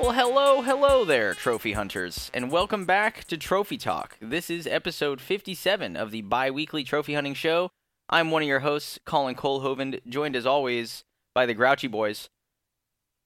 Well, 0.00 0.12
hello, 0.12 0.62
hello 0.62 1.04
there, 1.04 1.34
trophy 1.34 1.72
hunters, 1.72 2.30
and 2.32 2.52
welcome 2.52 2.84
back 2.84 3.24
to 3.24 3.36
Trophy 3.36 3.76
Talk. 3.76 4.16
This 4.20 4.48
is 4.48 4.64
episode 4.64 5.20
57 5.20 5.96
of 5.96 6.12
the 6.12 6.22
bi 6.22 6.52
weekly 6.52 6.84
trophy 6.84 7.14
hunting 7.14 7.34
show. 7.34 7.72
I'm 8.08 8.30
one 8.30 8.42
of 8.42 8.48
your 8.48 8.60
hosts, 8.60 9.00
Colin 9.04 9.34
Colhoven, 9.34 10.00
joined 10.08 10.36
as 10.36 10.46
always 10.46 11.02
by 11.34 11.46
the 11.46 11.52
Grouchy 11.52 11.88
Boys, 11.88 12.28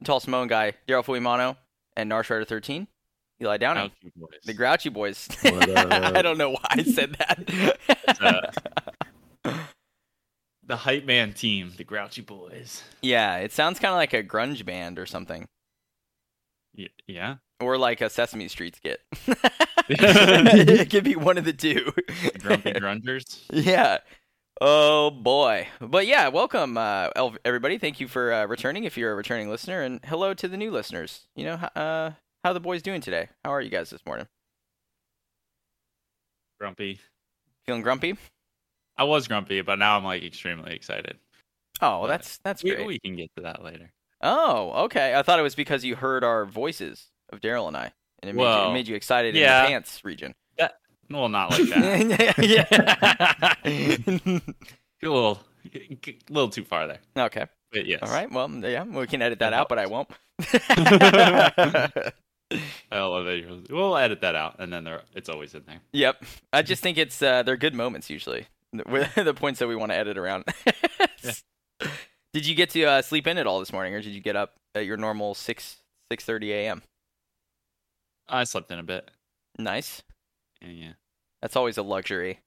Tall 0.02 0.18
Simone 0.18 0.48
Guy, 0.48 0.72
Daryl 0.88 1.04
Fuimano, 1.04 1.58
and 1.94 2.10
Narshrider 2.10 2.48
13, 2.48 2.88
Eli 3.42 3.58
Downing. 3.58 3.92
Grouchy. 4.00 4.38
The 4.46 4.54
Grouchy 4.54 4.88
Boys. 4.88 5.28
I 5.44 6.22
don't 6.22 6.38
know 6.38 6.52
why 6.52 6.66
I 6.70 6.82
said 6.84 7.16
that. 7.18 7.76
the 10.66 10.76
hype 10.76 11.04
man 11.04 11.34
team, 11.34 11.74
the 11.76 11.84
Grouchy 11.84 12.22
Boys. 12.22 12.82
yeah, 13.02 13.36
it 13.36 13.52
sounds 13.52 13.78
kind 13.78 13.92
of 13.92 13.98
like 13.98 14.14
a 14.14 14.22
grunge 14.24 14.64
band 14.64 14.98
or 14.98 15.04
something. 15.04 15.46
Y- 16.76 16.88
yeah. 17.06 17.36
Or 17.60 17.78
like 17.78 18.00
a 18.00 18.10
Sesame 18.10 18.48
Street 18.48 18.76
skit. 18.76 19.00
it 19.88 20.90
could 20.90 21.04
be 21.04 21.16
one 21.16 21.38
of 21.38 21.44
the 21.44 21.52
two. 21.52 21.92
The 21.96 22.38
Grumpy 22.38 22.72
Grungers. 22.74 23.42
Yeah. 23.50 23.98
Oh 24.60 25.10
boy. 25.10 25.68
But 25.80 26.06
yeah, 26.06 26.28
welcome 26.28 26.76
uh, 26.78 27.08
everybody. 27.44 27.78
Thank 27.78 28.00
you 28.00 28.08
for 28.08 28.32
uh, 28.32 28.46
returning 28.46 28.84
if 28.84 28.96
you're 28.96 29.12
a 29.12 29.14
returning 29.16 29.48
listener, 29.50 29.82
and 29.82 30.00
hello 30.04 30.34
to 30.34 30.48
the 30.48 30.56
new 30.56 30.70
listeners. 30.70 31.26
You 31.34 31.44
know, 31.46 31.54
uh, 31.54 32.12
how 32.44 32.52
the 32.52 32.60
boys 32.60 32.82
doing 32.82 33.00
today? 33.00 33.28
How 33.44 33.52
are 33.52 33.60
you 33.60 33.70
guys 33.70 33.90
this 33.90 34.04
morning? 34.06 34.28
Grumpy. 36.60 37.00
Feeling 37.66 37.82
grumpy? 37.82 38.16
I 38.96 39.04
was 39.04 39.26
grumpy, 39.26 39.62
but 39.62 39.78
now 39.78 39.96
I'm 39.96 40.04
like 40.04 40.22
extremely 40.22 40.74
excited. 40.74 41.16
Oh, 41.80 42.00
well, 42.00 42.08
that's 42.08 42.38
that's 42.38 42.62
We, 42.62 42.74
great. 42.74 42.86
we 42.86 42.98
can 43.00 43.16
get 43.16 43.30
to 43.36 43.42
that 43.42 43.64
later. 43.64 43.92
Oh, 44.22 44.84
okay. 44.84 45.14
I 45.14 45.22
thought 45.22 45.38
it 45.38 45.42
was 45.42 45.54
because 45.54 45.84
you 45.84 45.96
heard 45.96 46.24
our 46.24 46.44
voices 46.44 47.06
of 47.30 47.40
Daryl 47.40 47.68
and 47.68 47.76
I, 47.76 47.92
and 48.22 48.30
it 48.30 48.34
made, 48.34 48.42
you, 48.42 48.70
it 48.70 48.72
made 48.72 48.88
you 48.88 48.94
excited 48.94 49.34
yeah. 49.34 49.60
in 49.60 49.64
the 49.64 49.68
pants 49.70 50.04
region. 50.04 50.34
Well, 51.12 51.28
not 51.28 51.50
like 51.50 51.68
that. 51.68 52.34
yeah. 52.38 53.54
a 53.64 54.40
little, 55.02 55.40
a 55.74 56.18
little 56.30 56.48
too 56.48 56.64
far 56.64 56.86
there. 56.86 57.00
okay. 57.16 57.46
But 57.70 57.86
yes. 57.86 58.00
All 58.02 58.10
right. 58.10 58.30
Well, 58.30 58.50
yeah, 58.50 58.84
we 58.84 59.06
can 59.06 59.22
edit 59.22 59.38
that 59.40 59.52
out, 59.52 59.68
but 59.68 59.78
I 59.78 59.86
won't. 59.86 60.08
I 62.92 63.00
love 63.00 63.26
it. 63.26 63.70
We'll 63.70 63.96
edit 63.96 64.20
that 64.20 64.34
out, 64.34 64.56
and 64.58 64.70
then 64.72 64.84
there, 64.84 65.02
it's 65.14 65.30
always 65.30 65.54
in 65.54 65.62
there. 65.66 65.80
Yep. 65.92 66.24
I 66.52 66.62
just 66.62 66.82
think 66.82 66.98
it's 66.98 67.22
uh, 67.22 67.42
they're 67.42 67.56
good 67.56 67.74
moments 67.74 68.10
usually. 68.10 68.46
The 68.74 69.08
the 69.16 69.34
points 69.34 69.58
that 69.60 69.68
we 69.68 69.76
want 69.76 69.92
to 69.92 69.96
edit 69.96 70.18
around. 70.18 70.44
Did 72.32 72.46
you 72.46 72.54
get 72.54 72.70
to 72.70 72.84
uh, 72.84 73.02
sleep 73.02 73.26
in 73.26 73.36
at 73.38 73.46
all 73.46 73.60
this 73.60 73.72
morning, 73.72 73.94
or 73.94 74.00
did 74.00 74.12
you 74.12 74.20
get 74.20 74.36
up 74.36 74.54
at 74.74 74.86
your 74.86 74.96
normal 74.96 75.34
six 75.34 75.76
six 76.10 76.24
thirty 76.24 76.52
a.m.? 76.52 76.82
I 78.28 78.44
slept 78.44 78.70
in 78.70 78.78
a 78.78 78.82
bit. 78.82 79.10
Nice. 79.58 80.02
Yeah, 80.62 80.68
yeah. 80.68 80.92
That's 81.42 81.56
always 81.56 81.76
a 81.76 81.82
luxury. 81.82 82.38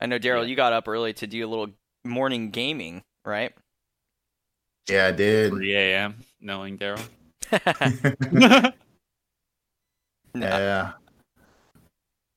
I 0.00 0.06
know, 0.06 0.18
Daryl. 0.18 0.42
Yeah. 0.42 0.48
You 0.48 0.56
got 0.56 0.72
up 0.72 0.88
early 0.88 1.12
to 1.14 1.26
do 1.26 1.44
a 1.46 1.48
little 1.48 1.68
morning 2.04 2.50
gaming, 2.50 3.02
right? 3.24 3.52
Yeah, 4.88 5.06
I 5.08 5.12
did. 5.12 5.50
3 5.50 5.74
a.m. 5.76 6.16
Knowing 6.40 6.78
Daryl. 6.78 7.00
No, 10.36 10.48
Yeah. 10.48 10.92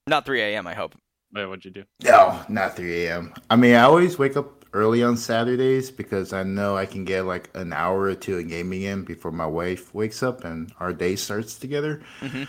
not 0.08 0.24
three 0.24 0.42
a.m. 0.42 0.68
I 0.68 0.76
hope. 0.76 0.94
Wait, 1.34 1.46
what'd 1.48 1.66
you 1.66 1.72
do? 1.72 1.84
No, 2.04 2.40
not 2.48 2.76
3 2.76 3.06
a.m. 3.08 3.34
I 3.50 3.56
mean, 3.56 3.74
I 3.74 3.82
always 3.82 4.20
wake 4.20 4.38
up 4.38 4.57
early 4.78 5.04
on 5.04 5.18
Saturdays 5.18 5.90
because 5.90 6.34
I 6.34 6.44
know 6.44 6.78
I 6.78 6.86
can 6.86 7.04
get 7.04 7.24
like 7.26 7.50
an 7.56 7.74
hour 7.74 8.02
or 8.04 8.16
two 8.16 8.38
of 8.38 8.48
gaming 8.48 8.84
in 8.84 9.04
before 9.04 9.32
my 9.32 9.48
wife 9.48 9.94
wakes 9.96 10.22
up 10.22 10.44
and 10.44 10.72
our 10.80 10.94
day 10.94 11.16
starts 11.16 11.58
together. 11.58 12.04
Mhm. 12.22 12.48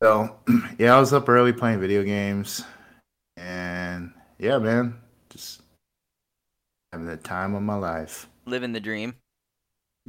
So, 0.00 0.38
yeah, 0.78 0.96
I 0.96 1.00
was 1.00 1.12
up 1.12 1.28
early 1.28 1.52
playing 1.52 1.80
video 1.80 2.04
games. 2.04 2.64
And 3.36 4.12
yeah, 4.38 4.58
man, 4.58 5.00
just 5.30 5.62
having 6.92 7.08
the 7.08 7.16
time 7.16 7.54
of 7.54 7.62
my 7.62 7.74
life. 7.74 8.28
Living 8.46 8.72
the 8.72 8.80
dream. 8.80 9.16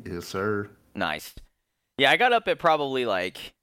Yes, 0.04 0.26
sir. 0.26 0.70
Nice. 0.94 1.34
Yeah, 1.98 2.12
I 2.12 2.18
got 2.18 2.34
up 2.34 2.48
at 2.48 2.60
probably 2.60 3.06
like 3.06 3.54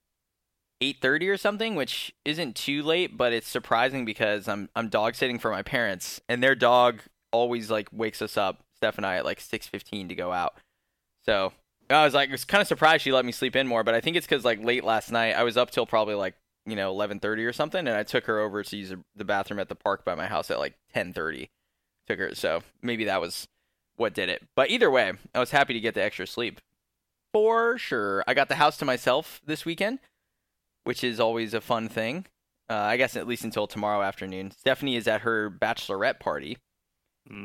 8:30 0.81 1.29
or 1.29 1.37
something, 1.37 1.77
which 1.77 2.13
isn't 2.25 2.57
too 2.57 2.83
late, 2.83 3.17
but 3.17 3.33
it's 3.33 3.47
surprising 3.47 4.05
because 4.05 4.49
I'm 4.49 4.69
I'm 4.75 4.89
dog 4.89 5.15
sitting 5.15 5.39
for 5.39 5.53
my 5.53 5.63
parents 5.63 6.21
and 6.29 6.43
their 6.43 6.57
dog 6.57 7.03
always 7.33 7.71
like 7.71 7.89
wakes 7.93 8.23
us 8.23 8.37
up, 8.37 8.63
Steph 8.77 8.97
and 8.97 9.07
I 9.07 9.17
at 9.17 9.25
like 9.25 9.41
6:15 9.41 10.09
to 10.09 10.15
go 10.15 10.33
out. 10.33 10.55
So, 11.25 11.53
I 11.91 12.05
was 12.05 12.15
like 12.15 12.29
I 12.29 12.33
was 12.33 12.45
kind 12.45 12.63
of 12.63 12.69
surprised 12.69 13.03
she 13.03 13.13
let 13.13 13.25
me 13.25 13.33
sleep 13.33 13.57
in 13.57 13.67
more, 13.67 13.85
but 13.85 13.95
I 13.95 14.01
think 14.01 14.17
it's 14.17 14.27
cuz 14.27 14.45
like 14.45 14.63
late 14.63 14.85
last 14.85 15.11
night 15.11 15.33
I 15.33 15.43
was 15.43 15.57
up 15.57 15.71
till 15.71 15.87
probably 15.87 16.15
like, 16.15 16.35
you 16.67 16.77
know, 16.77 16.93
11:30 16.95 17.45
or 17.47 17.53
something 17.53 17.87
and 17.87 17.97
I 17.97 18.03
took 18.03 18.27
her 18.27 18.41
over 18.41 18.63
to 18.63 18.77
use 18.77 18.95
the 19.15 19.25
bathroom 19.25 19.61
at 19.61 19.69
the 19.69 19.75
park 19.75 20.05
by 20.05 20.15
my 20.15 20.27
house 20.27 20.51
at 20.51 20.59
like 20.59 20.75
10:30. 20.95 21.51
Took 22.07 22.19
her 22.19 22.35
so 22.35 22.63
maybe 22.83 23.05
that 23.05 23.21
was 23.21 23.49
what 23.97 24.15
did 24.15 24.29
it. 24.29 24.47
But 24.57 24.71
either 24.71 24.91
way, 24.91 25.13
I 25.35 25.41
was 25.41 25.51
happy 25.51 25.75
to 25.75 25.81
get 25.81 25.95
the 25.95 26.03
extra 26.03 26.27
sleep 26.27 26.61
for 27.33 27.79
sure. 27.79 28.25
I 28.27 28.35
got 28.35 28.49
the 28.49 28.57
house 28.57 28.77
to 28.79 28.85
myself 28.85 29.41
this 29.45 29.65
weekend, 29.65 29.99
which 30.85 31.03
is 31.03 31.21
always 31.21 31.55
a 31.55 31.61
fun 31.61 31.89
thing. 31.89 32.27
Uh, 32.71 32.75
I 32.75 32.97
guess 32.97 33.17
at 33.17 33.27
least 33.27 33.45
until 33.45 33.67
tomorrow 33.67 34.03
afternoon. 34.03 34.51
Stephanie 34.51 34.97
is 34.97 35.07
at 35.07 35.23
her 35.23 35.51
bachelorette 35.51 36.21
party 36.21 36.59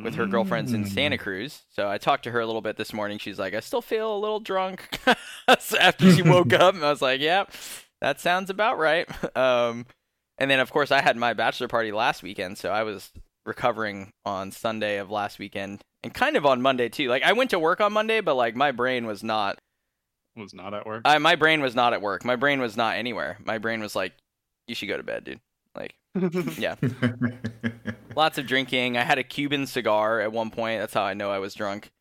with 0.04 0.16
her 0.16 0.26
girlfriends 0.26 0.74
in 0.74 0.86
Santa 0.86 1.18
Cruz. 1.18 1.64
So 1.70 1.88
I 1.90 1.98
talked 1.98 2.24
to 2.24 2.32
her 2.32 2.40
a 2.40 2.46
little 2.46 2.62
bit 2.62 2.78
this 2.78 2.94
morning. 2.94 3.20
She's 3.20 3.40
like, 3.40 3.54
I 3.54 3.60
still 3.62 3.82
feel 3.82 4.16
a 4.16 4.20
little 4.20 4.40
drunk 4.40 5.00
after 5.48 6.12
she 6.14 6.22
woke 6.24 6.52
up. 6.54 6.76
And 6.76 6.84
I 6.84 6.90
was 6.90 7.02
like, 7.02 7.22
yeah, 7.22 7.46
that 8.02 8.20
sounds 8.20 8.50
about 8.50 8.78
right. 8.78 9.08
Um, 9.38 9.86
and 10.40 10.52
then, 10.52 10.60
of 10.60 10.72
course, 10.72 10.92
I 10.92 11.02
had 11.02 11.18
my 11.18 11.34
bachelor 11.34 11.68
party 11.68 11.92
last 11.92 12.22
weekend. 12.22 12.58
So 12.58 12.70
I 12.70 12.84
was 12.84 13.12
recovering 13.46 14.12
on 14.26 14.52
Sunday 14.52 14.98
of 14.98 15.10
last 15.10 15.40
weekend 15.40 15.82
and 16.04 16.14
kind 16.14 16.36
of 16.38 16.46
on 16.46 16.62
Monday, 16.62 16.90
too. 16.90 17.08
Like, 17.08 17.24
I 17.24 17.34
went 17.34 17.50
to 17.52 17.60
work 17.60 17.82
on 17.82 17.94
Monday, 17.94 18.22
but 18.22 18.36
like 18.36 18.56
my 18.56 18.72
brain 18.72 19.06
was 19.08 19.24
not 19.24 19.58
Was 20.36 20.54
not 20.54 20.74
at 20.74 20.86
work. 20.86 21.02
I, 21.06 21.18
my 21.18 21.36
brain 21.36 21.62
was 21.62 21.76
not 21.76 21.94
at 21.94 22.02
work. 22.02 22.24
My 22.26 22.36
brain 22.36 22.60
was 22.60 22.78
not 22.78 22.98
anywhere. 22.98 23.38
My 23.46 23.58
brain 23.58 23.80
was 23.82 23.96
like, 23.96 24.14
you 24.68 24.76
should 24.76 24.90
go 24.90 24.98
to 24.98 25.04
bed, 25.04 25.24
dude. 25.24 25.40
Like, 25.76 25.96
yeah. 26.58 26.76
Lots 28.18 28.40
of 28.40 28.48
drinking. 28.48 28.98
I 28.98 29.04
had 29.04 29.20
a 29.20 29.24
Cuban 29.24 29.68
cigar 29.68 30.22
at 30.22 30.32
one 30.32 30.50
point. 30.50 30.80
That's 30.80 30.96
how 30.96 31.04
I 31.04 31.14
know 31.14 31.30
I 31.30 31.38
was 31.38 31.54
drunk. 31.54 31.92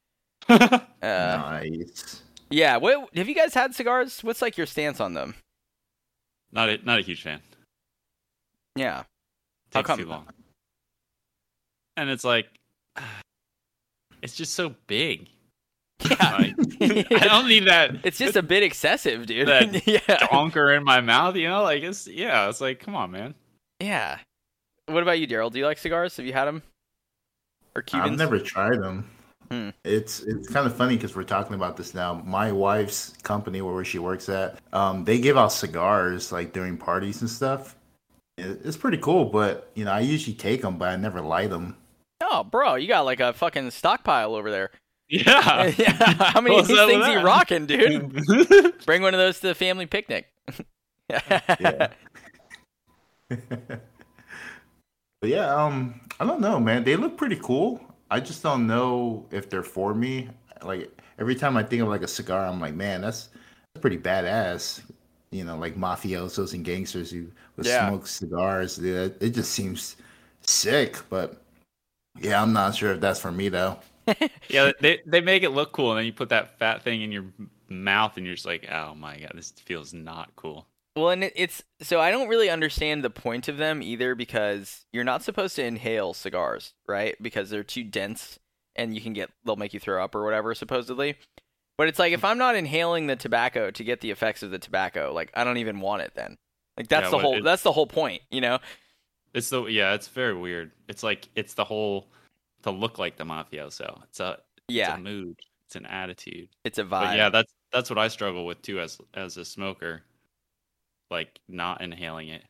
Uh, 0.49 0.79
nice. 1.03 2.23
yeah. 2.49 2.79
What 2.79 3.15
have 3.15 3.29
you 3.29 3.35
guys 3.35 3.53
had 3.53 3.75
cigars? 3.75 4.25
What's 4.25 4.41
like 4.41 4.57
your 4.57 4.67
stance 4.67 4.99
on 4.99 5.13
them? 5.13 5.35
not 6.53 6.71
a 6.71 6.79
not 6.79 6.99
a 6.99 7.03
huge 7.03 7.23
fan. 7.23 7.41
Yeah. 8.77 9.03
How 9.75 9.81
Takes 9.81 9.87
come? 9.89 9.99
too 9.99 10.07
long. 10.07 10.27
And 11.99 12.09
it's 12.09 12.25
like, 12.25 12.47
it's 14.23 14.35
just 14.35 14.55
so 14.55 14.75
big. 14.87 15.29
Yeah. 16.03 16.37
Like, 16.39 16.55
I 17.13 17.27
don't 17.27 17.47
need 17.47 17.67
that 17.67 17.91
it's 18.05 18.17
just 18.17 18.37
a 18.37 18.43
bit 18.43 18.63
excessive, 18.63 19.27
dude. 19.27 19.49
That 19.49 19.87
yeah. 19.87 19.99
donker 20.29 20.75
in 20.75 20.83
my 20.83 21.03
mouth. 21.03 21.37
You 21.37 21.51
know, 21.51 21.63
like 21.63 21.83
it's 21.83 22.07
yeah. 22.07 22.49
It's 22.49 22.63
like, 22.63 22.81
come 22.81 22.95
on, 22.95 23.11
man. 23.11 23.35
Yeah. 23.81 24.19
What 24.87 25.03
about 25.03 25.19
you, 25.19 25.27
Daryl? 25.27 25.53
Do 25.53 25.59
you 25.59 25.67
like 25.67 25.79
cigars? 25.79 26.17
Have 26.17 26.27
you 26.27 26.33
had 26.33 26.45
them? 26.45 26.63
Or 27.75 27.83
Cubans? 27.83 28.13
I've 28.13 28.19
never 28.19 28.39
tried 28.39 28.81
them. 28.81 29.11
Hmm. 29.51 29.71
It's 29.85 30.21
it's 30.21 30.49
kind 30.49 30.67
of 30.67 30.77
funny 30.77 30.97
because 30.97 31.15
we're 31.15 31.25
talking 31.25 31.55
about 31.55 31.77
this 31.77 31.95
now. 31.95 32.15
My 32.25 32.51
wife's 32.51 33.11
company, 33.23 33.63
where 33.63 33.85
she 33.85 33.99
works 33.99 34.29
at, 34.29 34.59
um, 34.73 35.05
they 35.05 35.19
give 35.19 35.37
out 35.37 35.53
cigars 35.53 36.33
like 36.33 36.53
during 36.53 36.77
parties 36.77 37.21
and 37.21 37.31
stuff. 37.31 37.77
It's 38.39 38.77
pretty 38.77 38.99
cool, 38.99 39.27
but 39.27 39.71
you 39.75 39.85
know, 39.85 39.93
I 39.93 40.01
usually 40.01 40.35
take 40.35 40.63
them, 40.63 40.79
but 40.79 40.89
I 40.89 40.97
never 40.97 41.21
light 41.21 41.51
them. 41.51 41.77
Oh, 42.21 42.45
bro, 42.45 42.75
you 42.75 42.89
got 42.89 43.05
like 43.05 43.21
a 43.21 43.33
fucking 43.33 43.71
stockpile 43.71 44.35
over 44.35 44.51
there. 44.51 44.71
Yeah. 45.09 45.67
yeah. 45.79 45.93
How 46.33 46.41
many 46.41 46.59
of 46.59 46.67
these 46.67 46.79
things 46.79 47.05
are 47.05 47.19
you 47.19 47.25
rocking, 47.25 47.67
dude? 47.67 48.77
Bring 48.87 49.03
one 49.03 49.15
of 49.15 49.19
those 49.19 49.41
to 49.41 49.49
the 49.49 49.55
family 49.55 49.87
picnic. 49.87 50.27
Yeah. 51.09 51.89
But 55.21 55.31
yeah, 55.31 55.55
um, 55.55 56.01
I 56.21 56.27
don't 56.27 56.41
know, 56.41 56.61
man. 56.61 56.85
They 56.85 56.97
look 56.97 57.17
pretty 57.17 57.37
cool. 57.37 57.81
I 58.11 58.21
just 58.21 58.43
don't 58.43 58.67
know 58.67 59.27
if 59.31 59.49
they're 59.51 59.63
for 59.63 59.95
me. 59.95 60.29
Like 60.63 60.91
every 61.19 61.35
time 61.35 61.57
I 61.57 61.63
think 61.63 61.83
of 61.83 61.89
like 61.89 62.03
a 62.03 62.09
cigar, 62.09 62.47
I'm 62.47 62.61
like, 62.61 62.75
man, 62.75 63.01
that's 63.01 63.29
that's 63.75 63.81
pretty 63.81 63.99
badass. 63.99 64.83
You 65.31 65.45
know, 65.45 65.57
like 65.59 65.75
mafiosos 65.77 66.55
and 66.55 66.65
gangsters 66.65 67.11
who 67.11 67.27
would 67.57 67.67
Yeah. 67.67 67.89
smoke 67.89 68.07
cigars. 68.07 68.79
Yeah, 68.79 69.09
it 69.21 69.31
just 69.31 69.53
seems 69.53 69.97
sick. 70.43 70.99
But 71.11 71.43
yeah, 72.21 72.43
I'm 72.43 72.53
not 72.53 72.75
sure 72.77 72.93
if 72.93 73.01
that's 73.01 73.21
for 73.21 73.33
me 73.33 73.49
though. 73.49 73.79
yeah, 74.49 74.73
they 74.81 75.01
they 75.07 75.21
make 75.21 75.43
it 75.43 75.51
look 75.51 75.73
cool, 75.73 75.91
and 75.93 75.99
then 75.99 76.07
you 76.07 76.13
put 76.13 76.29
that 76.29 76.59
fat 76.59 76.83
thing 76.83 77.03
in 77.03 77.11
your 77.13 77.25
mouth, 77.69 78.17
and 78.17 78.25
you're 78.27 78.35
just 78.37 78.47
like, 78.47 78.69
oh 78.71 78.95
my 78.95 79.19
god, 79.19 79.33
this 79.35 79.51
feels 79.51 79.93
not 79.93 80.35
cool. 80.37 80.67
Well, 80.97 81.11
and 81.11 81.25
it's 81.37 81.63
so 81.83 82.01
I 82.01 82.11
don't 82.11 82.29
really 82.29 82.49
understand 82.49 83.05
the 83.05 83.11
point 83.11 83.49
of 83.49 83.59
them 83.59 83.83
either 83.83 84.15
because 84.15 84.87
you're 84.93 85.05
not 85.05 85.23
supposed 85.23 85.55
to 85.57 85.65
inhale 85.65 86.15
cigars, 86.15 86.73
right? 86.89 87.15
Because 87.21 87.51
they're 87.51 87.63
too 87.63 87.85
dense 87.85 88.39
and 88.75 88.95
you 88.95 89.01
can 89.03 89.13
get 89.13 89.31
they'll 89.45 89.57
make 89.57 89.75
you 89.75 89.81
throw 89.81 90.03
up 90.03 90.15
or 90.15 90.25
whatever 90.25 90.55
supposedly. 90.55 91.17
But 91.77 91.89
it's 91.89 91.99
like 91.99 92.15
if 92.15 92.25
I'm 92.25 92.39
not 92.39 92.57
inhaling 92.57 93.07
the 93.07 93.17
tobacco 93.17 93.71
to 93.71 93.85
get 93.85 94.01
the 94.01 94.11
effects 94.11 94.43
of 94.43 94.51
the 94.51 94.59
tobacco, 94.59 95.13
like 95.13 95.31
I 95.35 95.45
don't 95.45 95.59
even 95.59 95.81
want 95.81 96.01
it 96.01 96.13
then. 96.15 96.39
Like 96.79 96.89
that's 96.89 97.05
Yeah, 97.05 97.11
the 97.11 97.19
whole 97.19 97.37
it- 97.39 97.45
that's 97.45 97.63
the 97.63 97.73
whole 97.73 97.87
point, 97.87 98.23
you 98.31 98.41
know? 98.41 98.59
It's 99.35 99.51
the 99.51 99.65
yeah, 99.67 99.93
it's 99.93 100.09
very 100.09 100.33
weird. 100.35 100.73
It's 100.89 101.03
like 101.03 101.29
it's 101.35 101.53
the 101.53 101.65
whole 101.65 102.09
to 102.63 102.71
look 102.71 102.99
like 102.99 103.19
the 103.19 103.25
mafioso. 103.25 104.03
It's 104.05 104.21
a 104.21 104.39
Yeah, 104.69 104.93
it's 104.93 104.99
a 104.99 105.03
mood. 105.03 105.39
It's 105.67 105.77
an 105.77 105.85
attitude. 105.85 106.49
it's 106.65 106.79
a 106.79 106.85
vibe. 106.85 106.89
But 106.89 107.17
yeah, 107.17 107.29
that's 107.29 107.53
that's 107.71 107.91
what 107.91 107.99
I 107.99 108.09
struggle 108.09 108.47
with 108.47 108.63
too 108.63 108.81
as 108.81 108.99
as 109.13 109.37
a 109.37 109.45
smoker. 109.45 110.03
Like 111.11 111.39
not 111.49 111.81
inhaling 111.81 112.29
it. 112.29 112.43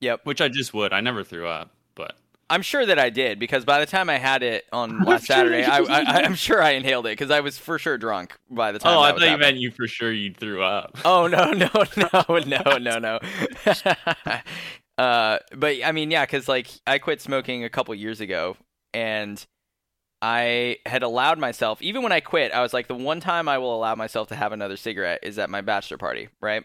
Yep. 0.00 0.20
Which 0.24 0.40
I 0.40 0.48
just 0.48 0.72
would. 0.72 0.92
I 0.92 1.00
never 1.00 1.24
threw 1.24 1.46
up, 1.46 1.70
but 1.94 2.16
I'm 2.50 2.62
sure 2.62 2.84
that 2.84 2.98
I 2.98 3.10
did 3.10 3.38
because 3.38 3.64
by 3.64 3.78
the 3.78 3.86
time 3.86 4.10
I 4.10 4.18
had 4.18 4.42
it 4.42 4.64
on 4.72 5.00
last 5.04 5.26
Saturday, 5.26 5.64
I, 5.64 5.78
I, 5.78 6.22
I'm 6.22 6.34
sure 6.36 6.62
I 6.62 6.70
inhaled 6.70 7.06
it 7.06 7.10
because 7.10 7.30
I 7.30 7.40
was 7.40 7.56
for 7.56 7.78
sure 7.78 7.96
drunk 7.96 8.36
by 8.50 8.72
the 8.72 8.80
time. 8.80 8.96
Oh, 8.96 9.00
I 9.00 9.12
thought 9.12 9.30
you 9.30 9.38
meant 9.38 9.58
you 9.58 9.70
for 9.70 9.86
sure 9.86 10.12
you 10.12 10.34
threw 10.34 10.62
up. 10.62 10.98
Oh 11.04 11.26
no 11.26 11.52
no 11.52 11.68
no 11.96 12.38
no 12.38 12.78
no 12.78 12.98
no. 12.98 13.18
uh, 14.98 15.38
but 15.56 15.76
I 15.84 15.92
mean, 15.92 16.10
yeah, 16.10 16.24
because 16.24 16.48
like 16.48 16.68
I 16.86 16.98
quit 16.98 17.20
smoking 17.20 17.64
a 17.64 17.70
couple 17.70 17.94
years 17.94 18.20
ago, 18.20 18.56
and 18.92 19.44
I 20.22 20.78
had 20.86 21.02
allowed 21.02 21.38
myself, 21.38 21.80
even 21.82 22.02
when 22.02 22.12
I 22.12 22.20
quit, 22.20 22.52
I 22.52 22.62
was 22.62 22.74
like, 22.74 22.88
the 22.88 22.94
one 22.94 23.20
time 23.20 23.48
I 23.48 23.58
will 23.58 23.74
allow 23.74 23.94
myself 23.94 24.28
to 24.28 24.36
have 24.36 24.52
another 24.52 24.76
cigarette 24.76 25.20
is 25.22 25.38
at 25.38 25.48
my 25.50 25.60
bachelor 25.60 25.98
party, 25.98 26.28
right? 26.40 26.64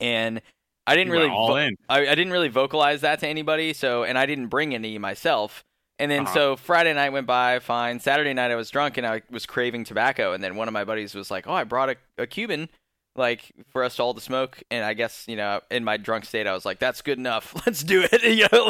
And 0.00 0.40
I 0.86 0.94
didn't 0.96 1.12
really 1.12 1.28
all 1.28 1.48
vo- 1.48 1.56
in. 1.56 1.76
I, 1.88 2.00
I 2.02 2.14
didn't 2.14 2.32
really 2.32 2.48
vocalize 2.48 3.00
that 3.02 3.20
to 3.20 3.26
anybody, 3.28 3.72
so 3.72 4.04
and 4.04 4.16
I 4.18 4.26
didn't 4.26 4.46
bring 4.48 4.74
any 4.74 4.96
myself. 4.98 5.64
And 5.98 6.10
then 6.10 6.22
Uh-huh. 6.22 6.34
so 6.34 6.56
Friday 6.56 6.94
night 6.94 7.10
went 7.10 7.26
by, 7.26 7.58
fine. 7.58 7.98
Saturday 8.00 8.32
night 8.32 8.50
I 8.52 8.54
was 8.54 8.70
drunk 8.70 8.96
and 8.98 9.06
I 9.06 9.22
was 9.30 9.46
craving 9.46 9.84
tobacco, 9.84 10.32
and 10.32 10.42
then 10.42 10.54
one 10.56 10.68
of 10.68 10.72
my 10.72 10.84
buddies 10.84 11.14
was 11.14 11.30
like, 11.30 11.46
"Oh, 11.48 11.52
I 11.52 11.64
brought 11.64 11.90
a, 11.90 11.96
a 12.18 12.26
Cuban, 12.26 12.68
like 13.16 13.50
for 13.72 13.82
us 13.82 13.98
all 13.98 14.14
to 14.14 14.20
smoke." 14.20 14.62
And 14.70 14.84
I 14.84 14.94
guess 14.94 15.24
you 15.26 15.34
know, 15.36 15.60
in 15.70 15.82
my 15.84 15.96
drunk 15.96 16.24
state, 16.24 16.46
I 16.46 16.52
was 16.54 16.64
like, 16.64 16.78
"That's 16.78 17.02
good 17.02 17.18
enough. 17.18 17.54
Let's 17.66 17.82
do 17.82 18.06
it." 18.10 18.22
you 18.22 18.46
know, 18.52 18.66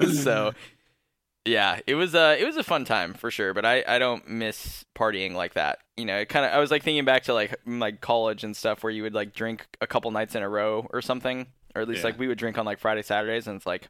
like, 0.00 0.02
so 0.12 0.52
yeah, 1.44 1.80
it 1.86 1.94
was 1.94 2.14
a 2.14 2.40
it 2.40 2.44
was 2.44 2.56
a 2.56 2.62
fun 2.62 2.84
time 2.84 3.14
for 3.14 3.30
sure. 3.30 3.52
But 3.54 3.64
I 3.64 3.84
I 3.86 3.98
don't 3.98 4.28
miss 4.28 4.84
partying 4.96 5.32
like 5.34 5.54
that. 5.54 5.78
You 5.96 6.04
know, 6.04 6.16
it 6.18 6.28
kind 6.28 6.46
of 6.46 6.52
I 6.52 6.58
was 6.58 6.70
like 6.70 6.82
thinking 6.82 7.04
back 7.04 7.24
to 7.24 7.34
like 7.34 7.54
like 7.66 8.00
college 8.00 8.44
and 8.44 8.56
stuff 8.56 8.82
where 8.82 8.92
you 8.92 9.02
would 9.02 9.14
like 9.14 9.32
drink 9.34 9.66
a 9.80 9.86
couple 9.86 10.10
nights 10.10 10.34
in 10.34 10.42
a 10.42 10.48
row 10.48 10.86
or 10.90 11.02
something, 11.02 11.46
or 11.74 11.82
at 11.82 11.88
least 11.88 12.00
Yeah. 12.00 12.06
like 12.10 12.18
we 12.18 12.28
would 12.28 12.38
drink 12.38 12.58
on 12.58 12.64
like 12.64 12.78
Friday 12.78 13.02
Saturdays, 13.02 13.46
and 13.46 13.56
it's 13.56 13.66
like 13.66 13.88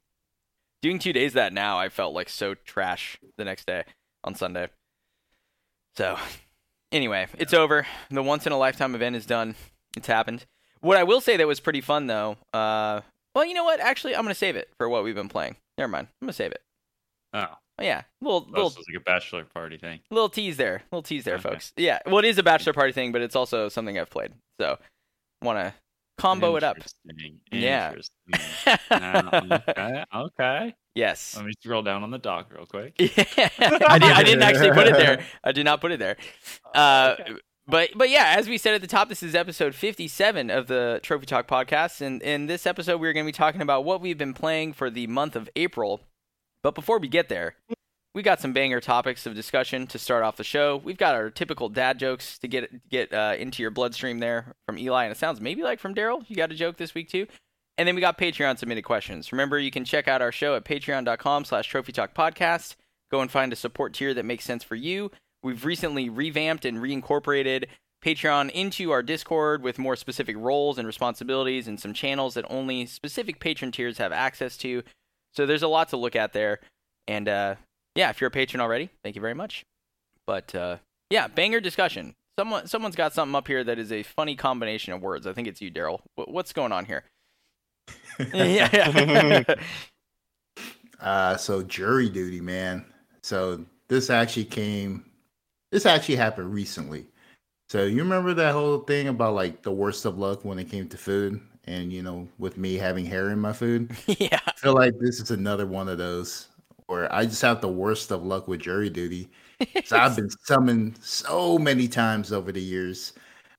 doing 0.82 0.98
two 0.98 1.12
days 1.12 1.32
of 1.32 1.34
that 1.34 1.52
now 1.52 1.78
I 1.78 1.88
felt 1.88 2.14
like 2.14 2.28
so 2.28 2.54
trash 2.54 3.18
the 3.36 3.44
next 3.44 3.66
day 3.66 3.84
on 4.24 4.34
Sunday. 4.34 4.68
So 5.96 6.18
anyway, 6.90 7.26
it's 7.38 7.54
over. 7.54 7.86
The 8.10 8.22
once 8.22 8.46
in 8.46 8.52
a 8.52 8.58
lifetime 8.58 8.94
event 8.94 9.16
is 9.16 9.26
done. 9.26 9.54
It's 9.96 10.06
happened. 10.06 10.46
What 10.80 10.96
I 10.96 11.04
will 11.04 11.20
say 11.20 11.36
that 11.36 11.46
was 11.46 11.60
pretty 11.60 11.80
fun 11.82 12.06
though, 12.06 12.36
uh 12.52 13.02
well 13.34 13.44
you 13.44 13.54
know 13.54 13.64
what? 13.64 13.78
Actually 13.80 14.16
I'm 14.16 14.22
gonna 14.22 14.34
save 14.34 14.56
it 14.56 14.70
for 14.78 14.88
what 14.88 15.04
we've 15.04 15.14
been 15.14 15.28
playing. 15.28 15.56
Never 15.78 15.88
mind. 15.92 16.08
I'm 16.20 16.26
gonna 16.26 16.32
save 16.32 16.52
it. 16.52 16.62
Oh, 17.32 17.46
Oh, 17.78 17.82
yeah. 17.84 18.02
Little 18.20 18.46
little 18.50 18.68
like 18.68 18.96
a 18.96 19.00
bachelor 19.00 19.44
party 19.44 19.78
thing. 19.78 20.00
little 20.10 20.28
tease 20.28 20.56
there. 20.58 20.76
A 20.76 20.82
little 20.94 21.02
tease 21.02 21.24
there, 21.24 21.34
Okay. 21.36 21.42
folks. 21.50 21.72
Yeah. 21.76 22.00
Well 22.06 22.18
it 22.18 22.26
is 22.26 22.36
a 22.38 22.42
bachelor 22.42 22.74
party 22.74 22.92
thing, 22.92 23.12
but 23.12 23.22
it's 23.22 23.34
also 23.34 23.68
something 23.70 23.98
I've 23.98 24.10
played. 24.10 24.32
So 24.60 24.78
wanna 25.42 25.74
combo 26.18 26.56
it 26.56 26.62
up. 26.62 26.76
Interesting, 26.76 27.40
Yeah. 27.50 27.94
Uh, 28.90 29.58
okay, 29.68 30.04
okay. 30.14 30.74
yes. 30.94 31.34
Let 31.36 31.46
me 31.46 31.52
scroll 31.62 31.82
down 31.82 32.02
on 32.04 32.10
the 32.10 32.18
dock 32.18 32.52
real 32.52 32.66
quick. 32.66 32.94
Yeah, 32.98 33.08
I, 33.88 33.98
did, 33.98 34.10
I 34.10 34.22
didn't 34.22 34.42
actually 34.42 34.70
put 34.72 34.86
it 34.86 34.92
there. 34.94 35.24
I 35.42 35.52
did 35.52 35.64
not 35.64 35.80
put 35.80 35.92
it 35.92 35.98
there. 35.98 36.16
Uh, 36.74 37.16
Okay. 37.20 37.32
But 37.68 37.90
but 37.94 38.10
yeah, 38.10 38.34
as 38.36 38.48
we 38.48 38.58
said 38.58 38.74
at 38.74 38.80
the 38.80 38.86
top, 38.88 39.08
this 39.08 39.22
is 39.22 39.34
episode 39.36 39.74
57 39.76 40.50
of 40.50 40.66
the 40.66 40.98
Trophy 41.02 41.26
Talk 41.26 41.46
podcast, 41.46 42.00
and 42.00 42.20
in 42.20 42.46
this 42.46 42.66
episode, 42.66 43.00
we're 43.00 43.12
going 43.12 43.24
to 43.24 43.28
be 43.28 43.32
talking 43.36 43.62
about 43.62 43.84
what 43.84 44.00
we've 44.00 44.18
been 44.18 44.34
playing 44.34 44.72
for 44.72 44.90
the 44.90 45.06
month 45.06 45.36
of 45.36 45.48
April. 45.54 46.00
But 46.62 46.74
before 46.74 46.98
we 46.98 47.08
get 47.08 47.28
there, 47.28 47.56
we 48.14 48.22
got 48.22 48.40
some 48.40 48.52
banger 48.52 48.80
topics 48.80 49.26
of 49.26 49.34
discussion 49.34 49.86
to 49.88 49.98
start 49.98 50.22
off 50.22 50.36
the 50.36 50.44
show. 50.44 50.76
We've 50.76 50.98
got 50.98 51.14
our 51.14 51.30
typical 51.30 51.68
dad 51.68 51.98
jokes 51.98 52.38
to 52.38 52.48
get 52.48 52.88
get 52.88 53.12
uh, 53.12 53.34
into 53.38 53.62
your 53.62 53.70
bloodstream 53.70 54.18
there 54.18 54.54
from 54.66 54.78
Eli, 54.78 55.04
and 55.04 55.12
it 55.12 55.18
sounds 55.18 55.40
maybe 55.40 55.62
like 55.62 55.80
from 55.80 55.94
Daryl. 55.94 56.24
You 56.28 56.36
got 56.36 56.52
a 56.52 56.54
joke 56.54 56.76
this 56.76 56.94
week 56.94 57.08
too. 57.08 57.26
And 57.78 57.88
then 57.88 57.94
we 57.94 58.02
got 58.02 58.18
Patreon 58.18 58.58
submitted 58.58 58.82
questions. 58.82 59.32
Remember, 59.32 59.58
you 59.58 59.70
can 59.70 59.84
check 59.84 60.06
out 60.06 60.20
our 60.20 60.30
show 60.30 60.54
at 60.54 60.64
patreon.com 60.64 61.46
slash 61.46 61.68
trophy 61.68 61.92
talk 61.92 62.14
podcast. 62.14 62.76
Go 63.10 63.20
and 63.20 63.30
find 63.30 63.52
a 63.52 63.56
support 63.56 63.94
tier 63.94 64.12
that 64.14 64.24
makes 64.26 64.44
sense 64.44 64.62
for 64.62 64.74
you. 64.74 65.10
We've 65.42 65.64
recently 65.64 66.08
revamped 66.08 66.66
and 66.66 66.78
reincorporated 66.78 67.64
Patreon 68.04 68.50
into 68.50 68.90
our 68.90 69.02
Discord 69.02 69.62
with 69.62 69.78
more 69.78 69.96
specific 69.96 70.36
roles 70.38 70.76
and 70.76 70.86
responsibilities 70.86 71.66
and 71.66 71.80
some 71.80 71.94
channels 71.94 72.34
that 72.34 72.44
only 72.50 72.84
specific 72.84 73.40
patron 73.40 73.72
tiers 73.72 73.98
have 73.98 74.12
access 74.12 74.56
to. 74.58 74.82
So 75.34 75.46
there's 75.46 75.62
a 75.62 75.68
lot 75.68 75.88
to 75.90 75.96
look 75.96 76.16
at 76.16 76.32
there. 76.32 76.60
And 77.08 77.28
uh, 77.28 77.54
yeah, 77.94 78.10
if 78.10 78.20
you're 78.20 78.28
a 78.28 78.32
patron 78.32 78.60
already, 78.60 78.90
thank 79.02 79.16
you 79.16 79.22
very 79.22 79.34
much. 79.34 79.64
But 80.26 80.54
uh, 80.54 80.76
yeah, 81.10 81.28
banger 81.28 81.60
discussion. 81.60 82.14
Someone, 82.38 82.66
someone's 82.66 82.96
got 82.96 83.12
something 83.12 83.34
up 83.34 83.46
here 83.46 83.62
that 83.64 83.78
is 83.78 83.92
a 83.92 84.02
funny 84.02 84.36
combination 84.36 84.92
of 84.92 85.02
words. 85.02 85.26
I 85.26 85.32
think 85.32 85.48
it's 85.48 85.60
you, 85.60 85.70
Daryl. 85.70 86.00
Wh- 86.16 86.28
What's 86.28 86.52
going 86.52 86.72
on 86.72 86.84
here? 86.84 87.04
yeah. 88.32 89.42
Uh, 91.00 91.36
so 91.36 91.62
jury 91.64 92.08
duty, 92.08 92.40
man. 92.40 92.84
So 93.24 93.64
this 93.88 94.08
actually 94.08 94.44
came. 94.44 95.04
This 95.72 95.84
actually 95.84 96.14
happened 96.16 96.54
recently. 96.54 97.06
So 97.70 97.84
you 97.84 97.98
remember 98.02 98.34
that 98.34 98.52
whole 98.52 98.78
thing 98.78 99.08
about 99.08 99.34
like 99.34 99.62
the 99.62 99.72
worst 99.72 100.04
of 100.04 100.18
luck 100.18 100.44
when 100.44 100.58
it 100.60 100.70
came 100.70 100.88
to 100.88 100.96
food, 100.96 101.40
and 101.64 101.92
you 101.92 102.02
know, 102.02 102.28
with 102.38 102.56
me 102.58 102.74
having 102.74 103.06
hair 103.06 103.30
in 103.30 103.38
my 103.38 103.52
food. 103.52 103.90
yeah. 104.06 104.40
I 104.46 104.52
feel 104.60 104.74
like 104.74 104.98
this 104.98 105.20
is 105.20 105.30
another 105.30 105.66
one 105.66 105.88
of 105.88 105.98
those 105.98 106.48
where 106.86 107.12
I 107.14 107.24
just 107.26 107.42
have 107.42 107.60
the 107.60 107.68
worst 107.68 108.10
of 108.10 108.24
luck 108.24 108.48
with 108.48 108.60
jury 108.62 108.90
duty. 108.90 109.30
So 109.84 109.96
I've 109.96 110.16
been 110.16 110.30
summoned 110.44 110.98
so 111.02 111.56
many 111.58 111.86
times 111.86 112.32
over 112.32 112.50
the 112.50 112.60
years. 112.60 113.12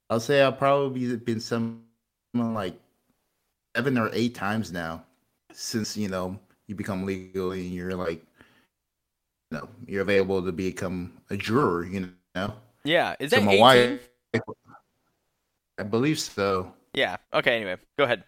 I'll 0.10 0.20
say 0.20 0.42
I've 0.44 0.58
probably 0.58 1.16
been 1.18 1.40
summoned 1.42 1.84
like 2.36 2.76
seven 3.76 3.98
or 3.98 4.10
eight 4.14 4.36
times 4.36 4.72
now 4.72 5.04
since 5.52 5.96
you 5.98 6.10
know 6.10 6.40
you 6.68 6.76
become 6.76 7.06
legal 7.06 7.52
and 7.52 7.72
you're 7.72 7.96
like 7.96 8.22
you 9.52 9.58
know 9.58 9.70
you're 9.88 10.02
available 10.02 10.44
to 10.44 10.52
become 10.52 11.14
a 11.30 11.38
juror, 11.38 11.86
you 11.86 12.12
know. 12.36 12.54
Yeah. 12.84 13.16
Is 13.20 13.32
So 13.32 13.40
that 13.40 13.44
my 13.44 13.54
18? 13.54 13.60
wife 13.60 14.10
I 15.78 15.84
believe 15.84 16.20
so. 16.20 16.74
Yeah. 16.94 17.18
Okay. 17.34 17.56
Anyway, 17.56 17.78
go 17.98 18.06
ahead. 18.06 18.24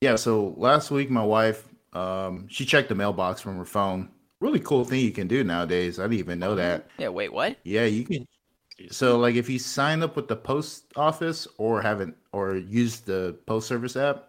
Yeah, 0.00 0.16
so 0.16 0.54
last 0.56 0.90
week 0.90 1.10
my 1.10 1.24
wife 1.24 1.68
um 1.92 2.46
she 2.48 2.64
checked 2.64 2.88
the 2.88 2.94
mailbox 2.94 3.40
from 3.40 3.56
her 3.56 3.64
phone. 3.64 4.10
Really 4.40 4.60
cool 4.60 4.84
thing 4.84 5.00
you 5.00 5.10
can 5.10 5.26
do 5.26 5.42
nowadays. 5.42 5.98
I 5.98 6.04
didn't 6.04 6.20
even 6.20 6.38
know 6.38 6.54
that. 6.54 6.88
Yeah. 6.98 7.08
Wait. 7.08 7.32
What? 7.32 7.56
Yeah, 7.64 7.84
you 7.84 8.04
can 8.04 8.26
so 8.90 9.18
like 9.18 9.34
if 9.34 9.48
you 9.48 9.58
sign 9.58 10.02
up 10.02 10.14
with 10.14 10.28
the 10.28 10.36
post 10.36 10.84
office 10.96 11.48
or 11.58 11.82
haven't 11.82 12.16
or 12.32 12.56
use 12.56 13.00
the 13.00 13.36
post 13.46 13.66
service 13.66 13.96
app, 13.96 14.28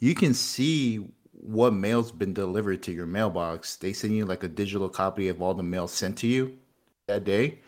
you 0.00 0.14
can 0.14 0.34
see 0.34 1.06
what 1.32 1.72
mail's 1.72 2.10
been 2.10 2.32
delivered 2.34 2.82
to 2.82 2.92
your 2.92 3.06
mailbox. 3.06 3.76
They 3.76 3.92
send 3.92 4.16
you 4.16 4.24
like 4.24 4.42
a 4.42 4.48
digital 4.48 4.88
copy 4.88 5.28
of 5.28 5.40
all 5.40 5.54
the 5.54 5.62
mail 5.62 5.86
sent 5.86 6.18
to 6.18 6.26
you 6.26 6.58
that 7.06 7.24
day. 7.24 7.60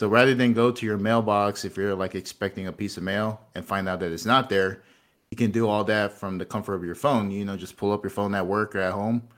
So 0.00 0.08
rather 0.08 0.34
than 0.34 0.54
go 0.54 0.70
to 0.70 0.86
your 0.86 0.96
mailbox 0.96 1.66
if 1.66 1.76
you're 1.76 1.94
like 1.94 2.14
expecting 2.14 2.68
a 2.68 2.72
piece 2.72 2.96
of 2.96 3.02
mail 3.02 3.38
and 3.54 3.62
find 3.62 3.86
out 3.86 4.00
that 4.00 4.12
it's 4.12 4.24
not 4.24 4.48
there, 4.48 4.82
you 5.30 5.36
can 5.36 5.50
do 5.50 5.68
all 5.68 5.84
that 5.84 6.14
from 6.14 6.38
the 6.38 6.46
comfort 6.46 6.72
of 6.76 6.82
your 6.82 6.94
phone. 6.94 7.30
You 7.30 7.44
know, 7.44 7.54
just 7.54 7.76
pull 7.76 7.92
up 7.92 8.02
your 8.02 8.10
phone 8.10 8.34
at 8.34 8.46
work 8.46 8.74
or 8.74 8.78
at 8.80 8.94
home. 8.94 9.28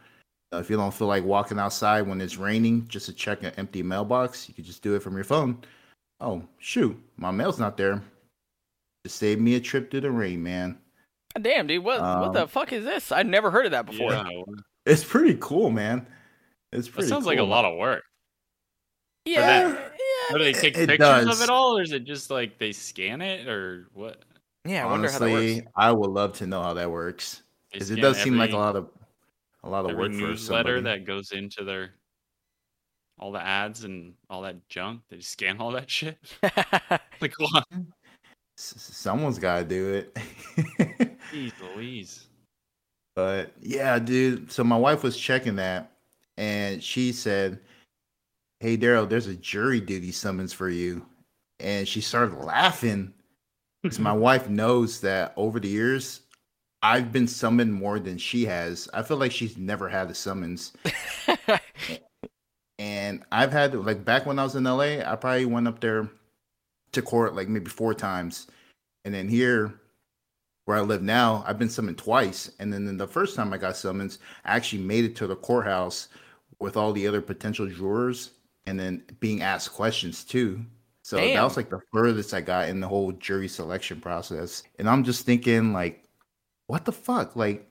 Uh, 0.55 0.59
if 0.59 0.71
you 0.71 0.77
don't 0.77 0.95
feel 0.95 1.09
like 1.09 1.25
walking 1.25 1.59
outside 1.59 2.03
when 2.03 2.21
it's 2.21 2.37
raining 2.37 2.87
just 2.87 3.07
to 3.07 3.13
check 3.13 3.43
an 3.43 3.53
empty 3.57 3.83
mailbox, 3.83 4.49
you 4.49 4.55
can 4.55 4.63
just 4.63 4.85
do 4.85 4.95
it 4.95 5.03
from 5.03 5.17
your 5.17 5.25
phone. 5.25 5.59
Oh, 6.21 6.45
shoot, 6.59 6.97
my 7.17 7.33
mail's 7.33 7.59
not 7.59 7.77
there. 7.77 8.01
Just 9.05 9.17
saved 9.17 9.41
me 9.41 9.57
a 9.57 9.61
trip 9.61 9.91
through 9.91 10.03
the 10.03 10.13
rain, 10.13 10.45
man. 10.45 10.79
Damn, 11.41 11.67
dude. 11.67 11.83
What? 11.83 12.01
what 12.01 12.35
the 12.35 12.43
Um, 12.43 12.47
fuck 12.47 12.73
is 12.73 12.85
this? 12.85 13.11
I'd 13.11 13.27
never 13.27 13.51
heard 13.51 13.67
of 13.67 13.73
that 13.73 13.87
before. 13.87 14.13
Yeah, 14.13 14.29
It's 14.87 15.03
pretty 15.03 15.37
cool, 15.41 15.71
man. 15.71 16.07
It's 16.73 16.87
pretty. 16.87 16.89
that 16.89 16.93
pretty 16.93 17.09
sounds 17.09 17.27
like 17.27 17.41
a 17.41 17.43
lot 17.43 17.65
of 17.65 17.77
work. 17.77 18.05
Yeah. 19.25 19.69
them. 19.69 19.79
yeah. 19.81 20.37
Do 20.37 20.45
they 20.45 20.53
take 20.53 20.77
it 20.77 20.89
pictures 20.89 20.99
does. 21.27 21.39
of 21.41 21.43
it 21.43 21.51
all, 21.51 21.79
or 21.79 21.83
is 21.83 21.93
it 21.93 22.05
just 22.05 22.31
like 22.31 22.59
they 22.59 22.73
scan 22.73 23.21
it, 23.23 23.47
or 23.49 23.89
what? 23.95 24.23
Yeah. 24.65 24.87
I 24.87 24.91
wonder 24.91 25.11
how 25.11 25.19
that 25.19 25.25
Honestly, 25.31 25.55
works. 25.57 25.69
I 25.77 25.93
would 25.93 26.11
love 26.11 26.33
to 26.39 26.47
know 26.47 26.63
how 26.63 26.75
that 26.75 26.91
works. 26.91 27.43
Because 27.73 27.91
it 27.91 27.95
scan 27.95 28.03
does 28.03 28.17
seem 28.19 28.37
like 28.37 28.53
a 28.53 28.57
lot 28.57 28.77
of 28.77 28.89
a 29.65 29.69
lot 29.71 29.85
of 29.85 29.93
every 29.93 30.03
work 30.03 30.13
for 30.13 30.19
newsletter 30.19 30.77
somebody. 30.79 30.99
that 30.99 31.07
goes 31.07 31.33
into 31.33 31.65
their 31.65 31.91
all 33.19 33.31
the 33.33 33.41
ads 33.41 33.85
and 33.85 34.15
all 34.29 34.43
that 34.43 34.69
junk. 34.69 35.03
They 35.09 35.19
just 35.19 35.31
scan 35.31 35.59
all 35.59 35.71
that 35.73 35.89
shit. 35.89 36.19
like, 37.21 37.35
what? 37.39 37.65
S- 38.59 38.75
Someone's 38.77 39.39
got 39.39 39.59
to 39.61 39.65
do 39.65 39.95
it. 39.95 40.15
Jeez 41.33 41.53
Louise. 41.75 42.27
But 43.15 43.53
yeah, 43.61 43.99
dude. 43.99 44.51
So 44.51 44.65
my 44.65 44.77
wife 44.77 45.03
was 45.03 45.17
checking 45.17 45.57
that, 45.57 45.93
and 46.37 46.83
she 46.83 47.13
said, 47.13 47.61
"Hey, 48.63 48.79
Daryl, 48.79 49.09
there's 49.09 49.27
a 49.27 49.35
jury 49.35 49.81
duty 49.81 50.13
summons 50.13 50.53
for 50.53 50.69
you." 50.69 51.07
and 51.63 51.87
she 51.87 52.01
started 52.01 52.35
laughing 52.35 53.15
because 53.83 53.99
my 53.99 54.13
wife 54.29 54.49
knows 54.49 55.01
that 55.01 55.33
over 55.37 55.61
the 55.61 55.69
years 55.69 56.21
I've 56.83 57.13
been 57.13 57.29
summoned 57.29 57.73
more 57.73 58.01
than 58.01 58.19
she 58.19 58.45
has. 58.47 58.89
I 58.93 59.03
feel 59.03 59.17
like 59.17 59.31
she's 59.31 59.57
never 59.57 59.89
had 59.89 60.11
a 60.11 60.15
summons. 60.15 60.73
and 62.79 63.23
I've 63.31 63.53
had 63.53 63.75
like 63.75 64.05
back 64.05 64.27
when 64.27 64.41
I 64.41 64.43
was 64.43 64.57
in 64.57 64.65
LA, 64.65 64.99
I 65.07 65.15
probably 65.15 65.47
went 65.47 65.69
up 65.69 65.79
there 65.79 66.11
to 66.91 67.03
court 67.03 67.37
like 67.37 67.49
maybe 67.49 67.71
four 67.71 67.95
times. 67.95 68.49
And 69.05 69.15
then 69.15 69.29
here 69.29 69.75
where 70.65 70.77
I 70.77 70.81
live 70.81 71.03
now, 71.03 71.45
I've 71.47 71.59
been 71.59 71.69
summoned 71.69 71.99
twice. 71.99 72.51
And 72.59 72.73
then, 72.73 72.85
then 72.85 72.97
the 72.97 73.07
first 73.07 73.37
time 73.37 73.53
I 73.53 73.59
got 73.59 73.77
summons, 73.77 74.19
I 74.45 74.57
actually 74.57 74.83
made 74.83 75.05
it 75.05 75.15
to 75.17 75.29
the 75.29 75.37
courthouse 75.37 76.09
with 76.59 76.77
all 76.77 76.93
the 76.93 77.07
other 77.07 77.21
potential 77.21 77.69
jurors 77.69 78.31
and 78.67 78.79
then 78.79 79.05
being 79.21 79.43
asked 79.43 79.73
questions 79.73 80.25
too. 80.25 80.65
So 81.03 81.17
Damn. 81.17 81.35
that 81.35 81.43
was 81.43 81.57
like 81.57 81.71
the 81.71 81.81
furthest 81.93 82.33
I 82.33 82.41
got 82.41 82.69
in 82.69 82.81
the 82.81 82.89
whole 82.89 83.13
jury 83.13 83.49
selection 83.49 84.01
process. 84.01 84.63
And 84.79 84.89
I'm 84.89 85.03
just 85.03 85.27
thinking, 85.27 85.73
like, 85.73 86.05
what 86.69 86.85
the 86.85 86.93
fuck? 86.93 87.35
Like, 87.35 87.69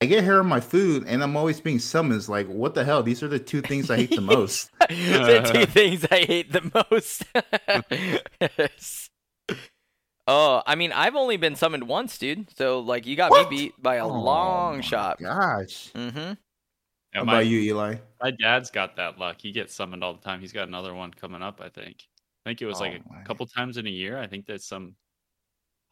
I 0.00 0.06
get 0.06 0.24
here 0.24 0.40
on 0.40 0.46
my 0.46 0.60
food 0.60 1.04
and 1.06 1.22
I'm 1.22 1.36
always 1.36 1.60
being 1.60 1.78
summoned. 1.78 2.28
Like, 2.28 2.48
what 2.48 2.74
the 2.74 2.84
hell? 2.84 3.02
These 3.02 3.22
are 3.22 3.28
the 3.28 3.38
two 3.38 3.62
things 3.62 3.90
I 3.90 3.96
hate 3.96 4.10
the 4.10 4.20
most. 4.20 4.70
the 4.80 5.50
two 5.52 5.66
things 5.66 6.06
I 6.10 6.24
hate 6.24 6.52
the 6.52 6.84
most. 6.92 7.24
Oh, 10.26 10.62
I 10.66 10.74
mean, 10.74 10.90
I've 10.90 11.16
only 11.16 11.36
been 11.36 11.54
summoned 11.54 11.86
once, 11.86 12.16
dude. 12.16 12.48
So 12.56 12.80
like, 12.80 13.06
you 13.06 13.14
got 13.14 13.30
what? 13.30 13.50
me 13.50 13.56
beat 13.56 13.82
by 13.82 13.96
a 13.96 14.06
oh, 14.06 14.22
long 14.22 14.80
shot. 14.80 15.18
Gosh. 15.20 15.90
Mm-hmm. 15.94 16.32
Yeah, 17.14 17.20
How 17.20 17.24
my, 17.24 17.32
about 17.34 17.46
you, 17.46 17.60
Eli? 17.60 17.96
My 18.20 18.30
dad's 18.32 18.70
got 18.70 18.96
that 18.96 19.18
luck. 19.18 19.36
He 19.40 19.52
gets 19.52 19.74
summoned 19.74 20.02
all 20.02 20.14
the 20.14 20.20
time. 20.20 20.40
He's 20.40 20.52
got 20.52 20.66
another 20.66 20.94
one 20.94 21.12
coming 21.12 21.42
up. 21.42 21.60
I 21.62 21.68
think. 21.68 21.98
I 22.44 22.50
think 22.50 22.60
it 22.60 22.66
was 22.66 22.80
oh, 22.80 22.84
like 22.84 23.00
a 23.00 23.12
my. 23.12 23.22
couple 23.22 23.46
times 23.46 23.76
in 23.76 23.86
a 23.86 23.90
year. 23.90 24.18
I 24.18 24.26
think 24.26 24.46
that's 24.46 24.66
some. 24.66 24.94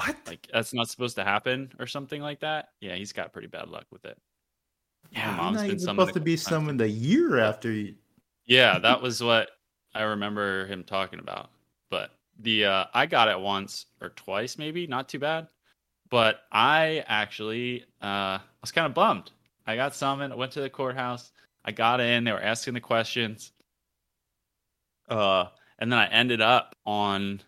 What? 0.04 0.16
Like 0.26 0.48
that's 0.52 0.74
not 0.74 0.88
supposed 0.88 1.16
to 1.16 1.24
happen 1.24 1.72
or 1.78 1.86
something 1.86 2.20
like 2.20 2.40
that. 2.40 2.70
Yeah, 2.80 2.96
he's 2.96 3.12
got 3.12 3.32
pretty 3.32 3.48
bad 3.48 3.68
luck 3.68 3.86
with 3.92 4.04
it. 4.04 4.18
Yeah, 5.12 5.30
my 5.30 5.36
mom's 5.36 5.62
been 5.62 5.78
supposed 5.78 6.14
to 6.14 6.20
be 6.20 6.36
summoned 6.36 6.80
a 6.80 6.88
year 6.88 7.38
after 7.38 7.70
you. 7.70 7.94
Yeah, 8.46 8.78
that 8.82 9.00
was 9.00 9.22
what 9.22 9.50
I 9.94 10.02
remember 10.02 10.66
him 10.66 10.82
talking 10.82 11.20
about. 11.20 11.50
But 11.90 12.10
the 12.40 12.64
uh, 12.64 12.84
I 12.94 13.06
got 13.06 13.28
it 13.28 13.38
once 13.38 13.86
or 14.00 14.10
twice, 14.10 14.58
maybe 14.58 14.86
not 14.86 15.08
too 15.08 15.18
bad. 15.18 15.48
But 16.10 16.40
I 16.50 17.04
actually 17.06 17.84
uh, 18.00 18.38
was 18.60 18.72
kind 18.72 18.86
of 18.86 18.94
bummed. 18.94 19.30
I 19.66 19.76
got 19.76 19.94
summoned. 19.94 20.32
I 20.32 20.36
went 20.36 20.52
to 20.52 20.60
the 20.60 20.70
courthouse. 20.70 21.32
I 21.64 21.72
got 21.72 22.00
in. 22.00 22.24
They 22.24 22.32
were 22.32 22.42
asking 22.42 22.74
the 22.74 22.80
questions. 22.80 23.52
Uh, 25.08 25.46
and 25.78 25.92
then 25.92 25.98
I 25.98 26.06
ended 26.06 26.40
up 26.40 26.74
on 26.86 27.40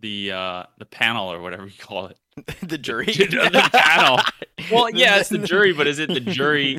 the 0.00 0.32
uh, 0.32 0.62
the 0.78 0.86
panel 0.86 1.32
or 1.32 1.40
whatever 1.40 1.66
you 1.66 1.78
call 1.78 2.06
it. 2.06 2.18
the 2.68 2.78
jury. 2.78 3.06
the 3.06 3.68
panel. 3.72 4.18
Well, 4.70 4.90
yeah, 4.90 5.18
it's 5.18 5.30
the 5.30 5.38
jury, 5.38 5.72
but 5.72 5.86
is 5.86 5.98
it 5.98 6.10
the 6.10 6.20
jury 6.20 6.78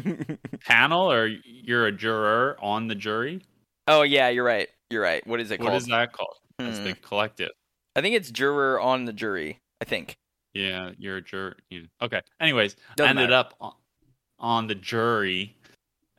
panel 0.65 1.11
or 1.11 1.27
you're 1.43 1.87
a 1.87 1.91
juror 1.91 2.55
on 2.61 2.87
the 2.87 2.93
jury? 2.93 3.41
Oh 3.87 4.03
yeah, 4.03 4.29
you're 4.29 4.45
right. 4.45 4.69
You're 4.91 5.01
right. 5.01 5.25
What 5.25 5.41
is 5.41 5.49
it 5.49 5.57
called? 5.57 5.71
What 5.71 5.77
is 5.77 5.87
that 5.87 6.13
called? 6.13 6.37
That's 6.59 6.77
the 6.77 6.91
hmm. 6.91 7.01
collective. 7.01 7.49
I 7.95 8.01
think 8.01 8.15
it's 8.15 8.29
juror 8.29 8.79
on 8.79 9.05
the 9.05 9.13
jury. 9.13 9.59
I 9.81 9.85
think. 9.85 10.15
Yeah, 10.53 10.91
you're 10.97 11.17
a 11.17 11.21
juror. 11.21 11.55
You, 11.69 11.87
okay. 12.01 12.21
Anyways, 12.39 12.75
Doesn't 12.95 13.07
I 13.07 13.09
ended 13.09 13.31
matter. 13.31 13.47
up 13.47 13.55
on, 13.59 13.73
on 14.41 14.67
the 14.67 14.75
jury, 14.75 15.55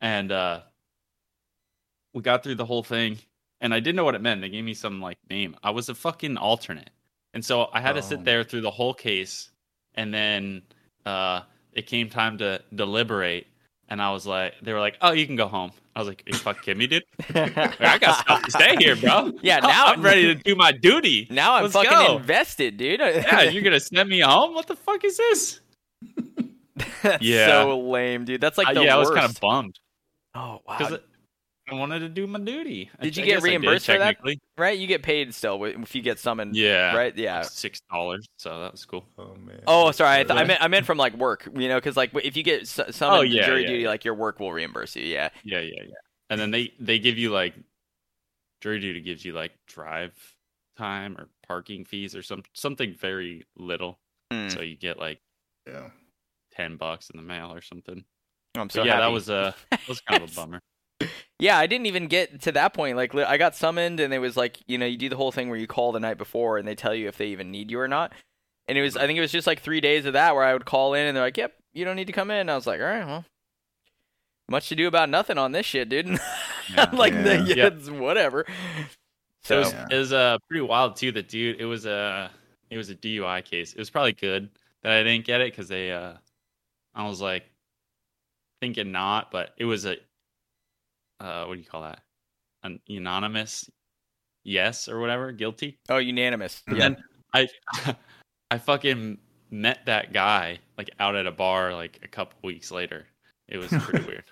and 0.01 0.31
uh, 0.31 0.61
we 2.13 2.21
got 2.21 2.43
through 2.43 2.55
the 2.55 2.65
whole 2.65 2.83
thing, 2.83 3.19
and 3.61 3.73
I 3.73 3.79
didn't 3.79 3.97
know 3.97 4.05
what 4.05 4.15
it 4.15 4.21
meant. 4.21 4.41
They 4.41 4.49
gave 4.49 4.63
me 4.63 4.73
some 4.73 5.01
like 5.01 5.17
name. 5.29 5.55
I 5.61 5.69
was 5.69 5.89
a 5.89 5.95
fucking 5.95 6.37
alternate, 6.37 6.89
and 7.33 7.43
so 7.43 7.69
I 7.73 7.81
had 7.81 7.97
oh. 7.97 8.01
to 8.01 8.07
sit 8.07 8.19
oh. 8.19 8.23
there 8.23 8.43
through 8.43 8.61
the 8.61 8.71
whole 8.71 8.93
case, 8.93 9.49
and 9.93 10.13
then 10.13 10.63
uh, 11.05 11.41
it 11.73 11.85
came 11.85 12.09
time 12.09 12.37
to 12.39 12.61
deliberate, 12.73 13.47
and 13.89 14.01
I 14.01 14.11
was 14.11 14.25
like, 14.25 14.55
they 14.61 14.73
were 14.73 14.79
like, 14.79 14.97
"Oh, 15.01 15.11
you 15.11 15.27
can 15.27 15.35
go 15.35 15.47
home." 15.47 15.71
I 15.95 15.99
was 15.99 16.07
like, 16.07 16.23
"Are 16.25 16.31
you 16.31 16.37
fucking 16.37 16.63
kidding 16.63 16.79
me, 16.79 16.87
dude? 16.87 17.03
I 17.35 17.97
got 17.99 18.21
stuff 18.21 18.43
to 18.43 18.51
stay 18.51 18.75
here, 18.77 18.95
bro. 18.95 19.31
Yeah, 19.41 19.59
now 19.63 19.85
I'm 19.87 20.01
ready 20.01 20.23
to 20.23 20.35
do 20.35 20.55
my 20.55 20.71
duty. 20.71 21.27
Now 21.29 21.55
I'm 21.55 21.63
Let's 21.63 21.73
fucking 21.73 21.91
go. 21.91 22.17
invested, 22.17 22.77
dude. 22.77 22.99
yeah, 22.99 23.43
you're 23.43 23.63
gonna 23.63 23.79
send 23.79 24.09
me 24.09 24.21
home? 24.21 24.53
What 24.53 24.67
the 24.67 24.75
fuck 24.75 25.03
is 25.03 25.17
this? 25.17 25.59
That's 26.75 27.21
yeah. 27.21 27.47
so 27.47 27.79
lame, 27.79 28.25
dude. 28.25 28.41
That's 28.41 28.57
like 28.57 28.73
the 28.73 28.81
uh, 28.81 28.83
yeah, 28.83 28.97
worst. 28.97 29.11
I 29.11 29.13
was 29.13 29.19
kind 29.19 29.31
of 29.31 29.39
bummed. 29.39 29.79
Oh 30.35 30.59
wow. 30.67 30.97
I 31.69 31.75
wanted 31.75 31.99
to 31.99 32.09
do 32.09 32.27
my 32.27 32.39
duty. 32.39 32.89
Did 33.01 33.15
you 33.15 33.23
I 33.23 33.25
get 33.25 33.41
reimbursed 33.41 33.85
did, 33.85 33.93
for 33.93 33.99
that? 33.99 34.17
Right, 34.57 34.77
you 34.77 34.85
get 34.85 35.01
paid 35.01 35.33
still 35.33 35.63
if 35.63 35.95
you 35.95 36.01
get 36.01 36.19
summoned. 36.19 36.55
Yeah, 36.55 36.93
right. 36.93 37.15
Yeah, 37.15 37.43
six 37.43 37.81
dollars. 37.89 38.27
So 38.37 38.59
that 38.59 38.73
was 38.73 38.83
cool. 38.85 39.05
Oh 39.17 39.35
man. 39.35 39.61
Oh, 39.65 39.91
sorry. 39.91 40.19
I, 40.19 40.23
th- 40.23 40.37
I 40.37 40.43
meant 40.43 40.61
I 40.61 40.67
meant 40.67 40.85
from 40.85 40.97
like 40.97 41.15
work. 41.15 41.47
You 41.55 41.69
know, 41.69 41.77
because 41.77 41.95
like 41.95 42.11
if 42.15 42.35
you 42.35 42.43
get 42.43 42.67
summoned 42.67 42.95
oh, 43.01 43.21
yeah, 43.21 43.45
jury 43.45 43.61
yeah, 43.61 43.67
duty, 43.67 43.83
yeah. 43.83 43.87
like 43.87 44.03
your 44.03 44.13
work 44.13 44.39
will 44.39 44.51
reimburse 44.51 44.95
you. 44.95 45.05
Yeah. 45.05 45.29
Yeah, 45.43 45.61
yeah, 45.61 45.83
yeah. 45.83 45.93
And 46.29 46.39
then 46.39 46.51
they 46.51 46.73
they 46.79 46.99
give 46.99 47.17
you 47.17 47.29
like 47.29 47.53
jury 48.61 48.79
duty 48.79 48.99
gives 48.99 49.23
you 49.23 49.31
like 49.31 49.51
drive 49.67 50.13
time 50.77 51.15
or 51.17 51.29
parking 51.47 51.85
fees 51.85 52.13
or 52.13 52.23
some 52.23 52.43
something 52.53 52.93
very 52.93 53.45
little. 53.55 53.99
Mm. 54.33 54.51
So 54.51 54.61
you 54.61 54.75
get 54.75 54.99
like 54.99 55.19
yeah 55.65 55.89
ten 56.55 56.77
bucks 56.77 57.09
in 57.09 57.17
the 57.17 57.23
mail 57.23 57.53
or 57.53 57.61
something. 57.61 58.03
I'm 58.55 58.69
so 58.69 58.83
yeah, 58.83 58.93
happy. 58.93 59.01
that 59.01 59.11
was 59.11 59.29
a 59.29 59.55
that 59.71 59.87
was 59.87 60.01
kind 60.01 60.23
of 60.23 60.31
a 60.31 60.35
bummer. 60.35 60.59
Yeah, 61.39 61.57
I 61.57 61.67
didn't 61.67 61.87
even 61.87 62.07
get 62.07 62.41
to 62.43 62.51
that 62.53 62.73
point. 62.73 62.95
Like, 62.95 63.13
I 63.15 63.37
got 63.37 63.55
summoned, 63.55 63.99
and 63.99 64.13
it 64.13 64.19
was 64.19 64.37
like, 64.37 64.59
you 64.67 64.77
know, 64.77 64.85
you 64.85 64.97
do 64.97 65.09
the 65.09 65.17
whole 65.17 65.31
thing 65.31 65.49
where 65.49 65.59
you 65.59 65.67
call 65.67 65.91
the 65.91 65.99
night 65.99 66.17
before, 66.17 66.57
and 66.57 66.67
they 66.67 66.75
tell 66.75 66.95
you 66.95 67.07
if 67.07 67.17
they 67.17 67.27
even 67.27 67.51
need 67.51 67.69
you 67.69 67.79
or 67.79 67.87
not. 67.87 68.13
And 68.67 68.77
it 68.77 68.81
was, 68.81 68.95
I 68.95 69.05
think 69.07 69.17
it 69.17 69.21
was 69.21 69.31
just 69.31 69.47
like 69.47 69.59
three 69.59 69.81
days 69.81 70.05
of 70.05 70.13
that 70.13 70.35
where 70.35 70.43
I 70.45 70.53
would 70.53 70.65
call 70.65 70.93
in, 70.93 71.05
and 71.05 71.17
they're 71.17 71.23
like, 71.23 71.35
"Yep, 71.35 71.53
you 71.73 71.83
don't 71.83 71.97
need 71.97 72.07
to 72.07 72.13
come 72.13 72.31
in." 72.31 72.37
And 72.37 72.51
I 72.51 72.55
was 72.55 72.65
like, 72.65 72.79
"All 72.79 72.85
right, 72.85 73.05
well, 73.05 73.25
much 74.49 74.69
to 74.69 74.75
do 74.75 74.87
about 74.87 75.09
nothing 75.09 75.37
on 75.37 75.51
this 75.51 75.65
shit, 75.65 75.89
dude." 75.89 76.17
Yeah, 76.73 76.89
like, 76.93 77.11
yeah. 77.11 77.21
The, 77.21 77.55
yeah, 77.57 77.69
yeah. 77.73 77.91
whatever. 77.99 78.45
So 79.43 79.57
it 79.57 79.59
was, 79.59 79.73
it 79.91 79.97
was 79.97 80.13
uh, 80.13 80.37
pretty 80.47 80.61
wild 80.61 80.95
too. 80.95 81.11
That 81.11 81.27
dude, 81.27 81.59
it 81.59 81.65
was 81.65 81.85
a, 81.85 82.31
it 82.69 82.77
was 82.77 82.89
a 82.89 82.95
DUI 82.95 83.43
case. 83.43 83.73
It 83.73 83.79
was 83.79 83.89
probably 83.89 84.13
good 84.13 84.49
that 84.81 84.93
I 84.93 85.03
didn't 85.03 85.25
get 85.25 85.41
it 85.41 85.51
because 85.51 85.67
they, 85.67 85.91
uh, 85.91 86.13
I 86.95 87.07
was 87.07 87.21
like 87.21 87.43
thinking 88.61 88.91
not, 88.91 89.31
but 89.31 89.51
it 89.57 89.65
was 89.65 89.85
a 89.85 89.97
uh, 91.19 91.45
what 91.45 91.55
do 91.55 91.59
you 91.59 91.65
call 91.65 91.83
that? 91.83 92.01
An 92.63 92.79
unanimous 92.87 93.69
yes 94.43 94.87
or 94.87 94.99
whatever, 94.99 95.31
guilty. 95.31 95.79
Oh, 95.89 95.97
unanimous. 95.97 96.61
And 96.67 96.77
yeah. 96.77 96.95
I, 97.33 97.47
I 98.51 98.57
fucking 98.57 99.17
met 99.49 99.85
that 99.85 100.11
guy 100.13 100.59
like 100.77 100.89
out 100.99 101.15
at 101.15 101.27
a 101.27 101.31
bar 101.31 101.73
like 101.73 101.99
a 102.03 102.07
couple 102.07 102.37
weeks 102.43 102.71
later. 102.71 103.05
It 103.47 103.57
was 103.57 103.69
pretty 103.69 104.05
weird. 104.07 104.25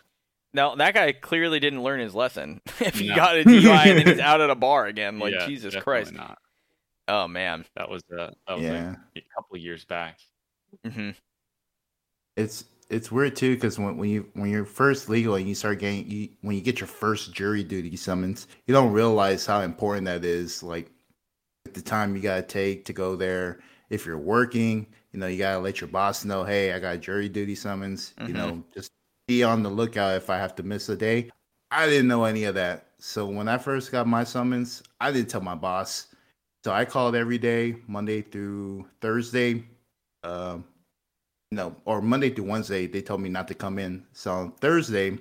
Now 0.53 0.75
that 0.75 0.93
guy 0.93 1.13
clearly 1.13 1.59
didn't 1.59 1.83
learn 1.83 1.99
his 1.99 2.13
lesson. 2.13 2.61
if 2.79 2.99
he 2.99 3.09
no. 3.09 3.15
got 3.15 3.37
a 3.37 3.43
DUI 3.43 3.85
and 3.85 3.99
then 3.99 4.07
he's 4.07 4.19
out 4.19 4.41
at 4.41 4.49
a 4.49 4.55
bar 4.55 4.87
again, 4.87 5.19
like 5.19 5.33
yeah, 5.33 5.47
Jesus 5.47 5.75
Christ. 5.75 6.13
Not. 6.13 6.37
Oh 7.07 7.27
man, 7.27 7.65
that 7.75 7.89
was 7.89 8.03
uh, 8.11 8.31
that 8.47 8.55
was 8.57 8.63
yeah. 8.63 8.95
like 9.15 9.23
a 9.23 9.35
couple 9.35 9.57
years 9.57 9.85
back. 9.85 10.19
Mm-hmm. 10.85 11.11
It's 12.41 12.65
it's 12.89 13.11
weird 13.11 13.37
too 13.37 13.55
because 13.55 13.79
when, 13.79 13.97
when 13.97 14.09
you 14.09 14.27
when 14.33 14.49
you're 14.49 14.65
first 14.65 15.09
legal 15.09 15.35
and 15.35 15.47
you 15.47 15.55
start 15.55 15.79
getting 15.79 16.09
you, 16.09 16.29
when 16.41 16.55
you 16.55 16.61
get 16.61 16.79
your 16.79 16.87
first 16.87 17.33
jury 17.33 17.63
duty 17.63 17.95
summons, 17.95 18.47
you 18.67 18.73
don't 18.73 18.91
realize 18.91 19.45
how 19.45 19.61
important 19.61 20.05
that 20.05 20.25
is. 20.25 20.61
Like 20.61 20.91
the 21.73 21.81
time 21.81 22.15
you 22.15 22.21
gotta 22.21 22.43
take 22.43 22.85
to 22.85 22.93
go 22.93 23.15
there. 23.15 23.59
If 23.89 24.05
you're 24.05 24.17
working, 24.17 24.87
you 25.13 25.19
know 25.19 25.27
you 25.27 25.37
gotta 25.37 25.59
let 25.59 25.81
your 25.81 25.87
boss 25.89 26.25
know, 26.25 26.43
hey, 26.43 26.73
I 26.73 26.79
got 26.79 26.99
jury 26.99 27.29
duty 27.29 27.55
summons. 27.55 28.13
Mm-hmm. 28.17 28.27
You 28.27 28.33
know, 28.33 28.63
just 28.73 28.91
be 29.27 29.43
on 29.43 29.63
the 29.63 29.69
lookout 29.69 30.15
if 30.15 30.29
I 30.29 30.37
have 30.37 30.55
to 30.55 30.63
miss 30.63 30.89
a 30.89 30.95
day. 30.95 31.29
I 31.71 31.87
didn't 31.87 32.07
know 32.07 32.25
any 32.25 32.43
of 32.43 32.55
that. 32.55 32.87
So 32.99 33.25
when 33.25 33.47
I 33.47 33.57
first 33.57 33.91
got 33.91 34.05
my 34.05 34.23
summons, 34.25 34.83
I 34.99 35.11
didn't 35.11 35.29
tell 35.29 35.41
my 35.41 35.55
boss. 35.55 36.07
So 36.63 36.71
I 36.71 36.85
called 36.85 37.15
every 37.15 37.37
day, 37.37 37.77
Monday 37.87 38.21
through 38.21 38.87
Thursday. 38.99 39.63
Um, 40.23 40.65
no, 41.51 41.75
or 41.85 42.01
Monday 42.01 42.29
through 42.29 42.45
Wednesday, 42.45 42.87
they 42.87 43.01
told 43.01 43.21
me 43.21 43.29
not 43.29 43.47
to 43.49 43.53
come 43.53 43.77
in. 43.77 44.05
So 44.13 44.31
on 44.31 44.51
Thursday, 44.53 45.17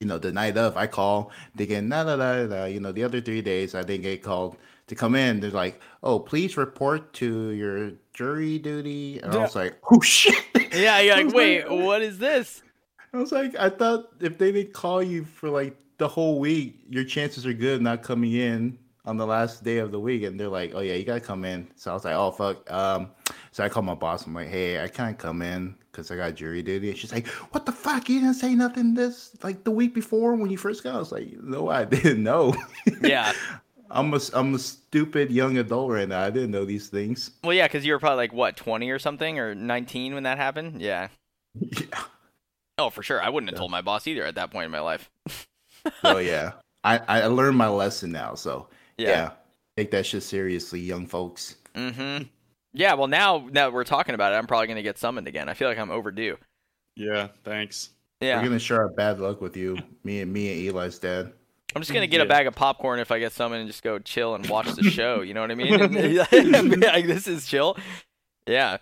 you 0.00 0.06
know, 0.06 0.18
the 0.18 0.32
night 0.32 0.56
of, 0.56 0.76
I 0.76 0.86
call, 0.86 1.32
they 1.54 1.66
get 1.66 1.82
nah, 1.84 2.02
nah, 2.02 2.16
nah, 2.16 2.46
nah. 2.46 2.64
You 2.66 2.80
know, 2.80 2.92
the 2.92 3.04
other 3.04 3.20
three 3.20 3.40
days, 3.40 3.74
I 3.74 3.82
didn't 3.82 4.02
get 4.02 4.22
called 4.22 4.56
to 4.88 4.94
come 4.94 5.14
in. 5.14 5.40
They're 5.40 5.50
like, 5.50 5.80
oh, 6.02 6.18
please 6.18 6.56
report 6.56 7.12
to 7.14 7.50
your 7.50 7.92
jury 8.12 8.58
duty. 8.58 9.18
And 9.20 9.32
yeah. 9.32 9.38
I 9.38 9.42
was 9.42 9.56
like, 9.56 9.76
oh, 9.90 10.00
shit. 10.00 10.34
Yeah, 10.72 11.00
you're 11.00 11.16
like, 11.16 11.34
wait, 11.34 11.68
like, 11.68 11.84
what 11.84 12.00
is 12.00 12.18
this? 12.18 12.62
I 13.12 13.16
was 13.16 13.32
like, 13.32 13.56
I 13.56 13.70
thought 13.70 14.10
if 14.20 14.38
they 14.38 14.52
didn't 14.52 14.72
call 14.72 15.02
you 15.02 15.24
for 15.24 15.50
like 15.50 15.76
the 15.98 16.06
whole 16.06 16.38
week, 16.38 16.78
your 16.88 17.02
chances 17.02 17.44
are 17.44 17.52
good 17.52 17.82
not 17.82 18.04
coming 18.04 18.34
in 18.34 18.78
on 19.10 19.16
the 19.16 19.26
last 19.26 19.64
day 19.64 19.78
of 19.78 19.90
the 19.90 19.98
week. 19.98 20.22
And 20.22 20.38
they're 20.38 20.48
like, 20.48 20.70
oh, 20.72 20.78
yeah, 20.78 20.94
you 20.94 21.04
got 21.04 21.14
to 21.14 21.20
come 21.20 21.44
in. 21.44 21.68
So 21.74 21.90
I 21.90 21.94
was 21.94 22.04
like, 22.04 22.14
oh, 22.14 22.30
fuck. 22.30 22.70
Um, 22.70 23.10
so 23.50 23.64
I 23.64 23.68
called 23.68 23.84
my 23.84 23.96
boss. 23.96 24.24
I'm 24.24 24.34
like, 24.34 24.46
hey, 24.46 24.80
I 24.80 24.86
can't 24.86 25.18
come 25.18 25.42
in 25.42 25.74
because 25.90 26.12
I 26.12 26.16
got 26.16 26.36
jury 26.36 26.62
duty. 26.62 26.90
And 26.90 26.96
she's 26.96 27.12
like, 27.12 27.26
what 27.26 27.66
the 27.66 27.72
fuck? 27.72 28.08
You 28.08 28.20
didn't 28.20 28.34
say 28.34 28.54
nothing 28.54 28.94
this 28.94 29.36
like 29.42 29.64
the 29.64 29.72
week 29.72 29.94
before 29.94 30.36
when 30.36 30.48
you 30.48 30.56
first 30.56 30.84
got. 30.84 30.94
I 30.94 30.98
was 30.98 31.10
like, 31.10 31.28
no, 31.42 31.68
I 31.68 31.84
didn't 31.96 32.22
know. 32.22 32.54
Yeah. 33.02 33.32
I'm 33.92 34.14
a 34.14 34.20
I'm 34.34 34.54
a 34.54 34.58
stupid 34.60 35.32
young 35.32 35.58
adult 35.58 35.90
right 35.90 36.08
now. 36.08 36.22
I 36.22 36.30
didn't 36.30 36.52
know 36.52 36.64
these 36.64 36.88
things. 36.88 37.32
Well, 37.42 37.52
yeah, 37.52 37.66
because 37.66 37.84
you 37.84 37.92
were 37.92 37.98
probably 37.98 38.18
like 38.18 38.32
what, 38.32 38.56
20 38.56 38.88
or 38.88 39.00
something, 39.00 39.40
or 39.40 39.56
19 39.56 40.14
when 40.14 40.22
that 40.22 40.38
happened. 40.38 40.80
Yeah. 40.80 41.08
Yeah. 41.60 42.04
Oh, 42.78 42.88
for 42.88 43.02
sure. 43.02 43.20
I 43.20 43.28
wouldn't 43.28 43.50
have 43.50 43.58
told 43.58 43.72
my 43.72 43.82
boss 43.82 44.06
either 44.06 44.24
at 44.24 44.36
that 44.36 44.52
point 44.52 44.66
in 44.66 44.70
my 44.70 44.80
life. 44.80 45.10
Oh 46.04 46.18
yeah. 46.18 46.52
I 46.84 46.98
I 46.98 47.26
learned 47.26 47.58
my 47.58 47.68
lesson 47.68 48.12
now. 48.12 48.34
So 48.36 48.68
yeah, 49.00 49.08
Yeah. 49.08 49.30
take 49.76 49.90
that 49.92 50.06
shit 50.06 50.22
seriously, 50.22 50.80
young 50.80 51.06
folks. 51.06 51.56
Mm-hmm. 51.74 52.24
Yeah. 52.72 52.94
Well, 52.94 53.08
now 53.08 53.38
now 53.38 53.64
that 53.66 53.72
we're 53.72 53.84
talking 53.84 54.14
about 54.14 54.32
it, 54.32 54.36
I'm 54.36 54.46
probably 54.46 54.66
gonna 54.68 54.82
get 54.82 54.98
summoned 54.98 55.26
again. 55.28 55.48
I 55.48 55.54
feel 55.54 55.68
like 55.68 55.78
I'm 55.78 55.90
overdue. 55.90 56.36
Yeah, 56.96 57.28
thanks. 57.44 57.90
Yeah. 58.20 58.38
We're 58.38 58.48
gonna 58.48 58.58
share 58.58 58.80
our 58.82 58.88
bad 58.88 59.20
luck 59.20 59.40
with 59.40 59.56
you, 59.56 59.78
me 60.04 60.20
and 60.20 60.32
me 60.32 60.52
and 60.52 60.76
Eli's 60.76 60.98
dad. 60.98 61.32
I'm 61.74 61.80
just 61.82 61.92
gonna 61.92 62.06
get 62.08 62.20
a 62.20 62.26
bag 62.26 62.46
of 62.46 62.54
popcorn 62.54 62.98
if 63.00 63.10
I 63.12 63.18
get 63.20 63.32
summoned 63.32 63.60
and 63.60 63.68
just 63.70 63.82
go 63.82 63.98
chill 64.00 64.34
and 64.34 64.44
watch 64.48 64.72
the 64.74 64.82
show. 64.90 65.20
You 65.22 65.34
know 65.34 65.40
what 65.40 65.50
I 65.50 65.54
mean? 65.54 65.72
And, 66.32 66.80
like, 66.82 67.06
this 67.06 67.26
is 67.28 67.46
chill. 67.46 67.76
Yeah. 68.46 68.78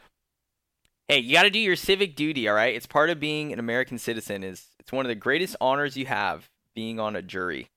Hey, 1.06 1.20
you 1.20 1.32
got 1.32 1.44
to 1.44 1.50
do 1.50 1.58
your 1.58 1.76
civic 1.76 2.16
duty. 2.16 2.48
All 2.48 2.54
right. 2.54 2.74
It's 2.74 2.86
part 2.86 3.08
of 3.10 3.18
being 3.20 3.52
an 3.52 3.58
American 3.58 3.98
citizen. 3.98 4.42
Is 4.44 4.66
it's 4.78 4.92
one 4.92 5.04
of 5.06 5.08
the 5.08 5.14
greatest 5.14 5.56
honors 5.60 5.96
you 5.96 6.06
have 6.06 6.48
being 6.74 6.98
on 7.00 7.16
a 7.16 7.22
jury. 7.22 7.68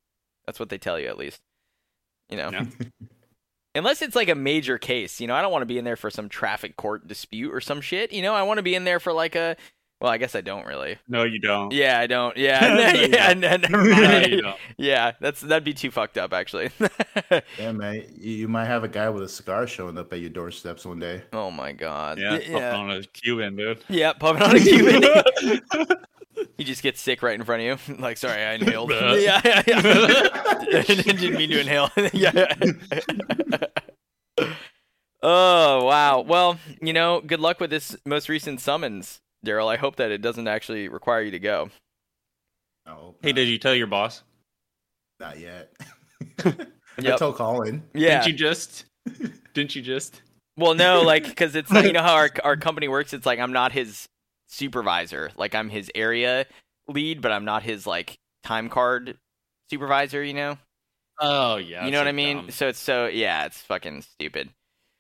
That's 0.45 0.59
what 0.59 0.69
they 0.69 0.77
tell 0.77 0.99
you, 0.99 1.07
at 1.07 1.17
least. 1.17 1.41
You 2.31 2.37
know. 2.37 2.49
Yeah. 2.51 2.65
Unless 3.75 4.01
it's 4.01 4.17
like 4.17 4.27
a 4.27 4.35
major 4.35 4.77
case, 4.77 5.21
you 5.21 5.27
know, 5.27 5.33
I 5.35 5.41
don't 5.41 5.51
want 5.51 5.61
to 5.61 5.65
be 5.65 5.77
in 5.77 5.85
there 5.85 5.95
for 5.95 6.09
some 6.09 6.27
traffic 6.27 6.75
court 6.75 7.07
dispute 7.07 7.53
or 7.53 7.61
some 7.61 7.79
shit. 7.79 8.11
You 8.11 8.21
know, 8.21 8.33
I 8.33 8.43
want 8.43 8.57
to 8.57 8.63
be 8.63 8.75
in 8.75 8.83
there 8.83 8.99
for 8.99 9.13
like 9.13 9.35
a. 9.35 9.55
Well, 10.01 10.11
I 10.11 10.17
guess 10.17 10.33
I 10.35 10.41
don't 10.41 10.65
really. 10.65 10.97
No, 11.07 11.23
you 11.23 11.39
don't. 11.39 11.71
Yeah, 11.71 11.99
I 11.99 12.07
don't. 12.07 12.35
Yeah, 12.35 12.59
No, 12.93 12.99
you 12.99 13.07
yeah. 13.09 13.33
don't. 13.33 13.39
no, 13.39 13.55
never 13.57 13.83
No, 13.83 14.19
you 14.27 14.41
don't. 14.41 14.57
Yeah, 14.77 15.11
that's 15.21 15.39
that'd 15.41 15.63
be 15.63 15.75
too 15.75 15.91
fucked 15.91 16.17
up, 16.17 16.33
actually. 16.33 16.71
Yeah, 17.57 17.71
man. 17.71 18.03
You, 18.17 18.31
you 18.31 18.47
might 18.47 18.65
have 18.65 18.83
a 18.83 18.87
guy 18.89 19.09
with 19.09 19.23
a 19.23 19.29
cigar 19.29 19.67
showing 19.67 19.97
up 19.97 20.11
at 20.11 20.19
your 20.19 20.31
doorsteps 20.31 20.85
one 20.85 20.99
day. 20.99 21.21
oh 21.31 21.51
my 21.51 21.71
god. 21.71 22.17
Yeah, 22.19 22.39
yeah. 22.39 22.57
yeah. 22.57 22.75
on 22.75 22.91
a 22.91 23.03
Cuban, 23.03 23.55
dude. 23.55 23.85
Yeah, 23.87 24.11
puffing 24.13 24.41
on 24.41 24.55
a 24.55 24.59
Cuban. 24.59 25.97
He 26.61 26.65
just 26.65 26.83
gets 26.83 27.01
sick 27.01 27.23
right 27.23 27.33
in 27.33 27.43
front 27.43 27.63
of 27.63 27.87
you. 27.89 27.95
Like, 27.99 28.17
sorry, 28.17 28.43
I 28.43 28.53
inhaled. 28.53 28.91
Bruh. 28.91 29.21
yeah, 29.23 29.41
yeah, 29.43 29.63
yeah. 29.67 30.81
Didn't 30.83 31.35
mean 31.35 31.49
to 31.49 31.59
inhale. 31.59 31.89
yeah. 32.13 32.53
oh 35.23 35.85
wow. 35.85 36.21
Well, 36.21 36.59
you 36.79 36.93
know, 36.93 37.19
good 37.21 37.39
luck 37.39 37.59
with 37.59 37.71
this 37.71 37.95
most 38.05 38.29
recent 38.29 38.61
summons, 38.61 39.19
Daryl. 39.45 39.67
I 39.67 39.77
hope 39.77 39.95
that 39.95 40.11
it 40.11 40.21
doesn't 40.21 40.47
actually 40.47 40.87
require 40.87 41.21
you 41.23 41.31
to 41.31 41.39
go. 41.39 41.69
No, 42.85 43.15
hey, 43.21 43.31
did 43.31 43.47
you 43.47 43.57
tell 43.57 43.75
your 43.75 43.87
boss? 43.87 44.23
not 45.19 45.39
yet. 45.39 45.71
I 46.43 46.53
Yep. 46.99 47.19
told 47.19 47.35
Colin. 47.35 47.83
Yeah. 47.93 48.23
Didn't 48.23 48.27
you 48.27 48.33
just? 48.33 48.85
Didn't 49.53 49.75
you 49.75 49.81
just? 49.81 50.21
Well, 50.57 50.73
no, 50.75 51.01
like 51.01 51.23
because 51.23 51.55
it's 51.55 51.71
not, 51.71 51.85
you 51.85 51.93
know 51.93 52.01
how 52.01 52.13
our 52.15 52.29
our 52.43 52.57
company 52.57 52.87
works. 52.87 53.13
It's 53.13 53.25
like 53.25 53.39
I'm 53.39 53.53
not 53.53 53.71
his 53.71 54.07
supervisor. 54.51 55.31
Like 55.35 55.55
I'm 55.55 55.69
his 55.69 55.89
area 55.95 56.45
lead, 56.87 57.21
but 57.21 57.31
I'm 57.31 57.45
not 57.45 57.63
his 57.63 57.87
like 57.87 58.19
time 58.43 58.69
card 58.69 59.17
supervisor. 59.69 60.23
You 60.23 60.33
know. 60.33 60.57
Oh 61.19 61.57
yeah. 61.57 61.85
you 61.85 61.91
know 61.91 61.99
what 61.99 62.07
I 62.07 62.13
mean? 62.13 62.37
dumb. 62.37 62.51
So 62.51 62.67
it's 62.67 62.79
so 62.79 63.07
yeah, 63.07 63.45
it's 63.45 63.61
fucking 63.61 64.01
stupid. 64.03 64.49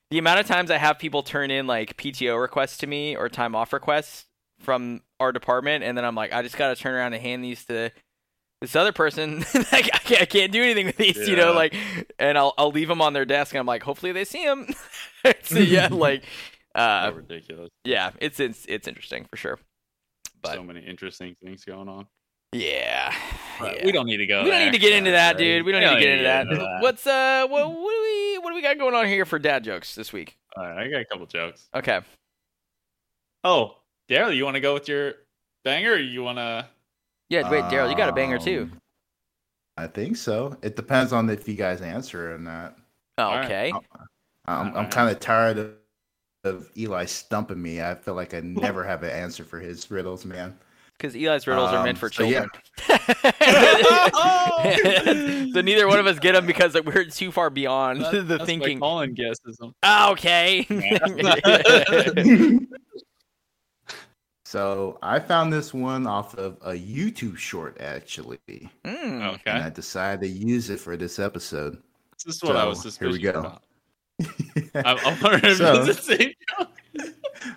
The 0.09 0.17
amount 0.17 0.39
of 0.41 0.47
times 0.47 0.71
I 0.71 0.77
have 0.77 0.99
people 0.99 1.23
turn 1.23 1.51
in 1.51 1.67
like 1.67 1.97
PTO 1.97 2.39
requests 2.39 2.77
to 2.79 2.87
me 2.87 3.15
or 3.15 3.29
time 3.29 3.55
off 3.55 3.73
requests 3.73 4.25
from 4.59 5.01
our 5.19 5.31
department, 5.31 5.83
and 5.83 5.97
then 5.97 6.05
I'm 6.05 6.15
like, 6.15 6.33
I 6.33 6.41
just 6.41 6.57
gotta 6.57 6.75
turn 6.75 6.93
around 6.93 7.13
and 7.13 7.21
hand 7.21 7.43
these 7.43 7.65
to 7.65 7.91
this 8.61 8.75
other 8.75 8.91
person. 8.91 9.39
like 9.55 9.89
I 9.93 9.97
can't, 9.97 10.21
I 10.21 10.25
can't 10.25 10.51
do 10.51 10.61
anything 10.61 10.85
with 10.87 10.97
these, 10.97 11.27
you 11.27 11.35
know. 11.35 11.53
Like, 11.53 11.75
and 12.19 12.37
I'll 12.37 12.53
I'll 12.57 12.71
leave 12.71 12.87
them 12.87 13.01
on 13.01 13.13
their 13.13 13.25
desk, 13.25 13.53
and 13.53 13.59
I'm 13.59 13.65
like, 13.65 13.83
hopefully 13.83 14.11
they 14.11 14.25
see 14.25 14.45
them. 14.45 14.67
so 15.43 15.59
yeah, 15.59 15.87
like, 15.91 16.23
uh, 16.75 17.09
So 17.09 17.15
ridiculous. 17.15 17.69
yeah, 17.83 18.11
it's 18.19 18.39
it's 18.39 18.65
it's 18.67 18.87
interesting 18.87 19.25
for 19.29 19.37
sure. 19.37 19.59
But 20.41 20.53
so 20.55 20.63
many 20.63 20.79
interesting 20.81 21.35
things 21.43 21.63
going 21.65 21.87
on. 21.87 22.07
yeah, 22.53 23.13
yeah. 23.61 23.85
We 23.85 23.91
don't 23.91 24.05
need 24.07 24.17
to 24.17 24.25
go. 24.25 24.43
We 24.43 24.49
don't 24.49 24.59
there. 24.59 24.65
need 24.65 24.73
to 24.73 24.79
get 24.79 24.93
into 24.93 25.11
that, 25.11 25.37
dude. 25.37 25.63
We 25.65 25.71
don't 25.71 25.81
We 25.81 25.85
need 25.87 25.89
to 25.89 25.93
don't 25.95 26.01
get 26.01 26.07
need 26.07 26.11
into 26.13 26.23
to 26.23 26.27
that. 26.27 26.43
get 26.45 26.51
into 26.53 26.63
that. 26.65 26.81
What's 26.81 27.07
uh, 27.07 27.47
what, 27.47 27.67
what 27.69 27.91
do 27.91 28.01
we 28.01 28.37
what 28.39 28.49
do 28.49 28.55
we 28.55 28.61
got 28.61 28.77
going 28.77 28.95
on 28.95 29.05
here 29.07 29.25
for 29.25 29.37
dad 29.39 29.63
jokes 29.63 29.93
this 29.95 30.11
week? 30.11 30.37
All 30.57 30.63
right, 30.65 30.85
I 30.85 30.89
got 30.89 31.01
a 31.01 31.05
couple 31.05 31.25
jokes. 31.27 31.69
Okay. 31.75 32.01
Oh, 33.43 33.75
Daryl, 34.09 34.35
you 34.35 34.43
want 34.45 34.55
to 34.55 34.61
go 34.61 34.73
with 34.73 34.87
your 34.87 35.13
banger? 35.63 35.93
Or 35.93 35.97
you 35.97 36.23
want 36.23 36.37
to? 36.37 36.67
Yeah, 37.29 37.49
wait, 37.49 37.63
Daryl, 37.65 37.89
you 37.89 37.95
got 37.95 38.09
a 38.09 38.13
banger 38.13 38.37
too. 38.37 38.69
Um, 38.71 38.77
I 39.77 39.87
think 39.87 40.17
so. 40.17 40.57
It 40.61 40.75
depends 40.75 41.13
on 41.13 41.29
if 41.29 41.47
you 41.47 41.55
guys 41.55 41.81
answer 41.81 42.35
or 42.35 42.37
not. 42.37 42.77
Oh, 43.17 43.23
all 43.23 43.35
right. 43.37 43.45
okay. 43.45 43.71
I'm 43.71 44.67
I'm 44.67 44.67
Alright. 44.75 44.91
kind 44.91 45.09
of 45.09 45.19
tired 45.19 45.57
of, 45.59 45.71
of 46.43 46.69
Eli 46.77 47.05
stumping 47.05 47.61
me. 47.61 47.81
I 47.81 47.95
feel 47.95 48.15
like 48.15 48.33
I 48.33 48.39
never 48.41 48.83
have 48.83 49.03
an 49.03 49.11
answer 49.11 49.43
for 49.43 49.59
his 49.59 49.89
riddles, 49.91 50.25
man. 50.25 50.57
Because 50.97 51.15
Eli's 51.15 51.47
riddles 51.47 51.71
are 51.71 51.83
meant 51.83 51.97
Um, 51.97 51.99
for 51.99 52.11
so 52.11 52.23
yeah. 52.23 52.45
children. 52.87 53.07
so 55.53 55.61
neither 55.61 55.87
one 55.87 55.99
of 55.99 56.05
us 56.05 56.19
get 56.19 56.33
them 56.33 56.45
because 56.45 56.75
we're 56.85 57.05
too 57.05 57.31
far 57.31 57.49
beyond 57.49 58.05
the 58.05 58.21
That's 58.21 58.45
thinking. 58.45 58.79
Why 58.79 58.87
Colin 58.87 59.13
guesses 59.15 59.57
them. 59.57 59.73
Ah, 59.83 60.11
okay. 60.11 60.67
So 64.45 64.99
I 65.01 65.19
found 65.19 65.51
this 65.53 65.73
one 65.73 66.05
off 66.05 66.35
of 66.35 66.57
a 66.61 66.73
YouTube 66.73 67.37
short 67.37 67.79
actually, 67.79 68.37
and 68.83 69.23
Okay, 69.23 69.49
I 69.51 69.69
decided 69.69 70.19
to 70.21 70.27
use 70.27 70.69
it 70.69 70.81
for 70.81 70.97
this 70.97 71.19
episode. 71.19 71.81
this 72.25 72.35
is 72.35 72.43
what 72.43 72.57
I 72.57 72.65
was 72.65 72.81
so, 72.83 72.89
here 72.99 73.09
we 73.13 73.19
go. 73.19 73.29
about. 73.29 73.63
I'm, 74.75 74.97
I'm 75.05 75.21
wondering 75.21 75.45
if 75.51 75.57
So- 75.57 75.83
it's 75.83 76.05
the 76.05 76.17
same 76.17 76.33
joke. 76.57 76.69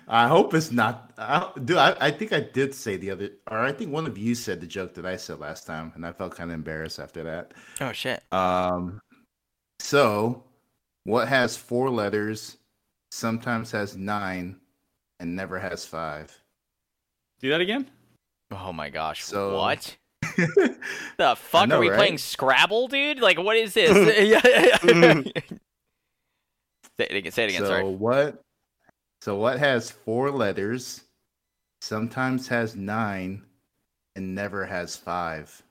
I 0.07 0.27
hope 0.27 0.53
it's 0.55 0.71
not. 0.71 1.11
I, 1.17 1.51
dude, 1.63 1.77
I, 1.77 1.95
I 1.99 2.11
think 2.11 2.33
I 2.33 2.39
did 2.39 2.73
say 2.73 2.97
the 2.97 3.11
other, 3.11 3.29
or 3.51 3.59
I 3.59 3.71
think 3.71 3.91
one 3.91 4.07
of 4.07 4.17
you 4.17 4.33
said 4.33 4.59
the 4.61 4.65
joke 4.67 4.93
that 4.95 5.05
I 5.05 5.15
said 5.15 5.39
last 5.39 5.67
time, 5.67 5.91
and 5.95 6.05
I 6.05 6.11
felt 6.11 6.35
kind 6.35 6.49
of 6.49 6.55
embarrassed 6.55 6.99
after 6.99 7.23
that. 7.23 7.53
Oh 7.81 7.91
shit. 7.91 8.23
Um, 8.31 8.99
so 9.79 10.43
what 11.03 11.27
has 11.27 11.55
four 11.57 11.89
letters, 11.91 12.57
sometimes 13.11 13.71
has 13.71 13.95
nine, 13.95 14.55
and 15.19 15.35
never 15.35 15.59
has 15.59 15.85
five? 15.85 16.35
Do 17.39 17.49
that 17.49 17.61
again. 17.61 17.87
Oh 18.51 18.73
my 18.73 18.89
gosh. 18.89 19.23
So- 19.23 19.55
what? 19.57 19.95
The 21.17 21.35
fuck 21.37 21.69
know, 21.69 21.77
are 21.77 21.79
we 21.79 21.89
right? 21.89 21.97
playing 21.97 22.17
Scrabble, 22.17 22.87
dude? 22.89 23.19
Like, 23.19 23.37
what 23.39 23.55
is 23.55 23.73
this? 23.73 23.91
yeah. 26.97 27.05
say 27.05 27.13
it 27.13 27.17
again. 27.17 27.31
Say 27.31 27.43
it 27.45 27.49
again. 27.49 27.61
so 27.61 27.67
sorry. 27.67 27.83
what? 27.83 28.41
So 29.21 29.35
what 29.35 29.59
has 29.59 29.89
four 29.91 30.29
letters, 30.31 31.01
sometimes 31.81 32.47
has 32.49 32.75
nine, 32.75 33.41
and 34.15 34.35
never 34.35 34.65
has 34.65 34.95
five? 34.95 35.63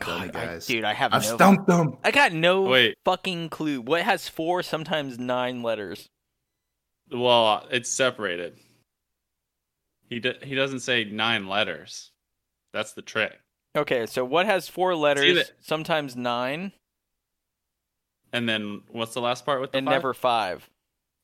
Tell 0.00 0.20
me, 0.20 0.26
God, 0.28 0.36
I- 0.36 0.46
guys. 0.46 0.66
dude, 0.66 0.84
I 0.84 0.92
have 0.92 1.12
I've 1.14 1.22
no. 1.22 1.34
stumped 1.36 1.66
them. 1.66 1.96
I 2.04 2.10
got 2.10 2.32
no 2.32 2.62
Wait. 2.62 2.96
fucking 3.04 3.48
clue. 3.48 3.80
What 3.80 4.02
has 4.02 4.28
four, 4.28 4.62
sometimes 4.62 5.18
nine 5.18 5.62
letters? 5.62 6.06
Well, 7.10 7.66
it's 7.70 7.88
separated. 7.90 8.58
He 10.10 10.20
do, 10.20 10.34
he 10.42 10.54
doesn't 10.54 10.80
say 10.80 11.04
nine 11.04 11.48
letters. 11.48 12.10
That's 12.72 12.92
the 12.92 13.02
trick. 13.02 13.38
Okay, 13.76 14.06
so 14.06 14.24
what 14.24 14.46
has 14.46 14.68
four 14.68 14.94
letters, 14.94 15.34
that- 15.34 15.50
sometimes 15.60 16.14
nine, 16.14 16.72
And 18.36 18.46
then 18.48 18.82
what's 18.90 19.14
the 19.14 19.20
last 19.22 19.46
part 19.46 19.60
with 19.62 19.72
the 19.72 19.78
and 19.78 19.86
five? 19.86 19.92
never 19.94 20.12
five? 20.14 20.68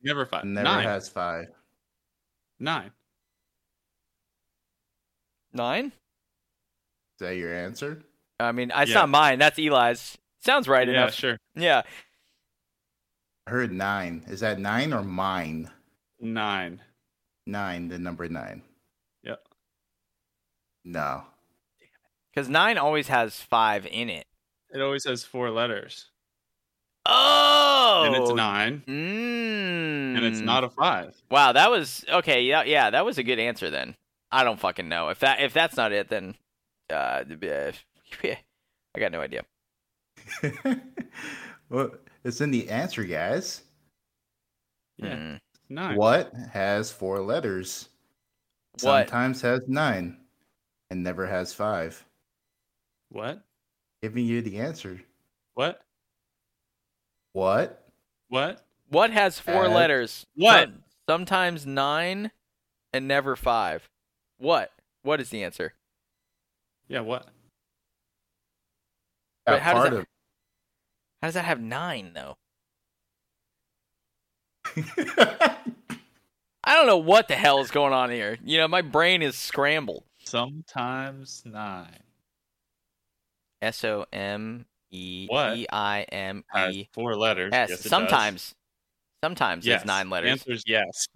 never 0.03 0.25
five 0.27 0.44
Never 0.44 0.64
nine 0.64 0.85
has 0.85 1.09
five. 1.11 1.46
nine. 2.59 2.90
Nine? 5.53 5.87
Is 5.87 5.92
that 7.20 7.37
your 7.37 7.55
answer? 7.55 8.03
I 8.40 8.53
mean, 8.53 8.72
it's 8.75 8.90
Yeah. 8.90 9.01
not 9.01 9.11
mine. 9.11 9.38
That's 9.38 9.59
Eli's. 9.59 10.16
Sounds 10.40 10.66
right 10.66 10.88
yeah, 10.88 10.94
enough. 10.94 11.14
sure. 11.14 11.37
Yeah. 11.55 11.83
I 13.46 13.51
heard 13.51 13.72
nine. 13.72 14.25
Is 14.29 14.40
that 14.40 14.59
nine 14.59 14.92
or 14.94 15.03
mine? 15.03 15.70
Nine. 16.18 16.81
Nine, 17.46 17.88
the 17.88 17.98
number 17.98 18.29
nine. 18.29 18.62
Yep. 19.25 19.46
No. 20.85 21.25
Because 22.33 22.48
nine 22.48 22.79
always 22.79 23.09
has 23.09 23.38
five 23.40 23.85
in 23.87 24.09
it. 24.09 24.27
It 24.70 24.81
always 24.81 25.05
has 25.05 25.22
four 25.25 25.51
letters, 25.51 26.11
Oh! 27.06 28.04
and 28.06 28.14
it's 28.16 28.32
nine, 28.32 28.82
Mm. 28.86 30.16
and 30.16 30.24
it's 30.24 30.40
not 30.40 30.64
a 30.64 30.70
five. 30.70 31.14
Wow, 31.30 31.52
that 31.52 31.70
was 31.70 32.04
okay. 32.08 32.42
Yeah, 32.42 32.62
yeah, 32.64 32.90
that 32.90 33.04
was 33.04 33.18
a 33.18 33.22
good 33.22 33.38
answer. 33.38 33.70
Then 33.70 33.96
I 34.30 34.44
don't 34.44 34.60
fucking 34.60 34.88
know 34.88 35.08
if 35.08 35.18
that 35.20 35.40
if 35.40 35.52
that's 35.52 35.76
not 35.76 35.92
it. 35.92 36.08
Then 36.08 36.34
uh, 36.90 37.24
I 38.24 38.36
got 38.98 39.12
no 39.12 39.20
idea. 39.20 39.42
well, 41.68 41.90
it's 42.24 42.40
in 42.40 42.50
the 42.50 42.68
answer, 42.70 43.04
guys. 43.04 43.62
Yeah, 44.98 45.16
Mm. 45.16 45.40
nine. 45.68 45.96
What 45.96 46.32
has 46.52 46.90
four 46.92 47.20
letters? 47.20 47.88
What? 48.82 49.08
Sometimes 49.08 49.40
has 49.42 49.60
nine 49.66 50.18
and 50.90 51.02
never 51.02 51.26
has 51.26 51.52
five. 51.52 52.04
What? 53.10 53.42
Giving 54.02 54.24
you 54.24 54.40
the 54.42 54.58
answer. 54.58 55.00
What? 55.54 55.82
What? 57.32 57.84
What? 58.28 58.62
What 58.88 59.10
has 59.10 59.38
four 59.38 59.66
Add- 59.66 59.72
letters? 59.72 60.26
What? 60.34 60.68
Some- 60.68 60.84
sometimes 61.08 61.66
nine 61.66 62.30
and 62.92 63.08
never 63.08 63.36
five. 63.36 63.88
What? 64.38 64.72
What 65.02 65.20
is 65.20 65.30
the 65.30 65.42
answer? 65.44 65.74
Yeah, 66.88 67.00
what? 67.00 67.26
But 69.46 69.52
Got 69.52 69.60
how 69.62 69.72
does 69.74 69.82
part 69.82 69.90
that- 69.94 70.06
How 71.22 71.28
does 71.28 71.34
that 71.34 71.44
have 71.44 71.60
nine 71.60 72.12
though? 72.14 72.36
I 76.64 76.76
don't 76.76 76.86
know 76.86 76.98
what 76.98 77.28
the 77.28 77.34
hell 77.34 77.60
is 77.60 77.70
going 77.70 77.92
on 77.92 78.10
here. 78.10 78.38
You 78.44 78.58
know, 78.58 78.68
my 78.68 78.82
brain 78.82 79.20
is 79.22 79.36
scrambled. 79.36 80.04
Sometimes 80.24 81.42
nine. 81.44 82.04
S 83.60 83.84
O 83.84 84.06
M 84.12 84.66
E 84.92 85.26
What? 85.28 85.57
E 85.57 85.66
I 85.72 86.02
M 86.12 86.44
E 86.70 86.88
four 86.92 87.16
letters. 87.16 87.52
S. 87.52 87.70
Yes, 87.70 87.81
it 87.81 87.83
does. 87.85 87.90
Sometimes, 87.90 88.55
sometimes 89.24 89.66
Yes. 89.66 89.81
it's 89.81 89.87
nine 89.87 90.09
The 90.09 90.12
letters. 90.14 90.31
answer 90.31 90.52
is 90.52 90.64
yes. 90.66 91.07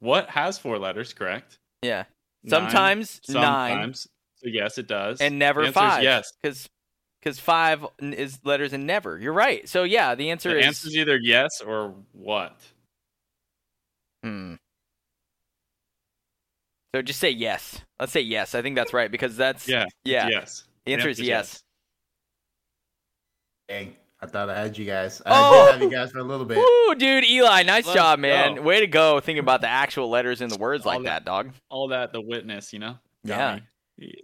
What 0.00 0.28
has 0.30 0.58
four 0.58 0.78
letters? 0.78 1.12
Correct. 1.12 1.58
Yeah. 1.82 2.04
Nine, 2.44 2.50
Sometimes 2.50 3.20
nine 3.28 3.42
Sometimes. 3.72 4.08
So 4.36 4.48
yes, 4.48 4.78
it 4.78 4.86
does. 4.86 5.20
and 5.20 5.38
never 5.38 5.62
The 5.62 5.68
is 5.68 5.74
five. 5.74 6.02
Yes. 6.02 6.32
Because 6.40 6.68
because 7.20 7.40
five 7.40 7.84
is 8.00 8.38
letters 8.44 8.72
and 8.72 8.86
never. 8.86 9.18
You're 9.18 9.32
right. 9.32 9.68
So 9.68 9.82
yeah, 9.82 10.14
the 10.14 10.30
answer 10.30 10.50
The 10.50 10.60
is. 10.60 10.66
answer 10.66 10.88
is 10.88 10.96
either 10.96 11.18
yes 11.20 11.60
or 11.60 11.94
what. 12.12 12.56
Hmm. 14.22 14.54
So 16.94 17.02
just 17.02 17.18
say 17.20 17.30
yes. 17.30 17.80
Let's 18.00 18.12
say 18.12 18.20
yes. 18.20 18.54
I 18.54 18.62
think 18.62 18.76
that's 18.76 18.92
right 18.92 19.10
because 19.10 19.36
that's 19.36 19.68
Yeah. 19.68 19.86
yeah. 20.04 20.28
Yes. 20.28 20.64
The 20.86 20.94
answer 20.94 21.08
is 21.08 21.20
yes. 21.20 21.62
Dang, 23.68 23.94
I 24.20 24.26
thought 24.26 24.48
I 24.48 24.58
had 24.60 24.78
you 24.78 24.84
guys. 24.86 25.20
I 25.26 25.30
Oh! 25.30 25.66
did 25.66 25.72
have 25.74 25.82
you 25.82 25.90
guys 25.96 26.10
for 26.10 26.18
a 26.18 26.24
little 26.24 26.46
bit. 26.46 26.56
Woo, 26.58 26.94
dude, 26.94 27.24
Eli, 27.24 27.62
nice 27.64 27.86
Let's 27.86 27.96
job, 27.98 28.18
man. 28.18 28.56
go. 28.56 28.62
Way 28.62 28.80
to 28.80 28.86
go 28.86 29.20
thinking 29.20 29.40
about 29.40 29.60
the 29.60 29.68
actual 29.68 30.08
letters 30.08 30.40
in 30.40 30.48
the 30.48 30.56
words 30.58 30.86
All 30.86 30.94
like 30.94 31.02
that- 31.04 31.24
that, 31.24 31.24
dog. 31.24 31.50
All 31.68 31.88
that 31.88 32.12
the 32.12 32.20
witness, 32.20 32.72
you 32.72 32.78
know. 32.78 32.98
Got 33.26 33.38
Yeah. 33.38 33.58
me. 33.98 34.14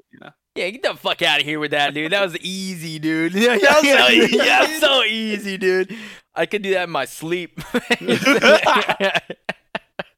Yeah, 0.57 0.70
get 0.70 0.83
the 0.85 0.94
fuck 0.94 1.20
out 1.20 1.40
of 1.40 1.46
here 1.46 1.59
with 1.59 1.72
that, 1.72 1.94
dude. 1.94 2.12
That 2.12 2.22
was 2.22 2.37
easy, 2.38 2.98
dude. 3.00 3.35
Yeah, 3.35 3.57
yeah, 3.61 3.80
yeah, 3.83 4.09
easy, 4.11 4.37
yeah, 4.37 4.78
so 4.78 5.02
easy, 5.02 5.59
dude. 5.59 5.94
I 6.35 6.46
could 6.46 6.62
do 6.62 6.70
that 6.74 6.85
in 6.85 6.90
my 6.90 7.04
sleep. 7.07 7.61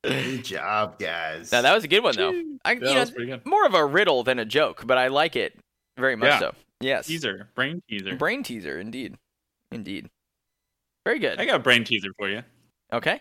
Good 0.02 0.44
job, 0.44 0.98
guys. 0.98 1.50
now 1.50 1.62
that 1.62 1.74
was 1.74 1.82
a 1.84 1.88
good 1.88 2.02
one 2.04 2.14
though. 2.14 2.30
I, 2.64 2.72
you 2.72 2.80
that 2.80 2.94
know, 2.94 3.00
was 3.00 3.10
pretty 3.10 3.26
good. 3.30 3.44
more 3.44 3.66
of 3.66 3.74
a 3.74 3.84
riddle 3.84 4.22
than 4.22 4.38
a 4.38 4.44
joke, 4.44 4.82
but 4.86 4.98
I 4.98 5.08
like 5.08 5.34
it 5.34 5.58
very 5.98 6.14
much 6.14 6.28
Yeah. 6.28 6.38
so. 6.38 6.54
Yes, 6.80 7.06
Teaser, 7.06 7.48
brain 7.54 7.82
teaser. 7.88 8.16
brain 8.16 8.42
teaser, 8.42 8.78
indeed, 8.78 9.16
indeed. 9.72 10.08
Very 11.06 11.18
good. 11.18 11.40
I 11.40 11.46
got 11.46 11.56
a 11.56 11.60
brain 11.60 11.84
teaser 11.84 12.10
for 12.18 12.28
you. 12.28 12.42
Okay. 12.92 13.20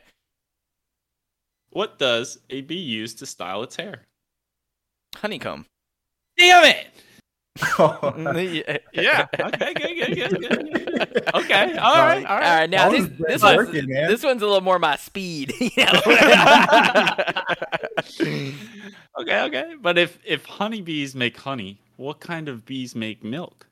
What 1.69 1.97
does 1.99 2.39
a 2.49 2.61
bee 2.61 2.75
use 2.75 3.13
to 3.15 3.25
style 3.25 3.63
its 3.63 3.75
hair? 3.75 4.03
Honeycomb. 5.15 5.65
Damn 6.37 6.65
it! 6.65 6.87
yeah. 8.67 8.77
Yeah. 8.93 9.25
Okay. 9.39 9.73
Good. 9.73 10.15
Good. 10.15 10.15
Good. 10.41 10.41
good. 10.41 11.23
Okay. 11.35 11.77
All 11.77 11.95
right. 11.97 12.25
All 12.25 12.31
All 12.33 12.39
right. 12.39 12.59
right, 12.61 12.69
now 12.69 12.89
this, 12.89 13.07
this 13.19 13.41
one's 13.41 13.57
working, 13.57 13.87
man. 13.89 14.09
this 14.09 14.23
one's 14.23 14.41
a 14.41 14.45
little 14.45 14.61
more 14.61 14.79
my 14.79 14.95
speed. 14.97 15.53
Okay. 19.17 19.41
Okay. 19.43 19.75
But 19.81 19.97
if 19.97 20.17
if 20.25 20.45
honeybees 20.45 21.15
make 21.15 21.37
honey, 21.37 21.79
what 21.97 22.19
kind 22.19 22.47
of 22.49 22.65
bees 22.65 22.95
make 22.95 23.23
milk? 23.23 23.67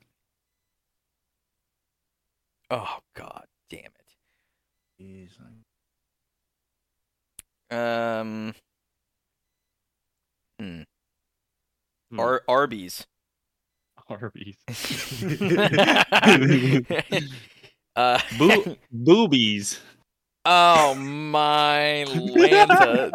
oh 2.70 2.98
God, 3.14 3.44
damn 3.70 3.84
it. 3.84 4.16
Jeez. 5.00 5.30
Um, 7.70 8.54
hmm. 10.58 10.82
Hmm. 12.10 12.20
Ar- 12.20 12.42
Arby's. 12.48 13.06
Arby's. 14.08 14.56
uh, 17.96 18.20
Boo- 18.38 18.76
boobies. 18.92 19.80
Oh 20.44 20.94
my 20.94 22.04
Lanta. 22.08 23.10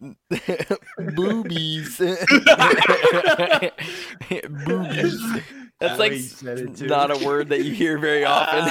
Boobies. 1.14 1.98
Boobies. 4.64 5.42
That's 5.80 5.98
like 5.98 6.12
he 6.12 6.20
said 6.20 6.58
it, 6.58 6.76
too. 6.76 6.86
not 6.86 7.10
a 7.10 7.24
word 7.24 7.48
that 7.48 7.64
you 7.64 7.72
hear 7.72 7.98
very 7.98 8.24
often. 8.24 8.66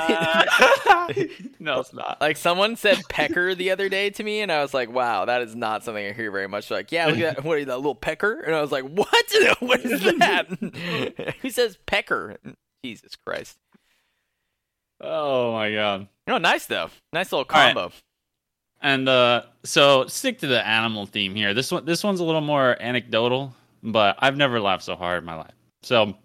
no, 1.59 1.79
it's 1.79 1.91
not. 1.91 2.21
like 2.21 2.37
someone 2.37 2.75
said 2.75 3.01
pecker 3.09 3.55
the 3.55 3.71
other 3.71 3.89
day 3.89 4.11
to 4.11 4.23
me, 4.23 4.41
and 4.41 4.51
I 4.51 4.61
was 4.61 4.75
like, 4.75 4.91
"Wow, 4.91 5.25
that 5.25 5.41
is 5.41 5.55
not 5.55 5.83
something 5.83 6.05
I 6.05 6.13
hear 6.13 6.31
very 6.31 6.47
much." 6.47 6.69
They're 6.69 6.77
like, 6.77 6.91
yeah, 6.91 7.07
look 7.07 7.17
at 7.17 7.37
that. 7.37 7.43
What 7.43 7.55
are 7.55 7.59
you, 7.59 7.65
that 7.65 7.77
little 7.77 7.95
pecker? 7.95 8.41
And 8.41 8.55
I 8.55 8.61
was 8.61 8.71
like, 8.71 8.83
"What? 8.83 9.07
what 9.59 9.79
is 9.79 10.01
that?" 10.19 11.35
Who 11.41 11.49
says 11.49 11.79
pecker? 11.87 12.37
Jesus 12.85 13.15
Christ! 13.15 13.57
Oh 15.01 15.53
my 15.53 15.73
god. 15.73 16.07
Oh, 16.29 16.37
nice 16.37 16.67
though. 16.67 16.89
Nice 17.11 17.31
little 17.31 17.47
All 17.49 17.59
right. 17.59 17.73
combo. 17.73 17.91
And 18.81 19.09
uh, 19.09 19.43
so 19.63 20.05
stick 20.07 20.39
to 20.39 20.47
the 20.47 20.65
animal 20.65 21.05
theme 21.05 21.35
here. 21.35 21.53
This 21.53 21.71
one, 21.71 21.83
this 21.83 22.03
one's 22.03 22.21
a 22.21 22.23
little 22.23 22.39
more 22.39 22.77
anecdotal, 22.81 23.53
but 23.83 24.15
I've 24.19 24.37
never 24.37 24.61
laughed 24.61 24.83
so 24.83 24.95
hard 24.95 25.23
in 25.23 25.25
my 25.25 25.35
life. 25.35 25.53
So, 25.81 26.15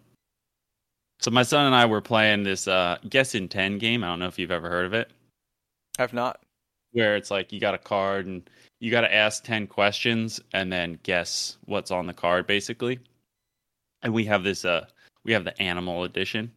so 1.21 1.31
my 1.33 1.43
son 1.43 1.67
and 1.67 1.75
I 1.75 1.87
were 1.87 2.01
playing 2.01 2.45
this 2.45 2.69
uh, 2.69 2.99
guess 3.09 3.35
in 3.35 3.49
ten 3.49 3.79
game. 3.79 4.05
I 4.05 4.09
don't 4.09 4.21
know 4.21 4.29
if 4.29 4.39
you've 4.39 4.53
ever 4.53 4.69
heard 4.69 4.87
of 4.87 4.95
it, 4.95 5.11
I've 5.99 6.13
not. 6.13 6.41
where 6.93 7.17
it's 7.17 7.31
like 7.31 7.53
you 7.53 7.59
got 7.61 7.75
a 7.75 7.79
card 7.79 8.27
and 8.27 8.49
you 8.81 8.91
got 8.91 9.01
to 9.03 9.13
ask 9.13 9.43
ten 9.43 9.67
questions 9.67 10.41
and 10.53 10.73
then 10.73 10.99
guess 11.03 11.57
what's 11.65 11.91
on 11.91 12.07
the 12.07 12.15
card, 12.15 12.47
basically. 12.47 13.01
And 14.03 14.13
we 14.13 14.25
have 14.27 14.45
this, 14.45 14.65
uh, 14.65 14.87
we 15.25 15.33
have 15.33 15.45
the 15.45 15.61
animal 15.61 16.05
edition. 16.05 16.53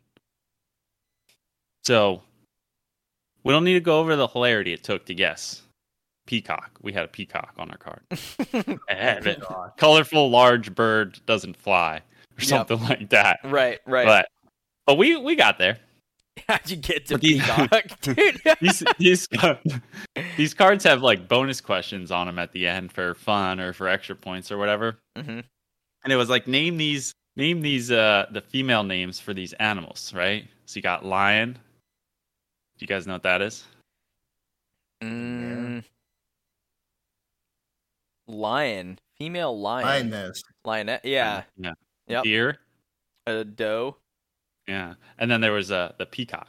So 1.85 2.21
we 3.47 3.53
don't 3.53 3.63
need 3.63 3.73
to 3.73 3.79
go 3.79 3.99
over 3.99 4.15
the 4.15 4.27
hilarity 4.27 4.73
it 4.73 4.83
took 4.83 5.05
to 5.05 5.13
guess. 5.15 5.61
Peacock. 6.27 6.71
We 6.81 6.91
had 6.93 7.05
a 7.05 7.07
peacock 7.07 7.53
on 7.57 7.71
our 7.71 7.77
card. 7.77 8.01
And 8.89 9.37
colorful 9.77 10.29
large 10.29 10.75
bird 10.75 11.19
doesn't 11.25 11.55
fly 11.57 11.97
or 11.97 12.01
Yep. 12.41 12.47
something 12.47 12.81
like 12.81 13.09
that. 13.09 13.39
right, 13.45 13.79
right. 13.87 14.05
But 14.05 14.27
but 14.85 14.97
we 14.97 15.15
we 15.15 15.35
got 15.35 15.57
there. 15.57 15.77
How'd 16.47 16.69
you 16.69 16.75
get 16.77 17.05
to 17.07 17.17
these- 17.17 17.41
peacock, 17.41 17.85
dude? 18.01 18.41
These 18.61 18.83
these 18.99 19.27
these 20.37 20.53
cards 20.53 20.83
have 20.83 21.01
like 21.01 21.27
bonus 21.27 21.61
questions 21.61 22.11
on 22.11 22.27
them 22.27 22.37
at 22.39 22.51
the 22.51 22.67
end 22.67 22.91
for 22.91 23.15
fun 23.15 23.59
or 23.59 23.73
for 23.73 23.87
extra 23.87 24.15
points 24.15 24.51
or 24.51 24.57
whatever. 24.57 24.99
Mhm. 25.17 25.43
And 26.03 26.13
it 26.13 26.15
was 26.17 26.29
like 26.29 26.47
name 26.47 26.77
these 26.77 27.11
name 27.37 27.61
these 27.61 27.89
uh 27.91 28.25
the 28.31 28.41
female 28.41 28.83
names 28.83 29.19
for 29.19 29.33
these 29.33 29.53
animals, 29.53 30.13
right? 30.13 30.45
So 30.65 30.77
you 30.77 30.81
got 30.81 31.05
lion. 31.05 31.57
Do 32.77 32.83
you 32.83 32.87
guys 32.87 33.07
know 33.07 33.13
what 33.13 33.23
that 33.23 33.41
is? 33.41 33.65
Mm, 35.03 35.83
lion, 38.27 38.99
female 39.17 39.59
lion, 39.59 40.09
Lioness. 40.11 40.41
lionette. 40.65 41.01
Yeah, 41.03 41.43
Yeah. 41.57 41.73
Yep. 42.07 42.23
Deer. 42.23 42.57
a 43.25 43.43
doe. 43.43 43.97
Yeah. 44.67 44.93
And 45.17 45.29
then 45.29 45.41
there 45.41 45.51
was 45.53 45.71
uh 45.71 45.93
the 45.97 46.05
peacock. 46.05 46.47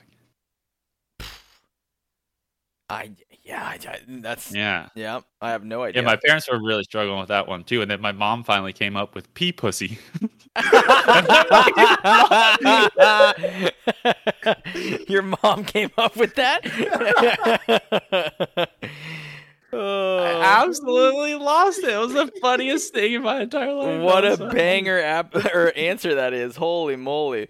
I 2.90 3.10
yeah, 3.48 3.64
I, 3.64 3.78
I- 3.88 4.00
that's 4.06 4.54
yeah. 4.54 4.88
Yeah. 4.94 5.20
I 5.40 5.50
have 5.50 5.64
no 5.64 5.82
idea. 5.82 6.02
Yeah, 6.02 6.06
my 6.06 6.16
parents 6.16 6.48
were 6.50 6.62
really 6.62 6.84
struggling 6.84 7.18
with 7.18 7.28
that 7.28 7.48
one 7.48 7.64
too, 7.64 7.80
and 7.80 7.90
then 7.90 8.00
my 8.00 8.12
mom 8.12 8.44
finally 8.44 8.72
came 8.74 8.96
up 8.96 9.14
with 9.14 9.32
pea 9.34 9.52
pussy. 9.52 9.98
Your 15.08 15.22
mom 15.22 15.64
came 15.64 15.90
up 15.96 16.16
with 16.16 16.34
that. 16.34 16.60
oh, 19.72 20.18
I 20.18 20.64
absolutely 20.64 21.34
lost 21.36 21.78
it. 21.78 21.90
It 21.90 21.96
was 21.98 22.12
the 22.12 22.30
funniest 22.40 22.92
thing 22.92 23.12
in 23.14 23.22
my 23.22 23.42
entire 23.42 23.72
life. 23.72 24.00
what 24.02 24.24
a 24.24 24.36
so 24.36 24.50
banger 24.50 24.98
app 24.98 25.34
or 25.34 25.72
answer 25.76 26.16
that 26.16 26.34
is! 26.34 26.56
Holy 26.56 26.96
moly. 26.96 27.48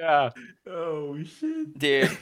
Yeah. 0.00 0.30
Oh 0.66 1.22
shit. 1.22 1.78
dude! 1.78 2.18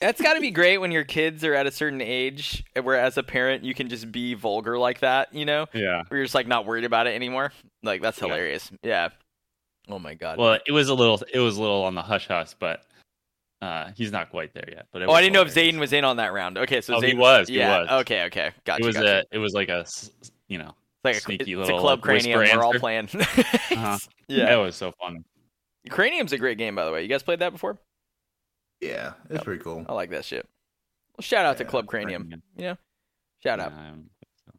That's 0.00 0.20
got 0.20 0.34
to 0.34 0.40
be 0.40 0.50
great 0.52 0.78
when 0.78 0.92
your 0.92 1.04
kids 1.04 1.42
are 1.44 1.54
at 1.54 1.66
a 1.66 1.72
certain 1.72 2.00
age, 2.00 2.62
where 2.80 2.98
as 2.98 3.18
a 3.18 3.22
parent 3.22 3.64
you 3.64 3.74
can 3.74 3.88
just 3.88 4.12
be 4.12 4.34
vulgar 4.34 4.78
like 4.78 5.00
that. 5.00 5.34
You 5.34 5.44
know, 5.44 5.66
Yeah. 5.74 6.02
where 6.08 6.18
you're 6.18 6.24
just 6.24 6.34
like 6.36 6.46
not 6.46 6.66
worried 6.66 6.84
about 6.84 7.06
it 7.08 7.14
anymore. 7.16 7.52
Like 7.82 8.00
that's 8.02 8.18
hilarious. 8.18 8.70
Yeah. 8.82 9.08
Oh 9.88 9.98
my 9.98 10.14
god. 10.14 10.38
Well, 10.38 10.58
it 10.66 10.70
was 10.72 10.88
a 10.88 10.94
little 10.94 11.20
it 11.32 11.40
was 11.40 11.56
a 11.56 11.60
little 11.60 11.82
on 11.84 11.94
the 11.94 12.02
hush 12.02 12.28
hush, 12.28 12.54
but 12.60 12.84
uh 13.60 13.90
he's 13.96 14.12
not 14.12 14.30
quite 14.30 14.54
there 14.54 14.68
yet. 14.70 14.86
But 14.92 15.02
oh, 15.02 15.10
I 15.12 15.20
didn't 15.20 15.32
know 15.34 15.40
if 15.42 15.52
hilarious. 15.52 15.74
Zayden 15.76 15.80
was 15.80 15.92
in 15.92 16.04
on 16.04 16.18
that 16.18 16.32
round. 16.32 16.58
Okay, 16.58 16.80
so 16.80 16.96
Oh, 16.96 17.00
he 17.00 17.14
was, 17.14 17.48
he 17.48 17.58
yeah. 17.58 17.80
was. 17.80 17.88
Okay. 18.02 18.24
Okay. 18.24 18.50
Gotcha. 18.64 18.82
It 18.82 18.86
was 18.86 18.94
gotcha. 18.96 19.24
a 19.32 19.34
it 19.34 19.38
was 19.38 19.52
like 19.54 19.68
a 19.68 19.84
you 20.48 20.58
know 20.58 20.68
It's 20.68 21.04
like 21.04 21.16
a, 21.16 21.20
sneaky 21.20 21.52
it's 21.52 21.58
little, 21.58 21.78
a 21.78 21.80
club 21.80 21.98
like, 21.98 22.22
cranium. 22.22 22.38
We're 22.38 22.62
all 22.64 22.74
playing. 22.74 23.08
Uh-huh. 23.70 23.98
Yeah, 24.28 24.54
it 24.54 24.62
was 24.62 24.76
so 24.76 24.92
funny. 25.00 25.20
cranium's 25.88 26.32
a 26.32 26.38
great 26.38 26.58
game, 26.58 26.74
by 26.74 26.84
the 26.84 26.92
way. 26.92 27.02
You 27.02 27.08
guys 27.08 27.22
played 27.22 27.38
that 27.40 27.52
before? 27.52 27.78
Yeah, 28.80 29.14
it's 29.24 29.34
yep. 29.34 29.44
pretty 29.44 29.62
cool. 29.62 29.84
I 29.88 29.92
like 29.92 30.10
that 30.10 30.24
shit. 30.24 30.46
Well, 31.16 31.22
shout 31.22 31.44
out 31.44 31.56
yeah, 31.56 31.64
to 31.64 31.70
Club 31.70 31.86
Cranium. 31.86 32.30
You 32.56 32.64
know, 32.64 32.76
shout 33.42 33.60
out. 33.60 33.72
So. 34.44 34.52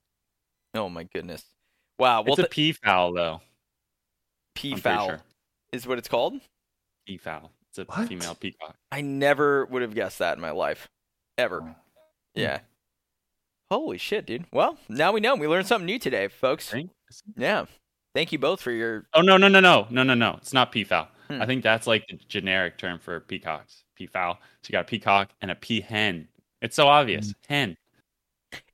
Oh 0.76 0.90
my 0.90 1.04
goodness! 1.04 1.46
Wow, 1.98 2.22
well, 2.22 2.34
it's 2.34 2.40
a 2.40 2.44
th- 2.44 2.52
peafowl 2.52 3.14
though. 3.14 3.42
Peafowl 4.56 5.08
sure. 5.08 5.22
is 5.72 5.88
what 5.88 5.98
it's 5.98 6.10
called. 6.10 6.36
Peafowl. 7.08 7.52
It's 7.70 7.80
a 7.80 7.86
what? 7.86 8.08
female 8.08 8.36
peacock. 8.36 8.76
I 8.92 9.02
never 9.02 9.66
would 9.66 9.82
have 9.82 9.96
guessed 9.96 10.20
that 10.20 10.38
in 10.38 10.42
my 10.42 10.52
life, 10.52 10.90
ever. 11.38 11.62
Oh. 11.64 11.76
Yeah. 12.36 12.60
Holy 13.72 13.98
shit, 13.98 14.26
dude. 14.26 14.46
Well, 14.52 14.78
now 14.90 15.12
we 15.12 15.20
know. 15.20 15.36
We 15.36 15.48
learned 15.48 15.68
something 15.68 15.86
new 15.86 16.00
today, 16.00 16.28
folks. 16.28 16.70
Thanks. 16.70 16.94
Yeah. 17.38 17.66
Thank 18.16 18.32
you 18.32 18.40
both 18.40 18.62
for 18.62 18.72
your. 18.72 19.06
Oh 19.14 19.22
no 19.22 19.38
no 19.38 19.48
no 19.48 19.60
no 19.60 19.88
no 19.92 20.04
no 20.04 20.16
no! 20.16 20.36
It's 20.42 20.54
not 20.54 20.72
peafowl. 20.72 21.08
Hmm. 21.28 21.42
I 21.42 21.46
think 21.46 21.64
that's 21.64 21.86
like 21.86 22.06
the 22.08 22.18
generic 22.28 22.78
term 22.78 22.98
for 22.98 23.20
peacocks. 23.20 23.84
Peafowl. 24.00 24.40
So 24.62 24.68
you 24.70 24.72
got 24.72 24.86
a 24.86 24.88
peacock 24.88 25.30
and 25.42 25.52
a 25.52 25.56
peahen. 25.56 26.28
It's 26.62 26.76
so 26.76 26.88
obvious. 26.88 27.34
Hmm. 27.48 27.54
Hen. 27.54 27.78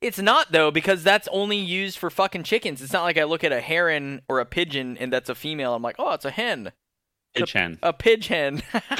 It's 0.00 0.18
not 0.18 0.52
though 0.52 0.70
because 0.70 1.02
that's 1.02 1.28
only 1.28 1.58
used 1.58 1.98
for 1.98 2.08
fucking 2.08 2.44
chickens. 2.44 2.80
It's 2.80 2.94
not 2.94 3.02
like 3.02 3.18
I 3.18 3.24
look 3.24 3.44
at 3.44 3.52
a 3.52 3.60
heron 3.60 4.22
or 4.28 4.40
a 4.40 4.46
pigeon 4.46 4.96
and 4.96 5.12
that's 5.12 5.28
a 5.28 5.34
female. 5.34 5.74
I'm 5.74 5.82
like, 5.82 5.96
oh, 5.98 6.12
it's 6.12 6.24
a 6.24 6.30
hen. 6.30 6.72
Pitch 7.34 7.52
hen. 7.52 7.78
A, 7.82 7.88
a 7.88 7.92
pitch 7.92 8.28
hen. 8.28 8.62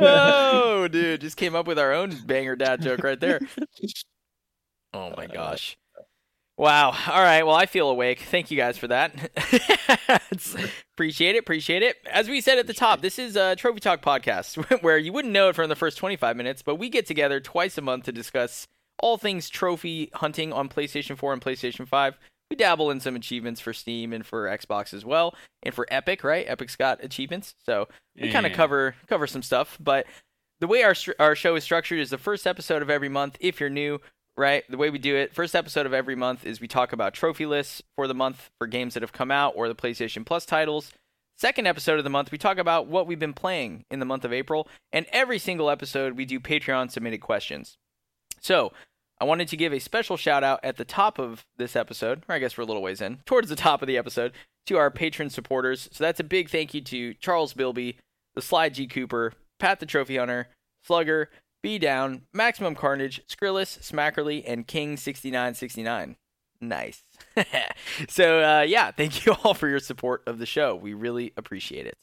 oh, 0.00 0.88
dude, 0.90 1.20
just 1.20 1.36
came 1.36 1.54
up 1.54 1.66
with 1.66 1.78
our 1.78 1.92
own 1.92 2.16
banger 2.24 2.56
dad 2.56 2.80
joke 2.80 3.02
right 3.02 3.20
there. 3.20 3.40
Oh 4.94 5.12
my 5.16 5.26
gosh. 5.26 5.76
Wow. 6.56 6.94
All 7.08 7.22
right. 7.22 7.42
Well, 7.42 7.56
I 7.56 7.66
feel 7.66 7.88
awake. 7.88 8.20
Thank 8.20 8.50
you 8.50 8.56
guys 8.56 8.78
for 8.78 8.86
that. 8.88 9.12
appreciate 10.94 11.34
it. 11.34 11.38
Appreciate 11.38 11.82
it. 11.82 11.96
As 12.08 12.28
we 12.28 12.40
said 12.40 12.58
at 12.58 12.68
the 12.68 12.74
top, 12.74 13.00
this 13.00 13.18
is 13.18 13.34
a 13.34 13.56
Trophy 13.56 13.80
Talk 13.80 14.02
podcast 14.02 14.80
where 14.82 14.96
you 14.96 15.12
wouldn't 15.12 15.32
know 15.32 15.48
it 15.48 15.56
from 15.56 15.68
the 15.68 15.74
first 15.74 15.98
25 15.98 16.36
minutes, 16.36 16.62
but 16.62 16.76
we 16.76 16.88
get 16.88 17.06
together 17.06 17.40
twice 17.40 17.76
a 17.76 17.80
month 17.80 18.04
to 18.04 18.12
discuss 18.12 18.68
all 19.00 19.18
things 19.18 19.48
trophy 19.50 20.10
hunting 20.14 20.52
on 20.52 20.68
PlayStation 20.68 21.18
4 21.18 21.32
and 21.32 21.42
PlayStation 21.42 21.88
5. 21.88 22.18
We 22.50 22.56
dabble 22.56 22.90
in 22.90 23.00
some 23.00 23.16
achievements 23.16 23.60
for 23.60 23.72
Steam 23.72 24.12
and 24.12 24.24
for 24.24 24.46
Xbox 24.46 24.94
as 24.94 25.04
well, 25.04 25.34
and 25.64 25.74
for 25.74 25.86
Epic, 25.90 26.22
right? 26.22 26.46
Epic's 26.46 26.76
got 26.76 27.02
achievements, 27.02 27.54
so 27.64 27.88
we 28.14 28.28
yeah. 28.28 28.32
kind 28.32 28.46
of 28.46 28.52
cover 28.52 28.94
cover 29.08 29.26
some 29.26 29.42
stuff. 29.42 29.76
But 29.80 30.06
the 30.60 30.66
way 30.66 30.82
our 30.84 30.94
our 31.18 31.34
show 31.34 31.56
is 31.56 31.64
structured 31.64 31.98
is 31.98 32.10
the 32.10 32.18
first 32.18 32.46
episode 32.46 32.82
of 32.82 32.90
every 32.90 33.08
month. 33.08 33.38
If 33.40 33.60
you're 33.60 33.70
new, 33.70 33.98
right? 34.36 34.64
The 34.68 34.76
way 34.76 34.90
we 34.90 34.98
do 34.98 35.16
it, 35.16 35.34
first 35.34 35.54
episode 35.54 35.86
of 35.86 35.94
every 35.94 36.16
month 36.16 36.44
is 36.44 36.60
we 36.60 36.68
talk 36.68 36.92
about 36.92 37.14
trophy 37.14 37.46
lists 37.46 37.82
for 37.96 38.06
the 38.06 38.14
month 38.14 38.50
for 38.58 38.66
games 38.66 38.94
that 38.94 39.02
have 39.02 39.12
come 39.12 39.30
out 39.30 39.54
or 39.56 39.68
the 39.68 39.74
PlayStation 39.74 40.26
Plus 40.26 40.44
titles. 40.46 40.92
Second 41.36 41.66
episode 41.66 41.98
of 41.98 42.04
the 42.04 42.10
month, 42.10 42.30
we 42.30 42.38
talk 42.38 42.58
about 42.58 42.86
what 42.86 43.06
we've 43.06 43.18
been 43.18 43.32
playing 43.32 43.84
in 43.90 43.98
the 43.98 44.06
month 44.06 44.24
of 44.24 44.32
April. 44.32 44.68
And 44.92 45.06
every 45.12 45.38
single 45.38 45.68
episode, 45.68 46.16
we 46.16 46.24
do 46.24 46.38
Patreon 46.38 46.90
submitted 46.90 47.20
questions. 47.20 47.76
So, 48.40 48.72
I 49.20 49.24
wanted 49.24 49.48
to 49.48 49.56
give 49.56 49.72
a 49.72 49.78
special 49.78 50.16
shout 50.16 50.42
out 50.42 50.60
at 50.62 50.76
the 50.76 50.84
top 50.84 51.18
of 51.18 51.44
this 51.56 51.76
episode, 51.76 52.24
or 52.28 52.34
I 52.34 52.38
guess 52.38 52.58
we're 52.58 52.64
a 52.64 52.66
little 52.66 52.82
ways 52.82 53.00
in, 53.00 53.20
towards 53.24 53.48
the 53.48 53.56
top 53.56 53.80
of 53.80 53.88
the 53.88 53.96
episode, 53.96 54.32
to 54.66 54.76
our 54.76 54.90
patron 54.90 55.30
supporters. 55.30 55.88
So 55.92 56.04
that's 56.04 56.20
a 56.20 56.24
big 56.24 56.50
thank 56.50 56.74
you 56.74 56.80
to 56.82 57.14
Charles 57.14 57.54
Bilby, 57.54 57.96
the 58.34 58.42
Slide 58.42 58.74
G 58.74 58.86
Cooper, 58.86 59.32
Pat 59.58 59.80
the 59.80 59.86
Trophy 59.86 60.16
Hunter, 60.16 60.48
Slugger, 60.82 61.30
B 61.64 61.78
Down, 61.78 62.22
Maximum 62.34 62.74
Carnage, 62.74 63.22
Skrillis, 63.26 63.80
Smackerly, 63.80 64.44
and 64.46 64.68
King6969. 64.68 66.16
Nice. 66.60 67.02
so, 68.10 68.42
uh, 68.42 68.60
yeah, 68.60 68.90
thank 68.90 69.24
you 69.24 69.34
all 69.44 69.54
for 69.54 69.66
your 69.66 69.78
support 69.78 70.24
of 70.26 70.38
the 70.38 70.44
show. 70.44 70.76
We 70.76 70.92
really 70.92 71.32
appreciate 71.38 71.86
it. 71.86 71.96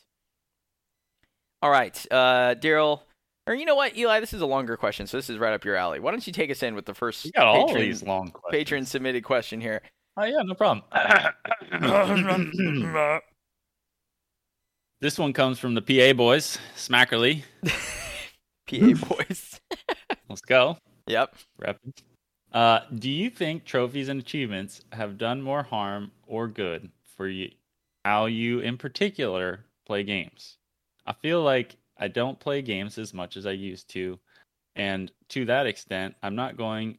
All 1.62 1.70
right, 1.70 1.96
uh, 2.10 2.56
Daryl, 2.56 3.02
or 3.46 3.54
you 3.54 3.66
know 3.66 3.76
what, 3.76 3.96
Eli, 3.96 4.20
this 4.20 4.34
is 4.34 4.42
a 4.42 4.48
longer 4.48 4.78
question, 4.78 5.06
so 5.06 5.18
this 5.18 5.30
is 5.30 5.38
right 5.38 5.54
up 5.54 5.64
your 5.64 5.76
alley. 5.76 6.00
Why 6.00 6.10
don't 6.10 6.26
you 6.26 6.34
take 6.34 6.50
us 6.50 6.64
in 6.64 6.74
with 6.74 6.86
the 6.86 6.96
first 6.96 7.24
you 7.24 7.32
got 7.32 7.46
all 7.46 7.72
these 7.72 8.02
long 8.02 8.32
questions. 8.32 8.64
patron 8.64 8.86
submitted 8.88 9.24
question 9.24 9.62
here? 9.62 9.84
Oh, 10.18 10.26
yeah, 10.26 10.42
no 10.44 10.56
problem. 10.56 10.84
this 15.02 15.20
one 15.20 15.34
comes 15.34 15.60
from 15.60 15.76
the 15.76 15.84
PA 15.84 16.14
boys, 16.14 16.58
Smackerly. 16.76 17.44
PA 18.68 18.94
boys. 19.08 19.60
Let's 20.30 20.42
go. 20.42 20.78
Yep. 21.08 21.36
Uh, 22.54 22.82
do 23.00 23.10
you 23.10 23.30
think 23.30 23.66
trophies 23.66 24.10
and 24.10 24.20
achievements 24.20 24.84
have 24.92 25.18
done 25.18 25.42
more 25.42 25.64
harm 25.64 26.12
or 26.28 26.48
good 26.48 26.90
for 27.16 27.28
you? 27.28 27.50
How 28.04 28.26
you, 28.26 28.60
in 28.60 28.78
particular, 28.78 29.66
play 29.86 30.04
games? 30.04 30.58
I 31.06 31.14
feel 31.14 31.44
like 31.44 31.76
I 31.98 32.08
don't 32.08 32.40
play 32.40 32.62
games 32.62 32.98
as 32.98 33.14
much 33.14 33.38
as 33.38 33.46
I 33.46 33.52
used 33.52 33.90
to, 33.90 34.20
and 34.76 35.12
to 35.30 35.46
that 35.46 35.68
extent, 35.68 36.16
I'm 36.24 36.36
not 36.36 36.58
going, 36.58 36.98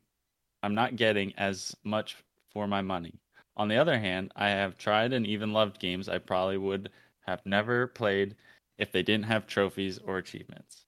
I'm 0.62 0.74
not 0.74 0.96
getting 0.96 1.32
as 1.36 1.74
much 1.84 2.16
for 2.52 2.66
my 2.66 2.82
money. 2.82 3.14
On 3.56 3.68
the 3.68 3.76
other 3.76 3.98
hand, 3.98 4.32
I 4.36 4.50
have 4.50 4.78
tried 4.78 5.12
and 5.12 5.26
even 5.26 5.52
loved 5.52 5.78
games 5.80 6.08
I 6.08 6.18
probably 6.18 6.56
would 6.58 6.90
have 7.26 7.44
never 7.44 7.86
played 7.86 8.36
if 8.78 8.92
they 8.92 9.02
didn't 9.02 9.26
have 9.26 9.46
trophies 9.46 9.98
or 9.98 10.18
achievements. 10.18 10.86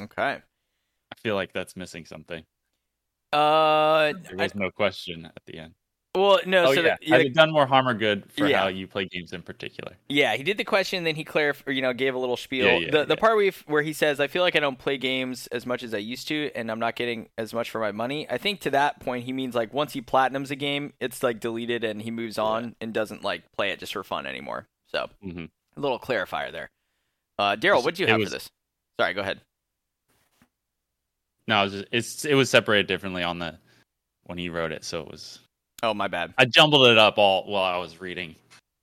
Okay. 0.00 0.38
I 1.12 1.16
feel 1.22 1.34
like 1.34 1.52
that's 1.52 1.76
missing 1.76 2.04
something. 2.04 2.44
Uh, 3.32 4.12
there 4.28 4.36
was 4.36 4.52
I, 4.54 4.58
no 4.58 4.70
question 4.70 5.26
at 5.26 5.42
the 5.46 5.58
end. 5.58 5.74
Well, 6.16 6.40
no. 6.44 6.64
Oh, 6.64 6.74
so 6.74 6.80
yeah. 6.80 6.96
The, 7.00 7.12
Have 7.12 7.22
you 7.22 7.30
done 7.30 7.52
more 7.52 7.66
harm 7.66 7.86
or 7.86 7.94
good 7.94 8.24
for 8.32 8.48
yeah. 8.48 8.62
how 8.62 8.68
you 8.68 8.88
play 8.88 9.06
games 9.06 9.32
in 9.32 9.42
particular? 9.42 9.94
Yeah, 10.08 10.34
he 10.34 10.42
did 10.42 10.56
the 10.56 10.64
question, 10.64 11.04
then 11.04 11.14
he 11.14 11.22
clarified, 11.22 11.72
you 11.72 11.82
know, 11.82 11.92
gave 11.92 12.16
a 12.16 12.18
little 12.18 12.36
spiel. 12.36 12.66
Yeah, 12.66 12.78
yeah, 12.78 12.90
the 12.90 13.04
the 13.04 13.16
part 13.16 13.36
where 13.36 13.44
he, 13.44 13.52
where 13.66 13.82
he 13.82 13.92
says, 13.92 14.18
"I 14.18 14.26
feel 14.26 14.42
like 14.42 14.56
I 14.56 14.60
don't 14.60 14.78
play 14.78 14.98
games 14.98 15.46
as 15.48 15.66
much 15.66 15.84
as 15.84 15.94
I 15.94 15.98
used 15.98 16.26
to, 16.28 16.50
and 16.56 16.68
I'm 16.68 16.80
not 16.80 16.96
getting 16.96 17.28
as 17.38 17.54
much 17.54 17.70
for 17.70 17.80
my 17.80 17.92
money." 17.92 18.28
I 18.28 18.38
think 18.38 18.60
to 18.62 18.70
that 18.70 18.98
point, 18.98 19.24
he 19.24 19.32
means 19.32 19.54
like 19.54 19.72
once 19.72 19.92
he 19.92 20.02
platinums 20.02 20.50
a 20.50 20.56
game, 20.56 20.94
it's 20.98 21.22
like 21.22 21.38
deleted, 21.38 21.84
and 21.84 22.02
he 22.02 22.10
moves 22.10 22.38
on 22.38 22.74
and 22.80 22.92
doesn't 22.92 23.22
like 23.22 23.44
play 23.52 23.70
it 23.70 23.78
just 23.78 23.92
for 23.92 24.02
fun 24.02 24.26
anymore. 24.26 24.66
So, 24.88 25.08
mm-hmm. 25.24 25.44
a 25.76 25.80
little 25.80 26.00
clarifier 26.00 26.50
there. 26.50 26.70
Uh, 27.38 27.54
Daryl, 27.54 27.84
what 27.84 27.94
do 27.94 28.02
you 28.02 28.08
have 28.08 28.18
was, 28.18 28.30
for 28.30 28.34
this? 28.34 28.50
Sorry, 28.98 29.14
go 29.14 29.20
ahead. 29.20 29.40
No, 31.50 31.62
it 31.62 31.64
was, 31.64 31.84
it's 31.90 32.24
it 32.24 32.34
was 32.34 32.48
separated 32.48 32.86
differently 32.86 33.24
on 33.24 33.40
the 33.40 33.58
when 34.26 34.38
he 34.38 34.48
wrote 34.48 34.70
it, 34.70 34.84
so 34.84 35.00
it 35.00 35.10
was. 35.10 35.40
Oh 35.82 35.92
my 35.92 36.06
bad. 36.06 36.32
I 36.38 36.44
jumbled 36.44 36.86
it 36.86 36.96
up 36.96 37.18
all 37.18 37.44
while 37.50 37.64
I 37.64 37.76
was 37.76 38.00
reading. 38.00 38.36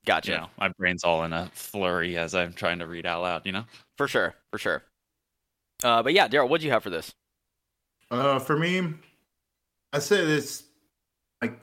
Gotcha. 0.06 0.32
You 0.32 0.38
know, 0.40 0.48
my 0.60 0.68
brain's 0.78 1.06
all 1.06 1.24
in 1.24 1.32
a 1.32 1.50
flurry 1.54 2.18
as 2.18 2.36
I'm 2.36 2.52
trying 2.52 2.80
to 2.80 2.86
read 2.86 3.06
out 3.06 3.22
loud. 3.22 3.46
You 3.46 3.54
know. 3.54 3.64
For 3.98 4.10
sure, 4.10 4.36
for 4.52 4.58
sure. 4.60 4.84
Uh, 5.82 6.04
but 6.04 6.12
yeah, 6.12 6.28
Daryl, 6.28 6.50
what'd 6.50 6.62
you 6.62 6.72
have 6.72 6.84
for 6.84 6.90
this? 6.90 7.14
Uh, 8.12 8.38
for 8.38 8.60
me, 8.60 8.96
I 9.94 10.00
said 10.00 10.28
it's 10.28 10.64
like 11.42 11.58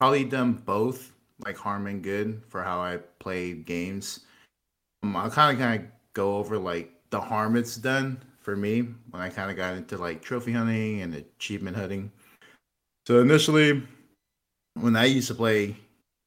probably 0.00 0.24
done 0.24 0.54
both, 0.54 1.12
like 1.46 1.56
harm 1.56 1.86
and 1.86 2.02
good 2.02 2.42
for 2.48 2.64
how 2.64 2.80
I 2.80 2.96
play 3.20 3.52
games. 3.52 4.26
Um, 5.04 5.14
I'll 5.14 5.30
kind 5.30 5.56
of 5.56 5.62
kind 5.62 5.80
of 5.80 5.86
go 6.12 6.38
over 6.38 6.58
like 6.58 6.90
the 7.10 7.20
harm 7.20 7.54
it's 7.54 7.76
done 7.76 8.20
for 8.40 8.56
me 8.56 8.80
when 9.10 9.22
I 9.22 9.28
kind 9.28 9.50
of 9.50 9.56
got 9.56 9.74
into 9.74 9.98
like 9.98 10.22
trophy 10.22 10.52
hunting 10.52 11.02
and 11.02 11.14
achievement 11.14 11.76
hunting. 11.76 12.10
So 13.06 13.20
initially, 13.20 13.82
when 14.74 14.96
I 14.96 15.04
used 15.04 15.28
to 15.28 15.34
play 15.34 15.76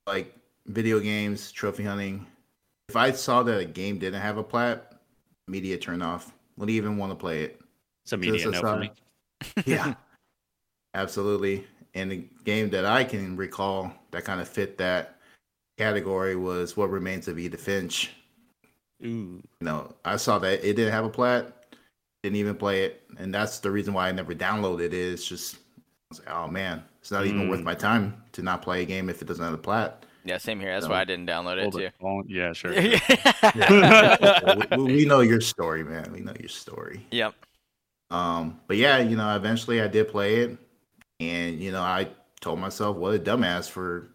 like 0.08 0.36
video 0.68 1.00
games, 1.00 1.52
trophy 1.52 1.84
hunting, 1.84 2.26
if 2.90 2.96
I 2.96 3.12
saw 3.12 3.44
that 3.44 3.60
a 3.60 3.66
game 3.66 3.98
didn't 3.98 4.22
have 4.22 4.38
a 4.38 4.44
plat, 4.44 4.94
media 5.48 5.78
turn 5.78 6.02
off. 6.02 6.34
Wouldn't 6.58 6.76
even 6.76 6.98
want 6.98 7.12
to 7.12 7.16
play 7.16 7.44
it. 7.44 7.60
It's 8.04 8.14
a 8.14 8.18
media 8.18 8.50
no 8.50 8.60
for 8.60 8.78
me. 8.78 8.92
yeah, 9.66 9.96
absolutely. 10.94 11.66
And 11.96 12.12
the 12.12 12.28
game 12.44 12.70
that 12.72 12.86
I 12.86 13.04
can 13.04 13.36
recall 13.36 13.92
that 14.12 14.26
kind 14.26 14.42
of 14.42 14.48
fit 14.48 14.78
that 14.78 15.18
category 15.78 16.36
was 16.36 16.76
What 16.78 16.90
Remains 16.90 17.28
of 17.28 17.40
Edith 17.40 17.62
Finch. 17.62 18.12
Ooh. 19.04 19.08
You 19.08 19.44
know, 19.62 19.94
I 20.06 20.18
saw 20.18 20.40
that 20.40 20.64
it 20.64 20.76
didn't 20.76 20.94
have 20.94 21.06
a 21.06 21.10
plat 21.10 21.63
didn't 22.24 22.38
even 22.38 22.56
play 22.56 22.86
it, 22.86 23.04
and 23.18 23.34
that's 23.34 23.60
the 23.60 23.70
reason 23.70 23.94
why 23.94 24.08
I 24.08 24.12
never 24.12 24.34
downloaded 24.34 24.86
it. 24.86 24.94
it. 24.94 25.00
Is 25.00 25.26
just 25.26 25.56
I 25.56 25.60
was 26.10 26.20
like, 26.20 26.30
oh 26.32 26.48
man, 26.48 26.84
it's 27.02 27.12
not 27.12 27.26
even 27.26 27.42
mm. 27.42 27.50
worth 27.50 27.62
my 27.62 27.76
time 27.76 28.24
to 28.32 28.42
not 28.42 28.62
play 28.62 28.82
a 28.82 28.86
game 28.86 29.10
if 29.10 29.22
it 29.22 29.28
doesn't 29.28 29.44
have 29.44 29.54
a 29.54 29.58
plat. 29.58 30.06
Yeah, 30.26 30.38
same 30.38 30.60
here. 30.62 30.72
That's 30.72 30.86
so, 30.86 30.92
why 30.92 31.02
I 31.02 31.04
didn't 31.04 31.28
download 31.28 31.58
it 31.58 31.72
too. 31.74 31.90
Well, 32.00 32.24
yeah, 32.26 32.54
sure. 32.54 32.72
yeah. 33.56 34.76
we, 34.78 34.84
we, 34.84 35.06
know 35.06 35.20
your 35.20 35.42
story, 35.42 35.84
man. 35.84 36.14
We 36.14 36.22
know 36.22 36.34
your 36.40 36.48
story. 36.48 37.06
Yep. 37.12 37.34
Um, 38.10 38.62
but 38.68 38.78
yeah, 38.78 39.00
you 39.00 39.18
know, 39.18 39.36
eventually 39.36 39.82
I 39.82 39.88
did 39.88 40.08
play 40.08 40.38
it, 40.38 40.58
and 41.20 41.60
you 41.60 41.74
know, 41.74 41.82
I 41.82 42.08
told 42.40 42.60
myself, 42.60 42.96
what 42.96 43.16
a 43.16 43.20
dumbass 43.20 43.70
for 43.70 44.08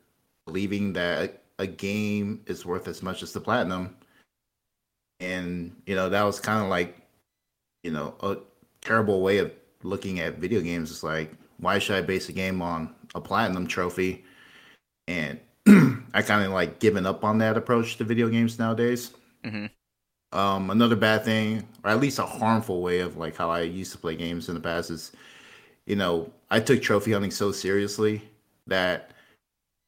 believing 0.46 0.94
that 0.94 1.42
a 1.58 1.66
game 1.66 2.40
is 2.46 2.64
worth 2.64 2.88
as 2.88 3.02
much 3.02 3.22
as 3.22 3.32
the 3.32 3.40
platinum. 3.40 3.94
And 5.20 5.76
you 5.84 5.94
know, 5.94 6.08
that 6.08 6.22
was 6.22 6.40
kind 6.40 6.62
of 6.62 6.70
like 6.70 6.97
you 7.88 7.94
know 7.94 8.14
a 8.20 8.36
terrible 8.82 9.22
way 9.22 9.38
of 9.38 9.50
looking 9.82 10.20
at 10.20 10.36
video 10.36 10.60
games. 10.60 10.90
It's 10.90 11.02
like 11.02 11.32
why 11.58 11.78
should 11.78 11.96
I 11.96 12.02
base 12.02 12.28
a 12.28 12.32
game 12.32 12.60
on 12.60 12.94
a 13.14 13.20
platinum 13.20 13.66
trophy? 13.66 14.26
And 15.06 15.40
I 16.12 16.20
kind 16.20 16.44
of 16.44 16.52
like 16.52 16.80
given 16.80 17.06
up 17.06 17.24
on 17.24 17.38
that 17.38 17.56
approach 17.56 17.96
to 17.96 18.04
video 18.04 18.28
games 18.28 18.58
nowadays. 18.58 19.12
Mm-hmm. 19.42 20.38
Um, 20.38 20.68
another 20.68 20.96
bad 20.96 21.24
thing, 21.24 21.66
or 21.82 21.90
at 21.90 22.00
least 22.00 22.18
a 22.18 22.26
harmful 22.26 22.82
way 22.82 23.00
of 23.00 23.16
like 23.16 23.34
how 23.34 23.50
I 23.50 23.62
used 23.62 23.92
to 23.92 23.98
play 23.98 24.16
games 24.16 24.50
in 24.50 24.54
the 24.54 24.60
past 24.60 24.90
is, 24.90 25.12
you 25.86 25.96
know, 25.96 26.30
I 26.50 26.60
took 26.60 26.82
trophy 26.82 27.12
hunting 27.12 27.30
so 27.30 27.52
seriously 27.52 28.22
that 28.66 29.12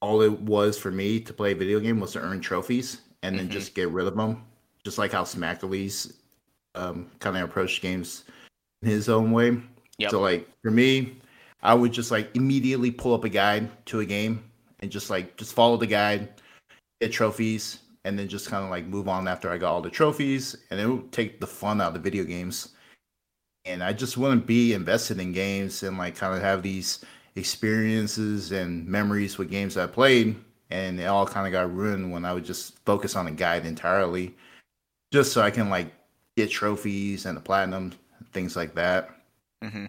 all 0.00 0.22
it 0.22 0.40
was 0.40 0.78
for 0.78 0.90
me 0.90 1.20
to 1.20 1.34
play 1.34 1.52
a 1.52 1.54
video 1.54 1.78
game 1.78 2.00
was 2.00 2.12
to 2.12 2.20
earn 2.20 2.40
trophies 2.40 3.02
and 3.22 3.36
then 3.36 3.44
mm-hmm. 3.44 3.52
just 3.52 3.74
get 3.74 3.90
rid 3.90 4.06
of 4.06 4.16
them, 4.16 4.42
just 4.82 4.96
like 4.96 5.12
how 5.12 5.24
Smackerly's 5.24 6.19
um, 6.74 7.10
kind 7.18 7.36
of 7.36 7.42
approached 7.42 7.82
games 7.82 8.24
in 8.82 8.88
his 8.88 9.08
own 9.08 9.32
way. 9.32 9.58
Yep. 9.98 10.10
So 10.10 10.20
like 10.20 10.48
for 10.62 10.70
me, 10.70 11.16
I 11.62 11.74
would 11.74 11.92
just 11.92 12.10
like 12.10 12.34
immediately 12.34 12.90
pull 12.90 13.14
up 13.14 13.24
a 13.24 13.28
guide 13.28 13.68
to 13.86 14.00
a 14.00 14.06
game 14.06 14.42
and 14.80 14.90
just 14.90 15.10
like 15.10 15.36
just 15.36 15.52
follow 15.52 15.76
the 15.76 15.86
guide, 15.86 16.28
get 17.00 17.12
trophies, 17.12 17.80
and 18.04 18.18
then 18.18 18.28
just 18.28 18.48
kind 18.48 18.64
of 18.64 18.70
like 18.70 18.86
move 18.86 19.08
on 19.08 19.28
after 19.28 19.50
I 19.50 19.58
got 19.58 19.72
all 19.72 19.82
the 19.82 19.90
trophies, 19.90 20.56
and 20.70 20.80
it 20.80 20.86
would 20.86 21.12
take 21.12 21.40
the 21.40 21.46
fun 21.46 21.80
out 21.80 21.88
of 21.88 21.94
the 21.94 22.00
video 22.00 22.24
games. 22.24 22.70
And 23.66 23.82
I 23.82 23.92
just 23.92 24.16
wouldn't 24.16 24.46
be 24.46 24.72
invested 24.72 25.20
in 25.20 25.32
games 25.32 25.82
and 25.82 25.98
like 25.98 26.16
kind 26.16 26.34
of 26.34 26.40
have 26.40 26.62
these 26.62 27.04
experiences 27.36 28.52
and 28.52 28.86
memories 28.86 29.36
with 29.36 29.50
games 29.50 29.76
I 29.76 29.86
played, 29.86 30.34
and 30.70 30.98
it 30.98 31.04
all 31.04 31.26
kind 31.26 31.46
of 31.46 31.52
got 31.52 31.74
ruined 31.74 32.10
when 32.10 32.24
I 32.24 32.32
would 32.32 32.44
just 32.44 32.78
focus 32.86 33.16
on 33.16 33.26
a 33.26 33.32
guide 33.32 33.66
entirely, 33.66 34.34
just 35.12 35.32
so 35.32 35.42
I 35.42 35.50
can 35.50 35.68
like 35.68 35.92
get 36.36 36.50
trophies 36.50 37.26
and 37.26 37.36
the 37.36 37.40
platinum, 37.40 37.92
things 38.32 38.56
like 38.56 38.74
that. 38.74 39.10
Mm-hmm. 39.62 39.86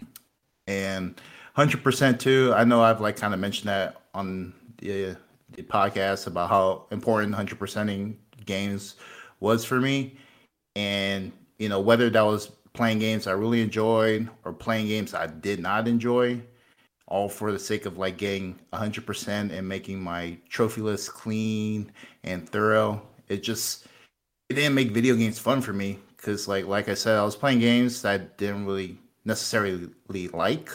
And 0.66 1.20
hundred 1.54 1.82
percent 1.82 2.20
too. 2.20 2.52
I 2.54 2.64
know 2.64 2.82
I've 2.82 3.00
like 3.00 3.16
kind 3.16 3.34
of 3.34 3.40
mentioned 3.40 3.68
that 3.68 4.02
on 4.14 4.52
the, 4.78 5.16
the 5.52 5.62
podcast 5.62 6.26
about 6.26 6.50
how 6.50 6.86
important 6.90 7.34
hundred 7.34 7.58
percenting 7.58 8.16
games 8.44 8.96
was 9.40 9.64
for 9.64 9.80
me, 9.80 10.16
and 10.76 11.32
you 11.58 11.68
know 11.68 11.80
whether 11.80 12.10
that 12.10 12.22
was 12.22 12.50
playing 12.74 12.98
games 12.98 13.26
I 13.26 13.32
really 13.32 13.60
enjoyed 13.60 14.28
or 14.44 14.52
playing 14.52 14.88
games 14.88 15.14
I 15.14 15.26
did 15.26 15.60
not 15.60 15.88
enjoy, 15.88 16.40
all 17.06 17.28
for 17.28 17.52
the 17.52 17.58
sake 17.58 17.86
of 17.86 17.98
like 17.98 18.18
getting 18.18 18.58
hundred 18.72 19.06
percent 19.06 19.52
and 19.52 19.68
making 19.68 20.00
my 20.00 20.36
trophy 20.48 20.80
list 20.80 21.12
clean 21.12 21.90
and 22.24 22.48
thorough. 22.48 23.02
It 23.28 23.42
just 23.42 23.86
it 24.48 24.54
didn't 24.54 24.74
make 24.74 24.90
video 24.90 25.16
games 25.16 25.38
fun 25.38 25.60
for 25.60 25.72
me 25.72 25.98
because 26.22 26.46
like 26.46 26.66
like 26.66 26.88
I 26.88 26.94
said, 26.94 27.18
I 27.18 27.24
was 27.24 27.36
playing 27.36 27.58
games 27.58 28.00
that 28.02 28.20
I 28.20 28.24
didn't 28.38 28.64
really 28.64 28.98
necessarily 29.24 29.88
like 30.32 30.70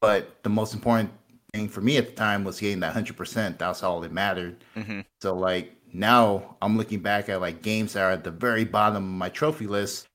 but 0.00 0.42
the 0.42 0.48
most 0.48 0.74
important 0.74 1.10
thing 1.52 1.68
for 1.68 1.80
me 1.80 1.96
at 1.96 2.06
the 2.06 2.12
time 2.12 2.44
was 2.44 2.60
getting 2.60 2.80
that 2.80 2.94
100%. 2.94 3.58
That's 3.58 3.82
all 3.82 4.00
that 4.00 4.12
mattered. 4.12 4.64
Mm-hmm. 4.76 5.00
So, 5.20 5.34
like, 5.34 5.74
now 5.92 6.56
I'm 6.62 6.76
looking 6.76 7.00
back 7.00 7.28
at 7.28 7.40
like 7.40 7.62
games 7.62 7.94
that 7.94 8.02
are 8.02 8.12
at 8.12 8.24
the 8.24 8.30
very 8.30 8.64
bottom 8.64 8.96
of 8.96 9.02
my 9.02 9.28
trophy 9.28 9.66
list, 9.66 10.06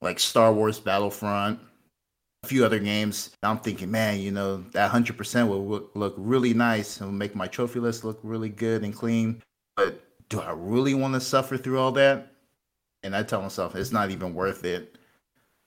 like 0.00 0.18
Star 0.18 0.52
Wars 0.52 0.80
Battlefront, 0.80 1.60
a 2.42 2.46
few 2.46 2.64
other 2.64 2.78
games. 2.78 3.30
I'm 3.42 3.58
thinking, 3.58 3.90
man, 3.90 4.18
you 4.20 4.32
know, 4.32 4.64
that 4.72 4.90
100% 4.90 5.48
will 5.48 5.88
look 5.94 6.14
really 6.16 6.54
nice 6.54 7.00
and 7.00 7.18
make 7.18 7.36
my 7.36 7.46
trophy 7.46 7.80
list 7.80 8.04
look 8.04 8.18
really 8.22 8.48
good 8.48 8.82
and 8.82 8.94
clean. 8.94 9.42
But 9.76 10.02
do 10.28 10.40
I 10.40 10.52
really 10.52 10.94
want 10.94 11.14
to 11.14 11.20
suffer 11.20 11.56
through 11.56 11.78
all 11.78 11.92
that? 11.92 12.32
And 13.02 13.16
I 13.16 13.22
tell 13.22 13.42
myself, 13.42 13.74
it's 13.74 13.92
not 13.92 14.10
even 14.10 14.34
worth 14.34 14.64
it. 14.64 14.98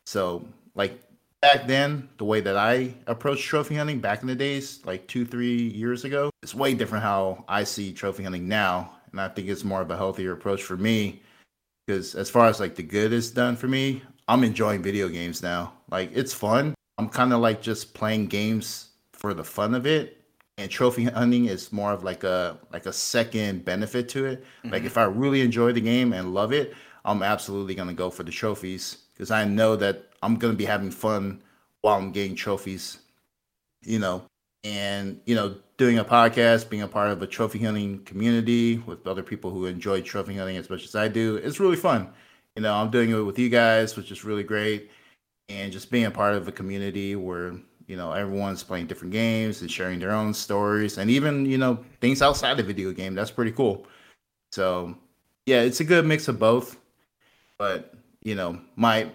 So, 0.05 0.45
like, 0.75 1.01
back 1.41 1.67
then, 1.67 2.09
the 2.17 2.25
way 2.25 2.41
that 2.41 2.57
I 2.57 2.93
approached 3.07 3.45
trophy 3.45 3.75
hunting 3.75 3.99
back 3.99 4.21
in 4.21 4.27
the 4.27 4.35
days, 4.35 4.79
like 4.85 5.07
two, 5.07 5.25
three 5.25 5.67
years 5.69 6.05
ago, 6.05 6.29
it's 6.41 6.55
way 6.55 6.73
different 6.73 7.03
how 7.03 7.43
I 7.47 7.63
see 7.63 7.91
trophy 7.91 8.23
hunting 8.23 8.47
now. 8.47 8.91
And 9.11 9.21
I 9.21 9.27
think 9.27 9.47
it's 9.47 9.63
more 9.63 9.81
of 9.81 9.91
a 9.91 9.97
healthier 9.97 10.31
approach 10.31 10.63
for 10.63 10.77
me. 10.77 11.21
Because 11.85 12.15
as 12.15 12.29
far 12.29 12.47
as 12.47 12.59
like 12.59 12.75
the 12.75 12.83
good 12.83 13.11
is 13.11 13.31
done 13.31 13.55
for 13.55 13.67
me, 13.67 14.01
I'm 14.27 14.43
enjoying 14.43 14.81
video 14.81 15.09
games 15.09 15.43
now. 15.43 15.73
Like 15.91 16.11
it's 16.13 16.33
fun. 16.33 16.73
I'm 16.97 17.09
kind 17.09 17.33
of 17.33 17.41
like 17.41 17.61
just 17.61 17.93
playing 17.93 18.27
games 18.27 18.89
for 19.11 19.33
the 19.33 19.43
fun 19.43 19.75
of 19.75 19.85
it. 19.85 20.21
And 20.57 20.69
trophy 20.69 21.05
hunting 21.05 21.45
is 21.45 21.73
more 21.73 21.91
of 21.91 22.03
like 22.03 22.23
a 22.23 22.57
like 22.71 22.85
a 22.85 22.93
second 22.93 23.65
benefit 23.65 24.07
to 24.09 24.25
it. 24.25 24.41
Mm-hmm. 24.41 24.69
Like 24.69 24.83
if 24.83 24.97
I 24.97 25.03
really 25.03 25.41
enjoy 25.41 25.73
the 25.73 25.81
game 25.81 26.13
and 26.13 26.33
love 26.33 26.53
it, 26.53 26.73
I'm 27.05 27.23
absolutely 27.23 27.75
gonna 27.75 27.93
go 27.93 28.09
for 28.09 28.23
the 28.23 28.31
trophies 28.31 28.97
because 29.13 29.31
I 29.31 29.45
know 29.45 29.75
that 29.75 30.09
I'm 30.21 30.35
gonna 30.35 30.53
be 30.53 30.65
having 30.65 30.91
fun 30.91 31.41
while 31.81 31.97
I'm 31.97 32.11
getting 32.11 32.35
trophies, 32.35 32.99
you 33.81 33.99
know, 33.99 34.23
and 34.63 35.19
you 35.25 35.35
know, 35.35 35.55
doing 35.77 35.99
a 35.99 36.05
podcast, 36.05 36.69
being 36.69 36.83
a 36.83 36.87
part 36.87 37.09
of 37.09 37.21
a 37.21 37.27
trophy 37.27 37.59
hunting 37.59 38.03
community 38.05 38.77
with 38.77 39.05
other 39.07 39.23
people 39.23 39.51
who 39.51 39.65
enjoy 39.65 40.01
trophy 40.01 40.35
hunting 40.35 40.57
as 40.57 40.69
much 40.69 40.85
as 40.85 40.95
I 40.95 41.07
do, 41.07 41.35
it's 41.37 41.59
really 41.59 41.75
fun. 41.75 42.09
You 42.55 42.61
know, 42.61 42.73
I'm 42.73 42.91
doing 42.91 43.09
it 43.09 43.19
with 43.19 43.39
you 43.39 43.49
guys, 43.49 43.97
which 43.97 44.11
is 44.11 44.23
really 44.23 44.43
great, 44.43 44.91
and 45.49 45.71
just 45.71 45.91
being 45.91 46.05
a 46.05 46.11
part 46.11 46.35
of 46.35 46.47
a 46.47 46.51
community 46.51 47.15
where 47.15 47.53
you 47.87 47.97
know 47.97 48.11
everyone's 48.13 48.63
playing 48.63 48.87
different 48.87 49.11
games 49.11 49.61
and 49.61 49.69
sharing 49.69 49.99
their 49.99 50.11
own 50.11 50.33
stories, 50.33 50.97
and 50.97 51.09
even 51.09 51.45
you 51.45 51.57
know 51.57 51.83
things 51.99 52.21
outside 52.21 52.57
the 52.57 52.63
video 52.63 52.91
game. 52.91 53.15
That's 53.15 53.31
pretty 53.31 53.51
cool. 53.51 53.85
So 54.51 54.95
yeah, 55.45 55.61
it's 55.61 55.79
a 55.81 55.83
good 55.83 56.05
mix 56.05 56.27
of 56.27 56.39
both. 56.39 56.77
But 57.63 57.93
you 58.21 58.35
know, 58.35 58.59
my 58.75 59.09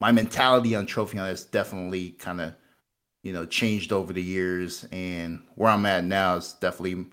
my 0.00 0.10
mentality 0.10 0.74
on 0.74 0.86
trophy 0.86 1.18
hunt 1.18 1.28
has 1.28 1.44
definitely 1.44 2.12
kind 2.12 2.40
of 2.40 2.54
you 3.22 3.34
know 3.34 3.44
changed 3.44 3.92
over 3.92 4.14
the 4.14 4.22
years 4.22 4.86
and 4.90 5.42
where 5.56 5.68
i'm 5.68 5.84
at 5.84 6.02
now 6.04 6.36
is 6.36 6.54
definitely 6.54 7.04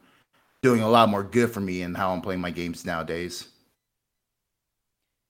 doing 0.62 0.80
a 0.80 0.88
lot 0.88 1.10
more 1.10 1.24
good 1.24 1.52
for 1.52 1.60
me 1.60 1.82
and 1.82 1.98
how 1.98 2.12
i'm 2.12 2.22
playing 2.22 2.40
my 2.40 2.52
games 2.52 2.86
nowadays. 2.86 3.50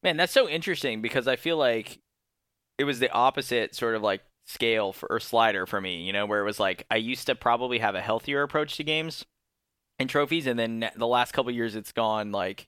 Man 0.04 0.15
that's 0.15 0.32
so 0.32 0.48
interesting 0.48 1.02
because 1.02 1.28
i 1.28 1.36
feel 1.36 1.58
like 1.58 1.98
it 2.78 2.84
was 2.84 3.00
the 3.00 3.12
opposite 3.12 3.74
sort 3.74 3.96
of 3.96 4.04
like 4.04 4.22
scale 4.46 4.93
for, 4.93 5.12
or 5.12 5.20
slider 5.20 5.65
for 5.65 5.82
me 5.82 6.04
you 6.04 6.13
know 6.13 6.28
where 6.28 6.41
it 6.41 6.46
was 6.46 6.60
like 6.60 6.86
i 6.91 6.98
used 6.98 7.26
to 7.26 7.34
probably 7.34 7.80
have 7.80 7.96
a 7.96 8.02
healthier 8.02 8.43
approach 8.43 8.78
to 8.78 8.84
games 8.84 9.26
and 9.98 10.08
trophies 10.08 10.46
and 10.46 10.60
then 10.60 10.88
the 10.96 11.08
last 11.08 11.32
couple 11.32 11.52
years 11.52 11.76
it's 11.76 11.91
gone 11.91 12.32
like 12.32 12.67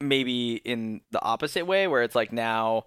maybe 0.00 0.56
in 0.56 1.00
the 1.10 1.22
opposite 1.22 1.66
way 1.66 1.86
where 1.86 2.02
it's 2.02 2.14
like 2.14 2.32
now 2.32 2.84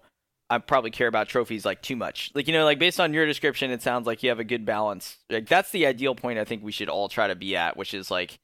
I 0.48 0.58
probably 0.58 0.90
care 0.90 1.06
about 1.06 1.28
trophies 1.28 1.64
like 1.64 1.80
too 1.80 1.96
much. 1.96 2.32
Like 2.34 2.48
you 2.48 2.52
know, 2.52 2.64
like 2.64 2.78
based 2.78 3.00
on 3.00 3.14
your 3.14 3.26
description, 3.26 3.70
it 3.70 3.82
sounds 3.82 4.06
like 4.06 4.22
you 4.22 4.28
have 4.30 4.40
a 4.40 4.44
good 4.44 4.66
balance. 4.66 5.18
Like 5.30 5.48
that's 5.48 5.70
the 5.70 5.86
ideal 5.86 6.14
point 6.14 6.38
I 6.38 6.44
think 6.44 6.62
we 6.62 6.72
should 6.72 6.88
all 6.88 7.08
try 7.08 7.28
to 7.28 7.36
be 7.36 7.56
at, 7.56 7.76
which 7.76 7.94
is 7.94 8.10
like 8.10 8.38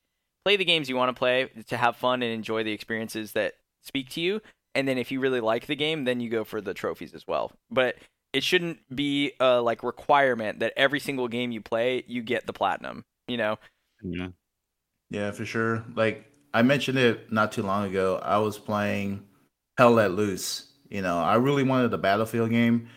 play 0.45 0.57
the 0.57 0.65
games 0.65 0.89
you 0.89 0.97
want 0.97 1.15
to 1.15 1.19
play 1.19 1.51
to 1.67 1.77
have 1.77 1.97
fun 1.97 2.23
and 2.23 2.33
enjoy 2.33 2.63
the 2.63 2.73
experiences 2.73 3.33
that 3.33 3.55
speak 3.83 4.09
to 4.11 4.21
you. 4.21 4.41
And 4.77 4.87
then 4.87 4.99
if 4.99 5.11
you 5.11 5.19
really 5.19 5.41
like 5.41 5.67
the 5.67 5.75
game, 5.75 6.05
then 6.05 6.21
you 6.21 6.31
go 6.31 6.45
for 6.45 6.61
the 6.61 6.75
trophies 6.75 7.15
as 7.15 7.27
well. 7.27 7.51
But 7.71 7.97
it 8.33 8.45
shouldn't 8.45 8.79
be 8.95 9.33
a 9.41 9.61
like 9.61 9.83
requirement 9.83 10.61
that 10.61 10.75
every 10.77 11.01
single 11.01 11.27
game 11.27 11.51
you 11.51 11.61
play 11.61 12.05
you 12.07 12.23
get 12.23 12.47
the 12.47 12.53
platinum. 12.53 13.05
You 13.27 13.39
know? 13.39 13.59
Yeah. 14.05 14.29
Yeah, 15.11 15.31
for 15.33 15.45
sure. 15.45 15.85
Like 15.95 16.31
I 16.55 16.63
mentioned 16.63 16.99
it 16.99 17.31
not 17.33 17.53
too 17.53 17.63
long 17.63 17.87
ago. 17.87 18.21
I 18.23 18.39
was 18.39 18.59
playing 18.59 19.25
Hell 19.79 19.93
Let 19.93 20.13
Loose 20.13 20.67
you 20.91 21.03
know, 21.03 21.19
I 21.19 21.35
really 21.37 21.63
wanted 21.63 21.93
a 21.93 21.99
Battlefield 21.99 22.51
game, 22.51 22.89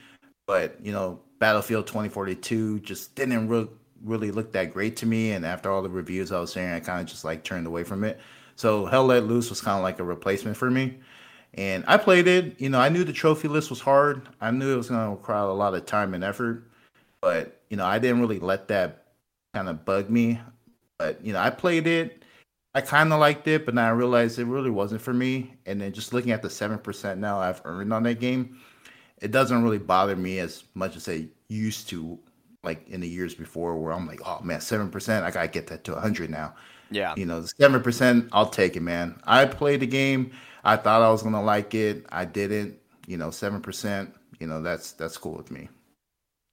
but 0.46 0.78
you 0.82 0.92
know, 0.92 1.20
Battlefield 1.40 1.88
2042 1.88 2.80
just 2.82 3.16
didn't 3.16 3.48
re- 3.48 3.68
really 4.04 4.32
look 4.32 4.52
that 4.54 4.74
great 4.74 4.96
to 4.98 5.06
me. 5.06 5.32
And 5.32 5.46
after 5.46 5.72
all 5.72 5.82
the 5.82 5.90
reviews 5.90 6.32
I 6.32 6.40
was 6.40 6.54
hearing, 6.54 6.74
I 6.74 6.80
kind 6.80 7.02
of 7.02 7.08
just 7.08 7.24
like 7.24 7.44
turned 7.44 7.68
away 7.68 7.84
from 7.84 8.04
it. 8.04 8.20
So 8.56 8.86
Hell 8.86 9.06
Let 9.06 9.24
Loose 9.24 9.50
was 9.50 9.62
kind 9.62 9.78
of 9.78 9.84
like 9.84 10.00
a 10.00 10.04
replacement 10.04 10.58
for 10.58 10.70
me. 10.70 11.00
And 11.56 11.84
I 11.88 11.98
played 11.98 12.28
it. 12.28 12.60
You 12.60 12.70
know, 12.70 12.80
I 12.80 12.90
knew 12.90 13.04
the 13.04 13.14
trophy 13.14 13.48
list 13.48 13.70
was 13.70 13.80
hard. 13.80 14.28
I 14.40 14.52
knew 14.52 14.74
it 14.74 14.78
was 14.78 14.90
going 14.90 15.04
to 15.04 15.12
require 15.12 15.48
a 15.48 15.54
lot 15.54 15.74
of 15.74 15.86
time 15.86 16.14
and 16.14 16.24
effort. 16.24 16.70
But, 17.22 17.62
you 17.70 17.78
know, 17.78 17.86
I 17.86 17.98
didn't 17.98 18.22
really 18.22 18.40
let 18.40 18.68
that 18.68 19.08
kind 19.54 19.68
of 19.68 19.84
bug 19.84 20.10
me. 20.10 20.40
But, 21.00 21.26
you 21.26 21.34
know, 21.34 21.40
I 21.40 21.50
played 21.50 21.88
it 21.88 22.24
I 22.76 22.82
kind 22.82 23.12
of 23.12 23.20
liked 23.20 23.48
it, 23.48 23.66
but 23.66 23.76
then 23.76 23.84
I 23.84 23.90
realized 23.90 24.38
it 24.38 24.46
really 24.46 24.70
wasn't 24.70 25.02
for 25.02 25.14
me. 25.14 25.54
And 25.66 25.82
then 25.82 25.92
just 25.92 26.14
looking 26.14 26.32
at 26.32 26.42
the 26.42 26.50
seven 26.50 26.78
percent 26.78 27.20
now 27.20 27.40
I've 27.40 27.62
earned 27.66 27.92
on 27.94 28.04
that 28.04 28.20
game, 28.20 28.60
it 29.22 29.32
doesn't 29.32 29.64
really 29.64 29.80
bother 29.80 30.16
me 30.16 30.40
as 30.40 30.64
much 30.76 30.96
as 30.96 31.10
I 31.10 31.28
used 31.48 31.90
to, 31.90 32.20
like 32.64 32.88
in 32.88 33.02
the 33.02 33.08
years 33.08 33.34
before, 33.34 33.78
where 33.78 33.92
I'm 33.92 34.08
like, 34.08 34.22
oh 34.26 34.40
man, 34.42 34.62
seven 34.62 34.90
percent, 34.90 35.26
I 35.26 35.32
gotta 35.32 35.48
get 35.48 35.68
that 35.68 35.84
to 35.86 35.96
hundred 35.96 36.30
now. 36.30 36.54
Yeah, 36.92 37.14
you 37.18 37.26
know, 37.26 37.46
seven 37.60 37.82
percent, 37.82 38.30
I'll 38.32 38.50
take 38.50 38.76
it, 38.76 38.82
man. 38.82 39.20
I 39.26 39.46
played 39.46 39.80
the 39.80 39.88
game. 39.88 40.32
I 40.64 40.76
thought 40.76 41.02
I 41.02 41.10
was 41.10 41.24
gonna 41.24 41.44
like 41.44 41.74
it. 41.74 42.06
I 42.10 42.26
didn't. 42.26 42.78
You 43.08 43.18
know, 43.18 43.32
seven 43.32 43.62
percent. 43.62 44.14
You 44.40 44.48
know, 44.48 44.62
that's 44.62 44.92
that's 44.92 45.18
cool 45.18 45.36
with 45.36 45.52
me. 45.52 45.70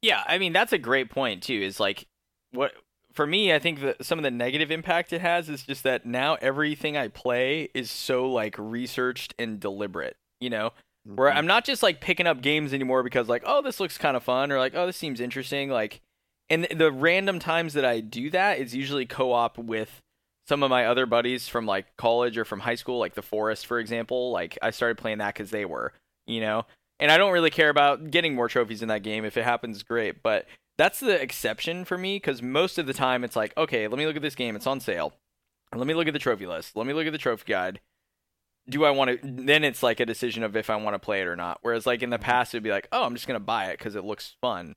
Yeah, 0.03 0.23
I 0.27 0.39
mean 0.39 0.53
that's 0.53 0.73
a 0.73 0.79
great 0.79 1.11
point 1.11 1.43
too. 1.43 1.61
Is 1.61 1.81
like 1.81 2.07
what 2.53 2.73
for 3.17 3.27
me, 3.27 3.53
I 3.53 3.59
think 3.59 3.81
that 3.81 4.05
some 4.05 4.19
of 4.19 4.23
the 4.23 4.31
negative 4.31 4.71
impact 4.71 5.12
it 5.12 5.23
has 5.23 5.49
is 5.49 5.62
just 5.62 5.83
that 5.85 6.05
now 6.05 6.37
everything 6.43 6.99
I 6.99 7.09
play 7.09 7.71
is 7.73 7.91
so 7.91 8.31
like 8.31 8.55
researched 8.59 9.35
and 9.39 9.59
deliberate, 9.59 10.19
you 10.39 10.51
know, 10.51 10.73
mm-hmm. 11.09 11.17
where 11.17 11.33
I'm 11.33 11.47
not 11.47 11.64
just 11.64 11.83
like 11.83 12.03
picking 12.03 12.27
up 12.27 12.43
games 12.43 12.75
anymore 12.75 13.03
because 13.03 13.27
like, 13.27 13.43
oh, 13.47 13.62
this 13.62 13.81
looks 13.81 13.97
kind 13.97 14.19
of 14.19 14.23
fun 14.23 14.53
or 14.53 14.59
like, 14.59 14.75
oh, 14.75 14.85
this 14.85 14.99
seems 14.99 15.19
interesting. 15.19 15.71
Like, 15.71 16.03
and 16.51 16.64
the 16.64 16.93
random 16.93 17.39
times 17.39 17.73
that 17.73 17.87
I 17.87 18.01
do 18.01 18.29
that 18.31 18.59
is 18.59 18.75
usually 18.75 19.07
co 19.07 19.33
op 19.33 19.57
with 19.57 20.03
some 20.47 20.62
of 20.62 20.69
my 20.69 20.87
other 20.87 21.07
buddies 21.07 21.49
from 21.49 21.64
like 21.64 21.97
college 21.97 22.37
or 22.37 22.45
from 22.45 22.61
high 22.61 22.75
school, 22.75 22.99
like 22.99 23.14
The 23.14 23.23
Forest, 23.23 23.67
for 23.67 23.79
example, 23.81 24.31
like 24.31 24.59
I 24.61 24.71
started 24.71 24.99
playing 24.99 25.19
that 25.19 25.35
because 25.35 25.51
they 25.51 25.64
were, 25.64 25.95
you 26.27 26.41
know. 26.41 26.67
And 27.01 27.11
I 27.11 27.19
don't 27.19 27.33
really 27.33 27.51
care 27.51 27.69
about 27.69 28.11
getting 28.11 28.35
more 28.35 28.49
trophies 28.49 28.83
in 28.83 28.89
that 28.89 29.03
game. 29.03 29.25
If 29.25 29.37
it 29.37 29.45
happens, 29.45 29.83
great. 29.83 30.23
But 30.23 30.47
that's 30.79 31.01
the 31.01 31.20
exception 31.20 31.85
for 31.85 31.97
me 31.97 32.16
because 32.16 32.43
most 32.43 32.79
of 32.79 32.87
the 32.87 32.93
time 32.93 33.24
it's 33.24 33.37
like, 33.37 33.57
okay, 33.57 33.89
let 33.89 33.99
me 33.99 34.07
look 34.07 34.16
at 34.16 34.22
this 34.22 34.35
game. 34.35 34.57
It's 34.57 34.66
on 34.66 34.81
sale. 34.81 35.14
Let 35.74 35.87
me 35.87 35.95
look 35.95 36.07
at 36.07 36.12
the 36.12 36.18
trophy 36.18 36.47
list. 36.47 36.77
Let 36.77 36.87
me 36.87 36.93
look 36.93 37.07
at 37.07 37.12
the 37.12 37.18
trophy 37.18 37.45
guide. 37.47 37.81
Do 38.68 38.85
I 38.85 38.91
want 38.91 39.11
to? 39.11 39.18
Then 39.22 39.64
it's 39.64 39.83
like 39.83 40.01
a 40.01 40.07
decision 40.07 40.43
of 40.43 40.57
if 40.57 40.70
I 40.70 40.77
want 40.77 40.95
to 40.95 40.99
play 40.99 41.20
it 41.20 41.27
or 41.27 41.37
not. 41.37 41.59
Whereas 41.62 41.87
like 41.87 42.03
in 42.03 42.11
the 42.11 42.16
mm-hmm. 42.16 42.24
past, 42.24 42.55
it'd 42.55 42.62
be 42.62 42.70
like, 42.70 42.89
oh, 42.93 43.05
I'm 43.05 43.14
just 43.14 43.27
gonna 43.27 43.41
buy 43.41 43.66
it 43.66 43.79
because 43.79 43.95
it 43.95 44.05
looks 44.05 44.37
fun. 44.41 44.74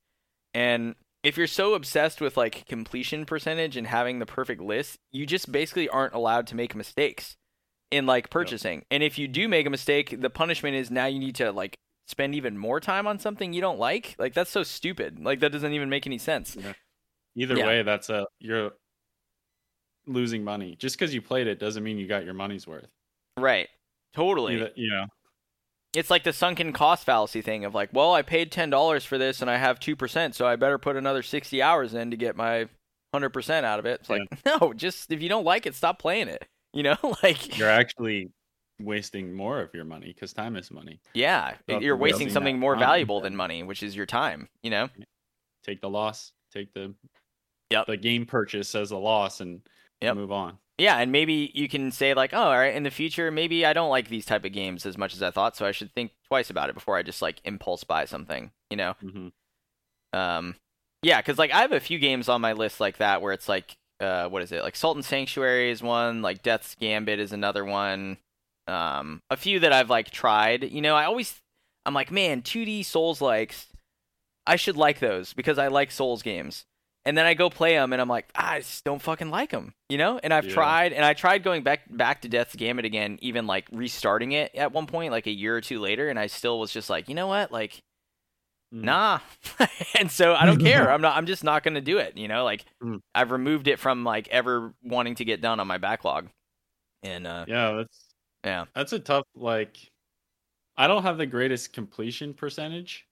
And 0.53 0.95
if 1.23 1.37
you're 1.37 1.47
so 1.47 1.73
obsessed 1.73 2.21
with 2.21 2.37
like 2.37 2.65
completion 2.67 3.25
percentage 3.25 3.75
and 3.75 3.87
having 3.87 4.19
the 4.19 4.25
perfect 4.25 4.61
list, 4.61 4.99
you 5.11 5.25
just 5.25 5.51
basically 5.51 5.89
aren't 5.89 6.13
allowed 6.13 6.47
to 6.47 6.55
make 6.55 6.75
mistakes 6.75 7.35
in 7.91 8.05
like 8.05 8.29
purchasing. 8.29 8.79
Yep. 8.79 8.85
And 8.91 9.03
if 9.03 9.17
you 9.17 9.27
do 9.27 9.47
make 9.47 9.65
a 9.65 9.71
mistake, 9.71 10.21
the 10.21 10.29
punishment 10.29 10.75
is 10.75 10.91
now 10.91 11.07
you 11.07 11.19
need 11.19 11.35
to 11.35 11.51
like 11.51 11.77
spend 12.09 12.35
even 12.35 12.57
more 12.57 12.79
time 12.79 13.07
on 13.07 13.19
something 13.19 13.53
you 13.53 13.61
don't 13.61 13.79
like. 13.79 14.15
Like 14.17 14.33
that's 14.33 14.49
so 14.49 14.63
stupid. 14.63 15.23
Like 15.23 15.39
that 15.41 15.51
doesn't 15.51 15.73
even 15.73 15.89
make 15.89 16.07
any 16.07 16.17
sense. 16.17 16.57
Yeah. 16.59 16.73
Either 17.35 17.55
yeah. 17.55 17.67
way, 17.67 17.83
that's 17.83 18.09
a 18.09 18.25
you're 18.39 18.71
losing 20.07 20.43
money. 20.43 20.75
Just 20.77 20.97
because 20.97 21.13
you 21.13 21.21
played 21.21 21.47
it 21.47 21.59
doesn't 21.59 21.83
mean 21.83 21.97
you 21.97 22.07
got 22.07 22.25
your 22.25 22.33
money's 22.33 22.67
worth. 22.67 22.87
Right. 23.37 23.69
Totally. 24.13 24.71
You 24.75 24.89
know 24.89 25.05
it's 25.93 26.09
like 26.09 26.23
the 26.23 26.33
sunken 26.33 26.71
cost 26.71 27.05
fallacy 27.05 27.41
thing 27.41 27.65
of 27.65 27.73
like, 27.73 27.89
well, 27.93 28.13
I 28.13 28.21
paid 28.21 28.51
ten 28.51 28.69
dollars 28.69 29.05
for 29.05 29.17
this 29.17 29.41
and 29.41 29.49
I 29.49 29.57
have 29.57 29.79
two 29.79 29.95
percent, 29.95 30.35
so 30.35 30.45
I 30.45 30.55
better 30.55 30.77
put 30.77 30.95
another 30.95 31.23
sixty 31.23 31.61
hours 31.61 31.93
in 31.93 32.11
to 32.11 32.17
get 32.17 32.35
my 32.35 32.67
hundred 33.13 33.29
percent 33.31 33.65
out 33.65 33.79
of 33.79 33.85
it. 33.85 34.01
It's 34.01 34.09
yeah. 34.09 34.17
like, 34.17 34.45
no, 34.61 34.73
just 34.73 35.11
if 35.11 35.21
you 35.21 35.29
don't 35.29 35.45
like 35.45 35.65
it, 35.65 35.75
stop 35.75 35.99
playing 35.99 36.27
it. 36.27 36.45
You 36.73 36.83
know, 36.83 36.97
like 37.23 37.57
you're 37.57 37.69
actually 37.69 38.31
wasting 38.79 39.33
more 39.33 39.61
of 39.61 39.73
your 39.73 39.85
money 39.85 40.13
because 40.13 40.33
time 40.33 40.55
is 40.55 40.71
money. 40.71 40.99
Yeah, 41.13 41.55
you're 41.67 41.97
wasting 41.97 42.29
something 42.29 42.59
more 42.59 42.75
valuable 42.75 43.21
than 43.21 43.35
money, 43.35 43.63
which 43.63 43.83
is 43.83 43.95
your 43.95 44.05
time. 44.05 44.49
You 44.63 44.71
know, 44.71 44.89
take 45.63 45.81
the 45.81 45.89
loss, 45.89 46.31
take 46.53 46.73
the 46.73 46.93
yep. 47.69 47.87
the 47.87 47.97
game 47.97 48.25
purchase 48.25 48.73
as 48.75 48.91
a 48.91 48.97
loss, 48.97 49.41
and 49.41 49.61
yep. 50.01 50.15
move 50.15 50.31
on 50.31 50.57
yeah, 50.79 50.97
and 50.97 51.11
maybe 51.11 51.51
you 51.53 51.67
can 51.67 51.91
say 51.91 52.13
like, 52.13 52.33
oh, 52.33 52.37
all 52.37 52.57
right, 52.57 52.73
in 52.73 52.83
the 52.83 52.89
future, 52.89 53.31
maybe 53.31 53.65
I 53.65 53.73
don't 53.73 53.89
like 53.89 54.07
these 54.07 54.25
type 54.25 54.45
of 54.45 54.53
games 54.53 54.85
as 54.85 54.97
much 54.97 55.13
as 55.13 55.21
I 55.21 55.29
thought, 55.29 55.57
so 55.57 55.65
I 55.65 55.71
should 55.71 55.93
think 55.93 56.11
twice 56.27 56.49
about 56.49 56.69
it 56.69 56.73
before 56.73 56.95
I 56.95 57.03
just 57.03 57.21
like 57.21 57.41
impulse 57.43 57.83
buy 57.83 58.05
something, 58.05 58.51
you 58.69 58.77
know? 58.77 58.95
Mm-hmm. 59.03 60.17
Um, 60.17 60.55
yeah, 61.03 61.19
because 61.19 61.37
like 61.37 61.51
I 61.51 61.61
have 61.61 61.73
a 61.73 61.81
few 61.81 61.99
games 61.99 62.29
on 62.29 62.39
my 62.39 62.53
list 62.53 62.79
like 62.79 62.97
that 62.97 63.21
where 63.21 63.33
it's 63.33 63.49
like, 63.49 63.75
uh, 63.99 64.29
what 64.29 64.41
is 64.41 64.53
it? 64.53 64.63
Like 64.63 64.77
Salt 64.77 64.95
and 64.95 65.03
Sanctuary 65.03 65.69
is 65.69 65.83
one, 65.83 66.21
like 66.21 66.43
Death's 66.43 66.75
Gambit 66.75 67.19
is 67.19 67.33
another 67.33 67.65
one. 67.65 68.17
Um, 68.69 69.21
a 69.29 69.37
few 69.37 69.59
that 69.61 69.73
I've 69.73 69.89
like 69.89 70.11
tried. 70.11 70.71
You 70.71 70.81
know, 70.81 70.95
I 70.95 71.05
always, 71.05 71.35
I'm 71.85 71.93
like, 71.93 72.11
man, 72.11 72.41
2D 72.41 72.85
Souls 72.85 73.21
likes, 73.21 73.67
I 74.45 74.55
should 74.55 74.77
like 74.77 74.99
those 74.99 75.33
because 75.33 75.57
I 75.57 75.67
like 75.67 75.91
Souls 75.91 76.21
games 76.21 76.65
and 77.05 77.17
then 77.17 77.25
I 77.25 77.33
go 77.33 77.49
play 77.49 77.73
them, 77.73 77.93
and 77.93 78.01
I'm 78.01 78.09
like, 78.09 78.29
ah, 78.35 78.51
I 78.51 78.59
just 78.59 78.83
don't 78.83 79.01
fucking 79.01 79.31
like 79.31 79.51
them, 79.51 79.73
you 79.89 79.97
know. 79.97 80.19
And 80.21 80.33
I've 80.33 80.45
yeah. 80.45 80.53
tried, 80.53 80.93
and 80.93 81.05
I 81.05 81.13
tried 81.13 81.43
going 81.43 81.63
back 81.63 81.81
back 81.89 82.21
to 82.21 82.29
Death's 82.29 82.55
Gambit 82.55 82.85
again, 82.85 83.17
even 83.21 83.47
like 83.47 83.67
restarting 83.71 84.33
it 84.33 84.53
at 84.53 84.73
one 84.73 84.85
point, 84.85 85.11
like 85.11 85.25
a 85.25 85.31
year 85.31 85.55
or 85.55 85.61
two 85.61 85.79
later, 85.79 86.09
and 86.09 86.19
I 86.19 86.27
still 86.27 86.59
was 86.59 86.71
just 86.71 86.89
like, 86.89 87.07
you 87.07 87.15
know 87.15 87.27
what, 87.27 87.51
like, 87.51 87.81
mm. 88.73 88.83
nah. 88.83 89.19
and 89.99 90.11
so 90.11 90.35
I 90.35 90.45
don't 90.45 90.61
care. 90.61 90.91
I'm 90.93 91.01
not. 91.01 91.15
I'm 91.15 91.25
just 91.25 91.43
not 91.43 91.63
gonna 91.63 91.81
do 91.81 91.99
it. 91.99 92.17
You 92.17 92.27
know, 92.27 92.43
like 92.43 92.65
mm. 92.83 92.99
I've 93.15 93.31
removed 93.31 93.67
it 93.67 93.79
from 93.79 94.03
like 94.03 94.27
ever 94.27 94.73
wanting 94.83 95.15
to 95.15 95.25
get 95.25 95.41
done 95.41 95.59
on 95.59 95.67
my 95.67 95.77
backlog. 95.77 96.27
And 97.01 97.25
uh, 97.25 97.45
yeah, 97.47 97.71
that's 97.77 98.08
yeah, 98.43 98.65
that's 98.75 98.93
a 98.93 98.99
tough 98.99 99.25
like. 99.35 99.77
I 100.77 100.87
don't 100.87 101.03
have 101.03 101.17
the 101.17 101.25
greatest 101.25 101.73
completion 101.73 102.33
percentage, 102.33 103.05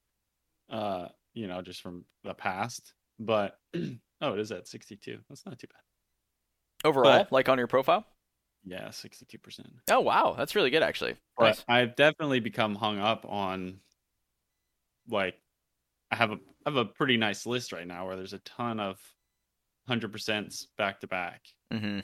uh, 0.69 1.07
you 1.34 1.47
know, 1.47 1.61
just 1.61 1.82
from 1.82 2.05
the 2.23 2.34
past 2.34 2.93
but 3.19 3.57
oh, 3.75 4.34
it 4.34 4.39
is 4.39 4.51
at 4.51 4.67
62. 4.67 5.19
That's 5.30 5.45
not 5.45 5.59
too 5.59 5.67
bad. 5.67 6.88
Overall, 6.88 7.23
but, 7.23 7.32
like 7.32 7.49
on 7.49 7.57
your 7.57 7.67
profile? 7.67 8.05
Yeah, 8.65 8.89
62%. 8.89 9.65
Oh, 9.89 10.01
wow. 10.01 10.36
That's 10.38 10.55
really 10.55 10.69
good, 10.69 10.84
actually. 10.84 11.15
But 11.38 11.45
nice. 11.45 11.65
I've 11.67 11.95
definitely 11.95 12.39
become 12.39 12.75
hung 12.75 12.99
up 12.99 13.25
on, 13.28 13.80
like, 15.09 15.36
I 16.11 16.15
have 16.15 16.32
a 16.32 16.36
I 16.65 16.69
have 16.69 16.75
a 16.75 16.86
pretty 16.86 17.17
nice 17.17 17.45
list 17.45 17.71
right 17.71 17.88
now 17.88 18.05
where 18.05 18.17
there's 18.17 18.34
a 18.34 18.39
ton 18.39 18.80
of 18.80 18.99
100% 19.89 20.65
back 20.78 20.99
to 20.99 21.07
back. 21.07 21.41
Mm-hmm. 21.73 21.99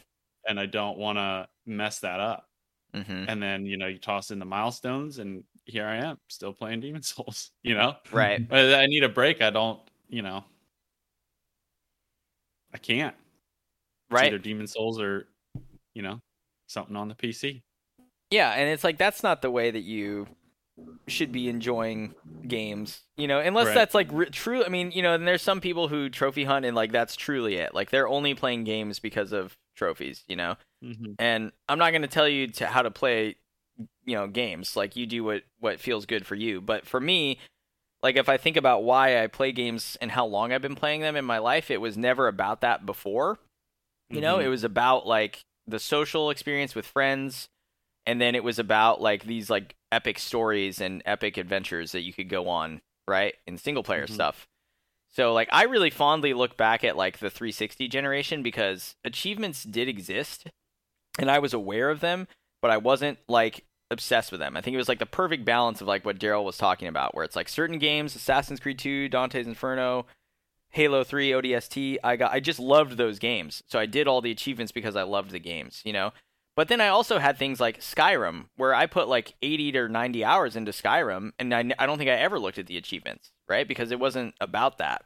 And 0.48 0.60
I 0.60 0.66
don't 0.66 0.98
want 0.98 1.18
to 1.18 1.48
mess 1.66 2.00
that 2.00 2.22
up. 2.22 2.48
Mm-hmm. 2.96 3.26
And 3.28 3.42
then, 3.42 3.66
you 3.66 3.78
know, 3.78 3.88
you 3.88 3.98
toss 3.98 4.32
in 4.32 4.40
the 4.40 4.46
milestones, 4.46 5.20
and 5.20 5.44
here 5.66 5.86
I 5.86 5.98
am 5.98 6.20
still 6.30 6.54
playing 6.54 6.82
Demon 6.82 7.02
Souls, 7.04 7.52
you 7.64 7.76
know? 7.76 7.96
Right. 8.12 8.46
I 8.52 8.86
need 8.86 9.04
a 9.04 9.10
break. 9.10 9.42
I 9.42 9.50
don't, 9.50 9.80
you 10.10 10.22
know, 10.22 10.44
I 12.74 12.78
can't. 12.78 13.16
Right. 14.10 14.26
It's 14.26 14.34
either 14.34 14.38
Demon 14.40 14.68
Souls 14.68 15.00
or, 15.00 15.28
you 15.94 16.02
know, 16.02 16.22
something 16.68 16.96
on 16.96 17.08
the 17.08 17.16
PC. 17.16 17.62
Yeah, 18.30 18.52
and 18.52 18.70
it's 18.70 18.84
like 18.84 18.98
that's 18.98 19.22
not 19.22 19.42
the 19.44 19.52
way 19.52 19.70
that 19.70 19.84
you 19.84 20.28
should 21.08 21.32
be 21.32 21.50
enjoying 21.50 22.16
games, 22.48 23.02
you 23.16 23.28
know, 23.28 23.40
unless 23.40 23.68
right. 23.68 23.76
that's 23.76 23.94
like 23.94 24.08
re- 24.12 24.30
true. 24.30 24.66
I 24.66 24.70
mean, 24.70 24.92
you 24.92 25.04
know, 25.04 25.14
and 25.14 25.28
there's 25.28 25.42
some 25.42 25.62
people 25.62 25.88
who 25.88 26.10
trophy 26.10 26.44
hunt 26.44 26.66
and 26.66 26.76
like 26.76 26.92
that's 26.92 27.16
truly 27.16 27.58
it. 27.58 27.76
Like 27.76 27.92
they're 27.92 28.08
only 28.08 28.34
playing 28.34 28.64
games 28.64 28.98
because 29.00 29.34
of 29.34 29.56
trophies, 29.76 30.24
you 30.28 30.36
know. 30.36 30.56
Mm-hmm. 30.84 31.14
And 31.20 31.52
I'm 31.70 31.80
not 31.80 31.92
going 31.92 32.02
to 32.02 32.08
tell 32.08 32.28
you 32.28 32.48
to 32.48 32.68
how 32.68 32.82
to 32.82 32.92
play, 32.92 33.36
you 34.06 34.16
know, 34.16 34.28
games. 34.28 34.76
Like 34.76 34.96
you 34.96 35.06
do 35.06 35.24
what 35.24 35.44
what 35.60 35.80
feels 35.80 36.06
good 36.06 36.26
for 36.26 36.36
you. 36.36 36.62
But 36.62 36.86
for 36.86 37.00
me, 37.00 37.40
like 38.02 38.18
if 38.18 38.28
I 38.28 38.38
think 38.38 38.58
about 38.58 38.84
why 38.84 39.24
I 39.24 39.28
play 39.28 39.52
games 39.52 39.98
and 40.02 40.12
how 40.12 40.26
long 40.26 40.52
I've 40.52 40.62
been 40.62 40.76
playing 40.76 41.02
them 41.02 41.16
in 41.16 41.26
my 41.26 41.38
life, 41.38 41.72
it 41.72 41.82
was 41.82 41.98
never 41.98 42.28
about 42.28 42.62
that 42.62 42.86
before. 42.86 43.40
You 44.10 44.18
mm-hmm. 44.18 44.24
know, 44.24 44.40
it 44.40 44.50
was 44.50 44.64
about 44.64 45.08
like 45.08 45.40
the 45.66 45.80
social 45.80 46.30
experience 46.30 46.76
with 46.76 46.86
friends 46.86 47.48
and 48.06 48.20
then 48.20 48.36
it 48.36 48.44
was 48.44 48.60
about 48.60 49.02
like 49.02 49.24
these 49.24 49.50
like 49.50 49.76
epic 49.92 50.20
stories 50.20 50.82
and 50.82 51.02
epic 51.06 51.38
adventures 51.38 51.94
that 51.94 52.02
you 52.02 52.12
could 52.12 52.30
go 52.30 52.50
on, 52.50 52.82
right? 53.08 53.36
In 53.48 53.58
single 53.58 53.84
player 53.84 54.06
mm-hmm. 54.06 54.14
stuff. 54.14 54.48
So 55.10 55.32
like 55.32 55.48
I 55.52 55.64
really 55.64 55.90
fondly 55.90 56.34
look 56.34 56.58
back 56.58 56.84
at 56.84 56.98
like 56.98 57.20
the 57.20 57.30
360 57.30 57.88
generation 57.88 58.44
because 58.44 58.96
achievements 59.06 59.64
did 59.64 59.88
exist 59.88 60.48
and 61.20 61.30
I 61.30 61.40
was 61.40 61.54
aware 61.54 61.90
of 61.90 62.00
them, 62.00 62.28
but 62.62 62.72
I 62.72 62.78
wasn't 62.78 63.20
like 63.28 63.66
obsessed 63.92 64.32
with 64.32 64.40
them. 64.40 64.58
I 64.58 64.62
think 64.62 64.74
it 64.74 64.78
was 64.78 64.90
like 64.90 65.00
the 65.00 65.06
perfect 65.06 65.46
balance 65.46 65.82
of 65.82 65.88
like 65.88 66.06
what 66.06 66.20
Daryl 66.20 66.44
was 66.44 66.58
talking 66.58 66.88
about, 66.88 67.16
where 67.16 67.24
it's 67.24 67.36
like 67.36 67.50
certain 67.50 67.80
games, 67.80 68.16
Assassin's 68.16 68.60
Creed 68.60 68.80
2, 68.80 69.10
Dante's 69.10 69.48
Inferno, 69.48 70.06
Halo 70.72 71.04
3, 71.04 71.32
ODST. 71.32 71.98
I 72.04 72.16
got 72.16 72.32
I 72.32 72.40
just 72.40 72.60
loved 72.60 72.98
those 72.98 73.20
games. 73.20 73.64
So 73.68 73.80
I 73.80 73.86
did 73.86 74.08
all 74.08 74.22
the 74.22 74.32
achievements 74.32 74.72
because 74.72 74.96
I 74.96 75.04
loved 75.04 75.32
the 75.32 75.40
games, 75.40 75.82
you 75.86 75.94
know. 75.94 76.12
But 76.56 76.68
then 76.68 76.82
I 76.82 76.90
also 76.90 77.18
had 77.18 77.38
things 77.38 77.60
like 77.60 77.80
Skyrim, 77.80 78.46
where 78.58 78.76
I 78.76 78.86
put 78.86 79.08
like 79.08 79.34
80 79.42 79.72
to 79.72 79.90
90 79.90 80.24
hours 80.24 80.56
into 80.56 80.72
Skyrim, 80.72 81.32
and 81.40 81.54
I, 81.54 81.72
I 81.80 81.86
don't 81.86 81.98
think 81.98 82.10
I 82.10 82.14
ever 82.14 82.38
looked 82.38 82.60
at 82.60 82.68
the 82.68 82.78
achievements, 82.78 83.32
right? 83.50 83.68
Because 83.68 83.92
it 83.92 84.00
wasn't 84.00 84.36
about 84.40 84.78
that. 84.78 85.04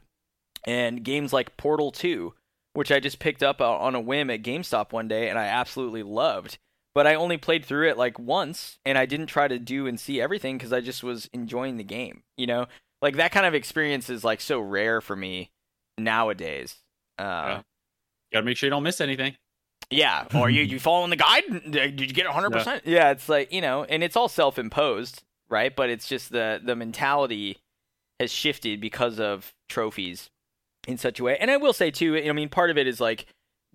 And 0.66 1.02
games 1.02 1.32
like 1.32 1.56
Portal 1.56 1.90
2, 1.90 2.34
which 2.78 2.92
I 2.92 3.00
just 3.00 3.18
picked 3.18 3.42
up 3.42 3.60
on 3.60 3.94
a 3.94 4.00
whim 4.00 4.30
at 4.30 4.42
GameStop 4.42 4.92
one 4.92 5.08
day, 5.08 5.28
and 5.28 5.38
I 5.38 5.46
absolutely 5.46 6.02
loved 6.02 6.58
but 6.98 7.06
I 7.06 7.14
only 7.14 7.36
played 7.36 7.64
through 7.64 7.88
it 7.88 7.96
like 7.96 8.18
once 8.18 8.80
and 8.84 8.98
I 8.98 9.06
didn't 9.06 9.26
try 9.26 9.46
to 9.46 9.60
do 9.60 9.86
and 9.86 10.00
see 10.00 10.20
everything 10.20 10.58
because 10.58 10.72
I 10.72 10.80
just 10.80 11.04
was 11.04 11.30
enjoying 11.32 11.76
the 11.76 11.84
game. 11.84 12.24
You 12.36 12.48
know, 12.48 12.66
like 13.00 13.14
that 13.18 13.30
kind 13.30 13.46
of 13.46 13.54
experience 13.54 14.10
is 14.10 14.24
like 14.24 14.40
so 14.40 14.58
rare 14.58 15.00
for 15.00 15.14
me 15.14 15.52
nowadays. 15.96 16.74
Uh, 17.16 17.22
yeah. 17.22 17.62
Gotta 18.32 18.46
make 18.46 18.56
sure 18.56 18.66
you 18.66 18.72
don't 18.72 18.82
miss 18.82 19.00
anything. 19.00 19.36
Yeah, 19.90 20.24
or 20.34 20.50
you 20.50 20.62
you 20.62 20.80
following 20.80 21.10
the 21.10 21.16
guide? 21.16 21.44
Did 21.70 22.00
you 22.00 22.08
get 22.08 22.26
hundred 22.26 22.50
yeah. 22.50 22.58
percent? 22.58 22.82
Yeah, 22.84 23.10
it's 23.10 23.28
like 23.28 23.52
you 23.52 23.60
know, 23.60 23.84
and 23.84 24.02
it's 24.02 24.16
all 24.16 24.28
self 24.28 24.58
imposed, 24.58 25.22
right? 25.48 25.74
But 25.74 25.90
it's 25.90 26.08
just 26.08 26.32
the 26.32 26.60
the 26.60 26.74
mentality 26.74 27.58
has 28.18 28.32
shifted 28.32 28.80
because 28.80 29.20
of 29.20 29.54
trophies 29.68 30.30
in 30.88 30.96
such 30.96 31.20
a 31.20 31.22
way. 31.22 31.36
And 31.38 31.50
I 31.50 31.58
will 31.58 31.74
say 31.74 31.90
too, 31.90 32.16
I 32.16 32.32
mean, 32.32 32.48
part 32.48 32.70
of 32.70 32.78
it 32.78 32.86
is 32.86 32.98
like 32.98 33.26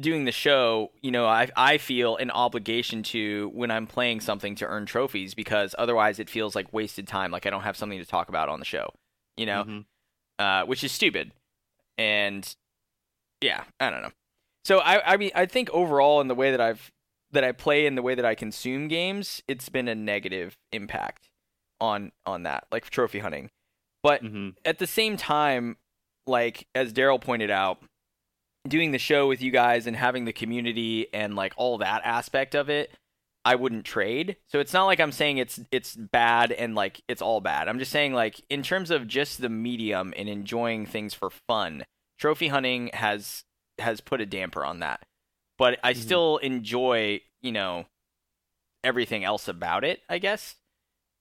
doing 0.01 0.25
the 0.25 0.31
show, 0.31 0.91
you 1.01 1.11
know, 1.11 1.27
I 1.27 1.47
I 1.55 1.77
feel 1.77 2.17
an 2.17 2.31
obligation 2.31 3.03
to 3.03 3.51
when 3.53 3.69
I'm 3.69 3.85
playing 3.85 4.19
something 4.19 4.55
to 4.55 4.65
earn 4.65 4.87
trophies 4.87 5.35
because 5.35 5.75
otherwise 5.77 6.17
it 6.17 6.29
feels 6.29 6.55
like 6.55 6.73
wasted 6.73 7.07
time. 7.07 7.31
Like 7.31 7.45
I 7.45 7.51
don't 7.51 7.61
have 7.61 7.77
something 7.77 7.99
to 7.99 8.05
talk 8.05 8.29
about 8.29 8.49
on 8.49 8.59
the 8.59 8.65
show, 8.65 8.89
you 9.37 9.45
know, 9.45 9.63
mm-hmm. 9.63 9.79
uh, 10.43 10.65
which 10.65 10.83
is 10.83 10.91
stupid. 10.91 11.31
And 11.99 12.53
yeah, 13.41 13.63
I 13.79 13.91
don't 13.91 14.01
know. 14.01 14.11
So 14.65 14.79
I 14.79 15.13
I 15.13 15.17
mean 15.17 15.31
I 15.35 15.45
think 15.45 15.69
overall 15.69 16.19
in 16.19 16.27
the 16.27 16.35
way 16.35 16.49
that 16.49 16.59
I've 16.59 16.91
that 17.31 17.43
I 17.43 17.51
play 17.51 17.85
and 17.85 17.95
the 17.95 18.01
way 18.01 18.15
that 18.15 18.25
I 18.25 18.33
consume 18.33 18.87
games, 18.87 19.43
it's 19.47 19.69
been 19.69 19.87
a 19.87 19.95
negative 19.95 20.57
impact 20.71 21.29
on 21.79 22.11
on 22.25 22.41
that, 22.43 22.65
like 22.71 22.89
trophy 22.89 23.19
hunting. 23.19 23.51
But 24.01 24.23
mm-hmm. 24.23 24.49
at 24.65 24.79
the 24.79 24.87
same 24.87 25.15
time, 25.15 25.77
like 26.27 26.67
as 26.75 26.93
Daryl 26.93 27.19
pointed 27.19 27.51
out 27.51 27.79
doing 28.67 28.91
the 28.91 28.99
show 28.99 29.27
with 29.27 29.41
you 29.41 29.51
guys 29.51 29.87
and 29.87 29.95
having 29.95 30.25
the 30.25 30.33
community 30.33 31.07
and 31.13 31.35
like 31.35 31.53
all 31.57 31.77
that 31.79 32.01
aspect 32.05 32.55
of 32.55 32.69
it, 32.69 32.91
I 33.45 33.55
wouldn't 33.55 33.85
trade. 33.85 34.37
So 34.47 34.59
it's 34.59 34.73
not 34.73 34.85
like 34.85 34.99
I'm 34.99 35.11
saying 35.11 35.37
it's 35.37 35.59
it's 35.71 35.95
bad 35.95 36.51
and 36.51 36.75
like 36.75 37.01
it's 37.07 37.21
all 37.21 37.41
bad. 37.41 37.67
I'm 37.67 37.79
just 37.79 37.91
saying 37.91 38.13
like 38.13 38.41
in 38.49 38.63
terms 38.63 38.89
of 38.89 39.07
just 39.07 39.41
the 39.41 39.49
medium 39.49 40.13
and 40.15 40.29
enjoying 40.29 40.85
things 40.85 41.13
for 41.13 41.29
fun, 41.29 41.85
trophy 42.17 42.47
hunting 42.47 42.89
has 42.93 43.43
has 43.79 44.01
put 44.01 44.21
a 44.21 44.25
damper 44.25 44.63
on 44.63 44.79
that. 44.79 45.01
But 45.57 45.79
I 45.83 45.91
mm-hmm. 45.91 46.01
still 46.01 46.37
enjoy, 46.37 47.21
you 47.41 47.51
know, 47.51 47.85
everything 48.83 49.23
else 49.23 49.47
about 49.47 49.83
it, 49.83 50.01
I 50.09 50.19
guess. 50.19 50.55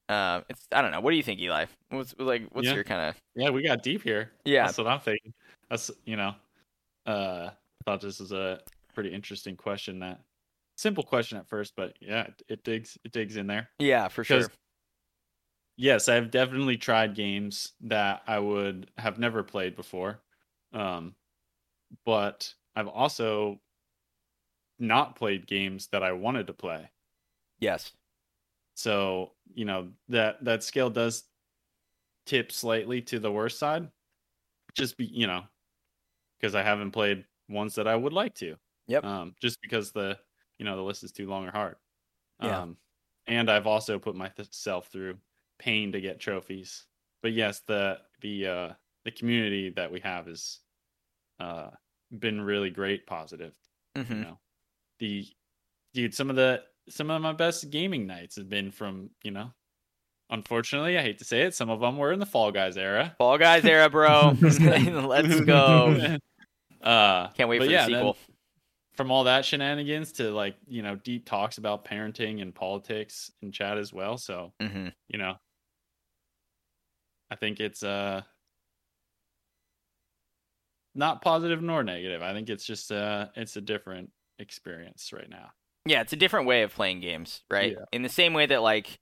Uh, 0.08 0.42
it's 0.48 0.66
I 0.72 0.82
don't 0.82 0.90
know. 0.90 1.00
What 1.00 1.10
do 1.10 1.16
you 1.16 1.22
think, 1.22 1.40
Eli? 1.40 1.66
What's 1.90 2.14
like 2.18 2.48
what's 2.52 2.66
yeah. 2.66 2.74
your 2.74 2.84
kind 2.84 3.10
of 3.10 3.16
Yeah, 3.34 3.50
we 3.50 3.62
got 3.62 3.82
deep 3.82 4.02
here. 4.02 4.32
Yeah. 4.44 4.66
That's 4.66 4.78
what 4.78 4.86
I'm 4.86 5.00
thinking. 5.00 5.32
That's 5.70 5.90
you 6.04 6.16
know, 6.16 6.34
uh 7.06 7.50
I 7.50 7.84
thought 7.84 8.00
this 8.00 8.20
was 8.20 8.32
a 8.32 8.60
pretty 8.94 9.12
interesting 9.12 9.56
question 9.56 10.00
that 10.00 10.20
simple 10.76 11.04
question 11.04 11.38
at 11.38 11.48
first, 11.48 11.74
but 11.76 11.94
yeah, 12.00 12.22
it, 12.22 12.42
it 12.48 12.64
digs 12.64 12.98
it 13.04 13.12
digs 13.12 13.36
in 13.36 13.46
there. 13.46 13.70
Yeah, 13.78 14.08
for 14.08 14.24
sure. 14.24 14.48
Yes, 15.76 16.08
I've 16.08 16.30
definitely 16.30 16.76
tried 16.76 17.14
games 17.14 17.72
that 17.82 18.22
I 18.26 18.38
would 18.38 18.90
have 18.98 19.18
never 19.18 19.42
played 19.42 19.74
before. 19.74 20.20
Um, 20.72 21.14
but 22.04 22.52
I've 22.76 22.88
also 22.88 23.60
not 24.78 25.16
played 25.16 25.46
games 25.46 25.88
that 25.92 26.02
I 26.02 26.12
wanted 26.12 26.48
to 26.48 26.52
play. 26.52 26.90
Yes. 27.58 27.92
So, 28.74 29.32
you 29.54 29.64
know, 29.64 29.88
that 30.08 30.44
that 30.44 30.62
scale 30.62 30.90
does 30.90 31.24
tip 32.26 32.52
slightly 32.52 33.02
to 33.02 33.18
the 33.18 33.32
worst 33.32 33.58
side. 33.58 33.88
Just 34.74 34.96
be, 34.96 35.04
you 35.04 35.26
know, 35.26 35.42
because 36.40 36.54
I 36.54 36.62
haven't 36.62 36.92
played 36.92 37.24
ones 37.48 37.74
that 37.74 37.86
I 37.86 37.96
would 37.96 38.12
like 38.12 38.34
to. 38.36 38.56
Yep. 38.88 39.04
Um, 39.04 39.34
just 39.40 39.60
because 39.60 39.92
the 39.92 40.18
you 40.58 40.64
know 40.64 40.76
the 40.76 40.82
list 40.82 41.04
is 41.04 41.12
too 41.12 41.28
long 41.28 41.46
or 41.46 41.50
hard. 41.50 41.76
Yeah. 42.42 42.62
Um, 42.62 42.76
and 43.26 43.50
I've 43.50 43.66
also 43.66 43.98
put 43.98 44.16
myself 44.16 44.88
through 44.88 45.16
pain 45.58 45.92
to 45.92 46.00
get 46.00 46.20
trophies. 46.20 46.86
But 47.22 47.32
yes, 47.32 47.62
the 47.66 47.98
the 48.20 48.46
uh, 48.46 48.68
the 49.04 49.10
community 49.10 49.70
that 49.70 49.92
we 49.92 50.00
have 50.00 50.28
is 50.28 50.60
uh, 51.38 51.70
been 52.18 52.40
really 52.40 52.70
great, 52.70 53.06
positive. 53.06 53.54
Mm-hmm. 53.96 54.12
You 54.12 54.20
know, 54.20 54.38
the 54.98 55.26
dude, 55.94 56.14
some 56.14 56.30
of 56.30 56.36
the 56.36 56.62
some 56.88 57.10
of 57.10 57.22
my 57.22 57.32
best 57.32 57.70
gaming 57.70 58.06
nights 58.06 58.36
have 58.36 58.48
been 58.48 58.70
from 58.70 59.10
you 59.22 59.30
know. 59.30 59.52
Unfortunately, 60.30 60.96
I 60.96 61.02
hate 61.02 61.18
to 61.18 61.26
say 61.26 61.42
it, 61.42 61.54
some 61.54 61.68
of 61.68 61.80
them 61.80 61.98
were 61.98 62.10
in 62.10 62.18
the 62.18 62.24
Fall 62.24 62.52
Guys 62.52 62.78
era. 62.78 63.14
Fall 63.18 63.36
Guys 63.36 63.66
era, 63.66 63.90
bro. 63.90 64.34
Let's 64.40 65.40
go. 65.40 66.16
Uh, 66.82 67.28
Can't 67.34 67.48
wait 67.48 67.60
for 67.60 67.66
yeah, 67.66 67.86
the 67.86 67.94
sequel. 67.94 68.12
Then, 68.14 68.32
from 68.94 69.10
all 69.10 69.24
that 69.24 69.44
shenanigans 69.44 70.12
to 70.12 70.30
like 70.30 70.56
you 70.68 70.82
know 70.82 70.96
deep 70.96 71.24
talks 71.24 71.58
about 71.58 71.84
parenting 71.84 72.42
and 72.42 72.54
politics 72.54 73.30
and 73.42 73.52
chat 73.52 73.78
as 73.78 73.92
well 73.92 74.18
so 74.18 74.52
mm-hmm. 74.60 74.88
you 75.08 75.18
know 75.18 75.34
i 77.30 77.36
think 77.36 77.60
it's 77.60 77.82
uh 77.82 78.20
not 80.94 81.22
positive 81.22 81.62
nor 81.62 81.82
negative 81.82 82.22
i 82.22 82.32
think 82.32 82.50
it's 82.50 82.64
just 82.64 82.92
uh 82.92 83.26
it's 83.34 83.56
a 83.56 83.60
different 83.60 84.10
experience 84.38 85.12
right 85.12 85.30
now 85.30 85.50
yeah 85.86 86.00
it's 86.00 86.12
a 86.12 86.16
different 86.16 86.46
way 86.46 86.62
of 86.62 86.72
playing 86.72 87.00
games 87.00 87.42
right 87.50 87.72
yeah. 87.72 87.84
in 87.92 88.02
the 88.02 88.08
same 88.08 88.34
way 88.34 88.46
that 88.46 88.62
like 88.62 88.98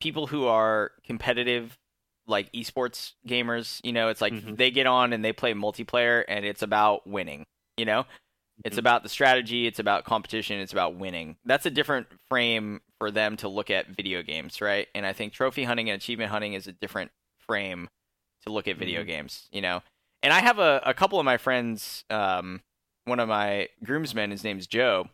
people 0.00 0.26
who 0.26 0.46
are 0.46 0.92
competitive 1.04 1.78
like 2.26 2.50
esports 2.52 3.12
gamers 3.26 3.80
you 3.82 3.92
know 3.92 4.08
it's 4.08 4.20
like 4.20 4.32
mm-hmm. 4.32 4.54
they 4.54 4.70
get 4.70 4.86
on 4.86 5.12
and 5.12 5.24
they 5.24 5.32
play 5.32 5.54
multiplayer 5.54 6.24
and 6.28 6.44
it's 6.44 6.62
about 6.62 7.06
winning 7.06 7.44
you 7.76 7.84
know 7.84 8.04
it's 8.64 8.74
mm-hmm. 8.74 8.80
about 8.80 9.02
the 9.02 9.08
strategy, 9.08 9.66
it's 9.66 9.78
about 9.78 10.04
competition, 10.04 10.60
it's 10.60 10.72
about 10.72 10.96
winning. 10.96 11.36
That's 11.44 11.66
a 11.66 11.70
different 11.70 12.06
frame 12.28 12.80
for 12.98 13.10
them 13.10 13.36
to 13.38 13.48
look 13.48 13.70
at 13.70 13.88
video 13.88 14.22
games, 14.22 14.60
right? 14.60 14.88
And 14.94 15.04
I 15.04 15.12
think 15.12 15.32
trophy 15.32 15.64
hunting 15.64 15.90
and 15.90 16.00
achievement 16.00 16.30
hunting 16.30 16.52
is 16.52 16.66
a 16.66 16.72
different 16.72 17.10
frame 17.38 17.88
to 18.44 18.52
look 18.52 18.68
at 18.68 18.76
video 18.76 19.00
mm-hmm. 19.00 19.08
games, 19.08 19.48
you 19.50 19.60
know. 19.60 19.82
And 20.22 20.32
I 20.32 20.40
have 20.40 20.58
a, 20.58 20.80
a 20.84 20.94
couple 20.94 21.18
of 21.18 21.24
my 21.24 21.38
friends, 21.38 22.04
um, 22.10 22.60
one 23.04 23.18
of 23.18 23.28
my 23.28 23.68
groomsmen, 23.82 24.30
his 24.30 24.44
name's 24.44 24.68
Joe, 24.68 25.08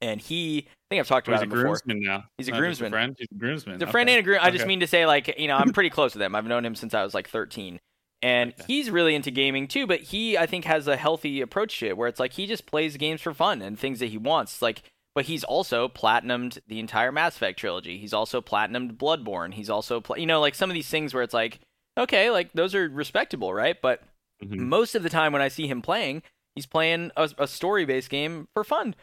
and 0.00 0.20
he 0.20 0.66
I 0.68 0.94
think 0.94 1.00
I've 1.00 1.08
talked 1.08 1.28
about 1.28 1.42
him 1.42 1.50
before. 1.50 1.76
now. 1.86 2.24
He's 2.38 2.48
a 2.48 2.52
Not 2.52 2.60
groomsman. 2.60 2.88
A 2.88 2.90
friend. 2.90 3.16
He's 3.18 3.28
a 3.30 3.34
groomsman. 3.34 3.74
He's 3.76 3.88
a 3.88 3.90
friend 3.90 4.08
and 4.08 4.18
a 4.20 4.22
groom. 4.22 4.38
I 4.40 4.50
just 4.50 4.66
mean 4.66 4.80
to 4.80 4.86
say, 4.86 5.04
like, 5.06 5.38
you 5.38 5.48
know, 5.48 5.56
I'm 5.56 5.72
pretty 5.72 5.90
close 5.98 6.14
with 6.14 6.22
him. 6.22 6.34
I've 6.34 6.46
known 6.46 6.64
him 6.64 6.74
since 6.74 6.94
I 6.94 7.02
was 7.02 7.12
like 7.14 7.28
13 7.28 7.78
and 8.22 8.52
okay. 8.52 8.64
he's 8.66 8.90
really 8.90 9.14
into 9.14 9.30
gaming 9.30 9.68
too 9.68 9.86
but 9.86 10.00
he 10.00 10.36
i 10.36 10.46
think 10.46 10.64
has 10.64 10.86
a 10.86 10.96
healthy 10.96 11.40
approach 11.40 11.78
to 11.78 11.86
it 11.86 11.96
where 11.96 12.08
it's 12.08 12.20
like 12.20 12.32
he 12.32 12.46
just 12.46 12.66
plays 12.66 12.96
games 12.96 13.20
for 13.20 13.32
fun 13.32 13.62
and 13.62 13.78
things 13.78 14.00
that 14.00 14.06
he 14.06 14.18
wants 14.18 14.60
like 14.60 14.82
but 15.14 15.24
he's 15.24 15.44
also 15.44 15.88
platinumed 15.88 16.58
the 16.68 16.80
entire 16.80 17.12
mass 17.12 17.36
effect 17.36 17.58
trilogy 17.58 17.98
he's 17.98 18.12
also 18.12 18.40
platinumed 18.40 18.96
bloodborne 18.96 19.54
he's 19.54 19.70
also 19.70 20.00
pl- 20.00 20.18
you 20.18 20.26
know 20.26 20.40
like 20.40 20.54
some 20.54 20.70
of 20.70 20.74
these 20.74 20.88
things 20.88 21.14
where 21.14 21.22
it's 21.22 21.34
like 21.34 21.60
okay 21.96 22.30
like 22.30 22.52
those 22.52 22.74
are 22.74 22.88
respectable 22.88 23.54
right 23.54 23.76
but 23.80 24.02
mm-hmm. 24.42 24.68
most 24.68 24.94
of 24.94 25.02
the 25.02 25.10
time 25.10 25.32
when 25.32 25.42
i 25.42 25.48
see 25.48 25.68
him 25.68 25.80
playing 25.80 26.22
he's 26.54 26.66
playing 26.66 27.12
a, 27.16 27.30
a 27.38 27.46
story 27.46 27.84
based 27.84 28.10
game 28.10 28.48
for 28.52 28.64
fun 28.64 28.94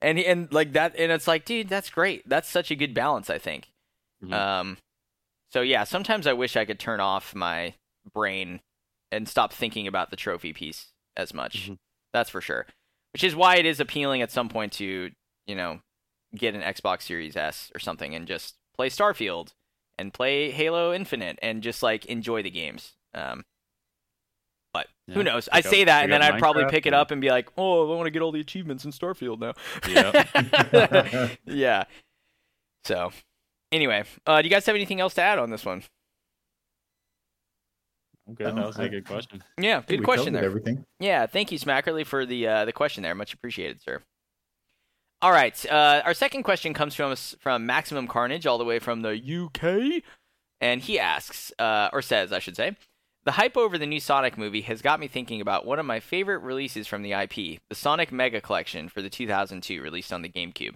and 0.00 0.18
he, 0.18 0.26
and 0.26 0.52
like 0.52 0.72
that 0.72 0.94
and 0.96 1.12
it's 1.12 1.28
like 1.28 1.44
dude 1.44 1.68
that's 1.68 1.90
great 1.90 2.28
that's 2.28 2.48
such 2.48 2.70
a 2.70 2.76
good 2.76 2.94
balance 2.94 3.28
i 3.30 3.38
think 3.38 3.68
mm-hmm. 4.22 4.32
um 4.32 4.78
so 5.52 5.60
yeah 5.60 5.84
sometimes 5.84 6.26
i 6.26 6.32
wish 6.32 6.56
i 6.56 6.64
could 6.64 6.78
turn 6.78 7.00
off 7.00 7.34
my 7.34 7.74
brain 8.12 8.60
and 9.12 9.28
stop 9.28 9.52
thinking 9.52 9.86
about 9.86 10.10
the 10.10 10.16
trophy 10.16 10.52
piece 10.52 10.88
as 11.16 11.34
much. 11.34 11.64
Mm-hmm. 11.64 11.74
That's 12.12 12.30
for 12.30 12.40
sure. 12.40 12.66
Which 13.12 13.24
is 13.24 13.34
why 13.34 13.56
it 13.56 13.66
is 13.66 13.80
appealing 13.80 14.22
at 14.22 14.30
some 14.30 14.48
point 14.48 14.72
to, 14.74 15.10
you 15.46 15.54
know, 15.54 15.80
get 16.34 16.54
an 16.54 16.62
Xbox 16.62 17.02
Series 17.02 17.36
S 17.36 17.72
or 17.74 17.80
something 17.80 18.14
and 18.14 18.26
just 18.26 18.54
play 18.76 18.88
Starfield 18.88 19.52
and 19.98 20.14
play 20.14 20.50
Halo 20.50 20.92
Infinite 20.92 21.38
and 21.42 21.62
just 21.62 21.82
like 21.82 22.06
enjoy 22.06 22.42
the 22.42 22.50
games. 22.50 22.92
Um, 23.14 23.42
but 24.72 24.86
yeah. 25.06 25.14
who 25.14 25.22
knows? 25.22 25.48
I 25.52 25.60
say 25.60 25.84
that 25.84 26.04
and 26.04 26.12
then 26.12 26.22
I'd 26.22 26.38
probably 26.38 26.64
pick 26.66 26.86
it 26.86 26.94
up 26.94 27.10
and 27.10 27.20
be 27.20 27.30
like, 27.30 27.48
"Oh, 27.56 27.92
I 27.92 27.96
want 27.96 28.06
to 28.06 28.10
get 28.10 28.22
all 28.22 28.32
the 28.32 28.40
achievements 28.40 28.84
in 28.84 28.92
Starfield 28.92 29.40
now." 29.40 29.54
Yeah. 29.88 31.28
yeah. 31.44 31.84
So, 32.84 33.12
anyway, 33.72 34.04
uh, 34.26 34.42
do 34.42 34.48
you 34.48 34.50
guys 34.50 34.66
have 34.66 34.76
anything 34.76 35.00
else 35.00 35.14
to 35.14 35.22
add 35.22 35.38
on 35.38 35.50
this 35.50 35.64
one? 35.64 35.82
good. 38.34 38.56
That 38.56 38.66
was 38.66 38.78
a 38.78 38.88
good 38.88 39.06
question. 39.06 39.42
Yeah, 39.58 39.82
good 39.86 40.04
question 40.04 40.32
there. 40.32 40.44
Everything. 40.44 40.84
Yeah, 40.98 41.26
thank 41.26 41.52
you, 41.52 41.58
Smackerly, 41.58 42.06
for 42.06 42.24
the 42.24 42.46
uh, 42.46 42.64
the 42.64 42.72
question 42.72 43.02
there. 43.02 43.14
Much 43.14 43.34
appreciated, 43.34 43.82
sir. 43.82 44.00
All 45.22 45.32
right, 45.32 45.66
uh, 45.70 46.00
our 46.04 46.14
second 46.14 46.44
question 46.44 46.72
comes 46.72 46.94
from 46.94 47.12
us 47.12 47.36
from 47.40 47.66
Maximum 47.66 48.06
Carnage, 48.06 48.46
all 48.46 48.56
the 48.56 48.64
way 48.64 48.78
from 48.78 49.02
the 49.02 49.10
UK, 49.12 50.02
and 50.62 50.80
he 50.80 50.98
asks, 50.98 51.52
uh, 51.58 51.90
or 51.92 52.00
says, 52.00 52.32
I 52.32 52.38
should 52.38 52.56
say, 52.56 52.76
the 53.30 53.34
hype 53.34 53.56
over 53.56 53.78
the 53.78 53.86
new 53.86 54.00
Sonic 54.00 54.36
movie 54.36 54.62
has 54.62 54.82
got 54.82 54.98
me 54.98 55.06
thinking 55.06 55.40
about 55.40 55.64
one 55.64 55.78
of 55.78 55.86
my 55.86 56.00
favorite 56.00 56.40
releases 56.40 56.88
from 56.88 57.02
the 57.02 57.12
IP, 57.12 57.60
the 57.68 57.76
Sonic 57.76 58.10
Mega 58.10 58.40
Collection 58.40 58.88
for 58.88 59.02
the 59.02 59.08
2002 59.08 59.80
released 59.80 60.12
on 60.12 60.22
the 60.22 60.28
GameCube. 60.28 60.74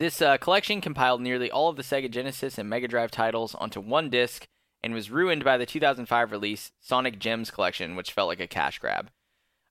This 0.00 0.20
uh, 0.20 0.38
collection 0.38 0.80
compiled 0.80 1.20
nearly 1.20 1.48
all 1.48 1.68
of 1.68 1.76
the 1.76 1.84
Sega 1.84 2.10
Genesis 2.10 2.58
and 2.58 2.68
Mega 2.68 2.88
Drive 2.88 3.12
titles 3.12 3.54
onto 3.54 3.80
one 3.80 4.10
disc 4.10 4.44
and 4.82 4.92
was 4.92 5.12
ruined 5.12 5.44
by 5.44 5.56
the 5.56 5.64
2005 5.64 6.32
release 6.32 6.72
Sonic 6.80 7.20
Gems 7.20 7.52
Collection, 7.52 7.94
which 7.94 8.10
felt 8.10 8.26
like 8.26 8.40
a 8.40 8.48
cash 8.48 8.80
grab. 8.80 9.10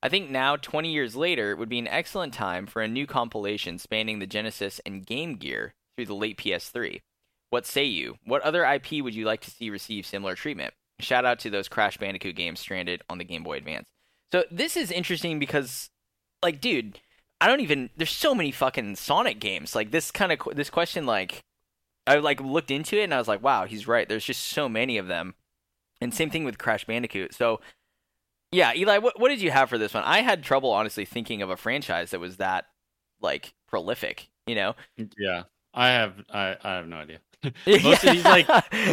I 0.02 0.08
think 0.08 0.30
now, 0.30 0.56
20 0.56 0.94
years 0.94 1.18
later, 1.18 1.52
it 1.52 1.58
would 1.58 1.68
be 1.68 1.80
an 1.80 1.90
excellent 1.90 2.34
time 2.34 2.68
for 2.68 2.84
a 2.84 2.88
new 2.88 3.06
compilation 3.06 3.80
spanning 3.80 4.20
the 4.20 4.28
Genesis 4.28 4.80
and 4.86 5.06
Game 5.06 5.36
Gear 5.36 5.74
through 5.98 6.06
the 6.06 6.16
late 6.16 6.38
PS3. 6.38 7.02
What 7.50 7.66
say 7.66 7.84
you? 7.84 8.16
What 8.24 8.44
other 8.44 8.64
IP 8.64 9.04
would 9.04 9.14
you 9.14 9.26
like 9.26 9.42
to 9.42 9.52
see 9.52 9.70
receive 9.70 10.06
similar 10.06 10.36
treatment? 10.36 10.74
Shout 11.00 11.26
out 11.26 11.40
to 11.40 11.50
those 11.50 11.68
Crash 11.68 11.98
Bandicoot 11.98 12.36
games 12.36 12.60
stranded 12.60 13.02
on 13.10 13.18
the 13.18 13.26
Game 13.26 13.44
Boy 13.44 13.58
Advance. 13.58 13.90
So 14.32 14.44
this 14.52 14.78
is 14.78 14.92
interesting 14.92 15.40
because, 15.40 15.90
like, 16.42 16.62
dude, 16.62 17.00
I 17.42 17.48
don't 17.48 17.62
even. 17.62 17.90
There's 17.98 18.12
so 18.12 18.34
many 18.34 18.52
fucking 18.52 18.96
Sonic 18.96 19.40
games. 19.40 19.76
Like 19.76 19.92
this 19.92 20.12
kind 20.12 20.32
of 20.32 20.40
this 20.56 20.70
question, 20.70 21.06
like, 21.06 21.44
I 22.08 22.18
like 22.18 22.40
looked 22.42 22.72
into 22.72 22.98
it 22.98 23.04
and 23.04 23.14
I 23.14 23.18
was 23.18 23.28
like, 23.28 23.44
wow, 23.44 23.66
he's 23.66 23.88
right. 23.88 24.08
There's 24.08 24.26
just 24.26 24.44
so 24.44 24.70
many 24.70 24.98
of 24.98 25.08
them. 25.08 25.36
And 26.02 26.14
same 26.14 26.30
thing 26.30 26.44
with 26.44 26.58
Crash 26.58 26.86
Bandicoot. 26.86 27.34
So 27.34 27.60
yeah, 28.52 28.74
Eli, 28.74 29.00
what 29.00 29.20
what 29.20 29.30
did 29.30 29.42
you 29.42 29.52
have 29.52 29.70
for 29.70 29.78
this 29.78 29.94
one? 29.94 30.04
I 30.04 30.22
had 30.22 30.44
trouble 30.44 30.72
honestly 30.72 31.06
thinking 31.06 31.42
of 31.42 31.50
a 31.50 31.58
franchise 31.58 32.12
that 32.12 32.20
was 32.20 32.38
that 32.38 32.66
like 33.22 33.54
prolific, 33.68 34.30
you 34.48 34.56
know? 34.56 34.76
Yeah. 35.18 35.44
I 35.74 35.90
have 35.90 36.14
I, 36.30 36.56
I 36.64 36.76
have 36.76 36.88
no 36.88 36.98
idea. 36.98 37.20
most 37.84 38.04
of 38.04 38.14
these 38.14 38.24
like 38.24 38.48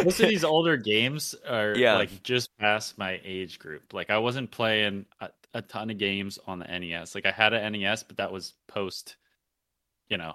most 0.04 0.20
of 0.20 0.28
these 0.28 0.44
older 0.44 0.76
games 0.76 1.34
are 1.48 1.74
yeah. 1.76 1.94
like 1.94 2.22
just 2.22 2.56
past 2.58 2.98
my 2.98 3.20
age 3.24 3.58
group. 3.58 3.92
Like 3.92 4.10
I 4.10 4.18
wasn't 4.18 4.50
playing 4.50 5.06
a, 5.20 5.30
a 5.54 5.62
ton 5.62 5.90
of 5.90 5.98
games 5.98 6.38
on 6.46 6.58
the 6.58 6.66
NES. 6.66 7.14
Like 7.14 7.26
I 7.26 7.30
had 7.30 7.52
an 7.52 7.72
NES, 7.72 8.02
but 8.02 8.16
that 8.18 8.32
was 8.32 8.54
post, 8.68 9.16
you 10.08 10.16
know, 10.16 10.34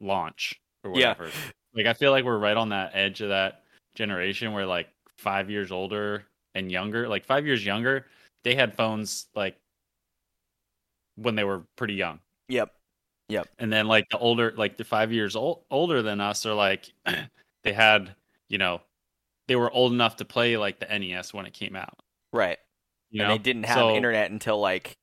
launch 0.00 0.60
or 0.84 0.90
whatever. 0.90 1.26
Yeah. 1.26 1.30
Like 1.74 1.86
I 1.86 1.92
feel 1.92 2.10
like 2.10 2.24
we're 2.24 2.38
right 2.38 2.56
on 2.56 2.70
that 2.70 2.92
edge 2.94 3.20
of 3.20 3.28
that 3.30 3.62
generation 3.94 4.52
where 4.52 4.66
like 4.66 4.88
five 5.16 5.50
years 5.50 5.70
older 5.72 6.24
and 6.54 6.70
younger, 6.70 7.08
like 7.08 7.24
five 7.24 7.46
years 7.46 7.64
younger, 7.64 8.06
they 8.44 8.54
had 8.54 8.74
phones 8.74 9.26
like 9.34 9.56
when 11.16 11.34
they 11.34 11.44
were 11.44 11.64
pretty 11.76 11.94
young. 11.94 12.20
Yep. 12.48 12.72
Yep. 13.28 13.48
And 13.58 13.72
then 13.72 13.86
like 13.86 14.08
the 14.08 14.18
older, 14.18 14.54
like 14.56 14.76
the 14.76 14.84
five 14.84 15.12
years 15.12 15.36
old, 15.36 15.64
older 15.70 16.02
than 16.02 16.20
us, 16.20 16.46
are 16.46 16.54
like 16.54 16.90
they 17.64 17.72
had, 17.72 18.14
you 18.48 18.58
know, 18.58 18.80
they 19.46 19.56
were 19.56 19.70
old 19.70 19.92
enough 19.92 20.16
to 20.16 20.24
play 20.24 20.56
like 20.56 20.78
the 20.78 20.86
NES 20.86 21.32
when 21.32 21.46
it 21.46 21.52
came 21.52 21.74
out. 21.76 21.98
Right. 22.32 22.58
You 23.10 23.22
and 23.22 23.28
know? 23.28 23.34
they 23.34 23.42
didn't 23.42 23.64
have 23.64 23.76
So- 23.76 23.94
internet 23.94 24.30
until 24.30 24.58
like, 24.60 24.96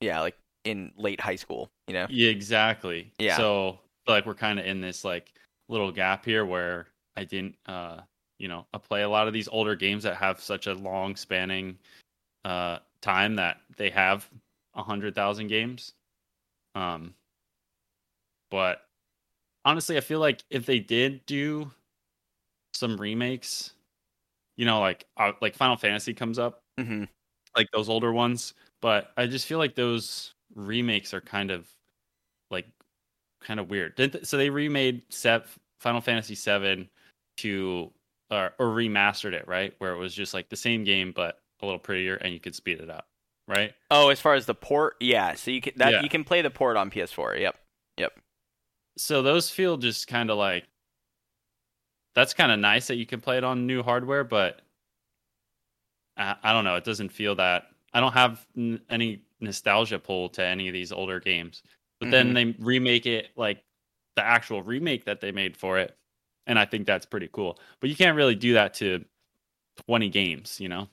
yeah, 0.00 0.20
like 0.20 0.36
in 0.64 0.92
late 0.96 1.20
high 1.20 1.36
school. 1.36 1.70
You 1.86 1.94
know. 1.94 2.06
Yeah, 2.10 2.30
exactly. 2.30 3.12
Yeah. 3.18 3.36
So 3.36 3.78
like 4.06 4.26
we're 4.26 4.34
kind 4.34 4.58
of 4.58 4.66
in 4.66 4.80
this 4.80 5.04
like 5.04 5.32
little 5.68 5.92
gap 5.92 6.24
here 6.24 6.44
where 6.44 6.86
I 7.16 7.24
didn't, 7.24 7.56
uh, 7.66 8.00
you 8.38 8.48
know, 8.48 8.66
I 8.74 8.78
play 8.78 9.02
a 9.02 9.08
lot 9.08 9.28
of 9.28 9.32
these 9.32 9.48
older 9.48 9.74
games 9.74 10.02
that 10.02 10.16
have 10.16 10.40
such 10.40 10.66
a 10.66 10.74
long 10.74 11.16
spanning 11.16 11.78
uh 12.44 12.78
time 13.00 13.36
that 13.36 13.58
they 13.76 13.90
have 13.90 14.28
a 14.74 14.82
hundred 14.82 15.14
thousand 15.14 15.46
games. 15.46 15.94
Um, 16.74 17.14
but 18.50 18.82
honestly, 19.64 19.96
I 19.96 20.00
feel 20.00 20.20
like 20.20 20.42
if 20.50 20.66
they 20.66 20.78
did 20.78 21.24
do 21.26 21.70
some 22.76 22.96
remakes, 23.00 23.74
you 24.56 24.66
know, 24.66 24.80
like 24.80 25.06
uh, 25.16 25.32
like 25.42 25.54
Final 25.56 25.76
Fantasy 25.76 26.14
comes 26.14 26.38
up, 26.38 26.60
hmm 26.78 27.04
like 27.56 27.68
those 27.72 27.88
older 27.88 28.12
ones, 28.12 28.54
but 28.82 29.12
I 29.16 29.26
just 29.26 29.46
feel 29.46 29.58
like 29.58 29.74
those 29.74 30.34
remakes 30.54 31.14
are 31.14 31.20
kind 31.20 31.50
of 31.50 31.68
like 32.50 32.66
kind 33.40 33.60
of 33.60 33.70
weird. 33.70 33.94
So 34.26 34.36
they 34.36 34.50
remade 34.50 35.02
set 35.12 35.46
Final 35.80 36.00
Fantasy 36.00 36.34
7 36.34 36.88
to 37.38 37.92
or, 38.30 38.54
or 38.58 38.66
remastered 38.68 39.32
it, 39.34 39.48
right? 39.48 39.74
Where 39.78 39.92
it 39.92 39.98
was 39.98 40.14
just 40.14 40.34
like 40.34 40.48
the 40.48 40.56
same 40.56 40.84
game 40.84 41.12
but 41.12 41.40
a 41.62 41.66
little 41.66 41.78
prettier 41.80 42.16
and 42.16 42.34
you 42.34 42.40
could 42.40 42.54
speed 42.54 42.80
it 42.80 42.90
up, 42.90 43.06
right? 43.48 43.74
Oh, 43.90 44.08
as 44.08 44.20
far 44.20 44.34
as 44.34 44.46
the 44.46 44.54
port, 44.54 44.96
yeah. 45.00 45.34
So 45.34 45.50
you 45.50 45.60
can 45.60 45.74
that 45.78 45.90
Yeah. 45.90 46.00
you 46.00 46.08
can 46.08 46.24
play 46.24 46.42
the 46.42 46.50
port 46.50 46.76
on 46.76 46.90
PS4. 46.90 47.34
Yep, 47.36 47.56
Yep. 47.98 48.18
So 48.98 49.22
those 49.22 49.50
feel 49.50 49.76
just 49.76 50.06
kind 50.08 50.30
of 50.30 50.38
like 50.38 50.66
that's 52.16 52.32
kind 52.32 52.50
of 52.50 52.58
nice 52.58 52.86
that 52.86 52.96
you 52.96 53.04
can 53.04 53.20
play 53.20 53.36
it 53.36 53.44
on 53.44 53.66
new 53.66 53.82
hardware, 53.82 54.24
but 54.24 54.62
I, 56.16 56.34
I 56.42 56.52
don't 56.54 56.64
know. 56.64 56.74
It 56.74 56.84
doesn't 56.84 57.10
feel 57.10 57.34
that. 57.36 57.66
I 57.92 58.00
don't 58.00 58.14
have 58.14 58.44
n- 58.56 58.80
any 58.88 59.20
nostalgia 59.40 59.98
pull 59.98 60.30
to 60.30 60.42
any 60.42 60.66
of 60.66 60.72
these 60.72 60.92
older 60.92 61.20
games. 61.20 61.62
But 62.00 62.10
then 62.10 62.34
mm-hmm. 62.34 62.58
they 62.58 62.64
remake 62.64 63.04
it 63.04 63.28
like 63.36 63.62
the 64.16 64.24
actual 64.24 64.62
remake 64.62 65.04
that 65.04 65.20
they 65.20 65.30
made 65.30 65.58
for 65.58 65.78
it, 65.78 65.94
and 66.46 66.58
I 66.58 66.64
think 66.64 66.86
that's 66.86 67.06
pretty 67.06 67.28
cool. 67.32 67.58
But 67.80 67.90
you 67.90 67.96
can't 67.96 68.16
really 68.16 68.34
do 68.34 68.54
that 68.54 68.72
to 68.74 69.04
twenty 69.86 70.08
games, 70.08 70.58
you 70.58 70.70
know. 70.70 70.88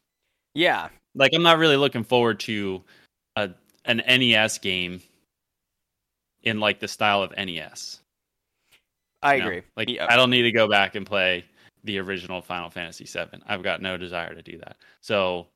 Yeah. 0.54 0.90
Like 1.16 1.32
I'm 1.34 1.44
not 1.44 1.58
really 1.58 1.78
looking 1.78 2.04
forward 2.04 2.40
to 2.42 2.84
a 3.38 3.50
an 3.86 3.98
NES 4.08 4.58
game 4.60 5.02
in 6.44 6.60
like 6.60 6.80
the 6.80 6.88
style 6.88 7.22
of 7.22 7.32
NES. 7.38 8.02
I 9.24 9.38
know? 9.40 9.46
agree. 9.48 9.62
Like 9.76 9.90
Yep. 9.90 10.10
I 10.10 10.16
don't 10.16 10.30
need 10.30 10.44
to 10.44 10.52
go 10.52 10.68
back 10.68 10.96
and 10.96 11.06
play 11.06 11.46
the 11.84 12.00
original 12.00 12.42
Final 12.42 12.70
Fantasy 12.70 13.06
VII. 13.06 13.42
I've 13.46 13.64
got 13.64 13.82
no 13.82 13.98
desire 13.98 14.34
to 14.34 14.42
do 14.42 14.58
that. 14.60 14.78
So, 15.02 15.48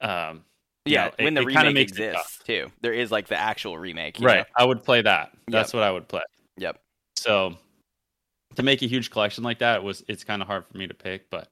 um, 0.00 0.44
yeah, 0.84 1.06
know, 1.06 1.10
it- 1.18 1.24
when 1.24 1.34
the 1.34 1.42
it 1.42 1.46
remake 1.46 1.76
exists 1.78 2.38
too, 2.44 2.70
there 2.80 2.92
is 2.92 3.10
like 3.10 3.28
the 3.28 3.36
actual 3.36 3.78
remake. 3.78 4.18
you 4.20 4.26
right, 4.26 4.38
know? 4.38 4.44
I 4.56 4.64
would 4.64 4.82
play 4.82 5.02
that. 5.02 5.32
That's 5.48 5.72
what 5.74 5.82
I 5.82 5.90
would 5.90 6.08
play. 6.08 6.22
Yep. 6.56 6.80
So, 7.16 7.56
to 8.54 8.62
make 8.62 8.82
a 8.82 8.86
huge 8.86 9.10
collection 9.10 9.44
like 9.44 9.58
that 9.58 9.82
was 9.82 10.02
it's 10.08 10.24
kind 10.24 10.40
of 10.42 10.48
hard 10.48 10.64
for 10.66 10.78
me 10.78 10.86
to 10.86 10.94
pick, 10.94 11.28
but 11.30 11.48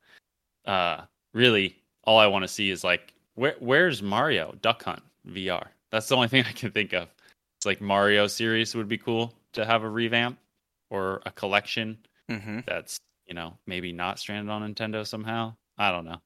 uh, 0.64 1.02
really, 1.34 1.76
all 2.04 2.18
I 2.18 2.26
want 2.26 2.42
to 2.42 2.48
see 2.48 2.70
is 2.70 2.82
like 2.82 3.12
where 3.34 3.56
where's 3.60 4.02
Mario 4.02 4.54
Duck 4.62 4.82
Hunt 4.82 5.02
VR? 5.28 5.66
That's 5.90 6.08
the 6.08 6.16
only 6.16 6.28
thing 6.32 6.44
I 6.48 6.52
can 6.52 6.70
think 6.70 6.92
of. 6.92 7.08
It's 7.58 7.66
like 7.66 7.80
Mario 7.80 8.26
series 8.26 8.74
would 8.74 8.88
be 8.88 8.98
cool 8.98 9.34
to 9.52 9.64
have 9.64 9.82
a 9.82 9.88
revamp 9.88 10.38
or 10.90 11.22
a 11.26 11.30
collection 11.30 11.98
Mm-hmm. 12.30 12.60
that's 12.66 12.98
you 13.26 13.34
know 13.34 13.56
maybe 13.68 13.92
not 13.92 14.18
stranded 14.18 14.50
on 14.50 14.74
Nintendo 14.74 15.06
somehow. 15.06 15.54
I 15.78 15.92
don't 15.92 16.04
know. 16.04 16.20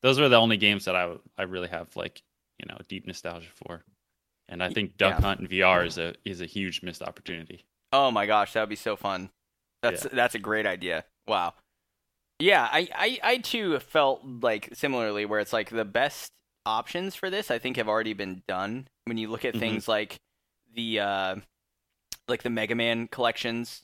Those 0.00 0.18
are 0.18 0.28
the 0.30 0.36
only 0.36 0.56
games 0.56 0.86
that 0.86 0.96
I 0.96 1.14
I 1.36 1.42
really 1.42 1.68
have 1.68 1.94
like 1.96 2.22
you 2.58 2.66
know 2.66 2.78
deep 2.88 3.06
nostalgia 3.06 3.50
for, 3.54 3.84
and 4.48 4.62
I 4.62 4.70
think 4.70 4.96
Duck 4.96 5.16
yeah. 5.16 5.20
Hunt 5.20 5.40
in 5.40 5.48
VR 5.48 5.84
is 5.86 5.98
a 5.98 6.14
is 6.24 6.40
a 6.40 6.46
huge 6.46 6.82
missed 6.82 7.02
opportunity. 7.02 7.66
Oh 7.92 8.10
my 8.10 8.24
gosh, 8.24 8.54
that 8.54 8.60
would 8.60 8.70
be 8.70 8.76
so 8.76 8.96
fun. 8.96 9.28
That's 9.82 10.04
that's 10.04 10.34
a 10.34 10.38
great 10.38 10.66
idea. 10.66 11.04
Wow. 11.28 11.52
Yeah, 12.40 12.66
I, 12.70 12.88
I 12.94 13.18
I 13.22 13.36
too 13.38 13.78
felt 13.80 14.22
like 14.24 14.70
similarly 14.72 15.26
where 15.26 15.40
it's 15.40 15.52
like 15.52 15.68
the 15.70 15.84
best 15.84 16.32
options 16.66 17.14
for 17.14 17.28
this 17.28 17.50
I 17.50 17.58
think 17.58 17.76
have 17.76 17.88
already 17.88 18.14
been 18.14 18.42
done. 18.48 18.88
When 19.04 19.18
you 19.18 19.28
look 19.30 19.44
at 19.44 19.54
Mhm. 19.54 19.58
things 19.60 19.88
like 19.88 20.16
the 20.74 21.00
uh 21.00 21.36
like 22.28 22.42
the 22.42 22.50
Mega 22.50 22.74
Man 22.74 23.08
collections 23.08 23.82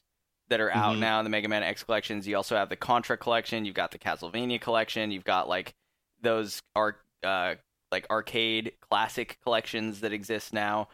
that 0.51 0.61
are 0.61 0.71
out 0.73 0.97
Mhm. 0.97 1.01
now, 1.01 1.19
in 1.21 1.25
the 1.25 1.31
Mega 1.31 1.49
Man 1.49 1.63
X 1.63 1.83
collections, 1.83 2.29
you 2.29 2.37
also 2.37 2.57
have 2.57 2.69
the 2.69 2.77
Contra 2.77 3.17
collection, 3.17 3.65
you've 3.65 3.75
got 3.75 3.91
the 3.93 3.99
Castlevania 3.99 4.61
collection, 4.61 5.11
you've 5.11 5.25
got 5.25 5.49
like 5.49 5.73
those 6.21 6.61
arc 6.77 7.03
uh 7.23 7.55
like 7.91 8.07
arcade 8.11 8.73
classic 8.89 9.39
collections 9.43 10.01
that 10.01 10.13
exist 10.13 10.53
now. 10.53 10.89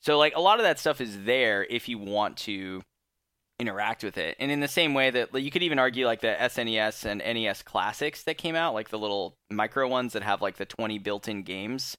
So 0.00 0.18
like 0.18 0.34
a 0.36 0.40
lot 0.40 0.58
of 0.58 0.64
that 0.64 0.78
stuff 0.78 1.00
is 1.00 1.24
there 1.24 1.64
if 1.64 1.88
you 1.88 1.98
want 1.98 2.36
to 2.38 2.82
interact 3.60 4.02
with 4.02 4.18
it. 4.18 4.36
And 4.40 4.50
in 4.50 4.60
the 4.60 4.68
same 4.68 4.92
way 4.92 5.10
that 5.10 5.32
like, 5.32 5.44
you 5.44 5.50
could 5.50 5.62
even 5.62 5.78
argue 5.78 6.04
like 6.06 6.20
the 6.20 6.34
SNES 6.40 7.04
and 7.06 7.20
NES 7.24 7.62
classics 7.62 8.24
that 8.24 8.36
came 8.36 8.56
out, 8.56 8.74
like 8.74 8.88
the 8.88 8.98
little 8.98 9.36
micro 9.50 9.86
ones 9.88 10.14
that 10.14 10.22
have 10.22 10.42
like 10.42 10.56
the 10.56 10.66
20 10.66 10.98
built-in 10.98 11.42
games, 11.42 11.96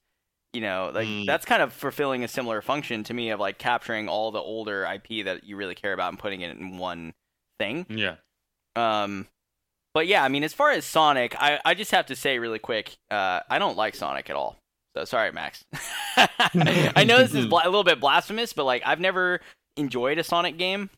you 0.54 0.60
know, 0.60 0.90
like 0.94 1.06
Mm. 1.06 1.26
that's 1.26 1.44
kind 1.44 1.60
of 1.62 1.72
fulfilling 1.72 2.22
a 2.24 2.28
similar 2.28 2.62
function 2.62 3.02
to 3.04 3.14
me 3.14 3.30
of 3.30 3.40
like 3.40 3.58
capturing 3.58 4.08
all 4.08 4.30
the 4.30 4.38
older 4.40 4.84
IP 4.84 5.24
that 5.24 5.44
you 5.44 5.56
really 5.56 5.74
care 5.74 5.92
about 5.92 6.10
and 6.10 6.18
putting 6.18 6.40
it 6.40 6.56
in 6.56 6.78
one 6.78 7.12
thing. 7.58 7.86
Yeah. 7.88 8.16
Um, 8.76 9.26
but 9.94 10.06
yeah, 10.06 10.24
I 10.24 10.28
mean, 10.28 10.42
as 10.44 10.52
far 10.52 10.70
as 10.70 10.84
Sonic, 10.84 11.40
I, 11.40 11.60
I 11.64 11.74
just 11.74 11.90
have 11.92 12.06
to 12.06 12.16
say 12.16 12.38
really 12.38 12.58
quick, 12.58 12.96
uh, 13.10 13.40
I 13.48 13.58
don't 13.58 13.76
like 13.76 13.94
Sonic 13.94 14.28
at 14.30 14.36
all. 14.36 14.56
So 14.96 15.04
sorry, 15.04 15.32
Max. 15.32 15.64
I 16.16 17.04
know 17.06 17.18
this 17.18 17.34
is 17.34 17.46
bla- 17.46 17.62
a 17.64 17.68
little 17.68 17.84
bit 17.84 18.00
blasphemous, 18.00 18.52
but 18.52 18.64
like 18.64 18.82
I've 18.86 19.00
never 19.00 19.40
enjoyed 19.76 20.18
a 20.18 20.24
Sonic 20.24 20.56
game. 20.56 20.90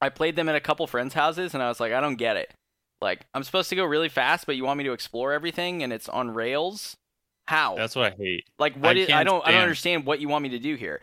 I 0.00 0.08
played 0.10 0.36
them 0.36 0.48
at 0.48 0.54
a 0.54 0.60
couple 0.60 0.86
friends' 0.86 1.14
houses, 1.14 1.54
and 1.54 1.62
I 1.62 1.68
was 1.68 1.80
like, 1.80 1.92
I 1.92 2.00
don't 2.00 2.16
get 2.16 2.36
it. 2.36 2.52
Like 3.02 3.26
I'm 3.34 3.42
supposed 3.42 3.68
to 3.70 3.76
go 3.76 3.84
really 3.84 4.08
fast, 4.08 4.46
but 4.46 4.56
you 4.56 4.64
want 4.64 4.78
me 4.78 4.84
to 4.84 4.92
explore 4.92 5.32
everything, 5.32 5.82
and 5.82 5.92
it's 5.92 6.08
on 6.08 6.32
rails. 6.32 6.96
How? 7.48 7.76
That's 7.76 7.94
what 7.94 8.12
I 8.12 8.16
hate. 8.16 8.44
like 8.58 8.74
what? 8.74 8.96
I 8.96 9.00
is- 9.00 9.10
I 9.10 9.24
don't. 9.24 9.46
I 9.46 9.52
don't 9.52 9.60
understand 9.62 10.04
what 10.06 10.20
you 10.20 10.28
want 10.28 10.42
me 10.42 10.48
to 10.50 10.58
do 10.58 10.74
here. 10.74 11.00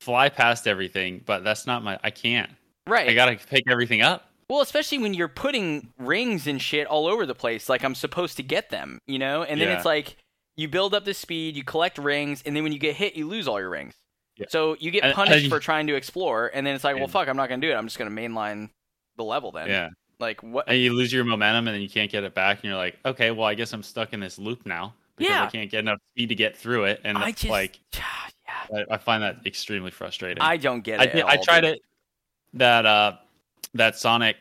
Fly 0.00 0.28
past 0.28 0.66
everything, 0.66 1.22
but 1.24 1.44
that's 1.44 1.66
not 1.66 1.84
my. 1.84 1.98
I 2.02 2.10
can't. 2.10 2.50
Right. 2.88 3.08
I 3.08 3.14
gotta 3.14 3.36
pick 3.36 3.64
everything 3.70 4.02
up. 4.02 4.28
Well, 4.50 4.60
especially 4.60 4.98
when 4.98 5.14
you're 5.14 5.28
putting 5.28 5.92
rings 5.98 6.46
and 6.48 6.60
shit 6.60 6.86
all 6.88 7.06
over 7.06 7.24
the 7.24 7.34
place, 7.34 7.68
like 7.68 7.84
I'm 7.84 7.94
supposed 7.94 8.36
to 8.38 8.42
get 8.42 8.70
them, 8.70 8.98
you 9.06 9.18
know? 9.18 9.44
And 9.44 9.60
then 9.60 9.68
Yeah. 9.68 9.76
it's 9.76 9.84
like 9.86 10.16
you 10.56 10.68
build 10.68 10.92
up 10.94 11.04
the 11.04 11.14
speed, 11.14 11.56
you 11.56 11.62
collect 11.64 11.96
rings, 11.96 12.42
and 12.44 12.54
then 12.56 12.64
when 12.64 12.72
you 12.72 12.78
get 12.80 12.96
hit, 12.96 13.14
you 13.14 13.28
lose 13.28 13.46
all 13.48 13.60
your 13.60 13.70
rings. 13.70 13.94
Yeah. 14.36 14.46
So 14.50 14.76
you 14.80 14.90
get 14.90 15.14
punished 15.14 15.48
for 15.48 15.60
trying 15.60 15.86
to 15.86 15.94
explore, 15.94 16.50
and 16.52 16.66
then 16.66 16.74
it's 16.74 16.82
like, 16.84 16.96
well, 16.96 17.06
fuck, 17.08 17.28
I'm 17.28 17.36
not 17.36 17.48
gonna 17.48 17.62
do 17.62 17.70
it. 17.70 17.74
I'm 17.74 17.86
just 17.86 17.98
gonna 17.98 18.10
mainline 18.10 18.70
the 19.16 19.24
level 19.24 19.52
then. 19.52 19.68
Yeah. 19.68 19.88
Like 20.18 20.42
what? 20.42 20.68
And 20.68 20.76
you 20.78 20.92
lose 20.92 21.12
your 21.12 21.24
momentum, 21.24 21.68
and 21.68 21.74
then 21.74 21.80
you 21.80 21.88
can't 21.88 22.10
get 22.10 22.24
it 22.24 22.34
back, 22.34 22.56
and 22.58 22.64
you're 22.64 22.76
like, 22.76 22.98
okay, 23.06 23.30
well, 23.30 23.46
I 23.46 23.54
guess 23.54 23.72
I'm 23.72 23.84
stuck 23.84 24.12
in 24.12 24.18
this 24.20 24.38
loop 24.38 24.66
now 24.66 24.94
because 25.16 25.30
Yeah. 25.30 25.44
I 25.44 25.46
can't 25.46 25.70
get 25.70 25.80
enough 25.80 25.98
speed 26.14 26.28
to 26.30 26.34
get 26.34 26.56
through 26.56 26.84
it, 26.84 27.00
and 27.04 27.16
I 27.18 27.28
it's 27.30 27.42
just, 27.42 27.50
like 27.50 27.78
yeah, 27.94 28.84
I, 28.90 28.94
I 28.94 28.98
find 28.98 29.22
that 29.22 29.46
extremely 29.46 29.90
frustrating. 29.90 30.42
I 30.42 30.56
don't 30.56 30.82
get 30.82 31.00
I 31.00 31.04
it. 31.04 31.12
did, 31.12 31.20
at 31.20 31.26
I 31.28 31.36
all, 31.36 31.44
tried 31.44 31.60
dude. 31.62 31.74
it. 31.76 31.80
That 32.54 32.84
uh, 32.86 33.16
that 33.74 33.96
Sonic, 33.96 34.36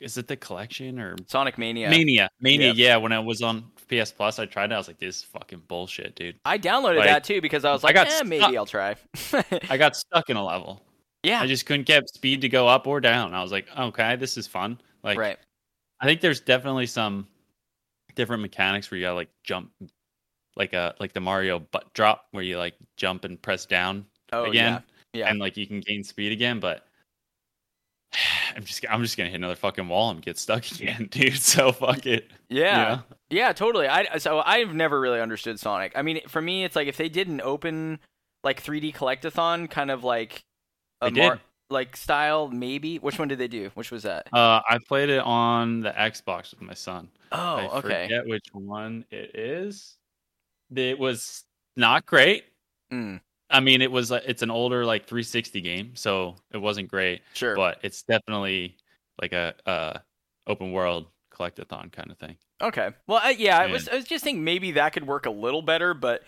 is 0.00 0.16
it 0.18 0.28
the 0.28 0.36
collection 0.36 0.98
or 0.98 1.16
Sonic 1.26 1.56
Mania. 1.58 1.88
Mania? 1.90 2.28
Mania, 2.40 2.68
Yeah. 2.74 2.86
yeah. 2.88 2.96
When 2.96 3.12
I 3.12 3.18
was 3.18 3.40
on 3.42 3.64
PS 3.88 4.12
Plus, 4.12 4.38
I 4.38 4.44
tried 4.46 4.70
it. 4.72 4.74
I 4.74 4.78
was 4.78 4.88
like, 4.88 4.98
this 4.98 5.16
is 5.18 5.22
fucking 5.24 5.62
bullshit, 5.66 6.14
dude. 6.16 6.36
I 6.44 6.58
downloaded 6.58 6.98
Like, 6.98 7.06
that 7.08 7.24
too 7.24 7.40
because 7.40 7.64
I 7.64 7.72
was 7.72 7.82
I 7.82 7.88
like, 7.88 7.94
got 7.94 8.06
eh, 8.08 8.10
stuck. 8.16 8.26
maybe 8.26 8.56
I'll 8.58 8.66
try. 8.66 8.94
I 9.70 9.76
got 9.78 9.96
stuck 9.96 10.28
in 10.30 10.36
a 10.36 10.44
level. 10.44 10.82
yeah. 11.22 11.40
I 11.40 11.46
just 11.46 11.64
couldn't 11.66 11.86
get 11.86 12.08
speed 12.10 12.42
to 12.42 12.48
go 12.48 12.68
up 12.68 12.86
or 12.86 13.00
down. 13.00 13.34
I 13.34 13.42
was 13.42 13.52
like, 13.52 13.66
okay, 13.78 14.16
this 14.16 14.36
is 14.36 14.46
fun. 14.46 14.78
Like, 15.02 15.18
right. 15.18 15.38
I 16.00 16.04
think 16.06 16.20
there's 16.20 16.40
definitely 16.40 16.86
some 16.86 17.26
different 18.14 18.42
mechanics 18.42 18.90
where 18.90 18.98
you 18.98 19.04
gotta 19.04 19.16
like 19.16 19.30
jump, 19.42 19.70
like 20.56 20.72
a 20.72 20.94
like 21.00 21.12
the 21.12 21.20
Mario 21.20 21.58
butt 21.58 21.92
drop 21.94 22.26
where 22.32 22.42
you 22.42 22.58
like 22.58 22.74
jump 22.96 23.24
and 23.24 23.40
press 23.40 23.66
down 23.66 24.06
Oh 24.32 24.44
again, 24.44 24.82
yeah. 25.12 25.20
Yeah. 25.20 25.28
and 25.28 25.38
like 25.38 25.56
you 25.56 25.66
can 25.66 25.80
gain 25.80 26.04
speed 26.04 26.32
again. 26.32 26.60
But 26.60 26.86
I'm 28.56 28.64
just 28.64 28.84
I'm 28.88 29.02
just 29.02 29.16
gonna 29.16 29.30
hit 29.30 29.36
another 29.36 29.56
fucking 29.56 29.88
wall 29.88 30.10
and 30.10 30.22
get 30.22 30.38
stuck 30.38 30.70
again, 30.72 31.08
dude. 31.10 31.38
So 31.38 31.72
fuck 31.72 32.06
it. 32.06 32.30
Yeah. 32.48 33.00
You 33.30 33.38
Yeah, 33.38 33.52
totally. 33.52 33.88
I 33.88 34.18
so 34.18 34.40
I've 34.40 34.74
never 34.74 35.00
really 35.00 35.20
understood 35.20 35.58
Sonic. 35.58 35.92
I 35.96 36.02
mean, 36.02 36.20
for 36.28 36.40
me, 36.40 36.64
it's 36.64 36.76
like 36.76 36.88
if 36.88 36.96
they 36.96 37.08
did 37.08 37.28
an 37.28 37.40
open 37.40 38.00
like 38.42 38.62
3D 38.62 38.94
collectathon, 38.94 39.70
kind 39.70 39.90
of 39.90 40.04
like 40.04 40.44
a 41.00 41.10
They 41.10 41.20
did. 41.20 41.40
Like 41.70 41.96
style, 41.96 42.48
maybe. 42.48 42.98
Which 42.98 43.18
one 43.18 43.28
did 43.28 43.38
they 43.38 43.48
do? 43.48 43.70
Which 43.74 43.90
was 43.90 44.02
that? 44.02 44.28
Uh, 44.32 44.60
I 44.68 44.78
played 44.86 45.08
it 45.08 45.20
on 45.20 45.80
the 45.80 45.90
Xbox 45.90 46.50
with 46.50 46.60
my 46.60 46.74
son. 46.74 47.08
Oh, 47.32 47.38
I 47.38 47.66
okay. 47.78 48.04
forget 48.04 48.26
which 48.26 48.46
one 48.52 49.04
it 49.10 49.36
is. 49.36 49.96
It 50.74 50.98
was 50.98 51.44
not 51.76 52.06
great. 52.06 52.44
Mm. 52.92 53.20
I 53.50 53.60
mean, 53.60 53.82
it 53.82 53.90
was 53.90 54.10
it's 54.10 54.42
an 54.42 54.50
older 54.50 54.84
like 54.84 55.06
360 55.06 55.60
game, 55.60 55.92
so 55.94 56.36
it 56.52 56.58
wasn't 56.58 56.88
great. 56.88 57.22
Sure, 57.34 57.56
but 57.56 57.78
it's 57.82 58.02
definitely 58.02 58.76
like 59.20 59.32
a, 59.32 59.54
a 59.66 60.00
open 60.46 60.72
world 60.72 61.06
collectathon 61.34 61.90
kind 61.92 62.10
of 62.10 62.18
thing. 62.18 62.36
Okay. 62.60 62.90
Well, 63.06 63.20
I, 63.22 63.30
yeah, 63.30 63.58
I 63.58 63.66
was 63.66 63.88
I 63.88 63.96
was 63.96 64.04
just 64.04 64.22
thinking 64.22 64.44
maybe 64.44 64.72
that 64.72 64.92
could 64.92 65.06
work 65.06 65.26
a 65.26 65.30
little 65.30 65.62
better, 65.62 65.94
but 65.94 66.22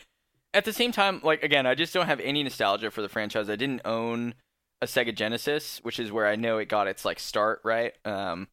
at 0.55 0.64
the 0.64 0.72
same 0.72 0.93
time, 0.93 1.20
like 1.22 1.43
again, 1.43 1.66
I 1.66 1.74
just 1.74 1.95
don't 1.95 2.07
have 2.07 2.20
any 2.20 2.43
nostalgia 2.43 2.90
for 2.90 3.03
the 3.03 3.09
franchise. 3.09 3.49
I 3.49 3.57
didn't 3.57 3.82
own 3.84 4.34
a 4.83 4.85
Sega 4.85 5.14
Genesis, 5.14 5.78
which 5.83 6.01
is 6.01 6.11
where 6.11 6.26
I 6.26 6.37
know 6.37 6.59
it 6.59 6.68
got 6.68 6.89
its 6.89 7.05
like 7.05 7.20
start, 7.20 7.61
right? 7.64 7.95
Um, 8.05 8.49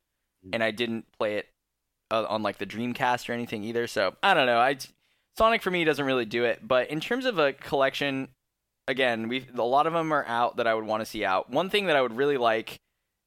mm. 0.46 0.52
and 0.54 0.64
I 0.64 0.72
didn't 0.72 1.06
play 1.18 1.38
it 1.38 1.48
uh, 2.12 2.26
on 2.30 2.44
like 2.44 2.60
the 2.60 2.68
Dreamcast 2.68 3.28
or 3.30 3.34
anything 3.34 3.64
either. 3.64 3.88
So 3.88 4.16
I 4.22 4.34
don't 4.36 4.46
know. 4.46 4.60
I 4.60 4.78
Sonic 5.36 5.62
for 5.62 5.72
me 5.72 5.84
doesn't 5.84 6.06
really 6.06 6.26
do 6.26 6.46
it. 6.46 6.66
But 6.66 6.92
in 6.92 7.00
terms 7.00 7.26
of 7.26 7.40
a 7.40 7.52
collection, 7.54 8.30
again, 8.88 9.28
we 9.28 9.48
a 9.58 9.64
lot 9.64 9.88
of 9.88 9.94
them 9.94 10.14
are 10.14 10.26
out 10.28 10.58
that 10.58 10.68
I 10.68 10.76
would 10.76 10.86
want 10.86 11.02
to 11.02 11.06
see 11.06 11.26
out. 11.26 11.50
One 11.50 11.70
thing 11.70 11.88
that 11.88 11.96
I 11.96 12.02
would 12.02 12.16
really 12.16 12.38
like 12.38 12.80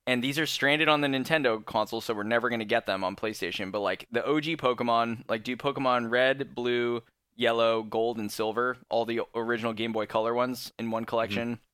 and 0.06 0.22
these 0.22 0.38
are 0.38 0.46
stranded 0.46 0.88
on 0.88 1.00
the 1.00 1.08
Nintendo 1.08 1.64
console, 1.64 2.00
so 2.00 2.12
we're 2.14 2.24
never 2.24 2.48
going 2.48 2.58
to 2.58 2.64
get 2.64 2.86
them 2.86 3.04
on 3.04 3.14
PlayStation. 3.14 3.70
But 3.70 3.80
like 3.80 4.06
the 4.10 4.24
OG 4.26 4.58
Pokemon, 4.58 5.24
like 5.28 5.44
do 5.44 5.56
Pokemon 5.56 6.10
Red, 6.10 6.54
Blue, 6.54 7.02
Yellow, 7.36 7.82
Gold, 7.82 8.18
and 8.18 8.30
Silver, 8.30 8.76
all 8.88 9.04
the 9.04 9.22
original 9.34 9.72
Game 9.72 9.92
Boy 9.92 10.06
Color 10.06 10.34
ones 10.34 10.72
in 10.78 10.90
one 10.90 11.04
collection. 11.04 11.54
Mm-hmm. 11.54 11.71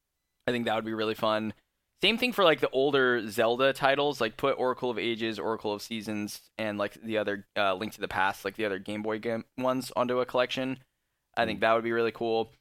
I 0.49 0.53
think 0.53 0.65
that 0.65 0.75
would 0.75 0.85
be 0.85 0.95
really 0.95 1.15
fun. 1.15 1.53
Same 2.01 2.17
thing 2.17 2.33
for 2.33 2.45
like 2.45 2.61
the 2.61 2.71
older 2.71 3.29
Zelda 3.29 3.73
titles, 3.73 4.21
like 4.21 4.37
put 4.37 4.59
Oracle 4.59 4.91
of 4.91 4.99
Ages, 4.99 5.39
Oracle 5.39 5.73
of 5.73 5.83
Seasons, 5.83 6.41
and 6.57 6.79
like 6.79 6.95
the 7.03 7.19
other 7.19 7.47
uh, 7.57 7.75
Link 7.75 7.93
to 7.95 8.01
the 8.01 8.09
Past, 8.09 8.45
like 8.45 8.57
the 8.57 8.65
other 8.65 8.79
Game 8.79 9.03
Boy 9.03 9.19
game 9.19 9.45
ones 9.57 9.93
onto 9.97 10.21
a 10.21 10.27
collection. 10.27 10.79
I 11.37 11.45
think 11.45 11.57
mm-hmm. 11.57 11.65
that 11.65 11.75
would 11.75 11.85
be 11.85 11.93
really 11.93 12.13
cool. 12.13 12.53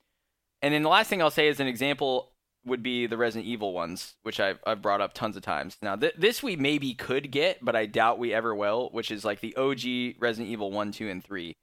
And 0.61 0.73
then 0.73 0.81
the 0.83 0.89
last 0.89 1.09
thing 1.09 1.21
I'll 1.21 1.29
say 1.29 1.47
is 1.47 1.59
an 1.59 1.67
example 1.67 2.31
would 2.65 2.81
be 2.81 3.05
the 3.07 3.15
Resident 3.15 3.47
Evil 3.47 3.73
ones, 3.73 4.15
which 4.23 4.39
I've, 4.39 4.59
I've 4.65 4.81
brought 4.81 5.01
up 5.01 5.13
tons 5.13 5.38
of 5.38 5.43
times. 5.43 5.77
Now, 5.81 5.95
th- 5.95 6.15
this 6.17 6.41
we 6.41 6.55
maybe 6.55 6.93
could 6.95 7.31
get, 7.31 7.63
but 7.63 7.75
I 7.75 7.85
doubt 7.85 8.19
we 8.19 8.33
ever 8.33 8.53
will, 8.53 8.89
which 8.91 9.11
is 9.11 9.23
like 9.23 9.39
the 9.39 9.55
OG 9.55 10.19
Resident 10.19 10.51
Evil 10.51 10.71
1, 10.71 10.91
2, 10.91 11.09
and 11.09 11.23
3 11.23 11.53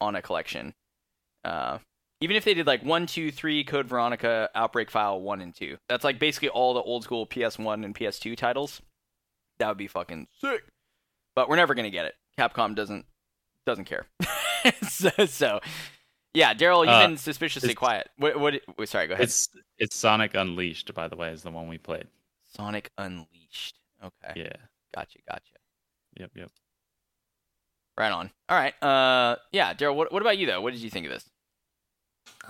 on 0.00 0.16
a 0.16 0.22
collection. 0.22 0.74
Uh, 1.44 1.78
even 2.20 2.36
if 2.36 2.44
they 2.44 2.54
did 2.54 2.66
like 2.66 2.84
one, 2.84 3.06
two, 3.06 3.30
three, 3.30 3.64
Code 3.64 3.86
Veronica, 3.86 4.50
Outbreak 4.54 4.90
File 4.90 5.20
1 5.20 5.40
and 5.40 5.54
2. 5.54 5.78
That's 5.88 6.04
like 6.04 6.18
basically 6.18 6.50
all 6.50 6.74
the 6.74 6.82
old 6.82 7.04
school 7.04 7.26
PS1 7.26 7.84
and 7.84 7.94
PS2 7.94 8.36
titles. 8.36 8.82
That 9.58 9.68
would 9.68 9.78
be 9.78 9.88
fucking 9.88 10.28
sick. 10.40 10.62
But 11.34 11.48
we're 11.48 11.56
never 11.56 11.74
going 11.74 11.84
to 11.84 11.90
get 11.90 12.06
it. 12.06 12.14
Capcom 12.38 12.74
doesn't 12.74 13.06
doesn't 13.66 13.84
care. 13.84 14.06
so, 14.88 15.10
so 15.26 15.60
yeah, 16.32 16.54
Daryl, 16.54 16.80
you've 16.80 16.88
uh, 16.88 17.06
been 17.06 17.16
suspiciously 17.16 17.74
quiet. 17.74 18.08
What? 18.16 18.38
What? 18.38 18.54
Wait, 18.78 18.88
sorry, 18.88 19.06
go 19.06 19.14
ahead. 19.14 19.24
It's 19.24 19.48
it's 19.78 19.96
Sonic 19.96 20.34
Unleashed, 20.34 20.92
by 20.94 21.08
the 21.08 21.16
way, 21.16 21.30
is 21.30 21.42
the 21.42 21.50
one 21.50 21.68
we 21.68 21.78
played. 21.78 22.06
Sonic 22.54 22.90
Unleashed. 22.98 23.78
Okay. 24.02 24.40
Yeah. 24.40 24.52
Gotcha. 24.94 25.18
Gotcha. 25.28 25.54
Yep. 26.18 26.30
Yep. 26.34 26.50
Right 27.98 28.12
on. 28.12 28.30
All 28.48 28.56
right. 28.56 28.82
Uh, 28.82 29.36
yeah, 29.52 29.74
Daryl. 29.74 29.94
What 29.94 30.12
What 30.12 30.22
about 30.22 30.38
you 30.38 30.46
though? 30.46 30.60
What 30.60 30.72
did 30.72 30.82
you 30.82 30.90
think 30.90 31.06
of 31.06 31.12
this? 31.12 31.28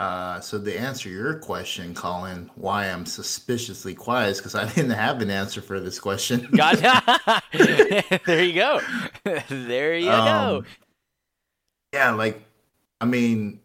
Uh, 0.00 0.40
so 0.40 0.58
to 0.58 0.74
answer 0.78 1.10
your 1.10 1.34
question, 1.34 1.92
Colin, 1.92 2.50
why 2.54 2.86
I'm 2.86 3.04
suspiciously 3.04 3.94
quiet 3.94 4.30
is 4.30 4.38
because 4.38 4.54
I 4.54 4.64
didn't 4.74 4.92
have 4.92 5.20
an 5.20 5.30
answer 5.30 5.60
for 5.60 5.78
this 5.78 6.00
question. 6.00 6.48
Gotcha. 6.56 7.42
there 8.24 8.42
you 8.42 8.54
go. 8.54 8.80
there 9.50 9.96
you 9.96 10.10
um, 10.10 10.24
go. 10.24 10.64
Yeah, 11.92 12.12
like, 12.12 12.42
I 13.02 13.04
mean, 13.04 13.60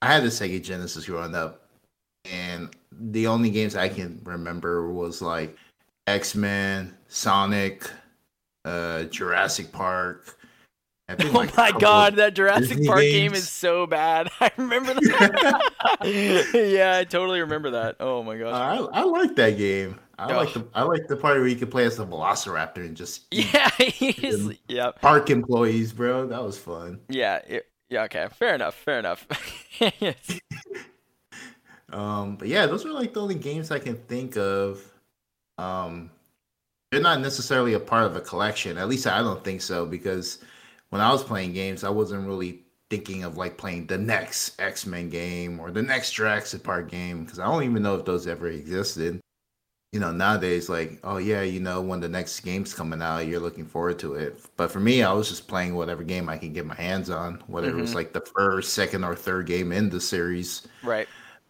I 0.00 0.06
had 0.14 0.22
a 0.22 0.28
Sega 0.28 0.62
Genesis 0.62 1.04
growing 1.04 1.34
up, 1.34 1.68
and 2.24 2.74
the 2.90 3.26
only 3.26 3.50
games 3.50 3.76
I 3.76 3.90
can 3.90 4.20
remember 4.24 4.90
was 4.90 5.20
like 5.20 5.58
X 6.06 6.34
Men, 6.34 6.96
Sonic, 7.08 7.90
uh, 8.64 9.04
Jurassic 9.04 9.72
Park. 9.72 10.38
oh 11.20 11.30
like 11.30 11.56
my 11.56 11.70
god, 11.70 12.16
that 12.16 12.34
Jurassic 12.34 12.68
Disney 12.68 12.86
Park 12.86 13.00
games. 13.00 13.12
game 13.12 13.34
is 13.34 13.48
so 13.48 13.86
bad. 13.86 14.28
I 14.40 14.50
remember 14.56 14.94
that. 14.94 15.72
yeah, 16.52 16.98
I 16.98 17.04
totally 17.04 17.40
remember 17.40 17.70
that. 17.70 17.96
Oh 18.00 18.24
my 18.24 18.36
gosh. 18.36 18.52
Uh, 18.52 18.88
I, 18.92 19.00
I 19.00 19.04
like 19.04 19.36
that 19.36 19.56
game. 19.56 20.00
I 20.18 20.32
oh. 20.32 20.36
like 20.38 20.52
the 20.52 20.66
I 20.74 20.82
like 20.82 21.06
the 21.06 21.16
part 21.16 21.38
where 21.38 21.46
you 21.46 21.54
could 21.54 21.70
play 21.70 21.84
as 21.84 22.00
a 22.00 22.04
Velociraptor 22.06 22.78
and 22.78 22.96
just 22.96 23.26
yeah, 23.30 23.70
he's, 23.78 24.50
yeah. 24.66 24.90
Park 25.00 25.30
employees, 25.30 25.92
bro. 25.92 26.26
That 26.26 26.42
was 26.42 26.58
fun. 26.58 26.98
Yeah, 27.08 27.36
it, 27.46 27.68
yeah, 27.88 28.02
okay. 28.04 28.26
Fair 28.32 28.56
enough. 28.56 28.74
Fair 28.74 28.98
enough. 28.98 29.26
um, 31.92 32.36
but 32.36 32.48
yeah, 32.48 32.66
those 32.66 32.84
are 32.84 32.92
like 32.92 33.14
the 33.14 33.22
only 33.22 33.36
games 33.36 33.70
I 33.70 33.78
can 33.78 33.94
think 33.94 34.36
of. 34.36 34.82
Um, 35.58 36.10
they're 36.90 37.00
not 37.00 37.20
necessarily 37.20 37.74
a 37.74 37.80
part 37.80 38.06
of 38.06 38.16
a 38.16 38.20
collection. 38.20 38.76
At 38.76 38.88
least 38.88 39.06
I 39.06 39.18
don't 39.20 39.44
think 39.44 39.62
so 39.62 39.86
because 39.86 40.38
when 40.90 41.00
I 41.00 41.12
was 41.12 41.24
playing 41.24 41.52
games, 41.52 41.84
I 41.84 41.90
wasn't 41.90 42.26
really 42.26 42.62
thinking 42.88 43.24
of 43.24 43.36
like 43.36 43.58
playing 43.58 43.86
the 43.86 43.98
next 43.98 44.60
X 44.60 44.86
Men 44.86 45.10
game 45.10 45.58
or 45.58 45.70
the 45.70 45.82
next 45.82 46.12
Jurassic 46.12 46.62
Park 46.62 46.90
game 46.90 47.24
because 47.24 47.38
I 47.38 47.46
don't 47.46 47.64
even 47.64 47.82
know 47.82 47.96
if 47.96 48.04
those 48.04 48.26
ever 48.26 48.48
existed 48.48 49.20
you 49.96 50.00
know, 50.00 50.12
nowadays, 50.12 50.68
like, 50.68 50.98
oh 51.04 51.16
yeah, 51.16 51.40
you 51.40 51.58
know, 51.58 51.80
when 51.80 52.00
the 52.00 52.08
next 52.08 52.40
game's 52.40 52.74
coming 52.74 53.00
out, 53.00 53.26
you're 53.26 53.40
looking 53.40 53.64
forward 53.64 53.98
to 54.00 54.12
it. 54.12 54.38
But 54.58 54.70
for 54.70 54.78
me, 54.78 55.02
I 55.02 55.10
was 55.12 55.30
just 55.30 55.48
playing 55.48 55.74
whatever 55.74 56.02
game 56.02 56.28
I 56.28 56.36
can 56.36 56.52
get 56.52 56.66
my 56.66 56.74
hands 56.74 57.08
on, 57.08 57.42
whether 57.46 57.68
mm-hmm. 57.68 57.78
it 57.78 57.80
was 57.80 57.90
mm-hmm. 57.90 57.96
like 57.96 58.12
the 58.12 58.20
first, 58.20 58.74
second, 58.74 59.04
or 59.04 59.14
third 59.14 59.46
game 59.46 59.72
in 59.72 59.88
the 59.88 59.98
series. 59.98 60.68
Right. 60.82 61.08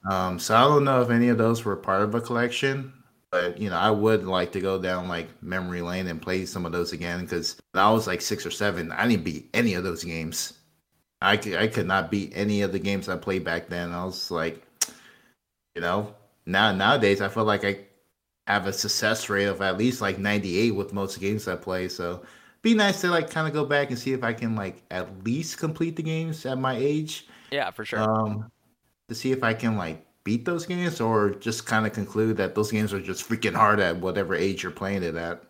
Um, 0.08 0.38
so 0.38 0.54
I 0.54 0.60
don't 0.60 0.84
know 0.84 1.02
if 1.02 1.10
any 1.10 1.28
of 1.28 1.38
those 1.38 1.64
were 1.64 1.74
part 1.74 2.02
of 2.02 2.14
a 2.14 2.20
collection, 2.20 2.92
but 3.36 3.58
you 3.58 3.68
know, 3.68 3.76
I 3.76 3.90
would 3.90 4.24
like 4.24 4.52
to 4.52 4.60
go 4.60 4.80
down 4.80 5.08
like 5.08 5.28
memory 5.42 5.82
lane 5.82 6.06
and 6.06 6.22
play 6.22 6.46
some 6.46 6.64
of 6.64 6.72
those 6.72 6.92
again 6.92 7.20
because 7.20 7.60
when 7.72 7.84
I 7.84 7.90
was 7.90 8.06
like 8.06 8.22
six 8.22 8.46
or 8.46 8.50
seven, 8.50 8.90
I 8.92 9.06
didn't 9.06 9.24
beat 9.24 9.50
any 9.52 9.74
of 9.74 9.84
those 9.84 10.02
games. 10.04 10.54
I 11.20 11.36
could, 11.36 11.56
I 11.56 11.66
could 11.66 11.86
not 11.86 12.10
beat 12.10 12.32
any 12.34 12.62
of 12.62 12.72
the 12.72 12.78
games 12.78 13.10
I 13.10 13.16
played 13.16 13.44
back 13.44 13.68
then. 13.68 13.92
I 13.92 14.06
was 14.06 14.30
like, 14.30 14.62
you 15.74 15.82
know, 15.82 16.14
now 16.46 16.72
nowadays 16.72 17.20
I 17.20 17.28
feel 17.28 17.44
like 17.44 17.62
I 17.62 17.80
have 18.46 18.66
a 18.66 18.72
success 18.72 19.28
rate 19.28 19.44
of 19.44 19.60
at 19.60 19.76
least 19.76 20.00
like 20.00 20.18
98 20.18 20.70
with 20.70 20.94
most 20.94 21.20
games 21.20 21.46
I 21.46 21.56
play. 21.56 21.88
So 21.88 22.22
be 22.62 22.72
nice 22.72 23.02
to 23.02 23.10
like 23.10 23.28
kind 23.28 23.46
of 23.46 23.52
go 23.52 23.66
back 23.66 23.90
and 23.90 23.98
see 23.98 24.14
if 24.14 24.24
I 24.24 24.32
can 24.32 24.56
like 24.56 24.82
at 24.90 25.24
least 25.24 25.58
complete 25.58 25.96
the 25.96 26.02
games 26.02 26.46
at 26.46 26.56
my 26.56 26.74
age. 26.74 27.26
Yeah, 27.50 27.70
for 27.70 27.84
sure. 27.84 28.00
Um, 28.00 28.50
to 29.10 29.14
see 29.14 29.30
if 29.30 29.44
I 29.44 29.52
can 29.52 29.76
like 29.76 30.05
beat 30.26 30.44
those 30.44 30.66
games 30.66 31.00
or 31.00 31.30
just 31.30 31.66
kind 31.66 31.86
of 31.86 31.92
conclude 31.92 32.36
that 32.36 32.56
those 32.56 32.72
games 32.72 32.92
are 32.92 33.00
just 33.00 33.26
freaking 33.26 33.54
hard 33.54 33.78
at 33.78 33.96
whatever 33.96 34.34
age 34.34 34.64
you're 34.64 34.72
playing 34.72 35.04
it 35.04 35.14
at. 35.14 35.44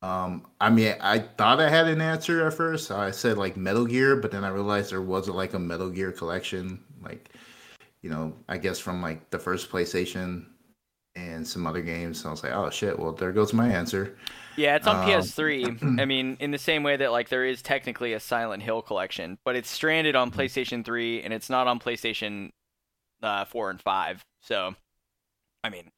Um, 0.00 0.46
I 0.62 0.70
mean, 0.70 0.94
I 0.98 1.18
thought 1.18 1.60
I 1.60 1.68
had 1.68 1.88
an 1.88 2.00
answer 2.00 2.46
at 2.46 2.54
first. 2.54 2.90
I 2.90 3.10
said 3.10 3.36
like 3.36 3.54
Metal 3.54 3.84
Gear, 3.84 4.16
but 4.16 4.30
then 4.30 4.44
I 4.44 4.48
realized 4.48 4.90
there 4.90 5.02
wasn't 5.02 5.36
like 5.36 5.52
a 5.52 5.58
Metal 5.58 5.90
Gear 5.90 6.10
collection, 6.10 6.82
like 7.02 7.28
you 8.00 8.08
know, 8.08 8.32
I 8.48 8.56
guess 8.56 8.78
from 8.78 9.02
like 9.02 9.28
the 9.28 9.38
first 9.38 9.70
PlayStation 9.70 10.46
and 11.14 11.46
some 11.46 11.66
other 11.66 11.82
games. 11.82 12.22
So 12.22 12.28
I 12.28 12.30
was 12.30 12.42
like, 12.42 12.52
oh 12.52 12.70
shit, 12.70 12.98
well 12.98 13.12
there 13.12 13.32
goes 13.32 13.52
my 13.52 13.68
answer. 13.68 14.16
Yeah, 14.56 14.76
it's 14.76 14.86
on 14.86 14.96
um, 14.96 15.04
PS3. 15.04 16.00
I 16.00 16.06
mean, 16.06 16.38
in 16.40 16.50
the 16.50 16.58
same 16.58 16.82
way 16.82 16.96
that 16.96 17.12
like 17.12 17.28
there 17.28 17.44
is 17.44 17.60
technically 17.60 18.14
a 18.14 18.20
Silent 18.20 18.62
Hill 18.62 18.80
collection, 18.80 19.36
but 19.44 19.54
it's 19.54 19.68
stranded 19.68 20.16
on 20.16 20.30
mm-hmm. 20.30 20.40
PlayStation 20.40 20.82
3 20.82 21.22
and 21.22 21.34
it's 21.34 21.50
not 21.50 21.66
on 21.66 21.78
PlayStation 21.78 22.52
uh, 23.22 23.44
4 23.44 23.70
and 23.70 23.80
5. 23.80 24.24
So, 24.42 24.74
I 25.64 25.70
mean, 25.70 25.90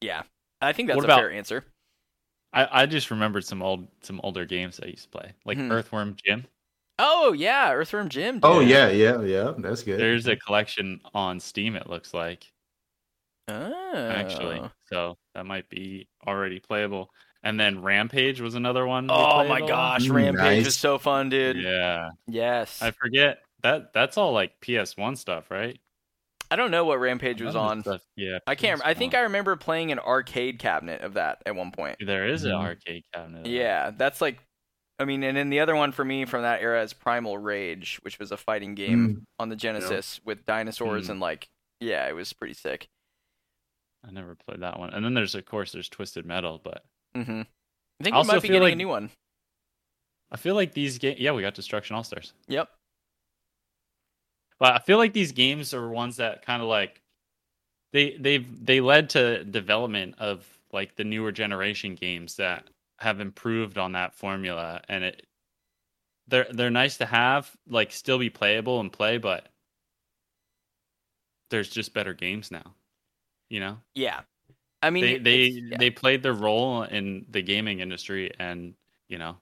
yeah, 0.00 0.22
I 0.60 0.72
think 0.72 0.88
that's 0.88 0.96
what 0.96 1.04
a 1.04 1.08
about, 1.08 1.18
fair 1.18 1.32
answer. 1.32 1.64
I, 2.52 2.82
I 2.82 2.86
just 2.86 3.10
remembered 3.10 3.44
some 3.44 3.62
old 3.62 3.86
some 4.02 4.20
older 4.22 4.44
games 4.44 4.80
I 4.82 4.86
used 4.86 5.04
to 5.04 5.08
play, 5.10 5.32
like 5.44 5.58
mm-hmm. 5.58 5.72
Earthworm 5.72 6.16
Jim. 6.24 6.46
Oh 6.98 7.32
yeah, 7.32 7.72
Earthworm 7.72 8.08
Jim. 8.08 8.36
Dude. 8.36 8.44
Oh 8.44 8.60
yeah, 8.60 8.88
yeah, 8.88 9.20
yeah. 9.20 9.52
That's 9.58 9.82
good. 9.82 10.00
There's 10.00 10.26
a 10.26 10.36
collection 10.36 11.00
on 11.12 11.40
Steam. 11.40 11.76
It 11.76 11.90
looks 11.90 12.14
like 12.14 12.46
Oh. 13.48 13.94
actually. 13.94 14.60
So 14.86 15.16
that 15.34 15.46
might 15.46 15.68
be 15.68 16.08
already 16.26 16.58
playable. 16.58 17.10
And 17.42 17.60
then 17.60 17.82
Rampage 17.82 18.40
was 18.40 18.54
another 18.56 18.86
one. 18.86 19.08
Oh 19.08 19.46
my 19.46 19.60
gosh, 19.60 20.08
Rampage 20.08 20.40
nice. 20.40 20.64
was 20.64 20.76
so 20.76 20.98
fun, 20.98 21.28
dude. 21.28 21.56
Yeah. 21.58 22.10
Yes. 22.26 22.82
I 22.82 22.90
forget 22.90 23.38
that 23.62 23.92
that's 23.92 24.16
all 24.16 24.32
like 24.32 24.60
PS1 24.60 25.16
stuff, 25.16 25.50
right? 25.50 25.78
I 26.50 26.56
don't 26.56 26.70
know 26.70 26.84
what 26.84 27.00
Rampage 27.00 27.42
was 27.42 27.56
on. 27.56 27.82
Stuff, 27.82 28.02
yeah. 28.16 28.38
I 28.46 28.54
can't. 28.54 28.80
I 28.84 28.94
think 28.94 29.14
I 29.14 29.20
remember 29.20 29.56
playing 29.56 29.92
an 29.92 29.98
arcade 29.98 30.58
cabinet 30.58 31.02
of 31.02 31.14
that 31.14 31.42
at 31.46 31.54
one 31.54 31.72
point. 31.72 31.98
There 32.04 32.26
is 32.26 32.44
an 32.44 32.52
mm-hmm. 32.52 32.66
arcade 32.66 33.04
cabinet. 33.12 33.46
Yeah, 33.46 33.86
that. 33.86 33.98
that's 33.98 34.20
like 34.20 34.38
I 34.98 35.04
mean, 35.04 35.22
and 35.22 35.36
then 35.36 35.50
the 35.50 35.60
other 35.60 35.76
one 35.76 35.92
for 35.92 36.04
me 36.04 36.24
from 36.24 36.42
that 36.42 36.62
era 36.62 36.82
is 36.82 36.92
Primal 36.92 37.36
Rage, 37.36 37.98
which 38.02 38.18
was 38.18 38.32
a 38.32 38.36
fighting 38.36 38.74
game 38.74 39.08
mm. 39.08 39.22
on 39.38 39.50
the 39.50 39.56
Genesis 39.56 40.18
yeah. 40.18 40.26
with 40.26 40.46
dinosaurs 40.46 41.06
mm. 41.06 41.10
and 41.10 41.20
like 41.20 41.48
yeah, 41.80 42.08
it 42.08 42.14
was 42.14 42.32
pretty 42.32 42.54
sick. 42.54 42.88
I 44.06 44.10
never 44.10 44.34
played 44.34 44.60
that 44.62 44.78
one. 44.78 44.90
And 44.94 45.04
then 45.04 45.14
there's 45.14 45.34
of 45.34 45.44
course 45.44 45.72
there's 45.72 45.88
Twisted 45.88 46.24
Metal, 46.24 46.60
but 46.62 46.84
mm-hmm. 47.16 47.42
I 48.00 48.04
think 48.04 48.16
we 48.16 48.22
might 48.22 48.42
be 48.42 48.48
getting 48.48 48.62
like, 48.62 48.72
a 48.72 48.76
new 48.76 48.88
one. 48.88 49.10
I 50.30 50.36
feel 50.36 50.54
like 50.54 50.72
these 50.72 50.98
games. 50.98 51.20
Yeah, 51.20 51.32
we 51.32 51.42
got 51.42 51.54
Destruction 51.54 51.96
All 51.96 52.04
Stars. 52.04 52.32
Yep. 52.48 52.68
But 54.58 54.74
I 54.74 54.78
feel 54.78 54.98
like 54.98 55.12
these 55.12 55.32
games 55.32 55.74
are 55.74 55.88
ones 55.88 56.16
that 56.16 56.44
kind 56.44 56.62
of 56.62 56.68
like 56.68 57.02
they 57.92 58.16
they've 58.18 58.64
they 58.64 58.80
led 58.80 59.10
to 59.10 59.44
development 59.44 60.14
of 60.18 60.46
like 60.72 60.96
the 60.96 61.04
newer 61.04 61.32
generation 61.32 61.94
games 61.94 62.36
that 62.36 62.68
have 62.98 63.20
improved 63.20 63.78
on 63.78 63.92
that 63.92 64.14
formula 64.14 64.80
and 64.88 65.04
it 65.04 65.26
they're 66.28 66.46
they're 66.50 66.70
nice 66.70 66.96
to 66.96 67.06
have 67.06 67.50
like 67.68 67.92
still 67.92 68.18
be 68.18 68.30
playable 68.30 68.80
and 68.80 68.92
play 68.92 69.18
but 69.18 69.48
there's 71.50 71.68
just 71.68 71.94
better 71.94 72.14
games 72.14 72.50
now 72.50 72.74
you 73.48 73.60
know 73.60 73.78
yeah 73.94 74.20
i 74.82 74.90
mean 74.90 75.04
they 75.04 75.18
they, 75.18 75.46
yeah. 75.46 75.76
they 75.78 75.90
played 75.90 76.22
their 76.22 76.32
role 76.32 76.82
in 76.82 77.24
the 77.30 77.42
gaming 77.42 77.80
industry 77.80 78.32
and 78.38 78.74
you 79.08 79.18
know 79.18 79.36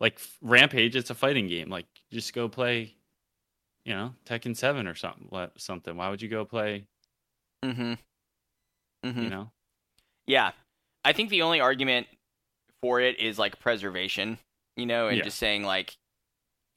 like 0.00 0.20
rampage 0.42 0.96
it's 0.96 1.10
a 1.10 1.14
fighting 1.14 1.48
game 1.48 1.70
like 1.70 1.86
just 2.12 2.34
go 2.34 2.48
play 2.48 2.94
you 3.88 3.94
know 3.94 4.14
tekken 4.26 4.54
7 4.54 4.86
or 4.86 4.94
something 4.94 5.26
What 5.30 5.58
something. 5.60 5.96
Why 5.96 6.10
would 6.10 6.20
you 6.20 6.28
go 6.28 6.44
play 6.44 6.84
mm-hmm. 7.64 7.94
mm-hmm. 9.04 9.22
you 9.22 9.30
know? 9.30 9.50
Yeah. 10.26 10.52
I 11.04 11.14
think 11.14 11.30
the 11.30 11.42
only 11.42 11.60
argument 11.60 12.06
for 12.82 13.00
it 13.00 13.18
is 13.18 13.38
like 13.38 13.58
preservation 13.58 14.38
you 14.76 14.86
know 14.86 15.08
and 15.08 15.16
yeah. 15.16 15.24
just 15.24 15.38
saying 15.38 15.64
like 15.64 15.96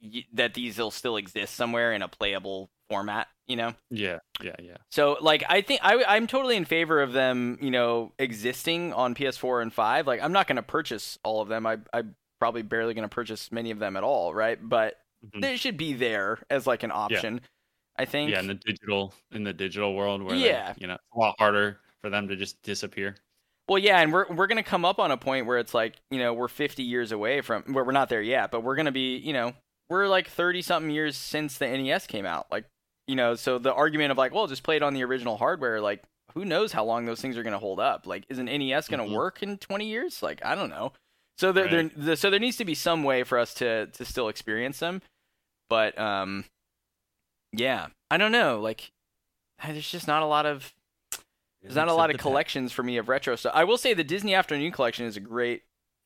y- 0.02 0.26
that 0.34 0.54
these 0.54 0.78
will 0.78 0.90
still 0.90 1.18
exist 1.18 1.54
somewhere 1.54 1.94
in 1.94 2.02
a 2.02 2.08
playable 2.08 2.70
format 2.90 3.28
you 3.46 3.58
know? 3.58 3.74
Yeah 3.90 4.20
yeah 4.42 4.56
yeah. 4.60 4.78
So 4.90 5.18
like 5.20 5.44
i 5.50 5.62
think 5.62 5.82
I, 5.84 6.04
i'm 6.06 6.28
totally 6.28 6.56
in 6.56 6.66
favor 6.66 7.02
of 7.02 7.12
them 7.12 7.60
you 7.62 7.72
know 7.72 8.14
existing 8.18 8.94
on 8.94 9.16
ps4 9.16 9.62
and 9.62 9.74
5 9.74 10.08
like 10.08 10.22
i'm 10.24 10.32
not 10.32 10.48
going 10.48 10.56
to 10.56 10.64
purchase 10.64 11.20
all 11.24 11.42
of 11.42 11.50
them. 11.50 11.68
I 11.68 11.80
i 11.94 12.04
probably 12.40 12.64
barely 12.64 12.96
going 12.96 13.08
to 13.08 13.14
purchase 13.14 13.52
many 13.52 13.70
of 13.70 13.78
them 13.78 13.96
at 13.96 14.04
all 14.04 14.34
right? 14.34 14.58
But 14.62 14.96
mm-hmm. 15.26 15.40
they 15.40 15.56
should 15.56 15.78
be 15.78 15.94
there 15.94 16.40
as 16.50 16.68
like 16.68 16.84
an 16.84 16.92
option 16.92 17.36
yeah. 17.36 18.02
i 18.02 18.06
think 18.06 18.32
yeah 18.32 18.40
in 18.40 18.48
the 18.48 18.54
digital 18.54 19.14
in 19.32 19.44
the 19.44 19.54
digital 19.54 19.96
world 19.96 20.22
where 20.22 20.36
yeah 20.36 20.74
they, 20.74 20.82
you 20.82 20.88
know 20.88 20.96
it's 20.96 21.04
a 21.16 21.20
lot 21.20 21.36
harder 21.38 21.80
for 22.02 22.10
them 22.10 22.28
to 22.28 22.36
just 22.36 22.62
disappear 22.64 23.16
well, 23.72 23.80
yeah, 23.80 24.02
and 24.02 24.12
we're 24.12 24.26
we're 24.28 24.48
gonna 24.48 24.64
come 24.64 24.84
up 24.84 25.00
on 25.00 25.12
a 25.12 25.18
point 25.18 25.46
where 25.46 25.58
it's 25.58 25.74
like 25.74 25.96
you 26.10 26.20
know 26.20 26.34
we're 26.34 26.50
50 26.50 26.84
years 26.84 27.14
away 27.14 27.40
from 27.40 27.64
where 27.72 27.86
we're 27.86 27.94
not 27.94 28.10
there 28.10 28.22
yet, 28.22 28.52
but 28.52 28.64
we're 28.64 28.76
gonna 28.76 28.92
be 28.92 29.16
you 29.16 29.32
know 29.32 29.54
we're 29.90 30.08
like 30.08 30.28
30 30.28 30.62
something 30.62 30.92
years 30.92 31.16
since 31.16 31.58
the 31.58 31.68
NES 31.68 32.06
came 32.06 32.26
out. 32.26 32.48
Like 32.52 32.66
you 33.08 33.16
know, 33.16 33.36
so 33.36 33.60
the 33.60 33.74
argument 33.74 34.12
of 34.12 34.18
like, 34.18 34.34
well, 34.34 34.48
just 34.48 34.64
play 34.64 34.76
it 34.76 34.84
on 34.84 34.94
the 34.94 35.06
original 35.06 35.38
hardware, 35.38 35.80
like 35.80 36.04
who 36.34 36.44
knows 36.44 36.72
how 36.72 36.84
long 36.84 37.06
those 37.06 37.22
things 37.22 37.38
are 37.38 37.44
gonna 37.44 37.60
hold 37.60 37.80
up? 37.80 38.08
Like, 38.08 38.26
is 38.30 38.40
an 38.40 38.46
NES 38.46 38.90
gonna 38.90 39.04
mm-hmm. 39.04 39.14
work 39.14 39.42
in 39.42 39.58
20 39.58 39.86
years? 39.86 40.22
Like, 40.22 40.44
I 40.44 40.56
don't 40.56 40.70
know. 40.70 40.94
So 41.38 41.52
there, 41.52 41.66
right. 41.66 41.92
there, 41.96 42.16
so 42.16 42.30
there 42.30 42.40
needs 42.42 42.58
to 42.58 42.66
be 42.66 42.76
some 42.76 43.04
way 43.04 43.24
for 43.24 43.38
us 43.38 43.54
to 43.56 43.88
to 43.88 44.04
still 44.06 44.28
experience 44.28 44.80
them, 44.80 45.02
but 45.72 45.98
um, 45.98 46.44
yeah, 47.54 47.88
I 48.12 48.18
don't 48.18 48.34
know. 48.34 48.60
Like, 48.60 48.92
there's 49.66 49.90
just 49.90 50.06
not 50.06 50.22
a 50.22 50.26
lot 50.26 50.46
of 50.46 50.74
there's 51.62 51.76
not 51.76 51.88
a 51.88 51.94
lot 51.94 52.12
of 52.12 52.18
collections 52.18 52.74
for 52.74 52.84
me 52.84 52.98
of 52.98 53.08
retro 53.08 53.38
stuff. 53.38 53.54
I 53.56 53.64
will 53.64 53.78
say 53.78 53.94
the 53.94 54.04
Disney 54.04 54.36
Afternoon 54.36 54.74
collection 54.74 55.06
is 55.06 55.16
a 55.16 55.22
great 55.22 55.62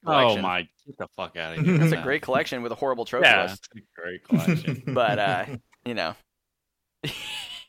oh 0.05 0.11
collection. 0.11 0.39
Oh 0.39 0.43
my, 0.43 0.61
get 0.85 0.97
the 0.99 1.07
fuck 1.17 1.35
out 1.35 1.57
of 1.57 1.65
here. 1.65 1.81
It's 1.81 1.93
a 1.93 2.01
great 2.03 2.21
collection 2.21 2.61
with 2.61 2.71
a 2.71 2.75
horrible 2.75 3.05
trophy 3.05 3.25
yeah, 3.25 3.41
list. 3.41 3.67
It's 3.75 3.83
a 3.83 4.01
great 4.01 4.23
collection. 4.23 4.83
but 4.93 5.17
uh, 5.17 5.45
you 5.83 5.95
know. 5.95 6.13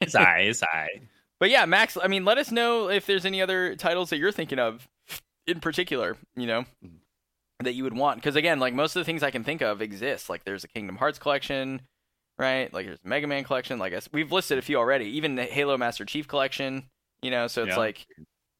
sigh, 0.06 0.52
sigh. 0.52 1.00
But 1.40 1.48
yeah, 1.48 1.64
Max, 1.64 1.96
I 2.02 2.08
mean, 2.08 2.26
let 2.26 2.36
us 2.36 2.52
know 2.52 2.90
if 2.90 3.06
there's 3.06 3.24
any 3.24 3.40
other 3.40 3.74
titles 3.74 4.10
that 4.10 4.18
you're 4.18 4.32
thinking 4.32 4.58
of 4.58 4.86
in 5.46 5.60
particular, 5.60 6.18
you 6.34 6.46
know, 6.46 6.60
mm-hmm. 6.84 6.96
That 7.60 7.74
you 7.74 7.84
would 7.84 7.96
want. 7.96 8.18
Because 8.18 8.36
again, 8.36 8.60
like 8.60 8.74
most 8.74 8.96
of 8.96 9.00
the 9.00 9.04
things 9.04 9.22
I 9.22 9.30
can 9.30 9.44
think 9.44 9.62
of 9.62 9.80
exist. 9.80 10.28
Like 10.28 10.44
there's 10.44 10.64
a 10.64 10.68
Kingdom 10.68 10.96
Hearts 10.96 11.18
collection, 11.18 11.82
right? 12.38 12.72
Like 12.72 12.86
there's 12.86 12.98
a 13.04 13.08
Mega 13.08 13.26
Man 13.26 13.44
collection. 13.44 13.78
Like 13.78 13.94
we've 14.12 14.32
listed 14.32 14.58
a 14.58 14.62
few 14.62 14.76
already. 14.76 15.06
Even 15.16 15.34
the 15.34 15.44
Halo 15.44 15.76
Master 15.76 16.04
Chief 16.04 16.28
collection. 16.28 16.84
You 17.22 17.30
know, 17.30 17.46
so 17.46 17.62
it's 17.62 17.70
yeah. 17.70 17.76
like, 17.76 18.06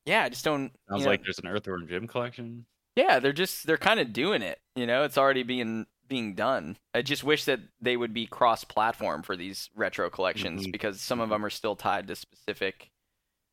yeah, 0.07 0.25
I 0.25 0.29
just 0.29 0.45
don't. 0.45 0.73
Sounds 0.89 1.05
know, 1.05 1.11
like 1.11 1.23
there's 1.23 1.39
an 1.39 1.47
Earthworm 1.47 1.87
Jim 1.89 2.07
collection. 2.07 2.67
Yeah, 2.97 3.19
they're 3.19 3.33
just 3.33 3.67
they're 3.67 3.77
kind 3.77 4.01
of 4.01 4.13
doing 4.13 4.43
it. 4.43 4.59
You 4.75 4.87
know, 4.87 5.05
it's 5.05 5.19
already 5.19 5.43
being 5.43 5.87
being 6.09 6.35
done. 6.35 6.79
I 6.95 7.03
just 7.03 7.25
wish 7.25 7.45
that 7.45 7.61
they 7.81 7.97
would 7.97 8.15
be 8.15 8.27
cross-platform 8.27 9.25
for 9.25 9.37
these 9.37 9.71
retro 9.75 10.09
collections 10.09 10.63
mm-hmm. 10.63 10.71
because 10.71 11.01
some 11.01 11.21
of 11.21 11.25
mm-hmm. 11.25 11.33
them 11.33 11.45
are 11.45 11.51
still 11.51 11.77
tied 11.77 12.07
to 12.09 12.17
specific, 12.17 12.91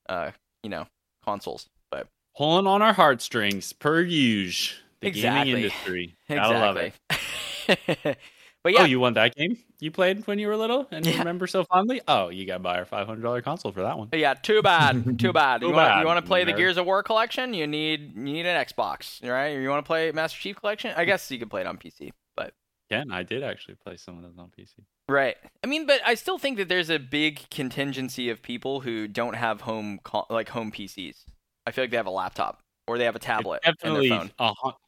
uh, 0.07 0.31
you 0.61 0.69
know, 0.69 0.87
consoles. 1.25 1.67
But 1.91 2.07
pulling 2.37 2.67
on 2.67 2.81
our 2.81 2.93
heartstrings 2.93 3.73
per 3.73 4.01
usual. 4.01 4.79
The 5.03 5.09
exactly. 5.09 5.51
gaming 5.51 5.63
industry. 5.63 6.17
Exactly. 6.29 6.55
love 6.55 6.77
it. 6.77 8.17
But 8.63 8.69
oh, 8.71 8.77
yeah. 8.77 8.81
Oh, 8.83 8.85
you 8.85 8.99
won 9.01 9.13
that 9.15 9.35
game? 9.35 9.57
You 9.81 9.91
played 9.91 10.25
when 10.25 10.39
you 10.39 10.47
were 10.47 10.55
little 10.55 10.87
and 10.89 11.05
yeah. 11.05 11.19
remember 11.19 11.47
so 11.47 11.65
fondly? 11.65 11.99
Oh, 12.07 12.29
you 12.29 12.47
got 12.47 12.53
to 12.53 12.59
buy 12.59 12.77
our 12.77 12.85
five 12.85 13.05
hundred 13.05 13.23
dollar 13.23 13.41
console 13.41 13.73
for 13.73 13.81
that 13.81 13.97
one. 13.97 14.07
Yeah, 14.13 14.35
too 14.35 14.61
bad. 14.61 15.19
Too 15.19 15.33
bad. 15.33 15.59
too 15.59 15.67
you 15.67 15.73
want 15.73 16.07
you 16.07 16.15
to 16.15 16.21
play 16.21 16.45
the 16.45 16.53
Gears 16.53 16.77
of 16.77 16.85
War 16.85 17.03
collection? 17.03 17.53
You 17.53 17.67
need 17.67 18.15
you 18.15 18.23
need 18.23 18.45
an 18.45 18.65
Xbox, 18.65 19.21
right? 19.29 19.49
You 19.49 19.67
want 19.67 19.83
to 19.83 19.87
play 19.87 20.13
Master 20.13 20.39
Chief 20.39 20.55
collection? 20.55 20.93
I 20.95 21.03
guess 21.03 21.29
you 21.29 21.39
could 21.39 21.49
play 21.49 21.59
it 21.59 21.67
on 21.67 21.77
PC, 21.77 22.11
but 22.37 22.53
yeah, 22.89 23.03
I 23.11 23.23
did 23.23 23.43
actually 23.43 23.75
play 23.75 23.97
some 23.97 24.17
of 24.17 24.23
those 24.23 24.37
on 24.37 24.49
PC. 24.57 24.75
Right. 25.09 25.35
I 25.61 25.67
mean, 25.67 25.85
but 25.85 25.99
I 26.05 26.15
still 26.15 26.37
think 26.37 26.55
that 26.57 26.69
there's 26.69 26.89
a 26.89 26.99
big 26.99 27.49
contingency 27.51 28.29
of 28.29 28.41
people 28.41 28.79
who 28.79 29.09
don't 29.09 29.35
have 29.35 29.61
home 29.61 29.99
like 30.29 30.47
home 30.49 30.71
PCs. 30.71 31.25
I 31.67 31.71
feel 31.71 31.83
like 31.83 31.91
they 31.91 31.97
have 31.97 32.05
a 32.05 32.11
laptop 32.11 32.62
or 32.87 32.97
they 32.97 33.05
have 33.05 33.15
a 33.15 33.19
tablet. 33.19 33.61
It's 33.63 33.81
definitely 33.81 34.09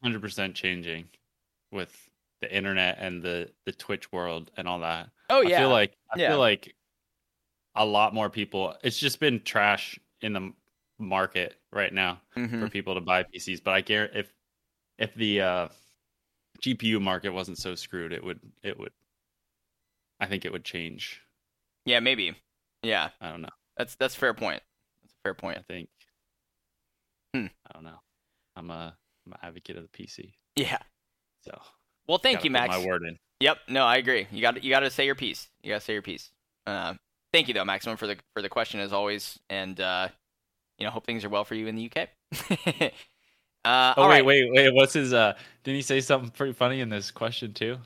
hundred 0.01 0.21
percent 0.21 0.55
changing 0.55 1.05
with 1.71 2.09
the 2.41 2.55
internet 2.55 2.97
and 2.99 3.21
the 3.21 3.49
the 3.65 3.71
Twitch 3.71 4.11
world 4.11 4.51
and 4.57 4.67
all 4.67 4.79
that. 4.79 5.09
Oh 5.29 5.41
yeah. 5.41 5.57
I 5.57 5.59
feel 5.59 5.69
like 5.69 5.97
I 6.13 6.19
yeah. 6.19 6.29
feel 6.29 6.39
like 6.39 6.75
a 7.75 7.85
lot 7.85 8.13
more 8.13 8.29
people. 8.29 8.75
It's 8.83 8.97
just 8.97 9.19
been 9.19 9.41
trash 9.41 9.99
in 10.21 10.33
the 10.33 10.53
market 10.97 11.55
right 11.71 11.93
now 11.93 12.21
mm-hmm. 12.35 12.59
for 12.59 12.69
people 12.69 12.95
to 12.95 13.01
buy 13.01 13.23
PCs. 13.23 13.63
But 13.63 13.73
I 13.73 13.81
care 13.81 14.09
if 14.13 14.33
if 14.97 15.13
the 15.15 15.41
uh, 15.41 15.67
GPU 16.61 17.01
market 17.01 17.29
wasn't 17.29 17.57
so 17.57 17.75
screwed, 17.75 18.13
it 18.13 18.23
would 18.23 18.39
it 18.63 18.79
would. 18.79 18.91
I 20.19 20.27
think 20.27 20.45
it 20.45 20.51
would 20.51 20.63
change. 20.63 21.21
Yeah, 21.85 21.99
maybe. 21.99 22.35
Yeah. 22.81 23.09
I 23.19 23.29
don't 23.29 23.41
know. 23.41 23.49
That's 23.77 23.95
that's 23.95 24.15
fair 24.15 24.33
point. 24.33 24.61
That's 25.03 25.13
a 25.13 25.21
fair 25.23 25.33
point. 25.33 25.57
I 25.57 25.61
think. 25.61 25.89
Hmm. 27.35 27.47
I 27.69 27.73
don't 27.73 27.83
know. 27.83 27.99
I'm 28.55 28.71
a 28.71 28.95
I'm 29.25 29.33
an 29.33 29.39
advocate 29.43 29.77
of 29.77 29.83
the 29.83 29.89
PC. 29.89 30.33
Yeah. 30.55 30.77
So 31.43 31.59
well, 32.07 32.17
thank 32.17 32.43
you, 32.43 32.51
Max. 32.51 32.69
my 32.69 32.85
word 32.85 33.03
in. 33.03 33.17
Yep. 33.41 33.57
No, 33.67 33.83
I 33.83 33.97
agree. 33.97 34.27
You 34.31 34.41
got 34.41 34.63
you 34.63 34.69
got 34.69 34.81
to 34.81 34.89
say 34.89 35.05
your 35.05 35.15
piece. 35.15 35.49
You 35.63 35.71
got 35.73 35.79
to 35.79 35.85
say 35.85 35.93
your 35.93 36.01
piece. 36.01 36.31
Uh, 36.65 36.93
thank 37.33 37.47
you 37.47 37.53
though, 37.53 37.65
Maximum, 37.65 37.97
for 37.97 38.07
the 38.07 38.17
for 38.33 38.41
the 38.41 38.49
question 38.49 38.79
as 38.79 38.93
always, 38.93 39.37
and 39.49 39.79
uh, 39.79 40.07
you 40.77 40.85
know, 40.85 40.91
hope 40.91 41.05
things 41.05 41.25
are 41.25 41.29
well 41.29 41.43
for 41.43 41.55
you 41.55 41.67
in 41.67 41.75
the 41.75 41.91
UK. 41.91 42.09
uh, 43.65 43.93
oh 43.97 44.07
wait, 44.07 44.15
right. 44.15 44.25
wait, 44.25 44.51
wait. 44.51 44.73
What's 44.73 44.93
his? 44.93 45.13
Uh, 45.13 45.33
didn't 45.63 45.75
he 45.75 45.81
say 45.81 45.99
something 45.99 46.29
pretty 46.29 46.53
funny 46.53 46.79
in 46.79 46.89
this 46.89 47.11
question 47.11 47.53
too? 47.53 47.77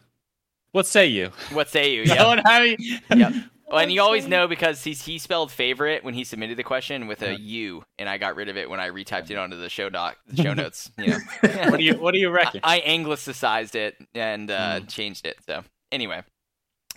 What 0.71 0.85
say 0.85 1.07
you? 1.07 1.31
What 1.51 1.69
say 1.69 1.93
you? 1.93 2.03
Yep. 2.05 2.17
no 2.17 2.41
having... 2.45 2.77
yep. 3.15 3.33
Well, 3.69 3.79
and 3.79 3.91
you 3.91 4.01
always 4.01 4.27
know 4.27 4.47
because 4.47 4.83
he 4.83 4.93
he 4.93 5.19
spelled 5.19 5.51
favorite 5.51 6.03
when 6.03 6.15
he 6.15 6.23
submitted 6.23 6.57
the 6.57 6.63
question 6.63 7.05
with 7.05 7.21
a 7.21 7.39
U, 7.39 7.83
and 7.99 8.09
I 8.09 8.17
got 8.17 8.35
rid 8.35 8.49
of 8.49 8.57
it 8.57 8.67
when 8.67 8.79
I 8.79 8.89
retyped 8.89 9.29
it 9.29 9.37
onto 9.37 9.57
the 9.57 9.69
show 9.69 9.89
doc, 9.89 10.17
the 10.25 10.41
show 10.41 10.53
notes. 10.55 10.89
You 10.97 11.09
know. 11.09 11.17
what 11.69 11.77
do 11.77 11.83
you 11.83 11.93
What 11.93 12.13
do 12.13 12.19
you 12.19 12.31
reckon? 12.31 12.61
I, 12.63 12.77
I 12.77 12.79
anglicized 12.79 13.75
it 13.75 13.95
and 14.15 14.49
uh, 14.49 14.79
mm. 14.79 14.89
changed 14.89 15.27
it. 15.27 15.37
So 15.45 15.63
anyway, 15.91 16.23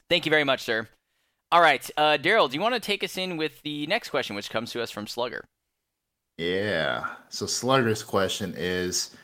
thank 0.08 0.24
you 0.24 0.30
very 0.30 0.44
much, 0.44 0.62
sir. 0.62 0.88
All 1.50 1.60
right, 1.60 1.88
uh, 1.98 2.16
Daryl, 2.16 2.48
do 2.48 2.54
you 2.54 2.62
want 2.62 2.74
to 2.74 2.80
take 2.80 3.04
us 3.04 3.18
in 3.18 3.36
with 3.36 3.60
the 3.62 3.86
next 3.86 4.08
question, 4.08 4.34
which 4.34 4.48
comes 4.48 4.72
to 4.72 4.82
us 4.82 4.90
from 4.90 5.06
Slugger? 5.06 5.44
Yeah. 6.38 7.06
So 7.28 7.46
Slugger's 7.46 8.02
question 8.02 8.54
is. 8.56 9.14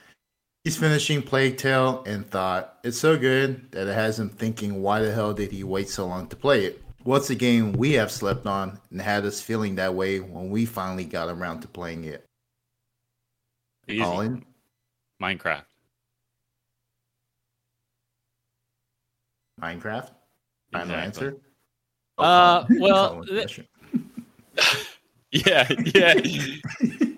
He's 0.64 0.76
finishing 0.76 1.22
Plague 1.22 1.56
Tale 1.56 2.02
and 2.04 2.28
thought 2.28 2.78
it's 2.84 2.98
so 2.98 3.16
good 3.16 3.70
that 3.70 3.86
it 3.86 3.94
has 3.94 4.18
him 4.18 4.28
thinking, 4.28 4.82
why 4.82 5.00
the 5.00 5.14
hell 5.14 5.32
did 5.32 5.50
he 5.50 5.64
wait 5.64 5.88
so 5.88 6.06
long 6.06 6.26
to 6.26 6.36
play 6.36 6.66
it? 6.66 6.82
What's 7.08 7.30
a 7.30 7.34
game 7.34 7.72
we 7.72 7.94
have 7.94 8.10
slept 8.10 8.44
on 8.44 8.78
and 8.90 9.00
had 9.00 9.24
us 9.24 9.40
feeling 9.40 9.76
that 9.76 9.94
way 9.94 10.20
when 10.20 10.50
we 10.50 10.66
finally 10.66 11.06
got 11.06 11.30
around 11.30 11.62
to 11.62 11.66
playing 11.66 12.04
it? 12.04 12.26
Easy. 13.88 14.02
Colin? 14.02 14.44
Minecraft. 15.18 15.64
Minecraft? 19.58 20.10
Final 20.70 20.96
exactly. 20.96 20.98
answer? 20.98 21.36
Oh, 22.18 22.24
uh, 22.24 22.66
well, 22.78 23.24
th- 23.24 23.60
yeah, 25.32 25.66
yeah. 25.94 26.14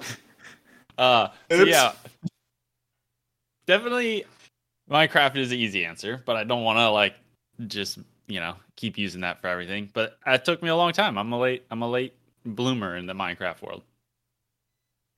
uh, 0.99 1.29
so 1.51 1.65
yeah, 1.65 1.95
definitely 3.67 4.25
Minecraft 4.89 5.37
is 5.37 5.51
the 5.51 5.59
easy 5.59 5.85
answer, 5.85 6.23
but 6.25 6.37
I 6.37 6.45
don't 6.45 6.63
want 6.63 6.79
to 6.79 6.91
like 6.91 7.17
just 7.67 7.99
you 8.31 8.41
know 8.41 8.55
keep 8.77 8.97
using 8.97 9.23
that 9.23 9.41
for 9.41 9.49
everything. 9.49 9.91
But 9.93 10.19
it 10.27 10.45
took 10.45 10.63
me 10.63 10.69
a 10.69 10.77
long 10.77 10.93
time. 10.93 11.19
I'm 11.19 11.33
a 11.33 11.39
late 11.39 11.65
I'm 11.71 11.83
a 11.83 11.91
late 11.91 12.15
bloomer 12.45 12.97
in 12.97 13.07
the 13.07 13.15
Minecraft 13.15 13.63
world. 13.63 13.83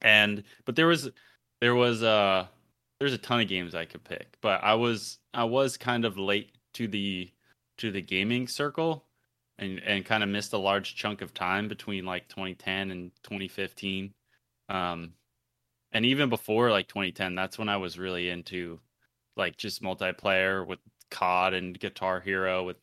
And 0.01 0.45
but 0.65 0.77
there 0.77 0.87
was 0.87 1.11
there 1.61 1.75
was 1.75 2.03
uh 2.03 2.47
there's 2.99 3.13
a 3.13 3.19
ton 3.19 3.41
of 3.41 3.49
games 3.49 3.75
I 3.75 3.85
could 3.85 4.05
pick, 4.05 4.37
but 4.41 4.63
I 4.63 4.75
was 4.75 5.19
I 5.35 5.45
was 5.45 5.77
kind 5.77 6.05
of 6.05 6.19
late 6.19 6.53
to 6.75 6.89
the 6.89 7.31
to 7.79 7.91
the 7.91 8.03
gaming 8.03 8.49
circle 8.49 9.05
and 9.59 9.81
and 9.81 10.05
kind 10.05 10.23
of 10.23 10.29
missed 10.29 10.53
a 10.53 10.59
large 10.59 10.97
chunk 10.97 11.23
of 11.23 11.35
time 11.35 11.69
between 11.69 12.05
like 12.05 12.29
2010 12.29 12.91
and 12.91 13.13
2015. 13.23 14.13
Um, 14.69 15.13
and 15.93 16.07
even 16.07 16.31
before 16.31 16.71
like 16.71 16.89
2010, 16.89 17.35
that's 17.35 17.59
when 17.59 17.69
I 17.69 17.77
was 17.77 17.99
really 17.99 18.29
into 18.31 18.81
like 19.37 19.57
just 19.57 19.83
multiplayer 19.83 20.67
with 20.67 20.79
COD 21.11 21.55
and 21.55 21.79
Guitar 21.79 22.21
Hero 22.21 22.65
with 22.65 22.77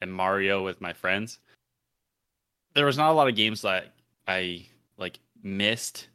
and 0.00 0.12
Mario 0.12 0.64
with 0.64 0.80
my 0.80 0.92
friends. 0.92 1.38
There 2.74 2.86
was 2.86 2.98
not 2.98 3.10
a 3.10 3.14
lot 3.14 3.28
of 3.28 3.36
games 3.36 3.62
that 3.62 3.94
I 4.26 4.66
like 4.96 5.18
missed. 5.42 6.08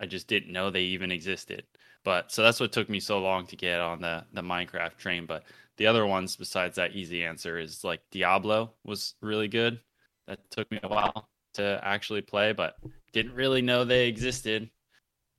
I 0.00 0.06
just 0.06 0.26
didn't 0.26 0.52
know 0.52 0.70
they 0.70 0.82
even 0.82 1.12
existed. 1.12 1.64
But 2.04 2.32
so 2.32 2.42
that's 2.42 2.60
what 2.60 2.72
took 2.72 2.88
me 2.88 3.00
so 3.00 3.18
long 3.18 3.46
to 3.46 3.56
get 3.56 3.80
on 3.80 4.00
the 4.00 4.24
the 4.32 4.42
Minecraft 4.42 4.96
train. 4.96 5.26
But 5.26 5.44
the 5.76 5.86
other 5.86 6.06
ones 6.06 6.36
besides 6.36 6.76
that 6.76 6.94
easy 6.94 7.24
answer 7.24 7.58
is 7.58 7.84
like 7.84 8.00
Diablo 8.10 8.72
was 8.84 9.14
really 9.20 9.48
good. 9.48 9.80
That 10.26 10.38
took 10.50 10.70
me 10.70 10.80
a 10.82 10.88
while 10.88 11.28
to 11.54 11.80
actually 11.82 12.22
play, 12.22 12.52
but 12.52 12.76
didn't 13.12 13.34
really 13.34 13.62
know 13.62 13.84
they 13.84 14.08
existed. 14.08 14.68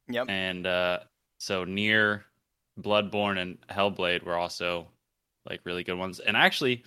Yep. 0.08 0.28
And 0.30 0.68
uh, 0.68 1.00
so 1.38 1.64
Nier 1.64 2.26
Bloodborne, 2.80 3.40
and 3.40 3.58
Hellblade 3.70 4.24
were 4.24 4.38
also 4.38 4.88
like 5.50 5.62
really 5.64 5.84
good 5.84 5.98
ones. 5.98 6.20
And 6.20 6.36
actually, 6.36 6.84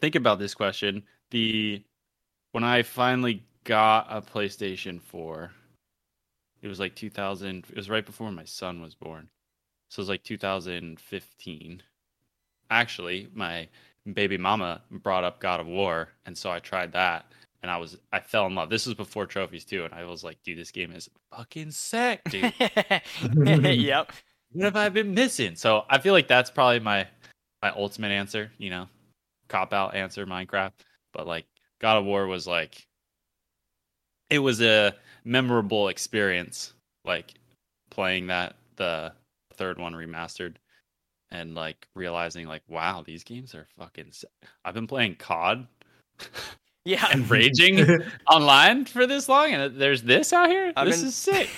think 0.00 0.14
about 0.14 0.38
this 0.38 0.54
question: 0.54 1.02
the 1.30 1.82
when 2.52 2.64
I 2.64 2.82
finally 2.82 3.44
got 3.64 4.06
a 4.08 4.22
PlayStation 4.22 5.00
4, 5.00 5.50
it 6.62 6.68
was 6.68 6.80
like 6.80 6.94
2000. 6.94 7.66
It 7.68 7.76
was 7.76 7.90
right 7.90 8.06
before 8.06 8.30
my 8.30 8.44
son 8.44 8.80
was 8.80 8.94
born, 8.94 9.28
so 9.88 10.00
it 10.00 10.02
was 10.02 10.08
like 10.08 10.24
2015. 10.24 11.82
Actually, 12.70 13.28
my 13.34 13.68
baby 14.12 14.36
mama 14.36 14.82
brought 14.90 15.24
up 15.24 15.40
God 15.40 15.60
of 15.60 15.66
War, 15.66 16.08
and 16.26 16.36
so 16.36 16.50
I 16.50 16.58
tried 16.58 16.92
that, 16.92 17.26
and 17.62 17.70
I 17.70 17.76
was 17.76 17.96
I 18.12 18.20
fell 18.20 18.46
in 18.46 18.54
love. 18.54 18.70
This 18.70 18.86
was 18.86 18.94
before 18.94 19.26
trophies 19.26 19.64
too, 19.64 19.84
and 19.84 19.94
I 19.94 20.04
was 20.04 20.22
like, 20.22 20.42
dude, 20.42 20.58
this 20.58 20.70
game 20.70 20.92
is 20.92 21.08
fucking 21.34 21.70
sick, 21.70 22.22
dude. 22.30 22.52
yep. 23.46 24.12
What 24.52 24.64
have 24.64 24.76
I 24.76 24.88
been 24.90 25.14
missing? 25.14 25.56
So 25.56 25.84
I 25.88 25.98
feel 25.98 26.12
like 26.12 26.28
that's 26.28 26.50
probably 26.50 26.80
my 26.80 27.06
my 27.62 27.70
ultimate 27.70 28.12
answer. 28.12 28.52
You 28.58 28.70
know, 28.70 28.88
cop 29.48 29.72
out 29.72 29.94
answer 29.94 30.26
Minecraft, 30.26 30.72
but 31.12 31.26
like 31.26 31.46
God 31.80 31.98
of 31.98 32.04
War 32.04 32.26
was 32.26 32.46
like 32.46 32.86
it 34.30 34.38
was 34.38 34.60
a 34.60 34.94
memorable 35.24 35.88
experience, 35.88 36.72
like 37.04 37.34
playing 37.90 38.26
that 38.28 38.56
the 38.76 39.12
third 39.54 39.78
one 39.78 39.94
remastered 39.94 40.56
and 41.30 41.54
like 41.54 41.86
realizing 41.94 42.46
like 42.46 42.62
wow 42.68 43.02
these 43.04 43.24
games 43.24 43.54
are 43.54 43.66
fucking 43.78 44.10
i've 44.64 44.74
been 44.74 44.86
playing 44.86 45.14
cod 45.14 45.66
yeah. 46.84 47.06
and 47.12 47.30
raging 47.30 48.02
online 48.30 48.84
for 48.84 49.06
this 49.06 49.28
long 49.28 49.52
and 49.52 49.80
there's 49.80 50.02
this 50.02 50.32
out 50.32 50.48
here? 50.48 50.72
I've 50.76 50.86
this 50.86 50.98
been, 50.98 51.08
is 51.08 51.14
sick. 51.14 51.50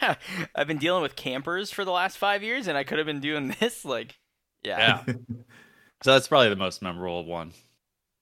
I've 0.54 0.66
been 0.66 0.78
dealing 0.78 1.02
with 1.02 1.16
campers 1.16 1.70
for 1.70 1.84
the 1.84 1.90
last 1.90 2.18
five 2.18 2.42
years 2.42 2.66
and 2.66 2.76
i 2.76 2.84
could 2.84 2.98
have 2.98 3.06
been 3.06 3.20
doing 3.20 3.54
this 3.60 3.84
like 3.84 4.18
yeah, 4.62 5.02
yeah. 5.06 5.14
So 6.02 6.12
that's 6.12 6.28
probably 6.28 6.48
the 6.48 6.56
most 6.56 6.82
memorable 6.82 7.24
one 7.24 7.52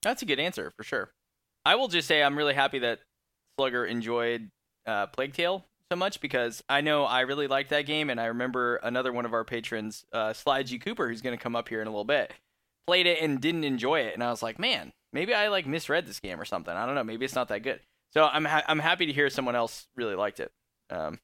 that's 0.02 0.22
a 0.22 0.26
good 0.26 0.40
answer 0.40 0.72
for 0.76 0.84
sure 0.84 1.10
i 1.64 1.74
will 1.74 1.88
just 1.88 2.08
say 2.08 2.22
i'm 2.22 2.36
really 2.36 2.54
happy 2.54 2.78
that 2.78 3.00
slugger 3.58 3.84
enjoyed 3.84 4.50
uh, 4.86 5.06
plague 5.08 5.34
tale 5.34 5.64
so 5.90 5.96
much 5.96 6.20
because 6.20 6.62
I 6.68 6.82
know 6.82 7.04
I 7.04 7.20
really 7.20 7.46
liked 7.46 7.70
that 7.70 7.86
game, 7.86 8.10
and 8.10 8.20
I 8.20 8.26
remember 8.26 8.76
another 8.76 9.12
one 9.12 9.24
of 9.24 9.32
our 9.32 9.44
patrons, 9.44 10.04
uh, 10.12 10.32
Sly 10.32 10.62
G 10.62 10.78
Cooper, 10.78 11.08
who's 11.08 11.22
going 11.22 11.36
to 11.36 11.42
come 11.42 11.56
up 11.56 11.68
here 11.68 11.80
in 11.80 11.86
a 11.86 11.90
little 11.90 12.04
bit, 12.04 12.32
played 12.86 13.06
it 13.06 13.22
and 13.22 13.40
didn't 13.40 13.64
enjoy 13.64 14.00
it, 14.00 14.14
and 14.14 14.22
I 14.22 14.30
was 14.30 14.42
like, 14.42 14.58
man, 14.58 14.92
maybe 15.12 15.32
I 15.32 15.48
like 15.48 15.66
misread 15.66 16.06
this 16.06 16.20
game 16.20 16.40
or 16.40 16.44
something. 16.44 16.74
I 16.74 16.84
don't 16.84 16.94
know, 16.94 17.04
maybe 17.04 17.24
it's 17.24 17.34
not 17.34 17.48
that 17.48 17.62
good. 17.62 17.80
So 18.12 18.24
I'm 18.24 18.44
ha- 18.44 18.64
I'm 18.66 18.78
happy 18.78 19.06
to 19.06 19.12
hear 19.12 19.30
someone 19.30 19.56
else 19.56 19.86
really 19.96 20.14
liked 20.14 20.40
it. 20.40 20.50
Um, 20.90 21.20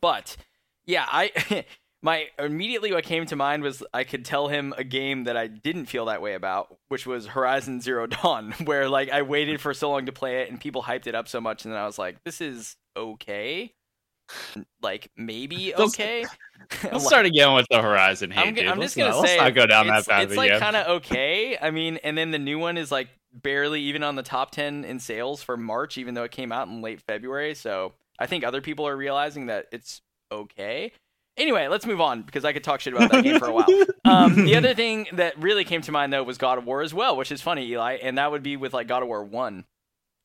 but 0.00 0.36
yeah, 0.86 1.06
I 1.06 1.64
my 2.02 2.28
immediately 2.38 2.92
what 2.92 3.04
came 3.04 3.26
to 3.26 3.36
mind 3.36 3.62
was 3.62 3.82
I 3.92 4.04
could 4.04 4.24
tell 4.24 4.48
him 4.48 4.72
a 4.78 4.84
game 4.84 5.24
that 5.24 5.36
I 5.36 5.46
didn't 5.48 5.86
feel 5.86 6.06
that 6.06 6.22
way 6.22 6.34
about, 6.34 6.76
which 6.88 7.06
was 7.06 7.26
Horizon 7.26 7.80
Zero 7.80 8.06
Dawn, 8.06 8.52
where 8.64 8.88
like 8.88 9.10
I 9.10 9.22
waited 9.22 9.60
for 9.60 9.74
so 9.74 9.90
long 9.90 10.06
to 10.06 10.12
play 10.12 10.42
it 10.42 10.50
and 10.50 10.60
people 10.60 10.82
hyped 10.82 11.06
it 11.06 11.14
up 11.14 11.28
so 11.28 11.40
much, 11.40 11.64
and 11.64 11.74
then 11.74 11.80
I 11.80 11.86
was 11.86 11.98
like, 11.98 12.22
this 12.24 12.40
is 12.40 12.76
okay. 12.96 13.74
Like 14.80 15.10
maybe 15.16 15.74
okay. 15.78 16.24
Let's 16.84 17.06
start 17.06 17.26
again 17.26 17.52
with 17.54 17.66
the 17.70 17.82
Horizon 17.82 18.30
hate. 18.30 18.46
I'm, 18.46 18.54
dude. 18.54 18.66
I'm 18.66 18.80
just 18.80 18.96
gonna 18.96 19.10
not, 19.10 19.26
say 19.26 19.38
let's 19.38 19.42
not 19.42 19.54
go 19.54 19.66
down 19.66 19.86
that 19.88 20.06
path. 20.06 20.24
It's 20.24 20.36
like 20.36 20.58
kind 20.58 20.76
of 20.76 20.86
okay. 20.98 21.58
I 21.60 21.70
mean, 21.70 21.98
and 22.04 22.16
then 22.16 22.30
the 22.30 22.38
new 22.38 22.58
one 22.58 22.78
is 22.78 22.90
like 22.92 23.08
barely 23.32 23.82
even 23.82 24.02
on 24.02 24.16
the 24.16 24.22
top 24.22 24.52
ten 24.52 24.84
in 24.84 25.00
sales 25.00 25.42
for 25.42 25.56
March, 25.56 25.98
even 25.98 26.14
though 26.14 26.24
it 26.24 26.30
came 26.30 26.52
out 26.52 26.68
in 26.68 26.80
late 26.80 27.00
February. 27.02 27.54
So 27.54 27.92
I 28.18 28.26
think 28.26 28.44
other 28.44 28.60
people 28.60 28.86
are 28.86 28.96
realizing 28.96 29.46
that 29.46 29.66
it's 29.72 30.00
okay. 30.30 30.92
Anyway, 31.40 31.66
let's 31.68 31.86
move 31.86 32.02
on 32.02 32.22
because 32.22 32.44
I 32.44 32.52
could 32.52 32.62
talk 32.62 32.80
shit 32.80 32.92
about 32.92 33.10
that 33.10 33.24
game 33.24 33.38
for 33.38 33.46
a 33.48 33.52
while. 33.52 33.66
Um, 34.02 34.46
the 34.46 34.56
other 34.56 34.74
thing 34.74 35.06
that 35.12 35.38
really 35.38 35.62
came 35.62 35.82
to 35.82 35.92
mind 35.92 36.12
though 36.12 36.22
was 36.24 36.36
God 36.38 36.58
of 36.58 36.64
War 36.64 36.80
as 36.82 36.92
well, 36.92 37.16
which 37.16 37.30
is 37.30 37.40
funny, 37.40 37.66
Eli, 37.68 37.98
and 38.02 38.18
that 38.18 38.32
would 38.32 38.42
be 38.42 38.56
with 38.56 38.72
like 38.74 38.88
God 38.88 39.02
of 39.02 39.08
War 39.08 39.22
One. 39.22 39.66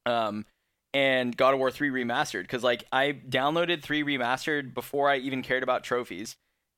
Um, 0.05 0.45
and 0.93 1.35
God 1.35 1.53
of 1.53 1.59
War 1.59 1.69
3 1.69 1.89
remastered 1.89 2.43
because 2.43 2.63
like 2.63 2.85
I 2.91 3.11
downloaded 3.11 3.83
3 3.83 4.03
remastered 4.03 4.73
before 4.73 5.09
I 5.09 5.17
even 5.17 5.43
cared 5.43 5.61
about 5.61 5.83
trophies 5.83 6.35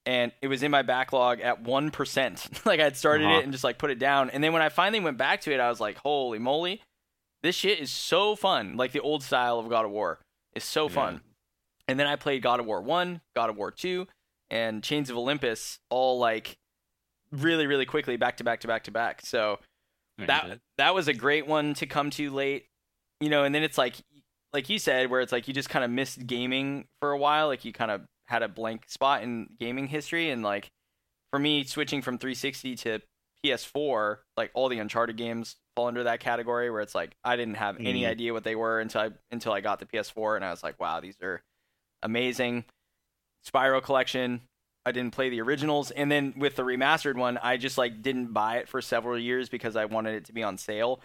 and 0.07 0.31
it 0.41 0.47
was 0.47 0.63
in 0.63 0.71
my 0.71 0.81
backlog 0.81 1.39
at 1.39 1.63
1%. 1.63 2.65
like 2.65 2.79
I'd 2.79 2.97
started 2.97 3.25
uh-huh. 3.25 3.37
it 3.37 3.43
and 3.43 3.51
just 3.51 3.63
like 3.63 3.77
put 3.77 3.91
it 3.91 3.99
down 3.99 4.31
and 4.31 4.43
then 4.43 4.53
when 4.53 4.63
I 4.63 4.69
finally 4.69 4.99
went 4.99 5.17
back 5.17 5.41
to 5.41 5.53
it 5.53 5.59
I 5.59 5.69
was 5.69 5.79
like 5.79 5.97
holy 5.97 6.39
moly 6.39 6.81
this 7.43 7.55
shit 7.55 7.79
is 7.79 7.91
so 7.91 8.35
fun. 8.35 8.75
Like 8.75 8.91
the 8.91 8.99
old 8.99 9.23
style 9.23 9.59
of 9.59 9.69
God 9.69 9.85
of 9.85 9.91
War 9.91 10.19
is 10.55 10.63
so 10.63 10.89
fun. 10.89 11.21
And 11.87 11.99
then 11.99 12.07
I 12.07 12.15
played 12.15 12.41
God 12.41 12.59
of 12.59 12.65
War 12.65 12.81
1, 12.81 13.21
God 13.35 13.49
of 13.49 13.55
War 13.55 13.71
2 13.71 14.07
and 14.49 14.83
Chains 14.83 15.09
of 15.09 15.17
Olympus 15.17 15.79
all 15.89 16.19
like 16.19 16.57
really 17.31 17.67
really 17.67 17.85
quickly 17.85 18.17
back 18.17 18.37
to 18.37 18.43
back 18.43 18.61
to 18.61 18.67
back 18.67 18.83
to 18.85 18.91
back. 18.91 19.21
So 19.23 19.59
that 20.19 20.59
that 20.77 20.95
was 20.95 21.07
a 21.07 21.13
great 21.13 21.47
one 21.47 21.73
to 21.75 21.85
come 21.85 22.09
to 22.11 22.31
late 22.31 22.65
you 23.19 23.29
know, 23.29 23.43
and 23.43 23.53
then 23.53 23.63
it's 23.63 23.77
like, 23.77 23.95
like 24.53 24.69
you 24.69 24.79
said, 24.79 25.09
where 25.09 25.21
it's 25.21 25.31
like 25.31 25.47
you 25.47 25.53
just 25.53 25.69
kind 25.69 25.83
of 25.83 25.91
missed 25.91 26.25
gaming 26.25 26.85
for 26.99 27.11
a 27.11 27.17
while. 27.17 27.47
Like 27.47 27.65
you 27.65 27.73
kind 27.73 27.91
of 27.91 28.01
had 28.27 28.43
a 28.43 28.47
blank 28.47 28.89
spot 28.89 29.23
in 29.23 29.47
gaming 29.59 29.87
history, 29.87 30.29
and 30.29 30.43
like 30.43 30.69
for 31.31 31.39
me, 31.39 31.63
switching 31.63 32.01
from 32.01 32.17
360 32.17 32.75
to 32.75 32.99
PS4, 33.45 34.17
like 34.35 34.51
all 34.53 34.69
the 34.69 34.79
Uncharted 34.79 35.17
games 35.17 35.55
fall 35.75 35.87
under 35.87 36.03
that 36.03 36.19
category, 36.19 36.69
where 36.69 36.81
it's 36.81 36.95
like 36.95 37.15
I 37.23 37.35
didn't 37.35 37.55
have 37.55 37.77
mm. 37.77 37.87
any 37.87 38.05
idea 38.05 38.33
what 38.33 38.43
they 38.43 38.55
were 38.55 38.79
until 38.79 39.01
I 39.01 39.09
until 39.31 39.51
I 39.51 39.61
got 39.61 39.79
the 39.79 39.85
PS4, 39.85 40.35
and 40.35 40.45
I 40.45 40.51
was 40.51 40.63
like, 40.63 40.79
wow, 40.79 40.99
these 40.99 41.17
are 41.21 41.41
amazing. 42.03 42.65
Spyro 43.49 43.81
Collection. 43.81 44.41
I 44.85 44.91
didn't 44.91 45.13
play 45.13 45.29
the 45.29 45.41
originals, 45.41 45.91
and 45.91 46.09
then 46.09 46.33
with 46.37 46.55
the 46.55 46.63
remastered 46.63 47.15
one, 47.15 47.37
I 47.37 47.57
just 47.57 47.77
like 47.77 48.01
didn't 48.01 48.31
buy 48.31 48.57
it 48.57 48.69
for 48.69 48.81
several 48.81 49.19
years 49.19 49.49
because 49.49 49.75
I 49.75 49.85
wanted 49.85 50.15
it 50.15 50.25
to 50.25 50.33
be 50.33 50.43
on 50.43 50.57
sale 50.57 51.01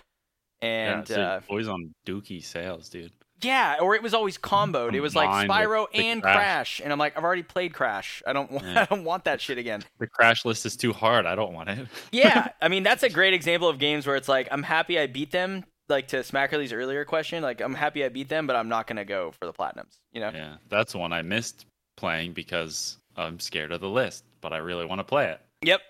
and 0.63 1.11
yeah, 1.11 1.17
uh, 1.17 1.41
always 1.51 1.69
on 1.69 1.93
Dookie 2.07 2.43
sales, 2.43 2.89
dude. 2.89 3.13
Yeah, 3.43 3.79
or 3.81 3.97
it 3.97 4.03
was 4.05 4.15
always 4.15 4.39
comboed. 4.39 4.95
It 4.95 5.01
was 5.01 5.17
like 5.17 5.29
Spyro 5.49 5.87
and 5.93 6.23
Crash. 6.23 6.37
Crash. 6.37 6.81
and 6.83 6.93
I'm 6.93 6.99
like, 7.01 7.19
I've 7.19 7.25
already 7.25 7.43
played 7.43 7.75
Crash. 7.75 8.23
I 8.25 8.33
don't, 8.33 8.53
want, 8.53 8.65
yeah. 8.67 8.83
I 8.83 8.85
don't 8.85 9.03
want 9.03 9.25
that 9.25 9.41
shit 9.41 9.59
again. 9.59 9.83
The 9.99 10.07
Crash 10.07 10.45
list 10.45 10.65
is 10.65 10.77
too 10.77 10.93
hard. 10.93 11.27
I 11.27 11.35
don't 11.35 11.53
want 11.53 11.69
it. 11.69 11.89
yeah, 12.13 12.51
I 12.63 12.69
mean 12.69 12.85
that's 12.85 13.03
a 13.03 13.11
great 13.11 13.35
example 13.35 13.69
of 13.69 13.81
games 13.81 14.07
where 14.07 14.15
it's 14.15 14.29
like 14.29 14.47
I'm 14.53 14.63
happy 14.63 14.99
I 14.99 15.09
beat 15.09 15.33
them. 15.33 15.65
Like 15.89 16.09
to 16.09 16.19
Smackerly's 16.19 16.73
earlier 16.73 17.05
question, 17.05 17.43
like 17.43 17.61
I'm 17.61 17.75
happy 17.75 18.05
I 18.05 18.09
beat 18.09 18.29
them, 18.29 18.47
but 18.47 18.55
I'm 18.55 18.69
not 18.69 18.87
gonna 18.87 19.05
go 19.05 19.33
for 19.33 19.47
the 19.47 19.53
platinums. 19.53 19.99
You 20.13 20.21
know? 20.21 20.31
Yeah, 20.33 20.55
that's 20.69 20.95
one 20.95 21.13
I 21.13 21.23
missed 21.23 21.67
playing 21.97 22.33
because 22.33 22.99
I'm 23.17 23.41
scared 23.41 23.73
of 23.73 23.81
the 23.81 23.89
list, 23.89 24.25
but 24.41 24.53
I 24.53 24.59
really 24.59 24.87
want 24.87 25.01
to 25.01 25.05
play 25.05 25.31
it. 25.31 25.41
Yep, 25.65 25.81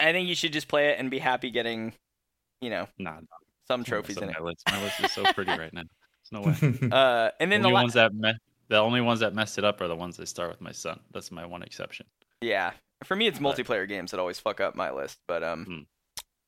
I 0.00 0.12
think 0.12 0.28
you 0.28 0.34
should 0.34 0.52
just 0.52 0.68
play 0.68 0.88
it 0.88 0.98
and 0.98 1.10
be 1.10 1.18
happy 1.18 1.50
getting, 1.50 1.94
you 2.60 2.70
know, 2.70 2.86
nah, 2.98 3.18
some 3.66 3.84
trophies 3.84 4.16
in 4.16 4.26
my 4.26 4.32
it. 4.32 4.42
List. 4.42 4.62
My 4.68 4.82
list 4.82 5.00
is 5.00 5.12
so 5.12 5.24
pretty 5.32 5.52
right 5.52 5.72
now. 5.72 5.82
There's 6.30 6.44
no 6.44 6.48
way. 6.48 6.90
Uh, 6.92 7.30
and 7.40 7.50
then 7.50 7.62
the, 7.62 7.68
the 7.68 7.74
la- 7.74 7.82
ones 7.82 7.94
that 7.94 8.14
me- 8.14 8.34
the 8.68 8.78
only 8.78 9.00
ones 9.00 9.20
that 9.20 9.34
messed 9.34 9.58
it 9.58 9.64
up 9.64 9.80
are 9.80 9.88
the 9.88 9.96
ones 9.96 10.16
that 10.16 10.26
start 10.26 10.50
with 10.50 10.60
my 10.60 10.72
son. 10.72 11.00
That's 11.12 11.30
my 11.30 11.46
one 11.46 11.62
exception. 11.62 12.06
Yeah, 12.40 12.72
for 13.04 13.16
me, 13.16 13.26
it's 13.26 13.38
but... 13.38 13.56
multiplayer 13.56 13.88
games 13.88 14.10
that 14.10 14.20
always 14.20 14.38
fuck 14.38 14.60
up 14.60 14.74
my 14.74 14.90
list. 14.90 15.18
But 15.28 15.42
um, 15.42 15.64
hmm. 15.64 15.78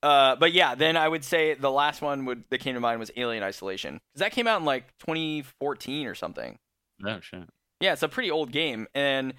uh, 0.03 0.36
but 0.36 0.53
yeah, 0.53 0.74
then 0.74 0.97
I 0.97 1.09
would 1.09 1.24
say 1.24 1.55
the 1.55 1.70
last 1.70 2.03
one 2.03 2.24
would 2.24 2.45
that 2.51 2.59
came 2.59 2.74
to 2.74 2.80
mind 2.80 3.01
was 3.01 3.11
Alien 3.16 3.43
Isolation 3.43 3.95
because 3.95 4.20
that 4.20 4.32
came 4.32 4.47
out 4.47 4.61
in 4.61 4.64
like 4.64 4.86
2014 5.01 6.07
or 6.07 6.14
something. 6.14 6.59
Oh 7.05 7.20
shit. 7.20 7.49
Yeah, 7.81 7.93
it's 7.93 8.03
a 8.03 8.09
pretty 8.09 8.31
old 8.31 8.51
game, 8.51 8.89
and 8.95 9.35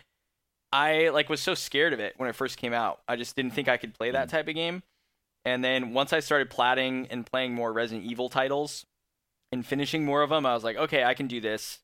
I 0.72 1.10
like 1.10 1.30
was 1.30 1.42
so 1.42 1.56
scared 1.56 1.94
of 1.94 2.00
it 2.00 2.14
when 2.18 2.30
it 2.30 2.36
first 2.36 2.58
came 2.58 2.74
out. 2.74 3.02
I 3.08 3.16
just 3.16 3.36
didn't 3.36 3.52
think 3.52 3.68
I 3.68 3.78
could 3.78 3.94
play 3.94 4.12
that 4.12 4.30
hmm. 4.30 4.36
type 4.36 4.48
of 4.48 4.56
game. 4.56 4.84
And 5.46 5.64
then 5.64 5.94
once 5.94 6.12
I 6.12 6.20
started 6.20 6.50
platting 6.50 7.08
and 7.10 7.26
playing 7.26 7.54
more 7.54 7.72
Resident 7.72 8.06
Evil 8.06 8.30
titles 8.30 8.86
and 9.52 9.66
finishing 9.66 10.06
more 10.06 10.22
of 10.22 10.30
them, 10.30 10.46
I 10.46 10.54
was 10.54 10.64
like, 10.64 10.76
okay, 10.76 11.04
I 11.04 11.14
can 11.14 11.28
do 11.28 11.40
this. 11.40 11.80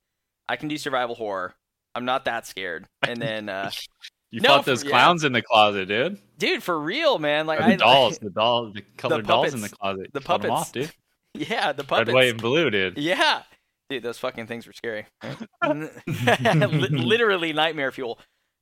I 0.48 0.58
can 0.58 0.68
do 0.68 0.78
survival 0.78 1.16
horror. 1.16 1.56
I'm 1.96 2.04
not 2.04 2.26
that 2.26 2.46
scared. 2.46 2.86
And 3.02 3.22
then 3.22 3.48
uh, 3.48 3.72
You 4.36 4.42
no, 4.42 4.50
fought 4.50 4.66
those 4.66 4.84
for, 4.84 4.90
clowns 4.90 5.24
yeah. 5.24 5.28
in 5.28 5.34
the 5.34 5.42
closet, 5.42 5.88
dude. 5.88 6.18
Dude, 6.38 6.62
for 6.62 6.78
real, 6.78 7.20
man. 7.20 7.48
Like 7.48 7.60
the 7.60 7.66
I, 7.66 7.76
dolls, 7.78 8.18
the 8.20 8.30
dolls, 8.30 8.74
the 8.76 8.82
colored 8.98 9.24
the 9.24 9.28
dolls 9.30 9.54
in 9.54 9.62
the 9.62 9.70
closet. 9.70 10.12
The 10.12 10.20
puppets, 10.20 10.52
off, 10.52 10.72
dude. 10.74 10.92
Yeah, 11.34 11.72
the 11.72 11.86
puppets. 11.86 12.08
Red, 12.08 12.14
white, 12.14 12.30
and 12.32 12.42
blue, 12.42 12.70
dude. 12.70 12.98
Yeah, 12.98 13.44
dude, 13.90 14.04
those 14.04 14.18
fucking 14.18 14.48
things 14.48 14.68
were 14.68 14.74
scary. 14.74 15.06
Literally 15.66 17.54
nightmare 17.54 17.92
fuel. 17.92 18.20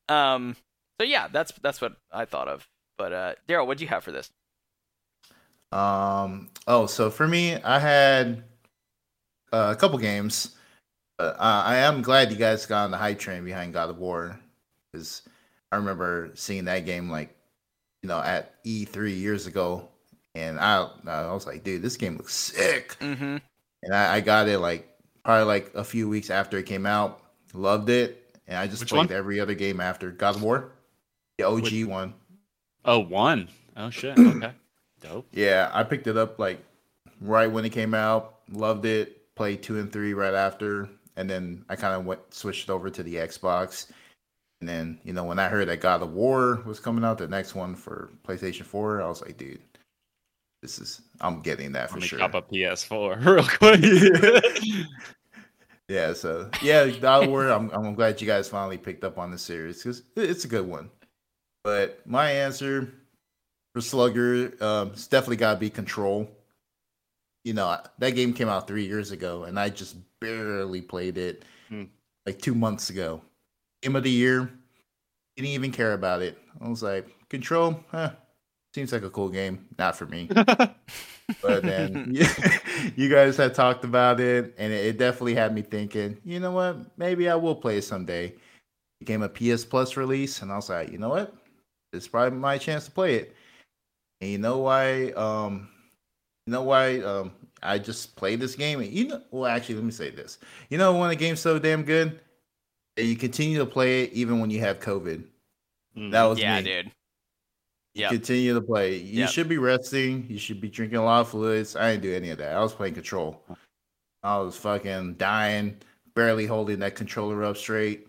Um. 0.10 0.56
So 1.00 1.08
yeah, 1.08 1.28
that's 1.28 1.52
that's 1.62 1.82
what 1.82 1.94
I 2.12 2.26
thought 2.26 2.48
of. 2.48 2.68
But 2.98 3.14
uh, 3.14 3.34
Daryl, 3.48 3.68
what 3.68 3.78
do 3.78 3.84
you 3.84 3.90
have 3.90 4.04
for 4.04 4.12
this? 4.12 4.32
Um. 5.72 6.50
Oh, 6.68 6.86
so 6.86 7.10
for 7.10 7.28
me, 7.28 7.56
I 7.56 7.80
had 7.80 8.44
uh, 9.52 9.74
a 9.76 9.80
couple 9.80 9.98
games. 9.98 10.56
Uh, 11.20 11.34
I 11.38 11.78
am 11.78 12.02
glad 12.02 12.32
you 12.32 12.38
guys 12.38 12.66
got 12.66 12.86
on 12.86 12.92
the 12.92 12.98
hype 12.98 13.20
train 13.20 13.46
behind 13.46 13.74
God 13.74 13.90
of 13.90 13.98
War 13.98 14.40
because 14.92 15.22
I 15.72 15.78
remember 15.78 16.32
seeing 16.34 16.66
that 16.66 16.86
game 16.86 17.10
like 17.10 17.36
you 18.02 18.10
know 18.10 18.20
at 18.20 18.64
E3 18.64 19.18
years 19.18 19.48
ago, 19.48 19.90
and 20.36 20.60
I 20.60 20.88
I 21.08 21.32
was 21.34 21.46
like, 21.46 21.64
dude, 21.64 21.82
this 21.82 21.98
game 21.98 22.18
looks 22.18 22.36
sick. 22.36 22.98
Mm-hmm. 23.00 23.38
And 23.84 23.94
I, 23.94 24.16
I, 24.16 24.22
got 24.22 24.48
it 24.48 24.60
like 24.60 24.88
probably 25.24 25.46
like 25.46 25.72
a 25.76 25.84
few 25.84 26.10
weeks 26.10 26.30
after 26.30 26.58
it 26.58 26.66
came 26.66 26.86
out. 26.86 27.22
Loved 27.54 27.90
it, 27.90 28.38
and 28.48 28.58
I 28.58 28.68
just 28.68 28.82
Which 28.82 28.90
played 28.90 29.10
one? 29.10 29.12
every 29.12 29.40
other 29.40 29.54
game 29.54 29.80
after 29.80 30.12
God 30.12 30.36
of 30.36 30.44
War, 30.44 30.72
the 31.38 31.46
OG 31.46 31.64
Which... 31.64 31.86
one. 31.86 32.14
Oh, 32.86 33.00
one. 33.00 33.50
Oh 33.78 33.90
shit. 33.90 34.18
Okay. 34.18 34.52
Dope. 35.02 35.28
Yeah, 35.32 35.70
I 35.74 35.84
picked 35.84 36.08
it 36.08 36.18
up 36.18 36.40
like 36.40 36.64
right 37.22 37.52
when 37.52 37.66
it 37.66 37.72
came 37.72 37.94
out. 37.94 38.40
Loved 38.52 38.86
it 38.86 39.24
played 39.36 39.64
two 39.64 39.80
and 39.80 39.92
three 39.92 40.14
right 40.14 40.34
after, 40.34 40.90
and 41.16 41.30
then 41.30 41.66
I 41.70 41.76
kind 41.76 41.96
of 41.96 42.06
went 42.06 42.22
switched 42.34 42.70
over 42.70 42.90
to 42.90 43.04
the 43.04 43.16
Xbox. 43.16 43.88
And 44.62 44.70
then 44.70 45.00
you 45.04 45.14
know 45.14 45.24
when 45.24 45.40
I 45.40 45.50
heard 45.50 45.68
that 45.68 45.82
God 45.82 46.02
of 46.02 46.14
War 46.14 46.62
was 46.66 46.80
coming 46.80 47.04
out, 47.04 47.18
the 47.18 47.28
next 47.28 47.56
one 47.56 47.76
for 47.76 48.12
PlayStation 48.26 48.64
Four, 48.64 49.02
I 49.02 49.08
was 49.08 49.22
like, 49.22 49.38
dude, 49.38 49.62
this 50.62 50.80
is 50.80 51.02
I'm 51.24 51.42
getting 51.42 51.72
that 51.72 51.90
for 51.90 51.96
Let 51.96 52.02
me 52.02 52.08
sure. 52.08 52.20
Cop 52.20 52.36
a 52.36 52.42
PS4 52.42 53.26
real 53.26 53.44
quick. 53.44 54.88
yeah, 55.88 56.14
so 56.14 56.50
yeah, 56.62 56.82
of 56.84 57.30
War. 57.30 57.50
I'm 57.50 57.70
I'm 57.72 57.96
glad 57.96 58.22
you 58.22 58.28
guys 58.28 58.48
finally 58.48 58.78
picked 58.78 59.04
up 59.04 59.18
on 59.18 59.32
the 59.32 59.38
series 59.38 59.82
because 59.82 60.04
it's 60.16 60.46
a 60.46 60.48
good 60.50 60.68
one. 60.68 60.92
But 61.64 62.06
my 62.06 62.30
answer 62.30 62.94
for 63.74 63.82
Slugger, 63.82 64.54
um, 64.62 64.90
it's 64.90 65.08
definitely 65.08 65.38
got 65.38 65.54
to 65.54 65.60
be 65.60 65.70
Control 65.70 66.30
you 67.44 67.54
know, 67.54 67.78
that 68.00 68.12
game 68.12 68.34
came 68.34 68.50
out 68.50 68.68
three 68.68 68.86
years 68.86 69.12
ago, 69.12 69.44
and 69.44 69.60
I 69.60 69.70
just 69.70 69.98
barely 70.20 70.82
played 70.82 71.18
it 71.18 71.44
hmm. 71.70 71.84
like 72.26 72.42
two 72.42 72.56
months 72.56 72.90
ago. 72.90 73.22
Game 73.82 73.96
of 73.96 74.04
the 74.04 74.10
year, 74.10 74.50
didn't 75.36 75.50
even 75.50 75.72
care 75.72 75.94
about 75.94 76.22
it. 76.22 76.38
I 76.62 76.70
was 76.70 76.84
like, 76.84 77.08
Control, 77.30 77.84
huh, 77.90 78.12
seems 78.74 78.92
like 78.92 79.04
a 79.04 79.10
cool 79.10 79.30
game. 79.30 79.68
Not 79.78 79.96
for 79.96 80.06
me. 80.06 80.30
but 81.42 81.64
then 81.64 82.16
you 82.96 83.10
guys 83.10 83.38
had 83.38 83.54
talked 83.54 83.84
about 83.84 84.20
it, 84.20 84.54
and 84.58 84.74
it 84.74 84.98
definitely 84.98 85.36
had 85.36 85.54
me 85.54 85.62
thinking, 85.62 86.18
you 86.24 86.40
know 86.40 86.52
what, 86.52 86.98
maybe 86.98 87.30
I 87.30 87.36
will 87.36 87.56
play 87.56 87.78
it 87.78 87.84
someday. 87.84 88.26
It 88.26 88.40
became 89.00 89.22
a 89.22 89.30
PS 89.30 89.66
Plus 89.66 89.98
release, 89.98 90.42
and 90.42 90.52
I 90.52 90.56
was 90.56 90.70
like, 90.70 90.92
you 90.92 90.98
know 90.98 91.10
what, 91.10 91.34
it's 91.92 92.08
probably 92.08 92.38
my 92.38 92.58
chance 92.58 92.86
to 92.86 92.92
play 92.92 93.16
it. 93.16 93.36
And 94.22 94.32
you 94.32 94.38
know 94.38 94.60
why? 94.60 95.12
Um, 95.12 95.70
you 96.48 96.54
know 96.54 96.64
why 96.64 97.00
um, 97.00 97.32
I 97.62 97.78
just 97.78 98.16
played 98.16 98.40
this 98.40 98.56
game? 98.56 98.80
And 98.80 98.92
you 98.92 99.08
know, 99.08 99.22
well, 99.32 99.46
actually, 99.46 99.76
let 99.76 99.84
me 99.84 99.92
say 99.92 100.10
this. 100.10 100.40
You 100.70 100.78
know, 100.78 100.98
when 100.98 101.10
a 101.10 101.16
game's 101.16 101.40
so 101.40 101.60
damn 101.60 101.84
good, 101.84 102.20
and 102.98 103.08
you 103.08 103.16
continue 103.16 103.58
to 103.60 103.66
play 103.66 104.04
it 104.04 104.14
even 104.14 104.40
when 104.40 104.50
you 104.50 104.60
have 104.60 104.80
COVID. 104.80 105.24
Mm, 105.98 106.12
that 106.12 106.24
was 106.24 106.40
yeah, 106.40 106.58
me. 106.58 106.64
dude. 106.64 106.92
Yeah. 107.96 108.10
Continue 108.10 108.54
to 108.56 108.62
play. 108.62 108.96
You 108.96 109.22
yep. 109.22 109.30
should 109.30 109.48
be 109.48 109.58
resting. 109.58 110.26
You 110.28 110.40
should 110.40 110.60
be 110.60 110.70
drinking 110.70 110.98
a 110.98 111.04
lot 111.04 111.22
of 111.22 111.30
fluids. 111.30 111.76
I 111.76 111.92
didn't 111.92 112.04
do 112.04 112.14
any 112.14 112.30
of 112.32 112.40
that. 112.40 112.56
I 112.56 112.62
was 112.62 112.74
playing 112.74 112.96
control. 112.96 113.44
I 114.24 114.40
was 114.40 114.56
fucking 114.56 115.16
dying, 115.16 115.78
barely 116.16 116.46
holding 116.46 116.80
that 116.80 116.96
controller 116.96 117.44
up 117.44 117.58
straight, 117.58 118.08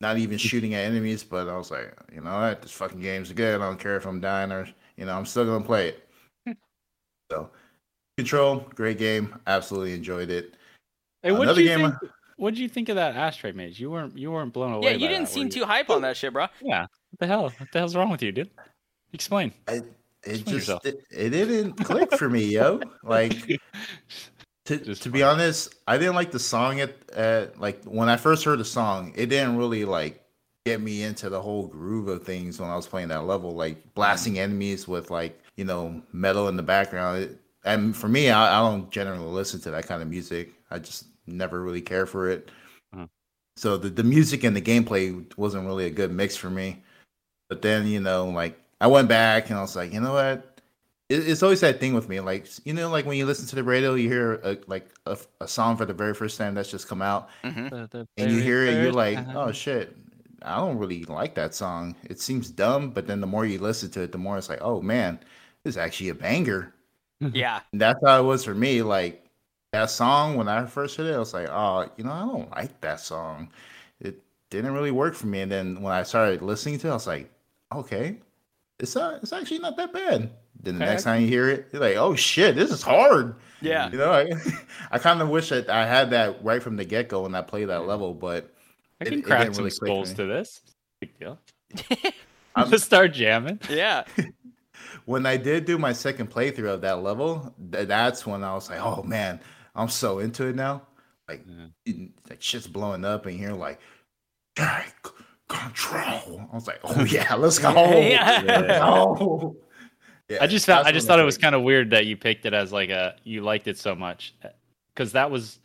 not 0.00 0.18
even 0.18 0.36
shooting 0.38 0.74
at 0.74 0.84
enemies. 0.84 1.24
But 1.24 1.48
I 1.48 1.56
was 1.56 1.70
like, 1.70 1.96
you 2.12 2.20
know 2.20 2.40
what? 2.40 2.62
This 2.62 2.72
fucking 2.72 3.00
game's 3.00 3.32
good. 3.32 3.60
I 3.60 3.64
don't 3.64 3.80
care 3.80 3.96
if 3.96 4.06
I'm 4.06 4.20
dying 4.20 4.52
or, 4.52 4.68
you 4.96 5.06
know, 5.06 5.16
I'm 5.16 5.26
still 5.26 5.46
gonna 5.46 5.64
play 5.64 5.88
it. 5.88 6.08
Hmm. 6.46 6.52
so 7.30 7.50
Control, 8.18 8.66
great 8.74 8.98
game. 8.98 9.34
Absolutely 9.46 9.94
enjoyed 9.94 10.30
it. 10.30 10.54
Hey, 11.22 11.32
what 11.32 11.48
did 11.48 11.56
you 11.56 11.64
game. 11.64 11.80
Think, 11.80 12.12
what 12.36 12.52
did 12.52 12.60
you 12.60 12.68
think 12.68 12.90
of 12.90 12.96
that 12.96 13.16
Ashtray 13.16 13.52
Maze? 13.52 13.80
You 13.80 13.90
weren't 13.90 14.18
you 14.18 14.30
weren't 14.30 14.52
blown 14.52 14.72
away. 14.72 14.90
Yeah, 14.90 14.96
you 14.96 15.08
didn't 15.08 15.24
that, 15.24 15.32
seem 15.32 15.48
too 15.48 15.64
hype 15.64 15.88
on 15.88 15.98
oh. 15.98 16.00
that 16.00 16.16
shit, 16.16 16.32
bro. 16.32 16.48
Yeah. 16.60 16.82
What 16.82 17.20
the 17.20 17.26
hell? 17.26 17.42
What 17.44 17.72
the 17.72 17.78
hell's 17.78 17.96
wrong 17.96 18.10
with 18.10 18.22
you, 18.22 18.32
dude? 18.32 18.50
Explain. 19.12 19.52
I, 19.68 19.82
it 20.24 20.40
Explain 20.40 20.58
just 20.60 20.86
it, 20.86 21.04
it, 21.10 21.30
didn't 21.30 21.72
click 21.74 22.12
for 22.16 22.28
me, 22.28 22.44
yo. 22.44 22.80
Like 23.02 23.60
to 24.66 24.94
to 24.94 25.10
be 25.10 25.22
honest, 25.22 25.74
I 25.86 25.98
didn't 25.98 26.14
like 26.14 26.30
the 26.30 26.38
song 26.38 26.80
at, 26.80 27.10
at 27.10 27.58
like 27.60 27.82
when 27.84 28.08
I 28.08 28.16
first 28.16 28.44
heard 28.44 28.58
the 28.58 28.64
song, 28.64 29.12
it 29.16 29.26
didn't 29.26 29.56
really 29.56 29.84
like 29.84 30.22
get 30.64 30.80
me 30.80 31.02
into 31.02 31.28
the 31.28 31.40
whole 31.40 31.66
groove 31.66 32.08
of 32.08 32.22
things 32.22 32.60
when 32.60 32.70
I 32.70 32.76
was 32.76 32.86
playing 32.86 33.08
that 33.08 33.24
level, 33.24 33.52
like 33.54 33.94
blasting 33.94 34.38
enemies 34.38 34.86
with 34.86 35.10
like 35.10 35.40
you 35.56 35.64
know 35.64 36.00
metal 36.12 36.48
in 36.48 36.56
the 36.56 36.62
background. 36.62 37.24
It, 37.24 37.38
and 37.64 37.96
for 37.96 38.08
me, 38.08 38.30
I, 38.30 38.58
I, 38.58 38.70
don't 38.70 38.90
generally 38.90 39.24
listen 39.24 39.60
to 39.60 39.70
that 39.70 39.86
kind 39.86 40.02
of 40.02 40.08
music. 40.08 40.52
I 40.70 40.80
just 40.80 41.06
never 41.26 41.62
really 41.62 41.80
care 41.80 42.06
for 42.06 42.28
it. 42.28 42.50
Uh-huh. 42.92 43.06
So 43.56 43.76
the 43.76 43.90
the 43.90 44.04
music 44.04 44.44
and 44.44 44.54
the 44.56 44.62
gameplay 44.62 45.26
wasn't 45.36 45.66
really 45.66 45.86
a 45.86 45.90
good 45.90 46.12
mix 46.12 46.36
for 46.36 46.50
me. 46.50 46.82
But 47.48 47.62
then 47.62 47.86
you 47.88 48.00
know, 48.00 48.26
like 48.26 48.58
I 48.82 48.88
went 48.88 49.08
back 49.08 49.48
and 49.48 49.56
I 49.56 49.62
was 49.62 49.76
like, 49.76 49.92
you 49.92 50.00
know 50.00 50.14
what? 50.14 50.60
It, 51.08 51.28
it's 51.28 51.44
always 51.44 51.60
that 51.60 51.78
thing 51.78 51.94
with 51.94 52.08
me, 52.08 52.18
like 52.18 52.48
you 52.64 52.74
know, 52.74 52.90
like 52.90 53.06
when 53.06 53.16
you 53.16 53.26
listen 53.26 53.46
to 53.46 53.54
the 53.54 53.62
radio, 53.62 53.94
you 53.94 54.08
hear 54.08 54.40
a, 54.42 54.58
like 54.66 54.90
a, 55.06 55.16
a 55.40 55.46
song 55.46 55.76
for 55.76 55.84
the 55.84 55.94
very 55.94 56.14
first 56.14 56.36
time 56.36 56.54
that's 56.54 56.68
just 56.68 56.88
come 56.88 57.00
out, 57.00 57.28
mm-hmm. 57.44 58.02
and 58.16 58.32
you 58.32 58.42
hear 58.42 58.66
it, 58.66 58.82
you're 58.82 58.92
like, 58.92 59.18
uh-huh. 59.18 59.44
oh 59.44 59.52
shit. 59.52 59.96
I 60.44 60.56
don't 60.56 60.78
really 60.78 61.04
like 61.04 61.36
that 61.36 61.54
song. 61.54 61.94
It 62.10 62.20
seems 62.20 62.50
dumb, 62.50 62.90
but 62.90 63.06
then 63.06 63.20
the 63.20 63.28
more 63.28 63.46
you 63.46 63.60
listen 63.60 63.88
to 63.90 64.00
it, 64.00 64.10
the 64.10 64.18
more 64.18 64.36
it's 64.36 64.48
like, 64.48 64.58
oh 64.60 64.82
man, 64.82 65.20
this 65.62 65.74
is 65.74 65.78
actually 65.78 66.08
a 66.10 66.14
banger. 66.14 66.74
Yeah. 67.32 67.60
That's 67.72 68.00
how 68.04 68.18
it 68.18 68.24
was 68.24 68.44
for 68.44 68.52
me. 68.52 68.82
Like 68.82 69.24
that 69.72 69.90
song, 69.90 70.34
when 70.34 70.48
I 70.48 70.66
first 70.66 70.96
heard 70.96 71.06
it, 71.06 71.14
I 71.14 71.20
was 71.20 71.32
like, 71.32 71.48
oh, 71.48 71.88
you 71.96 72.02
know, 72.02 72.10
I 72.10 72.20
don't 72.22 72.50
like 72.50 72.80
that 72.80 72.98
song. 72.98 73.48
It 74.00 74.20
didn't 74.50 74.74
really 74.74 74.90
work 74.90 75.14
for 75.14 75.28
me. 75.28 75.42
And 75.42 75.52
then 75.52 75.82
when 75.82 75.92
I 75.92 76.02
started 76.02 76.42
listening 76.42 76.80
to 76.80 76.88
it, 76.88 76.90
I 76.90 76.94
was 76.94 77.06
like, 77.06 77.30
okay, 77.72 78.16
it's 78.82 78.94
not, 78.94 79.22
it's 79.22 79.32
actually 79.32 79.60
not 79.60 79.76
that 79.76 79.92
bad. 79.92 80.30
Then 80.62 80.78
the 80.78 80.84
okay. 80.84 80.92
next 80.92 81.04
time 81.04 81.22
you 81.22 81.28
hear 81.28 81.48
it, 81.48 81.68
you're 81.72 81.80
like, 81.80 81.96
oh 81.96 82.14
shit, 82.14 82.54
this 82.54 82.70
is 82.70 82.82
hard. 82.82 83.36
Yeah. 83.60 83.90
You 83.90 83.98
know, 83.98 84.12
I, 84.12 84.30
I 84.90 84.98
kind 84.98 85.22
of 85.22 85.28
wish 85.28 85.48
that 85.48 85.70
I 85.70 85.86
had 85.86 86.10
that 86.10 86.44
right 86.44 86.62
from 86.62 86.76
the 86.76 86.84
get 86.84 87.08
go 87.08 87.22
when 87.22 87.34
I 87.34 87.42
played 87.42 87.68
that 87.68 87.86
level, 87.86 88.12
but 88.14 88.52
I 89.00 89.04
can 89.04 89.20
it, 89.20 89.24
crack 89.24 89.48
it 89.48 89.54
some 89.54 89.64
really 89.64 89.70
skulls 89.70 90.12
to 90.14 90.26
this. 90.26 90.60
Big 91.00 91.18
deal. 91.18 91.38
I'm 92.54 92.70
just 92.70 92.84
start 92.84 93.14
jamming. 93.14 93.60
Yeah 93.70 94.04
when 95.04 95.26
I 95.26 95.36
did 95.36 95.64
do 95.64 95.78
my 95.78 95.92
second 95.92 96.30
playthrough 96.30 96.74
of 96.74 96.80
that 96.82 97.02
level, 97.02 97.54
th- 97.72 97.88
that's 97.88 98.26
when 98.26 98.44
I 98.44 98.54
was 98.54 98.70
like, 98.70 98.80
oh 98.80 99.02
man, 99.02 99.40
I'm 99.74 99.88
so 99.88 100.18
into 100.18 100.46
it 100.46 100.56
now. 100.56 100.82
Like, 101.28 101.44
yeah. 101.84 102.06
like 102.28 102.42
shit's 102.42 102.66
blowing 102.66 103.04
up, 103.04 103.26
and 103.26 103.38
you're 103.38 103.54
like, 103.54 103.80
take 104.56 104.94
control. 105.52 106.48
I 106.52 106.54
was 106.54 106.66
like, 106.66 106.80
oh 106.84 107.04
yeah, 107.08 107.34
let's 107.34 107.58
go. 107.58 107.72
yeah. 108.00 108.42
yeah. 108.42 109.48
Yeah, 110.28 110.38
I 110.40 110.46
just 110.46 110.64
found, 110.64 110.86
I 110.86 110.92
just 110.92 111.06
thought 111.06 111.18
it 111.18 111.24
was 111.24 111.36
kind 111.36 111.54
of 111.54 111.62
weird 111.62 111.90
that 111.90 112.06
you 112.06 112.16
picked 112.16 112.46
it 112.46 112.54
as 112.54 112.72
like 112.72 112.88
a 112.88 113.16
you 113.24 113.42
liked 113.42 113.68
it 113.68 113.76
so 113.76 113.94
much 113.94 114.34
because 114.94 115.12
that 115.12 115.30
was 115.30 115.58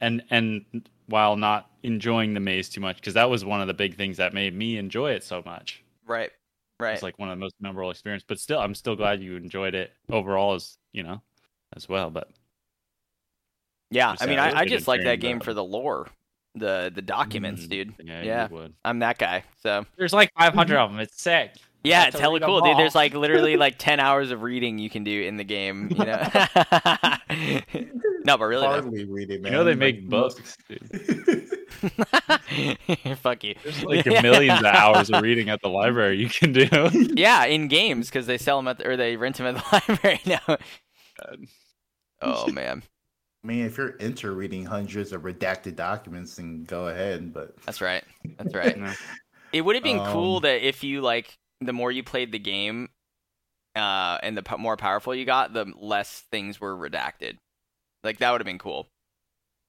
and 0.00 0.22
and 0.30 0.64
while 1.06 1.36
not 1.36 1.70
enjoying 1.82 2.34
the 2.34 2.40
maze 2.40 2.68
too 2.68 2.80
much 2.80 2.96
because 2.96 3.14
that 3.14 3.28
was 3.28 3.44
one 3.44 3.60
of 3.60 3.66
the 3.66 3.74
big 3.74 3.96
things 3.96 4.16
that 4.18 4.32
made 4.34 4.54
me 4.54 4.76
enjoy 4.76 5.10
it 5.12 5.24
so 5.24 5.42
much. 5.44 5.82
Right. 6.06 6.30
Right. 6.78 6.94
It's 6.94 7.02
like 7.02 7.18
one 7.18 7.28
of 7.28 7.38
the 7.38 7.40
most 7.40 7.54
memorable 7.60 7.90
experiences. 7.90 8.26
But 8.28 8.40
still, 8.40 8.58
I'm 8.58 8.74
still 8.74 8.96
glad 8.96 9.22
you 9.22 9.36
enjoyed 9.36 9.74
it 9.74 9.92
overall, 10.10 10.54
as 10.54 10.78
you 10.92 11.02
know, 11.02 11.22
as 11.74 11.88
well. 11.88 12.10
But 12.10 12.28
yeah, 13.90 14.16
I 14.20 14.26
mean, 14.26 14.38
I, 14.38 14.60
I 14.60 14.64
just 14.64 14.88
like 14.88 15.02
that 15.04 15.20
game 15.20 15.38
for 15.38 15.54
the 15.54 15.62
lore, 15.62 16.08
the 16.54 16.92
the 16.94 17.02
documents, 17.02 17.62
mm-hmm. 17.62 17.70
dude. 17.70 17.94
Yeah, 18.04 18.22
yeah. 18.22 18.48
I'm 18.84 19.00
that 19.00 19.18
guy. 19.18 19.44
So 19.62 19.84
there's 19.96 20.12
like 20.12 20.30
500 20.38 20.76
of 20.76 20.90
them. 20.90 21.00
It's 21.00 21.20
sick. 21.20 21.56
Yeah, 21.84 22.06
it's 22.06 22.18
hella 22.18 22.40
cool, 22.40 22.60
dude. 22.60 22.78
There's 22.78 22.94
like 22.94 23.14
literally 23.14 23.56
like 23.56 23.74
10 23.78 23.98
hours 23.98 24.30
of 24.30 24.42
reading 24.42 24.78
you 24.78 24.88
can 24.88 25.02
do 25.02 25.22
in 25.22 25.36
the 25.36 25.44
game. 25.44 25.88
You 25.90 26.04
know. 26.04 26.22
no, 28.24 28.38
but 28.38 28.44
really, 28.44 28.66
hardly 28.66 29.04
reading. 29.04 29.42
Man. 29.42 29.52
You 29.52 29.58
know 29.58 29.64
they 29.64 29.74
make 29.74 30.08
books. 30.08 30.56
Fuck 33.16 33.44
you. 33.44 33.54
There's 33.64 33.84
like 33.84 34.06
millions 34.06 34.60
of 34.60 34.66
hours 34.66 35.10
of 35.10 35.22
reading 35.22 35.48
at 35.48 35.60
the 35.60 35.68
library 35.68 36.18
you 36.18 36.28
can 36.28 36.52
do. 36.52 36.68
yeah, 37.14 37.44
in 37.46 37.66
games 37.68 38.08
because 38.08 38.26
they 38.26 38.38
sell 38.38 38.58
them 38.58 38.68
at 38.68 38.78
the, 38.78 38.88
or 38.88 38.96
they 38.96 39.16
rent 39.16 39.38
them 39.38 39.46
at 39.46 39.56
the 39.56 39.64
library 39.72 40.20
now. 40.26 40.56
Oh 42.20 42.48
man. 42.52 42.84
I 43.44 43.48
mean, 43.48 43.64
if 43.64 43.76
you're 43.76 43.90
into 43.96 44.30
reading 44.30 44.64
hundreds 44.64 45.12
of 45.12 45.22
redacted 45.22 45.74
documents, 45.76 46.36
then 46.36 46.64
go 46.64 46.86
ahead. 46.88 47.32
But 47.32 47.56
that's 47.64 47.80
right. 47.80 48.04
That's 48.38 48.54
right. 48.54 48.76
It 49.52 49.60
would 49.60 49.74
have 49.76 49.84
been 49.84 49.98
Um, 49.98 50.10
cool 50.12 50.40
that 50.40 50.66
if 50.66 50.82
you 50.82 51.02
like, 51.02 51.36
the 51.60 51.74
more 51.74 51.92
you 51.92 52.02
played 52.02 52.32
the 52.32 52.38
game, 52.38 52.88
uh, 53.76 54.16
and 54.22 54.34
the 54.34 54.42
p- 54.42 54.56
more 54.56 54.78
powerful 54.78 55.14
you 55.14 55.26
got, 55.26 55.52
the 55.52 55.66
less 55.76 56.24
things 56.30 56.58
were 56.58 56.74
redacted. 56.74 57.36
Like 58.02 58.16
that 58.18 58.30
would 58.30 58.40
have 58.40 58.46
been 58.46 58.58
cool. 58.58 58.88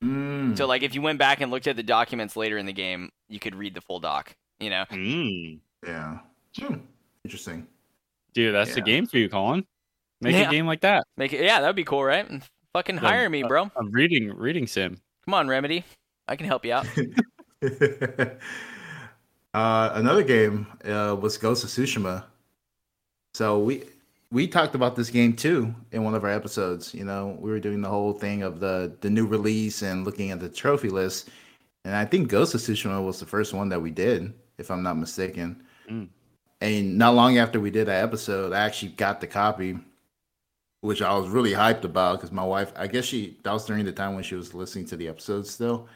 Mm, 0.01 0.57
So 0.57 0.67
like 0.67 0.83
if 0.83 0.95
you 0.95 1.01
went 1.01 1.19
back 1.19 1.41
and 1.41 1.51
looked 1.51 1.67
at 1.67 1.75
the 1.75 1.83
documents 1.83 2.37
later 2.37 2.57
in 2.57 2.65
the 2.65 2.71
game, 2.71 3.09
you 3.27 3.39
could 3.39 3.55
read 3.55 3.73
the 3.73 3.81
full 3.81 3.99
doc. 3.99 4.33
You 4.61 4.69
know? 4.69 4.85
Mm. 4.89 5.59
yeah. 5.85 6.19
Hmm, 6.57 6.75
Interesting. 7.25 7.67
Dude, 8.33 8.55
that's 8.55 8.75
the 8.75 8.81
game 8.81 9.05
for 9.05 9.17
you, 9.17 9.27
Colin. 9.27 9.65
Make 10.21 10.33
Yeah. 10.35 10.47
a 10.47 10.51
game 10.51 10.65
like 10.65 10.79
that. 10.81 11.03
Make 11.17 11.33
it. 11.33 11.43
Yeah, 11.43 11.59
that'd 11.59 11.75
be 11.75 11.83
cool, 11.83 12.05
right? 12.05 12.25
Fucking 12.73 12.95
Like, 12.95 13.05
hire 13.05 13.29
me, 13.29 13.43
uh, 13.43 13.47
bro. 13.47 13.71
A 13.75 13.85
reading 13.91 14.35
reading 14.35 14.65
sim. 14.65 14.97
Come 15.25 15.35
on, 15.35 15.47
Remedy. 15.47 15.85
I 16.27 16.35
can 16.35 16.47
help 16.47 16.65
you 16.65 16.73
out. 16.73 16.87
uh, 19.53 19.91
another 19.93 20.23
game 20.23 20.65
uh, 20.83 21.15
was 21.19 21.37
Ghost 21.37 21.63
of 21.63 21.69
Tsushima. 21.69 22.23
So 23.35 23.59
we 23.59 23.83
we 24.31 24.47
talked 24.47 24.73
about 24.73 24.95
this 24.95 25.11
game 25.11 25.35
too 25.35 25.73
in 25.91 26.03
one 26.03 26.15
of 26.15 26.23
our 26.23 26.31
episodes. 26.31 26.95
You 26.95 27.05
know, 27.05 27.37
we 27.39 27.51
were 27.51 27.59
doing 27.59 27.81
the 27.81 27.89
whole 27.89 28.13
thing 28.13 28.41
of 28.41 28.59
the 28.59 28.91
the 29.01 29.09
new 29.09 29.27
release 29.27 29.83
and 29.83 30.03
looking 30.03 30.31
at 30.31 30.39
the 30.39 30.49
trophy 30.49 30.89
list. 30.89 31.29
And 31.85 31.95
I 31.95 32.05
think 32.05 32.29
Ghost 32.29 32.55
of 32.55 32.61
Tsushima 32.61 33.05
was 33.05 33.19
the 33.19 33.25
first 33.25 33.53
one 33.53 33.69
that 33.69 33.81
we 33.81 33.91
did, 33.91 34.33
if 34.57 34.71
I'm 34.71 34.81
not 34.81 34.97
mistaken. 34.97 35.61
Mm. 35.87 36.07
And 36.61 36.97
not 36.97 37.13
long 37.13 37.37
after 37.37 37.59
we 37.59 37.69
did 37.69 37.87
that 37.87 38.03
episode, 38.03 38.53
I 38.53 38.61
actually 38.61 38.93
got 38.93 39.19
the 39.19 39.27
copy, 39.27 39.77
which 40.83 41.01
I 41.01 41.17
was 41.17 41.29
really 41.29 41.51
hyped 41.51 41.85
about 41.85 42.17
because 42.17 42.33
my 42.33 42.43
wife, 42.43 42.73
I 42.75 42.87
guess 42.87 43.05
she 43.05 43.37
that 43.43 43.53
was 43.53 43.65
during 43.65 43.85
the 43.85 43.93
time 43.93 44.15
when 44.15 44.23
she 44.23 44.35
was 44.35 44.53
listening 44.53 44.85
to 44.87 44.97
the 44.97 45.07
episode 45.07 45.47
still, 45.47 45.87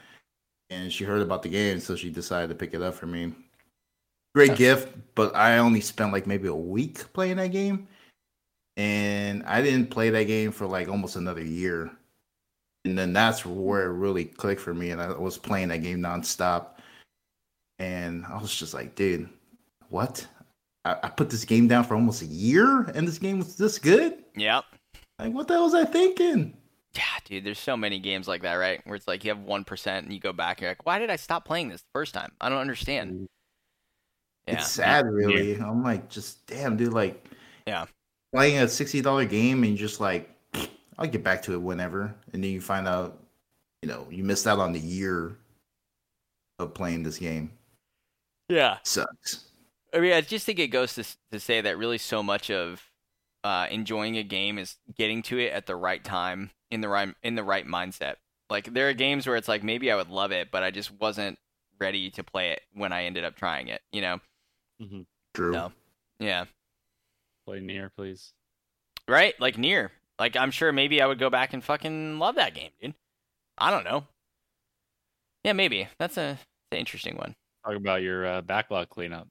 and 0.69 0.91
she 0.91 1.03
heard 1.03 1.21
about 1.21 1.43
the 1.43 1.49
game, 1.49 1.81
so 1.81 1.97
she 1.97 2.09
decided 2.09 2.47
to 2.47 2.55
pick 2.55 2.73
it 2.73 2.81
up 2.81 2.95
for 2.95 3.05
me. 3.05 3.33
Great 4.33 4.55
gift, 4.55 4.95
but 5.13 5.35
I 5.35 5.57
only 5.57 5.81
spent 5.81 6.13
like 6.13 6.25
maybe 6.25 6.47
a 6.47 6.55
week 6.55 7.11
playing 7.11 7.35
that 7.35 7.51
game, 7.51 7.85
and 8.77 9.43
I 9.43 9.61
didn't 9.61 9.89
play 9.89 10.09
that 10.09 10.23
game 10.23 10.53
for 10.53 10.65
like 10.65 10.87
almost 10.87 11.17
another 11.17 11.43
year, 11.43 11.91
and 12.85 12.97
then 12.97 13.11
that's 13.11 13.45
where 13.45 13.87
it 13.87 13.93
really 13.93 14.23
clicked 14.23 14.61
for 14.61 14.73
me, 14.73 14.91
and 14.91 15.01
I 15.01 15.11
was 15.11 15.37
playing 15.37 15.67
that 15.67 15.83
game 15.83 15.99
nonstop, 15.99 16.77
and 17.77 18.25
I 18.25 18.41
was 18.41 18.55
just 18.55 18.73
like, 18.73 18.95
dude, 18.95 19.27
what? 19.89 20.25
I, 20.85 20.95
I 21.03 21.09
put 21.09 21.29
this 21.29 21.43
game 21.43 21.67
down 21.67 21.83
for 21.83 21.95
almost 21.95 22.21
a 22.21 22.27
year, 22.27 22.83
and 22.95 23.05
this 23.05 23.19
game 23.19 23.39
was 23.39 23.57
this 23.57 23.79
good. 23.79 24.23
yep. 24.37 24.63
Like, 25.19 25.33
what 25.33 25.47
the 25.47 25.55
hell 25.55 25.63
was 25.63 25.73
I 25.73 25.85
thinking? 25.85 26.55
Yeah, 26.93 27.01
dude. 27.25 27.43
There's 27.43 27.59
so 27.59 27.75
many 27.77 27.99
games 27.99 28.27
like 28.27 28.41
that, 28.43 28.53
right? 28.55 28.81
Where 28.85 28.95
it's 28.95 29.07
like 29.07 29.23
you 29.23 29.31
have 29.31 29.39
one 29.39 29.63
percent 29.63 30.05
and 30.05 30.13
you 30.13 30.19
go 30.19 30.33
back 30.33 30.57
and 30.57 30.63
you're 30.63 30.71
like, 30.71 30.85
why 30.85 30.99
did 30.99 31.09
I 31.09 31.15
stop 31.15 31.45
playing 31.45 31.69
this 31.69 31.81
the 31.81 31.87
first 31.93 32.13
time? 32.13 32.31
I 32.41 32.49
don't 32.49 32.59
understand. 32.59 33.11
Mm-hmm. 33.11 33.25
Yeah. 34.47 34.53
It's 34.53 34.71
sad, 34.71 35.05
really. 35.07 35.55
I'm 35.59 35.83
like, 35.83 36.07
just 36.09 36.45
damn, 36.47 36.77
dude. 36.77 36.93
Like, 36.93 37.23
Yeah. 37.65 37.85
playing 38.33 38.59
a 38.59 38.67
sixty 38.67 39.01
dollar 39.01 39.25
game 39.25 39.63
and 39.63 39.75
just 39.77 39.99
like, 39.99 40.29
I'll 40.97 41.07
get 41.07 41.23
back 41.23 41.41
to 41.43 41.53
it 41.53 41.61
whenever, 41.61 42.15
and 42.33 42.43
then 42.43 42.49
you 42.51 42.61
find 42.61 42.87
out, 42.87 43.19
you 43.81 43.89
know, 43.89 44.07
you 44.09 44.23
missed 44.23 44.47
out 44.47 44.59
on 44.59 44.71
the 44.71 44.79
year 44.79 45.37
of 46.59 46.73
playing 46.73 47.03
this 47.03 47.17
game. 47.19 47.51
yeah. 48.49 48.77
Sucks. 48.83 49.45
I 49.93 49.99
mean, 49.99 50.13
I 50.13 50.21
just 50.21 50.45
think 50.45 50.59
it 50.59 50.67
goes 50.69 50.95
to 50.95 51.03
to 51.31 51.39
say 51.39 51.61
that 51.61 51.77
really 51.77 51.97
so 51.97 52.23
much 52.23 52.49
of 52.49 52.81
uh, 53.47 53.65
enjoying 53.71 54.17
a 54.17 54.23
game 54.23 54.57
is 54.59 54.75
getting 54.97 55.21
to 55.23 55.39
it 55.39 55.53
at 55.53 55.67
the 55.67 55.75
right 55.75 56.03
time 56.03 56.51
in 56.69 56.81
the 56.81 56.89
right 56.89 57.15
in 57.23 57.35
the 57.35 57.43
right 57.45 57.65
mindset. 57.65 58.15
Like 58.49 58.73
there 58.73 58.89
are 58.89 58.93
games 58.93 59.25
where 59.25 59.37
it's 59.37 59.47
like 59.47 59.63
maybe 59.63 59.89
I 59.89 59.95
would 59.95 60.09
love 60.09 60.33
it, 60.33 60.51
but 60.51 60.63
I 60.63 60.71
just 60.71 60.91
wasn't 60.91 61.39
ready 61.79 62.11
to 62.11 62.25
play 62.25 62.51
it 62.51 62.61
when 62.73 62.91
I 62.91 63.05
ended 63.05 63.23
up 63.23 63.37
trying 63.37 63.69
it. 63.69 63.81
You 63.93 64.01
know? 64.01 64.19
hmm 64.81 65.01
True. 65.33 65.53
No. 65.53 65.71
Yeah. 66.19 66.43
Play 67.45 67.61
Nier, 67.61 67.89
please. 67.95 68.33
Right? 69.07 69.33
Like 69.39 69.57
Nier. 69.57 69.93
Like 70.19 70.35
I'm 70.35 70.51
sure 70.51 70.73
maybe 70.73 71.01
I 71.01 71.05
would 71.05 71.19
go 71.19 71.29
back 71.29 71.53
and 71.53 71.63
fucking 71.63 72.19
love 72.19 72.35
that 72.35 72.53
game, 72.53 72.71
dude. 72.81 72.95
I 73.57 73.71
don't 73.71 73.85
know. 73.85 74.07
Yeah, 75.45 75.53
maybe. 75.53 75.87
That's 75.99 76.17
a, 76.17 76.35
that's 76.35 76.73
an 76.73 76.79
interesting 76.79 77.15
one. 77.15 77.33
Talk 77.65 77.77
about 77.77 78.01
your 78.01 78.27
uh, 78.27 78.41
backlog 78.41 78.89
cleanup. 78.89 79.29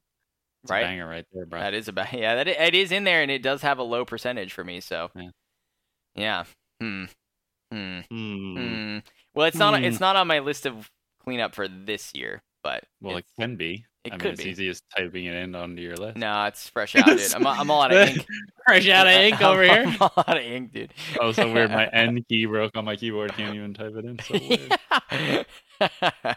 Right. 0.71 0.83
a 0.83 0.87
banger 0.87 1.07
right 1.09 1.25
there, 1.33 1.47
bro. 1.47 1.61
That 1.61 1.75
is 1.75 1.89
about 1.89 2.13
yeah. 2.19 2.37
That 2.37 2.49
it 2.49 2.75
is 2.75 2.93
in 2.93 3.05
there, 3.05 3.23
and 3.23 3.31
it 3.31 3.43
does 3.43 3.63
have 3.63 3.79
a 3.79 3.83
low 3.83 4.05
percentage 4.05 4.53
for 4.53 4.65
me. 4.65 4.81
So 4.81 5.11
Yeah. 5.15 5.31
yeah. 6.15 6.45
Hmm. 6.81 7.05
Hmm. 7.73 8.01
Hmm. 8.11 8.57
Hmm. 8.57 8.99
Well, 9.35 9.47
it's 9.47 9.57
not. 9.57 9.79
Hmm. 9.79 9.85
It's 9.85 10.01
not 10.01 10.17
on 10.17 10.27
my 10.27 10.39
list 10.41 10.67
of 10.67 10.91
cleanup 11.25 11.55
for 11.55 11.67
this 11.69 12.13
year, 12.15 12.43
but 12.63 12.85
Well, 13.01 13.17
it 13.17 13.25
can 13.39 13.57
be. 13.57 13.85
it 14.05 14.13
I 14.13 14.15
mean, 14.15 14.21
could 14.21 14.33
it's 14.35 14.45
be. 14.45 14.51
easy 14.51 14.69
as 14.69 14.81
typing 14.97 15.25
it 15.25 15.35
in 15.35 15.55
onto 15.57 15.83
your 15.83 15.97
list. 15.97 16.17
no, 16.17 16.45
it's 16.45 16.69
fresh 16.71 16.95
out, 16.95 17.07
dude. 17.07 17.35
I'm, 17.35 17.45
I'm 17.47 17.71
all 17.71 17.83
out 17.83 17.93
of 17.93 18.09
ink. 18.09 18.25
Fresh 18.67 18.89
out 18.89 19.07
of 19.07 19.13
ink 19.15 19.41
over 19.43 19.63
I'm, 19.65 19.69
here. 19.69 19.85
I'm 19.87 19.97
all 20.01 20.25
out 20.27 20.37
of 20.37 20.43
ink, 20.45 20.73
dude. 20.73 20.93
Oh, 21.21 21.33
so 21.33 21.53
weird. 21.53 21.71
My 21.71 21.87
N 21.89 22.25
key 22.29 22.47
broke 22.47 22.77
on 22.77 22.85
my 22.85 22.97
keyboard. 22.97 23.33
Can't 23.35 23.55
even 23.55 23.75
type 23.75 23.93
it 23.97 24.05
in. 24.05 24.19
So 24.21 25.47
weird. 25.79 26.37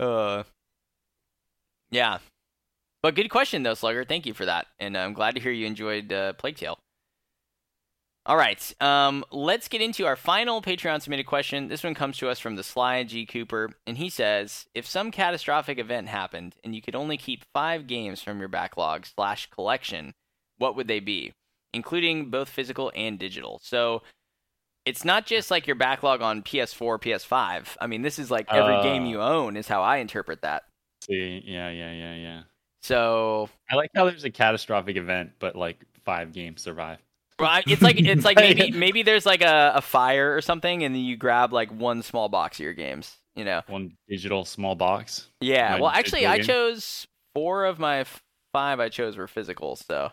uh, 0.00 0.42
yeah. 1.90 2.18
But 3.02 3.14
good 3.14 3.28
question, 3.30 3.62
though, 3.62 3.74
Slugger. 3.74 4.04
Thank 4.04 4.26
you 4.26 4.34
for 4.34 4.44
that. 4.46 4.66
And 4.80 4.96
I'm 4.96 5.12
glad 5.12 5.34
to 5.34 5.40
hear 5.40 5.52
you 5.52 5.66
enjoyed 5.66 6.12
uh, 6.12 6.32
Plague 6.34 6.56
Tale. 6.56 6.78
All 8.26 8.36
right. 8.36 8.74
Um, 8.82 9.24
let's 9.30 9.68
get 9.68 9.80
into 9.80 10.04
our 10.04 10.16
final 10.16 10.60
Patreon 10.60 11.00
submitted 11.00 11.24
question. 11.24 11.68
This 11.68 11.82
one 11.84 11.94
comes 11.94 12.18
to 12.18 12.28
us 12.28 12.38
from 12.38 12.56
the 12.56 12.62
Sly 12.62 13.04
G. 13.04 13.24
Cooper. 13.24 13.70
And 13.86 13.96
he 13.96 14.10
says 14.10 14.66
If 14.74 14.86
some 14.86 15.10
catastrophic 15.10 15.78
event 15.78 16.08
happened 16.08 16.56
and 16.62 16.74
you 16.74 16.82
could 16.82 16.94
only 16.94 17.16
keep 17.16 17.44
five 17.54 17.86
games 17.86 18.20
from 18.20 18.38
your 18.38 18.48
backlog 18.48 19.06
slash 19.06 19.48
collection, 19.50 20.12
what 20.58 20.76
would 20.76 20.88
they 20.88 21.00
be? 21.00 21.32
Including 21.72 22.30
both 22.30 22.48
physical 22.50 22.92
and 22.94 23.18
digital. 23.18 23.60
So 23.62 24.02
it's 24.84 25.04
not 25.04 25.24
just 25.24 25.50
like 25.50 25.66
your 25.66 25.76
backlog 25.76 26.20
on 26.20 26.42
PS4, 26.42 27.00
PS5. 27.00 27.76
I 27.80 27.86
mean, 27.86 28.02
this 28.02 28.18
is 28.18 28.30
like 28.30 28.46
every 28.50 28.74
Uh. 28.74 28.82
game 28.82 29.06
you 29.06 29.22
own, 29.22 29.56
is 29.56 29.68
how 29.68 29.82
I 29.82 29.98
interpret 29.98 30.42
that. 30.42 30.64
See, 31.04 31.42
yeah, 31.46 31.70
yeah, 31.70 31.92
yeah, 31.92 32.14
yeah. 32.14 32.42
So, 32.88 33.50
I 33.70 33.76
like 33.76 33.90
how 33.94 34.06
there's 34.06 34.24
a 34.24 34.30
catastrophic 34.30 34.96
event, 34.96 35.32
but 35.38 35.54
like 35.54 35.84
five 36.06 36.32
games 36.32 36.62
survive. 36.62 36.96
I- 37.38 37.62
it's 37.66 37.82
like 37.82 38.00
it's 38.00 38.24
like 38.24 38.36
maybe 38.38 38.70
maybe 38.74 39.02
there's 39.02 39.26
like 39.26 39.42
a, 39.42 39.72
a 39.74 39.82
fire 39.82 40.34
or 40.34 40.40
something, 40.40 40.82
and 40.82 40.94
then 40.94 41.02
you 41.02 41.14
grab 41.16 41.52
like 41.52 41.70
one 41.70 42.02
small 42.02 42.30
box 42.30 42.58
of 42.58 42.64
your 42.64 42.72
games. 42.72 43.18
You 43.36 43.44
know? 43.44 43.60
One 43.68 43.92
digital 44.08 44.46
small 44.46 44.74
box. 44.74 45.28
Yeah. 45.40 45.78
Well, 45.78 45.90
actually, 45.90 46.26
I 46.26 46.40
chose 46.40 47.06
four 47.34 47.66
of 47.66 47.78
my 47.78 48.06
five. 48.54 48.80
I 48.80 48.88
chose 48.88 49.18
were 49.18 49.28
physical. 49.28 49.76
So, 49.76 50.10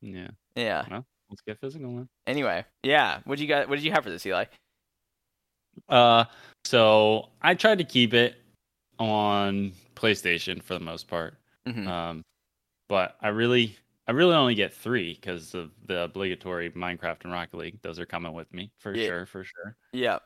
Yeah. 0.00 0.28
yeah. 0.56 0.84
Well, 0.90 1.06
let's 1.30 1.40
get 1.46 1.60
physical 1.60 1.94
then. 1.94 2.08
Anyway, 2.26 2.64
yeah. 2.82 3.20
What 3.26 3.38
you 3.38 3.46
got? 3.46 3.68
What 3.68 3.76
did 3.76 3.84
you 3.84 3.92
have 3.92 4.02
for 4.02 4.10
this, 4.10 4.26
Eli? 4.26 4.46
Uh, 5.88 6.24
so 6.64 7.28
I 7.40 7.54
tried 7.54 7.78
to 7.78 7.84
keep 7.84 8.12
it 8.12 8.34
on 8.98 9.72
PlayStation 9.94 10.60
for 10.62 10.74
the 10.74 10.80
most 10.84 11.06
part. 11.06 11.36
Mhm. 11.66 11.86
Um, 11.86 12.24
but 12.88 13.16
I 13.20 13.28
really, 13.28 13.76
I 14.08 14.12
really 14.12 14.34
only 14.34 14.54
get 14.54 14.74
three 14.74 15.14
because 15.14 15.54
of 15.54 15.72
the 15.86 16.02
obligatory 16.04 16.70
Minecraft 16.72 17.24
and 17.24 17.32
Rocket 17.32 17.56
League. 17.56 17.82
Those 17.82 17.98
are 18.00 18.06
coming 18.06 18.32
with 18.34 18.52
me 18.52 18.72
for 18.78 18.94
Yeah. 18.94 19.06
sure, 19.06 19.26
for 19.26 19.44
sure. 19.44 19.76
Yeah. 19.92 20.20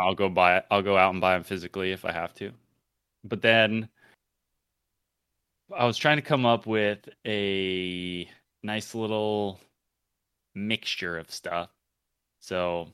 I'll 0.00 0.14
go 0.14 0.28
buy 0.28 0.58
it. 0.58 0.66
I'll 0.70 0.82
go 0.82 0.96
out 0.98 1.12
and 1.12 1.20
buy 1.20 1.34
them 1.34 1.44
physically 1.44 1.92
if 1.92 2.04
I 2.04 2.12
have 2.12 2.34
to. 2.36 2.52
But 3.24 3.42
then 3.42 3.90
I 5.74 5.84
was 5.86 5.96
trying 5.96 6.16
to 6.16 6.22
come 6.22 6.44
up 6.44 6.66
with 6.66 7.08
a 7.26 8.28
nice 8.62 8.94
little 8.94 9.60
mixture 10.54 11.18
of 11.18 11.30
stuff. 11.30 11.70
So 12.40 12.88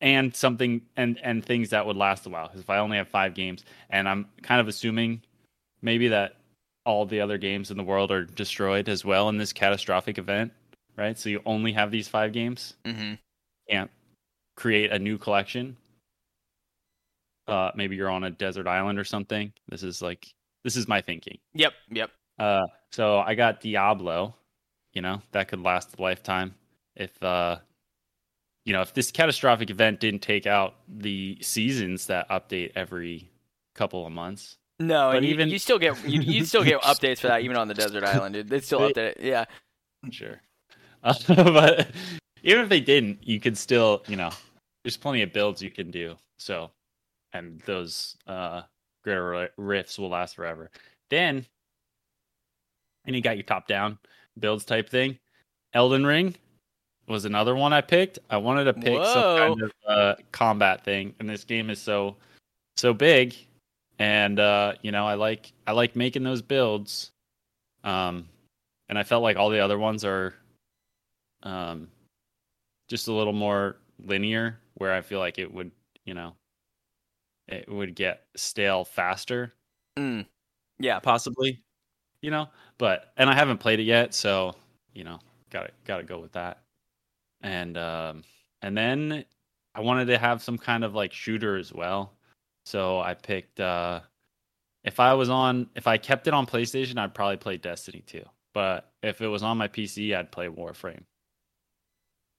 and 0.00 0.34
something 0.36 0.82
and 0.96 1.18
and 1.24 1.44
things 1.44 1.70
that 1.70 1.86
would 1.86 1.96
last 1.96 2.26
a 2.26 2.30
while. 2.30 2.48
Because 2.48 2.62
if 2.62 2.70
I 2.70 2.78
only 2.78 2.98
have 2.98 3.08
five 3.08 3.34
games, 3.34 3.64
and 3.90 4.08
I'm 4.08 4.28
kind 4.42 4.60
of 4.60 4.68
assuming 4.68 5.22
maybe 5.82 6.08
that 6.08 6.38
all 6.84 7.06
the 7.06 7.20
other 7.20 7.38
games 7.38 7.70
in 7.70 7.76
the 7.76 7.82
world 7.84 8.10
are 8.10 8.24
destroyed 8.24 8.88
as 8.88 9.04
well 9.04 9.28
in 9.28 9.38
this 9.38 9.52
catastrophic 9.52 10.18
event, 10.18 10.52
right? 10.96 11.18
So 11.18 11.28
you 11.30 11.40
only 11.46 11.72
have 11.72 11.90
these 11.90 12.08
five 12.08 12.32
games 12.32 12.74
Mm-hmm. 12.84 13.14
can't 13.70 13.90
create 14.56 14.92
a 14.92 14.98
new 14.98 15.18
collection. 15.18 15.76
Uh, 17.46 17.70
maybe 17.74 17.96
you're 17.96 18.10
on 18.10 18.24
a 18.24 18.30
desert 18.30 18.66
island 18.66 18.98
or 18.98 19.04
something. 19.04 19.52
This 19.68 19.82
is 19.82 20.00
like 20.00 20.32
this 20.62 20.76
is 20.76 20.88
my 20.88 21.00
thinking. 21.00 21.38
Yep. 21.54 21.72
Yep. 21.90 22.10
Uh, 22.38 22.62
so 22.90 23.18
I 23.18 23.34
got 23.34 23.60
Diablo. 23.60 24.34
You 24.94 25.02
know 25.02 25.20
that 25.32 25.48
could 25.48 25.60
last 25.60 25.98
a 25.98 26.02
lifetime 26.02 26.54
if 26.96 27.20
uh, 27.22 27.56
you 28.64 28.72
know 28.72 28.80
if 28.80 28.94
this 28.94 29.10
catastrophic 29.10 29.68
event 29.70 30.00
didn't 30.00 30.20
take 30.22 30.46
out 30.46 30.76
the 30.88 31.36
seasons 31.42 32.06
that 32.06 32.28
update 32.30 32.72
every 32.76 33.28
couple 33.74 34.06
of 34.06 34.12
months. 34.12 34.56
No, 34.80 35.08
But 35.10 35.18
and 35.18 35.26
you, 35.26 35.32
even- 35.34 35.48
you 35.50 35.58
still 35.58 35.78
get 35.78 36.02
you, 36.08 36.20
you 36.20 36.44
still 36.44 36.64
get 36.64 36.80
updates 36.82 37.20
for 37.20 37.28
that 37.28 37.42
even 37.42 37.56
on 37.56 37.68
the 37.68 37.74
desert 37.74 38.04
island, 38.14 38.34
dude. 38.34 38.48
They 38.48 38.60
still 38.60 38.80
They- 38.80 38.92
update 38.92 38.96
it. 38.96 39.20
Yeah. 39.20 39.44
Sure. 40.10 40.40
Uh, 41.02 41.14
but 41.28 41.90
even 42.42 42.62
if 42.62 42.68
they 42.68 42.80
didn't, 42.80 43.26
you 43.26 43.40
could 43.40 43.56
still, 43.56 44.02
you 44.08 44.16
know, 44.16 44.30
there's 44.82 44.96
plenty 44.96 45.22
of 45.22 45.32
builds 45.32 45.62
you 45.62 45.70
can 45.70 45.90
do. 45.90 46.16
So, 46.38 46.70
and 47.32 47.60
those 47.66 48.16
uh, 48.26 48.62
greater 49.02 49.48
rifts 49.56 49.98
will 49.98 50.10
last 50.10 50.34
forever. 50.36 50.70
Then 51.10 51.46
and 53.06 53.14
you 53.14 53.22
got 53.22 53.36
your 53.36 53.44
top 53.44 53.66
down 53.68 53.98
builds 54.38 54.64
type 54.64 54.88
thing. 54.88 55.18
Elden 55.74 56.04
Ring 56.06 56.34
was 57.06 57.24
another 57.24 57.54
one 57.54 57.72
I 57.72 57.80
picked. 57.80 58.18
I 58.30 58.36
wanted 58.38 58.64
to 58.64 58.72
pick 58.74 58.94
Whoa. 58.98 59.04
some 59.14 59.38
kind 59.38 59.62
of 59.62 59.72
uh, 59.86 60.14
combat 60.32 60.84
thing, 60.84 61.14
and 61.20 61.28
this 61.28 61.44
game 61.44 61.70
is 61.70 61.80
so 61.80 62.16
so 62.76 62.92
big, 62.92 63.34
and 63.98 64.38
uh, 64.40 64.74
you 64.82 64.92
know 64.92 65.06
I 65.06 65.14
like 65.14 65.52
I 65.66 65.72
like 65.72 65.96
making 65.96 66.24
those 66.24 66.42
builds, 66.42 67.12
um, 67.84 68.28
and 68.88 68.98
I 68.98 69.04
felt 69.04 69.22
like 69.22 69.36
all 69.36 69.50
the 69.50 69.60
other 69.60 69.78
ones 69.78 70.04
are, 70.04 70.34
um, 71.42 71.88
just 72.88 73.08
a 73.08 73.12
little 73.12 73.32
more 73.32 73.76
linear, 73.98 74.58
where 74.74 74.92
I 74.92 75.00
feel 75.02 75.18
like 75.18 75.38
it 75.38 75.52
would 75.52 75.70
you 76.04 76.14
know, 76.14 76.34
it 77.48 77.68
would 77.68 77.94
get 77.94 78.26
stale 78.36 78.84
faster 78.84 79.54
Mm. 79.96 80.26
Yeah. 80.80 80.98
possibly 81.00 81.62
you 82.22 82.30
know 82.30 82.48
but 82.78 83.12
and 83.18 83.30
i 83.30 83.34
haven't 83.34 83.58
played 83.58 83.80
it 83.80 83.84
yet 83.84 84.14
so 84.14 84.54
you 84.94 85.04
know 85.04 85.20
gotta 85.50 85.70
gotta 85.86 86.04
go 86.04 86.20
with 86.20 86.32
that 86.32 86.62
and 87.42 87.78
um 87.78 88.24
and 88.62 88.76
then 88.76 89.24
i 89.74 89.80
wanted 89.80 90.06
to 90.06 90.18
have 90.18 90.42
some 90.42 90.58
kind 90.58 90.84
of 90.84 90.94
like 90.94 91.12
shooter 91.12 91.56
as 91.56 91.72
well 91.72 92.14
so 92.64 93.00
i 93.00 93.14
picked 93.14 93.60
uh 93.60 94.00
if 94.84 95.00
i 95.00 95.14
was 95.14 95.28
on 95.30 95.68
if 95.76 95.86
i 95.86 95.96
kept 95.98 96.26
it 96.28 96.34
on 96.34 96.46
playstation 96.46 96.98
i'd 96.98 97.14
probably 97.14 97.36
play 97.36 97.56
destiny 97.56 98.02
2 98.06 98.22
but 98.54 98.92
if 99.02 99.20
it 99.20 99.28
was 99.28 99.42
on 99.42 99.58
my 99.58 99.68
pc 99.68 100.16
i'd 100.16 100.32
play 100.32 100.48
warframe 100.48 101.02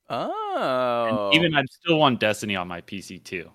And 0.09 1.17
Oh. 1.17 1.29
even 1.33 1.53
i'd 1.55 1.69
still 1.69 1.97
want 1.97 2.19
destiny 2.19 2.55
on 2.55 2.67
my 2.67 2.81
pc 2.81 3.23
too 3.23 3.49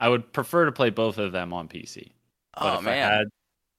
i 0.00 0.08
would 0.08 0.32
prefer 0.32 0.64
to 0.66 0.72
play 0.72 0.90
both 0.90 1.18
of 1.18 1.32
them 1.32 1.52
on 1.52 1.68
pc 1.68 2.10
But 2.54 2.74
oh 2.74 2.78
if 2.80 2.84
man. 2.84 3.10
I 3.12 3.14
had 3.16 3.26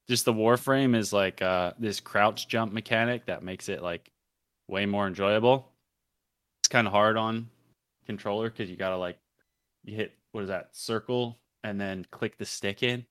just 0.09 0.25
the 0.25 0.33
Warframe 0.33 0.95
is 0.95 1.13
like 1.13 1.41
uh, 1.41 1.73
this 1.79 1.99
crouch 1.99 2.47
jump 2.47 2.73
mechanic 2.73 3.25
that 3.27 3.43
makes 3.43 3.69
it 3.69 3.83
like 3.83 4.09
way 4.69 4.85
more 4.85 5.07
enjoyable. 5.07 5.71
It's 6.61 6.69
kind 6.69 6.87
of 6.87 6.93
hard 6.93 7.17
on 7.17 7.49
controller 8.05 8.49
because 8.49 8.69
you 8.69 8.77
gotta 8.77 8.97
like 8.97 9.17
you 9.85 9.95
hit 9.95 10.13
what 10.31 10.43
is 10.43 10.49
that 10.49 10.69
circle 10.75 11.39
and 11.63 11.79
then 11.79 12.05
click 12.11 12.37
the 12.37 12.45
stick 12.45 12.83
in. 12.83 13.05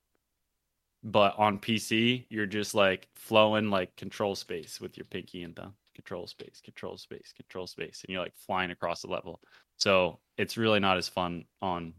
But 1.03 1.39
on 1.39 1.59
PC, 1.59 2.27
you're 2.31 2.47
just 2.47 2.75
like 2.75 3.09
flowing 3.15 3.71
like 3.71 3.95
control 3.97 4.35
space 4.35 4.81
with 4.81 4.97
your 4.97 5.05
pinky 5.07 5.43
and 5.43 5.55
thumb. 5.55 5.75
Control 5.95 6.27
space, 6.27 6.61
control 6.63 6.99
space, 6.99 7.33
control 7.35 7.67
space, 7.67 8.03
and 8.05 8.13
you're 8.13 8.23
like 8.23 8.37
flying 8.37 8.71
across 8.71 9.03
the 9.03 9.09
level. 9.09 9.41
So 9.77 10.19
it's 10.37 10.57
really 10.57 10.81
not 10.81 10.99
as 10.99 11.09
fun 11.09 11.45
on 11.63 11.95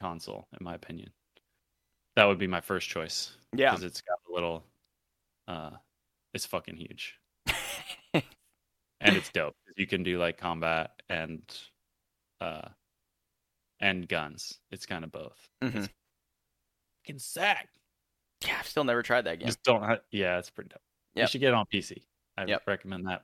console, 0.00 0.48
in 0.58 0.64
my 0.64 0.74
opinion. 0.74 1.10
That 2.16 2.24
would 2.24 2.38
be 2.38 2.46
my 2.46 2.60
first 2.60 2.88
choice 2.88 3.36
yeah. 3.54 3.70
because 3.70 3.84
it's 3.84 4.00
got 4.00 4.18
a 4.28 4.32
little 4.32 4.64
uh 5.48 5.70
it's 6.34 6.46
fucking 6.46 6.76
huge 6.76 7.18
and 8.14 8.24
it's 9.00 9.30
dope 9.30 9.54
you 9.76 9.86
can 9.86 10.02
do 10.02 10.18
like 10.18 10.38
combat 10.38 10.90
and 11.08 11.42
uh 12.40 12.62
and 13.80 14.08
guns 14.08 14.58
it's 14.70 14.86
kind 14.86 15.04
of 15.04 15.12
both 15.12 15.48
Mhm. 15.62 15.76
it's 15.76 15.88
fucking 17.04 17.18
sack 17.18 17.68
Yeah, 18.46 18.56
I've 18.60 18.66
still 18.68 18.84
never 18.84 19.02
tried 19.02 19.22
that 19.22 19.38
game. 19.38 19.46
just 19.48 19.62
don't 19.62 19.82
ha- 19.82 19.98
yeah 20.10 20.38
it's 20.38 20.50
pretty 20.50 20.68
dope 20.70 20.80
you 21.14 21.26
should 21.26 21.40
get 21.40 21.48
it 21.48 21.54
on 21.54 21.66
pc 21.72 22.02
i 22.36 22.44
Yep. 22.44 22.62
recommend 22.66 23.06
that 23.06 23.22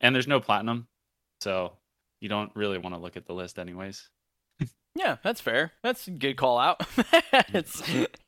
and 0.00 0.14
there's 0.14 0.28
no 0.28 0.40
platinum 0.40 0.86
so 1.40 1.72
you 2.20 2.28
don't 2.28 2.54
really 2.54 2.78
want 2.78 2.94
to 2.94 3.00
look 3.00 3.16
at 3.16 3.26
the 3.26 3.34
list 3.34 3.58
anyways 3.58 4.08
Yeah, 4.94 5.16
that's 5.24 5.40
fair. 5.40 5.72
That's 5.82 6.06
a 6.06 6.10
good 6.10 6.36
call 6.36 6.58
out. 6.58 6.82
it's 7.54 7.80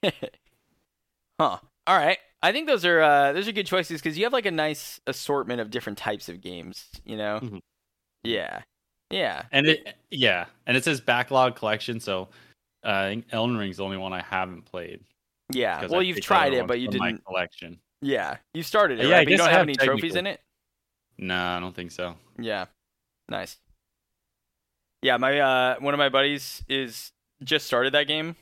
Huh. 1.38 1.58
All 1.86 1.96
right. 1.98 2.18
I 2.42 2.52
think 2.52 2.66
those 2.66 2.86
are 2.86 3.02
uh 3.02 3.32
those 3.34 3.46
are 3.48 3.52
good 3.52 3.66
choices 3.66 4.00
cuz 4.00 4.16
you 4.16 4.24
have 4.24 4.32
like 4.32 4.46
a 4.46 4.50
nice 4.50 4.98
assortment 5.06 5.60
of 5.60 5.70
different 5.70 5.98
types 5.98 6.28
of 6.30 6.40
games, 6.40 6.88
you 7.04 7.16
know. 7.18 7.40
Mhm. 7.42 7.60
Yeah. 8.24 8.62
Yeah. 9.14 9.42
and 9.52 9.66
it 9.66 9.96
yeah 10.10 10.46
and 10.66 10.76
it 10.76 10.84
says 10.84 11.00
backlog 11.00 11.56
collection 11.56 12.00
so 12.00 12.28
uh, 12.84 12.90
I 12.90 13.08
think 13.08 13.26
Elden 13.32 13.56
Ring's 13.56 13.78
the 13.78 13.84
only 13.84 13.96
one 13.96 14.12
I 14.12 14.20
haven't 14.20 14.66
played. 14.66 15.00
Yeah. 15.50 15.86
Well, 15.86 16.00
I 16.00 16.02
you've 16.02 16.20
tried 16.20 16.52
it, 16.52 16.66
but 16.66 16.80
you 16.80 16.88
didn't 16.88 17.24
collection. 17.24 17.78
Yeah. 18.02 18.36
You 18.52 18.62
started 18.62 19.00
it, 19.00 19.06
Yeah, 19.06 19.16
right? 19.16 19.26
But 19.26 19.30
you 19.30 19.38
don't 19.38 19.48
have 19.48 19.58
have 19.58 19.68
any 19.68 19.76
trophies 19.76 20.16
in 20.16 20.26
it? 20.26 20.40
Nah, 21.16 21.56
I 21.56 21.60
don't 21.60 21.74
think 21.74 21.92
so. 21.92 22.14
Yeah. 22.38 22.66
Nice. 23.28 23.56
Yeah, 25.02 25.16
my 25.16 25.38
uh 25.38 25.76
one 25.78 25.94
of 25.94 25.98
my 25.98 26.08
buddies 26.08 26.62
is 26.68 27.12
just 27.42 27.66
started 27.66 27.94
that 27.94 28.06
game 28.06 28.36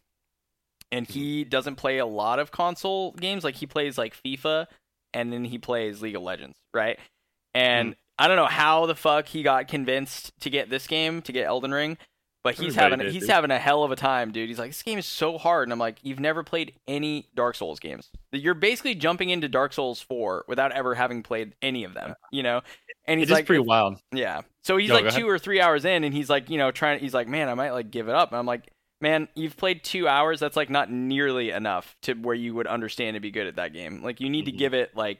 and 0.90 1.06
he 1.06 1.44
doesn't 1.44 1.76
play 1.76 1.98
a 1.98 2.06
lot 2.06 2.38
of 2.38 2.50
console 2.50 3.12
games 3.12 3.44
like 3.44 3.54
he 3.56 3.66
plays 3.66 3.96
like 3.96 4.16
FIFA 4.24 4.66
and 5.14 5.32
then 5.32 5.44
he 5.44 5.58
plays 5.58 6.02
League 6.02 6.16
of 6.16 6.22
Legends, 6.22 6.56
right? 6.74 6.98
And 7.54 7.96
I 8.18 8.28
don't 8.28 8.36
know 8.36 8.46
how 8.46 8.86
the 8.86 8.94
fuck 8.94 9.26
he 9.26 9.42
got 9.42 9.68
convinced 9.68 10.32
to 10.40 10.50
get 10.50 10.70
this 10.70 10.86
game, 10.86 11.22
to 11.22 11.32
get 11.32 11.46
Elden 11.46 11.72
Ring, 11.72 11.98
but 12.44 12.54
he's 12.54 12.76
Everybody 12.76 12.82
having 12.90 12.98
did, 13.06 13.12
he's 13.12 13.22
dude. 13.22 13.30
having 13.30 13.50
a 13.50 13.58
hell 13.58 13.84
of 13.84 13.90
a 13.90 13.96
time, 13.96 14.32
dude. 14.32 14.48
He's 14.48 14.58
like 14.58 14.70
this 14.70 14.82
game 14.82 14.98
is 14.98 15.06
so 15.06 15.38
hard 15.38 15.66
and 15.66 15.72
I'm 15.72 15.78
like 15.78 15.98
you've 16.02 16.20
never 16.20 16.42
played 16.42 16.74
any 16.86 17.28
Dark 17.34 17.54
Souls 17.56 17.80
games. 17.80 18.10
You're 18.32 18.54
basically 18.54 18.94
jumping 18.94 19.30
into 19.30 19.48
Dark 19.48 19.72
Souls 19.72 20.00
4 20.02 20.44
without 20.48 20.72
ever 20.72 20.94
having 20.94 21.22
played 21.22 21.54
any 21.62 21.84
of 21.84 21.94
them, 21.94 22.14
you 22.30 22.42
know? 22.42 22.60
And 23.06 23.18
he's 23.18 23.30
like 23.30 23.46
pretty 23.46 23.64
wild. 23.64 23.98
yeah. 24.12 24.42
So 24.62 24.76
he's 24.76 24.90
go 24.90 24.96
like 25.00 25.12
two 25.14 25.28
or 25.28 25.38
three 25.40 25.60
hours 25.60 25.84
in, 25.84 26.04
and 26.04 26.14
he's 26.14 26.30
like, 26.30 26.48
you 26.48 26.56
know, 26.56 26.70
trying. 26.70 27.00
He's 27.00 27.12
like, 27.14 27.26
man, 27.26 27.48
I 27.48 27.54
might 27.54 27.72
like 27.72 27.90
give 27.90 28.08
it 28.08 28.14
up. 28.14 28.30
And 28.30 28.38
I'm 28.38 28.46
like, 28.46 28.70
man, 29.00 29.26
you've 29.34 29.56
played 29.56 29.82
two 29.82 30.06
hours. 30.06 30.38
That's 30.38 30.56
like 30.56 30.70
not 30.70 30.88
nearly 30.88 31.50
enough 31.50 31.96
to 32.02 32.14
where 32.14 32.36
you 32.36 32.54
would 32.54 32.68
understand 32.68 33.14
to 33.14 33.20
be 33.20 33.32
good 33.32 33.48
at 33.48 33.56
that 33.56 33.72
game. 33.72 34.04
Like 34.04 34.20
you 34.20 34.30
need 34.30 34.44
to 34.44 34.52
Mhm. 34.52 34.58
give 34.58 34.74
it 34.74 34.96
like. 34.96 35.18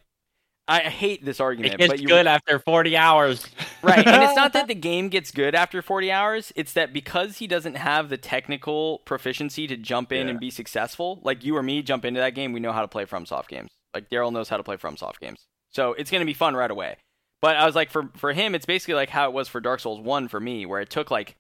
I 0.73 0.89
hate 0.89 1.25
this 1.25 1.41
argument, 1.41 1.75
It 1.75 1.79
gets 1.79 1.93
but 1.93 2.01
you 2.01 2.09
good 2.09 2.27
after 2.27 2.59
40 2.59 2.97
hours. 2.97 3.47
right, 3.83 4.07
and 4.07 4.23
it's 4.23 4.37
not 4.43 4.53
that 4.55 4.69
the 4.69 4.75
game 4.75 5.09
gets 5.09 5.31
good 5.31 5.55
after 5.55 5.83
40 5.83 6.11
hours. 6.11 6.53
It's 6.57 6.73
that 6.75 6.93
because 6.93 7.39
he 7.39 7.47
doesn't 7.47 7.77
have 7.77 8.09
the 8.09 8.17
technical 8.17 8.99
proficiency 9.05 9.67
to 9.67 9.77
jump 9.77 10.13
in 10.13 10.27
Yeah. 10.27 10.31
and 10.33 10.41
be 10.41 10.51
successful, 10.51 11.21
like 11.23 11.45
you 11.45 11.57
or 11.57 11.63
me 11.63 11.83
jump 11.83 12.05
into 12.05 12.21
that 12.21 12.35
game, 12.35 12.53
we 12.53 12.61
know 12.61 12.73
how 12.73 12.83
to 12.83 12.89
play 12.89 13.05
FromSoft 13.05 13.49
games. 13.49 13.71
Like 13.95 14.09
Daryl 14.11 14.33
knows 14.33 14.49
how 14.49 14.57
to 14.57 14.63
play 14.63 14.77
FromSoft 14.77 15.21
games, 15.21 15.45
so 15.71 15.93
it's 15.93 16.11
gonna 16.11 16.25
be 16.25 16.35
fun 16.35 16.55
right 16.57 16.71
away. 16.71 16.97
But 17.43 17.57
I 17.57 17.67
was 17.67 17.75
like, 17.75 17.91
for 17.91 18.09
for 18.17 18.33
him, 18.33 18.55
it's 18.55 18.67
basically 18.67 18.95
like 18.95 19.11
how 19.11 19.27
it 19.29 19.33
was 19.33 19.49
for 19.49 19.61
Dark 19.61 19.81
Souls 19.81 20.01
One 20.01 20.29
for 20.29 20.41
me, 20.41 20.65
where 20.65 20.81
it 20.81 20.89
took 20.91 21.11
like 21.11 21.35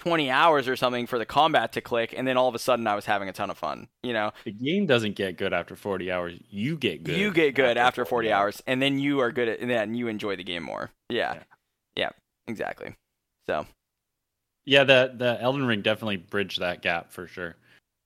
20 0.00 0.30
hours 0.30 0.66
or 0.66 0.76
something 0.76 1.06
for 1.06 1.18
the 1.18 1.26
combat 1.26 1.72
to 1.72 1.80
click, 1.80 2.14
and 2.16 2.26
then 2.26 2.36
all 2.36 2.48
of 2.48 2.54
a 2.54 2.58
sudden 2.58 2.86
I 2.86 2.94
was 2.94 3.04
having 3.04 3.28
a 3.28 3.32
ton 3.32 3.50
of 3.50 3.58
fun. 3.58 3.86
You 4.02 4.12
know, 4.12 4.32
the 4.44 4.52
game 4.52 4.86
doesn't 4.86 5.14
get 5.14 5.36
good 5.36 5.52
after 5.52 5.76
40 5.76 6.10
hours. 6.10 6.38
You 6.50 6.76
get 6.76 7.04
good. 7.04 7.16
you 7.16 7.30
get 7.32 7.54
good 7.54 7.76
after 7.76 8.04
40 8.04 8.32
hours, 8.32 8.62
and 8.66 8.80
then 8.82 8.98
you 8.98 9.20
are 9.20 9.30
good 9.30 9.48
at 9.48 9.60
that, 9.60 9.84
and 9.86 9.96
you 9.96 10.08
enjoy 10.08 10.36
the 10.36 10.44
game 10.44 10.62
more. 10.64 10.90
Yeah, 11.08 11.34
Yeah. 11.34 11.42
yeah, 11.96 12.10
exactly. 12.48 12.94
So. 13.48 13.66
Yeah, 14.64 14.84
the 14.84 15.12
the 15.16 15.38
Elden 15.40 15.66
Ring 15.66 15.82
definitely 15.82 16.18
bridged 16.18 16.60
that 16.60 16.82
gap 16.82 17.12
for 17.12 17.26
sure 17.26 17.56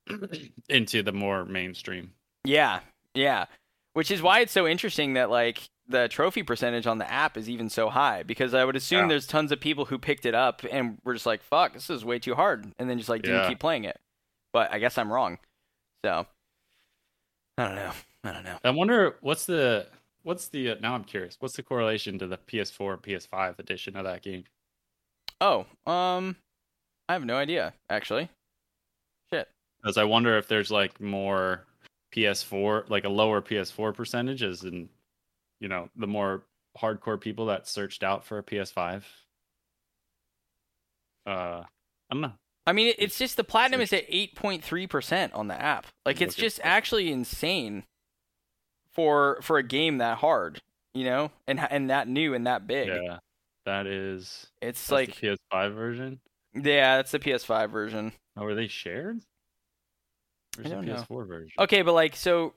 into 0.69 1.03
the 1.03 1.11
more 1.11 1.45
mainstream. 1.45 2.11
Yeah, 2.43 2.79
yeah. 3.13 3.45
Which 3.93 4.11
is 4.11 4.21
why 4.21 4.39
it's 4.41 4.51
so 4.51 4.67
interesting 4.67 5.13
that 5.13 5.29
like 5.29 5.69
the 5.87 6.07
trophy 6.07 6.41
percentage 6.43 6.87
on 6.87 6.97
the 6.97 7.09
app 7.11 7.37
is 7.37 7.49
even 7.49 7.69
so 7.69 7.89
high 7.89 8.23
because 8.23 8.53
I 8.53 8.65
would 8.65 8.75
assume 8.75 9.01
Yeah. 9.01 9.07
there's 9.09 9.27
tons 9.27 9.51
of 9.51 9.59
people 9.59 9.85
who 9.85 9.97
picked 9.99 10.25
it 10.25 10.33
up 10.33 10.63
and 10.71 10.97
were 11.03 11.13
just 11.13 11.25
like, 11.25 11.43
"Fuck, 11.43 11.73
this 11.73 11.89
is 11.89 12.03
way 12.03 12.17
too 12.19 12.35
hard," 12.35 12.71
and 12.79 12.89
then 12.89 12.97
just 12.97 13.09
like 13.09 13.21
didn't 13.21 13.41
Yeah. 13.43 13.49
keep 13.49 13.59
playing 13.59 13.83
it. 13.83 13.99
But 14.51 14.71
I 14.73 14.79
guess 14.79 14.97
I'm 14.97 15.11
wrong. 15.11 15.37
So 16.03 16.25
I 17.57 17.65
don't 17.67 17.75
know. 17.75 17.91
I 18.23 18.31
don't 18.31 18.43
know. 18.43 18.57
I 18.63 18.69
wonder 18.71 19.17
what's 19.21 19.45
the 19.45 19.87
what's 20.23 20.47
the 20.47 20.71
uh, 20.71 20.75
now 20.81 20.95
I'm 20.95 21.03
curious. 21.03 21.37
What's 21.39 21.55
the 21.55 21.63
correlation 21.63 22.17
to 22.19 22.27
the 22.27 22.37
PS4 22.37 22.93
and 22.93 23.01
PS5 23.03 23.59
edition 23.59 23.95
of 23.95 24.05
that 24.05 24.23
game? 24.23 24.45
Oh, 25.41 25.65
um, 25.85 26.35
I 27.07 27.13
have 27.13 27.25
no 27.25 27.35
idea 27.37 27.73
actually. 27.89 28.29
Shit. 29.31 29.49
Because 29.81 29.97
I 29.97 30.03
wonder 30.05 30.37
if 30.37 30.47
there's 30.47 30.71
like 30.71 30.99
more 30.99 31.65
PS4, 32.13 32.89
like 32.89 33.03
a 33.03 33.09
lower 33.09 33.41
PS4 33.41 33.93
percentage, 33.93 34.41
as 34.41 34.63
in, 34.63 34.89
you 35.59 35.67
know, 35.67 35.89
the 35.95 36.07
more 36.07 36.43
hardcore 36.77 37.19
people 37.19 37.45
that 37.47 37.67
searched 37.67 38.03
out 38.03 38.25
for 38.25 38.37
a 38.37 38.43
PS5. 38.43 39.03
Uh, 41.25 41.29
I 41.29 41.65
don't 42.11 42.21
know. 42.21 42.33
I 42.67 42.73
mean, 42.73 42.87
it- 42.87 42.95
it's 42.99 43.17
just 43.17 43.37
the 43.37 43.43
platinum 43.43 43.81
is 43.81 43.93
at 43.93 44.05
8.3% 44.09 45.33
on 45.33 45.47
the 45.47 45.59
app. 45.59 45.87
Like 46.05 46.21
it's 46.21 46.35
just 46.35 46.59
actually 46.63 47.11
insane 47.11 47.83
for 48.93 49.39
for 49.41 49.57
a 49.57 49.63
game 49.63 49.97
that 49.99 50.17
hard, 50.19 50.61
you 50.93 51.03
know, 51.05 51.31
and 51.47 51.59
and 51.59 51.89
that 51.89 52.07
new 52.07 52.33
and 52.33 52.47
that 52.47 52.65
big. 52.67 52.87
Yeah, 52.87 53.19
that 53.65 53.87
is 53.87 54.47
It's 54.61 54.79
that's 54.87 54.91
like 54.91 55.19
the 55.19 55.27
PS5 55.53 55.73
version. 55.75 56.19
yeah, 56.53 56.97
that's 56.97 57.11
the 57.11 57.19
PS5 57.19 57.69
version. 57.71 58.13
Oh, 58.37 58.45
are 58.45 58.55
they 58.55 58.67
shared? 58.67 59.19
Where's 60.55 60.69
don't 60.71 60.85
the 60.85 60.93
know. 60.93 61.01
PS4 61.09 61.27
version? 61.27 61.51
Okay, 61.59 61.81
but 61.81 61.93
like 61.93 62.15
so 62.15 62.53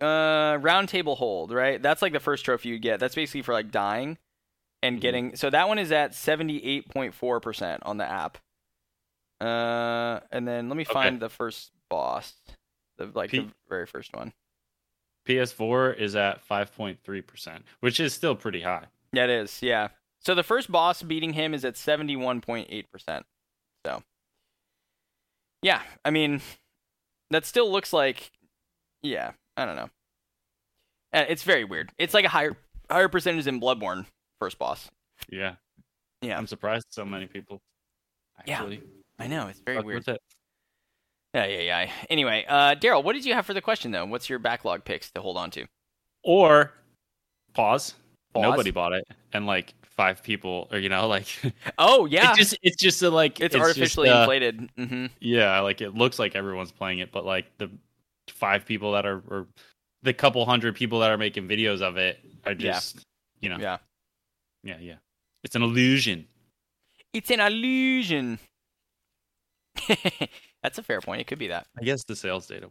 uh 0.00 0.58
round 0.60 0.88
table 0.88 1.16
hold, 1.16 1.52
right? 1.52 1.80
That's 1.80 2.02
like 2.02 2.12
the 2.12 2.20
first 2.20 2.44
trophy 2.44 2.68
you 2.70 2.78
get. 2.78 3.00
That's 3.00 3.14
basically 3.14 3.42
for 3.42 3.52
like 3.52 3.70
dying 3.70 4.18
and 4.82 4.98
Mhm. 4.98 5.00
getting 5.00 5.36
so 5.36 5.50
that 5.50 5.68
one 5.68 5.78
is 5.78 5.92
at 5.92 6.12
78.4% 6.12 7.78
on 7.82 7.96
the 7.98 8.04
app. 8.04 8.38
Uh 9.40 10.20
and 10.32 10.46
then 10.48 10.68
let 10.68 10.76
me 10.76 10.84
Okay. 10.84 10.92
find 10.92 11.20
the 11.20 11.28
first 11.28 11.70
boss. 11.88 12.34
The 12.96 13.06
like 13.06 13.30
the 13.30 13.48
very 13.68 13.86
first 13.86 14.14
one. 14.14 14.32
PS4 15.26 15.94
is 15.96 16.16
at 16.16 16.42
5.3%, 16.48 17.62
which 17.80 18.00
is 18.00 18.14
still 18.14 18.34
pretty 18.34 18.62
high. 18.62 18.86
Yeah, 19.12 19.24
it 19.24 19.30
is. 19.30 19.62
Yeah. 19.62 19.88
So 20.20 20.34
the 20.34 20.42
first 20.42 20.72
boss 20.72 21.02
beating 21.02 21.34
him 21.34 21.52
is 21.54 21.64
at 21.64 21.74
71.8%. 21.76 23.24
So, 23.86 24.02
yeah, 25.62 25.82
I 26.04 26.10
mean, 26.10 26.40
that 27.30 27.44
still 27.44 27.70
looks 27.70 27.92
like, 27.92 28.32
yeah, 29.02 29.32
I 29.58 29.66
don't 29.66 29.76
know. 29.76 29.88
Uh, 31.12 31.24
It's 31.28 31.42
very 31.42 31.64
weird. 31.64 31.90
It's 31.98 32.14
like 32.14 32.24
a 32.24 32.28
higher 32.28 32.56
higher 32.90 33.08
percentage 33.08 33.44
than 33.44 33.60
Bloodborne 33.60 34.06
first 34.38 34.58
boss. 34.58 34.88
Yeah. 35.28 35.56
Yeah. 36.22 36.38
I'm 36.38 36.46
surprised 36.46 36.86
so 36.90 37.04
many 37.04 37.26
people 37.26 37.60
Yeah. 38.46 38.68
I 39.18 39.26
know 39.26 39.48
it's 39.48 39.60
very 39.60 39.80
weird. 39.80 40.06
it. 40.08 40.20
Yeah, 41.34 41.46
yeah, 41.46 41.60
yeah. 41.60 41.90
Anyway, 42.08 42.44
uh, 42.48 42.74
Daryl, 42.76 43.04
what 43.04 43.12
did 43.12 43.24
you 43.24 43.34
have 43.34 43.44
for 43.44 43.52
the 43.52 43.60
question 43.60 43.90
though? 43.90 44.06
What's 44.06 44.30
your 44.30 44.38
backlog 44.38 44.84
picks 44.84 45.10
to 45.10 45.20
hold 45.20 45.36
on 45.36 45.50
to? 45.52 45.66
Or 46.22 46.72
pause. 47.52 47.94
Pause? 48.32 48.42
Nobody 48.42 48.70
bought 48.70 48.92
it, 48.92 49.04
and 49.32 49.46
like 49.46 49.74
five 49.84 50.22
people, 50.22 50.68
or 50.70 50.78
you 50.78 50.88
know, 50.88 51.08
like 51.08 51.26
Oh 51.78 52.06
yeah, 52.06 52.30
it's 52.30 52.38
just 52.38 52.58
it's 52.62 52.76
just 52.76 53.02
a, 53.02 53.10
like 53.10 53.40
it's, 53.40 53.54
just, 53.54 53.62
artificially 53.62 54.08
uh, 54.08 54.20
inflated. 54.20 54.70
hmm 54.76 55.06
Yeah, 55.20 55.60
like 55.60 55.80
it 55.80 55.94
looks 55.94 56.18
like 56.18 56.34
everyone's 56.36 56.72
playing 56.72 57.00
it, 57.00 57.12
but 57.12 57.24
like 57.26 57.46
the 57.58 57.70
five 58.30 58.64
people 58.66 58.92
that 58.92 59.06
are, 59.06 59.22
or 59.28 59.46
the 60.02 60.12
couple 60.14 60.44
hundred 60.46 60.74
people 60.76 61.00
that 61.00 61.10
are 61.10 61.18
making 61.18 61.48
videos 61.48 61.80
of 61.82 61.96
it 61.96 62.18
are 62.46 62.52
Yeah. 62.52 62.72
just, 62.72 63.04
you 63.40 63.48
know, 63.48 63.58
Yeah, 63.58 63.78
yeah, 64.62 64.78
yeah. 64.80 64.94
It's 65.44 65.54
an 65.56 65.62
illusion. 65.62 66.26
it's 67.12 67.30
an 67.30 67.40
illusion. 67.40 68.38
That's 70.62 70.78
a 70.78 70.82
fair 70.82 71.00
point. 71.00 71.20
It 71.20 71.26
could 71.26 71.38
be 71.38 71.48
that. 71.48 71.66
I 71.78 71.84
guess 71.84 72.04
the 72.04 72.16
sales 72.16 72.46
data. 72.46 72.68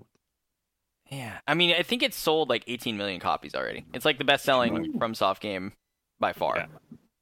Yeah, 1.10 1.38
I 1.48 1.54
mean, 1.54 1.74
I 1.74 1.84
think 1.84 2.04
it's 2.04 2.18
sold 2.18 2.50
like 2.50 2.64
18 2.68 2.98
million 2.98 3.20
copies 3.22 3.56
already. 3.56 3.86
It's 3.94 4.04
like 4.04 4.18
the 4.18 4.26
best-selling 4.26 4.94
FromSoft 5.00 5.40
game 5.40 5.72
by 6.20 6.34
far. 6.34 6.58
Yeah. 6.58 6.66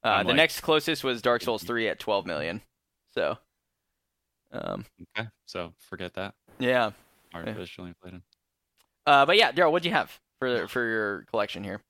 Uh, 0.02 0.22
the 0.22 0.28
like- 0.28 0.36
next 0.36 0.60
closest 0.60 1.04
was 1.04 1.22
Dark 1.22 1.42
Souls 1.42 1.62
3 1.62 1.88
at 1.88 2.00
12 2.00 2.26
million. 2.26 2.62
So, 3.14 3.38
um, 4.52 4.84
Okay, 5.16 5.28
so 5.46 5.72
forget 5.78 6.14
that. 6.14 6.34
yeah. 6.58 6.90
Artificially 7.36 7.88
inflated. 7.88 8.22
Uh, 9.06 9.26
but 9.26 9.36
yeah, 9.36 9.52
Daryl, 9.52 9.72
what'd 9.72 9.86
you 9.86 9.92
have 9.92 10.18
for 10.38 10.66
for 10.68 10.86
your 10.86 11.24
collection 11.30 11.62
here? 11.62 11.80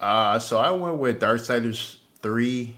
Uh, 0.00 0.38
so 0.38 0.58
I 0.58 0.70
went 0.70 0.98
with 0.98 1.20
Darksiders 1.20 1.96
3 2.22 2.74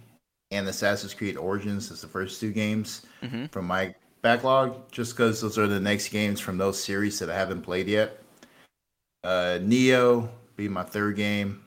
and 0.51 0.67
Assassin's 0.69 1.15
Creed 1.15 1.37
Origins 1.37 1.91
as 1.91 2.01
the 2.01 2.09
first 2.09 2.41
two 2.41 2.53
games 2.53 3.07
hmm 3.23 3.47
from 3.47 3.67
my 3.67 3.95
backlog, 4.23 4.91
just 4.93 5.17
because 5.17 5.41
those 5.41 5.59
are 5.59 5.67
the 5.67 5.81
next 5.81 6.09
games 6.09 6.41
from 6.41 6.59
those 6.59 6.83
series 6.83 7.19
that 7.19 7.31
I 7.31 7.35
haven't 7.35 7.63
played 7.63 7.89
yet. 7.89 8.23
Uh, 9.25 9.59
Nioh 9.61 10.29
be 10.57 10.69
my 10.69 10.83
third 10.83 11.17
game. 11.17 11.65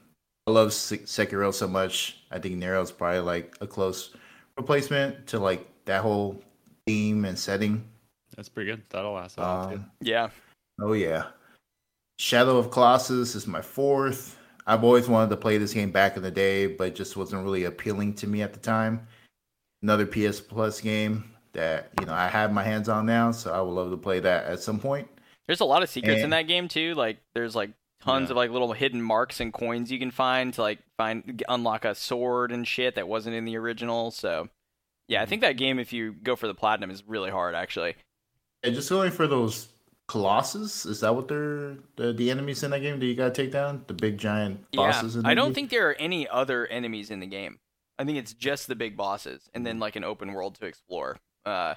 I 0.48 0.52
love 0.52 0.74
Se- 0.74 1.00
Sekiro 1.00 1.54
so 1.54 1.68
much. 1.68 2.24
I 2.32 2.40
think 2.40 2.62
Nioh 2.62 2.84
is 2.84 2.92
probably 2.92 3.22
like 3.22 3.56
a 3.62 3.68
close 3.68 4.16
replacement 4.58 5.28
to 5.28 5.40
like 5.40 5.68
that 5.86 6.02
whole 6.02 6.42
theme 6.86 7.26
and 7.26 7.38
setting. 7.38 7.84
That's 8.36 8.50
pretty 8.50 8.72
good. 8.72 8.82
That'll 8.90 9.14
last 9.14 9.38
a 9.38 9.42
while 9.42 9.70
too. 9.70 9.76
Um, 9.76 9.92
Yeah. 10.02 10.30
Oh 10.82 10.94
yeah. 10.94 11.26
Shadow 12.20 12.58
of 12.58 12.72
Colossus 12.72 13.36
is 13.36 13.48
my 13.48 13.62
fourth. 13.62 14.38
I've 14.66 14.84
always 14.84 15.08
wanted 15.10 15.30
to 15.32 15.38
play 15.38 15.58
this 15.58 15.74
game 15.74 15.92
back 15.92 16.16
in 16.16 16.24
the 16.24 16.32
day, 16.32 16.68
but 16.68 16.88
it 16.90 16.96
just 16.96 17.18
wasn't 17.18 17.44
really 17.44 17.66
appealing 17.66 18.14
to 18.16 18.28
me 18.28 18.42
at 18.42 18.54
the 18.54 18.60
time. 18.60 19.08
Another 19.82 20.06
PS 20.06 20.40
Plus 20.40 20.80
game 20.80 21.30
that 21.52 21.90
you 22.00 22.06
know 22.06 22.14
I 22.14 22.28
have 22.28 22.54
my 22.54 22.64
hands 22.64 22.88
on 22.90 23.06
now, 23.06 23.32
so 23.32 23.52
I 23.54 23.60
would 23.62 23.72
love 23.74 23.92
to 23.92 23.98
play 23.98 24.20
that 24.22 24.46
at 24.46 24.60
some 24.62 24.80
point. 24.80 25.08
There's 25.48 25.60
a 25.60 25.66
lot 25.66 25.84
of 25.84 25.90
secrets 25.90 26.22
in 26.22 26.30
that 26.30 26.48
game 26.48 26.68
too. 26.70 26.94
Like 26.96 27.18
there's 27.36 27.56
like 27.56 27.72
tons 28.02 28.30
Yeah. 28.30 28.32
of 28.34 28.38
like 28.38 28.52
little 28.52 28.72
hidden 28.74 29.02
marks 29.02 29.40
and 29.42 29.52
coins 29.54 29.92
you 29.92 30.00
can 30.00 30.12
find 30.12 30.54
to 30.54 30.62
like 30.62 30.80
find 30.98 31.44
unlock 31.50 31.84
a 31.84 31.94
sword 31.96 32.52
and 32.52 32.66
shit 32.68 32.96
that 32.96 33.08
wasn't 33.08 33.36
in 33.36 33.44
the 33.46 33.58
original. 33.58 34.12
So 34.12 34.48
yeah, 35.10 35.22
I 35.22 35.26
think 35.26 35.42
that 35.42 35.58
game 35.58 35.80
if 35.80 35.92
you 35.92 36.14
go 36.14 36.38
for 36.38 36.48
the 36.48 36.56
platinum 36.56 36.90
is 36.90 37.04
really 37.06 37.30
hard 37.32 37.56
actually. 37.56 37.96
And 38.64 38.74
just 38.74 38.90
going 38.90 39.12
for 39.12 39.28
those 39.28 39.70
Colossus, 40.08 40.86
is 40.86 41.00
that 41.00 41.16
what 41.16 41.28
they're 41.28 41.78
the, 41.96 42.14
the 42.14 42.30
enemies 42.30 42.64
in 42.64 42.72
that 42.72 42.82
game 42.82 43.00
that 43.00 43.06
you 43.06 43.16
gotta 43.16 43.32
take 43.32 43.52
down? 43.52 43.84
The 43.88 43.94
big 43.94 44.18
giant 44.18 44.66
bosses 44.72 45.16
yeah, 45.16 45.22
in 45.22 45.26
I 45.26 45.34
don't 45.34 45.48
game? 45.48 45.54
think 45.54 45.70
there 45.70 45.90
are 45.90 45.96
any 45.96 46.28
other 46.28 46.68
enemies 46.68 47.10
in 47.10 47.20
the 47.20 47.26
game. 47.26 47.60
I 47.98 48.04
think 48.04 48.18
it's 48.18 48.34
just 48.34 48.68
the 48.68 48.76
big 48.76 48.98
bosses 48.98 49.50
and 49.54 49.66
then 49.66 49.80
like 49.80 49.96
an 49.96 50.04
open 50.04 50.34
world 50.34 50.56
to 50.56 50.66
explore. 50.66 51.18
Uh, 51.46 51.76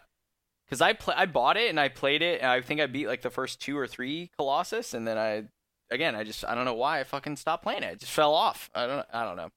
cause 0.68 0.80
I 0.80 0.94
pl- 0.94 1.14
I 1.16 1.26
bought 1.26 1.56
it 1.56 1.70
and 1.70 1.78
I 1.78 1.88
played 1.88 2.22
it 2.22 2.40
and 2.40 2.50
I 2.50 2.60
think 2.62 2.80
I 2.80 2.86
beat 2.86 3.06
like 3.06 3.22
the 3.22 3.30
first 3.30 3.60
two 3.60 3.78
or 3.78 3.86
three 3.86 4.30
Colossus 4.36 4.94
and 4.94 5.06
then 5.06 5.18
I 5.18 5.44
again 5.90 6.14
I 6.14 6.24
just 6.24 6.44
I 6.44 6.54
don't 6.54 6.64
know 6.64 6.74
why 6.74 7.00
I 7.00 7.04
fucking 7.04 7.36
stopped 7.36 7.62
playing 7.62 7.84
it. 7.84 7.92
It 7.92 8.00
just 8.00 8.12
fell 8.12 8.34
off. 8.34 8.70
I 8.74 8.86
don't 8.86 9.06
I 9.12 9.24
don't 9.24 9.36
know. 9.36 9.50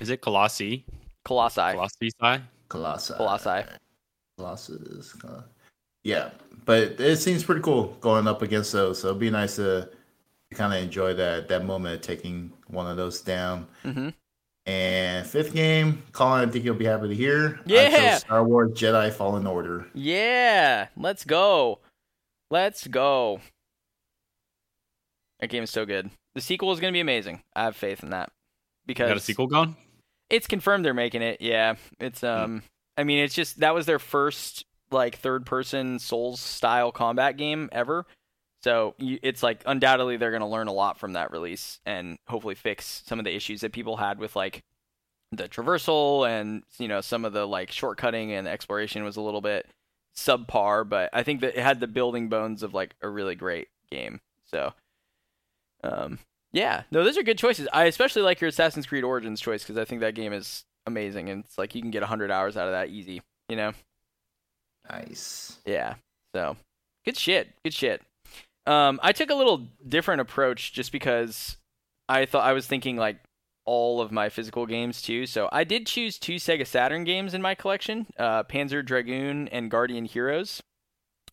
Is 0.00 0.10
it 0.10 0.20
Colossi? 0.22 0.84
Colossi. 1.24 1.72
Colossi 1.72 2.10
side? 2.20 2.42
Colossus. 2.68 3.16
Colossi. 3.16 3.64
Colossus. 4.38 5.12
Col- 5.14 5.44
Yeah, 6.06 6.30
but 6.66 7.00
it 7.00 7.16
seems 7.16 7.42
pretty 7.42 7.62
cool 7.62 7.96
going 8.00 8.28
up 8.28 8.40
against 8.40 8.70
those. 8.70 9.00
So 9.00 9.08
it'd 9.08 9.18
be 9.18 9.28
nice 9.28 9.56
to 9.56 9.90
kind 10.54 10.72
of 10.72 10.80
enjoy 10.80 11.14
that 11.14 11.48
that 11.48 11.64
moment 11.64 11.96
of 11.96 12.00
taking 12.02 12.52
one 12.68 12.86
of 12.86 12.96
those 12.96 13.20
down. 13.20 13.66
hmm 13.82 14.10
And 14.66 15.26
fifth 15.26 15.52
game, 15.52 16.04
Colin, 16.12 16.48
I 16.48 16.52
think 16.52 16.64
you'll 16.64 16.76
be 16.76 16.84
happy 16.84 17.08
to 17.08 17.14
hear. 17.14 17.58
Yeah. 17.66 18.18
Star 18.18 18.44
Wars 18.44 18.70
Jedi 18.70 19.12
Fallen 19.12 19.48
Order. 19.48 19.86
Yeah, 19.94 20.86
let's 20.96 21.24
go. 21.24 21.80
Let's 22.52 22.86
go. 22.86 23.40
That 25.40 25.48
game 25.48 25.64
is 25.64 25.70
so 25.70 25.84
good. 25.86 26.10
The 26.36 26.40
sequel 26.40 26.70
is 26.70 26.78
going 26.78 26.92
to 26.92 26.96
be 26.96 27.00
amazing. 27.00 27.42
I 27.56 27.64
have 27.64 27.74
faith 27.74 28.04
in 28.04 28.10
that. 28.10 28.30
Because 28.86 29.08
Got 29.08 29.16
a 29.16 29.20
sequel 29.20 29.48
going? 29.48 29.74
It's 30.30 30.46
confirmed 30.46 30.84
they're 30.84 30.94
making 30.94 31.22
it. 31.22 31.40
Yeah. 31.40 31.74
It's 31.98 32.22
um 32.22 32.62
I 32.96 33.02
mean, 33.02 33.24
it's 33.24 33.34
just 33.34 33.58
that 33.58 33.74
was 33.74 33.86
their 33.86 33.98
first 33.98 34.64
like 34.90 35.18
third 35.18 35.46
person 35.46 35.98
Souls 35.98 36.40
style 36.40 36.92
combat 36.92 37.36
game 37.36 37.68
ever. 37.72 38.06
So 38.62 38.94
it's 38.98 39.42
like 39.42 39.62
undoubtedly 39.66 40.16
they're 40.16 40.30
going 40.30 40.40
to 40.40 40.46
learn 40.46 40.66
a 40.66 40.72
lot 40.72 40.98
from 40.98 41.12
that 41.12 41.30
release 41.30 41.78
and 41.86 42.18
hopefully 42.26 42.56
fix 42.56 43.02
some 43.06 43.18
of 43.18 43.24
the 43.24 43.34
issues 43.34 43.60
that 43.60 43.72
people 43.72 43.96
had 43.96 44.18
with 44.18 44.34
like 44.34 44.64
the 45.32 45.48
traversal 45.48 46.28
and 46.28 46.62
you 46.78 46.88
know 46.88 47.00
some 47.00 47.24
of 47.24 47.32
the 47.32 47.46
like 47.46 47.70
shortcutting 47.70 48.30
and 48.30 48.48
exploration 48.48 49.04
was 49.04 49.16
a 49.16 49.20
little 49.20 49.40
bit 49.40 49.68
subpar, 50.16 50.88
but 50.88 51.10
I 51.12 51.22
think 51.22 51.42
that 51.42 51.56
it 51.56 51.62
had 51.62 51.78
the 51.78 51.86
building 51.86 52.28
bones 52.28 52.62
of 52.62 52.74
like 52.74 52.94
a 53.02 53.08
really 53.08 53.34
great 53.34 53.68
game. 53.90 54.20
So 54.46 54.72
um 55.84 56.18
yeah, 56.52 56.84
no, 56.90 57.04
those 57.04 57.18
are 57.18 57.22
good 57.22 57.38
choices. 57.38 57.68
I 57.72 57.84
especially 57.84 58.22
like 58.22 58.40
your 58.40 58.48
Assassin's 58.48 58.86
Creed 58.86 59.04
Origins 59.04 59.40
choice 59.40 59.62
because 59.62 59.76
I 59.76 59.84
think 59.84 60.00
that 60.00 60.14
game 60.14 60.32
is 60.32 60.64
amazing 60.86 61.28
and 61.28 61.44
it's 61.44 61.58
like 61.58 61.74
you 61.74 61.82
can 61.82 61.90
get 61.90 62.02
100 62.02 62.30
hours 62.30 62.56
out 62.56 62.66
of 62.66 62.72
that 62.72 62.88
easy, 62.88 63.20
you 63.48 63.56
know? 63.56 63.72
Nice. 64.90 65.58
Yeah. 65.64 65.94
So, 66.34 66.56
good 67.04 67.16
shit. 67.16 67.48
Good 67.64 67.74
shit. 67.74 68.02
Um, 68.66 68.98
I 69.02 69.12
took 69.12 69.30
a 69.30 69.34
little 69.34 69.68
different 69.86 70.20
approach 70.20 70.72
just 70.72 70.92
because 70.92 71.56
I 72.08 72.26
thought 72.26 72.44
I 72.44 72.52
was 72.52 72.66
thinking 72.66 72.96
like 72.96 73.18
all 73.64 74.00
of 74.00 74.12
my 74.12 74.28
physical 74.28 74.66
games 74.66 75.02
too. 75.02 75.26
So 75.26 75.48
I 75.52 75.64
did 75.64 75.86
choose 75.86 76.18
two 76.18 76.36
Sega 76.36 76.66
Saturn 76.66 77.04
games 77.04 77.34
in 77.34 77.42
my 77.42 77.54
collection, 77.54 78.06
uh, 78.18 78.44
Panzer 78.44 78.84
Dragoon 78.84 79.48
and 79.48 79.70
Guardian 79.70 80.04
Heroes, 80.04 80.62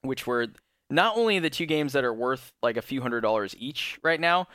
which 0.02 0.28
were 0.28 0.48
not 0.90 1.18
only 1.18 1.40
the 1.40 1.50
two 1.50 1.66
games 1.66 1.94
that 1.94 2.04
are 2.04 2.14
worth 2.14 2.52
like 2.62 2.78
a 2.78 2.82
few 2.82 3.02
hundred 3.02 3.22
dollars 3.22 3.56
each 3.58 4.00
right 4.04 4.20
now, 4.20 4.48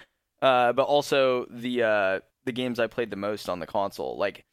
uh, 0.42 0.72
but 0.72 0.84
also 0.84 1.46
the 1.50 1.82
uh, 1.82 2.20
the 2.44 2.52
games 2.52 2.78
I 2.78 2.86
played 2.88 3.10
the 3.10 3.16
most 3.16 3.48
on 3.48 3.60
the 3.60 3.66
console. 3.66 4.18
Like 4.18 4.44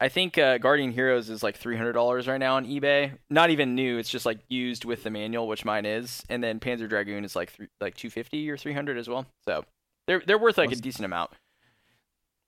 I 0.00 0.08
think 0.08 0.38
uh, 0.38 0.58
Guardian 0.58 0.92
Heroes 0.92 1.28
is 1.28 1.42
like 1.42 1.56
three 1.56 1.76
hundred 1.76 1.94
dollars 1.94 2.28
right 2.28 2.38
now 2.38 2.54
on 2.56 2.66
eBay. 2.66 3.12
Not 3.30 3.50
even 3.50 3.74
new; 3.74 3.98
it's 3.98 4.08
just 4.08 4.26
like 4.26 4.38
used 4.48 4.84
with 4.84 5.02
the 5.02 5.10
manual, 5.10 5.48
which 5.48 5.64
mine 5.64 5.86
is. 5.86 6.22
And 6.28 6.42
then 6.42 6.60
Panzer 6.60 6.88
Dragoon 6.88 7.24
is 7.24 7.34
like 7.34 7.50
three, 7.50 7.68
like 7.80 7.96
two 7.96 8.10
fifty 8.10 8.48
or 8.48 8.56
three 8.56 8.72
hundred 8.72 8.96
as 8.98 9.08
well. 9.08 9.26
So 9.44 9.64
they're 10.06 10.22
they're 10.24 10.38
worth 10.38 10.56
like 10.58 10.70
a 10.70 10.76
decent 10.76 11.04
amount. 11.04 11.30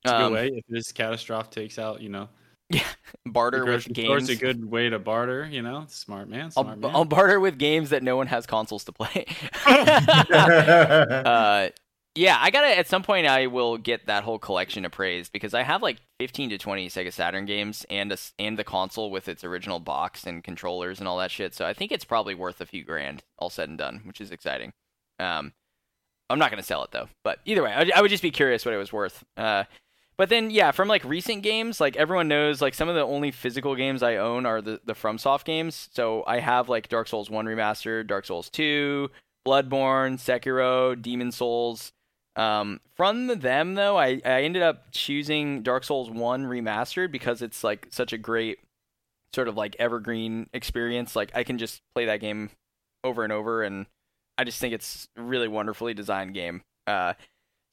It's 0.04 0.12
a 0.12 0.16
Um, 0.16 0.32
good 0.32 0.32
way. 0.32 0.50
If 0.58 0.64
this 0.68 0.92
catastrophe 0.92 1.48
takes 1.50 1.78
out, 1.78 2.00
you 2.00 2.08
know, 2.08 2.28
Yeah, 2.70 2.84
barter 3.26 3.58
the 3.58 3.64
with 3.64 3.72
grocery 3.86 4.04
store's 4.04 4.26
games. 4.28 4.30
a 4.30 4.36
good 4.40 4.70
way 4.70 4.88
to 4.88 5.00
barter. 5.00 5.48
You 5.50 5.62
know, 5.62 5.86
smart 5.88 6.28
man, 6.28 6.44
I'll, 6.56 6.62
smart 6.62 6.78
man. 6.78 6.90
I'll 6.94 7.04
barter 7.04 7.40
with 7.40 7.58
games 7.58 7.90
that 7.90 8.04
no 8.04 8.16
one 8.16 8.28
has 8.28 8.46
consoles 8.46 8.84
to 8.84 8.92
play. 8.92 9.26
uh, 9.66 11.68
yeah, 12.20 12.36
I 12.38 12.50
gotta. 12.50 12.66
At 12.78 12.86
some 12.86 13.02
point, 13.02 13.26
I 13.26 13.46
will 13.46 13.78
get 13.78 14.04
that 14.04 14.24
whole 14.24 14.38
collection 14.38 14.84
appraised 14.84 15.32
because 15.32 15.54
I 15.54 15.62
have 15.62 15.80
like 15.82 15.96
fifteen 16.18 16.50
to 16.50 16.58
twenty 16.58 16.86
Sega 16.90 17.10
Saturn 17.10 17.46
games 17.46 17.86
and 17.88 18.12
a, 18.12 18.18
and 18.38 18.58
the 18.58 18.64
console 18.64 19.10
with 19.10 19.26
its 19.26 19.42
original 19.42 19.80
box 19.80 20.24
and 20.24 20.44
controllers 20.44 20.98
and 20.98 21.08
all 21.08 21.16
that 21.16 21.30
shit. 21.30 21.54
So 21.54 21.64
I 21.64 21.72
think 21.72 21.90
it's 21.90 22.04
probably 22.04 22.34
worth 22.34 22.60
a 22.60 22.66
few 22.66 22.84
grand, 22.84 23.22
all 23.38 23.48
said 23.48 23.70
and 23.70 23.78
done, 23.78 24.02
which 24.04 24.20
is 24.20 24.32
exciting. 24.32 24.74
Um, 25.18 25.54
I'm 26.28 26.38
not 26.38 26.50
gonna 26.50 26.62
sell 26.62 26.84
it 26.84 26.90
though, 26.90 27.08
but 27.24 27.38
either 27.46 27.62
way, 27.62 27.72
I, 27.72 27.90
I 27.96 28.02
would 28.02 28.10
just 28.10 28.22
be 28.22 28.30
curious 28.30 28.66
what 28.66 28.74
it 28.74 28.78
was 28.78 28.92
worth. 28.92 29.24
Uh, 29.38 29.64
but 30.18 30.28
then 30.28 30.50
yeah, 30.50 30.72
from 30.72 30.88
like 30.88 31.02
recent 31.04 31.42
games, 31.42 31.80
like 31.80 31.96
everyone 31.96 32.28
knows, 32.28 32.60
like 32.60 32.74
some 32.74 32.90
of 32.90 32.96
the 32.96 33.00
only 33.00 33.30
physical 33.30 33.74
games 33.74 34.02
I 34.02 34.16
own 34.16 34.44
are 34.44 34.60
the 34.60 34.78
the 34.84 34.92
FromSoft 34.92 35.44
games. 35.44 35.88
So 35.94 36.22
I 36.26 36.40
have 36.40 36.68
like 36.68 36.90
Dark 36.90 37.08
Souls 37.08 37.30
One 37.30 37.46
remastered, 37.46 38.08
Dark 38.08 38.26
Souls 38.26 38.50
Two, 38.50 39.10
Bloodborne, 39.46 40.18
Sekiro, 40.18 41.00
Demon's 41.00 41.36
Souls. 41.36 41.92
Um, 42.40 42.80
from 42.96 43.26
them 43.26 43.74
though, 43.74 43.98
I, 43.98 44.22
I 44.24 44.42
ended 44.44 44.62
up 44.62 44.86
choosing 44.92 45.62
Dark 45.62 45.84
Souls 45.84 46.08
One 46.10 46.46
remastered 46.46 47.12
because 47.12 47.42
it's 47.42 47.62
like 47.62 47.88
such 47.90 48.14
a 48.14 48.18
great 48.18 48.60
sort 49.34 49.46
of 49.46 49.58
like 49.58 49.76
evergreen 49.78 50.48
experience. 50.54 51.14
Like 51.14 51.32
I 51.34 51.44
can 51.44 51.58
just 51.58 51.82
play 51.94 52.06
that 52.06 52.20
game 52.20 52.48
over 53.04 53.24
and 53.24 53.32
over, 53.32 53.62
and 53.62 53.84
I 54.38 54.44
just 54.44 54.58
think 54.58 54.72
it's 54.72 55.06
really 55.18 55.48
wonderfully 55.48 55.92
designed 55.92 56.32
game. 56.32 56.62
Uh, 56.86 57.12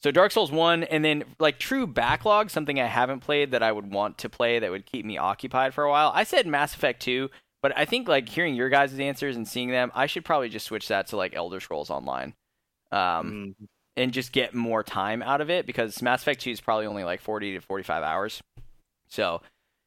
so 0.04 0.12
Dark 0.12 0.34
Souls 0.34 0.52
1 0.52 0.84
and 0.84 1.04
then 1.04 1.24
like 1.40 1.60
true 1.60 1.88
backlog, 1.88 2.50
something 2.50 2.78
I 2.78 2.88
haven't 2.88 3.22
played 3.22 3.52
that 3.52 3.64
I 3.64 3.72
would 3.72 3.90
want 3.90 4.18
to 4.20 4.30
play 4.30 4.60
that 4.60 4.70
would 4.70 4.86
keep 4.86 5.06
me 5.06 5.18
occupied 5.18 5.74
for 5.74 5.86
a 5.86 5.90
while. 5.90 6.12
I 6.14 6.26
said 6.26 6.46
Mass 6.46 6.76
Effect 6.76 7.02
2, 7.04 7.30
but 7.64 7.76
I 7.78 7.86
think 7.86 8.10
like 8.10 8.28
hearing 8.28 8.54
your 8.54 8.68
guys' 8.68 9.00
answers 9.00 9.38
and 9.38 9.48
seeing 9.48 9.72
them, 9.72 9.94
I 9.96 10.08
should 10.08 10.26
probably 10.26 10.50
just 10.50 10.66
switch 10.66 10.90
that 10.90 11.08
to 11.08 11.16
like 11.16 11.36
Elder 11.38 11.62
Scrolls 11.62 11.90
Online. 11.90 12.34
Um, 12.92 13.56
mm. 13.62 13.68
And 13.98 14.14
just 14.14 14.32
get 14.32 14.54
more 14.54 14.84
time 14.84 15.22
out 15.24 15.42
of 15.42 15.50
it 15.50 15.66
because 15.66 16.02
Mass 16.02 16.22
Effect 16.22 16.42
2 16.42 16.52
is 16.52 16.62
probably 16.62 16.86
only 16.86 17.04
like 17.04 17.20
40 17.20 17.56
to 17.56 17.62
45 17.62 18.04
hours. 18.04 18.42
So, 19.10 19.42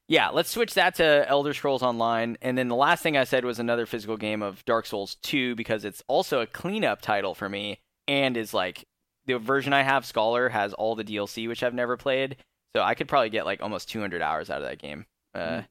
yeah, 0.08 0.30
let's 0.30 0.50
switch 0.50 0.74
that 0.74 0.96
to 0.96 1.24
Elder 1.28 1.54
Scrolls 1.54 1.82
Online. 1.82 2.36
And 2.42 2.58
then 2.58 2.68
the 2.68 2.74
last 2.74 3.02
thing 3.02 3.16
I 3.16 3.24
said 3.24 3.44
was 3.44 3.60
another 3.60 3.86
physical 3.86 4.16
game 4.16 4.42
of 4.42 4.64
Dark 4.64 4.86
Souls 4.86 5.16
2 5.22 5.54
because 5.54 5.84
it's 5.84 6.02
also 6.08 6.40
a 6.40 6.46
cleanup 6.46 7.00
title 7.00 7.34
for 7.34 7.48
me 7.48 7.78
and 8.08 8.36
is 8.36 8.52
like 8.52 8.84
the 9.26 9.38
version 9.38 9.72
I 9.72 9.82
have, 9.82 10.04
Scholar, 10.04 10.48
has 10.48 10.74
all 10.74 10.96
the 10.96 11.04
DLC, 11.04 11.46
which 11.46 11.62
I've 11.62 11.74
never 11.74 11.96
played. 11.96 12.36
So 12.74 12.82
I 12.82 12.94
could 12.94 13.08
probably 13.08 13.30
get 13.30 13.46
like 13.46 13.62
almost 13.62 13.88
200 13.90 14.20
hours 14.22 14.50
out 14.50 14.62
of 14.62 14.68
that 14.68 14.78
game. 14.78 15.06
Uh, 15.34 15.62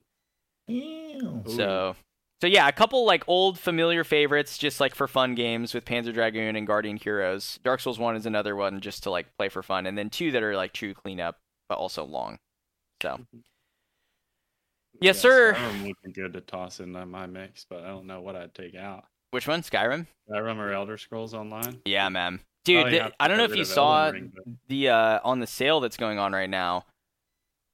so, 1.47 1.95
so 2.41 2.47
yeah, 2.47 2.67
a 2.67 2.71
couple 2.71 3.05
like 3.05 3.23
old 3.27 3.59
familiar 3.59 4.03
favorites, 4.03 4.57
just 4.57 4.79
like 4.79 4.95
for 4.95 5.07
fun 5.07 5.35
games 5.35 5.73
with 5.73 5.85
Panzer 5.85 6.13
Dragoon 6.13 6.55
and 6.55 6.65
Guardian 6.65 6.97
Heroes. 6.97 7.59
Dark 7.63 7.79
Souls 7.79 7.99
One 7.99 8.15
is 8.15 8.25
another 8.25 8.55
one 8.55 8.79
just 8.81 9.03
to 9.03 9.11
like 9.11 9.27
play 9.37 9.49
for 9.49 9.61
fun, 9.61 9.85
and 9.85 9.97
then 9.97 10.09
two 10.09 10.31
that 10.31 10.43
are 10.43 10.55
like 10.55 10.73
true 10.73 10.93
cleanup, 10.93 11.37
but 11.67 11.77
also 11.77 12.03
long. 12.03 12.39
So, 13.01 13.09
mm-hmm. 13.09 13.39
yes, 15.01 15.17
yeah, 15.17 15.21
sir. 15.21 15.53
Skyrim 15.53 15.87
would 15.87 15.95
be 16.03 16.11
good 16.11 16.33
to 16.33 16.41
toss 16.41 16.79
in 16.79 16.91
my 16.91 17.25
mix, 17.25 17.65
but 17.69 17.83
I 17.83 17.87
don't 17.87 18.07
know 18.07 18.21
what 18.21 18.35
I'd 18.35 18.53
take 18.53 18.75
out. 18.75 19.05
Which 19.31 19.47
one, 19.47 19.61
Skyrim? 19.61 20.07
Skyrim 20.29 20.57
or 20.57 20.73
Elder 20.73 20.97
Scrolls 20.97 21.33
Online? 21.33 21.81
Yeah, 21.85 22.09
man. 22.09 22.39
Dude, 22.65 22.85
oh, 22.85 22.89
yeah, 22.89 23.09
I 23.19 23.27
don't 23.27 23.37
know 23.37 23.45
if 23.45 23.55
you 23.55 23.63
saw 23.63 24.09
Ring, 24.09 24.31
but... 24.35 24.43
the 24.67 24.89
uh, 24.89 25.19
on 25.23 25.39
the 25.39 25.47
sale 25.47 25.79
that's 25.79 25.97
going 25.97 26.19
on 26.19 26.33
right 26.33 26.49
now. 26.49 26.85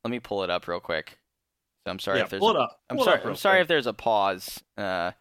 Let 0.03 0.11
me 0.11 0.19
pull 0.19 0.43
it 0.43 0.49
up 0.49 0.67
real 0.67 0.79
quick. 0.79 1.17
So 1.85 1.91
I'm 1.91 1.99
sorry 1.99 2.19
yeah, 2.19 2.23
if 2.25 2.29
there's. 2.31 2.39
Pull 2.39 2.51
it 2.51 2.57
up. 2.57 2.79
I'm 2.89 2.99
sorry. 2.99 3.21
I'm 3.23 3.35
sorry 3.35 3.57
quick. 3.57 3.61
if 3.61 3.67
there's 3.67 3.87
a 3.87 3.93
pause. 3.93 4.63
Uh, 4.77 5.11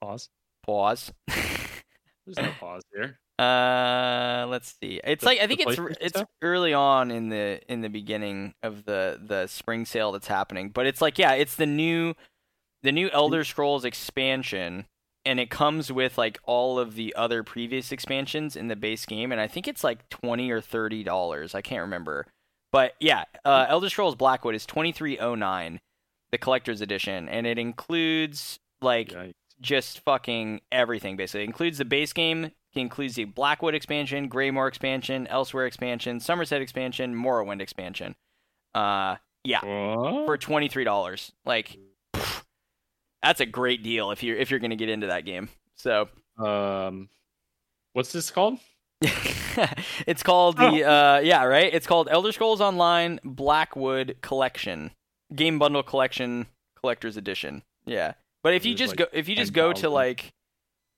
pause. 0.00 0.28
Pause. 0.64 1.12
there's 1.26 2.36
no 2.36 2.52
pause 2.60 2.82
here. 2.94 3.18
Uh, 3.38 4.46
let's 4.48 4.76
see. 4.80 5.00
It's 5.02 5.22
the, 5.22 5.26
like 5.26 5.40
I 5.40 5.46
think 5.48 5.60
it's 5.60 5.80
it's 6.00 6.18
stuff? 6.18 6.28
early 6.42 6.74
on 6.74 7.10
in 7.10 7.28
the 7.28 7.60
in 7.68 7.80
the 7.80 7.88
beginning 7.88 8.54
of 8.62 8.84
the 8.84 9.20
the 9.20 9.48
spring 9.48 9.84
sale 9.84 10.12
that's 10.12 10.28
happening, 10.28 10.70
but 10.70 10.86
it's 10.86 11.00
like 11.00 11.18
yeah, 11.18 11.32
it's 11.32 11.56
the 11.56 11.66
new 11.66 12.14
the 12.82 12.92
new 12.92 13.10
Elder 13.10 13.42
Scrolls 13.42 13.84
expansion 13.84 14.86
and 15.24 15.38
it 15.38 15.50
comes 15.50 15.92
with 15.92 16.18
like 16.18 16.38
all 16.44 16.78
of 16.78 16.94
the 16.94 17.14
other 17.16 17.42
previous 17.42 17.92
expansions 17.92 18.56
in 18.56 18.68
the 18.68 18.76
base 18.76 19.06
game 19.06 19.32
and 19.32 19.40
i 19.40 19.46
think 19.46 19.68
it's 19.68 19.84
like 19.84 20.08
20 20.08 20.50
or 20.50 20.60
30 20.60 21.04
dollars 21.04 21.54
i 21.54 21.62
can't 21.62 21.82
remember 21.82 22.26
but 22.70 22.94
yeah 23.00 23.24
uh, 23.44 23.66
elder 23.68 23.88
scrolls 23.88 24.14
blackwood 24.14 24.54
is 24.54 24.66
2309 24.66 25.80
the 26.32 26.38
collector's 26.38 26.80
edition 26.80 27.28
and 27.28 27.46
it 27.46 27.58
includes 27.58 28.58
like 28.80 29.10
Yikes. 29.10 29.32
just 29.60 30.00
fucking 30.00 30.60
everything 30.72 31.16
basically 31.16 31.42
it 31.42 31.46
includes 31.46 31.78
the 31.78 31.84
base 31.84 32.12
game 32.12 32.46
it 32.46 32.52
includes 32.74 33.14
the 33.14 33.24
blackwood 33.24 33.74
expansion 33.74 34.28
greymoor 34.28 34.66
expansion 34.66 35.26
elsewhere 35.28 35.66
expansion 35.66 36.18
summerset 36.18 36.60
expansion 36.60 37.14
morrowind 37.14 37.60
expansion 37.60 38.14
uh 38.74 39.16
yeah 39.44 39.64
what? 39.64 40.26
for 40.26 40.36
$23 40.38 41.30
like 41.44 41.78
that's 43.22 43.40
a 43.40 43.46
great 43.46 43.82
deal 43.82 44.10
if 44.10 44.22
you're 44.22 44.36
if 44.36 44.50
you're 44.50 44.60
going 44.60 44.70
to 44.70 44.76
get 44.76 44.88
into 44.88 45.06
that 45.06 45.24
game. 45.24 45.48
So, 45.76 46.08
um, 46.38 47.08
what's 47.92 48.12
this 48.12 48.30
called? 48.30 48.58
it's 50.06 50.22
called 50.22 50.56
the 50.56 50.84
oh. 50.84 51.16
uh 51.16 51.20
yeah 51.22 51.44
right. 51.44 51.72
It's 51.72 51.86
called 51.86 52.08
Elder 52.10 52.32
Scrolls 52.32 52.60
Online 52.60 53.20
Blackwood 53.24 54.16
Collection 54.20 54.90
Game 55.34 55.58
Bundle 55.58 55.82
Collection 55.82 56.46
Collector's 56.80 57.16
Edition. 57.16 57.62
Yeah, 57.84 58.14
but 58.42 58.54
if 58.54 58.64
you 58.64 58.74
just 58.74 58.92
like 58.92 58.98
go 58.98 59.06
if 59.12 59.28
you 59.28 59.36
just 59.36 59.54
10, 59.54 59.54
go 59.54 59.68
000. 59.68 59.74
to 59.82 59.90
like 59.90 60.32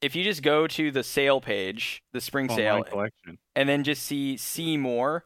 if 0.01 0.15
you 0.15 0.24
just 0.24 0.43
go 0.43 0.66
to 0.66 0.90
the 0.90 1.02
sale 1.02 1.40
page, 1.40 2.02
the 2.12 2.20
spring 2.20 2.48
sale 2.48 2.82
collection, 2.82 3.39
and 3.56 3.69
then 3.69 3.85
just 3.85 4.02
see 4.02 4.36
see 4.36 4.77
more, 4.77 5.24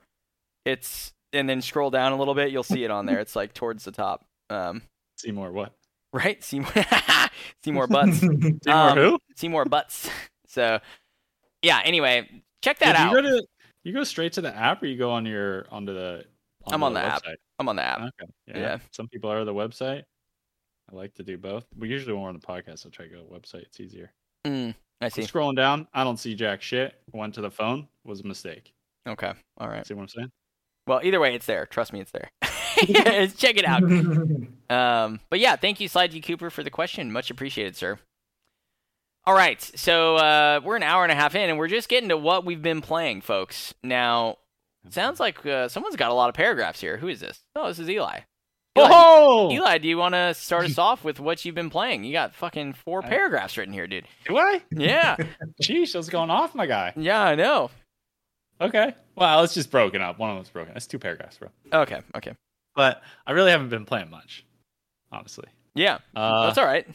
it's 0.65 1.13
and 1.33 1.49
then 1.49 1.61
scroll 1.61 1.91
down 1.91 2.13
a 2.13 2.17
little 2.17 2.35
bit, 2.35 2.51
you'll 2.51 2.63
see 2.63 2.85
it 2.85 2.91
on 2.91 3.07
there. 3.07 3.19
it's 3.21 3.37
like 3.37 3.55
towards 3.55 3.85
the 3.85 3.93
top. 3.93 4.25
Um, 4.51 4.83
see 5.17 5.33
more 5.33 5.53
what? 5.53 5.73
right? 6.13 6.43
Seymour, 6.43 6.73
Seymour 7.65 7.87
Butts. 7.89 8.21
Seymour 8.21 8.59
um, 8.69 8.99
who? 8.99 9.19
Seymour 9.37 9.65
Butts. 9.67 10.09
So, 10.47 10.81
yeah. 11.63 11.81
Anyway, 11.85 12.29
check 12.63 12.79
that 12.79 12.95
yeah, 12.95 13.05
out. 13.05 13.13
You 13.13 13.23
go, 13.23 13.23
to, 13.23 13.47
you 13.85 13.93
go 13.93 14.05
straight 14.05 14.33
to 14.35 14.41
the 14.41 14.55
app, 14.55 14.83
or 14.83 14.87
you 14.87 14.97
go 14.97 15.11
on 15.11 15.27
your 15.27 15.67
onto 15.71 15.95
the. 15.95 16.25
Onto 16.69 16.75
I'm 16.75 16.83
on 16.83 16.95
the, 16.95 17.01
the 17.01 17.07
app. 17.07 17.23
I'm 17.59 17.69
on 17.69 17.77
the 17.77 17.83
app. 17.83 17.99
Okay. 17.99 18.33
Yeah. 18.47 18.59
yeah. 18.59 18.79
Some 18.93 19.09
people 19.09 19.31
are 19.31 19.45
the 19.45 19.55
website. 19.55 20.03
I 20.91 20.97
like 20.97 21.15
to 21.15 21.23
do 21.23 21.37
both. 21.37 21.67
We 21.79 21.89
usually 21.89 22.13
when 22.13 22.23
we're 22.23 22.29
on 22.29 22.39
the 22.39 22.47
podcast, 22.47 22.87
I'll 22.87 22.91
try 22.91 23.07
to 23.07 23.11
go 23.11 23.23
to 23.23 23.29
the 23.29 23.39
website. 23.39 23.63
It's 23.63 23.81
easier. 23.81 24.13
Mm, 24.47 24.75
I 25.01 25.09
see. 25.09 25.23
I'm 25.23 25.29
scrolling 25.29 25.57
down, 25.57 25.87
I 25.93 26.05
don't 26.05 26.17
see 26.19 26.35
jack 26.35 26.63
shit. 26.63 26.95
Went 27.13 27.35
to 27.35 27.41
the 27.41 27.51
phone. 27.51 27.89
Was 28.05 28.21
a 28.21 28.27
mistake. 28.27 28.73
Okay. 29.07 29.33
All 29.59 29.69
right. 29.69 29.87
See 29.87 29.95
what 29.95 30.03
I'm 30.03 30.09
saying? 30.09 30.31
Well, 30.87 31.01
either 31.03 31.21
way, 31.21 31.35
it's 31.35 31.47
there. 31.47 31.67
Trust 31.67 31.93
me, 31.93 32.01
it's 32.01 32.13
there. 32.13 32.31
Check 33.37 33.57
it 33.57 33.65
out. 33.65 33.83
Um, 34.71 35.21
but 35.31 35.39
yeah, 35.39 35.57
thank 35.57 35.81
you, 35.81 35.89
Sly 35.89 36.09
G 36.09 36.21
Cooper, 36.21 36.51
for 36.51 36.63
the 36.63 36.69
question. 36.69 37.11
Much 37.11 37.31
appreciated, 37.31 37.75
sir. 37.75 37.99
All 39.25 39.33
right, 39.33 39.59
so 39.63 40.17
uh, 40.17 40.61
we're 40.63 40.77
an 40.77 40.83
hour 40.83 41.05
and 41.05 41.11
a 41.11 41.15
half 41.15 41.35
in, 41.35 41.49
and 41.49 41.59
we're 41.59 41.69
just 41.69 41.89
getting 41.89 42.11
to 42.11 42.19
what 42.19 42.45
we've 42.45 42.61
been 42.61 42.83
playing, 42.83 43.23
folks. 43.23 43.73
Now, 43.83 44.37
sounds 44.91 45.21
like 45.21 45.45
uh, 45.47 45.69
someone's 45.69 45.97
got 45.97 46.11
a 46.11 46.15
lot 46.15 46.29
of 46.29 46.35
paragraphs 46.35 46.81
here. 46.81 46.97
Who 46.97 47.09
is 47.09 47.21
this? 47.21 47.41
Oh, 47.55 47.69
this 47.69 47.79
is 47.79 47.89
Eli. 47.89 48.21
Eli, 48.77 48.89
oh! 48.93 49.51
Eli, 49.51 49.79
do 49.79 49.89
you 49.89 49.99
want 49.99 50.15
to 50.15 50.35
start 50.35 50.65
us 50.65 50.79
off 50.79 51.03
with 51.05 51.19
what 51.19 51.45
you've 51.45 51.55
been 51.55 51.71
playing? 51.71 52.05
You 52.05 52.13
got 52.13 52.35
fucking 52.35 52.75
four 52.75 53.03
paragraphs 53.03 53.57
written 53.57 53.75
here, 53.75 53.87
dude. 53.87 54.07
Do 54.27 54.39
I? 54.39 54.63
Yeah. 54.71 55.17
Sheesh, 55.63 55.95
what's 55.95 56.09
going 56.09 56.31
off, 56.31 56.55
my 56.55 56.67
guy? 56.67 56.93
Yeah, 56.97 57.21
I 57.21 57.35
know. 57.35 57.71
Okay. 58.61 58.95
Well, 59.17 59.43
it's 59.43 59.55
just 59.55 59.71
broken 59.71 60.01
up. 60.03 60.19
One 60.19 60.31
of 60.31 60.37
them's 60.37 60.51
broken. 60.51 60.75
That's 60.75 60.87
two 60.87 60.99
paragraphs, 60.99 61.39
bro. 61.39 61.49
Okay. 61.73 62.01
Okay 62.15 62.35
but 62.79 63.03
I 63.27 63.33
really 63.33 63.51
haven't 63.51 63.71
been 63.71 63.85
playing 63.85 64.09
much, 64.09 64.47
honestly. 65.11 65.49
Yeah, 65.75 65.99
uh, 66.15 66.47
that's 66.47 66.59
all 66.59 66.65
right. 66.65 66.87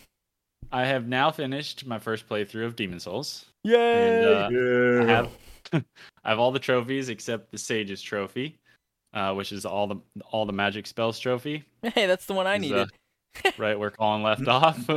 I 0.71 0.85
have 0.85 1.05
now 1.05 1.29
finished 1.29 1.85
my 1.85 1.99
first 1.99 2.27
playthrough 2.27 2.65
of 2.65 2.77
Demon's 2.77 3.03
Souls. 3.03 3.45
Yay! 3.65 4.07
And, 4.07 4.25
uh, 4.25 4.49
yeah. 4.49 5.01
I 5.03 5.15
have 5.17 5.29
I 6.23 6.29
have 6.29 6.39
all 6.39 6.51
the 6.51 6.59
trophies 6.59 7.09
except 7.09 7.51
the 7.51 7.57
Sage's 7.57 8.01
trophy, 8.01 8.59
uh, 9.13 9.33
which 9.33 9.51
is 9.51 9.65
all 9.65 9.87
the 9.87 9.97
all 10.31 10.45
the 10.45 10.53
magic 10.53 10.87
spells 10.87 11.19
trophy. 11.19 11.63
Hey, 11.81 12.05
that's 12.05 12.25
the 12.25 12.33
one 12.33 12.47
I 12.47 12.55
uh, 12.55 12.59
needed. 12.59 12.89
right 13.57 13.77
where 13.77 13.89
Colin 13.89 14.23
left 14.23 14.47
off. 14.47 14.87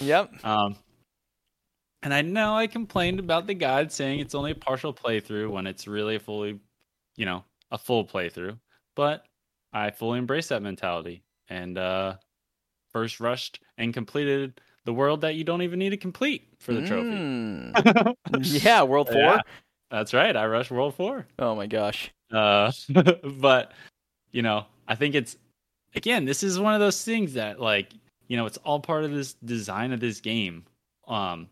yep. 0.00 0.32
Um, 0.44 0.76
and 2.02 2.14
I 2.14 2.22
know 2.22 2.54
I 2.54 2.66
complained 2.66 3.18
about 3.18 3.46
the 3.46 3.54
guide 3.54 3.92
saying 3.92 4.20
it's 4.20 4.34
only 4.34 4.52
a 4.52 4.54
partial 4.54 4.92
playthrough 4.92 5.50
when 5.50 5.66
it's 5.66 5.86
really 5.86 6.16
a 6.16 6.20
fully, 6.20 6.60
you 7.16 7.26
know, 7.26 7.44
a 7.70 7.78
full 7.78 8.04
playthrough. 8.04 8.58
But 8.96 9.24
I 9.72 9.90
fully 9.90 10.18
embrace 10.18 10.48
that 10.48 10.62
mentality 10.62 11.22
and 11.48 11.76
uh, 11.78 12.14
first 12.92 13.20
rushed 13.20 13.60
and 13.78 13.92
completed 13.92 14.60
the 14.84 14.92
world 14.92 15.20
that 15.22 15.34
you 15.34 15.44
don't 15.44 15.62
even 15.62 15.78
need 15.78 15.90
to 15.90 15.96
complete 15.96 16.48
for 16.58 16.72
the 16.72 16.86
trophy. 16.86 17.10
Mm. 17.10 18.64
yeah, 18.64 18.82
World 18.82 19.08
4. 19.08 19.16
Yeah, 19.16 19.40
that's 19.90 20.14
right. 20.14 20.36
I 20.36 20.46
rushed 20.46 20.70
World 20.70 20.94
4. 20.94 21.26
Oh 21.38 21.54
my 21.54 21.66
gosh. 21.66 22.12
Uh, 22.32 22.72
but, 23.38 23.72
you 24.32 24.42
know, 24.42 24.66
I 24.86 24.94
think 24.94 25.14
it's, 25.14 25.36
again, 25.94 26.24
this 26.24 26.42
is 26.42 26.58
one 26.58 26.74
of 26.74 26.80
those 26.80 27.02
things 27.04 27.34
that, 27.34 27.60
like, 27.60 27.92
you 28.28 28.36
know, 28.36 28.46
it's 28.46 28.58
all 28.58 28.80
part 28.80 29.04
of 29.04 29.10
this 29.10 29.34
design 29.34 29.92
of 29.92 30.00
this 30.00 30.20
game. 30.20 30.64
Um, 31.08 31.48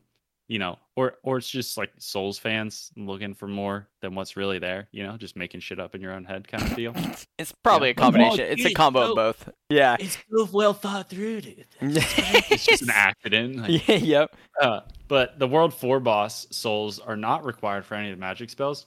you 0.49 0.59
know, 0.59 0.79
or 0.97 1.17
or 1.23 1.37
it's 1.37 1.49
just 1.49 1.77
like 1.77 1.91
Souls 1.99 2.39
fans 2.39 2.91
looking 2.97 3.35
for 3.35 3.47
more 3.47 3.87
than 4.01 4.15
what's 4.15 4.35
really 4.35 4.59
there, 4.59 4.89
you 4.93 5.03
know, 5.07 5.19
just 5.19 5.37
making 5.37 5.61
shit 5.61 5.79
up 5.79 5.95
in 5.95 6.01
your 6.01 6.13
own 6.13 6.25
head 6.25 6.49
kind 6.49 6.63
of 6.63 6.75
deal. 6.75 6.95
it's 7.39 7.53
probably 7.63 7.89
yeah. 7.89 7.93
a 7.93 7.95
combination. 7.95 8.41
Oh, 8.41 8.53
it's 8.53 8.65
a 8.65 8.73
combo 8.73 9.05
so, 9.05 9.11
of 9.11 9.17
both. 9.17 9.51
Yeah, 9.69 9.97
it's 10.01 10.17
so 10.33 10.49
well 10.51 10.73
thought 10.73 11.11
through, 11.11 11.43
dude. 11.43 11.67
it's 11.81 12.65
just 12.65 12.83
an 12.83 12.91
accident. 12.95 13.57
Like, 13.57 13.87
yeah, 13.89 13.97
yep. 13.97 14.37
Uh, 14.61 14.81
but 15.09 15.39
the 15.39 15.49
World 15.49 15.75
Four 15.75 16.01
boss 16.01 16.47
souls 16.51 16.99
are 16.99 17.17
not 17.17 17.45
required 17.45 17.85
for 17.85 17.95
any 17.95 18.11
of 18.11 18.17
the 18.17 18.21
magic 18.21 18.51
spells, 18.51 18.87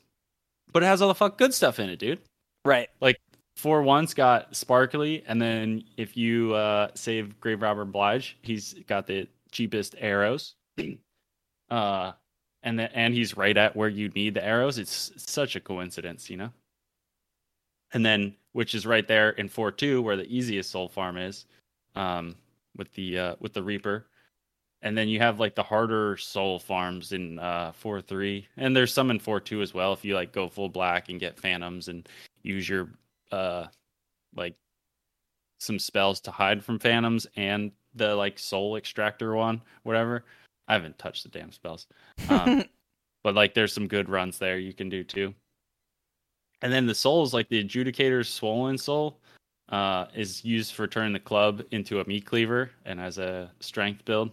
but 0.71 0.83
it 0.83 0.85
has 0.85 1.01
all 1.01 1.07
the 1.07 1.15
fuck 1.15 1.37
good 1.37 1.53
stuff 1.53 1.79
in 1.79 1.89
it, 1.89 1.99
dude. 1.99 2.19
Right. 2.63 2.89
Like 3.01 3.19
four 3.55 3.81
once 3.81 4.13
got 4.13 4.55
sparkly, 4.55 5.23
and 5.27 5.41
then 5.41 5.83
if 5.97 6.15
you 6.15 6.53
uh, 6.53 6.89
save 6.95 7.39
Grave 7.39 7.61
Robber 7.61 7.85
Blige, 7.85 8.37
he's 8.41 8.73
got 8.87 9.07
the 9.07 9.27
cheapest 9.51 9.95
arrows. 9.97 10.55
Uh, 11.69 12.11
and 12.63 12.77
the, 12.77 12.93
and 12.93 13.13
he's 13.13 13.37
right 13.37 13.55
at 13.55 13.73
where 13.77 13.87
you 13.87 14.09
need 14.09 14.33
the 14.33 14.43
arrows. 14.43 14.77
It's 14.77 15.13
such 15.15 15.55
a 15.55 15.61
coincidence, 15.61 16.29
you 16.29 16.35
know. 16.35 16.51
And 17.93 18.05
then, 18.05 18.35
which 18.51 18.75
is 18.75 18.85
right 18.85 19.07
there 19.07 19.29
in 19.29 19.47
four 19.47 19.71
two, 19.71 20.01
where 20.01 20.17
the 20.17 20.27
easiest 20.27 20.69
soul 20.69 20.89
farm 20.89 21.15
is, 21.15 21.45
um, 21.95 22.35
with 22.75 22.91
the 22.93 23.17
uh, 23.17 23.35
with 23.39 23.53
the 23.53 23.63
Reaper. 23.63 24.05
And 24.83 24.97
then 24.97 25.07
you 25.07 25.19
have 25.19 25.39
like 25.39 25.55
the 25.55 25.63
harder 25.63 26.17
soul 26.17 26.57
farms 26.57 27.11
in 27.11 27.37
uh, 27.37 27.71
four 27.71 28.01
three, 28.01 28.47
and 28.57 28.75
there's 28.75 28.93
some 28.93 29.11
in 29.11 29.19
four 29.19 29.39
two 29.39 29.61
as 29.61 29.73
well. 29.73 29.93
If 29.93 30.03
you 30.03 30.15
like 30.15 30.31
go 30.31 30.47
full 30.47 30.69
black 30.69 31.09
and 31.09 31.19
get 31.19 31.39
phantoms 31.39 31.87
and 31.87 32.09
use 32.41 32.67
your 32.67 32.89
uh, 33.31 33.67
like 34.35 34.55
some 35.59 35.77
spells 35.77 36.19
to 36.21 36.31
hide 36.31 36.63
from 36.63 36.79
phantoms 36.79 37.27
and 37.35 37.71
the 37.93 38.15
like 38.15 38.39
soul 38.39 38.75
extractor 38.75 39.35
one, 39.35 39.61
whatever. 39.83 40.25
I 40.67 40.73
haven't 40.73 40.97
touched 40.97 41.23
the 41.23 41.29
damn 41.29 41.51
spells. 41.51 41.87
Um, 42.29 42.63
but 43.23 43.35
like 43.35 43.53
there's 43.53 43.73
some 43.73 43.87
good 43.87 44.09
runs 44.09 44.39
there 44.39 44.57
you 44.57 44.73
can 44.73 44.89
do 44.89 45.03
too. 45.03 45.33
And 46.61 46.71
then 46.71 46.85
the 46.85 46.95
soul 46.95 47.23
is 47.23 47.33
like 47.33 47.49
the 47.49 47.59
adjudicator's 47.59 48.29
swollen 48.29 48.77
soul, 48.77 49.19
uh, 49.69 50.05
is 50.15 50.45
used 50.45 50.73
for 50.73 50.87
turning 50.87 51.13
the 51.13 51.19
club 51.19 51.63
into 51.71 51.99
a 51.99 52.07
meat 52.07 52.25
cleaver 52.25 52.71
and 52.85 52.99
as 52.99 53.17
a 53.17 53.51
strength 53.59 54.05
build. 54.05 54.31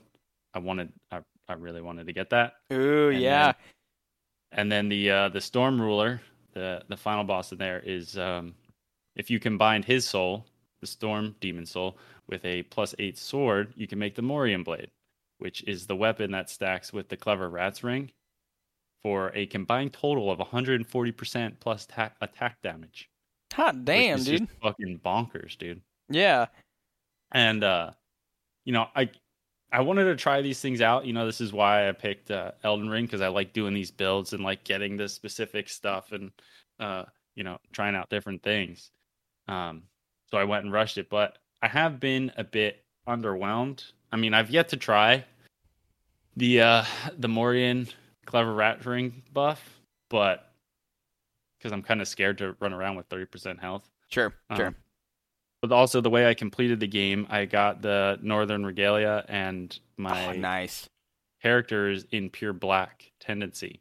I 0.59 0.61
wanted 0.61 0.93
I, 1.13 1.21
I 1.49 1.53
really 1.55 1.81
wanted 1.81 2.07
to 2.09 2.13
get 2.13 2.31
that. 2.31 2.55
Ooh, 2.73 3.11
And 3.11 3.21
yeah. 3.21 3.47
then- 3.47 3.55
And 4.53 4.73
then 4.73 4.89
the 4.89 5.11
uh, 5.11 5.29
the 5.29 5.41
storm 5.41 5.81
ruler, 5.81 6.21
the 6.55 6.83
the 6.89 6.97
final 6.97 7.23
boss 7.25 7.53
in 7.53 7.59
there 7.59 7.81
is 7.81 8.19
um, 8.19 8.55
if 9.15 9.31
you 9.31 9.39
combine 9.39 9.83
his 9.83 10.05
soul, 10.07 10.47
the 10.81 10.87
storm 10.87 11.37
demon 11.41 11.67
soul, 11.67 11.97
with 12.29 12.45
a 12.45 12.63
plus 12.65 12.95
eight 12.99 13.19
sword, 13.19 13.73
you 13.77 13.87
can 13.87 13.99
make 13.99 14.15
the 14.15 14.23
Morion 14.23 14.65
blade, 14.65 14.91
which 15.39 15.63
is 15.65 15.87
the 15.87 15.95
weapon 15.97 16.31
that 16.33 16.49
stacks 16.51 16.93
with 16.93 17.09
the 17.09 17.17
clever 17.17 17.49
rat's 17.51 17.85
ring 17.85 18.11
for 19.03 19.31
a 19.35 19.47
combined 19.47 19.93
total 19.93 20.29
of 20.31 20.39
140% 20.41 21.53
plus 21.61 21.87
ta- 21.87 22.11
attack 22.21 22.57
damage. 22.63 23.09
Hot 23.55 23.85
damn, 23.85 24.19
dude. 24.23 24.41
just 24.49 24.61
fucking 24.63 24.99
bonkers, 25.05 25.57
dude. 25.59 25.81
Yeah. 26.11 26.47
And 27.33 27.63
uh, 27.65 27.91
you 28.65 28.73
know, 28.73 28.87
I 28.97 29.11
I 29.71 29.81
wanted 29.81 30.05
to 30.05 30.17
try 30.17 30.41
these 30.41 30.61
things 30.61 30.81
out. 30.81 31.05
You 31.05 31.13
know, 31.13 31.27
this 31.27 31.41
is 31.41 31.53
why 31.53 31.89
I 31.89 31.93
picked 31.93 32.31
uh, 32.31 32.53
Elden 32.65 32.89
Ring 32.89 33.05
because 33.05 33.21
I 33.21 33.29
like 33.29 33.53
doing 33.53 33.75
these 33.75 33.91
builds 33.91 34.33
and 34.33 34.43
like 34.43 34.65
getting 34.65 34.97
the 34.97 35.09
specific 35.09 35.69
stuff 35.69 36.13
and 36.13 36.31
uh, 36.81 37.05
you 37.35 37.45
know, 37.45 37.59
trying 37.73 37.95
out 37.95 38.09
different 38.09 38.43
things. 38.43 38.91
Um, 39.47 39.83
so 40.31 40.39
I 40.39 40.45
went 40.45 40.65
and 40.65 40.73
rushed 40.73 40.99
it, 40.99 41.09
but 41.09 41.39
I 41.63 41.69
have 41.69 42.01
been 42.01 42.33
a 42.37 42.45
bit 42.45 42.85
underwhelmed. 43.07 43.85
I 44.13 44.17
mean, 44.17 44.35
I've 44.35 44.51
yet 44.51 44.69
to 44.71 44.77
try 44.77 45.25
the 46.37 46.61
uh 46.61 46.85
the 47.19 47.29
Morion 47.29 47.93
clever 48.27 48.53
rat 48.53 48.85
ring 48.87 49.23
buff, 49.33 49.81
but 50.09 50.53
because 51.59 51.73
I'm 51.73 51.83
kind 51.83 52.01
of 52.01 52.09
scared 52.09 52.39
to 52.39 52.55
run 52.61 52.73
around 52.73 52.97
with 52.97 53.09
30% 53.09 53.59
health. 53.59 53.89
Sure. 54.09 54.33
Sure. 54.55 54.75
But 55.61 55.73
also 55.73 56.01
the 56.01 56.11
way 56.11 56.29
I 56.29 56.35
completed 56.35 56.79
the 56.81 56.87
game, 56.87 57.27
I 57.29 57.45
got 57.45 57.83
the 57.83 58.19
Northern 58.23 58.65
Regalia 58.65 59.25
and 59.29 59.77
my 59.97 60.27
oh, 60.29 60.33
nice. 60.39 60.89
characters 61.43 62.05
in 62.13 62.31
pure 62.31 62.53
black 62.53 63.11
tendency. 63.21 63.81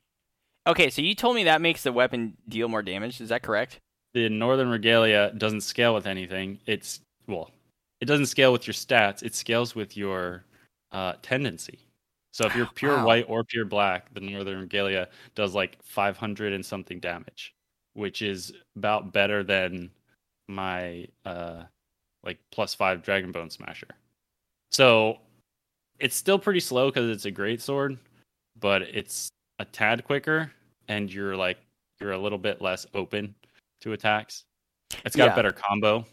Okay, 0.65 0.89
so 0.89 1.01
you 1.01 1.13
told 1.15 1.35
me 1.35 1.43
that 1.45 1.61
makes 1.61 1.83
the 1.83 1.93
weapon 1.93 2.35
deal 2.49 2.67
more 2.67 2.81
damage. 2.81 3.21
Is 3.21 3.29
that 3.29 3.43
correct? 3.43 3.79
The 4.13 4.27
Northern 4.27 4.69
Regalia 4.69 5.31
doesn't 5.37 5.61
scale 5.61 5.93
with 5.93 6.07
anything. 6.07 6.59
It's 6.65 6.99
well, 7.27 7.51
it 8.01 8.05
doesn't 8.05 8.25
scale 8.25 8.51
with 8.51 8.65
your 8.67 8.73
stats. 8.73 9.21
It 9.23 9.35
scales 9.35 9.75
with 9.75 9.95
your 9.95 10.43
uh, 10.91 11.13
tendency. 11.21 11.79
So 12.31 12.45
if 12.47 12.55
you're 12.55 12.65
pure 12.75 12.97
Wow. 12.97 13.05
white 13.05 13.25
or 13.27 13.43
pure 13.43 13.65
black, 13.65 14.13
the 14.13 14.19
Northern 14.21 14.61
Regalia 14.61 15.09
does 15.35 15.53
like 15.53 15.77
500 15.83 16.53
and 16.53 16.65
something 16.65 16.99
damage, 16.99 17.53
which 17.93 18.21
is 18.21 18.51
about 18.75 19.13
better 19.13 19.43
than 19.43 19.91
my 20.47 21.07
uh, 21.25 21.63
like 22.23 22.37
plus 22.51 22.73
five 22.73 23.03
Dragon 23.03 23.31
Bone 23.31 23.49
Smasher. 23.49 23.87
So 24.71 25.17
it's 25.99 26.15
still 26.15 26.39
pretty 26.39 26.59
slow 26.59 26.89
because 26.89 27.09
it's 27.09 27.25
a 27.25 27.31
great 27.31 27.61
sword, 27.61 27.97
but 28.59 28.81
it's 28.83 29.29
a 29.59 29.65
tad 29.65 30.03
quicker, 30.03 30.51
and 30.87 31.11
you're 31.11 31.35
like 31.35 31.57
you're 31.99 32.11
a 32.11 32.17
little 32.17 32.37
bit 32.37 32.61
less 32.61 32.85
open 32.93 33.33
to 33.81 33.93
attacks. 33.93 34.43
It's 35.05 35.15
got 35.15 35.25
Yeah. 35.27 35.33
a 35.33 35.35
better 35.35 35.51
combo. 35.51 36.05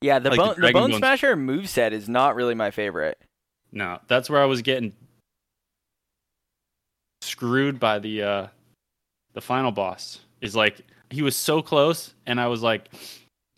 Yeah, 0.00 0.18
the 0.18 0.30
Like 0.30 0.38
the 0.38 0.42
bone 0.44 0.54
the 0.54 0.60
Dragon 0.60 0.80
bone 0.80 0.90
Bone- 0.92 0.98
smasher 1.00 1.36
moveset 1.36 1.92
is 1.92 2.08
not 2.08 2.34
really 2.36 2.54
my 2.54 2.70
favorite. 2.70 3.18
No, 3.72 3.98
that's 4.06 4.30
where 4.30 4.40
I 4.40 4.46
was 4.46 4.62
getting 4.62 4.92
screwed 7.20 7.78
by 7.80 7.98
the 7.98 8.22
uh 8.22 8.46
the 9.34 9.40
final 9.40 9.70
boss. 9.72 10.20
Is 10.40 10.54
like 10.54 10.80
he 11.10 11.22
was 11.22 11.36
so 11.36 11.60
close 11.62 12.14
and 12.26 12.40
I 12.40 12.46
was 12.46 12.62
like 12.62 12.88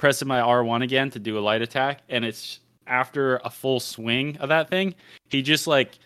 pressing 0.01 0.27
my 0.27 0.41
R1 0.41 0.83
again 0.83 1.11
to 1.11 1.19
do 1.19 1.39
a 1.39 1.41
light 1.41 1.61
attack 1.63 2.01
and 2.09 2.25
it's 2.25 2.61
after 2.87 3.37
a 3.45 3.51
full 3.51 3.79
swing 3.79 4.37
of 4.39 4.49
that 4.49 4.69
thing, 4.71 4.95
he 5.29 5.43
just 5.43 5.67
like 5.67 5.99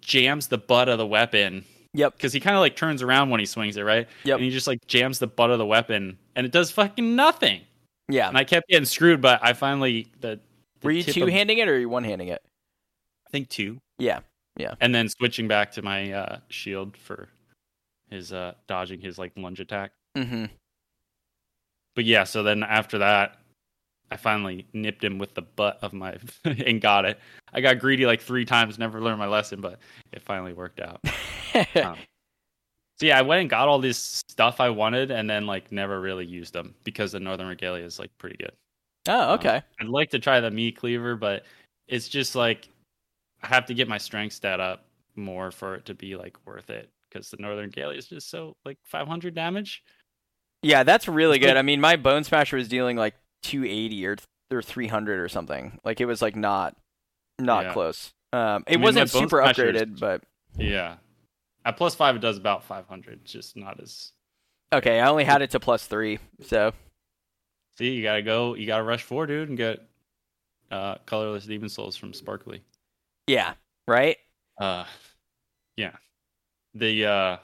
jams 0.00 0.48
the 0.48 0.58
butt 0.58 0.88
of 0.88 0.98
the 0.98 1.06
weapon 1.06 1.64
Yep. 1.94 2.14
because 2.16 2.32
he 2.32 2.40
kind 2.40 2.56
of 2.56 2.60
like 2.60 2.74
turns 2.74 3.02
around 3.02 3.28
when 3.28 3.38
he 3.38 3.44
swings 3.46 3.76
it, 3.76 3.82
right? 3.82 4.08
Yep. 4.24 4.36
And 4.36 4.44
he 4.44 4.50
just 4.50 4.66
like 4.66 4.84
jams 4.86 5.18
the 5.18 5.26
butt 5.26 5.50
of 5.50 5.58
the 5.58 5.66
weapon 5.66 6.18
and 6.34 6.46
it 6.46 6.50
does 6.50 6.70
fucking 6.70 7.14
nothing. 7.14 7.60
Yeah. 8.08 8.28
And 8.28 8.36
I 8.38 8.44
kept 8.44 8.66
getting 8.68 8.86
screwed, 8.86 9.20
but 9.20 9.38
I 9.42 9.52
finally 9.52 10.08
the, 10.20 10.40
the 10.80 10.86
Were 10.86 10.90
you 10.90 11.02
two 11.02 11.24
of- 11.24 11.28
handing 11.28 11.58
it 11.58 11.68
or 11.68 11.78
you 11.78 11.88
one 11.90 12.04
handing 12.04 12.28
it? 12.28 12.42
I 13.26 13.30
think 13.30 13.50
two. 13.50 13.78
Yeah. 13.98 14.20
Yeah. 14.56 14.74
And 14.80 14.94
then 14.94 15.08
switching 15.10 15.46
back 15.48 15.70
to 15.72 15.82
my 15.82 16.12
uh, 16.12 16.38
shield 16.48 16.96
for 16.96 17.28
his 18.10 18.32
uh, 18.32 18.54
dodging 18.66 19.00
his 19.00 19.18
like 19.18 19.32
lunge 19.36 19.60
attack. 19.60 19.92
Mm-hmm. 20.16 20.46
But 21.94 22.04
yeah, 22.04 22.24
so 22.24 22.42
then 22.42 22.62
after 22.62 22.98
that, 22.98 23.36
I 24.12 24.16
finally 24.16 24.66
nipped 24.74 25.02
him 25.02 25.18
with 25.18 25.34
the 25.34 25.42
butt 25.42 25.78
of 25.80 25.94
my 25.94 26.16
and 26.44 26.80
got 26.80 27.06
it. 27.06 27.18
I 27.52 27.62
got 27.62 27.78
greedy 27.78 28.04
like 28.04 28.20
three 28.20 28.44
times, 28.44 28.78
never 28.78 29.00
learned 29.00 29.18
my 29.18 29.26
lesson, 29.26 29.60
but 29.60 29.78
it 30.12 30.22
finally 30.22 30.52
worked 30.52 30.80
out. 30.80 31.00
Um, 31.84 31.98
so 32.98 33.04
yeah, 33.04 33.18
I 33.18 33.22
went 33.22 33.42
and 33.42 33.50
got 33.50 33.68
all 33.68 33.78
this 33.78 34.22
stuff 34.26 34.58
I 34.58 34.70
wanted, 34.70 35.10
and 35.10 35.28
then 35.28 35.46
like 35.46 35.70
never 35.70 36.00
really 36.00 36.24
used 36.24 36.54
them 36.54 36.74
because 36.82 37.12
the 37.12 37.20
Northern 37.20 37.46
Regalia 37.46 37.84
is 37.84 37.98
like 37.98 38.10
pretty 38.16 38.38
good. 38.38 38.52
oh, 39.06 39.34
okay. 39.34 39.60
I'd 39.78 39.88
like 39.88 40.08
to 40.10 40.18
try 40.18 40.40
the 40.40 40.50
meat 40.50 40.78
cleaver, 40.78 41.14
but 41.14 41.44
it's 41.88 42.08
just 42.08 42.34
like 42.34 42.70
I 43.42 43.48
have 43.48 43.66
to 43.66 43.74
get 43.74 43.86
my 43.86 43.98
strength 43.98 44.34
stat 44.34 44.60
up 44.60 44.86
more 45.14 45.50
for 45.50 45.74
it 45.74 45.84
to 45.86 45.94
be 45.94 46.16
like 46.16 46.38
worth 46.46 46.70
it 46.70 46.88
because 47.10 47.28
the 47.28 47.36
Northern 47.38 47.66
Regalia 47.66 47.98
is 47.98 48.06
just 48.06 48.30
so 48.30 48.56
like 48.64 48.78
500 48.84 49.34
damage. 49.34 49.82
Yeah, 50.62 50.84
that's 50.84 51.06
really 51.06 51.38
good. 51.38 51.56
I 51.56 51.62
mean, 51.62 51.80
my 51.82 51.96
bone 51.96 52.24
smasher 52.24 52.56
was 52.56 52.68
dealing 52.68 52.96
like 52.96 53.14
280 53.42 54.06
or 54.06 54.16
or 54.50 54.62
300 54.62 55.20
or 55.20 55.28
something. 55.28 55.78
Like 55.84 56.00
it 56.00 56.06
was 56.06 56.20
like 56.22 56.36
not 56.36 56.76
not 57.38 57.64
Yeah. 57.66 57.72
close. 57.72 58.12
Um, 58.32 58.64
it 58.66 58.74
I 58.74 58.76
mean, 58.76 58.82
wasn't 58.82 59.10
super 59.10 59.38
upgraded, 59.38 59.98
but 60.00 60.22
Yeah, 60.56 60.96
at 61.64 61.76
plus 61.76 61.94
five 61.94 62.16
it 62.16 62.20
does 62.20 62.36
about 62.38 62.64
500. 62.64 63.24
Just 63.24 63.56
not 63.56 63.80
as. 63.80 64.12
okay. 64.72 65.00
I 65.00 65.08
only 65.08 65.24
had 65.24 65.42
it 65.42 65.50
to 65.52 65.60
plus 65.60 65.86
three, 65.86 66.18
so 66.42 66.72
See, 67.76 67.90
you 67.92 68.02
gotta 68.02 68.22
go. 68.22 68.54
You 68.54 68.66
gotta 68.66 68.82
rush 68.84 69.02
four, 69.02 69.26
dude, 69.26 69.48
and 69.48 69.56
get 69.56 69.80
uh, 70.70 70.96
colorless 71.06 71.46
demon 71.46 71.68
souls 71.70 71.96
from 71.96 72.12
Sparkly. 72.12 72.62
yeah, 73.26 73.54
right. 73.88 74.18
Uh, 74.58 74.84
yeah. 75.76 75.92
The 76.74 77.06
uh, 77.06 77.36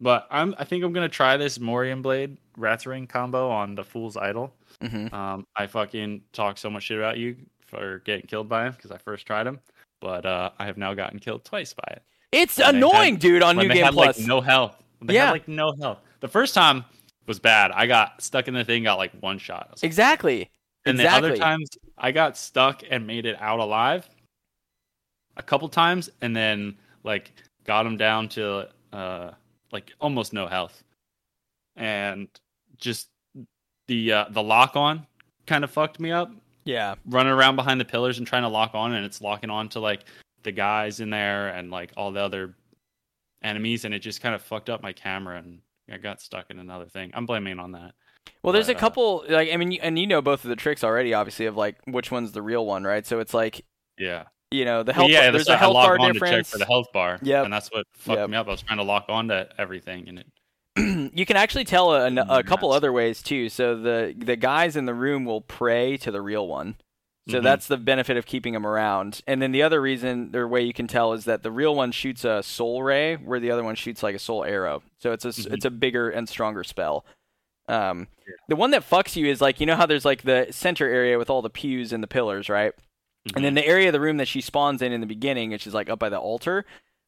but 0.00 0.26
I'm. 0.30 0.54
I 0.58 0.64
think 0.64 0.84
I'm 0.84 0.92
gonna 0.92 1.08
try 1.08 1.36
this 1.36 1.58
Morion 1.58 2.02
Blade 2.02 2.36
Rat's 2.56 2.86
Ring 2.86 3.06
combo 3.06 3.50
on 3.50 3.74
the 3.74 3.84
Fool's 3.84 4.16
Idol. 4.16 4.52
hmm 4.80 5.12
Um, 5.14 5.46
I 5.56 5.66
fucking 5.66 6.22
talk 6.32 6.58
so 6.58 6.70
much 6.70 6.84
shit 6.84 6.98
about 6.98 7.16
you 7.18 7.36
for 7.60 8.00
getting 8.04 8.26
killed 8.26 8.48
by 8.48 8.66
him 8.66 8.72
because 8.72 8.90
I 8.90 8.98
first 8.98 9.26
tried 9.26 9.46
him, 9.46 9.60
but 10.00 10.24
uh, 10.26 10.50
I 10.58 10.66
have 10.66 10.76
now 10.76 10.94
gotten 10.94 11.18
killed 11.18 11.44
twice 11.44 11.72
by 11.72 11.84
it. 11.92 12.02
It's 12.32 12.58
When 12.58 12.76
annoying, 12.76 13.14
had- 13.14 13.20
dude. 13.20 13.42
On 13.42 13.56
New 13.56 13.68
Game 13.68 13.84
had 13.84 13.92
Plus. 13.94 14.18
like 14.18 14.26
no 14.26 14.40
health. 14.40 14.76
They 15.02 15.14
Yeah. 15.14 15.26
had 15.26 15.32
like 15.32 15.48
no 15.48 15.72
health. 15.80 15.98
The 16.20 16.28
first 16.28 16.54
time 16.54 16.84
was 17.26 17.38
bad. 17.38 17.70
I 17.72 17.86
got 17.86 18.22
stuck 18.22 18.48
in 18.48 18.54
the 18.54 18.64
thing, 18.64 18.82
got 18.84 18.98
like 18.98 19.12
one 19.20 19.38
shot. 19.38 19.68
Like, 19.70 19.84
exactly. 19.84 20.50
and 20.86 20.98
the 20.98 21.10
other 21.10 21.36
times 21.36 21.70
I 21.96 22.12
got 22.12 22.36
stuck 22.36 22.82
and 22.90 23.06
made 23.06 23.24
it 23.26 23.36
out 23.40 23.58
alive 23.60 24.08
a 25.36 25.42
couple 25.42 25.68
times 25.68 26.10
and 26.20 26.34
then 26.36 26.76
like 27.02 27.32
got 27.64 27.86
him 27.86 27.96
down 27.96 28.28
to 28.30 28.68
uh 28.92 29.30
like 29.74 29.92
almost 30.00 30.32
no 30.32 30.46
health. 30.46 30.82
And 31.76 32.28
just 32.78 33.08
the 33.88 34.12
uh 34.12 34.24
the 34.30 34.42
lock 34.42 34.76
on 34.76 35.06
kind 35.46 35.64
of 35.64 35.70
fucked 35.70 36.00
me 36.00 36.10
up. 36.10 36.30
Yeah. 36.64 36.94
Running 37.06 37.32
around 37.32 37.56
behind 37.56 37.78
the 37.80 37.84
pillars 37.84 38.16
and 38.18 38.26
trying 38.26 38.42
to 38.44 38.48
lock 38.48 38.74
on 38.74 38.94
and 38.94 39.04
it's 39.04 39.20
locking 39.20 39.50
on 39.50 39.68
to 39.70 39.80
like 39.80 40.04
the 40.44 40.52
guys 40.52 41.00
in 41.00 41.10
there 41.10 41.48
and 41.48 41.70
like 41.70 41.92
all 41.96 42.12
the 42.12 42.20
other 42.20 42.54
enemies 43.42 43.84
and 43.84 43.92
it 43.92 43.98
just 43.98 44.22
kind 44.22 44.34
of 44.34 44.40
fucked 44.40 44.70
up 44.70 44.82
my 44.82 44.92
camera 44.92 45.36
and 45.38 45.58
I 45.92 45.98
got 45.98 46.22
stuck 46.22 46.50
in 46.50 46.58
another 46.58 46.86
thing. 46.86 47.10
I'm 47.12 47.26
blaming 47.26 47.58
on 47.58 47.72
that. 47.72 47.92
Well, 48.42 48.54
there's 48.54 48.70
a 48.70 48.72
But, 48.72 48.78
uh, 48.78 48.80
couple 48.80 49.24
like 49.28 49.50
I 49.52 49.56
mean, 49.58 49.74
and 49.82 49.98
you 49.98 50.06
know 50.06 50.22
both 50.22 50.44
of 50.44 50.48
the 50.48 50.56
tricks 50.56 50.82
already, 50.82 51.12
obviously, 51.12 51.44
of 51.44 51.56
like 51.56 51.76
which 51.86 52.10
one's 52.10 52.32
the 52.32 52.40
real 52.40 52.64
one, 52.64 52.84
right? 52.84 53.04
So 53.06 53.20
it's 53.20 53.34
like, 53.34 53.64
Yeah. 53.98 54.24
You 54.54 54.64
know 54.64 54.82
the 54.82 54.92
health. 54.92 55.10
yeah, 55.10 55.30
there's 55.30 55.46
that's 55.46 55.62
a 55.62 55.68
why 55.70 55.80
I 55.82 55.84
health 55.84 55.98
bar 55.98 56.12
difference. 56.12 56.30
check 56.30 56.46
for 56.46 56.58
the 56.58 56.66
health 56.66 56.86
bar. 56.92 57.18
Yeah, 57.22 57.42
and 57.44 57.52
that's 57.52 57.68
what 57.70 57.86
fucked 57.94 58.18
Yep. 58.20 58.30
me 58.30 58.36
up. 58.36 58.46
I 58.46 58.50
was 58.50 58.62
trying 58.62 58.78
to 58.78 58.84
lock 58.84 59.06
on 59.08 59.28
to 59.28 59.48
everything, 59.58 60.08
and 60.08 60.18
it 60.20 60.26
you 61.14 61.24
can 61.26 61.36
actually 61.36 61.64
tell 61.64 61.92
a, 61.94 62.08
a 62.28 62.42
couple 62.42 62.72
other 62.72 62.92
ways 62.92 63.22
too. 63.22 63.48
So 63.48 63.76
the 63.76 64.14
the 64.16 64.36
guys 64.36 64.76
in 64.76 64.86
the 64.86 64.94
room 64.94 65.24
will 65.24 65.40
pray 65.40 65.96
to 65.98 66.10
the 66.10 66.20
real 66.22 66.46
one. 66.48 66.76
So 67.28 67.38
Mhm. 67.40 67.42
that's 67.42 67.68
the 67.68 67.78
benefit 67.78 68.18
of 68.18 68.26
keeping 68.26 68.52
them 68.52 68.66
around. 68.66 69.22
And 69.26 69.40
then 69.40 69.50
the 69.52 69.62
other 69.62 69.80
reason 69.80 70.30
or 70.36 70.46
way 70.46 70.60
you 70.62 70.74
can 70.74 70.86
tell 70.86 71.14
is 71.14 71.24
that 71.24 71.42
the 71.42 71.50
real 71.50 71.74
one 71.74 71.90
shoots 71.90 72.22
a 72.22 72.42
soul 72.42 72.82
ray, 72.82 73.14
where 73.16 73.40
the 73.40 73.50
other 73.50 73.64
one 73.64 73.76
shoots 73.76 74.02
like 74.02 74.14
a 74.14 74.18
soul 74.18 74.44
arrow. 74.44 74.82
So 74.98 75.12
it's 75.12 75.24
a 75.24 75.28
Mhm. 75.28 75.54
it's 75.54 75.64
a 75.64 75.70
bigger 75.70 76.10
and 76.10 76.28
stronger 76.28 76.62
spell. 76.64 77.06
Um, 77.66 78.08
Yeah. 78.26 78.34
the 78.48 78.56
one 78.56 78.72
that 78.72 78.82
fucks 78.88 79.16
you 79.16 79.26
is 79.26 79.40
like 79.40 79.58
you 79.58 79.64
know 79.64 79.74
how 79.76 79.86
there's 79.86 80.04
like 80.04 80.22
the 80.22 80.48
center 80.50 80.86
area 80.86 81.16
with 81.16 81.30
all 81.30 81.40
the 81.40 81.48
pews 81.48 81.92
and 81.94 82.02
the 82.02 82.06
pillars, 82.08 82.48
right? 82.50 82.74
Mm-hmm. 83.28 83.36
And 83.36 83.44
then 83.44 83.54
the 83.54 83.66
area 83.66 83.88
of 83.88 83.92
the 83.94 84.00
room 84.00 84.18
that 84.18 84.28
she 84.28 84.40
spawns 84.40 84.82
in 84.82 84.92
in 84.92 85.00
the 85.00 85.06
beginning, 85.06 85.50
which 85.50 85.66
is 85.66 85.74
like 85.74 85.88
up 85.88 85.98
by 85.98 86.08
the 86.10 86.18
altar. 86.18 86.64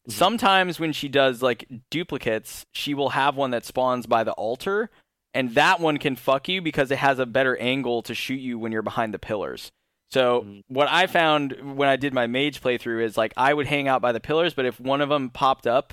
Mhm. 0.08 0.12
Sometimes 0.12 0.80
when 0.80 0.92
she 0.92 1.08
does 1.08 1.42
like 1.42 1.66
duplicates, 1.90 2.64
she 2.72 2.94
will 2.94 3.10
have 3.10 3.36
one 3.36 3.50
that 3.50 3.64
spawns 3.64 4.06
by 4.06 4.24
the 4.24 4.32
altar, 4.32 4.90
and 5.34 5.54
that 5.54 5.80
one 5.80 5.98
can 5.98 6.16
fuck 6.16 6.48
you 6.48 6.62
because 6.62 6.90
it 6.90 6.98
has 6.98 7.18
a 7.18 7.26
better 7.26 7.56
angle 7.58 8.02
to 8.02 8.14
shoot 8.14 8.40
you 8.40 8.58
when 8.58 8.72
you're 8.72 8.82
behind 8.82 9.12
the 9.12 9.18
pillars. 9.18 9.70
So 10.10 10.42
Mhm. 10.42 10.62
what 10.68 10.88
I 10.90 11.06
found 11.06 11.76
when 11.76 11.88
I 11.88 11.96
did 11.96 12.14
my 12.14 12.26
mage 12.26 12.62
playthrough 12.62 13.02
is 13.02 13.16
like 13.18 13.34
I 13.36 13.52
would 13.52 13.66
hang 13.66 13.88
out 13.88 14.00
by 14.00 14.12
the 14.12 14.20
pillars, 14.20 14.54
but 14.54 14.64
if 14.64 14.80
one 14.80 15.00
of 15.00 15.08
them 15.10 15.28
popped 15.30 15.66
up 15.66 15.92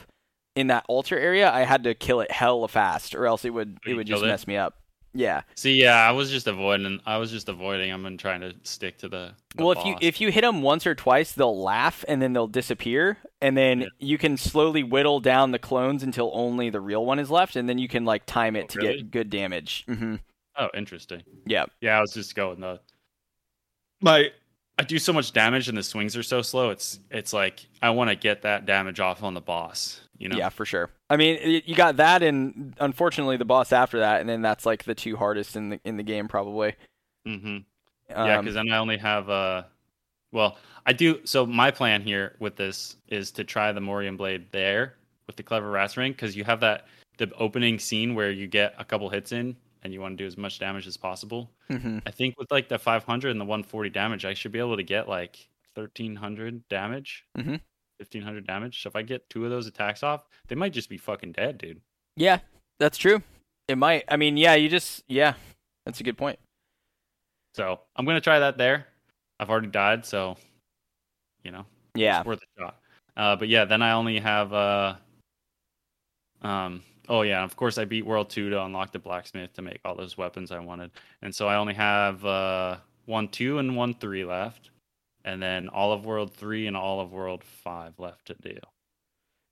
in 0.56 0.68
that 0.68 0.86
altar 0.88 1.18
area, 1.18 1.52
I 1.52 1.62
had 1.64 1.84
to 1.84 1.96
kill 1.96 2.22
it 2.22 2.30
hella 2.32 2.68
fast, 2.68 3.16
or 3.16 3.26
else 3.26 3.44
it 3.44 3.50
would 3.50 3.80
it 3.86 3.96
would 3.96 4.06
just 4.08 4.20
killed 4.20 4.30
it? 4.30 4.32
mess 4.32 4.46
me 4.48 4.56
up. 4.56 4.78
Yeah. 5.14 5.42
See, 5.56 5.74
yeah, 5.80 5.98
I 6.08 6.12
was 6.12 6.32
just 6.32 6.48
avoiding. 6.48 7.00
I 7.06 7.18
was 7.18 7.30
just 7.32 7.48
avoiding. 7.48 7.92
I'm 7.92 8.02
gonna 8.04 8.18
trying 8.18 8.42
to 8.42 8.54
stick 8.64 8.98
to 9.00 9.08
the. 9.08 9.32
the 9.56 9.64
well, 9.64 9.72
if 9.78 9.86
you 9.86 9.96
if 10.02 10.20
you 10.22 10.32
hit 10.32 10.42
them 10.42 10.62
once 10.64 10.88
or 10.88 10.96
twice, 10.96 11.32
they'll 11.34 11.62
laugh 11.62 12.04
and 12.08 12.22
then 12.22 12.34
they'll 12.34 12.48
disappear, 12.48 13.18
and 13.42 13.56
then 13.56 13.82
Yeah. 13.82 13.88
you 14.00 14.18
can 14.18 14.38
slowly 14.38 14.82
whittle 14.82 15.20
down 15.20 15.52
the 15.52 15.60
clones 15.60 16.02
until 16.04 16.32
only 16.34 16.70
the 16.72 16.82
real 16.82 17.06
one 17.06 17.20
is 17.20 17.30
left, 17.30 17.56
and 17.56 17.70
then 17.70 17.78
you 17.78 17.88
can 17.88 18.06
like 18.06 18.26
time 18.26 18.56
it 18.56 18.64
Oh, 18.64 18.68
to 18.68 18.80
really? 18.80 18.98
get 18.98 19.12
good 19.12 19.30
damage. 19.30 19.86
Mm-hmm. 19.88 20.16
oh, 20.58 20.70
interesting. 20.74 21.22
Yeah. 21.46 21.66
Yeah, 21.80 21.98
I 21.98 22.02
was 22.02 22.14
just 22.14 22.34
going 22.36 22.60
the. 22.60 22.80
My, 24.02 24.32
I 24.80 24.84
do 24.84 24.98
so 24.98 25.14
much 25.14 25.34
damage 25.34 25.70
and 25.70 25.78
the 25.78 25.84
swings 25.84 26.18
are 26.18 26.24
so 26.24 26.42
slow. 26.42 26.70
It's 26.70 27.00
it's 27.12 27.34
like 27.34 27.66
I 27.82 27.92
want 27.92 28.10
to 28.10 28.16
get 28.16 28.42
that 28.42 28.66
damage 28.66 29.00
off 29.00 29.24
on 29.24 29.34
the 29.34 29.42
boss. 29.42 30.02
You 30.18 30.30
know. 30.30 30.38
Yeah, 30.38 30.50
for 30.50 30.66
sure. 30.66 30.90
I 31.10 31.18
mean, 31.18 31.62
you 31.66 31.76
got 31.76 31.98
that, 31.98 32.24
and 32.24 32.74
unfortunately, 32.80 33.38
the 33.38 33.46
boss 33.46 33.74
after 33.74 34.00
that, 34.00 34.22
and 34.22 34.30
then 34.30 34.42
that's 34.42 34.66
like 34.66 34.84
the 34.84 34.96
two 34.96 35.16
hardest 35.16 35.56
in 35.56 35.70
the 35.70 35.80
in 35.84 35.98
the 35.98 36.04
game, 36.04 36.28
probably. 36.28 36.76
Mm-hmm. 37.28 37.58
yeah, 38.10 38.38
Um, 38.38 38.46
because 38.46 38.56
then 38.56 38.72
I 38.72 38.78
only 38.78 38.98
have 38.98 39.30
uh, 39.30 39.64
well, 40.32 40.58
I 40.86 40.94
do. 40.94 41.20
So 41.26 41.46
my 41.46 41.72
plan 41.72 42.02
here 42.02 42.36
with 42.40 42.56
this 42.56 42.96
is 43.08 43.32
to 43.32 43.44
try 43.44 43.72
the 43.72 43.82
Morion 43.82 44.18
blade 44.18 44.48
there 44.52 44.96
with 45.28 45.36
the 45.36 45.44
clever 45.44 45.70
rats 45.70 45.98
ring 45.98 46.12
because 46.12 46.36
you 46.36 46.44
have 46.44 46.60
that 46.62 46.88
the 47.18 47.32
opening 47.36 47.78
scene 47.80 48.16
where 48.16 48.32
you 48.32 48.48
get 48.48 48.74
a 48.78 48.84
couple 48.84 49.10
hits 49.10 49.32
in 49.32 49.56
and 49.84 49.94
you 49.94 50.00
want 50.02 50.18
to 50.18 50.24
do 50.24 50.28
as 50.28 50.38
much 50.38 50.60
damage 50.60 50.88
as 50.88 50.98
possible. 50.98 51.52
mhm. 51.70 52.02
I 52.06 52.12
think 52.12 52.38
with 52.38 52.52
like 52.52 52.68
the 52.70 52.80
500 52.80 53.30
and 53.30 53.40
the 53.40 53.46
140 53.46 53.90
damage, 53.90 54.26
I 54.26 54.34
should 54.34 54.52
be 54.52 54.60
able 54.60 54.78
to 54.78 54.84
get 54.84 55.08
like 55.10 55.48
1300 55.76 56.68
damage, 56.70 57.26
Mhm. 57.38 57.60
1500 58.00 58.46
damage. 58.48 58.82
So 58.82 58.88
if 58.88 58.96
I 58.96 59.02
get 59.02 59.30
two 59.30 59.44
of 59.46 59.52
those 59.52 59.68
attacks 59.68 60.04
off, 60.04 60.26
they 60.48 60.56
might 60.56 60.74
just 60.74 60.90
be 60.90 60.98
fucking 60.98 61.34
dead, 61.34 61.58
dude. 61.58 61.82
Yeah, 62.16 62.40
that's 62.80 62.98
true. 62.98 63.24
It 63.68 63.78
might. 63.78 64.04
I 64.08 64.18
mean, 64.18 64.38
yeah, 64.38 64.56
you 64.56 64.70
just 64.70 65.04
yeah, 65.08 65.34
that's 65.86 66.00
a 66.00 66.04
good 66.04 66.18
point. 66.18 66.40
So 67.56 67.80
I'm 67.96 68.06
gonna 68.06 68.22
try 68.22 68.40
that 68.40 68.58
there. 68.58 68.88
I've 69.40 69.50
already 69.50 69.68
died, 69.68 70.06
so 70.06 70.38
you 71.44 71.52
know 71.52 71.66
Yeah. 71.96 72.20
it's 72.20 72.28
worth 72.28 72.42
a 72.42 72.60
shot. 72.62 72.80
Uh, 73.16 73.36
but 73.36 73.48
yeah, 73.48 73.66
then 73.66 73.82
I 73.82 73.92
only 73.94 74.20
have 74.20 74.54
uh, 74.54 74.96
um, 76.42 76.84
oh 77.10 77.22
yeah, 77.22 77.44
of 77.44 77.56
course 77.56 77.78
I 77.78 77.86
beat 77.86 78.06
World 78.06 78.30
Two 78.30 78.50
to 78.50 78.64
unlock 78.64 78.92
the 78.92 79.00
blacksmith 79.00 79.54
to 79.54 79.62
make 79.62 79.80
all 79.86 79.96
those 79.96 80.18
weapons 80.18 80.52
I 80.52 80.60
wanted, 80.60 80.92
and 81.22 81.34
so 81.34 81.48
I 81.48 81.56
only 81.56 81.74
have 81.74 82.26
uh 82.26 82.78
one 83.06 83.28
two 83.28 83.58
and 83.60 83.76
one 83.76 83.94
three 83.94 84.24
left, 84.26 84.70
and 85.26 85.42
then 85.42 85.68
all 85.70 85.92
of 85.94 86.06
World 86.06 86.34
Three 86.34 86.68
and 86.68 86.76
all 86.78 87.00
of 87.02 87.12
World 87.12 87.44
Five 87.44 88.00
left 88.00 88.26
to 88.28 88.36
do. 88.42 88.58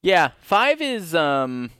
Yeah, 0.03 0.31
five 0.41 0.81
is 0.81 1.13
um 1.15 1.71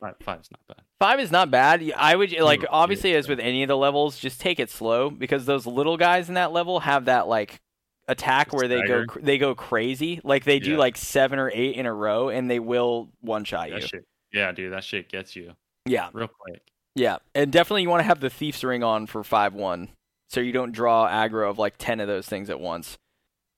Five 0.00 0.16
five's 0.20 0.50
not 0.50 0.66
bad. 0.66 0.84
five 0.98 1.20
is 1.20 1.30
not 1.30 1.50
bad. 1.52 1.92
I 1.96 2.16
would 2.16 2.32
like 2.40 2.64
obviously 2.68 3.14
as 3.14 3.28
with 3.28 3.38
any 3.38 3.62
of 3.62 3.68
the 3.68 3.76
levels, 3.76 4.18
just 4.18 4.40
take 4.40 4.58
it 4.58 4.68
slow 4.68 5.10
because 5.10 5.46
those 5.46 5.64
little 5.64 5.96
guys 5.96 6.28
in 6.28 6.34
that 6.34 6.50
level 6.52 6.80
have 6.80 7.04
that 7.04 7.28
like 7.28 7.60
attack 8.08 8.52
where 8.52 8.66
they 8.66 8.82
go 8.82 9.04
they 9.20 9.38
go 9.38 9.54
crazy. 9.54 10.20
Like 10.24 10.42
they 10.42 10.58
do 10.58 10.72
Yeah. 10.72 10.78
like 10.78 10.96
seven 10.96 11.38
or 11.38 11.52
eight 11.54 11.76
in 11.76 11.86
a 11.86 11.94
row, 11.94 12.30
and 12.30 12.50
they 12.50 12.58
will 12.58 13.10
one 13.20 13.44
shot 13.44 13.70
you. 13.70 13.80
Shit, 13.80 14.04
yeah, 14.32 14.52
dude, 14.52 14.72
that 14.72 14.84
shit 14.84 15.08
gets 15.10 15.34
you 15.36 15.52
Yeah, 15.86 16.08
real 16.12 16.28
quick. 16.28 16.62
yeah, 16.94 17.18
and 17.34 17.52
definitely 17.52 17.82
you 17.82 17.88
want 17.90 18.00
to 18.00 18.06
have 18.06 18.20
the 18.20 18.30
thief's 18.30 18.62
ring 18.64 18.82
on 18.82 19.06
for 19.06 19.22
five 19.24 19.54
one, 19.54 19.88
so 20.30 20.40
you 20.40 20.52
don't 20.52 20.72
draw 20.72 21.08
aggro 21.08 21.48
of 21.50 21.58
like 21.58 21.74
ten 21.78 22.00
of 22.00 22.08
those 22.08 22.26
things 22.26 22.50
at 22.50 22.60
once. 22.60 22.98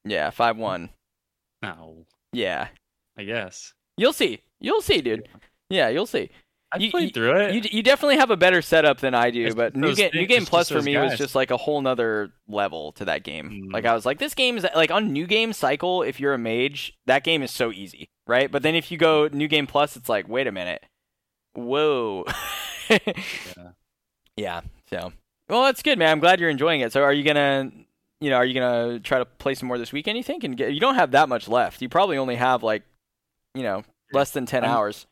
Yeah, 0.05 0.31
five 0.31 0.57
one. 0.57 0.91
No, 1.63 2.05
Yeah, 2.33 2.69
I 3.17 3.25
guess 3.25 3.73
you'll 3.97 4.13
see. 4.13 4.41
You'll 4.61 4.83
see, 4.83 5.01
dude. 5.01 5.29
Yeah, 5.71 5.89
you'll 5.89 6.07
see. 6.07 6.31
I 6.73 6.79
You- 6.79 6.91
played 6.91 7.05
you- 7.05 7.11
through 7.11 7.37
it. 7.41 7.55
You, 7.55 7.61
you 7.79 7.83
definitely 7.83 8.17
have 8.17 8.31
a 8.31 8.37
better 8.37 8.61
setup 8.61 8.99
than 8.99 9.15
I 9.15 9.31
do, 9.31 9.47
It's 9.47 9.55
but 9.55 9.77
new 9.77 9.95
game, 9.95 10.11
new 10.13 10.27
game 10.27 10.45
plus 10.45 10.69
for 10.69 10.83
me 10.83 10.97
was 10.97 11.17
just 11.17 11.35
like 11.35 11.51
a 11.53 11.57
whole 11.57 11.81
nother 11.81 12.33
level 12.49 12.93
to 12.93 13.05
that 13.07 13.23
game. 13.23 13.69
Mm. 13.69 13.73
Like 13.73 13.85
I 13.87 13.95
was 13.95 14.05
like, 14.05 14.19
this 14.19 14.35
game 14.35 14.57
is 14.59 14.67
like 14.75 14.91
on 14.91 15.13
new 15.13 15.27
game 15.27 15.53
cycle. 15.53 16.03
If 16.03 16.19
you're 16.19 16.35
a 16.35 16.39
mage, 16.39 16.95
that 17.07 17.23
game 17.25 17.43
is 17.43 17.51
so 17.53 17.71
easy, 17.71 18.09
right? 18.27 18.51
But 18.51 18.63
then 18.63 18.75
if 18.75 18.91
you 18.91 18.99
go 18.99 19.29
new 19.33 19.49
game 19.49 19.67
plus, 19.67 19.97
it's 19.97 20.09
like, 20.09 20.29
wait 20.29 20.47
a 20.47 20.53
minute, 20.53 20.85
whoa, 21.55 22.25
Yeah. 22.91 23.71
yeah. 24.37 24.61
So, 24.91 25.13
well, 25.49 25.63
that's 25.65 25.83
good, 25.83 25.99
man. 25.99 26.11
I'm 26.11 26.21
glad 26.21 26.41
you're 26.41 26.51
enjoying 26.51 26.81
it. 26.81 26.93
So, 26.93 27.03
are 27.03 27.13
you 27.13 27.25
gonna, 27.25 27.71
you 28.21 28.31
know, 28.31 28.37
are 28.37 28.45
you 28.45 28.55
gonna 28.55 29.01
try 29.01 29.19
to 29.19 29.25
play 29.25 29.55
some 29.55 29.69
more 29.69 29.79
this 29.79 29.93
weekend? 29.93 30.17
You 30.17 30.23
think? 30.25 30.45
And 30.45 30.57
get, 30.57 30.73
you 30.73 30.81
don't 30.81 30.95
have 30.97 31.13
that 31.13 31.29
much 31.29 31.49
left. 31.49 31.81
You 31.83 31.89
probably 31.89 32.17
only 32.19 32.37
have 32.37 32.63
like, 32.63 32.83
you 33.55 33.63
know, 33.63 33.83
less 34.13 34.31
than 34.33 34.47
10 34.47 34.65
I'm- 34.65 34.73
hours. 34.73 35.07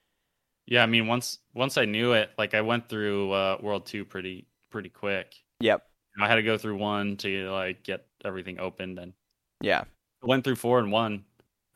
Yeah, 0.66 0.84
I 0.84 0.86
mean 0.86 1.09
once 1.09 1.40
once 1.55 1.76
I 1.76 1.86
knew 1.86 2.12
it, 2.12 2.30
like 2.39 2.55
I 2.55 2.60
went 2.60 2.89
through 2.89 3.32
uh, 3.32 3.56
World 3.60 3.84
Two 3.84 4.05
pretty 4.05 4.47
pretty 4.70 4.90
quick. 4.90 5.34
Yep. 5.59 5.84
I 6.20 6.28
had 6.28 6.36
to 6.36 6.43
go 6.44 6.56
through 6.56 6.76
one 6.76 7.16
to 7.18 7.51
like 7.51 7.82
get 7.82 8.06
everything 8.24 8.60
opened, 8.60 8.98
and 9.01 9.12
Yeah. 9.60 9.80
I 10.22 10.26
went 10.26 10.44
through 10.44 10.55
four 10.56 10.78
and 10.78 10.93
one, 10.93 11.24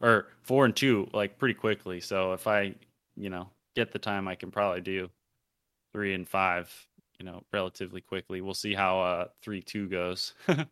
or 0.00 0.28
four 0.42 0.64
and 0.64 0.74
two 0.76 1.08
like 1.12 1.38
pretty 1.38 1.54
quickly. 1.54 2.00
So 2.00 2.32
if 2.32 2.46
I, 2.46 2.74
you 3.16 3.30
know, 3.30 3.48
get 3.74 3.92
the 3.92 3.98
time, 3.98 4.28
I 4.28 4.34
can 4.34 4.50
probably 4.50 4.80
do 4.80 5.10
three 5.92 6.14
and 6.14 6.28
five, 6.28 6.72
you 7.18 7.26
know, 7.26 7.42
relatively 7.52 8.00
quickly. 8.00 8.40
We'll 8.40 8.54
see 8.54 8.74
how 8.74 9.00
uh 9.00 9.28
three 9.42 9.62
two 9.62 9.88
goes. 9.88 10.34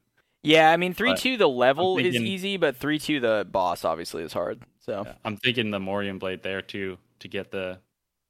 Yeah, 0.45 0.71
I 0.71 0.77
mean 0.77 0.93
three 0.93 1.13
But 1.13 1.21
two 1.21 1.39
the 1.39 1.49
level 1.49 1.97
is 1.97 2.15
easy, 2.15 2.59
but 2.59 2.77
three 2.77 2.99
two 2.99 3.19
the 3.19 3.49
boss 3.51 3.83
obviously 3.83 4.23
is 4.23 4.33
hard. 4.33 4.63
So 4.79 5.03
Yeah, 5.07 5.15
I'm 5.25 5.39
thinking 5.39 5.71
the 5.71 5.79
Morion 5.79 6.19
blade 6.19 6.43
there 6.43 6.61
too 6.61 6.99
to 7.21 7.29
get 7.29 7.51
the 7.51 7.79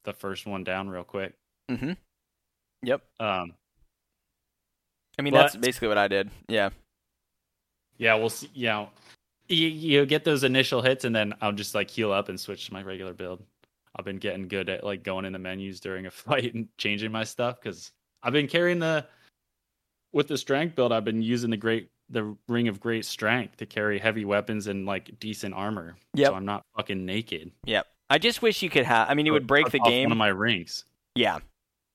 the 0.05 0.13
first 0.13 0.47
one 0.47 0.63
down 0.63 0.89
real 0.89 1.03
quick. 1.03 1.35
Mm-hmm. 1.69 1.93
Yep. 2.85 3.03
Um, 3.19 3.55
I 5.19 5.23
mean 5.23 5.35
that's 5.35 5.57
basically 5.57 5.89
what 5.89 5.99
I 5.99 6.07
did. 6.07 6.31
Yeah. 6.49 6.71
Yeah, 7.99 8.15
we'll 8.15 8.31
see. 8.31 8.51
You 8.55 8.67
know, 8.69 8.89
you, 9.49 9.69
you 9.69 10.07
get 10.07 10.25
those 10.25 10.45
initial 10.45 10.83
hits, 10.83 11.05
and 11.05 11.15
then 11.15 11.35
I'll 11.41 11.53
just 11.53 11.75
like 11.75 11.91
heal 11.91 12.13
up 12.13 12.29
and 12.29 12.39
switch 12.39 12.67
to 12.67 12.73
my 12.73 12.83
regular 12.83 13.13
build. 13.13 13.43
I've 13.97 14.05
been 14.05 14.19
getting 14.19 14.49
good 14.49 14.69
at 14.69 14.85
like 14.85 15.05
going 15.05 15.25
in 15.25 15.33
the 15.33 15.39
menus 15.39 15.81
during 15.81 16.07
a 16.07 16.11
fight 16.11 16.55
and 16.55 16.69
changing 16.79 17.13
my 17.13 17.25
stuff 17.25 17.61
because 17.61 17.93
I've 18.23 18.33
been 18.33 18.49
carrying 18.49 18.79
the 18.79 19.07
with 20.13 20.29
the 20.29 20.39
strength 20.39 20.75
build. 20.75 20.93
I've 20.93 21.05
been 21.05 21.23
using 21.23 21.51
the 21.51 21.57
great 21.57 21.91
the 22.11 22.37
ring 22.49 22.69
of 22.69 22.81
great 22.81 23.05
strength 23.05 23.57
to 23.57 23.67
carry 23.67 23.99
heavy 23.99 24.25
weapons 24.25 24.67
and 24.67 24.87
like 24.87 25.19
decent 25.19 25.55
armor. 25.55 25.97
So 26.17 26.35
I'm 26.35 26.45
not 26.45 26.65
fucking 26.77 27.05
naked. 27.05 27.51
Yep. 27.65 27.87
I 28.11 28.19
just 28.19 28.43
wish 28.43 28.63
you 28.63 28.71
could 28.71 28.85
have 28.85 29.09
I 29.09 29.15
mean 29.15 29.27
it 29.27 29.31
would 29.31 29.47
break 29.47 29.71
the 29.71 29.79
game. 29.81 30.05
One 30.05 30.13
of 30.13 30.19
my 30.19 30.29
rings. 30.29 30.85
Yeah. 31.15 31.39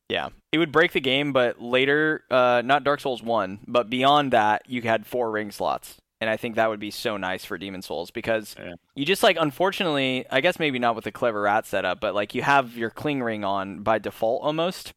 Yeah. 0.09 0.29
It 0.51 0.57
would 0.57 0.71
break 0.71 0.91
the 0.93 0.99
game, 0.99 1.33
but 1.33 1.61
later, 1.61 2.23
uh, 2.31 2.63
not 2.65 2.83
Dark 2.83 2.99
Souls 2.99 3.21
1, 3.21 3.59
but 3.67 3.91
beyond 3.91 4.33
that, 4.33 4.63
you 4.67 4.81
had 4.81 5.05
four 5.05 5.29
ring 5.29 5.51
slots. 5.51 5.97
And 6.21 6.29
I 6.29 6.35
think 6.37 6.55
that 6.55 6.69
would 6.69 6.79
be 6.81 6.91
so 6.91 7.15
nice 7.17 7.45
for 7.45 7.57
Demon's 7.57 7.85
Souls 7.85 8.11
because 8.11 8.55
Yeah. 8.59 8.73
you 8.95 9.05
just 9.05 9.23
like, 9.23 9.37
unfortunately, 9.39 10.25
I 10.29 10.41
guess 10.41 10.59
maybe 10.59 10.77
not 10.79 10.95
with 10.95 11.05
the 11.05 11.11
clever 11.11 11.41
rat 11.41 11.65
setup, 11.65 12.01
but 12.01 12.13
like 12.13 12.35
you 12.35 12.41
have 12.41 12.75
your 12.75 12.89
cling 12.89 13.23
ring 13.23 13.43
on 13.45 13.83
by 13.83 13.99
default 13.99 14.43
almost. 14.43 14.91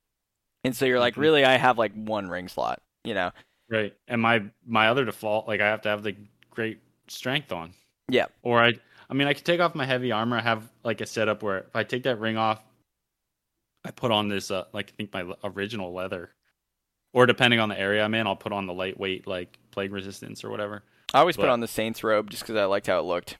And 0.65 0.75
so 0.77 0.85
you're 0.85 0.99
like, 1.01 1.15
Mhm. 1.15 1.21
really, 1.21 1.45
I 1.45 1.57
have 1.59 1.79
like 1.79 1.93
one 1.95 2.29
ring 2.29 2.49
slot, 2.49 2.83
you 3.05 3.15
know? 3.15 3.31
Right. 3.71 3.97
And 4.09 4.21
my 4.21 4.45
my 4.67 4.89
other 4.89 5.05
default, 5.05 5.47
like 5.49 5.61
I 5.61 5.67
have 5.69 5.83
to 5.83 5.89
have 5.89 6.03
the 6.03 6.17
great 6.51 6.81
strength 7.09 7.53
on. 7.53 7.73
Yeah. 8.09 8.27
Or 8.43 8.61
I 8.63 8.73
I 9.09 9.15
mean 9.15 9.29
I 9.29 9.35
could 9.35 9.45
take 9.45 9.61
off 9.61 9.75
my 9.77 9.87
heavy 9.87 10.11
armor. 10.13 10.37
I 10.39 10.43
have 10.43 10.71
like 10.83 11.01
a 11.01 11.07
setup 11.07 11.43
where 11.43 11.59
if 11.61 11.77
I 11.77 11.85
take 11.85 12.03
that 12.03 12.19
ring 12.19 12.37
off, 12.37 12.63
I 13.85 13.91
put 13.93 14.11
on 14.11 14.29
this 14.29 14.51
uh 14.51 14.65
like 14.73 14.91
I 14.91 14.93
think 14.97 15.13
my 15.13 15.33
original 15.45 15.93
leather. 15.93 16.31
Or 17.15 17.27
depending 17.27 17.61
on 17.61 17.69
the 17.69 17.79
area 17.79 18.05
I'm 18.05 18.15
in, 18.15 18.27
I'll 18.27 18.37
put 18.37 18.53
on 18.53 18.67
the 18.67 18.75
lightweight 18.75 19.27
like 19.27 19.59
plague 19.71 19.93
resistance 19.93 20.45
or 20.45 20.51
whatever. 20.51 20.83
I 21.15 21.21
always 21.21 21.37
But- 21.37 21.43
put 21.45 21.51
on 21.51 21.61
the 21.61 21.69
Saints 21.69 22.03
robe 22.05 22.31
just 22.31 22.43
because 22.43 22.57
I 22.57 22.65
liked 22.65 22.87
how 22.87 22.99
it 22.99 23.03
looked, 23.05 23.37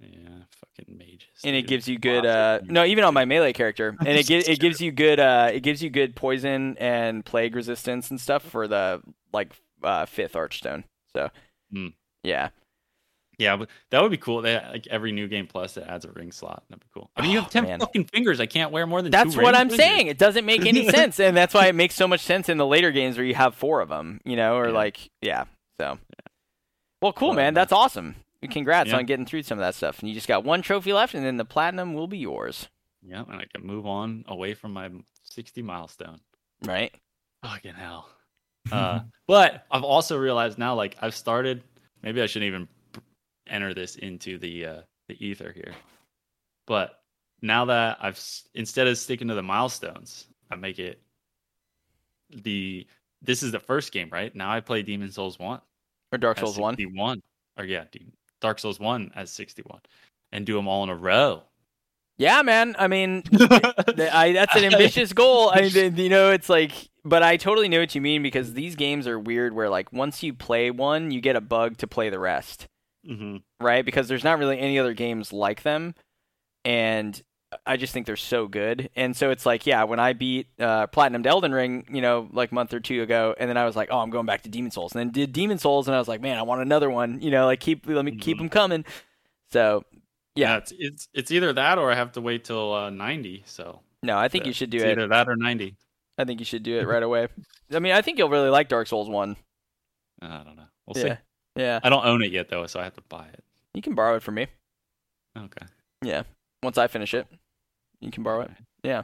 Yeah, 0.00 0.08
fucking 0.50 0.96
mages. 0.96 1.28
and 1.44 1.56
it 1.56 1.62
dude. 1.62 1.68
gives 1.68 1.88
you 1.88 1.98
good. 1.98 2.24
Uh, 2.26 2.60
no, 2.64 2.84
even 2.84 3.04
on 3.04 3.14
my 3.14 3.24
melee 3.24 3.52
character, 3.52 3.96
and 4.00 4.08
it 4.18 4.26
gives 4.26 4.48
it 4.48 4.60
gives 4.60 4.80
you 4.80 4.92
good. 4.92 5.18
Uh, 5.20 5.50
it 5.52 5.60
gives 5.60 5.82
you 5.82 5.90
good 5.90 6.14
poison 6.16 6.76
and 6.78 7.24
plague 7.24 7.54
resistance 7.56 8.10
and 8.10 8.20
stuff 8.20 8.42
for 8.42 8.68
the 8.68 9.02
like 9.32 9.52
uh, 9.82 10.06
fifth 10.06 10.32
archstone. 10.34 10.84
So, 11.14 11.30
Hmm. 11.72 11.88
yeah, 12.22 12.50
Yeah, 13.38 13.56
but 13.56 13.68
that 13.90 14.00
would 14.00 14.10
be 14.10 14.16
cool. 14.16 14.40
They 14.40 14.54
like 14.54 14.86
every 14.86 15.12
new 15.12 15.28
game 15.28 15.46
plus 15.46 15.74
that 15.74 15.90
adds 15.90 16.06
a 16.06 16.10
ring 16.12 16.32
slot. 16.32 16.62
That'd 16.70 16.80
be 16.80 16.86
cool. 16.94 17.10
I 17.16 17.20
mean, 17.22 17.32
you 17.32 17.38
Oh, 17.38 17.42
have 17.42 17.50
ten 17.50 17.64
man. 17.64 17.80
fucking 17.80 18.04
fingers. 18.06 18.40
I 18.40 18.46
can't 18.46 18.70
wear 18.72 18.86
more 18.86 19.02
than. 19.02 19.10
that's 19.12 19.34
two 19.34 19.42
what 19.42 19.54
I'm 19.54 19.68
with 19.68 19.74
it. 19.78 19.82
saying. 19.82 20.06
It 20.06 20.16
doesn't 20.16 20.46
make 20.46 20.64
any 20.64 20.88
sense, 20.90 21.20
and 21.20 21.36
that's 21.36 21.52
why 21.52 21.66
it 21.66 21.74
makes 21.74 21.94
so 21.94 22.08
much 22.08 22.20
sense 22.20 22.48
in 22.48 22.56
the 22.56 22.66
later 22.66 22.90
games 22.92 23.18
where 23.18 23.26
you 23.26 23.34
have 23.34 23.54
four 23.54 23.80
of 23.82 23.90
them. 23.90 24.20
You 24.24 24.36
know, 24.36 24.56
or 24.56 24.68
Yeah. 24.68 24.72
like 24.74 25.10
yeah. 25.20 25.44
So, 25.78 25.98
well, 27.06 27.12
cool, 27.12 27.32
man. 27.32 27.54
That's 27.54 27.72
awesome. 27.72 28.16
Congrats 28.50 28.90
Yeah. 28.90 28.96
on 28.98 29.06
getting 29.06 29.26
through 29.26 29.42
some 29.42 29.58
of 29.58 29.62
that 29.62 29.74
stuff, 29.74 29.98
and 30.00 30.08
you 30.08 30.14
just 30.14 30.28
got 30.28 30.44
one 30.44 30.62
trophy 30.62 30.92
left, 30.92 31.14
and 31.14 31.24
then 31.24 31.36
the 31.36 31.44
platinum 31.44 31.94
will 31.94 32.06
be 32.06 32.18
yours, 32.18 32.68
Yeah, 33.02 33.24
and 33.28 33.40
I 33.40 33.44
can 33.52 33.66
move 33.66 33.86
on 33.86 34.24
away 34.28 34.54
from 34.54 34.72
my 34.72 34.90
sixty 35.22 35.62
milestone. 35.62 36.20
right? 36.62 36.94
Fucking 37.42 37.74
hell. 37.74 38.08
Uh, 38.70 39.00
but 39.26 39.66
I've 39.70 39.82
also 39.84 40.16
realized 40.18 40.58
now, 40.58 40.74
like 40.74 40.96
I've 41.00 41.14
started. 41.14 41.62
Maybe 42.02 42.22
I 42.22 42.26
shouldn't 42.26 42.48
even 42.48 42.68
enter 43.48 43.74
this 43.74 43.96
into 43.96 44.38
the 44.38 44.66
uh, 44.66 44.80
the 45.08 45.24
ether 45.26 45.52
here. 45.52 45.74
But 46.66 47.00
now 47.42 47.64
that 47.66 47.98
I've 48.00 48.20
instead 48.54 48.86
of 48.86 48.96
sticking 48.98 49.28
to 49.28 49.34
the 49.34 49.42
milestones, 49.42 50.26
I 50.50 50.56
make 50.56 50.78
it 50.78 51.00
the. 52.30 52.86
This 53.22 53.42
is 53.42 53.50
the 53.50 53.58
first 53.60 53.92
game, 53.92 54.08
right? 54.12 54.34
Now 54.36 54.52
I 54.52 54.60
play 54.60 54.82
Demon's 54.82 55.14
Souls 55.14 55.38
one. 55.38 55.60
Or 56.12 56.18
Dark 56.18 56.38
Souls 56.38 56.58
one. 56.58 56.74
61. 56.74 57.22
Or 57.58 57.64
yeah, 57.64 57.84
Dark 58.40 58.58
Souls 58.58 58.78
one 58.78 59.10
as 59.14 59.30
sixty 59.30 59.62
one, 59.62 59.80
and 60.32 60.44
do 60.44 60.54
them 60.54 60.68
all 60.68 60.84
in 60.84 60.90
a 60.90 60.94
row. 60.94 61.42
Yeah, 62.18 62.42
man. 62.42 62.74
I 62.78 62.88
mean, 62.88 63.22
I, 63.32 64.32
that's 64.32 64.56
an 64.56 64.64
ambitious 64.64 65.12
goal. 65.12 65.50
I, 65.50 65.62
mean, 65.62 65.96
you 65.96 66.08
know, 66.08 66.30
it's 66.30 66.48
like, 66.48 66.72
but 67.04 67.22
I 67.22 67.36
totally 67.36 67.68
know 67.68 67.80
what 67.80 67.94
you 67.94 68.00
mean 68.00 68.22
because 68.22 68.54
these 68.54 68.74
games 68.74 69.06
are 69.06 69.18
weird. 69.18 69.54
Where 69.54 69.68
like 69.68 69.92
once 69.92 70.22
you 70.22 70.32
play 70.32 70.70
one, 70.70 71.10
you 71.10 71.20
get 71.20 71.36
a 71.36 71.40
bug 71.40 71.76
to 71.78 71.86
play 71.86 72.10
the 72.10 72.18
rest, 72.18 72.66
hmm 73.06 73.38
right? 73.60 73.84
Because 73.84 74.08
there's 74.08 74.24
not 74.24 74.38
really 74.38 74.58
any 74.58 74.78
other 74.78 74.94
games 74.94 75.32
like 75.32 75.62
them, 75.62 75.94
and 76.64 77.20
I 77.64 77.76
just 77.76 77.92
think 77.92 78.06
they're 78.06 78.16
so 78.16 78.48
good. 78.48 78.90
And 78.96 79.16
so 79.16 79.30
it's 79.30 79.46
like, 79.46 79.66
yeah, 79.66 79.84
when 79.84 80.00
I 80.00 80.12
beat 80.12 80.48
uh, 80.58 80.86
Platinum 80.88 81.22
to 81.22 81.28
Elden 81.28 81.52
Ring, 81.52 81.86
you 81.90 82.00
know, 82.00 82.28
like 82.32 82.50
a 82.50 82.54
month 82.54 82.74
or 82.74 82.80
two 82.80 83.02
ago, 83.02 83.34
and 83.38 83.48
then 83.48 83.56
I 83.56 83.64
was 83.64 83.76
like, 83.76 83.88
oh, 83.90 83.98
I'm 83.98 84.10
going 84.10 84.26
back 84.26 84.42
to 84.42 84.48
Demon's 84.48 84.74
Souls, 84.74 84.92
and 84.94 85.00
then 85.00 85.10
did 85.10 85.32
Demon's 85.32 85.62
Souls, 85.62 85.86
and 85.88 85.94
I 85.94 85.98
was 85.98 86.08
like, 86.08 86.20
man, 86.20 86.38
I 86.38 86.42
want 86.42 86.62
another 86.62 86.90
one. 86.90 87.20
You 87.20 87.30
know, 87.30 87.46
like 87.46 87.60
keep 87.60 87.86
let 87.86 88.04
me 88.04 88.12
keep 88.16 88.36
Mhm. 88.36 88.40
them 88.40 88.48
coming. 88.48 88.84
So 89.52 89.84
Yeah. 90.34 90.56
it's, 90.56 90.72
it's 90.78 91.08
it's 91.14 91.30
either 91.30 91.52
that 91.52 91.78
or 91.78 91.90
I 91.92 91.94
have 91.94 92.12
to 92.12 92.20
wait 92.20 92.44
till 92.44 92.72
uh, 92.74 92.90
ninety. 92.90 93.42
So 93.46 93.80
no, 94.02 94.18
I 94.18 94.28
think 94.28 94.44
uh, 94.44 94.48
you 94.48 94.52
should 94.52 94.70
do 94.70 94.78
it's 94.78 94.84
it. 94.84 94.92
Either 94.92 95.08
that 95.08 95.28
or 95.28 95.36
ninety. 95.36 95.76
I 96.18 96.24
think 96.24 96.40
you 96.40 96.46
should 96.46 96.62
do 96.62 96.78
it 96.78 96.86
right 96.88 97.02
away. 97.02 97.28
I 97.72 97.78
mean, 97.78 97.92
I 97.92 98.02
think 98.02 98.18
you'll 98.18 98.28
really 98.30 98.50
like 98.50 98.68
Dark 98.68 98.86
Souls 98.88 99.08
one. 99.08 99.36
I 100.22 100.42
don't 100.44 100.56
know. 100.56 100.64
We'll 100.86 101.04
yeah, 101.06 101.14
see. 101.16 101.20
yeah. 101.62 101.80
I 101.82 101.88
don't 101.88 102.04
own 102.06 102.22
it 102.22 102.32
yet 102.32 102.48
though, 102.48 102.66
so 102.66 102.80
I 102.80 102.84
have 102.84 102.94
to 102.94 103.02
buy 103.08 103.26
it. 103.32 103.42
You 103.74 103.82
can 103.82 103.94
borrow 103.94 104.16
it 104.16 104.22
from 104.22 104.34
me. 104.36 104.46
Okay. 105.36 105.66
Yeah, 106.02 106.22
once 106.62 106.78
I 106.78 106.86
finish 106.86 107.12
it, 107.12 107.26
you 108.00 108.10
can 108.10 108.22
borrow 108.22 108.42
it. 108.42 108.50
Yeah. 108.82 109.02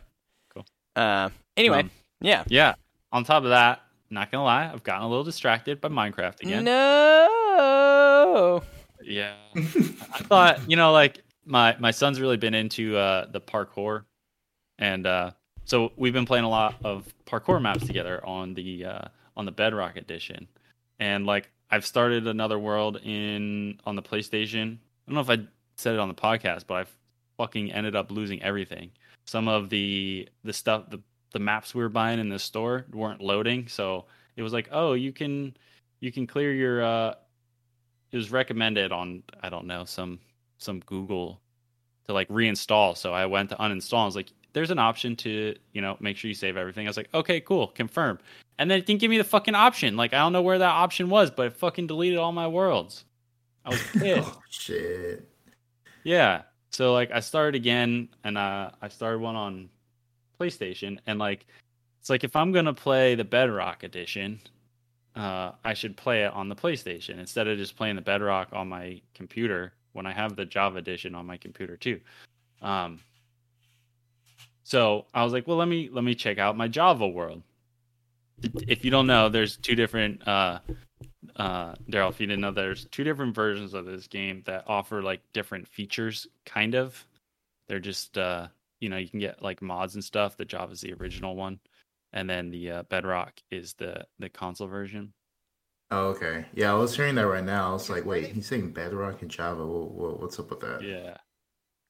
Cool. 0.53 0.65
Uh, 0.97 1.31
anyway, 1.57 1.81
Um, 1.81 1.91
yeah. 2.21 2.45
yeah. 2.49 2.75
On 3.13 3.25
top 3.25 3.45
of 3.45 3.51
that, 3.51 3.83
not 4.11 4.31
gonna 4.31 4.45
lie, 4.45 4.71
I've 4.73 4.83
gotten 4.83 5.03
a 5.03 5.09
little 5.09 5.25
distracted 5.25 5.81
by 5.81 5.89
Minecraft 5.89 6.41
again. 6.43 6.65
No. 6.65 8.63
Yeah. 9.03 9.35
I 9.55 9.61
thought, 9.61 10.71
you 10.71 10.77
know, 10.77 10.93
like 10.93 11.23
my 11.45 11.77
my 11.79 11.91
son's 11.91 12.21
really 12.21 12.37
been 12.37 12.55
into 12.55 12.97
uh 12.97 13.27
the 13.31 13.41
parkour, 13.41 14.05
and 14.79 15.07
uh 15.07 15.31
so 15.65 15.93
we've 15.97 16.13
been 16.13 16.27
playing 16.27 16.45
a 16.45 16.49
lot 16.49 16.77
of 16.85 17.13
parkour 17.27 17.61
maps 17.61 17.87
together 17.87 18.25
on 18.27 18.55
the 18.55 18.85
uh 18.85 19.09
on 19.37 19.45
the 19.47 19.53
Bedrock 19.53 19.97
edition, 19.97 20.47
and 21.01 21.27
like 21.27 21.51
I've 21.71 21.87
started 21.87 22.27
another 22.27 22.59
world 22.59 22.99
in 23.03 23.81
on 23.85 23.97
the 23.97 24.03
PlayStation. 24.03 24.75
I 24.75 25.11
don't 25.11 25.15
know 25.15 25.21
if 25.21 25.31
I 25.31 25.45
said 25.77 25.95
it 25.95 26.01
on 26.01 26.09
the 26.09 26.15
podcast, 26.15 26.67
but 26.67 26.75
I've 26.75 26.97
fucking 27.43 27.73
ended 27.73 27.97
up 27.97 28.13
losing 28.13 28.41
everything. 28.41 28.89
Some 29.27 29.49
of 29.49 29.69
the 29.69 30.29
the 30.45 30.53
stuff 30.53 30.89
the 30.91 31.01
the 31.33 31.41
maps 31.41 31.75
we 31.75 31.83
were 31.83 31.89
buying 31.89 32.21
in 32.21 32.29
the 32.29 32.39
store 32.39 32.87
weren't 32.93 33.21
loading, 33.21 33.67
so 33.67 34.05
it 34.37 34.43
was 34.43 34.53
like, 34.53 34.69
oh, 34.71 34.93
you 34.93 35.13
can 35.13 35.57
you 35.99 36.13
can 36.13 36.25
clear 36.25 36.53
your 36.53 36.85
uh 36.85 37.15
it 38.13 38.17
was 38.17 38.31
recommended 38.31 38.93
on 38.93 39.25
I 39.43 39.49
don't 39.49 39.67
know 39.67 39.85
some 39.85 40.21
some 40.59 40.79
Google 40.87 41.41
to 42.07 42.13
like 42.13 42.29
reinstall. 42.29 42.97
So 42.97 43.13
I 43.13 43.27
went 43.27 43.51
to 43.51 43.57
uninstall. 43.57 44.03
I 44.03 44.05
was 44.05 44.17
like, 44.17 44.33
there's 44.53 44.71
an 44.71 44.79
option 44.79 45.17
to 45.17 45.57
you 45.73 45.81
know 45.81 45.97
make 45.99 46.17
sure 46.17 46.29
you 46.29 46.35
save 46.35 46.57
everything. 46.57 46.87
I 46.87 46.91
was 46.91 46.97
like, 46.97 47.13
okay, 47.13 47.41
cool, 47.41 47.69
confirm. 47.69 48.21
And 48.59 48.71
then 48.71 48.79
it 48.79 48.87
didn't 48.87 49.01
give 49.01 49.11
me 49.11 49.19
the 49.19 49.25
fucking 49.25 49.57
option. 49.57 49.97
Like 49.97 50.15
I 50.15 50.19
don't 50.19 50.33
know 50.33 50.43
where 50.43 50.59
that 50.59 50.75
option 50.85 51.11
was, 51.11 51.33
but 51.33 51.47
it 51.47 51.57
fucking 51.57 51.89
deleted 51.89 52.21
all 52.21 52.31
my 52.31 52.47
worlds. 52.47 53.05
I 53.65 53.71
was 53.71 53.83
pissed. 53.93 54.31
oh, 54.33 54.41
shit. 54.49 55.29
Yeah. 56.05 56.43
So 56.73 56.93
like 56.93 57.11
I 57.13 57.21
started 57.21 57.55
again 57.55 58.09
and 58.25 58.39
uh 58.39 58.71
I 58.81 58.89
started 58.89 59.21
one 59.21 59.37
on 59.37 59.69
PlayStation 60.41 60.99
and 61.07 61.19
like 61.19 61.47
it's 62.01 62.11
like 62.11 62.25
if 62.25 62.35
I'm 62.35 62.51
gonna 62.53 62.75
play 62.75 63.15
the 63.15 63.25
Bedrock 63.25 63.83
edition, 63.83 64.41
uh 65.15 65.53
I 65.65 65.75
should 65.75 65.97
play 65.97 66.25
it 66.25 66.33
on 66.33 66.49
the 66.49 66.57
PlayStation 66.57 67.19
instead 67.19 67.47
of 67.47 67.59
just 67.59 67.77
playing 67.77 67.97
the 67.97 68.03
Bedrock 68.03 68.49
on 68.53 68.69
my 68.69 69.01
computer 69.15 69.75
when 69.93 70.07
I 70.07 70.13
have 70.13 70.35
the 70.35 70.47
Java 70.47 70.79
edition 70.79 71.15
on 71.15 71.27
my 71.27 71.37
computer 71.37 71.77
too. 71.77 72.01
Um 72.63 73.01
so 74.65 75.05
I 75.13 75.25
was 75.25 75.33
like, 75.35 75.47
well 75.47 75.59
let 75.59 75.69
me 75.69 75.91
let 75.93 76.05
me 76.05 76.15
check 76.15 76.39
out 76.39 76.57
my 76.57 76.69
Java 76.69 77.07
world. 77.07 77.43
If 78.67 78.85
you 78.85 78.91
don't 78.91 79.07
know, 79.07 79.29
there's 79.29 79.59
two 79.59 79.75
different 79.75 80.27
uh 80.27 80.61
uh 81.37 81.75
Daryl, 81.91 82.11
if 82.11 82.21
you 82.21 82.27
didn't 82.27 82.43
know, 82.43 82.51
there's 82.51 82.87
two 82.87 83.05
different 83.05 83.35
versions 83.35 83.75
of 83.75 83.87
this 83.87 84.07
game 84.07 84.43
that 84.47 84.65
offer 84.67 85.03
like 85.03 85.21
different 85.33 85.69
features, 85.69 86.27
kind 86.47 86.75
of. 86.75 87.07
They're 87.69 87.81
just 87.81 88.19
uh 88.19 88.49
you 88.81 88.89
know, 88.89 88.97
you 88.97 89.09
can 89.09 89.21
get 89.21 89.43
like 89.43 89.63
mods 89.63 89.95
and 89.95 90.03
stuff. 90.03 90.37
The 90.37 90.45
Java's 90.45 90.81
the 90.81 90.93
original 90.95 91.37
one. 91.37 91.61
And 92.13 92.29
then 92.29 92.51
the 92.51 92.71
uh, 92.71 92.83
Bedrock 92.85 93.35
is 93.51 93.75
the 93.75 94.05
the 94.19 94.29
console 94.29 94.67
version. 94.67 95.13
Oh, 95.91 96.09
okay. 96.09 96.47
Yeah, 96.55 96.73
I 96.73 96.75
was 96.75 96.97
hearing 96.97 97.15
that 97.17 97.27
right 97.27 97.45
now. 97.45 97.71
I 97.71 97.73
was 97.73 97.91
like, 97.91 98.05
wait, 98.05 98.33
he's 98.33 98.47
saying 98.47 98.73
Bedrock 98.73 99.23
and 99.23 99.31
Java. 99.31 99.67
Wha- 99.67 99.87
wha- 99.87 100.17
what's 100.17 100.39
up 100.39 100.51
with 100.51 100.61
that? 100.61 100.83
Yeah. 100.83 101.17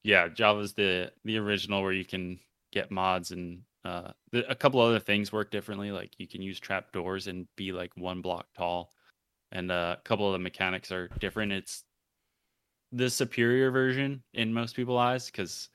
Yeah, 0.04 0.28
Java's 0.28 0.74
the 0.74 1.12
the 1.24 1.38
original 1.38 1.82
where 1.82 1.92
you 1.92 2.04
can 2.04 2.38
get 2.72 2.90
mods 2.90 3.30
and 3.30 3.62
uh 3.84 4.12
the, 4.30 4.48
a 4.50 4.54
couple 4.54 4.80
other 4.80 4.98
things 4.98 5.32
work 5.32 5.50
differently 5.50 5.90
like 5.90 6.12
you 6.18 6.26
can 6.26 6.40
use 6.40 6.58
trap 6.58 6.92
doors 6.92 7.26
and 7.26 7.46
be 7.56 7.72
like 7.72 7.90
one 7.96 8.20
block 8.22 8.46
tall 8.56 8.92
and 9.52 9.70
uh, 9.70 9.96
a 9.98 10.02
couple 10.02 10.26
of 10.26 10.32
the 10.32 10.38
mechanics 10.38 10.90
are 10.90 11.08
different. 11.20 11.52
It's 11.52 11.84
the 12.90 13.08
superior 13.08 13.70
version 13.70 14.22
in 14.34 14.52
most 14.52 14.74
people's 14.76 14.98
eyes 14.98 15.30
cuz 15.30 15.68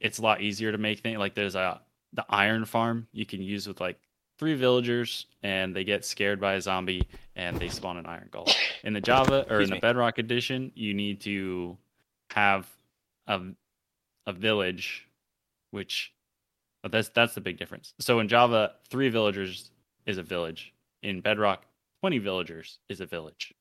it's 0.00 0.18
a 0.18 0.22
lot 0.22 0.40
easier 0.42 0.72
to 0.72 0.78
make 0.78 1.00
things 1.00 1.18
like 1.18 1.34
there's 1.34 1.54
a 1.54 1.80
the 2.12 2.24
iron 2.28 2.64
farm 2.64 3.08
you 3.12 3.24
can 3.26 3.40
use 3.42 3.66
with 3.66 3.80
like 3.80 3.98
three 4.38 4.54
villagers 4.54 5.26
and 5.42 5.74
they 5.74 5.84
get 5.84 6.04
scared 6.04 6.40
by 6.40 6.54
a 6.54 6.60
zombie 6.60 7.06
and 7.36 7.56
they 7.58 7.68
spawn 7.68 7.96
an 7.96 8.06
iron 8.06 8.28
golem. 8.30 8.54
In 8.82 8.92
the 8.92 9.00
java 9.00 9.46
or 9.48 9.60
Excuse 9.60 9.64
in 9.64 9.68
the 9.70 9.74
me. 9.76 9.80
bedrock 9.80 10.18
edition 10.18 10.70
you 10.74 10.92
need 10.94 11.20
to 11.22 11.76
have 12.30 12.68
a, 13.26 13.40
a 14.26 14.32
village 14.32 15.08
which 15.70 16.12
but 16.82 16.92
that's 16.92 17.08
that's 17.08 17.34
the 17.34 17.40
big 17.40 17.56
difference. 17.58 17.94
So 18.00 18.20
in 18.20 18.28
java 18.28 18.74
three 18.90 19.08
villagers 19.08 19.70
is 20.06 20.18
a 20.18 20.22
village. 20.22 20.72
In 21.02 21.20
bedrock 21.20 21.64
20 22.04 22.18
villagers 22.18 22.80
is 22.90 23.00
a 23.00 23.06
village. 23.06 23.54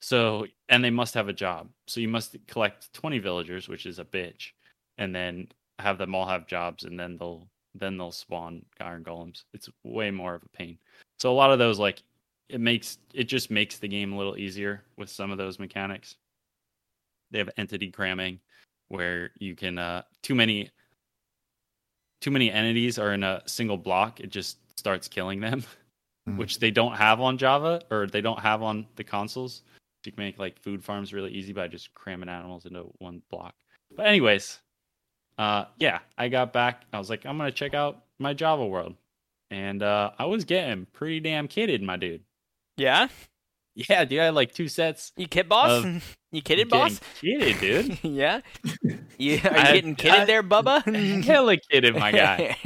So 0.00 0.46
and 0.70 0.82
they 0.82 0.88
must 0.88 1.12
have 1.12 1.28
a 1.28 1.32
job. 1.34 1.68
So 1.86 2.00
you 2.00 2.08
must 2.08 2.34
collect 2.46 2.90
20 2.94 3.18
villagers 3.18 3.68
which 3.68 3.84
is 3.84 3.98
a 3.98 4.04
bitch 4.06 4.52
and 4.96 5.14
then 5.14 5.48
have 5.78 5.98
them 5.98 6.14
all 6.14 6.26
have 6.26 6.46
jobs 6.46 6.84
and 6.84 6.98
then 6.98 7.18
they'll 7.18 7.46
then 7.74 7.98
they'll 7.98 8.12
spawn 8.12 8.64
iron 8.80 9.04
golems. 9.04 9.42
It's 9.52 9.68
way 9.82 10.10
more 10.10 10.34
of 10.34 10.42
a 10.42 10.56
pain. 10.56 10.78
So 11.18 11.30
a 11.30 11.36
lot 11.36 11.52
of 11.52 11.58
those 11.58 11.78
like 11.78 12.02
it 12.48 12.62
makes 12.62 12.96
it 13.12 13.24
just 13.24 13.50
makes 13.50 13.78
the 13.78 13.88
game 13.88 14.14
a 14.14 14.16
little 14.16 14.38
easier 14.38 14.82
with 14.96 15.10
some 15.10 15.30
of 15.30 15.36
those 15.36 15.58
mechanics. 15.58 16.16
They 17.30 17.40
have 17.40 17.50
entity 17.58 17.90
cramming 17.90 18.40
where 18.88 19.32
you 19.38 19.54
can 19.54 19.76
uh 19.76 20.00
too 20.22 20.34
many 20.34 20.70
too 22.22 22.30
many 22.30 22.50
entities 22.50 22.98
are 22.98 23.12
in 23.12 23.22
a 23.22 23.42
single 23.44 23.76
block. 23.76 24.20
It 24.20 24.30
just 24.30 24.56
starts 24.78 25.08
killing 25.08 25.40
them 25.40 25.62
Hmm. 26.26 26.38
which 26.38 26.58
they 26.58 26.70
don't 26.70 26.94
have 26.96 27.20
on 27.20 27.36
java 27.36 27.82
or 27.90 28.06
they 28.06 28.20
don't 28.20 28.40
have 28.40 28.62
on 28.62 28.86
the 28.96 29.04
consoles 29.04 29.62
you 30.06 30.12
can 30.12 30.24
make 30.24 30.38
like 30.38 30.58
food 30.58 30.82
farms 30.82 31.12
really 31.12 31.30
easy 31.32 31.52
by 31.52 31.68
just 31.68 31.92
cramming 31.94 32.28
animals 32.28 32.64
into 32.64 32.90
one 32.98 33.20
block 33.30 33.54
but 33.94 34.06
anyways 34.06 34.60
uh 35.38 35.64
yeah 35.78 35.98
i 36.16 36.28
got 36.28 36.52
back 36.52 36.84
i 36.92 36.98
was 36.98 37.10
like 37.10 37.26
i'm 37.26 37.36
gonna 37.36 37.50
check 37.52 37.74
out 37.74 38.04
my 38.18 38.32
java 38.32 38.66
world 38.66 38.94
and 39.50 39.82
uh 39.82 40.10
i 40.18 40.24
was 40.24 40.44
getting 40.44 40.86
pretty 40.92 41.20
damn 41.20 41.46
kidded 41.48 41.82
my 41.82 41.96
dude 41.96 42.22
Yeah. 42.76 43.08
Yeah, 43.76 44.04
dude, 44.04 44.20
I 44.20 44.26
had 44.26 44.34
like 44.34 44.54
two 44.54 44.68
sets. 44.68 45.10
You 45.16 45.26
kid 45.26 45.48
boss? 45.48 45.84
you 46.30 46.42
kidded 46.42 46.68
boss? 46.68 47.00
Kidded, 47.20 47.58
dude. 47.58 47.98
yeah. 48.04 48.40
You, 49.16 49.34
are 49.44 49.58
you 49.58 49.74
getting 49.74 49.94
kidded 49.94 50.20
I, 50.20 50.24
there, 50.24 50.42
Bubba? 50.42 51.24
Hella 51.24 51.56
kidded, 51.56 51.94
my 51.94 52.10
guy. 52.10 52.56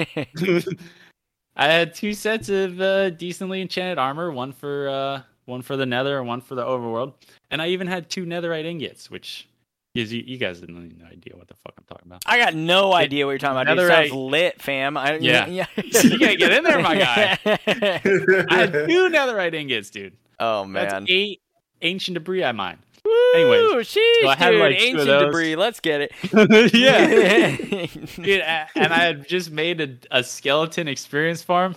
I 1.58 1.66
had 1.66 1.92
two 1.92 2.14
sets 2.14 2.48
of 2.48 2.80
uh, 2.80 3.10
decently 3.10 3.60
enchanted 3.60 3.98
armor, 3.98 4.30
one 4.30 4.52
for 4.52 4.88
uh, 4.88 5.22
one 5.44 5.62
for 5.62 5.76
the 5.76 5.86
Nether 5.86 6.18
and 6.18 6.28
one 6.28 6.40
for 6.40 6.54
the 6.54 6.64
Overworld, 6.64 7.14
and 7.50 7.60
I 7.60 7.68
even 7.68 7.88
had 7.88 8.08
two 8.08 8.24
Netherite 8.24 8.64
ingots, 8.64 9.10
which 9.10 9.48
gives 9.92 10.12
you 10.12 10.22
you 10.24 10.38
guys 10.38 10.60
didn't 10.60 10.76
have 10.76 10.98
no 10.98 11.06
idea 11.06 11.34
what 11.36 11.48
the 11.48 11.54
fuck 11.54 11.74
I'm 11.76 11.84
talking 11.84 12.06
about. 12.06 12.22
I 12.26 12.38
got 12.38 12.54
no 12.54 12.92
it, 12.92 13.00
idea 13.00 13.26
what 13.26 13.32
you're 13.32 13.38
talking 13.38 13.60
about. 13.60 13.76
Netherite, 13.76 14.06
it 14.06 14.10
sounds 14.10 14.12
lit, 14.12 14.62
fam. 14.62 14.96
I, 14.96 15.16
yeah, 15.16 15.46
yeah. 15.48 15.66
you 15.76 16.18
gotta 16.18 16.36
get 16.36 16.52
in 16.52 16.62
there, 16.62 16.80
my 16.80 16.96
guy. 16.98 17.38
I 17.44 18.54
had 18.54 18.72
two 18.72 19.08
Netherite 19.10 19.54
ingots, 19.54 19.90
dude. 19.90 20.16
Oh 20.38 20.64
man, 20.64 20.88
That's 20.88 21.06
eight 21.08 21.40
ancient 21.82 22.14
debris 22.14 22.44
I 22.44 22.52
mined. 22.52 22.78
Woo, 23.08 23.32
Anyways, 23.34 23.86
sheesh, 23.88 24.22
so 24.22 24.28
I 24.28 24.36
had 24.36 24.50
dude, 24.50 24.60
like 24.60 24.80
ancient 24.80 25.06
debris. 25.06 25.56
Let's 25.56 25.80
get 25.80 26.02
it. 26.02 26.12
yeah, 26.74 27.56
dude, 28.16 28.40
and 28.40 28.92
I 28.92 28.98
had 28.98 29.26
just 29.26 29.50
made 29.50 29.80
a, 29.80 30.18
a 30.18 30.22
skeleton 30.22 30.88
experience 30.88 31.42
farm, 31.42 31.76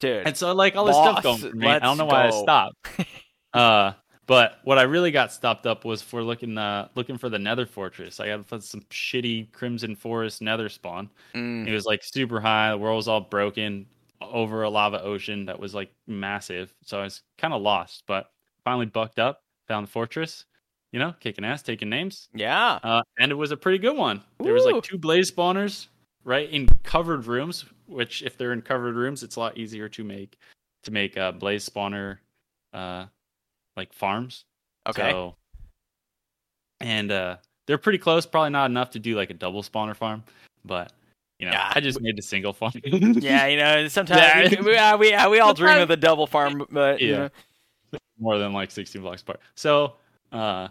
dude. 0.00 0.26
And 0.26 0.36
so 0.36 0.52
like 0.52 0.74
all 0.74 0.84
this 0.84 0.96
stuff 0.96 1.22
going 1.22 1.38
for 1.38 1.54
me. 1.54 1.68
I 1.68 1.78
don't 1.78 1.96
know 1.96 2.06
go. 2.06 2.14
why 2.14 2.26
I 2.26 2.30
stopped. 2.30 2.76
Uh, 3.54 3.94
but 4.26 4.58
what 4.64 4.76
I 4.78 4.82
really 4.82 5.10
got 5.10 5.32
stopped 5.32 5.64
up 5.64 5.86
was 5.86 6.02
for 6.02 6.22
looking 6.22 6.58
uh 6.58 6.88
looking 6.94 7.16
for 7.16 7.30
the 7.30 7.38
Nether 7.38 7.64
Fortress. 7.64 8.20
I 8.20 8.26
got 8.26 8.62
some 8.62 8.82
shitty 8.90 9.50
Crimson 9.52 9.96
Forest 9.96 10.42
Nether 10.42 10.68
spawn. 10.68 11.08
Mm. 11.34 11.66
It 11.66 11.72
was 11.72 11.86
like 11.86 12.04
super 12.04 12.38
high. 12.38 12.72
The 12.72 12.76
world 12.76 12.96
was 12.96 13.08
all 13.08 13.22
broken 13.22 13.86
over 14.20 14.64
a 14.64 14.68
lava 14.68 15.02
ocean 15.02 15.46
that 15.46 15.58
was 15.58 15.74
like 15.74 15.90
massive. 16.06 16.74
So 16.82 17.00
I 17.00 17.04
was 17.04 17.22
kind 17.38 17.54
of 17.54 17.62
lost, 17.62 18.02
but 18.06 18.30
finally 18.62 18.86
bucked 18.86 19.18
up, 19.18 19.42
found 19.66 19.86
the 19.86 19.90
fortress. 19.90 20.44
You 20.92 21.00
know, 21.00 21.14
kicking 21.20 21.44
ass, 21.44 21.62
taking 21.62 21.90
names. 21.90 22.28
Yeah. 22.34 22.78
Uh, 22.82 23.02
and 23.18 23.30
it 23.30 23.34
was 23.34 23.50
a 23.50 23.56
pretty 23.56 23.78
good 23.78 23.96
one. 23.96 24.22
There 24.40 24.54
was 24.54 24.64
like 24.64 24.82
two 24.82 24.96
blaze 24.96 25.30
spawners, 25.30 25.88
right, 26.24 26.48
in 26.48 26.68
covered 26.84 27.26
rooms. 27.26 27.64
Which, 27.86 28.22
if 28.22 28.38
they're 28.38 28.52
in 28.52 28.62
covered 28.62 28.94
rooms, 28.94 29.22
it's 29.22 29.36
a 29.36 29.40
lot 29.40 29.58
easier 29.58 29.88
to 29.90 30.04
make 30.04 30.38
to 30.84 30.90
make 30.90 31.16
a 31.16 31.32
blaze 31.32 31.68
spawner, 31.68 32.18
uh, 32.72 33.06
like 33.76 33.92
farms. 33.92 34.44
Okay. 34.88 35.10
So, 35.10 35.34
and 36.80 37.12
uh, 37.12 37.36
they're 37.66 37.78
pretty 37.78 37.98
close. 37.98 38.24
Probably 38.24 38.50
not 38.50 38.70
enough 38.70 38.90
to 38.92 38.98
do 38.98 39.16
like 39.16 39.30
a 39.30 39.34
double 39.34 39.62
spawner 39.62 39.94
farm, 39.94 40.24
but 40.64 40.92
you 41.38 41.46
know, 41.46 41.52
yeah. 41.52 41.72
I 41.74 41.80
just 41.80 42.00
made 42.00 42.18
a 42.18 42.22
single 42.22 42.52
farm. 42.52 42.72
yeah, 42.84 43.46
you 43.46 43.58
know, 43.58 43.88
sometimes 43.88 44.20
yeah. 44.52 44.60
we, 44.60 44.66
we, 44.66 44.76
uh, 44.76 44.96
we, 44.96 45.12
uh, 45.12 45.28
we 45.28 45.40
all 45.40 45.52
dream 45.52 45.78
of 45.78 45.88
the 45.88 45.96
double 45.96 46.26
farm, 46.26 46.64
but 46.70 47.00
yeah. 47.00 47.06
You 47.06 47.14
know. 47.16 47.28
More 48.18 48.38
than 48.38 48.52
like 48.52 48.70
16 48.70 49.02
blocks 49.02 49.22
apart. 49.22 49.40
So, 49.54 49.94
uh, 50.32 50.68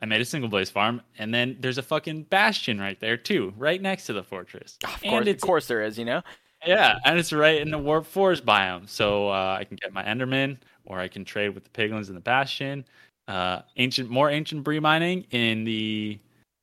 I 0.00 0.06
made 0.06 0.20
a 0.20 0.24
single 0.24 0.48
blaze 0.48 0.70
farm, 0.70 1.02
and 1.18 1.34
then 1.34 1.56
there's 1.60 1.78
a 1.78 1.82
fucking 1.82 2.24
bastion 2.24 2.80
right 2.80 2.98
there 3.00 3.16
too, 3.16 3.52
right 3.56 3.82
next 3.82 4.06
to 4.06 4.12
the 4.12 4.22
fortress. 4.22 4.78
Of 4.84 5.02
course, 5.02 5.26
of 5.26 5.40
course 5.40 5.66
there 5.66 5.82
is. 5.82 5.98
You 5.98 6.04
know. 6.04 6.22
Yeah, 6.66 6.98
and 7.04 7.18
it's 7.18 7.32
right 7.32 7.60
in 7.60 7.70
the 7.70 7.78
warp 7.78 8.06
forest 8.06 8.44
biome, 8.44 8.88
so 8.88 9.28
uh, 9.28 9.56
I 9.58 9.64
can 9.64 9.76
get 9.80 9.92
my 9.92 10.02
Enderman, 10.02 10.58
or 10.86 10.98
I 10.98 11.06
can 11.08 11.24
trade 11.24 11.50
with 11.50 11.64
the 11.64 11.70
piglins 11.70 12.08
in 12.08 12.14
the 12.14 12.20
bastion. 12.20 12.84
Uh, 13.28 13.62
ancient, 13.76 14.10
more 14.10 14.30
ancient 14.30 14.64
brie 14.64 14.80
mining 14.80 15.24
in 15.30 15.64
the 15.64 16.18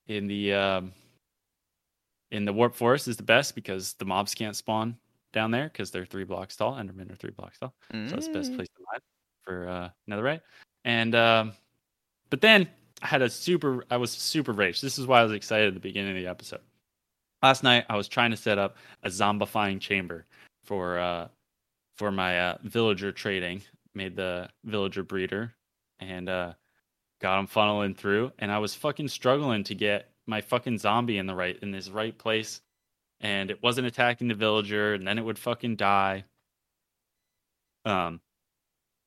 in 0.08 0.28
the 0.28 0.54
um, 0.54 0.94
in 2.32 2.46
the 2.46 2.54
warp 2.54 2.76
forest 2.76 3.08
is 3.08 3.18
the 3.18 3.24
best 3.24 3.56
because 3.56 3.94
the 3.94 4.06
mobs 4.06 4.34
can't 4.34 4.56
spawn 4.56 4.98
down 5.34 5.52
there 5.52 5.66
because 5.66 5.92
they're 5.92 6.06
three 6.06 6.24
blocks 6.24 6.56
tall. 6.56 6.74
Endermen 6.74 7.12
are 7.12 7.16
three 7.16 7.32
blocks 7.32 7.60
tall, 7.60 7.74
mm. 7.94 8.10
so 8.10 8.16
it's 8.16 8.28
the 8.28 8.34
best 8.34 8.52
mm. 8.52 8.56
place 8.56 8.68
to 8.70 8.84
mine 8.92 9.02
for 9.46 9.68
uh, 9.68 9.90
Netherite. 10.10 10.42
And 10.84 11.16
um, 11.16 11.54
but 12.30 12.42
then 12.42 12.68
I 13.02 13.08
had 13.08 13.22
a 13.22 13.30
super. 13.30 13.86
I 13.90 13.98
was 13.98 14.12
super 14.12 14.52
rage. 14.52 14.82
This 14.82 15.00
is 15.00 15.08
why 15.08 15.20
I 15.20 15.24
was 15.24 15.32
excited 15.32 15.70
at 15.70 15.74
the 15.74 15.80
beginning 15.80 16.16
of 16.16 16.22
the 16.22 16.30
episode. 16.30 16.62
Last 17.42 17.64
night 17.64 17.86
I 17.90 17.96
was 17.96 18.08
trying 18.08 18.32
to 18.32 18.38
set 18.38 18.58
up 18.58 18.78
a 19.04 19.10
zombifying 19.10 19.80
chamber 19.80 20.26
for 20.64 21.00
uh, 21.00 21.28
for 21.96 22.12
my 22.12 22.40
uh, 22.40 22.58
villager 22.64 23.12
trading. 23.12 23.62
Made 23.94 24.16
the 24.16 24.50
villager 24.66 25.04
breeder 25.04 25.54
and 26.00 26.28
uh, 26.28 26.54
got 27.22 27.38
them 27.38 27.48
funneling 27.48 27.96
through, 27.96 28.34
and 28.40 28.52
I 28.52 28.60
was 28.60 28.76
fucking 28.76 29.08
struggling 29.08 29.64
to 29.64 29.76
get 29.76 30.12
my 30.28 30.42
fucking 30.42 30.78
zombie 30.78 31.18
in 31.18 31.28
the 31.28 31.36
right 31.36 31.58
in 31.62 31.72
this 31.72 31.90
right 31.90 32.18
place 32.18 32.62
and 33.22 33.50
it 33.50 33.62
wasn't 33.62 33.88
attacking 33.88 34.28
the 34.28 34.34
villager 34.34 34.94
and 34.94 35.08
then 35.08 35.18
it 35.18 35.24
would 35.24 35.40
fucking 35.40 35.76
die 35.76 36.24
um 37.86 38.20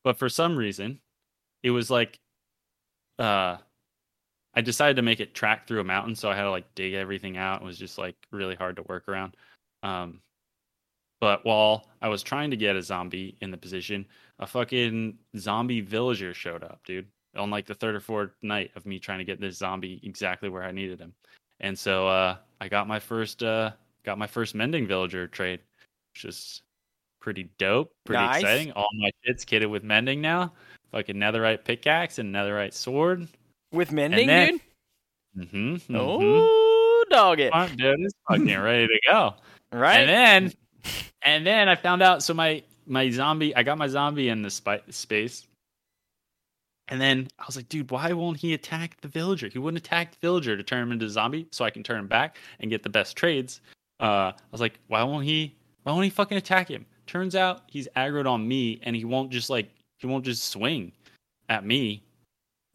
but 0.09 0.18
for 0.18 0.30
some 0.30 0.56
reason 0.56 0.98
it 1.62 1.70
was 1.70 1.90
like 1.90 2.18
uh 3.18 3.59
i 4.55 4.62
decided 4.62 4.97
to 4.97 5.02
make 5.02 5.20
it 5.20 5.35
track 5.35 5.68
through 5.68 5.80
a 5.80 5.85
mountain 5.85 6.14
so 6.14 6.30
i 6.30 6.35
had 6.35 6.44
to 6.44 6.51
like 6.51 6.74
dig 6.74 6.94
everything 6.94 7.36
out 7.36 7.60
it 7.60 7.64
was 7.64 7.78
just 7.78 7.98
like 7.98 8.16
really 8.32 8.55
hard 8.55 8.76
to 8.76 8.82
work 8.85 9.06
around 9.06 9.36
um 9.82 10.22
but 11.20 11.44
while 11.44 11.90
i 12.01 12.09
was 12.09 12.22
trying 12.22 12.51
to 12.51 12.56
get 12.56 12.74
a 12.74 12.80
zombie 12.82 13.36
in 13.43 13.51
the 13.51 13.56
position 13.59 14.06
a 14.39 14.47
fucking 14.47 15.18
zombie 15.36 15.82
villager 15.82 16.32
showed 16.32 16.62
up 16.62 16.80
dude 16.86 17.06
on 17.36 17.51
like 17.51 17.66
the 17.66 17.74
third 17.74 17.94
or 17.94 18.01
fourth 18.01 18.32
night 18.43 18.70
of 18.76 18.86
me 18.86 18.98
trying 18.98 19.18
to 19.18 19.24
get 19.24 19.40
this 19.40 19.59
zombie 19.59 20.01
exactly 20.02 20.48
where 20.48 20.62
I 20.62 20.72
needed 20.72 20.98
him. 20.98 21.12
And 21.60 21.78
so 21.78 22.09
uh, 22.09 22.36
I 22.60 22.68
got 22.68 22.89
my 22.89 22.98
first 22.98 23.43
uh, 23.43 23.72
got 24.05 24.18
my 24.18 24.26
first 24.26 24.55
mending 24.55 24.86
villager 24.86 25.26
trade, 25.26 25.60
which 26.14 26.24
is 26.24 26.62
pretty 27.28 27.50
dope, 27.59 27.92
pretty 28.06 28.24
nice. 28.24 28.40
exciting. 28.40 28.72
All 28.72 28.88
my 28.98 29.10
shit's 29.22 29.44
kitted 29.44 29.68
with 29.68 29.84
mending 29.84 30.22
now. 30.22 30.55
Fucking 30.92 31.16
netherite 31.16 31.62
pickaxe 31.62 32.18
and 32.18 32.34
netherite 32.34 32.72
sword. 32.72 33.28
With 33.70 33.92
mending, 33.92 34.26
then, 34.26 34.60
dude? 35.36 35.52
Mm-hmm, 35.52 35.74
mm-hmm. 35.74 35.94
Oh, 35.94 37.05
dog 37.10 37.38
it. 37.40 37.52
dude, 37.76 38.00
it's 38.00 38.14
fucking 38.26 38.59
ready 38.59 38.86
to 38.86 39.00
go. 39.06 39.34
Right. 39.70 40.00
And 40.00 40.09
then 40.09 40.52
and 41.20 41.46
then 41.46 41.68
I 41.68 41.74
found 41.74 42.00
out 42.00 42.22
so 42.22 42.32
my 42.32 42.62
my 42.86 43.10
zombie 43.10 43.55
I 43.55 43.62
got 43.62 43.76
my 43.76 43.88
zombie 43.88 44.30
in 44.30 44.40
the 44.40 44.48
space 44.48 45.46
and 46.88 46.98
then 46.98 47.28
I 47.38 47.44
was 47.46 47.56
like, 47.56 47.68
dude, 47.68 47.90
why 47.90 48.10
won't 48.14 48.38
he 48.38 48.55
attack 48.55 48.98
the 49.02 49.09
villager? 49.09 49.48
He 49.48 49.59
wouldn't 49.59 49.84
attack 49.84 50.12
the 50.12 50.18
villager 50.22 50.56
to 50.56 50.62
turn 50.62 50.84
him 50.84 50.92
into 50.92 51.05
a 51.05 51.10
zombie 51.10 51.46
so 51.52 51.66
I 51.66 51.68
can 51.68 51.82
turn 51.82 51.98
him 51.98 52.09
back 52.09 52.38
and 52.60 52.70
get 52.70 52.82
the 52.82 52.88
best 52.88 53.18
trades. 53.18 53.60
Uh, 54.00 54.32
I 54.32 54.34
was 54.50 54.62
like, 54.62 54.80
why 54.86 55.02
won't 55.02 55.26
he? 55.26 55.55
Why 55.82 55.92
won't 55.92 56.05
he 56.05 56.10
fucking 56.10 56.38
attack 56.38 56.68
him? 56.68 56.86
Turns 57.09 57.35
out 57.35 57.62
he's 57.66 57.89
aggroed 57.97 58.28
on 58.28 58.47
me 58.47 58.80
and 58.82 58.94
he 58.94 59.06
won't 59.06 59.30
just 59.30 59.48
like 59.48 59.70
he 59.97 60.06
won't 60.06 60.26
just 60.26 60.44
swing 60.44 60.93
at 61.48 61.64
me 61.64 62.02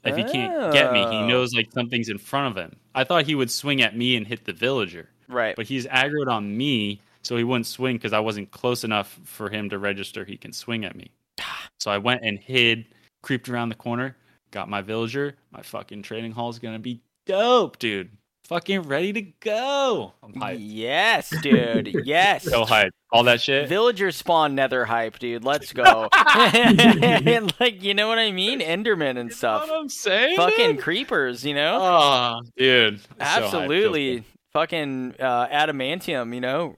if 0.04 0.18
he 0.18 0.24
can't 0.24 0.74
get 0.74 0.92
me. 0.92 1.00
He 1.02 1.06
oh. 1.06 1.28
knows 1.28 1.54
like 1.54 1.72
something's 1.72 2.10
in 2.10 2.18
front 2.18 2.58
of 2.58 2.62
him. 2.62 2.76
I 2.96 3.04
thought 3.04 3.26
he 3.26 3.36
would 3.36 3.52
swing 3.52 3.84
at 3.84 3.96
me 3.96 4.18
and 4.18 4.26
hit 4.26 4.44
the 4.44 4.52
villager. 4.52 5.08
Right. 5.30 5.56
But 5.56 5.68
he's 5.68 5.86
aggroed 5.86 6.28
on 6.28 6.58
me, 6.58 7.00
so 7.22 7.38
he 7.38 7.44
wouldn't 7.44 7.68
swing 7.68 7.96
because 7.96 8.12
I 8.12 8.20
wasn't 8.20 8.50
close 8.50 8.84
enough 8.84 9.20
for 9.24 9.52
him 9.52 9.70
to 9.70 9.78
register 9.78 10.26
he 10.26 10.36
can 10.36 10.52
swing 10.52 10.84
at 10.84 10.96
me. 10.96 11.12
so 11.80 11.92
I 11.92 12.00
went 12.00 12.22
and 12.24 12.40
hid 12.40 12.86
creeped 13.22 13.48
around 13.50 13.70
the 13.70 13.76
corner, 13.76 14.18
got 14.50 14.68
my 14.68 14.82
villager. 14.82 15.36
My 15.52 15.62
fucking 15.62 16.02
trading 16.02 16.32
hall 16.32 16.50
is 16.50 16.58
gonna 16.58 16.80
be 16.80 17.02
dope, 17.28 17.78
dude. 17.78 18.10
Fucking 18.48 18.82
ready 18.82 19.14
to 19.14 19.22
go. 19.22 20.14
I'm 20.22 20.34
hyped. 20.34 20.58
Yes, 20.60 21.34
dude. 21.42 21.96
Yes. 22.06 22.44
so 22.44 22.66
hyped. 22.66 22.92
All 23.12 23.24
that 23.24 23.40
shit. 23.40 23.70
Villager 23.70 24.12
spawn 24.12 24.54
nether 24.56 24.84
hype, 24.84 25.18
dude. 25.18 25.46
Let's 25.46 25.72
go. 25.72 26.10
and 26.14 27.54
like, 27.60 27.82
you 27.82 27.94
know 27.94 28.10
what 28.10 28.20
I 28.20 28.32
mean? 28.32 28.60
Enderman 28.60 29.18
and 29.18 29.32
stuff. 29.32 29.62
That's 29.62 29.72
what 29.72 29.80
I'm 29.80 29.90
saying? 29.90 30.36
Fucking 30.36 30.78
creepers, 30.78 31.46
you 31.46 31.54
know? 31.54 31.80
Oh, 31.82 32.42
dude. 32.58 33.00
Absolutely. 33.20 34.20
So 34.20 34.24
Fucking 34.54 35.16
uh, 35.20 35.48
adamantium, 35.48 36.36
you 36.36 36.42
know? 36.42 36.76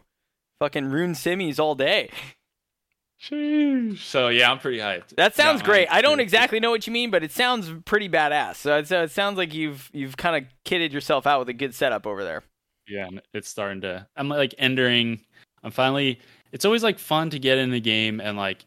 Fucking 0.60 0.86
rune 0.86 1.14
simmies 1.14 1.60
all 1.60 1.76
day. 1.76 2.10
So 3.20 4.28
yeah, 4.30 4.52
I'm 4.52 4.60
pretty 4.60 4.80
hyped. 4.80 5.16
That 5.16 5.36
sounds 5.36 5.62
great. 5.62 5.88
I 5.90 6.02
don't 6.02 6.20
exactly 6.20 6.60
know 6.60 6.70
what 6.70 6.86
you 6.86 6.94
mean, 6.94 7.12
but 7.12 7.24
it 7.24 7.32
sounds 7.32 7.72
pretty 7.86 8.10
badass. 8.10 8.56
So 8.58 8.78
it, 8.78 8.92
it 8.92 9.12
sounds 9.12 9.38
like 9.38 9.54
you've 9.54 9.90
you've 9.94 10.18
kind 10.18 10.36
of 10.36 10.52
kitted 10.64 10.92
yourself 10.92 11.26
out 11.26 11.40
with 11.40 11.50
a 11.50 11.54
good 11.54 11.74
setup 11.74 12.06
over 12.06 12.24
there. 12.24 12.44
Yeah, 12.88 13.10
it's 13.34 13.50
starting 13.50 13.82
to. 13.82 14.06
I'm 14.16 14.30
like 14.30 14.54
entering. 14.58 15.22
I'm 15.64 15.72
finally. 15.72 16.20
It's 16.52 16.66
always 16.66 16.84
like 16.84 17.00
fun 17.00 17.30
to 17.32 17.40
get 17.40 17.58
in 17.58 17.72
the 17.72 17.80
game 17.80 18.22
and 18.22 18.38
like 18.38 18.66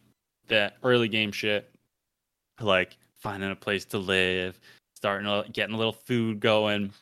that 0.49 0.77
early 0.83 1.09
game 1.09 1.31
shit, 1.31 1.71
like 2.61 2.97
finding 3.17 3.51
a 3.51 3.57
place 3.57 3.85
to 3.87 3.99
live, 3.99 4.59
starting 4.95 5.27
to 5.27 5.49
getting 5.53 5.75
a 5.75 5.79
little 5.79 5.93
food 5.93 6.41
going, 6.41 6.93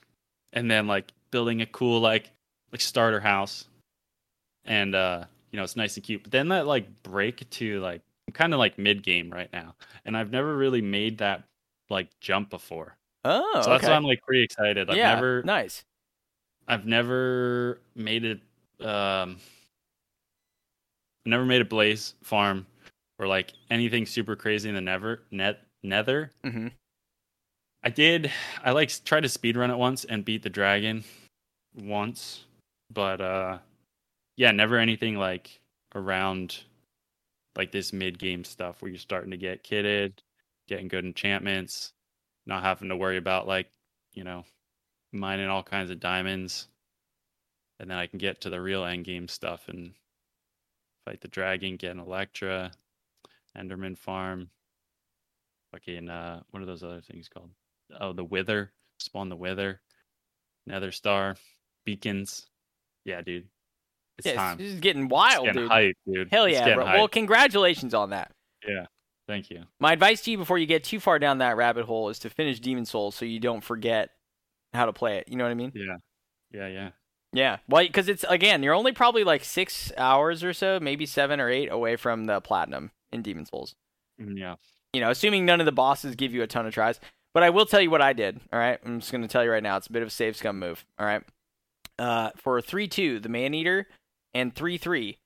and 0.52 0.70
then 0.70 0.86
like 0.86 1.12
building 1.30 1.62
a 1.62 1.66
cool 1.66 2.00
like 2.00 2.30
like 2.72 2.80
starter 2.80 3.20
house, 3.20 3.66
and 4.64 4.94
uh 4.94 5.24
you 5.50 5.56
know 5.56 5.62
it's 5.62 5.76
nice 5.76 5.96
and 5.96 6.04
cute. 6.04 6.22
But 6.22 6.32
then 6.32 6.48
that 6.48 6.66
like 6.66 7.02
break 7.02 7.48
to 7.50 7.80
like 7.80 8.02
I'm 8.28 8.32
kind 8.32 8.52
of 8.52 8.58
like 8.58 8.78
mid 8.78 9.02
game 9.02 9.30
right 9.30 9.50
now, 9.52 9.74
and 10.04 10.16
I've 10.16 10.30
never 10.30 10.56
really 10.56 10.82
made 10.82 11.18
that 11.18 11.44
like 11.90 12.08
jump 12.20 12.50
before. 12.50 12.96
Oh, 13.24 13.60
so 13.62 13.70
that's 13.70 13.84
why 13.84 13.92
I'm 13.92 14.04
like 14.04 14.22
pretty 14.22 14.42
excited. 14.42 14.88
I've 14.90 14.96
yeah, 14.96 15.14
never 15.14 15.42
nice. 15.42 15.84
I've 16.68 16.86
never 16.86 17.80
made 17.94 18.24
it. 18.24 18.40
Um, 18.84 19.38
never 21.24 21.44
made 21.44 21.60
a 21.60 21.64
blaze 21.64 22.14
farm 22.22 22.66
or 23.18 23.26
like 23.26 23.52
anything 23.70 24.06
super 24.06 24.36
crazy 24.36 24.68
in 24.68 24.74
the 24.74 24.80
never 24.80 25.22
net 25.30 25.60
Nether. 25.82 26.32
Mm-hmm. 26.44 26.68
I 27.82 27.90
did. 27.90 28.30
I 28.64 28.72
like 28.72 28.92
tried 29.04 29.20
to 29.20 29.28
speed 29.28 29.56
run 29.56 29.70
it 29.70 29.76
once 29.76 30.04
and 30.04 30.24
beat 30.24 30.42
the 30.42 30.50
dragon 30.50 31.04
once, 31.76 32.44
but 32.92 33.20
uh, 33.20 33.58
yeah, 34.36 34.52
never 34.52 34.78
anything 34.78 35.16
like 35.16 35.60
around 35.94 36.58
like 37.56 37.72
this 37.72 37.92
mid 37.92 38.18
game 38.18 38.44
stuff 38.44 38.80
where 38.80 38.90
you're 38.90 38.98
starting 38.98 39.30
to 39.30 39.36
get 39.36 39.64
kitted, 39.64 40.18
getting 40.68 40.88
good 40.88 41.04
enchantments, 41.04 41.92
not 42.46 42.62
having 42.62 42.90
to 42.90 42.96
worry 42.96 43.16
about 43.16 43.46
like 43.46 43.70
you 44.14 44.24
know 44.24 44.44
mining 45.12 45.48
all 45.48 45.62
kinds 45.62 45.90
of 45.90 46.00
diamonds, 46.00 46.68
and 47.80 47.90
then 47.90 47.98
I 47.98 48.06
can 48.06 48.18
get 48.18 48.42
to 48.42 48.50
the 48.50 48.60
real 48.60 48.84
end 48.84 49.04
game 49.04 49.28
stuff 49.28 49.68
and 49.68 49.94
fight 51.04 51.20
the 51.20 51.28
dragon, 51.28 51.76
get 51.76 51.92
an 51.92 52.04
Elytra, 52.04 52.72
Enderman 53.56 53.96
farm, 53.96 54.50
fucking 55.72 56.10
uh, 56.10 56.42
what 56.50 56.62
are 56.62 56.66
those 56.66 56.82
other 56.82 57.00
things 57.00 57.28
called? 57.28 57.50
Oh, 58.00 58.12
the 58.12 58.24
Wither, 58.24 58.72
spawn 58.98 59.28
the 59.28 59.36
Wither, 59.36 59.80
Nether 60.66 60.92
Star, 60.92 61.36
beacons. 61.84 62.48
Yeah, 63.04 63.22
dude. 63.22 63.46
It's 64.18 64.26
yeah, 64.26 64.34
time. 64.34 64.58
This 64.58 64.72
is 64.72 64.80
getting 64.80 65.08
wild, 65.08 65.44
getting 65.46 65.62
dude. 65.62 65.70
hype, 65.70 65.96
dude. 66.06 66.28
Hell 66.30 66.48
yeah, 66.48 66.74
bro. 66.74 66.84
hype. 66.86 66.96
Well, 66.96 67.08
congratulations 67.08 67.94
on 67.94 68.10
that. 68.10 68.32
yeah. 68.66 68.86
Thank 69.28 69.50
you. 69.50 69.64
My 69.80 69.92
advice 69.92 70.20
to 70.22 70.30
you 70.30 70.38
before 70.38 70.56
you 70.56 70.66
get 70.66 70.84
too 70.84 71.00
far 71.00 71.18
down 71.18 71.38
that 71.38 71.56
rabbit 71.56 71.84
hole 71.84 72.10
is 72.10 72.20
to 72.20 72.30
finish 72.30 72.60
Demon's 72.60 72.90
Souls 72.90 73.16
so 73.16 73.24
you 73.24 73.40
don't 73.40 73.64
forget 73.64 74.10
how 74.72 74.86
to 74.86 74.92
play 74.92 75.18
it. 75.18 75.28
You 75.28 75.34
know 75.36 75.42
what 75.42 75.50
I 75.50 75.54
mean? 75.54 75.72
Yeah. 75.74 75.96
Yeah, 76.52 76.68
yeah. 76.68 76.90
Yeah. 77.32 77.56
Well, 77.68 77.84
because 77.84 78.08
it's 78.08 78.24
again, 78.28 78.62
you're 78.62 78.72
only 78.72 78.92
probably 78.92 79.24
like 79.24 79.42
six 79.42 79.90
hours 79.98 80.44
or 80.44 80.52
so, 80.52 80.78
maybe 80.80 81.06
seven 81.06 81.40
or 81.40 81.50
eight 81.50 81.72
away 81.72 81.96
from 81.96 82.26
the 82.26 82.40
platinum 82.40 82.92
in 83.10 83.22
Demon's 83.22 83.48
Souls. 83.50 83.74
Mm, 84.20 84.38
Yeah. 84.38 84.54
You 84.92 85.00
know, 85.00 85.10
assuming 85.10 85.44
none 85.44 85.58
of 85.60 85.66
the 85.66 85.72
bosses 85.72 86.14
give 86.14 86.32
you 86.32 86.42
a 86.42 86.46
ton 86.46 86.64
of 86.64 86.72
tries. 86.72 87.00
But 87.34 87.42
I 87.42 87.50
will 87.50 87.66
tell 87.66 87.80
you 87.80 87.90
what 87.90 88.00
I 88.00 88.12
did. 88.14 88.40
All 88.52 88.58
right, 88.60 88.78
I'm 88.86 89.00
just 89.00 89.10
going 89.12 89.20
to 89.22 89.28
tell 89.28 89.44
you 89.44 89.50
right 89.50 89.62
now. 89.62 89.76
It's 89.76 89.88
a 89.88 89.92
bit 89.92 90.00
of 90.02 90.08
a 90.08 90.10
save 90.12 90.36
scum 90.36 90.58
move. 90.60 90.86
All 91.00 91.04
right. 91.04 91.22
Uh, 91.98 92.30
for 92.36 92.60
three 92.62 92.86
two, 92.88 93.18
the 93.20 93.28
Man 93.28 93.52
Eater, 93.54 93.88
and 94.36 94.54
three 94.54 94.78
three, 94.78 95.18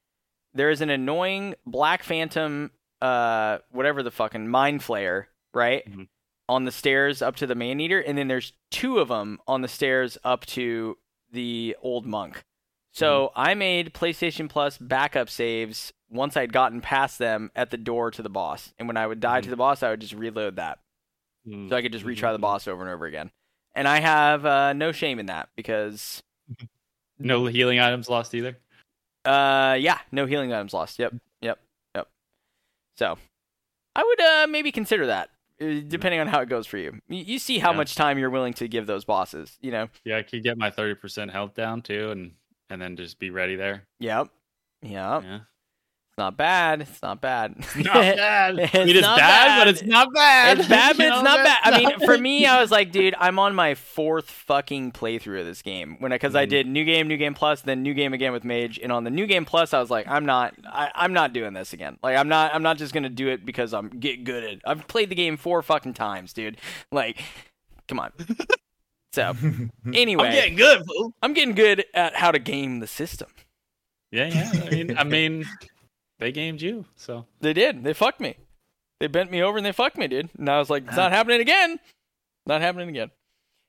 there 0.54 0.70
is 0.70 0.80
an 0.80 0.90
annoying 0.90 1.54
Black 1.66 2.02
Phantom, 2.02 2.70
uh, 3.00 3.58
whatever 3.70 4.02
the 4.02 4.10
fucking 4.10 4.48
Mind 4.48 4.80
Flayer, 4.80 5.26
right, 5.54 5.88
Mhm. 5.90 6.08
on 6.48 6.64
the 6.64 6.72
stairs 6.72 7.22
up 7.22 7.36
to 7.36 7.46
the 7.46 7.54
Man 7.54 7.80
Eater, 7.80 8.00
and 8.00 8.16
then 8.18 8.28
there's 8.28 8.52
two 8.70 8.98
of 8.98 9.08
them 9.08 9.38
on 9.46 9.62
the 9.62 9.68
stairs 9.68 10.18
up 10.24 10.44
to 10.46 10.96
the 11.32 11.76
Old 11.82 12.06
Monk. 12.06 12.44
So 12.92 13.30
I 13.36 13.54
made 13.54 13.94
PlayStation 13.94 14.48
Plus 14.48 14.76
backup 14.78 15.30
saves 15.30 15.92
once 16.08 16.36
I'd 16.36 16.52
gotten 16.52 16.80
past 16.80 17.18
them 17.20 17.52
at 17.54 17.70
the 17.70 17.76
door 17.76 18.10
to 18.10 18.20
the 18.22 18.28
boss, 18.28 18.74
and 18.78 18.88
when 18.88 18.96
I 18.96 19.06
would 19.06 19.20
die 19.20 19.40
to 19.40 19.46
Mhm. 19.46 19.50
the 19.50 19.56
boss, 19.56 19.82
I 19.84 19.90
would 19.90 20.00
just 20.00 20.14
reload 20.14 20.56
that 20.56 20.80
so 21.46 21.76
I 21.76 21.82
could 21.82 21.92
just 21.92 22.04
retry 22.04 22.32
the 22.32 22.38
mhm. 22.38 22.42
boss 22.42 22.66
over 22.66 22.82
and 22.82 22.90
over 22.90 23.06
again. 23.06 23.30
And 23.76 23.86
I 23.86 24.00
have 24.00 24.44
uh, 24.44 24.72
no 24.72 24.90
shame 24.92 25.20
in 25.20 25.26
that 25.26 25.50
because, 25.56 26.22
No 27.18 27.46
healing 27.46 27.78
items 27.78 28.08
lost 28.08 28.34
either. 28.34 28.56
Uh, 29.24 29.76
yeah, 29.78 29.98
no 30.12 30.26
healing 30.26 30.52
items 30.52 30.72
lost. 30.74 30.98
Yep, 30.98 31.14
yep, 31.40 31.58
yep. 31.94 32.08
So 32.96 33.18
I 33.94 34.02
would 34.04 34.20
uh, 34.20 34.46
maybe 34.48 34.72
consider 34.72 35.06
that, 35.06 35.30
uh, 35.60 35.80
depending 35.86 36.20
on 36.20 36.26
how 36.26 36.40
it 36.40 36.48
goes 36.48 36.66
for 36.66 36.78
you. 36.78 37.00
You, 37.08 37.24
you 37.24 37.38
see 37.38 37.58
how 37.58 37.70
Yeah. 37.72 37.76
much 37.78 37.94
time 37.94 38.18
you're 38.18 38.30
willing 38.30 38.54
to 38.54 38.68
give 38.68 38.86
those 38.86 39.04
bosses. 39.04 39.58
You 39.60 39.72
know. 39.72 39.88
Yeah, 40.04 40.18
I 40.18 40.22
could 40.22 40.42
get 40.42 40.56
my 40.58 40.70
thirty 40.70 40.94
percent 40.94 41.30
health 41.30 41.54
down 41.54 41.82
too, 41.82 42.10
and 42.10 42.32
and 42.70 42.80
then 42.80 42.96
just 42.96 43.18
be 43.18 43.30
ready 43.30 43.56
there. 43.56 43.84
Yep. 43.98 44.28
Yep. 44.82 45.22
Yeah. 45.24 45.38
It's 46.10 46.18
not 46.18 46.36
bad. 46.36 46.80
It's 46.82 47.00
not 47.02 47.20
bad. 47.20 47.56
Not 47.76 47.94
bad. 47.94 48.58
It's 48.58 48.74
it's 48.74 49.00
bad, 49.00 49.16
bad. 49.16 49.58
but 49.60 49.68
it's 49.68 49.82
not 49.82 50.12
bad. 50.12 50.58
It's 50.58 50.68
bad, 50.68 50.96
but 50.96 51.04
You 51.06 51.12
it's 51.12 51.22
not 51.22 51.44
bad. 51.44 51.58
I 51.62 51.70
I'm 51.70 51.84
mean, 51.84 52.00
for 52.00 52.18
me, 52.18 52.46
I 52.46 52.60
was 52.60 52.72
like, 52.72 52.90
dude, 52.90 53.14
I'm 53.18 53.38
on 53.38 53.54
my 53.54 53.74
fourth 53.76 54.28
fucking 54.28 54.90
playthrough 54.90 55.40
of 55.40 55.46
this 55.46 55.62
game. 55.62 55.96
When 56.00 56.10
because 56.10 56.34
I 56.34 56.46
Mhm. 56.46 56.50
did 56.50 56.66
new 56.66 56.84
game, 56.84 57.06
new 57.06 57.16
game 57.16 57.32
plus, 57.32 57.62
then 57.62 57.82
new 57.84 57.94
game 57.94 58.12
again 58.12 58.32
with 58.32 58.42
Mage, 58.42 58.78
and 58.82 58.90
on 58.90 59.04
the 59.04 59.10
new 59.10 59.24
game 59.26 59.44
plus, 59.44 59.72
I 59.72 59.78
was 59.80 59.88
like, 59.88 60.08
I'm 60.08 60.26
not, 60.26 60.52
I, 60.66 60.90
I'm 60.96 61.12
not 61.12 61.32
doing 61.32 61.54
this 61.54 61.72
again. 61.72 61.96
Like, 62.02 62.16
I'm 62.16 62.28
not, 62.28 62.54
I'm 62.56 62.62
not 62.64 62.76
just 62.76 62.92
gonna 62.92 63.08
do 63.08 63.28
it 63.28 63.46
because 63.46 63.72
I'm 63.72 63.88
get 63.88 64.24
good 64.24 64.42
at. 64.42 64.58
I've 64.66 64.88
played 64.88 65.10
the 65.10 65.14
game 65.14 65.36
four 65.36 65.62
fucking 65.62 65.94
times, 65.94 66.32
dude. 66.32 66.56
Like, 66.90 67.22
come 67.88 68.00
on. 68.00 68.10
So 69.12 69.34
anyway, 69.92 70.24
I'm 70.28 70.32
getting 70.32 70.54
good, 70.56 70.84
fool. 70.86 71.12
I'm 71.20 71.32
getting 71.34 71.56
good 71.56 71.84
at 71.94 72.14
how 72.14 72.30
to 72.30 72.38
game 72.38 72.78
the 72.78 72.86
system. 72.86 73.26
Yeah, 74.12 74.26
yeah. 74.26 74.50
I 74.64 74.70
mean, 74.70 74.98
I 74.98 75.02
mean, 75.04 75.44
they 76.20 76.30
gamed 76.32 76.62
you, 76.62 76.84
so 76.96 77.26
They 77.40 77.52
did. 77.52 77.82
They 77.82 77.92
fucked 77.94 78.20
me. 78.20 78.36
They 79.00 79.06
bent 79.08 79.30
me 79.30 79.42
over 79.42 79.56
and 79.56 79.66
they 79.66 79.72
fucked 79.72 79.96
me, 79.98 80.06
dude. 80.06 80.28
And 80.38 80.48
I 80.48 80.58
was 80.58 80.68
like, 80.70 80.86
it's 80.86 80.96
not 80.96 81.10
happening 81.10 81.40
again. 81.40 81.80
Not 82.46 82.60
happening 82.60 82.88
again. 82.90 83.10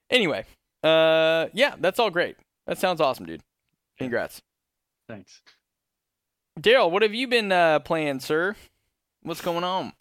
Anyway, 0.10 0.46
uh, 0.84 1.48
yeah, 1.54 1.76
that's 1.80 2.00
all 2.00 2.10
great. 2.10 2.36
That 2.68 2.78
sounds 2.78 3.00
awesome, 3.02 3.26
dude. 3.26 3.42
Congrats, 3.98 4.42
thanks. 5.08 5.42
Daryl. 6.60 6.92
What 6.92 7.02
have 7.02 7.14
you 7.14 7.28
been 7.28 7.52
uh, 7.52 7.80
playing, 7.80 8.20
sir? 8.20 8.56
What's 9.24 9.42
going 9.42 9.64
on? 9.64 9.94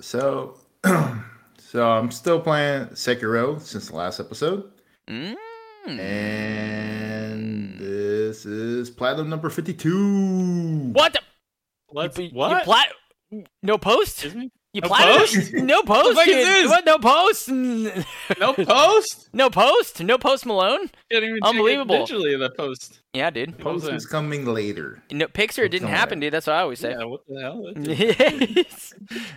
So, 0.00 0.58
so 1.58 1.90
I'm 1.90 2.10
still 2.12 2.40
playing 2.40 2.86
Sekiro 2.88 3.60
since 3.60 3.88
the 3.88 3.96
last 3.96 4.20
episode, 4.20 4.70
Mm. 5.08 5.34
And 5.90 7.78
this 7.78 8.44
is 8.46 8.90
platinum 8.90 9.28
number 9.28 9.48
fifty-two. 9.50 10.90
what? 10.92 11.12
The, 11.12 11.20
Let's 11.90 12.18
you, 12.18 12.24
you 12.26 12.30
what? 12.32 12.64
plat- 12.64 12.92
no 13.62 13.78
post? 13.78 14.24
Excuse 14.24 14.34
me? 14.34 14.50
You 14.74 14.82
No 14.82 14.88
platinum? 14.88 15.18
post? 15.20 15.52
No 15.54 15.82
post, 15.82 16.14
fuck 16.18 16.28
is 16.28 16.68
What? 16.68 16.84
No 16.84 16.98
post? 16.98 17.48
No 18.38 18.52
post? 18.52 19.30
no 19.32 19.48
post? 19.50 20.02
No 20.04 20.18
post 20.18 20.44
Malone? 20.44 20.90
Even 21.10 21.38
Unbelievable. 21.42 22.06
check 22.06 22.14
digitally 22.16 22.38
the 22.38 22.50
post. 22.50 23.00
Yeah, 23.14 23.30
dude. 23.30 23.48
You 23.48 23.64
know 23.64 23.64
what 23.64 23.74
I'm 23.74 23.80
Post 23.80 23.92
is 23.94 24.06
coming 24.06 24.44
later. 24.44 25.02
No, 25.10 25.26
Pixar 25.26 25.64
it 25.64 25.70
didn't 25.70 25.84
Somewhere. 25.86 25.96
happen, 25.96 26.20
dude. 26.20 26.34
That's 26.34 26.46
what 26.46 26.56
I 26.56 26.60
always 26.60 26.78
say. 26.78 26.90
Yeah, 26.90 27.04
what 27.04 27.22
the 27.26 27.40
hell? 27.40 27.72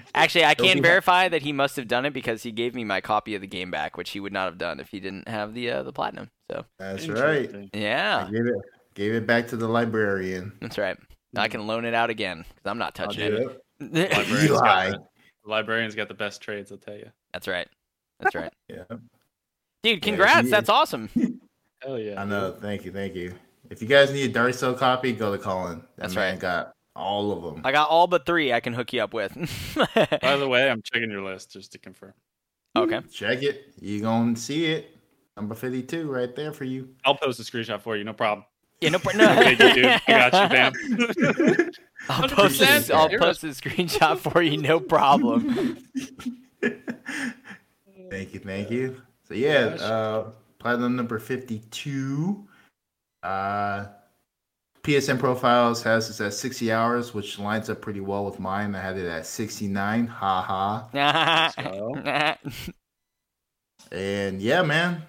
Actually, 0.14 0.44
I 0.44 0.54
Don't 0.54 0.68
can 0.68 0.82
verify 0.84 1.30
that 1.30 1.42
he 1.42 1.54
must 1.54 1.78
have 1.78 1.88
done 1.88 2.06
it 2.06 2.12
because 2.14 2.44
he 2.44 2.52
gave 2.52 2.76
me 2.76 2.84
my 2.84 3.00
copy 3.00 3.34
of 3.34 3.42
the 3.42 3.48
game 3.48 3.72
back, 3.72 3.96
which 3.96 4.10
he 4.12 4.20
would 4.20 4.34
not 4.34 4.46
have 4.46 4.58
done 4.58 4.82
if 4.82 4.90
he 4.90 5.00
didn't 5.00 5.30
have 5.30 5.54
the 5.54 5.72
uh, 5.72 5.84
the 5.84 5.94
platinum. 5.94 6.30
So 6.52 6.66
That's 6.80 7.08
right. 7.08 7.46
Interesting. 7.46 7.70
I 7.74 7.78
yeah, 7.78 8.30
gave 8.32 8.46
it 8.46 8.56
gave 8.94 9.14
it 9.14 9.26
back 9.26 9.48
to 9.50 9.58
the 9.58 9.68
librarian. 9.68 10.52
that's 10.62 10.78
right. 10.78 10.98
I 11.36 11.48
can 11.48 11.66
loan 11.66 11.86
it 11.86 11.94
out 11.94 12.10
again 12.10 12.40
because 12.40 12.70
I'm 12.70 12.78
not 12.78 13.00
I'll 13.00 13.08
touching 13.08 13.30
do 13.30 13.38
it. 13.38 13.62
it. 13.80 14.12
Librarian's 14.18 14.44
Eli. 14.50 14.60
got 14.60 14.92
the, 14.92 14.98
the 15.46 15.50
librarian's 15.50 15.96
got 15.96 16.08
the 16.10 16.14
best 16.14 16.42
trades, 16.42 16.72
I'll 16.72 16.78
tell 16.78 16.96
you. 16.98 17.10
that's 17.34 17.48
right. 17.48 17.68
That's 18.20 18.36
right, 18.36 18.52
Yeah, 18.70 18.84
dude. 19.84 20.02
Congrats. 20.02 20.48
he- 20.48 20.52
That's 20.52 20.70
awesome. 20.70 21.10
Hell 21.82 21.98
yeah. 21.98 22.22
I 22.22 22.26
know. 22.26 22.52
Thank 22.60 22.84
you, 22.86 22.92
thank 22.92 23.16
you. 23.16 23.34
If 23.70 23.82
you 23.82 23.88
guys 23.88 24.12
need 24.12 24.30
a 24.30 24.34
Dark 24.34 24.54
Soul 24.54 24.74
copy, 24.74 25.14
go 25.14 25.32
to 25.32 25.42
Colin. 25.42 25.80
That 25.80 25.88
That's 25.98 26.16
man 26.16 26.34
right. 26.34 26.40
got 26.40 26.74
all 26.96 27.32
of 27.32 27.42
them. 27.42 27.62
I 27.66 27.72
got 27.72 27.90
all 27.90 28.06
but 28.08 28.26
three. 28.26 28.52
I 28.54 28.60
can 28.60 28.74
hook 28.74 28.92
you 28.94 29.02
up 29.02 29.14
with. 29.14 29.34
By 30.22 30.36
the 30.36 30.48
way, 30.50 30.70
I'm 30.70 30.82
checking 30.84 31.10
your 31.10 31.24
list 31.24 31.52
just 31.54 31.72
to 31.72 31.80
confirm. 31.80 32.14
okay. 32.76 33.00
Check 33.12 33.42
it. 33.42 33.74
You 33.80 34.02
gonna 34.02 34.36
see 34.36 34.66
it. 34.66 34.96
Number 35.38 35.56
fifty-two, 35.56 36.12
right 36.12 36.36
there 36.36 36.52
for 36.52 36.66
you. 36.66 36.90
I'll 37.06 37.16
post 37.16 37.40
a 37.40 37.44
screenshot 37.44 37.82
for 37.82 37.96
you, 37.96 38.04
no 38.04 38.14
problem. 38.14 38.46
Yeah, 38.82 38.90
no, 38.90 39.00
pro- 39.00 39.14
no. 39.18 39.26
Thank 39.28 39.60
dude. 39.60 39.86
I 39.86 40.02
got 40.08 40.34
you, 40.34 40.50
fam. 40.50 41.70
I'll 42.10 42.28
post, 42.30 42.60
100%. 42.60 42.60
this, 42.60 42.90
I'll 42.90 43.10
post 43.10 43.44
a 43.44 43.48
screenshot 43.48 44.18
for 44.18 44.42
you. 44.42 44.58
No 44.58 44.80
problem. 44.96 45.78
Thank 48.10 48.34
you, 48.34 48.40
thank 48.40 48.70
you. 48.72 49.02
So 49.28 49.34
yeah, 49.36 49.70
Gosh. 49.70 49.80
uh 49.82 50.24
platinum 50.60 50.96
number 50.96 51.18
fifty-two. 51.20 52.48
Uh 53.24 53.86
PSN 54.84 55.20
profiles 55.20 55.84
has 55.84 56.08
this 56.08 56.20
at 56.22 56.34
60 56.34 56.72
hours, 56.72 57.14
which 57.14 57.38
lines 57.38 57.70
up 57.70 57.82
pretty 57.82 58.00
well 58.00 58.26
with 58.26 58.40
mine. 58.40 58.74
I 58.74 58.82
had 58.82 58.98
it 58.98 59.06
at 59.06 59.28
69. 59.28 60.08
Ha 60.08 60.42
ha. 60.42 61.52
So, 61.56 61.96
And 63.92 64.42
yeah, 64.42 64.64
man. 64.64 65.04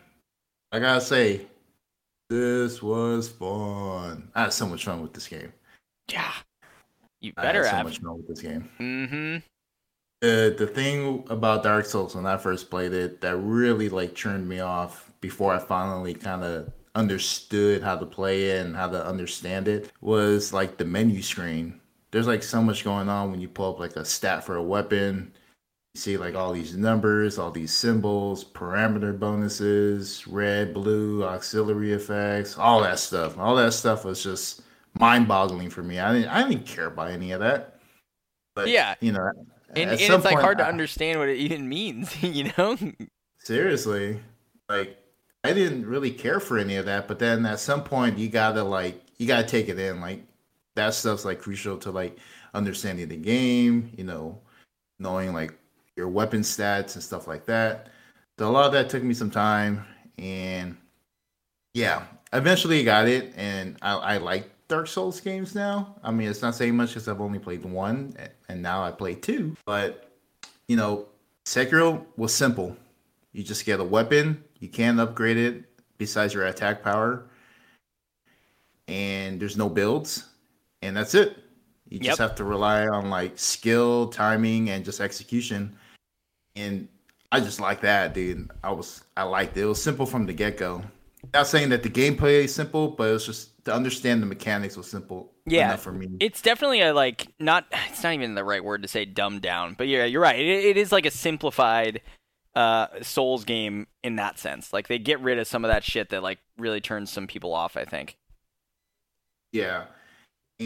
I 0.72 0.78
gotta 0.78 1.02
say, 1.02 1.42
this 2.30 2.82
was 2.82 3.28
fun. 3.28 4.30
I 4.34 4.44
had 4.44 4.52
so 4.54 4.66
much 4.66 4.86
fun 4.86 5.02
with 5.02 5.12
this 5.12 5.28
game. 5.28 5.52
yeah. 6.10 6.32
You 7.20 7.32
I 7.36 7.42
better 7.42 7.64
had 7.64 7.80
so 7.80 7.84
much 7.84 8.00
fun 8.00 8.16
with 8.16 8.26
this 8.26 8.40
game. 8.40 8.68
Mm-hmm. 8.80 9.36
Uh, 10.26 10.56
the 10.56 10.70
thing 10.72 11.24
about 11.28 11.62
Dark 11.62 11.84
Souls 11.84 12.14
when 12.16 12.26
I 12.26 12.36
first 12.36 12.70
played 12.70 12.92
it 12.94 13.20
that 13.20 13.36
really 13.36 13.88
like 13.88 14.16
turned 14.16 14.48
me 14.48 14.60
off 14.60 15.12
before 15.20 15.54
I 15.54 15.58
finally 15.58 16.14
kind 16.14 16.42
of 16.42 16.72
understood 16.94 17.82
how 17.82 17.96
to 17.96 18.06
play 18.06 18.50
it 18.50 18.64
and 18.64 18.74
how 18.74 18.88
to 18.88 19.06
understand 19.06 19.68
it 19.68 19.92
was 20.00 20.52
like 20.52 20.78
the 20.78 20.84
menu 20.84 21.22
screen. 21.22 21.80
There's 22.12 22.26
like 22.26 22.42
so 22.42 22.62
much 22.62 22.82
going 22.82 23.08
on 23.08 23.30
when 23.30 23.40
you 23.40 23.48
pull 23.48 23.74
up 23.74 23.78
like 23.78 23.96
a 23.96 24.04
stat 24.04 24.44
for 24.44 24.56
a 24.56 24.62
weapon. 24.62 25.32
You 25.94 26.00
see 26.00 26.16
like 26.16 26.34
all 26.34 26.52
these 26.52 26.74
numbers, 26.74 27.38
all 27.38 27.50
these 27.50 27.72
symbols, 27.72 28.44
parameter 28.44 29.18
bonuses, 29.18 30.26
red, 30.26 30.72
blue, 30.72 31.22
auxiliary 31.22 31.92
effects, 31.92 32.56
all 32.56 32.80
that 32.82 32.98
stuff. 32.98 33.36
All 33.38 33.56
that 33.56 33.74
stuff 33.74 34.04
was 34.04 34.22
just 34.22 34.62
mind-boggling 34.98 35.68
for 35.68 35.82
me. 35.82 35.98
I 35.98 36.14
didn't 36.14 36.28
I 36.28 36.48
didn't 36.48 36.64
care 36.66 36.86
about 36.86 37.10
any 37.10 37.32
of 37.32 37.40
that. 37.40 37.78
But 38.54 38.68
Yeah. 38.68 38.94
you 39.00 39.12
know, 39.12 39.30
and, 39.74 39.90
and 39.90 40.00
it's 40.00 40.24
like 40.24 40.38
hard 40.38 40.58
to 40.58 40.66
understand 40.66 41.18
what 41.18 41.28
it 41.28 41.36
even 41.36 41.68
means, 41.68 42.22
you 42.22 42.50
know? 42.56 42.78
Seriously, 43.38 44.18
like 44.70 44.96
I 45.44 45.52
didn't 45.52 45.84
really 45.86 46.10
care 46.10 46.40
for 46.40 46.56
any 46.56 46.76
of 46.76 46.86
that, 46.86 47.06
but 47.06 47.18
then 47.18 47.44
at 47.44 47.60
some 47.60 47.84
point 47.84 48.16
you 48.16 48.30
gotta 48.30 48.64
like 48.64 49.02
you 49.18 49.26
gotta 49.26 49.46
take 49.46 49.68
it 49.68 49.78
in. 49.78 50.00
Like 50.00 50.24
that 50.74 50.94
stuff's 50.94 51.26
like 51.26 51.38
crucial 51.40 51.76
to 51.78 51.90
like 51.90 52.16
understanding 52.54 53.08
the 53.08 53.16
game, 53.16 53.92
you 53.94 54.04
know, 54.04 54.40
knowing 54.98 55.34
like 55.34 55.52
your 55.96 56.08
weapon 56.08 56.40
stats 56.40 56.94
and 56.94 57.02
stuff 57.02 57.26
like 57.26 57.44
that. 57.46 57.88
So 58.38 58.48
a 58.48 58.50
lot 58.50 58.66
of 58.66 58.72
that 58.72 58.88
took 58.88 59.02
me 59.02 59.14
some 59.14 59.30
time, 59.30 59.84
and 60.18 60.76
yeah, 61.74 62.04
eventually 62.32 62.80
I 62.80 62.82
got 62.82 63.08
it, 63.08 63.32
and 63.36 63.76
I, 63.82 63.94
I 63.94 64.16
like 64.16 64.50
Dark 64.68 64.86
Souls 64.86 65.20
games 65.20 65.54
now. 65.54 65.96
I 66.02 66.10
mean, 66.10 66.28
it's 66.28 66.42
not 66.42 66.54
saying 66.54 66.74
much 66.74 66.90
because 66.90 67.08
I've 67.08 67.20
only 67.20 67.38
played 67.38 67.64
one, 67.64 68.14
and 68.48 68.62
now 68.62 68.82
I 68.82 68.90
play 68.90 69.14
two. 69.14 69.56
But 69.66 70.10
you 70.66 70.76
know, 70.76 71.06
Sekiro 71.44 72.04
was 72.16 72.32
simple. 72.32 72.76
You 73.32 73.42
just 73.42 73.64
get 73.64 73.80
a 73.80 73.84
weapon, 73.84 74.42
you 74.60 74.68
can't 74.68 74.98
upgrade 74.98 75.36
it 75.36 75.64
besides 75.98 76.34
your 76.34 76.46
attack 76.46 76.82
power, 76.82 77.26
and 78.88 79.38
there's 79.38 79.56
no 79.56 79.68
builds, 79.68 80.24
and 80.80 80.96
that's 80.96 81.14
it. 81.14 81.41
You 81.92 81.98
yep. 82.00 82.12
just 82.12 82.20
have 82.20 82.34
to 82.36 82.44
rely 82.44 82.86
on 82.86 83.10
like 83.10 83.38
skill, 83.38 84.08
timing, 84.08 84.70
and 84.70 84.82
just 84.82 84.98
execution. 84.98 85.76
And 86.56 86.88
I 87.30 87.40
just 87.40 87.60
like 87.60 87.82
that, 87.82 88.14
dude. 88.14 88.50
I 88.64 88.72
was 88.72 89.04
I 89.14 89.24
liked 89.24 89.58
it. 89.58 89.60
It 89.60 89.66
was 89.66 89.82
simple 89.82 90.06
from 90.06 90.24
the 90.24 90.32
get 90.32 90.56
go. 90.56 90.82
Not 91.34 91.48
saying 91.48 91.68
that 91.68 91.82
the 91.82 91.90
gameplay 91.90 92.44
is 92.44 92.54
simple, 92.54 92.88
but 92.88 93.10
it 93.10 93.12
was 93.12 93.26
just 93.26 93.62
to 93.66 93.74
understand 93.74 94.22
the 94.22 94.26
mechanics 94.26 94.74
was 94.74 94.86
simple. 94.86 95.32
Yeah, 95.44 95.76
for 95.76 95.92
me, 95.92 96.08
it's 96.18 96.40
definitely 96.40 96.80
a 96.80 96.94
like 96.94 97.28
not. 97.38 97.66
It's 97.90 98.02
not 98.02 98.14
even 98.14 98.36
the 98.36 98.44
right 98.44 98.64
word 98.64 98.80
to 98.82 98.88
say 98.88 99.04
dumbed 99.04 99.42
down, 99.42 99.74
but 99.76 99.86
yeah, 99.86 100.06
you're 100.06 100.22
right. 100.22 100.40
it, 100.40 100.64
it 100.64 100.76
is 100.78 100.92
like 100.92 101.04
a 101.04 101.10
simplified 101.10 102.00
uh, 102.54 102.86
Souls 103.02 103.44
game 103.44 103.86
in 104.02 104.16
that 104.16 104.38
sense. 104.38 104.72
Like 104.72 104.88
they 104.88 104.98
get 104.98 105.20
rid 105.20 105.38
of 105.38 105.46
some 105.46 105.62
of 105.62 105.68
that 105.70 105.84
shit 105.84 106.08
that 106.08 106.22
like 106.22 106.38
really 106.56 106.80
turns 106.80 107.12
some 107.12 107.26
people 107.26 107.52
off. 107.52 107.76
I 107.76 107.84
think. 107.84 108.16
Yeah, 109.52 109.84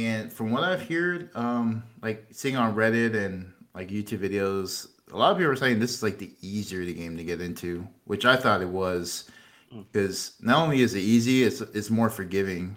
and 0.05 0.33
from 0.33 0.51
what 0.51 0.63
I've 0.63 0.87
heard, 0.87 1.31
um, 1.35 1.83
like 2.03 2.27
seeing 2.31 2.57
on 2.57 2.75
Reddit 2.75 3.15
and 3.15 3.53
like 3.75 3.89
YouTube 3.89 4.19
videos, 4.19 4.89
a 5.13 5.17
lot 5.17 5.33
of 5.33 5.39
people 5.39 5.53
are 5.53 5.57
saying 5.57 5.79
this 5.79 5.95
is 5.95 6.03
like 6.03 6.19
the 6.19 6.33
easier 6.43 6.85
the 6.85 6.93
game 6.93 7.17
to 7.17 7.25
get 7.25 7.41
into, 7.41 7.87
which 8.05 8.27
I 8.27 8.37
thought 8.37 8.61
it 8.61 8.69
was, 8.69 9.31
because 9.71 10.35
hmm. 10.41 10.49
not 10.49 10.63
only 10.63 10.83
is 10.83 10.95
it 10.95 11.01
easy, 11.01 11.45
it's 11.45 11.61
it's 11.61 11.91
more 11.91 12.11
forgiving. 12.11 12.77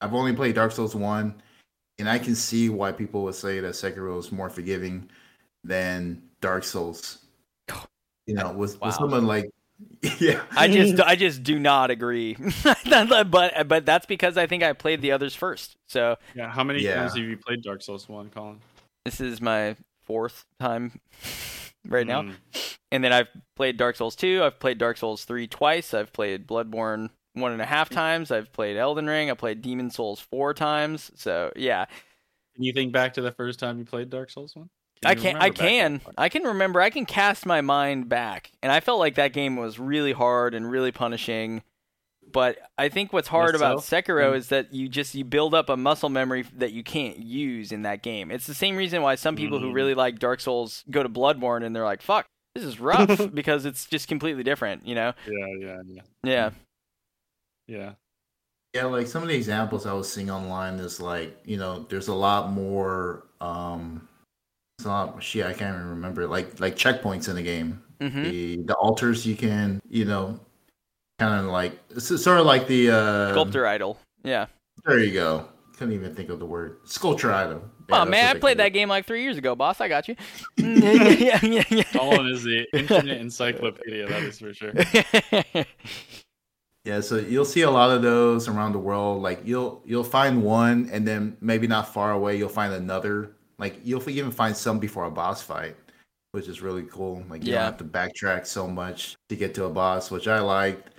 I've 0.00 0.14
only 0.14 0.34
played 0.34 0.54
Dark 0.54 0.72
Souls 0.72 0.94
one, 0.94 1.40
and 1.98 2.08
I 2.08 2.18
can 2.18 2.34
see 2.34 2.68
why 2.68 2.92
people 2.92 3.22
would 3.24 3.34
say 3.34 3.60
that 3.60 3.74
Sekiro 3.74 4.18
is 4.18 4.30
more 4.30 4.50
forgiving 4.50 5.08
than 5.64 6.22
Dark 6.40 6.64
Souls. 6.64 7.24
You 8.26 8.34
know, 8.34 8.52
with, 8.52 8.78
wow. 8.78 8.88
with 8.88 8.96
someone 8.96 9.26
like 9.26 9.48
yeah, 10.18 10.42
I 10.52 10.68
just 10.72 11.00
I 11.00 11.16
just 11.16 11.42
do 11.42 11.58
not 11.58 11.90
agree, 11.90 12.36
but 12.84 13.68
but 13.68 13.86
that's 13.86 14.06
because 14.06 14.36
I 14.36 14.46
think 14.46 14.62
I 14.62 14.72
played 14.72 15.00
the 15.02 15.12
others 15.12 15.34
first. 15.34 15.76
So 15.88 16.16
yeah, 16.34 16.50
how 16.50 16.64
many 16.64 16.82
yeah. 16.82 16.94
times 16.94 17.14
have 17.14 17.24
you 17.24 17.36
played 17.36 17.62
Dark 17.62 17.82
Souls 17.82 18.08
one, 18.08 18.30
Colin? 18.30 18.60
This 19.04 19.20
is 19.20 19.40
my 19.40 19.76
fourth 20.02 20.44
time 20.60 21.00
right 21.86 22.06
now. 22.06 22.22
Mm. 22.22 22.34
And 22.90 23.04
then 23.04 23.12
I've 23.12 23.28
played 23.54 23.76
Dark 23.76 23.96
Souls 23.96 24.16
2, 24.16 24.42
I've 24.42 24.58
played 24.58 24.78
Dark 24.78 24.96
Souls 24.96 25.24
3 25.24 25.46
twice, 25.46 25.92
I've 25.92 26.12
played 26.12 26.46
Bloodborne 26.46 27.10
one 27.34 27.52
and 27.52 27.60
a 27.60 27.66
half 27.66 27.90
times, 27.90 28.30
I've 28.30 28.52
played 28.52 28.76
Elden 28.76 29.06
Ring, 29.06 29.30
I 29.30 29.34
played 29.34 29.60
Demon's 29.62 29.94
Souls 29.94 30.20
four 30.20 30.54
times. 30.54 31.10
So 31.14 31.52
yeah. 31.54 31.84
Can 32.54 32.64
you 32.64 32.72
think 32.72 32.92
back 32.92 33.14
to 33.14 33.20
the 33.20 33.32
first 33.32 33.60
time 33.60 33.78
you 33.78 33.84
played 33.84 34.10
Dark 34.10 34.30
Souls 34.30 34.56
1? 34.56 34.68
Can 35.02 35.10
I 35.10 35.14
can 35.14 35.36
I 35.36 35.50
can 35.50 36.00
I 36.16 36.28
can 36.28 36.42
remember 36.42 36.80
I 36.80 36.90
can 36.90 37.06
cast 37.06 37.46
my 37.46 37.60
mind 37.60 38.08
back 38.08 38.50
and 38.62 38.72
I 38.72 38.80
felt 38.80 38.98
like 38.98 39.14
that 39.14 39.32
game 39.32 39.56
was 39.56 39.78
really 39.78 40.12
hard 40.12 40.54
and 40.54 40.70
really 40.70 40.92
punishing 40.92 41.62
but 42.32 42.58
I 42.76 42.88
think 42.88 43.12
what's 43.12 43.28
hard 43.28 43.54
about 43.54 43.78
Sekiro 43.78 44.32
mm. 44.32 44.36
is 44.36 44.48
that 44.48 44.72
you 44.72 44.88
just 44.88 45.14
you 45.14 45.24
build 45.24 45.54
up 45.54 45.68
a 45.68 45.76
muscle 45.76 46.08
memory 46.08 46.44
that 46.56 46.72
you 46.72 46.82
can't 46.82 47.18
use 47.18 47.72
in 47.72 47.82
that 47.82 48.02
game. 48.02 48.30
It's 48.30 48.46
the 48.46 48.54
same 48.54 48.76
reason 48.76 49.02
why 49.02 49.14
some 49.14 49.36
people 49.36 49.58
mm. 49.58 49.62
who 49.62 49.72
really 49.72 49.94
like 49.94 50.18
Dark 50.18 50.40
Souls 50.40 50.84
go 50.90 51.02
to 51.02 51.08
Bloodborne 51.08 51.64
and 51.64 51.74
they're 51.74 51.84
like, 51.84 52.02
"Fuck, 52.02 52.26
this 52.54 52.64
is 52.64 52.80
rough," 52.80 53.30
because 53.34 53.64
it's 53.64 53.86
just 53.86 54.08
completely 54.08 54.42
different, 54.42 54.86
you 54.86 54.94
know? 54.94 55.12
Yeah, 55.26 55.46
yeah, 55.58 55.82
yeah. 55.86 56.02
Yeah. 56.22 56.50
Yeah. 57.66 57.92
Yeah, 58.74 58.84
like 58.84 59.06
some 59.06 59.22
of 59.22 59.28
the 59.28 59.34
examples 59.34 59.86
I 59.86 59.94
was 59.94 60.12
seeing 60.12 60.30
online 60.30 60.78
is 60.78 61.00
like, 61.00 61.38
you 61.44 61.56
know, 61.56 61.86
there's 61.88 62.08
a 62.08 62.14
lot 62.14 62.50
more 62.50 63.24
um 63.40 64.06
it's 64.78 64.86
not 64.86 65.20
shit, 65.20 65.44
I 65.44 65.52
can't 65.52 65.74
even 65.74 65.88
remember 65.88 66.28
like 66.28 66.60
like 66.60 66.76
checkpoints 66.76 67.28
in 67.28 67.34
the 67.34 67.42
game. 67.42 67.82
Mm-hmm. 68.00 68.22
The 68.22 68.56
the 68.62 68.74
altars 68.74 69.26
you 69.26 69.34
can, 69.34 69.82
you 69.88 70.04
know, 70.04 70.38
kind 71.18 71.44
of 71.44 71.50
like 71.50 71.76
it's 71.90 72.06
sort 72.22 72.38
of 72.38 72.46
like 72.46 72.68
the 72.68 72.90
uh, 72.90 73.32
sculptor 73.32 73.66
idol. 73.66 73.98
Yeah. 74.22 74.46
There 74.84 75.00
you 75.00 75.12
go. 75.12 75.48
Couldn't 75.76 75.94
even 75.94 76.14
think 76.14 76.28
of 76.28 76.38
the 76.38 76.46
word 76.46 76.78
sculpture 76.84 77.32
idol. 77.32 77.62
Yeah, 77.88 78.02
oh 78.02 78.04
man, 78.04 78.36
I 78.36 78.38
played 78.38 78.58
that 78.58 78.68
game 78.68 78.88
like 78.88 79.04
three 79.04 79.22
years 79.22 79.36
ago, 79.36 79.56
boss. 79.56 79.80
I 79.80 79.88
got 79.88 80.06
you. 80.06 80.14
yeah, 80.56 81.40
yeah, 81.44 81.64
yeah. 81.70 81.82
Colin 81.92 82.26
is 82.28 82.44
the 82.44 82.66
internet 82.72 83.16
encyclopedia. 83.16 84.06
That 84.06 84.22
is 84.22 84.38
for 84.38 84.54
sure. 84.54 84.72
yeah, 86.84 87.00
so 87.00 87.16
you'll 87.16 87.44
see 87.44 87.62
a 87.62 87.70
lot 87.70 87.90
of 87.90 88.02
those 88.02 88.46
around 88.46 88.72
the 88.72 88.78
world. 88.78 89.22
Like 89.22 89.40
you'll 89.44 89.82
you'll 89.84 90.04
find 90.04 90.44
one, 90.44 90.88
and 90.92 91.06
then 91.06 91.36
maybe 91.40 91.66
not 91.66 91.92
far 91.92 92.12
away, 92.12 92.36
you'll 92.36 92.48
find 92.48 92.72
another. 92.72 93.34
Like 93.58 93.80
you'll 93.84 94.08
even 94.08 94.30
find 94.30 94.56
some 94.56 94.78
before 94.78 95.04
a 95.04 95.10
boss 95.10 95.42
fight, 95.42 95.76
which 96.32 96.48
is 96.48 96.62
really 96.62 96.84
cool. 96.84 97.24
Like 97.28 97.44
you 97.44 97.52
yeah. 97.52 97.58
don't 97.58 97.64
have 97.66 97.78
to 97.78 97.84
backtrack 97.84 98.46
so 98.46 98.68
much 98.68 99.16
to 99.28 99.36
get 99.36 99.54
to 99.54 99.64
a 99.64 99.70
boss, 99.70 100.10
which 100.10 100.28
I 100.28 100.40
liked. 100.40 100.90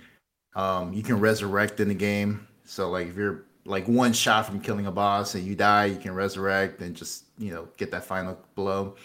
Um, 0.54 0.92
you 0.92 1.02
can 1.02 1.20
resurrect 1.20 1.80
in 1.80 1.88
the 1.88 1.94
game. 1.94 2.46
So 2.64 2.90
like 2.90 3.08
if 3.08 3.16
you're 3.16 3.44
like 3.64 3.86
one 3.88 4.12
shot 4.12 4.46
from 4.46 4.60
killing 4.60 4.86
a 4.86 4.92
boss 4.92 5.34
and 5.34 5.44
you 5.44 5.54
die, 5.54 5.86
you 5.86 5.96
can 5.96 6.14
resurrect 6.14 6.80
and 6.80 6.94
just 6.94 7.24
you 7.38 7.52
know 7.52 7.68
get 7.76 7.90
that 7.92 8.04
final 8.04 8.38
blow. 8.54 8.96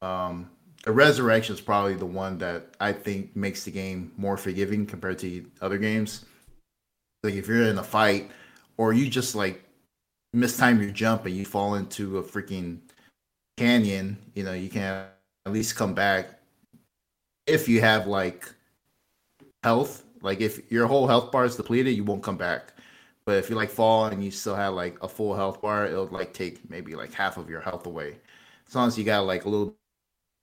Um, 0.00 0.50
a 0.86 0.92
resurrection 0.92 1.54
is 1.54 1.60
probably 1.60 1.94
the 1.94 2.06
one 2.06 2.38
that 2.38 2.74
I 2.80 2.92
think 2.92 3.34
makes 3.34 3.64
the 3.64 3.70
game 3.70 4.12
more 4.16 4.36
forgiving 4.36 4.86
compared 4.86 5.18
to 5.20 5.44
other 5.60 5.78
games. 5.78 6.24
Like 7.22 7.34
if 7.34 7.48
you're 7.48 7.62
in 7.64 7.78
a 7.78 7.82
fight 7.82 8.30
or 8.76 8.92
you 8.92 9.08
just 9.08 9.34
like 9.34 9.63
mistime 10.34 10.80
your 10.80 10.90
jump 10.90 11.26
and 11.26 11.36
you 11.36 11.44
fall 11.44 11.74
into 11.74 12.18
a 12.18 12.22
freaking 12.22 12.80
canyon, 13.56 14.18
you 14.34 14.42
know, 14.42 14.52
you 14.52 14.68
can 14.68 15.06
at 15.46 15.52
least 15.52 15.76
come 15.76 15.94
back 15.94 16.40
if 17.46 17.68
you 17.68 17.80
have 17.80 18.06
like 18.06 18.50
health 19.62 20.04
like 20.24 20.40
if 20.40 20.72
your 20.72 20.86
whole 20.86 21.06
health 21.06 21.30
bar 21.30 21.44
is 21.44 21.54
depleted, 21.54 21.94
you 21.94 22.02
won't 22.02 22.22
come 22.22 22.38
back. 22.38 22.72
But 23.26 23.36
if 23.36 23.50
you 23.50 23.56
like 23.56 23.70
fall 23.70 24.06
and 24.06 24.24
you 24.24 24.30
still 24.30 24.54
have 24.54 24.72
like 24.72 24.96
a 25.02 25.08
full 25.08 25.36
health 25.36 25.60
bar, 25.60 25.86
it'll 25.86 26.06
like 26.06 26.32
take 26.32 26.68
maybe 26.70 26.94
like 26.94 27.12
half 27.12 27.36
of 27.36 27.50
your 27.50 27.60
health 27.60 27.86
away. 27.86 28.16
As 28.66 28.74
long 28.74 28.88
as 28.88 28.98
you 28.98 29.04
got 29.04 29.26
like 29.26 29.44
a 29.44 29.48
little 29.50 29.76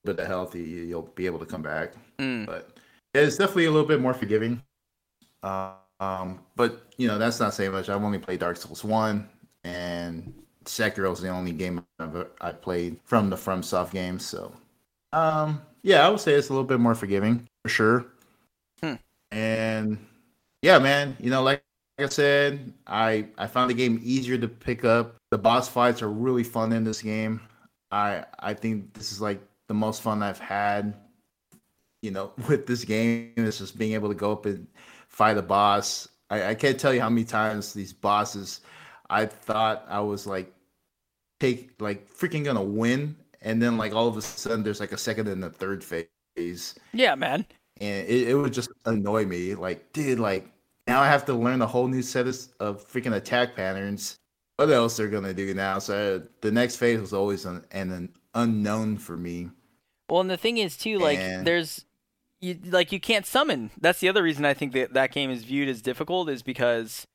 bit 0.05 0.19
of 0.19 0.27
health, 0.27 0.55
you, 0.55 0.61
you'll 0.61 1.11
be 1.15 1.25
able 1.25 1.39
to 1.39 1.47
come 1.47 1.63
back. 1.63 1.93
Mm. 2.19 2.45
But 2.45 2.77
it's 3.15 3.37
definitely 3.37 3.65
a 3.65 3.71
little 3.71 3.87
bit 3.87 3.99
more 3.99 4.13
forgiving. 4.13 4.61
Uh, 5.41 5.71
um, 5.99 6.39
but 6.55 6.85
you 6.97 7.07
know 7.07 7.17
that's 7.17 7.39
not 7.39 7.55
saying 7.55 7.71
much. 7.71 7.89
I've 7.89 8.03
only 8.03 8.19
played 8.19 8.39
Dark 8.39 8.57
Souls 8.57 8.83
one, 8.83 9.27
and 9.63 10.33
Sekiro 10.65 11.11
is 11.13 11.21
the 11.21 11.29
only 11.29 11.51
game 11.51 11.85
I've 11.99 12.27
I 12.39 12.51
played 12.51 12.99
from 13.03 13.29
the 13.29 13.35
FromSoft 13.35 13.91
games. 13.91 14.25
So, 14.25 14.53
um, 15.13 15.61
yeah, 15.83 16.05
I 16.05 16.09
would 16.09 16.19
say 16.19 16.33
it's 16.33 16.49
a 16.49 16.53
little 16.53 16.67
bit 16.67 16.79
more 16.79 16.95
forgiving 16.95 17.47
for 17.63 17.69
sure. 17.69 18.05
And 19.31 19.97
yeah, 20.61 20.77
man, 20.79 21.15
you 21.19 21.29
know, 21.29 21.41
like, 21.41 21.63
like 21.97 22.07
I 22.07 22.09
said, 22.09 22.73
I 22.85 23.27
I 23.37 23.47
found 23.47 23.69
the 23.69 23.75
game 23.75 23.99
easier 24.03 24.37
to 24.37 24.47
pick 24.47 24.83
up. 24.83 25.15
The 25.31 25.37
boss 25.37 25.67
fights 25.69 26.01
are 26.01 26.09
really 26.09 26.43
fun 26.43 26.73
in 26.73 26.83
this 26.83 27.01
game. 27.01 27.41
I 27.91 28.25
I 28.39 28.53
think 28.53 28.93
this 28.93 29.11
is 29.11 29.21
like 29.21 29.41
the 29.67 29.73
most 29.73 30.01
fun 30.01 30.21
I've 30.21 30.39
had, 30.39 30.95
you 32.01 32.11
know, 32.11 32.31
with 32.49 32.67
this 32.67 32.83
game. 32.83 33.33
Is 33.37 33.59
just 33.59 33.77
being 33.77 33.93
able 33.93 34.09
to 34.09 34.15
go 34.15 34.31
up 34.31 34.45
and 34.45 34.67
fight 35.07 35.37
a 35.37 35.41
boss. 35.41 36.09
I, 36.29 36.49
I 36.49 36.55
can't 36.55 36.79
tell 36.79 36.93
you 36.93 37.01
how 37.01 37.09
many 37.09 37.25
times 37.25 37.73
these 37.73 37.93
bosses 37.93 38.61
I 39.11 39.27
thought 39.27 39.85
I 39.87 39.99
was 39.99 40.25
like 40.25 40.51
take 41.39 41.79
like 41.79 42.09
freaking 42.09 42.43
gonna 42.43 42.63
win, 42.63 43.15
and 43.41 43.61
then 43.61 43.77
like 43.77 43.93
all 43.93 44.07
of 44.07 44.17
a 44.17 44.21
sudden 44.21 44.63
there's 44.63 44.79
like 44.79 44.91
a 44.91 44.97
second 44.97 45.27
and 45.27 45.43
a 45.43 45.49
third 45.49 45.83
phase. 45.83 46.75
Yeah, 46.93 47.13
man 47.15 47.45
and 47.81 48.07
it, 48.07 48.29
it 48.29 48.35
would 48.35 48.53
just 48.53 48.69
annoy 48.85 49.25
me. 49.25 49.55
Like, 49.55 49.91
dude, 49.91 50.19
like 50.19 50.47
now 50.87 51.01
I 51.01 51.07
have 51.07 51.25
to 51.25 51.33
learn 51.33 51.61
a 51.61 51.67
whole 51.67 51.87
new 51.87 52.03
set 52.03 52.27
of, 52.27 52.37
of 52.59 52.87
freaking 52.87 53.15
attack 53.15 53.55
patterns. 53.55 54.15
What 54.57 54.69
else 54.69 54.95
they're 54.95 55.09
gonna 55.09 55.33
do 55.33 55.53
now? 55.53 55.79
So 55.79 56.21
the 56.41 56.51
next 56.51 56.75
phase 56.77 57.01
was 57.01 57.13
always 57.13 57.45
an, 57.45 57.65
an 57.71 58.09
unknown 58.35 58.97
for 58.97 59.17
me. 59.17 59.49
Well, 60.09 60.21
and 60.21 60.29
the 60.29 60.37
thing 60.37 60.59
is 60.59 60.77
too, 60.77 60.99
like, 60.99 61.17
and... 61.17 61.45
there's 61.45 61.85
you 62.39 62.57
like 62.65 62.91
you 62.91 62.99
can't 62.99 63.25
summon. 63.25 63.71
That's 63.79 63.99
the 63.99 64.09
other 64.09 64.21
reason 64.21 64.45
I 64.45 64.53
think 64.53 64.73
that 64.73 64.93
that 64.93 65.11
game 65.11 65.31
is 65.31 65.43
viewed 65.43 65.67
as 65.67 65.81
difficult 65.81 66.29
is 66.29 66.43
because 66.43 67.07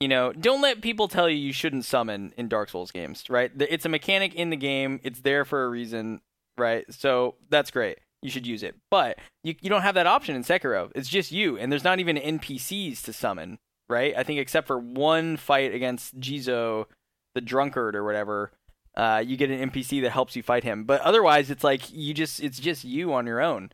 you 0.00 0.08
know, 0.08 0.32
don't 0.32 0.62
let 0.62 0.80
people 0.80 1.08
tell 1.08 1.28
you 1.28 1.36
you 1.36 1.52
shouldn't 1.52 1.84
summon 1.84 2.32
in 2.36 2.48
Dark 2.48 2.68
Souls 2.68 2.90
games, 2.90 3.24
right? 3.28 3.50
It's 3.58 3.84
a 3.84 3.88
mechanic 3.88 4.34
in 4.34 4.50
the 4.50 4.56
game. 4.56 5.00
It's 5.02 5.20
there 5.20 5.44
for 5.44 5.64
a 5.64 5.68
reason 5.68 6.20
right? 6.58 6.84
So 6.92 7.36
that's 7.48 7.70
great. 7.70 7.98
You 8.20 8.30
should 8.30 8.46
use 8.46 8.62
it. 8.62 8.74
But 8.90 9.18
you 9.44 9.54
you 9.60 9.70
don't 9.70 9.82
have 9.82 9.94
that 9.94 10.06
option 10.06 10.34
in 10.34 10.42
Sekiro. 10.42 10.90
It's 10.94 11.08
just 11.08 11.32
you, 11.32 11.56
and 11.56 11.70
there's 11.70 11.84
not 11.84 12.00
even 12.00 12.16
NPCs 12.16 13.02
to 13.04 13.12
summon, 13.12 13.58
right? 13.88 14.14
I 14.16 14.24
think 14.24 14.40
except 14.40 14.66
for 14.66 14.78
one 14.78 15.36
fight 15.36 15.72
against 15.72 16.18
Jizo, 16.18 16.86
the 17.34 17.40
drunkard 17.40 17.94
or 17.94 18.04
whatever, 18.04 18.50
uh, 18.96 19.22
you 19.24 19.36
get 19.36 19.50
an 19.50 19.70
NPC 19.70 20.02
that 20.02 20.10
helps 20.10 20.34
you 20.34 20.42
fight 20.42 20.64
him. 20.64 20.84
But 20.84 21.00
otherwise, 21.02 21.50
it's 21.50 21.64
like 21.64 21.92
you 21.92 22.12
just 22.12 22.42
it's 22.42 22.58
just 22.58 22.84
you 22.84 23.12
on 23.14 23.26
your 23.26 23.40
own. 23.40 23.70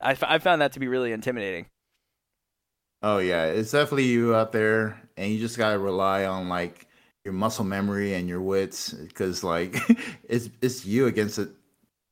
I, 0.00 0.12
f- 0.12 0.24
I 0.24 0.38
found 0.38 0.60
that 0.60 0.72
to 0.72 0.80
be 0.80 0.88
really 0.88 1.12
intimidating. 1.12 1.66
Oh 3.02 3.18
yeah, 3.18 3.44
it's 3.44 3.70
definitely 3.70 4.06
you 4.06 4.34
out 4.34 4.52
there, 4.52 4.98
and 5.16 5.32
you 5.32 5.38
just 5.38 5.58
gotta 5.58 5.78
rely 5.78 6.24
on 6.24 6.48
like 6.48 6.86
your 7.24 7.34
muscle 7.34 7.64
memory 7.64 8.14
and 8.14 8.28
your 8.28 8.40
wits, 8.40 8.92
because 8.92 9.42
like 9.44 9.76
it's 10.28 10.50
it's 10.60 10.84
you 10.84 11.06
against 11.06 11.38
it. 11.38 11.50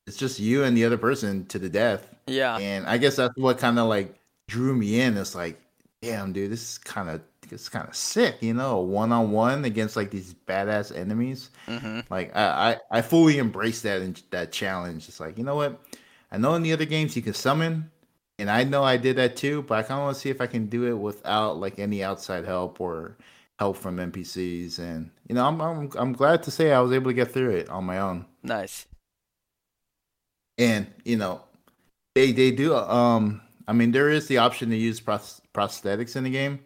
It's 0.07 0.17
just 0.17 0.41
you 0.41 0.65
and 0.65 0.77
the 0.77 0.85
other 0.85 0.99
person 0.99 1.47
to 1.47 1.59
the 1.59 1.69
death. 1.69 2.13
Yeah, 2.27 2.57
and 2.57 2.87
I 2.87 2.99
guess 2.99 3.17
that's 3.17 3.37
what 3.37 3.59
kind 3.59 3.79
of 3.79 3.89
like 3.89 4.19
drew 4.49 4.75
me 4.75 5.01
in. 5.01 5.17
It's 5.17 5.35
like, 5.35 5.61
damn, 6.01 6.33
dude, 6.33 6.51
this 6.51 6.73
is 6.73 6.79
kind 6.79 7.09
of 7.09 7.21
it's 7.51 7.69
kind 7.69 7.87
of 7.87 7.95
sick, 7.95 8.37
you 8.41 8.55
know, 8.55 8.81
one 8.81 9.13
on 9.13 9.31
one 9.31 9.65
against 9.65 9.97
like 9.97 10.11
these 10.11 10.35
badass 10.47 10.97
enemies. 10.97 11.51
mm-hmm. 11.67 12.01
Like 12.11 12.35
I, 12.35 12.73
I, 12.91 12.99
I 12.99 13.03
fully 13.03 13.39
embrace 13.39 13.83
that 13.83 14.01
and 14.01 14.21
that 14.31 14.53
challenge. 14.53 15.09
It's 15.09 15.21
like 15.21 15.39
you 15.39 15.45
know 15.45 15.57
what, 15.57 15.81
I 16.31 16.39
know 16.39 16.55
in 16.55 16.63
the 16.63 16.73
other 16.73 16.85
games 16.87 17.15
you 17.15 17.23
can 17.23 17.35
summon, 17.35 17.91
and 18.39 18.51
I 18.51 18.65
know 18.65 18.83
I 18.83 18.97
did 18.97 19.17
that 19.17 19.37
too, 19.37 19.63
but 19.63 19.79
I 19.79 19.83
kind 19.83 20.01
of 20.01 20.05
want 20.05 20.17
to 20.17 20.21
see 20.21 20.31
if 20.31 20.41
I 20.41 20.47
can 20.47 20.67
do 20.67 20.87
it 20.87 20.95
without 20.95 21.59
like 21.59 21.79
any 21.79 22.03
outside 22.03 22.45
help 22.45 22.81
or 22.81 23.17
help 23.59 23.77
from 23.77 23.99
NPCs. 23.99 24.79
And 24.79 25.11
you 25.29 25.35
know, 25.35 25.47
I'm 25.47 25.61
I'm 25.61 25.91
I'm 25.97 26.13
glad 26.13 26.43
to 26.45 26.51
say 26.51 26.73
I 26.73 26.81
was 26.81 26.93
able 26.93 27.11
to 27.11 27.15
get 27.15 27.33
through 27.33 27.51
it 27.51 27.69
on 27.69 27.85
my 27.85 27.99
own. 27.99 28.27
nice. 28.43 28.87
And 30.59 30.87
you 31.05 31.17
know, 31.17 31.43
they 32.15 32.33
they 32.33 32.51
do. 32.51 32.75
Um, 32.75 33.41
I 33.69 33.73
mean, 33.73 33.93
there 33.93 34.11
is 34.11 34.27
the 34.27 34.39
option 34.39 34.71
to 34.71 34.77
use 34.77 35.01
pros- 35.01 35.41
prosthetics 35.55 36.17
in 36.17 36.25
the 36.25 36.31
game, 36.31 36.61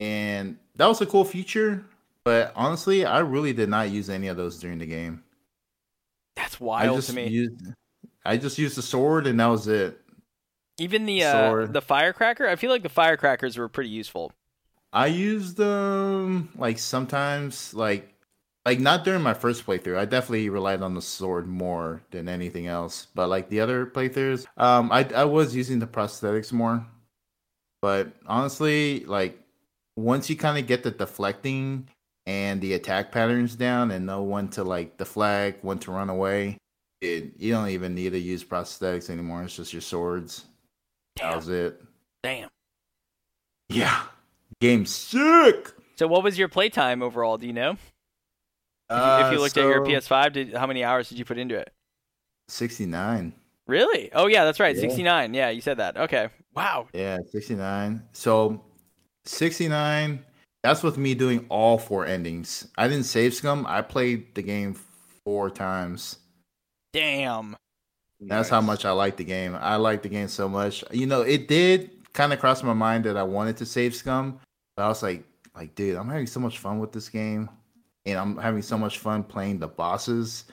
and 0.00 0.58
that 0.76 0.86
was 0.86 1.00
a 1.00 1.06
cool 1.06 1.24
feature. 1.24 1.84
But 2.24 2.52
honestly, 2.54 3.04
I 3.04 3.18
really 3.20 3.52
did 3.52 3.68
not 3.68 3.90
use 3.90 4.08
any 4.08 4.28
of 4.28 4.36
those 4.36 4.60
during 4.60 4.78
the 4.78 4.86
game. 4.86 5.24
That's 6.36 6.60
I 6.60 6.64
wild 6.64 6.96
just 6.98 7.08
to 7.08 7.14
me. 7.14 7.26
used, 7.28 7.60
I 8.24 8.36
just 8.36 8.58
used 8.58 8.76
the 8.76 8.82
sword, 8.82 9.26
and 9.26 9.40
that 9.40 9.46
was 9.46 9.66
it. 9.68 10.01
Even 10.78 11.06
the 11.06 11.24
uh, 11.24 11.66
the 11.66 11.82
firecracker, 11.82 12.48
I 12.48 12.56
feel 12.56 12.70
like 12.70 12.82
the 12.82 12.88
firecrackers 12.88 13.56
were 13.56 13.68
pretty 13.68 13.90
useful. 13.90 14.32
I 14.92 15.06
used 15.06 15.56
them 15.56 16.50
like 16.56 16.78
sometimes, 16.78 17.72
like 17.74 18.12
like 18.64 18.78
not 18.78 19.04
during 19.04 19.22
my 19.22 19.34
first 19.34 19.66
playthrough. 19.66 19.98
I 19.98 20.04
definitely 20.04 20.48
relied 20.48 20.82
on 20.82 20.94
the 20.94 21.02
sword 21.02 21.46
more 21.46 22.02
than 22.10 22.28
anything 22.28 22.66
else. 22.66 23.06
But 23.14 23.28
like 23.28 23.48
the 23.48 23.60
other 23.60 23.86
playthroughs, 23.86 24.46
um, 24.56 24.90
I 24.92 25.08
I 25.14 25.24
was 25.24 25.54
using 25.54 25.78
the 25.78 25.86
prosthetics 25.86 26.52
more. 26.52 26.86
But 27.80 28.12
honestly, 28.26 29.04
like 29.04 29.38
once 29.96 30.30
you 30.30 30.36
kind 30.36 30.58
of 30.58 30.66
get 30.66 30.82
the 30.82 30.90
deflecting 30.90 31.88
and 32.26 32.60
the 32.60 32.74
attack 32.74 33.10
patterns 33.12 33.56
down, 33.56 33.90
and 33.90 34.06
know 34.06 34.22
when 34.22 34.48
to 34.50 34.64
like 34.64 34.96
deflect, 34.96 35.64
when 35.64 35.78
to 35.80 35.90
run 35.90 36.08
away, 36.08 36.58
it 37.00 37.32
you 37.38 37.52
don't 37.52 37.68
even 37.68 37.94
need 37.94 38.12
to 38.12 38.18
use 38.18 38.44
prosthetics 38.44 39.10
anymore. 39.10 39.42
It's 39.42 39.56
just 39.56 39.72
your 39.72 39.82
swords. 39.82 40.46
That 41.16 41.22
Damn. 41.22 41.36
was 41.36 41.48
it. 41.48 41.82
Damn. 42.22 42.48
Yeah, 43.68 44.02
game 44.60 44.86
sick. 44.86 45.68
So 45.96 46.06
what 46.06 46.22
was 46.22 46.38
your 46.38 46.48
playtime 46.48 47.02
overall? 47.02 47.38
Do 47.38 47.46
you 47.46 47.52
know? 47.52 47.72
If 47.72 47.78
you, 48.90 48.96
Uh, 48.96 49.22
if 49.26 49.32
you 49.32 49.38
looked 49.40 49.56
at 49.56 49.64
your 49.64 49.86
PS5, 49.86 50.32
did 50.32 50.54
how 50.54 50.66
many 50.66 50.84
hours 50.84 51.08
did 51.08 51.18
you 51.18 51.24
put 51.24 51.38
into 51.38 51.56
it? 51.56 51.72
69. 52.48 53.32
Really? 53.66 54.10
Oh 54.12 54.26
yeah, 54.26 54.44
that's 54.44 54.60
right. 54.60 54.74
Yeah. 54.74 54.82
69. 54.82 55.34
Yeah, 55.34 55.50
you 55.50 55.60
said 55.60 55.78
that. 55.78 55.96
Okay. 55.96 56.28
Wow. 56.54 56.88
Yeah, 56.92 57.18
69. 57.30 58.02
So 58.12 58.62
69, 59.24 60.24
that's 60.62 60.82
with 60.82 60.98
me 60.98 61.14
doing 61.14 61.46
all 61.48 61.78
four 61.78 62.04
endings. 62.06 62.68
I 62.76 62.88
didn't 62.88 63.04
save 63.04 63.34
scum. 63.34 63.64
I 63.68 63.80
played 63.82 64.34
the 64.34 64.42
game 64.42 64.76
four 65.24 65.48
times. 65.48 66.18
Damn. 66.92 67.56
That's 68.28 68.48
how 68.48 68.60
much 68.60 68.84
I 68.84 68.90
like 68.92 69.16
the 69.16 69.24
game. 69.24 69.56
I 69.60 69.76
like 69.76 70.02
the 70.02 70.08
game 70.08 70.28
so 70.28 70.48
much. 70.48 70.84
You 70.90 71.06
know, 71.06 71.22
it 71.22 71.48
did 71.48 71.90
kind 72.12 72.32
of 72.32 72.38
cross 72.40 72.62
my 72.62 72.72
mind 72.72 73.04
that 73.04 73.16
I 73.16 73.22
wanted 73.22 73.56
to 73.58 73.66
save 73.66 73.94
scum, 73.94 74.38
but 74.76 74.84
I 74.84 74.88
was 74.88 75.02
like, 75.02 75.24
like, 75.54 75.74
dude, 75.74 75.96
I'm 75.96 76.08
having 76.08 76.26
so 76.26 76.40
much 76.40 76.58
fun 76.58 76.78
with 76.78 76.92
this 76.92 77.08
game, 77.08 77.48
and 78.06 78.18
I'm 78.18 78.36
having 78.36 78.62
so 78.62 78.78
much 78.78 78.98
fun 78.98 79.22
playing 79.22 79.58
the 79.58 79.68
bosses. 79.68 80.44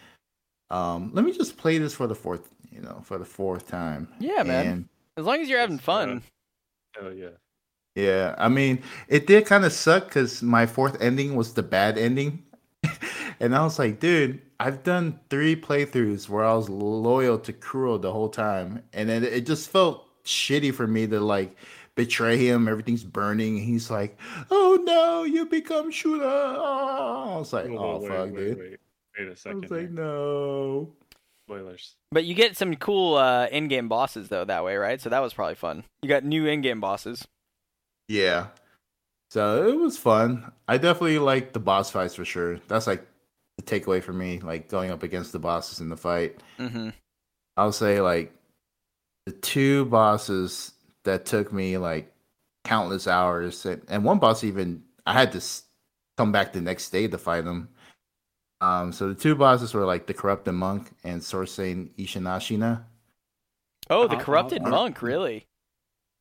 Um, 0.70 1.12
let 1.14 1.26
me 1.26 1.32
just 1.32 1.58
play 1.58 1.78
this 1.78 1.94
for 1.94 2.08
the 2.08 2.16
fourth, 2.16 2.50
you 2.72 2.82
know, 2.82 3.02
for 3.04 3.18
the 3.18 3.26
fourth 3.26 3.68
time. 3.68 4.08
Yeah, 4.20 4.44
man. 4.44 4.68
And 4.68 4.90
As 5.18 5.26
long 5.26 5.42
as 5.42 5.50
you're 5.50 5.60
having 5.60 5.78
That's 5.78 5.86
fun. 5.86 6.24
Oh 7.02 7.10
yeah. 7.10 7.30
Yeah, 7.96 8.36
I 8.38 8.50
mean, 8.50 8.82
it 9.08 9.28
did 9.28 9.46
kind 9.46 9.66
of 9.66 9.74
suck 9.74 10.06
because 10.06 10.42
my 10.42 10.66
fourth 10.66 11.02
ending 11.02 11.36
was 11.36 11.54
the 11.54 11.64
bad 11.64 11.98
ending, 11.98 12.44
and 13.40 13.56
I 13.56 13.64
was 13.64 13.80
like, 13.80 14.00
dude, 14.00 14.42
I've 14.60 14.84
done 14.84 15.20
three 15.30 15.56
playthroughs 15.56 16.28
where 16.30 16.44
I 16.44 16.54
was 16.54 16.70
loyal 16.70 17.38
to 17.40 17.54
Kuro 17.54 17.98
the 17.98 18.12
whole 18.12 18.30
time, 18.30 18.84
and 18.94 19.10
it, 19.10 19.24
it 19.24 19.46
just 19.46 19.70
felt 19.70 20.06
shitty 20.26 20.74
for 20.74 20.86
me 20.88 21.08
to 21.08 21.20
like 21.20 21.56
betray 21.96 22.38
him. 22.38 22.68
Everything's 22.68 23.04
burning. 23.04 23.58
He's 23.58 23.90
like, 23.90 24.20
"Oh 24.52 24.80
no, 24.84 25.24
you 25.24 25.46
become 25.46 25.92
Shura." 25.92 26.22
Oh. 26.58 27.34
I 27.36 27.38
was 27.38 27.54
like, 27.54 27.68
Whoa, 27.70 27.78
"Oh 27.78 28.00
wait, 28.00 28.10
fuck, 28.10 28.26
wait, 28.28 28.36
dude." 28.36 28.58
Wait, 28.60 28.80
wait 29.20 29.28
a 29.28 29.32
I 29.32 29.36
second. 29.36 29.62
was 29.62 29.72
like, 29.72 29.80
here. 29.82 29.90
"No." 29.90 30.94
Spoilers. 31.48 31.96
But 32.12 32.26
you 32.26 32.36
get 32.36 32.56
some 32.56 32.76
cool 32.76 33.16
uh, 33.16 33.48
in-game 33.48 33.88
bosses 33.90 34.30
though 34.30 34.46
that 34.46 34.64
way, 34.64 34.76
right? 34.78 35.02
So 35.02 35.10
that 35.10 35.20
was 35.20 35.34
probably 35.34 35.56
fun. 35.56 35.84
You 36.04 36.10
got 36.10 36.24
new 36.24 36.46
in-game 36.46 36.80
bosses. 36.80 37.28
Yeah. 38.08 38.48
So 39.32 39.68
it 39.68 39.76
was 39.76 39.98
fun. 39.98 40.52
I 40.68 40.78
definitely 40.78 41.18
like 41.20 41.54
the 41.54 41.60
boss 41.60 41.90
fights 41.92 42.14
for 42.16 42.26
sure. 42.26 42.60
That's 42.68 42.86
like 42.88 43.04
the 43.60 43.80
takeaway 43.80 44.02
for 44.02 44.14
me, 44.14 44.40
like 44.40 44.70
going 44.70 44.90
up 44.92 45.04
against 45.04 45.32
the 45.34 45.40
bosses 45.40 45.80
in 45.82 45.90
the 45.90 45.98
fight. 45.98 46.40
Mm-hmm. 46.60 46.90
I'll 47.58 47.72
say 47.74 48.00
like 48.02 48.34
the 49.26 49.34
two 49.34 49.86
bosses 49.86 50.72
that 51.04 51.26
took 51.26 51.52
me 51.52 51.78
like 51.78 52.12
countless 52.64 53.08
hours, 53.08 53.66
and, 53.66 53.82
and 53.90 54.04
one 54.04 54.20
boss 54.20 54.44
even 54.44 54.84
I 55.06 55.14
had 55.14 55.32
to 55.34 55.42
come 56.18 56.32
back 56.32 56.54
the 56.54 56.62
next 56.62 56.90
day 56.92 57.08
to 57.08 57.18
fight 57.18 57.44
him. 57.46 57.70
Um, 58.62 58.92
so 58.92 59.08
the 59.10 59.16
two 59.16 59.36
bosses 59.36 59.74
were 59.74 59.86
like 59.86 60.06
the 60.08 60.14
corrupted 60.14 60.54
monk 60.54 60.90
and 61.04 61.24
Sword 61.24 61.50
Saint 61.50 61.96
Isshin 61.98 62.24
Ashina. 62.24 62.84
Oh, 63.90 64.08
the 64.08 64.16
Uh-huh. 64.16 64.24
corrupted 64.24 64.62
Uh-huh. 64.62 64.70
monk, 64.72 65.02
really? 65.02 65.46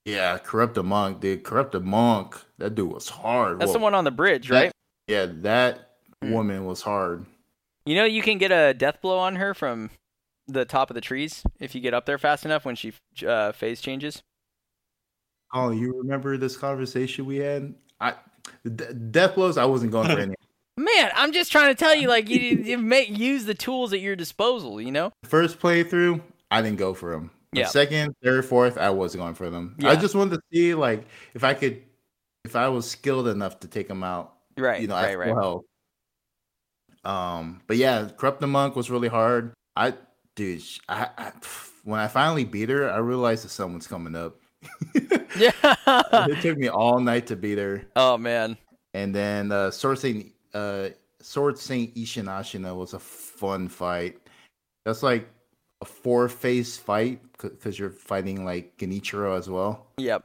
Yeah, 0.05 0.39
corrupted 0.39 0.85
monk, 0.85 1.21
dude. 1.21 1.43
Corrupted 1.45 1.85
monk. 1.85 2.37
That 2.59 2.75
dude 2.75 2.93
was 2.93 3.09
hard. 3.09 3.61
That's 3.61 3.73
the 3.73 3.79
one 3.79 3.95
on 3.95 4.05
the 4.05 4.11
bridge, 4.11 4.49
That- 4.49 4.55
right? 4.63 4.73
Yeah, 5.07 5.27
that. 5.43 5.88
Woman 6.23 6.65
was 6.65 6.83
hard. 6.83 7.27
You 7.87 7.95
know, 7.95 8.05
you 8.05 8.23
can 8.23 8.39
get 8.39 8.53
a 8.53 8.75
death 8.75 9.01
blow 9.01 9.19
on 9.19 9.37
her 9.37 9.55
from 9.55 9.91
the 10.47 10.65
top 10.65 10.91
of 10.91 10.95
the 10.95 11.01
trees 11.01 11.43
if 11.61 11.75
you 11.75 11.81
get 11.81 11.95
up 11.95 12.07
there 12.07 12.19
fast 12.19 12.45
enough 12.45 12.65
when 12.65 12.75
she 12.77 12.93
uh, 13.27 13.53
phase 13.53 13.81
changes. 13.81 14.23
Oh, 15.53 15.71
you 15.71 15.97
remember 15.99 16.37
this 16.37 16.57
conversation 16.57 17.25
we 17.25 17.37
had? 17.37 17.75
I 18.01 18.15
d- 18.65 18.85
death 19.11 19.35
blows. 19.35 19.57
I 19.57 19.65
wasn't 19.65 19.93
going 19.93 20.09
for 20.11 20.19
any. 20.21 20.35
Man, 20.77 21.11
I'm 21.15 21.33
just 21.33 21.51
trying 21.51 21.69
to 21.69 21.75
tell 21.75 21.95
you, 21.95 22.09
like, 22.09 22.29
you, 22.29 22.39
you 22.39 22.79
make 22.79 23.09
use 23.17 23.47
the 23.47 23.55
tools 23.55 23.93
at 23.93 24.01
your 24.01 24.15
disposal. 24.15 24.81
You 24.81 24.93
know? 24.93 25.13
First 25.25 25.59
playthrough, 25.59 26.21
I 26.51 26.63
didn't 26.63 26.79
go 26.79 26.95
for 26.95 27.11
them. 27.11 27.31
The 27.53 27.61
Yeah. 27.61 27.67
second, 27.69 28.15
third, 28.23 28.45
fourth, 28.45 28.77
I 28.79 28.91
was 28.91 29.17
going 29.17 29.35
for 29.35 29.49
them. 29.51 29.75
Yeah. 29.79 29.91
I 29.91 29.97
just 29.97 30.15
wanted 30.15 30.37
to 30.37 30.41
see 30.53 30.75
like 30.75 31.07
if 31.35 31.43
I 31.43 31.55
could, 31.55 31.83
if 32.45 32.55
I 32.55 32.69
was 32.69 32.89
skilled 32.89 33.27
enough 33.29 33.59
to 33.61 33.69
take 33.69 33.89
them 33.89 34.05
out. 34.05 34.35
Right. 34.59 34.81
You 34.83 34.89
know, 34.89 34.95
right. 34.95 35.13
at 35.13 35.19
Right. 35.19 35.29
full 35.31 35.41
health. 35.41 35.65
Um, 37.09 37.63
but 37.67 37.79
yeah, 37.79 38.09
corrupt 38.17 38.41
the 38.41 38.47
monk 38.47 38.77
was 38.77 38.91
really 38.91 39.09
hard. 39.09 39.55
I, 39.75 39.95
dude, 40.35 40.63
I, 40.89 41.09
I 41.17 41.33
when 41.85 41.99
I 42.01 42.07
finally 42.07 42.45
beat 42.45 42.69
her, 42.69 42.91
I 42.91 42.99
realized 42.99 43.45
that 43.45 43.49
someone's 43.49 43.87
coming 43.87 44.15
up. 44.15 44.37
Yeah. 45.39 45.53
it 45.87 46.41
took 46.43 46.59
me 46.59 46.69
all 46.69 46.99
night 46.99 47.29
to 47.29 47.37
beat 47.37 47.59
her. 47.59 47.85
oh 47.95 48.19
man. 48.19 48.57
And 48.95 49.15
then 49.15 49.53
uh, 49.53 49.71
Sword 49.71 49.99
Saint 50.01 50.33
uh, 50.53 50.89
Sword 51.21 51.59
Saint 51.59 51.95
Isshin 51.95 52.25
Ashina 52.25 52.75
was 52.75 52.93
a 52.93 52.99
fun 52.99 53.69
fight. 53.69 54.19
That's 54.85 55.03
like 55.03 55.29
a 55.81 55.85
four 55.85 56.29
phase 56.29 56.77
fight 56.77 57.21
because 57.39 57.79
you're 57.79 57.91
fighting 57.91 58.45
like 58.45 58.77
Genichiro 58.79 59.39
as 59.39 59.49
well. 59.49 59.87
Yep. 59.99 60.25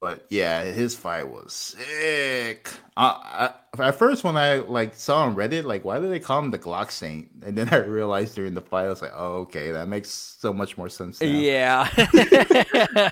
But 0.00 0.26
yeah, 0.28 0.62
his 0.64 0.94
fight 0.94 1.28
was 1.28 1.52
sick. 1.52 2.70
I, 2.96 3.52
I, 3.78 3.86
at 3.86 3.98
first, 3.98 4.24
when 4.24 4.36
I 4.36 4.56
like 4.56 4.94
saw 4.94 5.22
on 5.24 5.34
Reddit, 5.34 5.64
like 5.64 5.84
why 5.84 5.98
do 5.98 6.08
they 6.08 6.20
call 6.20 6.38
him 6.40 6.50
the 6.50 6.58
Glock 6.58 6.90
Saint? 6.90 7.28
And 7.42 7.56
then 7.56 7.68
I 7.70 7.78
realized 7.78 8.34
during 8.34 8.54
the 8.54 8.60
fight, 8.60 8.84
I 8.84 8.88
was 8.88 9.00
like, 9.00 9.12
oh, 9.14 9.38
okay, 9.40 9.70
that 9.72 9.88
makes 9.88 10.10
so 10.10 10.52
much 10.52 10.76
more 10.76 10.90
sense. 10.90 11.20
Now. 11.20 11.26
Yeah. 11.28 11.88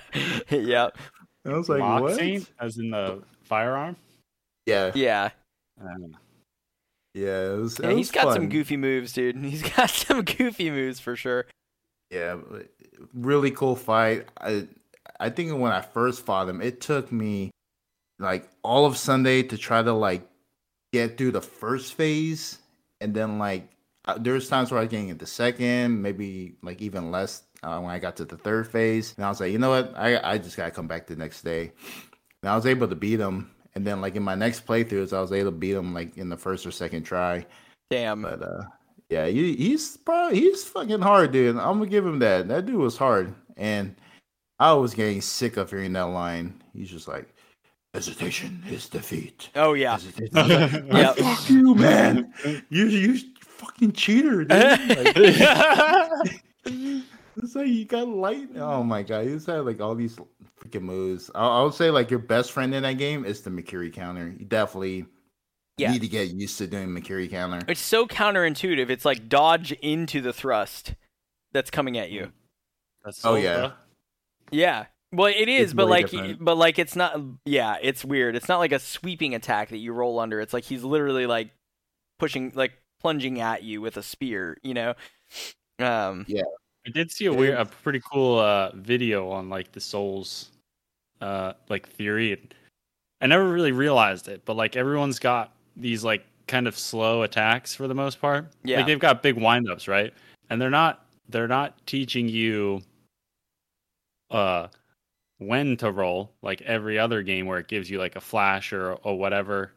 yep. 0.49 0.97
I 1.45 1.53
was 1.53 1.69
like, 1.69 1.79
Mock 1.79 2.01
what? 2.01 2.15
Saint, 2.15 2.49
as 2.59 2.77
in 2.77 2.91
the 2.91 3.23
firearm. 3.43 3.95
Yeah, 4.65 4.91
Yeah. 4.95 5.29
Uh, 5.79 6.07
yeah, 7.15 7.53
it 7.53 7.59
was. 7.59 7.79
Yeah, 7.81 7.89
it 7.89 7.97
he's 7.97 8.07
was 8.07 8.23
got 8.23 8.33
some 8.33 8.49
goofy 8.49 8.75
moves, 8.75 9.13
dude. 9.13 9.37
He's 9.45 9.63
got 9.63 9.89
some 9.89 10.23
goofy 10.23 10.69
moves 10.69 10.99
for 10.99 11.15
sure. 11.15 11.45
Yeah, 12.11 12.37
really 13.13 13.51
cool 13.51 13.77
fight. 13.77 14.27
I 14.39 14.67
I 15.25 15.31
think 15.31 15.57
when 15.57 15.71
I 15.71 15.81
first 15.81 16.23
fought 16.23 16.47
him, 16.47 16.61
it 16.61 16.81
took 16.81 17.11
me 17.11 17.49
like 18.19 18.47
all 18.63 18.85
of 18.85 18.95
Sunday 18.95 19.41
to 19.41 19.57
try 19.57 19.81
to 19.81 19.91
like 19.91 20.21
get 20.93 21.17
through 21.17 21.31
the 21.31 21.41
first 21.41 21.95
phase, 21.95 22.59
and 23.01 23.11
then 23.11 23.39
like 23.39 23.67
there's 24.19 24.47
times 24.47 24.69
where 24.69 24.79
I 24.79 24.83
was 24.83 24.91
getting 24.91 25.09
into 25.09 25.25
second, 25.25 25.99
maybe 25.99 26.57
like 26.61 26.79
even 26.79 27.09
less 27.09 27.41
uh, 27.63 27.79
when 27.79 27.89
I 27.89 27.97
got 27.97 28.15
to 28.17 28.25
the 28.25 28.37
third 28.37 28.67
phase. 28.67 29.15
And 29.17 29.25
I 29.25 29.29
was 29.29 29.39
like, 29.39 29.51
you 29.51 29.57
know 29.57 29.71
what, 29.71 29.93
I 29.97 30.33
I 30.33 30.37
just 30.37 30.57
gotta 30.57 30.69
come 30.69 30.87
back 30.87 31.07
the 31.07 31.15
next 31.15 31.41
day. 31.41 31.71
And 32.43 32.49
I 32.51 32.55
was 32.55 32.67
able 32.67 32.87
to 32.87 32.95
beat 32.95 33.19
him, 33.19 33.49
and 33.73 33.85
then 33.85 34.01
like 34.01 34.15
in 34.15 34.21
my 34.21 34.35
next 34.35 34.67
playthroughs, 34.67 35.11
I 35.11 35.21
was 35.21 35.31
able 35.31 35.49
to 35.49 35.57
beat 35.57 35.73
him 35.73 35.91
like 35.95 36.17
in 36.17 36.29
the 36.29 36.37
first 36.37 36.67
or 36.67 36.71
second 36.71 37.01
try. 37.01 37.47
Damn. 37.89 38.21
But 38.21 38.43
uh, 38.43 38.63
yeah, 39.09 39.25
he, 39.25 39.55
he's 39.55 39.97
probably 39.97 40.39
he's 40.39 40.63
fucking 40.65 41.01
hard, 41.01 41.31
dude. 41.31 41.57
I'm 41.57 41.79
gonna 41.79 41.87
give 41.87 42.05
him 42.05 42.19
that. 42.19 42.47
That 42.47 42.67
dude 42.67 42.75
was 42.75 42.95
hard, 42.95 43.33
and 43.57 43.95
I 44.59 44.73
was 44.73 44.93
getting 44.93 45.21
sick 45.21 45.57
of 45.57 45.69
hearing 45.69 45.93
that 45.93 46.03
line. 46.03 46.61
He's 46.73 46.89
just 46.89 47.07
like, 47.07 47.33
hesitation 47.93 48.61
is 48.69 48.87
defeat. 48.89 49.49
Oh 49.55 49.73
yeah. 49.73 49.97
yeah. 50.33 51.13
Fuck 51.13 51.49
you, 51.49 51.75
man. 51.75 52.33
You 52.69 52.85
you 52.87 53.19
fucking 53.39 53.93
cheater, 53.93 54.43
dude. 54.43 54.51
Like, 56.65 56.73
it's 57.37 57.55
like 57.55 57.67
you 57.67 57.85
got 57.85 58.07
light. 58.07 58.49
Oh 58.55 58.81
my 58.81 59.03
god, 59.03 59.27
he's 59.27 59.45
had 59.45 59.65
like 59.65 59.81
all 59.81 59.93
these 59.93 60.17
freaking 60.59 60.81
moves. 60.81 61.29
I, 61.35 61.45
I 61.45 61.63
would 61.63 61.73
say 61.73 61.91
like 61.91 62.09
your 62.09 62.19
best 62.19 62.51
friend 62.51 62.73
in 62.73 62.83
that 62.83 62.97
game 62.97 63.23
is 63.23 63.41
the 63.41 63.49
Mikiri 63.49 63.93
counter. 63.93 64.33
You 64.37 64.45
definitely 64.45 65.05
yeah. 65.77 65.91
need 65.91 66.01
to 66.01 66.07
get 66.07 66.29
used 66.29 66.57
to 66.57 66.67
doing 66.67 66.87
Mikiri 66.87 67.29
counter. 67.29 67.61
It's 67.67 67.81
so 67.81 68.07
counterintuitive. 68.07 68.89
It's 68.89 69.05
like 69.05 69.29
dodge 69.29 69.73
into 69.73 70.21
the 70.21 70.33
thrust 70.33 70.95
that's 71.51 71.69
coming 71.69 71.97
at 71.97 72.09
you. 72.09 72.31
That's 73.03 73.23
oh, 73.23 73.29
so 73.29 73.31
oh 73.33 73.35
yeah, 73.35 73.71
yeah. 74.51 74.85
Well, 75.11 75.27
it 75.27 75.47
is, 75.47 75.65
it's 75.65 75.73
but 75.73 75.87
like, 75.87 76.09
different. 76.09 76.43
but 76.43 76.57
like, 76.57 76.77
it's 76.79 76.95
not. 76.95 77.19
Yeah, 77.45 77.77
it's 77.81 78.03
weird. 78.03 78.35
It's 78.35 78.49
not 78.49 78.59
like 78.59 78.71
a 78.71 78.79
sweeping 78.79 79.33
attack 79.33 79.69
that 79.69 79.77
you 79.77 79.93
roll 79.93 80.19
under. 80.19 80.41
It's 80.41 80.53
like 80.53 80.63
he's 80.63 80.83
literally 80.83 81.25
like 81.25 81.51
pushing, 82.19 82.51
like 82.55 82.73
plunging 83.01 83.39
at 83.39 83.63
you 83.63 83.81
with 83.81 83.97
a 83.97 84.03
spear. 84.03 84.57
You 84.63 84.73
know. 84.73 84.93
Um, 85.79 86.25
yeah. 86.27 86.43
I 86.87 86.91
did 86.91 87.11
see 87.11 87.25
a 87.25 87.33
weird, 87.33 87.57
a 87.57 87.65
pretty 87.65 88.01
cool 88.11 88.39
uh, 88.39 88.71
video 88.75 89.29
on 89.29 89.49
like 89.49 89.71
the 89.71 89.81
Souls, 89.81 90.51
uh, 91.19 91.53
like 91.67 91.89
theory. 91.89 92.39
I 93.21 93.27
never 93.27 93.49
really 93.49 93.71
realized 93.71 94.27
it, 94.27 94.43
but 94.45 94.55
like 94.55 94.75
everyone's 94.75 95.17
got 95.17 95.53
these 95.75 96.03
like 96.03 96.25
kind 96.47 96.67
of 96.67 96.77
slow 96.77 97.23
attacks 97.23 97.73
for 97.73 97.87
the 97.87 97.95
most 97.95 98.21
part. 98.21 98.47
Yeah. 98.63 98.77
Like 98.77 98.85
they've 98.85 98.99
got 98.99 99.23
big 99.23 99.35
windups, 99.35 99.87
right? 99.87 100.13
And 100.49 100.61
they're 100.61 100.69
not 100.69 101.05
they're 101.29 101.47
not 101.47 101.85
teaching 101.87 102.29
you 102.29 102.83
uh 104.31 104.67
when 105.37 105.75
to 105.77 105.91
roll 105.91 106.31
like 106.41 106.61
every 106.61 106.97
other 106.97 107.21
game 107.21 107.45
where 107.45 107.59
it 107.59 107.67
gives 107.67 107.89
you 107.89 107.99
like 107.99 108.15
a 108.15 108.21
flash 108.21 108.71
or 108.71 108.93
or 108.93 109.17
whatever 109.17 109.73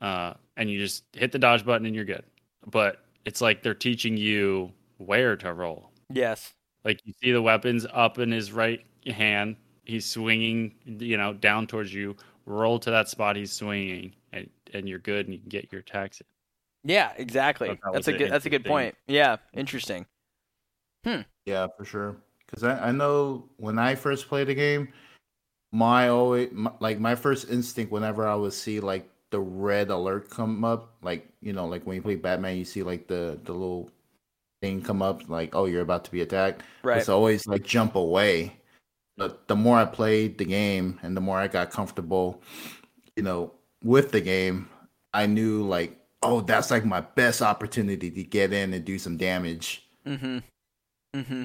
uh 0.00 0.34
and 0.56 0.70
you 0.70 0.78
just 0.78 1.04
hit 1.12 1.32
the 1.32 1.38
dodge 1.38 1.64
button 1.64 1.86
and 1.86 1.94
you're 1.94 2.04
good. 2.04 2.24
But 2.66 2.98
it's 3.24 3.40
like 3.40 3.62
they're 3.62 3.74
teaching 3.74 4.16
you 4.16 4.72
where 4.98 5.36
to 5.36 5.52
roll. 5.52 5.90
Yes. 6.10 6.52
Like 6.84 7.00
you 7.04 7.12
see 7.22 7.32
the 7.32 7.42
weapons 7.42 7.86
up 7.92 8.18
in 8.18 8.30
his 8.30 8.52
right 8.52 8.84
hand. 9.06 9.56
He's 9.84 10.04
swinging 10.04 10.74
you 10.84 11.16
know 11.16 11.32
down 11.32 11.66
towards 11.66 11.92
you. 11.92 12.16
Roll 12.44 12.78
to 12.80 12.90
that 12.90 13.08
spot 13.08 13.36
he's 13.36 13.52
swinging 13.52 14.14
and, 14.32 14.50
and 14.74 14.88
you're 14.88 14.98
good 14.98 15.26
and 15.26 15.34
you 15.34 15.40
can 15.40 15.48
get 15.48 15.72
your 15.72 15.80
attacks 15.80 16.20
in. 16.20 16.26
Yeah 16.84 17.12
exactly. 17.16 17.68
So 17.68 17.74
that 17.84 17.92
that's 17.92 18.08
a 18.08 18.12
good 18.12 18.30
that's 18.30 18.46
a 18.46 18.50
good 18.50 18.64
point. 18.64 18.94
Yeah 19.06 19.36
interesting. 19.54 20.06
Hmm. 21.04 21.22
Yeah 21.46 21.68
for 21.76 21.84
sure 21.84 22.16
because 22.52 22.64
I, 22.64 22.88
I 22.88 22.92
know 22.92 23.48
when 23.56 23.78
I 23.78 23.94
first 23.94 24.28
played 24.28 24.48
the 24.48 24.54
game, 24.54 24.88
my 25.72 26.08
always 26.08 26.50
my, 26.52 26.70
like 26.80 27.00
my 27.00 27.14
first 27.14 27.50
instinct 27.50 27.90
whenever 27.90 28.28
I 28.28 28.34
would 28.34 28.52
see 28.52 28.78
like 28.78 29.08
the 29.30 29.40
red 29.40 29.90
alert 29.90 30.28
come 30.28 30.64
up, 30.64 30.94
like 31.02 31.26
you 31.40 31.54
know, 31.54 31.66
like 31.66 31.86
when 31.86 31.96
you 31.96 32.02
play 32.02 32.16
Batman, 32.16 32.58
you 32.58 32.64
see 32.64 32.82
like 32.82 33.08
the 33.08 33.38
the 33.44 33.52
little 33.52 33.90
thing 34.60 34.82
come 34.82 35.00
up, 35.00 35.28
like 35.28 35.54
oh 35.54 35.64
you're 35.64 35.80
about 35.80 36.04
to 36.04 36.10
be 36.10 36.20
attacked. 36.20 36.62
Right. 36.82 36.98
It's 36.98 37.08
always 37.08 37.46
like 37.46 37.64
jump 37.64 37.96
away. 37.96 38.56
But 39.16 39.48
the 39.48 39.56
more 39.56 39.78
I 39.78 39.84
played 39.86 40.38
the 40.38 40.44
game 40.44 40.98
and 41.02 41.16
the 41.16 41.20
more 41.20 41.38
I 41.38 41.48
got 41.48 41.70
comfortable, 41.70 42.42
you 43.16 43.22
know, 43.22 43.52
with 43.82 44.10
the 44.10 44.20
game, 44.20 44.68
I 45.14 45.26
knew 45.26 45.62
like 45.62 45.98
oh 46.22 46.42
that's 46.42 46.70
like 46.70 46.84
my 46.84 47.00
best 47.00 47.40
opportunity 47.40 48.10
to 48.10 48.22
get 48.24 48.52
in 48.52 48.74
and 48.74 48.84
do 48.84 48.98
some 48.98 49.16
damage. 49.16 49.86
Mm-hmm. 50.06 50.38
Mm-hmm. 51.14 51.42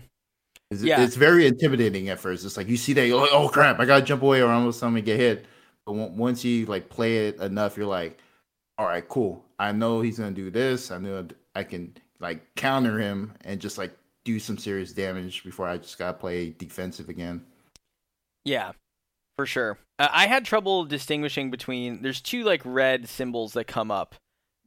It's, 0.70 0.84
yeah. 0.84 1.02
it's 1.02 1.16
very 1.16 1.48
intimidating 1.48 2.10
at 2.10 2.20
first. 2.20 2.46
It's 2.46 2.58
like 2.58 2.68
you 2.68 2.78
see 2.78 2.94
that, 2.94 3.08
you're 3.08 3.22
like, 3.22 3.30
oh 3.32 3.48
crap, 3.48 3.80
I 3.80 3.86
gotta 3.86 4.04
jump 4.04 4.22
away 4.22 4.42
or 4.42 4.48
I'm 4.48 4.60
almost 4.60 4.80
something 4.80 5.04
get 5.04 5.20
hit. 5.20 5.46
But 5.86 5.94
once 5.94 6.44
you 6.44 6.66
like 6.66 6.90
play 6.90 7.28
it 7.28 7.40
enough, 7.40 7.78
you're 7.78 7.86
like, 7.86 8.20
all 8.78 8.86
right, 8.86 9.08
cool. 9.08 9.44
I 9.60 9.72
know 9.72 10.02
he's 10.02 10.20
gonna 10.20 10.32
do 10.32 10.52
this. 10.52 10.92
I 10.92 10.98
know 10.98 11.26
I 11.56 11.64
can 11.64 11.96
like 12.20 12.56
counter 12.56 13.00
him 13.00 13.34
and 13.46 13.62
just 13.62 13.78
like 13.78 13.96
do 14.26 14.40
some 14.40 14.58
serious 14.58 14.92
damage 14.92 15.44
before 15.44 15.68
I 15.68 15.78
just 15.78 15.98
gotta 15.98 16.18
play 16.18 16.50
defensive 16.58 17.08
again. 17.08 17.46
Yeah, 18.44 18.74
for 19.38 19.46
sure. 19.46 19.78
Uh, 20.00 20.10
I 20.12 20.28
had 20.28 20.44
trouble 20.44 20.84
distinguishing 20.84 21.50
between. 21.50 22.02
There's 22.02 22.22
two 22.22 22.44
like 22.44 22.62
red 22.66 23.08
symbols 23.08 23.54
that 23.54 23.66
come 23.66 23.90
up 23.90 24.16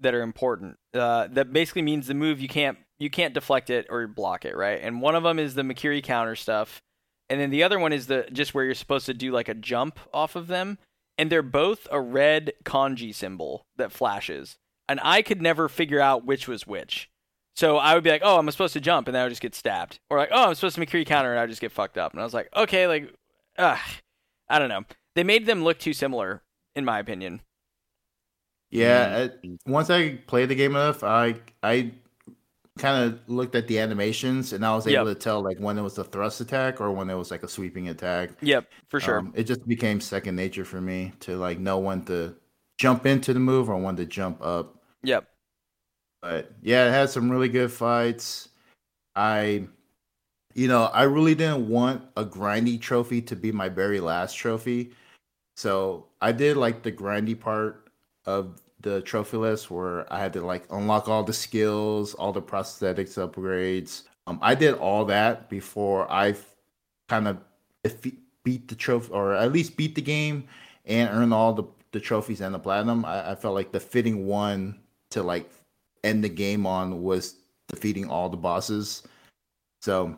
that 0.00 0.14
are 0.14 0.22
important. 0.22 0.78
Uh, 0.94 1.28
that 1.32 1.52
basically 1.52 1.82
means 1.82 2.06
the 2.06 2.14
move 2.14 2.40
you 2.40 2.48
can't 2.48 2.78
you 3.00 3.10
can't 3.10 3.34
deflect 3.34 3.70
it 3.70 3.86
or 3.90 4.06
block 4.06 4.44
it, 4.44 4.54
right? 4.54 4.78
And 4.80 5.00
one 5.00 5.16
of 5.16 5.24
them 5.24 5.38
is 5.38 5.54
the 5.54 5.62
Mikiri 5.62 6.02
counter 6.02 6.36
stuff, 6.36 6.82
and 7.28 7.40
then 7.40 7.50
the 7.50 7.64
other 7.64 7.78
one 7.78 7.92
is 7.92 8.06
the 8.06 8.28
just 8.30 8.54
where 8.54 8.64
you're 8.64 8.74
supposed 8.74 9.06
to 9.06 9.14
do 9.14 9.32
like 9.32 9.48
a 9.48 9.54
jump 9.54 9.98
off 10.14 10.36
of 10.36 10.46
them, 10.46 10.78
and 11.18 11.32
they're 11.32 11.42
both 11.42 11.88
a 11.90 12.00
red 12.00 12.52
kanji 12.64 13.12
symbol 13.12 13.66
that 13.76 13.90
flashes, 13.90 14.58
and 14.88 15.00
I 15.02 15.22
could 15.22 15.42
never 15.42 15.68
figure 15.68 16.00
out 16.00 16.26
which 16.26 16.46
was 16.46 16.66
which. 16.66 17.10
So 17.56 17.78
I 17.78 17.94
would 17.94 18.04
be 18.04 18.10
like, 18.10 18.22
"Oh, 18.24 18.38
I'm 18.38 18.50
supposed 18.50 18.74
to 18.74 18.80
jump," 18.80 19.08
and 19.08 19.14
then 19.14 19.22
I 19.22 19.24
would 19.24 19.30
just 19.30 19.42
get 19.42 19.54
stabbed, 19.54 19.98
or 20.10 20.18
like, 20.18 20.30
"Oh, 20.30 20.48
I'm 20.48 20.54
supposed 20.54 20.76
to 20.76 20.80
Mikiri 20.80 21.06
counter," 21.06 21.30
and 21.30 21.38
I 21.40 21.42
would 21.42 21.50
just 21.50 21.60
get 21.60 21.72
fucked 21.72 21.98
up. 21.98 22.12
And 22.12 22.20
I 22.20 22.24
was 22.24 22.34
like, 22.34 22.48
"Okay, 22.54 22.86
like, 22.86 23.12
ugh, 23.58 23.78
I 24.48 24.58
don't 24.58 24.68
know." 24.68 24.84
They 25.16 25.24
made 25.24 25.46
them 25.46 25.64
look 25.64 25.78
too 25.78 25.92
similar, 25.92 26.42
in 26.76 26.84
my 26.84 26.98
opinion. 26.98 27.40
Yeah, 28.70 29.28
mm. 29.28 29.54
uh, 29.54 29.56
once 29.66 29.90
I 29.90 30.16
played 30.26 30.48
the 30.48 30.54
game 30.54 30.72
enough, 30.72 31.02
I 31.02 31.36
I 31.62 31.92
kind 32.78 33.04
of 33.04 33.20
looked 33.28 33.54
at 33.54 33.68
the 33.68 33.78
animations 33.78 34.52
and 34.52 34.64
I 34.64 34.74
was 34.74 34.86
able 34.86 35.08
yep. 35.08 35.16
to 35.16 35.22
tell 35.22 35.42
like 35.42 35.58
when 35.58 35.78
it 35.78 35.82
was 35.82 35.98
a 35.98 36.04
thrust 36.04 36.40
attack 36.40 36.80
or 36.80 36.90
when 36.92 37.10
it 37.10 37.14
was 37.14 37.30
like 37.30 37.42
a 37.42 37.48
sweeping 37.48 37.88
attack. 37.88 38.30
Yep, 38.40 38.70
for 38.88 39.00
sure. 39.00 39.18
Um, 39.18 39.32
it 39.36 39.44
just 39.44 39.66
became 39.66 40.00
second 40.00 40.36
nature 40.36 40.64
for 40.64 40.80
me 40.80 41.12
to 41.20 41.36
like 41.36 41.58
know 41.58 41.78
when 41.78 42.04
to 42.06 42.36
jump 42.78 43.06
into 43.06 43.34
the 43.34 43.40
move 43.40 43.68
or 43.68 43.76
when 43.76 43.96
to 43.96 44.06
jump 44.06 44.40
up. 44.42 44.76
Yep. 45.02 45.26
But 46.22 46.52
yeah, 46.62 46.86
it 46.88 46.90
had 46.90 47.10
some 47.10 47.30
really 47.30 47.48
good 47.48 47.72
fights. 47.72 48.48
I 49.16 49.66
you 50.54 50.68
know, 50.68 50.84
I 50.84 51.04
really 51.04 51.34
didn't 51.34 51.68
want 51.68 52.02
a 52.16 52.24
grindy 52.24 52.80
trophy 52.80 53.22
to 53.22 53.36
be 53.36 53.52
my 53.52 53.68
very 53.68 54.00
last 54.00 54.34
trophy. 54.34 54.92
So 55.56 56.06
I 56.20 56.32
did 56.32 56.56
like 56.56 56.82
the 56.82 56.92
grindy 56.92 57.38
part 57.38 57.88
of 58.24 58.60
the 58.82 59.00
trophy 59.02 59.36
list 59.36 59.70
where 59.70 60.10
I 60.12 60.18
had 60.18 60.32
to 60.34 60.40
like 60.44 60.64
unlock 60.70 61.08
all 61.08 61.22
the 61.22 61.32
skills, 61.32 62.14
all 62.14 62.32
the 62.32 62.42
prosthetics 62.42 63.16
upgrades. 63.18 64.04
Um, 64.26 64.38
I 64.42 64.54
did 64.54 64.74
all 64.74 65.04
that 65.06 65.48
before 65.48 66.10
I 66.10 66.34
kind 67.08 67.28
of 67.28 67.38
beat 68.44 68.68
the 68.68 68.74
trophy, 68.74 69.12
or 69.12 69.34
at 69.34 69.52
least 69.52 69.76
beat 69.76 69.94
the 69.94 70.02
game 70.02 70.44
and 70.84 71.10
earn 71.10 71.32
all 71.32 71.52
the, 71.52 71.64
the 71.92 72.00
trophies 72.00 72.40
and 72.40 72.54
the 72.54 72.58
platinum. 72.58 73.04
I, 73.04 73.32
I 73.32 73.34
felt 73.34 73.54
like 73.54 73.72
the 73.72 73.80
fitting 73.80 74.26
one 74.26 74.78
to 75.10 75.22
like 75.22 75.50
end 76.04 76.24
the 76.24 76.28
game 76.28 76.66
on 76.66 77.02
was 77.02 77.36
defeating 77.68 78.08
all 78.08 78.28
the 78.28 78.36
bosses. 78.36 79.02
So 79.82 80.16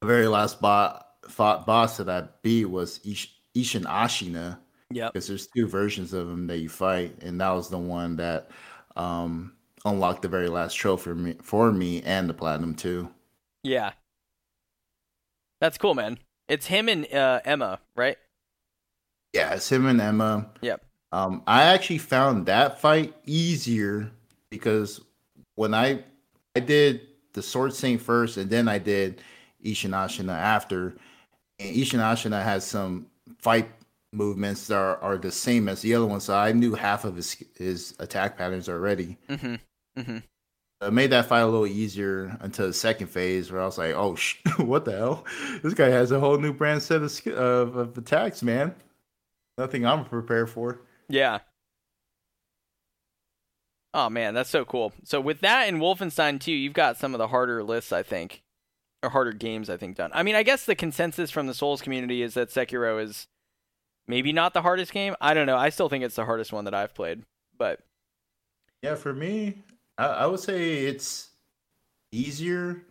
the 0.00 0.06
very 0.06 0.28
last 0.28 0.60
bot, 0.60 1.06
fought 1.28 1.66
boss 1.66 1.96
that 1.98 2.08
I 2.08 2.28
beat 2.42 2.66
was 2.66 3.00
Ish, 3.04 3.34
Isshin 3.56 3.84
Ashina 3.84 4.58
yeah. 4.94 5.08
Because 5.12 5.26
there's 5.26 5.48
two 5.48 5.66
versions 5.66 6.12
of 6.12 6.28
him 6.28 6.46
that 6.46 6.58
you 6.58 6.68
fight, 6.68 7.16
and 7.22 7.40
that 7.40 7.50
was 7.50 7.68
the 7.68 7.78
one 7.78 8.16
that 8.16 8.50
um, 8.96 9.52
unlocked 9.84 10.22
the 10.22 10.28
very 10.28 10.48
last 10.48 10.74
trophy 10.74 11.02
for 11.02 11.14
me, 11.14 11.36
for 11.42 11.72
me 11.72 12.02
and 12.02 12.28
the 12.28 12.34
platinum 12.34 12.74
too. 12.74 13.10
Yeah. 13.62 13.92
That's 15.60 15.78
cool, 15.78 15.94
man. 15.94 16.18
It's 16.48 16.66
him 16.66 16.88
and 16.88 17.12
uh, 17.12 17.40
Emma, 17.44 17.80
right? 17.96 18.18
Yeah, 19.32 19.54
it's 19.54 19.70
him 19.70 19.86
and 19.86 20.00
Emma. 20.00 20.46
Yep. 20.60 20.84
Um, 21.10 21.42
I 21.46 21.64
actually 21.64 21.98
found 21.98 22.46
that 22.46 22.80
fight 22.80 23.14
easier 23.24 24.10
because 24.50 25.00
when 25.54 25.74
I 25.74 26.04
I 26.54 26.60
did 26.60 27.00
the 27.32 27.42
Sword 27.42 27.74
Saint 27.74 28.00
first, 28.00 28.36
and 28.36 28.48
then 28.48 28.68
I 28.68 28.78
did 28.78 29.20
Isshin 29.64 29.90
Ashina 29.90 30.36
after. 30.36 30.94
And 31.58 31.74
Isshin 31.76 32.00
Ashina 32.00 32.42
has 32.42 32.64
some 32.64 33.06
fight 33.38 33.68
movements 34.14 34.70
are, 34.70 34.96
are 34.98 35.18
the 35.18 35.32
same 35.32 35.68
as 35.68 35.82
the 35.82 35.94
other 35.94 36.06
one. 36.06 36.20
So 36.20 36.34
I 36.36 36.52
knew 36.52 36.74
half 36.74 37.04
of 37.04 37.16
his 37.16 37.36
his 37.56 37.94
attack 37.98 38.38
patterns 38.38 38.68
already. 38.68 39.18
Mm-hmm. 39.28 39.54
Mm-hmm. 40.00 40.18
it 40.86 40.92
made 40.92 41.10
that 41.10 41.26
fight 41.26 41.40
a 41.40 41.46
little 41.46 41.66
easier 41.66 42.36
until 42.40 42.66
the 42.66 42.72
second 42.72 43.08
phase, 43.08 43.50
where 43.52 43.60
I 43.60 43.64
was 43.66 43.78
like, 43.78 43.94
"Oh, 43.94 44.14
sh- 44.16 44.40
what 44.58 44.84
the 44.84 44.92
hell? 44.92 45.24
This 45.62 45.74
guy 45.74 45.88
has 45.88 46.10
a 46.12 46.20
whole 46.20 46.38
new 46.38 46.52
brand 46.52 46.82
set 46.82 47.02
of, 47.02 47.26
of, 47.26 47.76
of 47.76 47.98
attacks, 47.98 48.42
man. 48.42 48.74
Nothing 49.58 49.86
I'm 49.86 50.04
prepared 50.04 50.50
for." 50.50 50.80
Yeah. 51.08 51.40
Oh 53.92 54.10
man, 54.10 54.34
that's 54.34 54.50
so 54.50 54.64
cool. 54.64 54.92
So 55.04 55.20
with 55.20 55.40
that 55.40 55.68
and 55.68 55.80
Wolfenstein 55.80 56.40
2, 56.40 56.50
you've 56.50 56.72
got 56.72 56.96
some 56.96 57.14
of 57.14 57.18
the 57.18 57.28
harder 57.28 57.62
lists, 57.62 57.92
I 57.92 58.02
think, 58.02 58.42
or 59.04 59.10
harder 59.10 59.32
games, 59.32 59.70
I 59.70 59.76
think, 59.76 59.96
done. 59.96 60.10
I 60.12 60.24
mean, 60.24 60.34
I 60.34 60.42
guess 60.42 60.64
the 60.64 60.74
consensus 60.74 61.30
from 61.30 61.46
the 61.46 61.54
Souls 61.54 61.80
community 61.80 62.20
is 62.20 62.34
that 62.34 62.48
Sekiro 62.48 63.00
is 63.00 63.28
maybe 64.06 64.32
not 64.32 64.54
the 64.54 64.62
hardest 64.62 64.92
game. 64.92 65.14
I 65.20 65.34
don't 65.34 65.46
know. 65.46 65.56
I 65.56 65.70
still 65.70 65.88
think 65.88 66.04
it's 66.04 66.16
the 66.16 66.24
hardest 66.24 66.52
one 66.52 66.64
that 66.64 66.74
I've 66.74 66.94
played, 66.94 67.22
but 67.58 67.80
yeah, 68.82 68.94
for 68.96 69.14
me, 69.14 69.62
I, 69.96 70.06
I 70.06 70.26
would 70.26 70.40
say 70.40 70.84
it's 70.84 71.30
easier. 72.12 72.82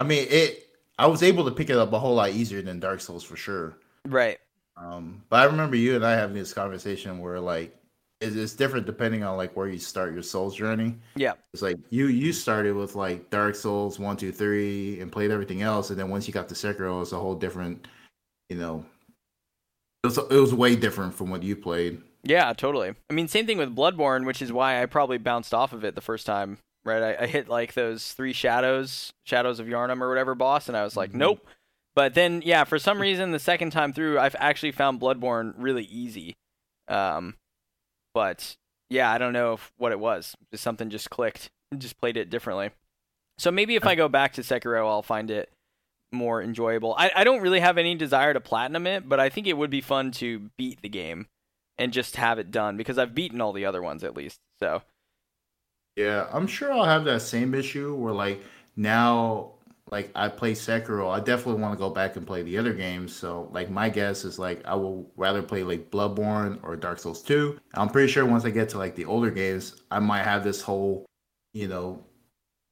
I 0.00 0.04
mean, 0.04 0.26
it. 0.28 0.66
I 0.98 1.06
was 1.06 1.22
able 1.22 1.44
to 1.46 1.50
pick 1.50 1.70
it 1.70 1.76
up 1.76 1.92
a 1.92 1.98
whole 1.98 2.14
lot 2.14 2.30
easier 2.30 2.60
than 2.60 2.78
Dark 2.78 3.00
Souls 3.00 3.24
for 3.24 3.36
sure. 3.36 3.74
Right. 4.06 4.38
Um, 4.76 5.22
but 5.28 5.40
I 5.40 5.44
remember 5.44 5.76
you 5.76 5.94
and 5.94 6.04
I 6.04 6.12
having 6.12 6.36
this 6.36 6.52
conversation 6.52 7.20
where 7.20 7.40
like 7.40 7.76
it's, 8.20 8.36
it's 8.36 8.54
different 8.54 8.86
depending 8.86 9.22
on 9.22 9.36
like 9.36 9.56
where 9.56 9.68
you 9.68 9.78
start 9.78 10.12
your 10.12 10.22
Souls 10.22 10.54
journey. 10.56 10.96
Yeah. 11.16 11.34
It's 11.52 11.62
like 11.62 11.76
you 11.90 12.08
you 12.08 12.32
started 12.32 12.74
with 12.74 12.96
like 12.96 13.30
Dark 13.30 13.54
Souls 13.54 13.98
one, 13.98 14.16
two, 14.16 14.32
three, 14.32 15.00
and 15.00 15.10
played 15.10 15.30
everything 15.30 15.62
else, 15.62 15.90
and 15.90 15.98
then 15.98 16.10
once 16.10 16.26
you 16.26 16.34
got 16.34 16.48
to 16.48 16.54
Sekiro, 16.54 17.00
it's 17.00 17.12
a 17.12 17.18
whole 17.18 17.34
different, 17.34 17.88
you 18.48 18.56
know. 18.56 18.84
It 20.02 20.06
was 20.06 20.18
it 20.18 20.30
was 20.30 20.54
way 20.54 20.76
different 20.76 21.14
from 21.14 21.30
what 21.30 21.42
you 21.42 21.56
played. 21.56 22.02
Yeah, 22.22 22.52
totally. 22.52 22.94
I 23.08 23.12
mean, 23.12 23.28
same 23.28 23.46
thing 23.46 23.58
with 23.58 23.74
Bloodborne, 23.74 24.26
which 24.26 24.42
is 24.42 24.52
why 24.52 24.82
I 24.82 24.86
probably 24.86 25.18
bounced 25.18 25.54
off 25.54 25.72
of 25.72 25.84
it 25.84 25.94
the 25.94 26.00
first 26.00 26.26
time. 26.26 26.58
Right, 26.82 27.02
I, 27.02 27.24
I 27.24 27.26
hit 27.26 27.48
like 27.48 27.74
those 27.74 28.12
three 28.12 28.32
shadows, 28.32 29.12
shadows 29.24 29.60
of 29.60 29.66
Yharnam 29.66 30.00
or 30.00 30.08
whatever 30.08 30.34
boss, 30.34 30.68
and 30.68 30.76
I 30.76 30.82
was 30.82 30.96
like, 30.96 31.10
mm-hmm. 31.10 31.18
nope. 31.18 31.46
But 31.94 32.14
then, 32.14 32.40
yeah, 32.42 32.64
for 32.64 32.78
some 32.78 33.00
reason, 33.00 33.32
the 33.32 33.38
second 33.38 33.70
time 33.70 33.92
through, 33.92 34.18
I've 34.18 34.36
actually 34.38 34.72
found 34.72 35.00
Bloodborne 35.00 35.54
really 35.58 35.84
easy. 35.84 36.36
Um, 36.88 37.34
but 38.14 38.56
yeah, 38.88 39.10
I 39.10 39.18
don't 39.18 39.32
know 39.32 39.54
if, 39.54 39.72
what 39.76 39.92
it 39.92 40.00
was. 40.00 40.34
Just 40.50 40.64
something 40.64 40.88
just 40.88 41.10
clicked. 41.10 41.50
Just 41.76 41.98
played 41.98 42.16
it 42.16 42.30
differently. 42.30 42.70
So 43.38 43.50
maybe 43.50 43.76
if 43.76 43.86
I 43.86 43.94
go 43.94 44.08
back 44.08 44.34
to 44.34 44.42
Sekiro, 44.42 44.86
I'll 44.86 45.02
find 45.02 45.30
it 45.30 45.50
more 46.12 46.42
enjoyable. 46.42 46.94
I, 46.96 47.10
I 47.14 47.24
don't 47.24 47.40
really 47.40 47.60
have 47.60 47.78
any 47.78 47.94
desire 47.94 48.32
to 48.32 48.40
platinum 48.40 48.86
it, 48.86 49.08
but 49.08 49.20
I 49.20 49.28
think 49.28 49.46
it 49.46 49.56
would 49.56 49.70
be 49.70 49.80
fun 49.80 50.10
to 50.12 50.50
beat 50.56 50.82
the 50.82 50.88
game 50.88 51.26
and 51.78 51.92
just 51.92 52.16
have 52.16 52.38
it 52.38 52.50
done 52.50 52.76
because 52.76 52.98
I've 52.98 53.14
beaten 53.14 53.40
all 53.40 53.52
the 53.52 53.64
other 53.64 53.82
ones 53.82 54.04
at 54.04 54.16
least. 54.16 54.40
So 54.58 54.82
yeah, 55.96 56.28
I'm 56.32 56.46
sure 56.46 56.72
I'll 56.72 56.84
have 56.84 57.04
that 57.04 57.22
same 57.22 57.54
issue 57.54 57.94
where 57.94 58.12
like 58.14 58.42
now 58.76 59.52
like 59.90 60.10
I 60.14 60.28
play 60.28 60.52
Sekiro, 60.52 61.10
I 61.10 61.18
definitely 61.20 61.60
want 61.60 61.74
to 61.74 61.78
go 61.78 61.90
back 61.90 62.16
and 62.16 62.26
play 62.26 62.42
the 62.42 62.56
other 62.58 62.72
games. 62.72 63.14
So 63.14 63.48
like 63.52 63.70
my 63.70 63.88
guess 63.88 64.24
is 64.24 64.38
like 64.38 64.64
I 64.64 64.74
will 64.74 65.10
rather 65.16 65.42
play 65.42 65.62
like 65.62 65.90
Bloodborne 65.90 66.58
or 66.62 66.76
Dark 66.76 66.98
Souls 67.00 67.22
2. 67.22 67.58
I'm 67.74 67.88
pretty 67.88 68.10
sure 68.10 68.24
once 68.24 68.44
I 68.44 68.50
get 68.50 68.68
to 68.70 68.78
like 68.78 68.94
the 68.94 69.04
older 69.04 69.30
games, 69.30 69.82
I 69.90 69.98
might 69.98 70.22
have 70.22 70.44
this 70.44 70.62
whole, 70.62 71.06
you 71.52 71.66
know, 71.68 72.04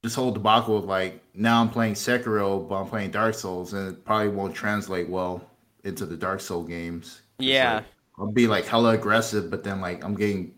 this 0.03 0.15
whole 0.15 0.31
debacle 0.31 0.77
of 0.77 0.85
like 0.85 1.21
now 1.33 1.61
I'm 1.61 1.69
playing 1.69 1.93
Sekiro, 1.93 2.67
but 2.67 2.81
I'm 2.81 2.87
playing 2.87 3.11
Dark 3.11 3.35
Souls, 3.35 3.73
and 3.73 3.89
it 3.89 4.05
probably 4.05 4.29
won't 4.29 4.55
translate 4.55 5.09
well 5.09 5.41
into 5.83 6.05
the 6.05 6.17
Dark 6.17 6.41
Soul 6.41 6.63
games. 6.63 7.21
Yeah. 7.37 7.75
Like, 7.75 7.85
I'll 8.17 8.31
be 8.31 8.47
like 8.47 8.65
hella 8.65 8.91
aggressive, 8.91 9.49
but 9.49 9.63
then 9.63 9.79
like 9.81 10.03
I'm 10.03 10.15
getting, 10.15 10.53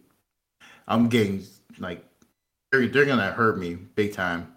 I'm 0.87 1.09
getting 1.09 1.43
like 1.79 2.03
they're 2.71 2.87
they're 2.87 3.05
gonna 3.05 3.31
hurt 3.31 3.57
me 3.57 3.75
big 3.75 4.13
time. 4.13 4.53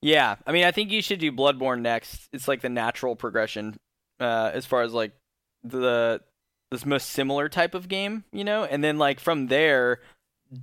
Yeah, 0.00 0.36
I 0.46 0.52
mean, 0.52 0.64
I 0.64 0.72
think 0.72 0.90
you 0.90 1.00
should 1.00 1.20
do 1.20 1.30
Bloodborne 1.30 1.80
next. 1.80 2.28
It's 2.32 2.48
like 2.48 2.60
the 2.60 2.68
natural 2.68 3.14
progression, 3.14 3.76
uh, 4.18 4.50
as 4.52 4.66
far 4.66 4.82
as 4.82 4.92
like 4.92 5.12
the 5.62 6.20
this 6.72 6.84
most 6.84 7.10
similar 7.10 7.48
type 7.48 7.74
of 7.74 7.88
game, 7.88 8.24
you 8.32 8.44
know, 8.44 8.64
and 8.64 8.82
then 8.82 8.98
like 8.98 9.20
from 9.20 9.46
there, 9.46 10.00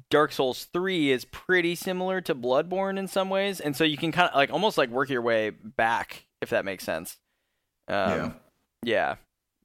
Dark 0.09 0.31
Souls 0.31 0.65
3 0.71 1.11
is 1.11 1.25
pretty 1.25 1.75
similar 1.75 2.21
to 2.21 2.35
Bloodborne 2.35 2.97
in 2.97 3.07
some 3.07 3.29
ways, 3.29 3.59
and 3.59 3.75
so 3.75 3.83
you 3.83 3.97
can 3.97 4.11
kind 4.11 4.29
of 4.29 4.35
like 4.35 4.51
almost 4.51 4.77
like 4.77 4.89
work 4.89 5.09
your 5.09 5.21
way 5.21 5.49
back 5.49 6.25
if 6.41 6.49
that 6.49 6.65
makes 6.65 6.83
sense. 6.83 7.17
Um, 7.87 8.09
yeah. 8.09 8.31
Yeah, 8.81 9.15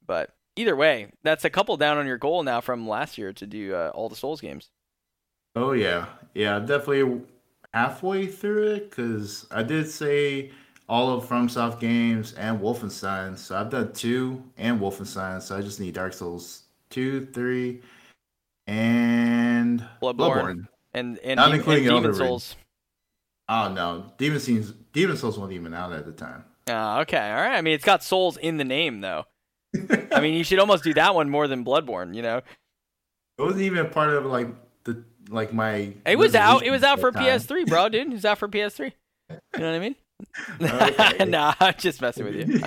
but 0.05 0.31
either 0.55 0.75
way, 0.75 1.07
that's 1.23 1.45
a 1.45 1.49
couple 1.49 1.77
down 1.77 1.97
on 1.97 2.05
your 2.05 2.17
goal 2.17 2.43
now 2.43 2.59
from 2.61 2.87
last 2.87 3.17
year 3.17 3.31
to 3.33 3.47
do 3.47 3.73
uh, 3.73 3.91
all 3.93 4.09
the 4.09 4.15
Souls 4.15 4.41
games. 4.41 4.69
Oh 5.55 5.71
yeah, 5.71 6.07
yeah, 6.33 6.59
definitely 6.59 7.21
halfway 7.73 8.27
through 8.27 8.73
it 8.73 8.89
because 8.89 9.47
I 9.51 9.63
did 9.63 9.89
say 9.89 10.51
all 10.89 11.13
of 11.13 11.27
FromSoft 11.27 11.79
games 11.79 12.33
and 12.33 12.59
Wolfenstein, 12.59 13.37
so 13.37 13.55
I've 13.55 13.69
done 13.69 13.93
two 13.93 14.43
and 14.57 14.81
Wolfenstein, 14.81 15.41
so 15.41 15.57
I 15.57 15.61
just 15.61 15.79
need 15.79 15.93
Dark 15.93 16.11
Souls 16.11 16.63
two, 16.89 17.27
three, 17.27 17.81
and 18.67 19.85
Bloodborne, 20.01 20.15
Bloodborne. 20.15 20.67
and 20.93 21.17
and, 21.19 21.37
Not 21.37 21.53
including 21.53 21.87
and 21.87 21.95
Demon 21.95 22.13
Souls. 22.13 22.55
Oh 23.47 23.71
no, 23.71 24.11
Demon 24.17 24.39
Souls 24.39 24.73
Demon 24.93 25.17
Souls 25.17 25.37
wasn't 25.37 25.53
even 25.53 25.73
out 25.73 25.93
at 25.93 26.05
the 26.05 26.11
time. 26.11 26.43
Oh, 26.67 27.01
okay, 27.01 27.29
all 27.29 27.35
right. 27.35 27.55
I 27.55 27.61
mean, 27.61 27.75
it's 27.75 27.85
got 27.85 28.03
souls 28.03 28.37
in 28.37 28.57
the 28.57 28.63
name 28.63 29.01
though. 29.01 29.25
I 30.11 30.19
mean, 30.19 30.33
you 30.33 30.43
should 30.43 30.59
almost 30.59 30.83
do 30.83 30.93
that 30.95 31.13
one 31.13 31.29
more 31.29 31.47
than 31.47 31.63
Bloodborne. 31.65 32.15
You 32.15 32.21
know, 32.21 32.37
it 32.37 33.41
wasn't 33.41 33.63
even 33.63 33.89
part 33.89 34.11
of 34.11 34.25
like 34.25 34.47
the 34.83 35.03
like 35.29 35.53
my. 35.53 35.93
It 36.05 36.17
was 36.17 36.33
out. 36.33 36.63
It 36.63 36.71
was 36.71 36.83
out 36.83 36.99
for 36.99 37.11
time. 37.11 37.23
PS3, 37.23 37.67
bro, 37.67 37.89
dude. 37.89 38.07
It 38.07 38.13
was 38.13 38.25
out 38.25 38.37
for 38.37 38.47
PS3. 38.47 38.93
You 39.29 39.35
know 39.59 39.65
what 39.65 39.75
I 39.75 39.79
mean? 39.79 39.95
Okay. 40.61 41.25
nah, 41.27 41.53
I'm 41.59 41.73
just 41.77 42.01
messing 42.01 42.25
with 42.25 42.35
you. 42.35 42.43
you 42.55 42.61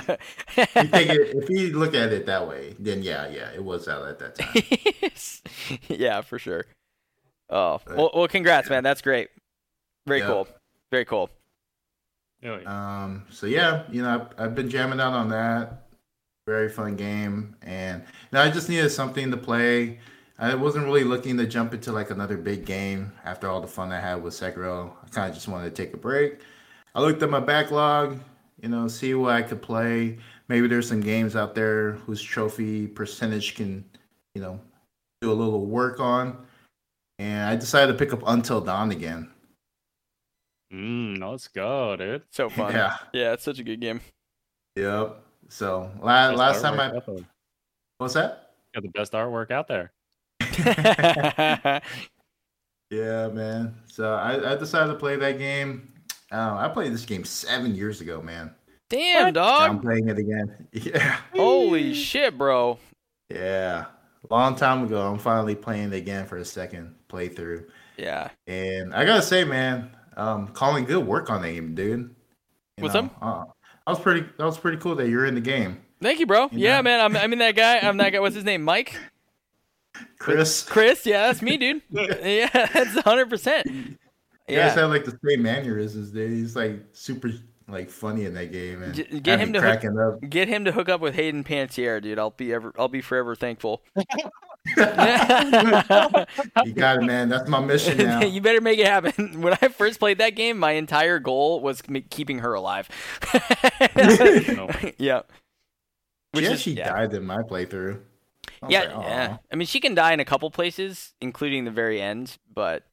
it, 0.56 1.36
if 1.36 1.50
you 1.50 1.78
look 1.78 1.94
at 1.94 2.12
it 2.12 2.26
that 2.26 2.46
way, 2.46 2.74
then 2.78 3.02
yeah, 3.02 3.28
yeah, 3.28 3.50
it 3.54 3.62
was 3.62 3.88
out 3.88 4.06
at 4.06 4.18
that 4.18 4.34
time. 4.36 5.80
yeah, 5.98 6.20
for 6.20 6.38
sure. 6.38 6.66
Oh, 7.50 7.80
well, 7.86 8.10
well, 8.14 8.28
congrats, 8.28 8.68
man. 8.68 8.82
That's 8.82 9.00
great. 9.00 9.30
Very 10.06 10.20
yep. 10.20 10.28
cool. 10.28 10.48
Very 10.90 11.04
cool. 11.04 11.30
Um. 12.44 13.24
So 13.30 13.46
yeah, 13.46 13.84
you 13.90 14.02
know, 14.02 14.28
I've, 14.36 14.44
I've 14.44 14.54
been 14.54 14.70
jamming 14.70 15.00
out 15.00 15.12
on 15.12 15.30
that 15.30 15.88
very 16.48 16.70
fun 16.70 16.96
game. 16.96 17.54
And 17.60 18.02
now 18.32 18.42
I 18.42 18.50
just 18.50 18.70
needed 18.70 18.88
something 18.88 19.30
to 19.30 19.36
play. 19.36 19.98
I 20.38 20.54
wasn't 20.54 20.86
really 20.86 21.04
looking 21.04 21.36
to 21.36 21.46
jump 21.46 21.74
into 21.74 21.92
like 21.92 22.10
another 22.10 22.38
big 22.38 22.64
game 22.64 23.12
after 23.22 23.48
all 23.48 23.60
the 23.60 23.68
fun 23.68 23.92
I 23.92 24.00
had 24.00 24.22
with 24.22 24.32
Sekiro. 24.32 24.92
I 25.04 25.08
kind 25.10 25.28
of 25.28 25.34
just 25.34 25.46
wanted 25.46 25.74
to 25.74 25.82
take 25.82 25.92
a 25.92 25.98
break. 25.98 26.38
I 26.94 27.00
looked 27.00 27.22
at 27.22 27.30
my 27.30 27.40
backlog, 27.40 28.20
you 28.60 28.68
know, 28.68 28.88
see 28.88 29.14
what 29.14 29.32
I 29.32 29.42
could 29.42 29.62
play. 29.62 30.18
Maybe 30.48 30.66
there's 30.66 30.88
some 30.88 31.00
games 31.00 31.36
out 31.36 31.54
there 31.54 31.92
whose 31.92 32.22
trophy 32.22 32.86
percentage 32.86 33.54
can, 33.54 33.84
you 34.34 34.40
know, 34.40 34.60
do 35.20 35.30
a 35.30 35.34
little 35.34 35.66
work 35.66 36.00
on. 36.00 36.46
And 37.18 37.48
I 37.48 37.56
decided 37.56 37.92
to 37.92 37.98
pick 37.98 38.12
up 38.12 38.22
Until 38.26 38.60
Dawn 38.60 38.90
again. 38.90 39.30
Mm, 40.72 41.20
let's 41.20 41.48
go, 41.48 41.96
dude. 41.96 42.22
So 42.30 42.48
fun. 42.50 42.72
Yeah. 42.72 42.96
Yeah, 43.12 43.32
it's 43.32 43.44
such 43.44 43.58
a 43.58 43.64
good 43.64 43.80
game. 43.80 44.00
Yep. 44.76 45.22
So 45.48 45.90
last, 46.00 46.36
last 46.36 46.62
time 46.62 46.78
I 46.78 47.00
what's 47.98 48.14
that? 48.14 48.52
Got 48.74 48.82
the 48.82 48.90
best 48.90 49.12
artwork 49.12 49.50
out 49.50 49.66
there. 49.66 49.92
yeah, 52.90 53.28
man. 53.28 53.74
So 53.86 54.14
I, 54.14 54.52
I 54.52 54.56
decided 54.56 54.92
to 54.92 54.98
play 54.98 55.16
that 55.16 55.38
game. 55.38 55.92
Uh, 56.30 56.56
I 56.58 56.68
played 56.68 56.92
this 56.92 57.04
game 57.04 57.24
seven 57.24 57.74
years 57.74 58.00
ago, 58.00 58.20
man. 58.20 58.54
Damn, 58.90 59.26
what? 59.26 59.34
dog. 59.34 59.70
I'm 59.70 59.80
playing 59.80 60.08
it 60.08 60.18
again. 60.18 60.68
Yeah. 60.72 61.18
Holy 61.34 61.94
shit, 61.94 62.36
bro. 62.36 62.78
Yeah. 63.30 63.86
Long 64.30 64.54
time 64.54 64.84
ago. 64.84 65.00
I'm 65.00 65.18
finally 65.18 65.54
playing 65.54 65.92
it 65.92 65.96
again 65.96 66.26
for 66.26 66.36
a 66.36 66.44
second 66.44 66.94
playthrough. 67.08 67.66
Yeah. 67.96 68.30
And 68.46 68.94
I 68.94 69.04
gotta 69.04 69.22
say, 69.22 69.44
man, 69.44 69.90
um, 70.16 70.48
calling 70.48 70.84
good 70.84 71.06
work 71.06 71.30
on 71.30 71.42
the 71.42 71.52
game, 71.52 71.74
dude. 71.74 72.14
You 72.76 72.82
What's 72.82 72.94
know, 72.94 73.00
up? 73.00 73.16
Uh, 73.20 73.44
that 73.86 73.92
was 73.92 74.00
pretty. 74.00 74.26
That 74.38 74.44
was 74.44 74.58
pretty 74.58 74.78
cool 74.78 74.94
that 74.96 75.08
you're 75.08 75.26
in 75.26 75.34
the 75.34 75.40
game. 75.40 75.80
Thank 76.00 76.20
you, 76.20 76.26
bro. 76.26 76.44
You 76.52 76.58
yeah, 76.58 76.76
know? 76.76 76.82
man. 76.82 77.00
I'm, 77.00 77.16
I'm 77.16 77.32
in 77.32 77.38
that 77.40 77.56
guy. 77.56 77.78
I'm 77.78 77.96
that 77.96 78.10
guy. 78.10 78.20
What's 78.20 78.36
his 78.36 78.44
name? 78.44 78.62
Mike. 78.62 78.96
Chris. 80.18 80.62
Chris. 80.62 81.04
Yeah, 81.04 81.26
that's 81.26 81.42
me, 81.42 81.56
dude. 81.56 81.82
yeah, 81.90 82.48
that's 82.52 82.94
100. 82.94 83.30
percent 83.30 83.98
Yeah, 84.48 84.68
guys 84.68 84.76
have 84.76 84.90
like 84.90 85.04
the 85.04 85.18
same 85.26 85.42
mannerisms, 85.42 86.10
dude. 86.10 86.30
He's 86.30 86.56
like 86.56 86.80
super 86.92 87.30
like 87.68 87.90
funny 87.90 88.24
in 88.24 88.32
that 88.34 88.50
game 88.50 88.82
and 88.82 89.22
get 89.22 89.40
him 89.40 89.52
to 89.52 89.60
hook, 89.60 89.84
up. 89.84 90.30
get 90.30 90.48
him 90.48 90.64
to 90.64 90.72
hook 90.72 90.88
up 90.88 91.00
with 91.00 91.14
Hayden 91.14 91.44
Panettiere, 91.44 92.00
dude. 92.02 92.18
I'll 92.18 92.30
be 92.30 92.52
ever 92.52 92.72
I'll 92.78 92.88
be 92.88 93.02
forever 93.02 93.34
thankful. 93.34 93.82
you 94.66 94.74
got 96.74 96.98
it, 96.98 97.02
man. 97.02 97.28
That's 97.28 97.48
my 97.48 97.60
mission 97.60 97.98
now. 98.06 98.22
you 98.22 98.40
better 98.40 98.60
make 98.60 98.78
it 98.78 98.86
happen. 98.86 99.40
When 99.40 99.54
I 99.60 99.68
first 99.68 99.98
played 99.98 100.18
that 100.18 100.34
game, 100.34 100.58
my 100.58 100.72
entire 100.72 101.18
goal 101.18 101.60
was 101.60 101.82
keeping 102.10 102.40
her 102.40 102.54
alive. 102.54 102.88
yeah. 104.98 105.22
Which 106.32 106.44
she 106.44 106.52
actually 106.52 106.72
yeah. 106.74 106.92
died 106.92 107.14
in 107.14 107.24
my 107.24 107.38
playthrough. 107.38 108.00
Yeah, 108.68 108.80
like, 108.80 109.06
yeah. 109.06 109.36
I 109.52 109.56
mean, 109.56 109.66
she 109.66 109.80
can 109.80 109.94
die 109.94 110.12
in 110.12 110.20
a 110.20 110.24
couple 110.24 110.50
places, 110.50 111.14
including 111.20 111.64
the 111.64 111.70
very 111.70 112.00
end, 112.00 112.38
but 112.52 112.84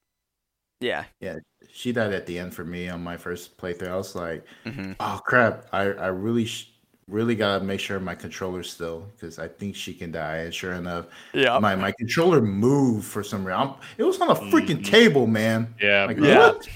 Yeah. 0.79 1.05
Yeah. 1.19 1.37
She 1.71 1.91
died 1.91 2.13
at 2.13 2.25
the 2.25 2.37
end 2.39 2.53
for 2.53 2.63
me 2.63 2.89
on 2.89 3.03
my 3.03 3.17
first 3.17 3.57
playthrough. 3.57 3.89
I 3.89 3.95
was 3.97 4.15
like, 4.15 4.45
hmm 4.65 4.93
oh 4.99 5.19
crap! 5.25 5.65
I 5.73 5.83
I 5.93 6.07
really 6.07 6.45
sh- 6.45 6.71
really 7.07 7.35
gotta 7.35 7.63
make 7.63 7.79
sure 7.79 7.99
my 7.99 8.15
controller's 8.15 8.71
still 8.71 9.07
because 9.15 9.37
I 9.39 9.47
think 9.47 9.75
she 9.75 9.93
can 9.93 10.11
die. 10.11 10.37
And 10.37 10.53
sure 10.53 10.73
enough, 10.73 11.05
Yeah. 11.33 11.59
my 11.59 11.75
my 11.75 11.91
controller 11.91 12.41
moved 12.41 13.05
for 13.05 13.23
some 13.23 13.45
reason. 13.45 13.59
I'm- 13.59 13.73
It 13.97 14.03
was 14.03 14.19
on 14.21 14.29
a 14.31 14.35
freaking 14.35 14.79
Mhm. 14.81 14.85
table, 14.85 15.27
man. 15.27 15.73
Yeah, 15.81 16.05
Like. 16.05 16.17
Yeah. 16.17 16.37
what? 16.51 16.67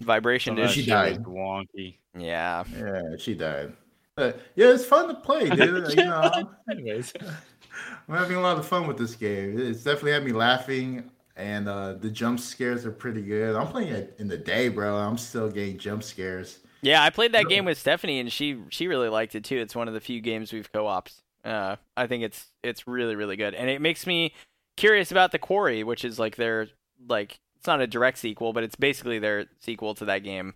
Vibration, 0.00 0.50
Some 0.52 0.56
dude. 0.56 0.64
that 0.68 0.72
she 0.72 0.80
shit 0.82 0.88
died. 0.90 1.26
was 1.26 1.34
Wonky. 1.36 1.96
Yeah. 2.18 2.64
Yeah, 2.76 3.02
she 3.18 3.34
died. 3.34 3.72
But 4.16 4.40
yeah, 4.56 4.72
it's 4.72 4.84
fun 4.84 5.08
to 5.08 5.14
play, 5.14 5.48
dude. 5.50 5.88
you 5.96 6.04
know, 6.04 6.50
Anyways, 6.70 7.12
I'm 8.08 8.14
having 8.16 8.36
a 8.36 8.40
lot 8.40 8.58
of 8.58 8.66
fun 8.66 8.86
with 8.86 8.96
this 8.98 9.14
game. 9.16 9.58
It's 9.58 9.82
definitely 9.82 10.12
had 10.12 10.24
me 10.24 10.32
laughing, 10.32 11.10
and 11.36 11.68
uh, 11.68 11.94
the 11.94 12.10
jump 12.10 12.40
scares 12.40 12.84
are 12.86 12.92
pretty 12.92 13.22
good. 13.22 13.56
I'm 13.56 13.66
playing 13.68 13.88
it 13.92 14.14
in 14.18 14.28
the 14.28 14.36
day, 14.38 14.68
bro. 14.68 14.96
I'm 14.96 15.18
still 15.18 15.50
getting 15.50 15.78
jump 15.78 16.02
scares. 16.02 16.58
Yeah, 16.82 17.02
I 17.02 17.10
played 17.10 17.32
that 17.32 17.48
game 17.48 17.64
with 17.64 17.78
Stephanie, 17.78 18.20
and 18.20 18.30
she 18.30 18.58
she 18.68 18.86
really 18.88 19.08
liked 19.08 19.34
it 19.34 19.44
too. 19.44 19.56
It's 19.58 19.74
one 19.74 19.88
of 19.88 19.94
the 19.94 20.00
few 20.00 20.20
games 20.20 20.52
we've 20.52 20.70
co-ops. 20.72 21.22
Uh, 21.44 21.76
I 21.96 22.06
think 22.06 22.22
it's 22.24 22.46
it's 22.62 22.86
really 22.86 23.16
really 23.16 23.36
good, 23.36 23.54
and 23.54 23.68
it 23.70 23.80
makes 23.80 24.06
me 24.06 24.32
curious 24.76 25.10
about 25.10 25.32
the 25.32 25.38
Quarry, 25.38 25.82
which 25.82 26.04
is 26.04 26.18
like 26.18 26.36
their 26.36 26.68
like 27.08 27.38
it's 27.56 27.66
not 27.66 27.80
a 27.80 27.86
direct 27.86 28.18
sequel, 28.18 28.52
but 28.52 28.64
it's 28.64 28.76
basically 28.76 29.18
their 29.18 29.46
sequel 29.60 29.94
to 29.94 30.04
that 30.04 30.18
game. 30.24 30.54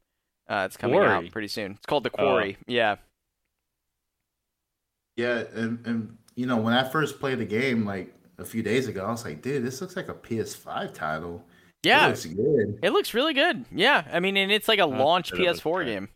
Uh, 0.48 0.64
it's 0.66 0.76
coming 0.76 0.96
Quarry? 0.96 1.08
out 1.08 1.30
pretty 1.30 1.48
soon. 1.48 1.72
It's 1.72 1.86
called 1.86 2.04
the 2.04 2.10
Oh. 2.18 2.24
Quarry. 2.24 2.56
Yeah, 2.66 2.96
Yeah, 5.16 5.44
and, 5.54 5.84
and 5.86 6.16
you 6.36 6.46
know, 6.46 6.56
when 6.58 6.74
I 6.74 6.88
first 6.88 7.18
played 7.20 7.38
the 7.38 7.44
game 7.44 7.84
like 7.84 8.14
a 8.38 8.44
few 8.44 8.62
days 8.62 8.86
ago, 8.88 9.04
I 9.06 9.10
was 9.10 9.24
like, 9.24 9.42
dude, 9.42 9.64
this 9.64 9.80
looks 9.80 9.96
like 9.96 10.08
a 10.08 10.14
PS5 10.14 10.92
title. 10.94 11.44
Yeah, 11.84 12.06
It 12.06 12.08
looks 12.10 12.24
good. 12.26 12.78
it 12.82 12.90
looks 12.90 13.14
really 13.14 13.34
good. 13.34 13.64
Yeah, 13.70 14.04
I 14.12 14.20
mean, 14.20 14.36
and 14.36 14.50
it's 14.50 14.68
like 14.68 14.78
a 14.80 14.86
launch 14.86 15.30
give 15.30 15.40
it 15.40 15.46
a 15.46 15.52
PS4 15.54 15.84
game. 15.84 16.08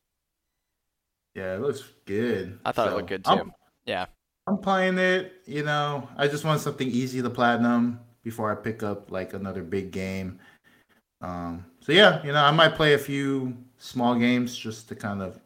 Yeah, 1.34 1.54
it 1.54 1.60
looks 1.60 1.82
good. 2.04 2.58
I 2.64 2.72
thought 2.72 2.88
it 2.88 2.94
looked 2.94 3.08
good 3.08 3.22
I'm- 3.26 3.38
too. 3.46 3.52
Yeah. 3.86 4.06
I'm 4.48 4.58
playing 4.58 4.98
it, 4.98 5.34
you 5.46 5.62
know. 5.62 6.08
I 6.16 6.26
just 6.26 6.44
want 6.44 6.60
something 6.60 6.88
easy 6.88 7.22
to 7.22 7.30
platinum 7.30 8.00
before 8.24 8.50
I 8.50 8.56
pick 8.56 8.82
up 8.82 9.10
like 9.12 9.34
another 9.34 9.62
big 9.62 9.92
game. 9.92 10.40
Um, 11.20 11.64
so 11.80 11.92
yeah, 11.92 12.20
you 12.26 12.32
know, 12.32 12.42
I 12.44 12.50
might 12.50 12.74
play 12.74 12.94
a 12.94 12.98
few 12.98 13.56
small 13.78 14.16
games 14.16 14.56
just 14.56 14.88
to 14.88 14.96
kind 14.96 15.22
of, 15.22 15.40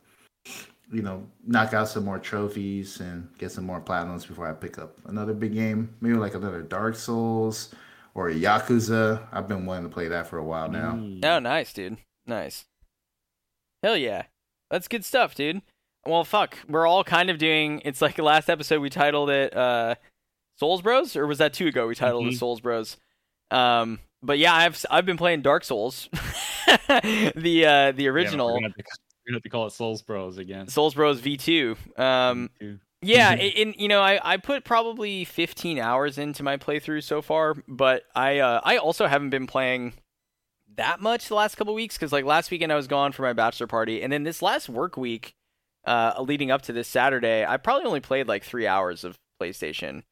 you 0.93 1.03
know, 1.03 1.27
knock 1.47 1.75
out 1.75 1.89
some 1.89 2.05
more 2.05 2.19
trophies 2.19 3.01
and 3.01 3.29
get 3.39 3.51
some 3.53 3.65
more 3.65 3.81
platinums 3.81 4.27
before 4.27 4.49
I 4.49 4.53
pick 4.53 4.79
up 4.79 4.97
another 5.07 5.35
big 5.35 5.53
game. 5.53 5.95
Maybe 6.01 6.15
like 6.15 6.35
another 6.35 6.63
Dark 6.63 6.95
Souls 6.95 7.75
or 8.15 8.29
a 8.29 8.35
Yakuza. 8.35 9.27
I've 9.33 9.49
been 9.49 9.67
wanting 9.67 9.85
to 9.89 9.93
play 9.93 10.09
that 10.09 10.27
for 10.29 10.39
a 10.39 10.45
while 10.45 10.69
now. 10.71 10.93
Mm. 10.93 11.25
Oh, 11.25 11.39
nice, 11.41 11.73
dude. 11.73 11.99
Nice. 12.27 12.65
Hell 13.83 13.97
yeah. 13.97 14.25
That's 14.71 14.89
good 14.89 15.05
stuff, 15.05 15.35
dude. 15.35 15.63
Well, 16.07 16.25
fuck. 16.25 16.57
We're 16.69 16.87
all 16.87 17.05
kind 17.05 17.31
of 17.31 17.39
doing. 17.39 17.83
It's 17.85 18.01
like 18.01 18.15
the 18.17 18.23
last 18.23 18.49
episode 18.49 18.81
we 18.81 18.91
titled 18.91 19.31
it 19.31 19.57
uh, 19.57 19.97
Souls 20.57 20.83
Bros, 20.83 21.17
or 21.17 21.27
was 21.27 21.39
that 21.39 21.53
two 21.53 21.67
ago 21.67 21.87
we 21.89 21.95
titled 21.97 22.27
it 22.27 22.31
Mhm. 22.35 22.39
Souls 22.39 22.61
Bros? 22.61 22.97
Um, 23.51 23.99
but 24.23 24.39
yeah, 24.39 24.55
I've 24.55 24.85
I've 24.91 25.07
been 25.07 25.17
playing 25.17 25.43
Dark 25.43 25.63
Souls, 25.65 26.09
the 26.89 27.65
uh, 27.67 27.93
the 27.93 28.09
original 28.09 28.61
we're, 28.61 28.71
gonna 29.27 29.27
have 29.27 29.27
to, 29.27 29.27
we're 29.27 29.33
gonna 29.33 29.37
have 29.37 29.43
to 29.43 29.49
call 29.49 29.67
it 29.67 29.73
Souls 29.73 30.03
Bros 30.03 30.39
again. 30.39 30.69
Souls 30.69 30.95
Bros 30.95 31.21
V 31.21 31.37
two. 31.37 31.77
Um, 31.97 32.51
Too. 32.59 32.79
yeah, 33.03 33.35
in 33.35 33.75
you 33.79 33.89
know, 33.89 34.01
I, 34.01 34.21
I 34.23 34.37
put 34.37 34.65
probably 34.65 35.25
15 35.25 35.79
hours 35.79 36.19
into 36.19 36.43
my 36.43 36.57
playthrough 36.57 37.03
so 37.03 37.23
far, 37.23 37.55
but 37.69 38.05
I 38.15 38.39
uh, 38.39 38.61
I 38.65 38.79
also 38.79 39.07
haven't 39.07 39.31
been 39.31 39.47
playing 39.47 39.95
that 40.77 41.01
much 41.01 41.29
the 41.29 41.35
last 41.35 41.57
couple 41.57 41.75
weeks 41.75 41.97
because 41.97 42.13
like 42.13 42.25
last 42.25 42.51
weekend 42.51 42.73
I 42.73 42.77
was 42.77 42.87
gone 42.87 43.13
for 43.13 43.23
my 43.23 43.33
bachelor 43.33 43.67
party, 43.67 44.03
and 44.03 44.13
then 44.13 44.23
this 44.23 44.43
last 44.43 44.69
work 44.69 44.97
week, 44.97 45.35
uh, 45.85 46.15
leading 46.21 46.51
up 46.51 46.63
to 46.63 46.73
this 46.73 46.89
Saturday, 46.89 47.45
I 47.45 47.57
probably 47.57 47.87
only 47.87 48.01
played 48.01 48.29
like 48.29 48.45
three 48.45 48.67
hours 48.67 49.05
of 49.05 49.19
PlayStation. 49.41 50.03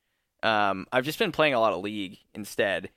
Um, 0.43 0.87
I've 0.93 1.05
just 1.05 1.19
been 1.19 1.33
playing 1.33 1.55
a 1.55 1.61
lot 1.61 1.73
of 1.73 1.83
League 1.83 2.19
instead, 2.35 2.91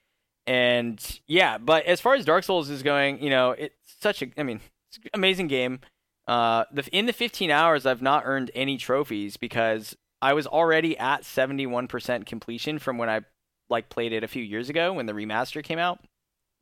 and 0.46 1.00
yeah. 1.28 1.58
But 1.58 1.86
as 1.86 2.02
far 2.02 2.16
as 2.16 2.26
Dark 2.26 2.44
Souls 2.44 2.70
is 2.70 2.84
going, 2.84 3.22
you 3.22 3.30
know, 3.30 3.52
it's 3.52 3.76
such 4.02 4.22
a 4.22 4.28
I 4.38 4.44
mean, 4.44 4.60
it's 4.90 4.98
an 4.98 5.10
amazing 5.14 5.48
game. 5.48 5.80
Uh, 6.28 6.66
the 6.72 6.86
in 6.92 7.06
the 7.06 7.14
15 7.14 7.50
hours, 7.52 7.86
I've 7.86 8.02
not 8.02 8.24
earned 8.26 8.52
any 8.54 8.78
trophies 8.78 9.38
because 9.38 9.96
I 10.22 10.34
was 10.34 10.48
already 10.48 10.98
at 10.98 11.22
71% 11.22 12.26
completion 12.26 12.80
from 12.80 12.98
when 12.98 13.10
I 13.10 13.22
like 13.70 13.90
played 13.90 14.14
it 14.14 14.24
a 14.24 14.28
few 14.28 14.44
years 14.44 14.70
ago 14.70 14.94
when 14.94 15.06
the 15.06 15.14
remaster 15.14 15.64
came 15.64 15.80
out. 15.80 16.00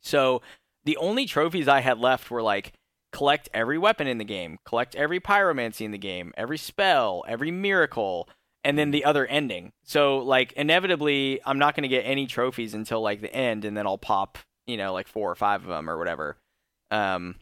So 0.01 0.41
the 0.83 0.97
only 0.97 1.25
trophies 1.25 1.67
I 1.67 1.81
had 1.81 1.99
left 1.99 2.29
were 2.29 2.41
like 2.41 2.73
collect 3.11 3.49
every 3.53 3.77
weapon 3.77 4.07
in 4.07 4.17
the 4.17 4.25
game, 4.25 4.59
collect 4.65 4.93
every 4.95 5.19
pyromancy 5.19 5.81
in 5.81 5.91
the 5.91 5.97
game, 5.97 6.33
every 6.37 6.57
spell, 6.57 7.23
every 7.27 7.49
miracle, 7.49 8.29
and 8.63 8.77
then 8.77 8.91
the 8.91 9.05
other 9.05 9.25
ending. 9.25 9.71
So 9.83 10.17
like 10.17 10.51
inevitably, 10.53 11.39
I'm 11.45 11.57
not 11.57 11.75
going 11.75 11.83
to 11.83 11.87
get 11.87 12.01
any 12.01 12.27
trophies 12.27 12.73
until 12.73 13.01
like 13.01 13.21
the 13.21 13.33
end, 13.33 13.65
and 13.65 13.75
then 13.75 13.87
I'll 13.87 13.97
pop, 13.97 14.37
you 14.67 14.77
know, 14.77 14.93
like 14.93 15.07
four 15.07 15.31
or 15.31 15.35
five 15.35 15.61
of 15.63 15.69
them 15.69 15.89
or 15.89 15.97
whatever. 15.97 16.37
Um, 16.91 17.35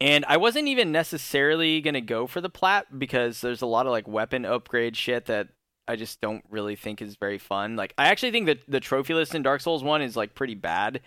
and 0.00 0.24
I 0.26 0.38
wasn't 0.38 0.68
even 0.68 0.92
necessarily 0.92 1.80
gonna 1.80 2.00
go 2.00 2.26
for 2.26 2.40
the 2.40 2.48
plat 2.48 2.98
because 2.98 3.40
there's 3.40 3.62
a 3.62 3.66
lot 3.66 3.86
of 3.86 3.92
like 3.92 4.08
weapon 4.08 4.44
upgrade 4.44 4.96
shit 4.96 5.26
that 5.26 5.48
I 5.86 5.96
just 5.96 6.20
don't 6.20 6.44
really 6.48 6.76
think 6.76 7.02
is 7.02 7.16
very 7.16 7.38
fun. 7.38 7.76
Like 7.76 7.94
I 7.98 8.08
actually 8.08 8.30
think 8.30 8.46
that 8.46 8.60
the 8.68 8.80
trophy 8.80 9.12
list 9.12 9.34
in 9.34 9.42
Dark 9.42 9.60
Souls 9.60 9.82
one 9.82 10.02
is 10.02 10.16
like 10.16 10.34
pretty 10.34 10.54
bad, 10.54 11.00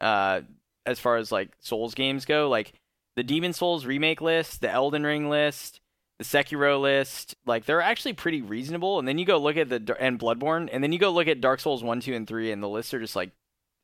uh, 0.00 0.40
as 0.86 0.98
far 0.98 1.16
as 1.16 1.30
like 1.30 1.50
Souls 1.60 1.94
games 1.94 2.24
go. 2.24 2.48
Like 2.48 2.72
the 3.16 3.22
Demon 3.22 3.52
Souls 3.52 3.84
remake 3.84 4.20
list, 4.20 4.62
the 4.62 4.70
Elden 4.70 5.04
Ring 5.04 5.28
list, 5.28 5.80
the 6.18 6.24
Sekiro 6.24 6.80
list, 6.80 7.36
like 7.46 7.66
they're 7.66 7.82
actually 7.82 8.14
pretty 8.14 8.42
reasonable. 8.42 8.98
And 8.98 9.06
then 9.06 9.18
you 9.18 9.24
go 9.24 9.38
look 9.38 9.56
at 9.56 9.68
the 9.68 9.96
and 10.00 10.18
Bloodborne, 10.18 10.68
and 10.72 10.82
then 10.82 10.92
you 10.92 10.98
go 10.98 11.10
look 11.10 11.28
at 11.28 11.40
Dark 11.40 11.60
Souls 11.60 11.84
one, 11.84 12.00
two, 12.00 12.14
and 12.14 12.26
three, 12.26 12.50
and 12.50 12.62
the 12.62 12.68
lists 12.68 12.94
are 12.94 13.00
just 13.00 13.16
like 13.16 13.30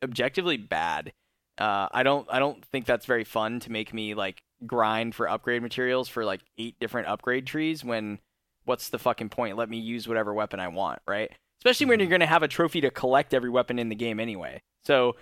objectively 0.02 0.56
bad. 0.56 1.12
Uh, 1.58 1.88
I 1.92 2.02
don't 2.02 2.26
I 2.30 2.38
don't 2.38 2.64
think 2.66 2.86
that's 2.86 3.06
very 3.06 3.24
fun 3.24 3.60
to 3.60 3.70
make 3.70 3.92
me 3.92 4.14
like 4.14 4.42
grind 4.64 5.14
for 5.14 5.28
upgrade 5.28 5.62
materials 5.62 6.08
for 6.08 6.24
like 6.24 6.40
eight 6.58 6.78
different 6.80 7.08
upgrade 7.08 7.46
trees 7.46 7.84
when 7.84 8.18
what's 8.64 8.88
the 8.88 8.98
fucking 8.98 9.28
point? 9.28 9.56
Let 9.56 9.68
me 9.68 9.78
use 9.78 10.08
whatever 10.08 10.32
weapon 10.32 10.60
I 10.60 10.68
want, 10.68 11.00
right? 11.06 11.30
Especially 11.60 11.86
when 11.86 12.00
you're 12.00 12.08
going 12.08 12.20
to 12.20 12.26
have 12.26 12.42
a 12.42 12.48
trophy 12.48 12.80
to 12.82 12.90
collect 12.90 13.34
every 13.34 13.50
weapon 13.50 13.78
in 13.78 13.88
the 13.88 13.94
game 13.94 14.20
anyway. 14.20 14.60
So, 14.84 15.16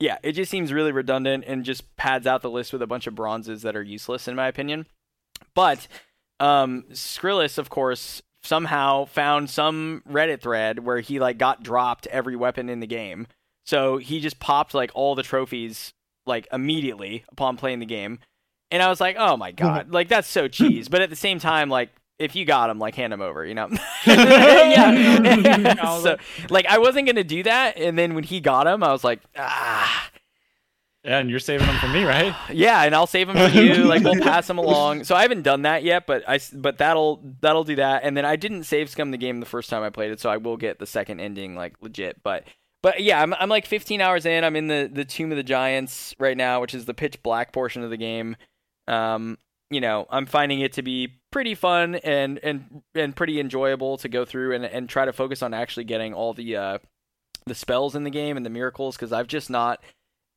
yeah, 0.00 0.18
it 0.22 0.32
just 0.32 0.50
seems 0.50 0.72
really 0.72 0.92
redundant 0.92 1.44
and 1.46 1.64
just 1.64 1.96
pads 1.96 2.26
out 2.26 2.42
the 2.42 2.50
list 2.50 2.72
with 2.72 2.82
a 2.82 2.86
bunch 2.86 3.06
of 3.06 3.14
bronzes 3.14 3.62
that 3.62 3.76
are 3.76 3.82
useless 3.82 4.28
in 4.28 4.36
my 4.36 4.48
opinion. 4.48 4.86
But 5.54 5.86
um 6.40 6.84
Skrillis 6.92 7.58
of 7.58 7.68
course 7.68 8.22
somehow 8.42 9.04
found 9.04 9.50
some 9.50 10.02
Reddit 10.08 10.40
thread 10.40 10.78
where 10.80 11.00
he 11.00 11.18
like 11.18 11.38
got 11.38 11.62
dropped 11.62 12.06
every 12.08 12.36
weapon 12.36 12.68
in 12.68 12.80
the 12.80 12.86
game. 12.86 13.26
So 13.66 13.98
he 13.98 14.20
just 14.20 14.40
popped 14.40 14.72
like 14.72 14.90
all 14.94 15.14
the 15.14 15.22
trophies 15.22 15.92
like 16.26 16.46
immediately 16.52 17.24
upon 17.30 17.56
playing 17.56 17.80
the 17.80 17.86
game. 17.86 18.20
And 18.70 18.82
I 18.82 18.88
was 18.88 19.00
like, 19.00 19.16
"Oh 19.18 19.36
my 19.36 19.52
god, 19.52 19.92
like 19.92 20.08
that's 20.08 20.28
so 20.28 20.46
cheese." 20.48 20.88
But 20.88 21.00
at 21.00 21.10
the 21.10 21.16
same 21.16 21.38
time, 21.38 21.70
like 21.70 21.90
if 22.18 22.34
you 22.34 22.44
got 22.44 22.68
him, 22.70 22.78
like 22.78 22.94
hand 22.94 23.12
him 23.12 23.20
over, 23.20 23.44
you 23.46 23.54
know? 23.54 23.68
yeah. 24.06 25.98
so 26.00 26.16
like 26.50 26.66
I 26.66 26.78
wasn't 26.78 27.06
gonna 27.06 27.24
do 27.24 27.42
that, 27.44 27.76
and 27.78 27.98
then 27.98 28.14
when 28.14 28.24
he 28.24 28.40
got 28.40 28.66
him, 28.66 28.82
I 28.82 28.92
was 28.92 29.04
like, 29.04 29.20
ah, 29.36 30.10
Yeah, 31.04 31.18
and 31.18 31.30
you're 31.30 31.38
saving 31.38 31.66
them 31.66 31.78
for 31.78 31.88
me, 31.88 32.04
right? 32.04 32.34
yeah, 32.52 32.82
and 32.82 32.94
I'll 32.94 33.06
save 33.06 33.28
him 33.28 33.36
for 33.36 33.56
you. 33.56 33.84
Like 33.84 34.02
we'll 34.02 34.20
pass 34.20 34.50
him 34.50 34.58
along. 34.58 35.04
So 35.04 35.14
I 35.14 35.22
haven't 35.22 35.42
done 35.42 35.62
that 35.62 35.84
yet, 35.84 36.06
but 36.06 36.28
I 36.28 36.40
but 36.52 36.78
that'll 36.78 37.22
that'll 37.40 37.64
do 37.64 37.76
that. 37.76 38.02
And 38.02 38.16
then 38.16 38.24
I 38.24 38.36
didn't 38.36 38.64
save 38.64 38.90
scum 38.90 39.12
the 39.12 39.16
game 39.18 39.40
the 39.40 39.46
first 39.46 39.70
time 39.70 39.82
I 39.82 39.90
played 39.90 40.10
it, 40.10 40.20
so 40.20 40.28
I 40.28 40.36
will 40.38 40.56
get 40.56 40.78
the 40.78 40.86
second 40.86 41.20
ending 41.20 41.54
like 41.54 41.74
legit. 41.80 42.22
But 42.22 42.44
but 42.82 43.00
yeah, 43.00 43.22
I'm 43.22 43.32
I'm 43.34 43.48
like 43.48 43.64
15 43.66 44.00
hours 44.00 44.26
in. 44.26 44.42
I'm 44.44 44.56
in 44.56 44.66
the 44.66 44.90
the 44.92 45.04
Tomb 45.04 45.30
of 45.30 45.36
the 45.36 45.42
Giants 45.44 46.14
right 46.18 46.36
now, 46.36 46.60
which 46.60 46.74
is 46.74 46.84
the 46.84 46.94
pitch 46.94 47.22
black 47.22 47.52
portion 47.52 47.82
of 47.84 47.90
the 47.90 47.96
game. 47.96 48.36
Um, 48.88 49.38
you 49.70 49.80
know, 49.80 50.06
I'm 50.10 50.26
finding 50.26 50.60
it 50.60 50.72
to 50.74 50.82
be 50.82 51.20
pretty 51.30 51.54
fun 51.54 51.96
and 51.96 52.38
and 52.42 52.82
and 52.94 53.14
pretty 53.14 53.38
enjoyable 53.38 53.98
to 53.98 54.08
go 54.08 54.24
through 54.24 54.54
and 54.54 54.64
and 54.64 54.88
try 54.88 55.04
to 55.04 55.12
focus 55.12 55.42
on 55.42 55.52
actually 55.52 55.84
getting 55.84 56.14
all 56.14 56.32
the 56.32 56.56
uh 56.56 56.78
the 57.46 57.54
spells 57.54 57.94
in 57.94 58.04
the 58.04 58.10
game 58.10 58.36
and 58.36 58.46
the 58.46 58.50
miracles 58.50 58.96
because 58.96 59.12
I've 59.12 59.26
just 59.26 59.50
not 59.50 59.82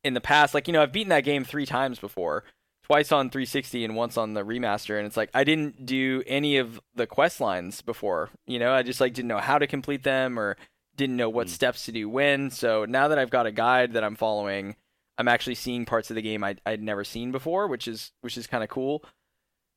in 0.04 0.14
the 0.14 0.20
past 0.20 0.52
like 0.54 0.66
you 0.68 0.72
know 0.72 0.82
I've 0.82 0.92
beaten 0.92 1.08
that 1.10 1.24
game 1.24 1.44
3 1.44 1.64
times 1.64 1.98
before 1.98 2.44
twice 2.84 3.10
on 3.12 3.30
360 3.30 3.84
and 3.84 3.96
once 3.96 4.16
on 4.18 4.34
the 4.34 4.42
remaster 4.44 4.98
and 4.98 5.06
it's 5.06 5.16
like 5.16 5.30
I 5.32 5.44
didn't 5.44 5.86
do 5.86 6.22
any 6.26 6.58
of 6.58 6.78
the 6.94 7.06
quest 7.06 7.40
lines 7.40 7.80
before 7.80 8.28
you 8.46 8.58
know 8.58 8.72
I 8.74 8.82
just 8.82 9.00
like 9.00 9.14
didn't 9.14 9.28
know 9.28 9.38
how 9.38 9.58
to 9.58 9.66
complete 9.66 10.02
them 10.02 10.38
or 10.38 10.56
didn't 10.96 11.16
know 11.16 11.30
what 11.30 11.46
Mm. 11.46 11.50
steps 11.50 11.84
to 11.86 11.92
do 11.92 12.06
when 12.08 12.50
so 12.50 12.84
now 12.84 13.08
that 13.08 13.18
I've 13.18 13.30
got 13.30 13.46
a 13.46 13.52
guide 13.52 13.92
that 13.94 14.04
I'm 14.04 14.16
following 14.16 14.76
I'm 15.22 15.28
actually 15.28 15.54
seeing 15.54 15.84
parts 15.84 16.10
of 16.10 16.16
the 16.16 16.22
game 16.22 16.42
I 16.42 16.56
I'd 16.66 16.82
never 16.82 17.04
seen 17.04 17.30
before 17.30 17.68
which 17.68 17.86
is 17.86 18.10
which 18.22 18.36
is 18.36 18.48
kind 18.48 18.64
of 18.64 18.68
cool 18.68 19.04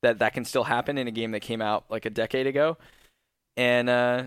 that 0.02 0.18
that 0.18 0.34
can 0.34 0.44
still 0.44 0.64
happen 0.64 0.98
in 0.98 1.06
a 1.06 1.12
game 1.12 1.30
that 1.30 1.40
came 1.40 1.62
out 1.62 1.84
like 1.88 2.04
a 2.04 2.10
decade 2.10 2.48
ago 2.48 2.76
and 3.56 3.88
uh 3.88 4.24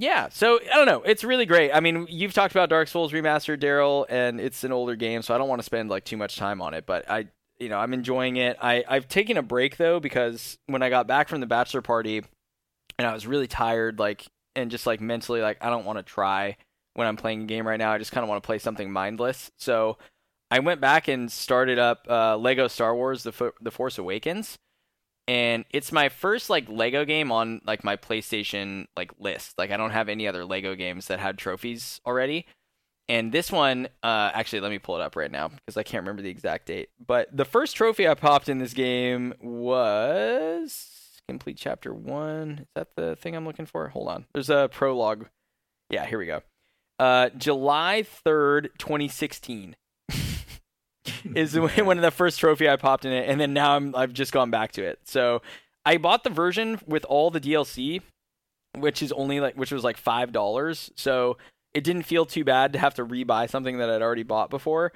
yeah, 0.00 0.30
so 0.30 0.58
I 0.58 0.76
don't 0.76 0.86
know. 0.86 1.02
It's 1.02 1.24
really 1.24 1.44
great. 1.44 1.72
I 1.72 1.80
mean, 1.80 2.06
you've 2.08 2.32
talked 2.32 2.54
about 2.54 2.70
Dark 2.70 2.88
Souls 2.88 3.12
Remastered, 3.12 3.60
Daryl, 3.60 4.06
and 4.08 4.40
it's 4.40 4.64
an 4.64 4.72
older 4.72 4.96
game, 4.96 5.20
so 5.20 5.34
I 5.34 5.38
don't 5.38 5.48
want 5.48 5.60
to 5.60 5.64
spend 5.64 5.90
like 5.90 6.06
too 6.06 6.16
much 6.16 6.36
time 6.36 6.62
on 6.62 6.72
it. 6.72 6.86
But 6.86 7.10
I, 7.10 7.26
you 7.58 7.68
know, 7.68 7.78
I'm 7.78 7.92
enjoying 7.92 8.38
it. 8.38 8.56
I 8.62 8.82
I've 8.88 9.08
taken 9.08 9.36
a 9.36 9.42
break 9.42 9.76
though 9.76 10.00
because 10.00 10.56
when 10.68 10.82
I 10.82 10.88
got 10.88 11.06
back 11.06 11.28
from 11.28 11.40
the 11.40 11.46
bachelor 11.46 11.82
party, 11.82 12.22
and 12.98 13.06
I 13.06 13.12
was 13.12 13.26
really 13.26 13.46
tired, 13.46 13.98
like, 13.98 14.26
and 14.56 14.70
just 14.70 14.86
like 14.86 15.02
mentally, 15.02 15.42
like, 15.42 15.58
I 15.60 15.68
don't 15.68 15.84
want 15.84 15.98
to 15.98 16.02
try 16.02 16.56
when 16.94 17.06
I'm 17.06 17.16
playing 17.16 17.42
a 17.42 17.46
game 17.46 17.68
right 17.68 17.78
now. 17.78 17.92
I 17.92 17.98
just 17.98 18.12
kind 18.12 18.22
of 18.22 18.30
want 18.30 18.42
to 18.42 18.46
play 18.46 18.58
something 18.58 18.90
mindless. 18.90 19.50
So 19.58 19.98
I 20.50 20.58
went 20.58 20.80
back 20.80 21.08
and 21.08 21.30
started 21.30 21.78
up 21.78 22.06
uh, 22.08 22.36
Lego 22.36 22.68
Star 22.68 22.94
Wars: 22.94 23.22
The 23.22 23.32
Fo- 23.32 23.52
The 23.60 23.70
Force 23.70 23.98
Awakens 23.98 24.58
and 25.30 25.64
it's 25.70 25.92
my 25.92 26.08
first 26.08 26.50
like 26.50 26.68
Lego 26.68 27.04
game 27.04 27.30
on 27.30 27.60
like 27.64 27.84
my 27.84 27.94
PlayStation 27.96 28.86
like 28.96 29.12
list. 29.20 29.56
Like 29.58 29.70
I 29.70 29.76
don't 29.76 29.92
have 29.92 30.08
any 30.08 30.26
other 30.26 30.44
Lego 30.44 30.74
games 30.74 31.06
that 31.06 31.20
had 31.20 31.38
trophies 31.38 32.00
already. 32.04 32.46
And 33.08 33.30
this 33.30 33.52
one, 33.52 33.86
uh, 34.02 34.32
actually, 34.34 34.58
let 34.58 34.72
me 34.72 34.80
pull 34.80 34.96
it 34.96 35.02
up 35.02 35.14
right 35.14 35.30
now 35.30 35.48
because 35.48 35.76
I 35.76 35.84
can't 35.84 36.02
remember 36.02 36.22
the 36.22 36.30
exact 36.30 36.66
date. 36.66 36.88
But 37.04 37.28
the 37.36 37.44
first 37.44 37.76
trophy 37.76 38.08
I 38.08 38.14
popped 38.14 38.48
in 38.48 38.58
this 38.58 38.74
game 38.74 39.34
was 39.40 41.20
complete 41.28 41.56
chapter 41.56 41.94
one. 41.94 42.62
Is 42.62 42.66
that 42.74 42.88
the 42.96 43.14
thing 43.14 43.36
I'm 43.36 43.46
looking 43.46 43.66
for? 43.66 43.86
Hold 43.88 44.08
on. 44.08 44.26
There's 44.34 44.50
a 44.50 44.68
prologue. 44.72 45.26
Yeah, 45.90 46.06
here 46.06 46.18
we 46.18 46.26
go. 46.26 46.42
Uh, 46.98 47.28
July 47.30 48.04
3rd, 48.26 48.70
2016 48.78 49.76
is 51.34 51.58
one 51.58 51.98
of 51.98 52.02
the 52.02 52.10
first 52.10 52.40
trophy 52.40 52.68
I 52.68 52.76
popped 52.76 53.04
in 53.04 53.12
it, 53.12 53.28
and 53.28 53.40
then 53.40 53.52
now 53.52 53.76
I'm 53.76 53.94
I've 53.94 54.12
just 54.12 54.32
gone 54.32 54.50
back 54.50 54.72
to 54.72 54.82
it. 54.82 54.98
So 55.04 55.42
I 55.84 55.96
bought 55.96 56.24
the 56.24 56.30
version 56.30 56.80
with 56.86 57.04
all 57.06 57.30
the 57.30 57.40
DLC, 57.40 58.02
which 58.76 59.02
is 59.02 59.12
only 59.12 59.40
like 59.40 59.56
which 59.56 59.72
was 59.72 59.84
like 59.84 59.96
five 59.96 60.32
dollars. 60.32 60.90
So 60.94 61.38
it 61.72 61.84
didn't 61.84 62.02
feel 62.02 62.26
too 62.26 62.44
bad 62.44 62.72
to 62.72 62.78
have 62.78 62.94
to 62.94 63.06
rebuy 63.06 63.48
something 63.48 63.78
that 63.78 63.90
I'd 63.90 64.02
already 64.02 64.24
bought 64.24 64.50
before. 64.50 64.92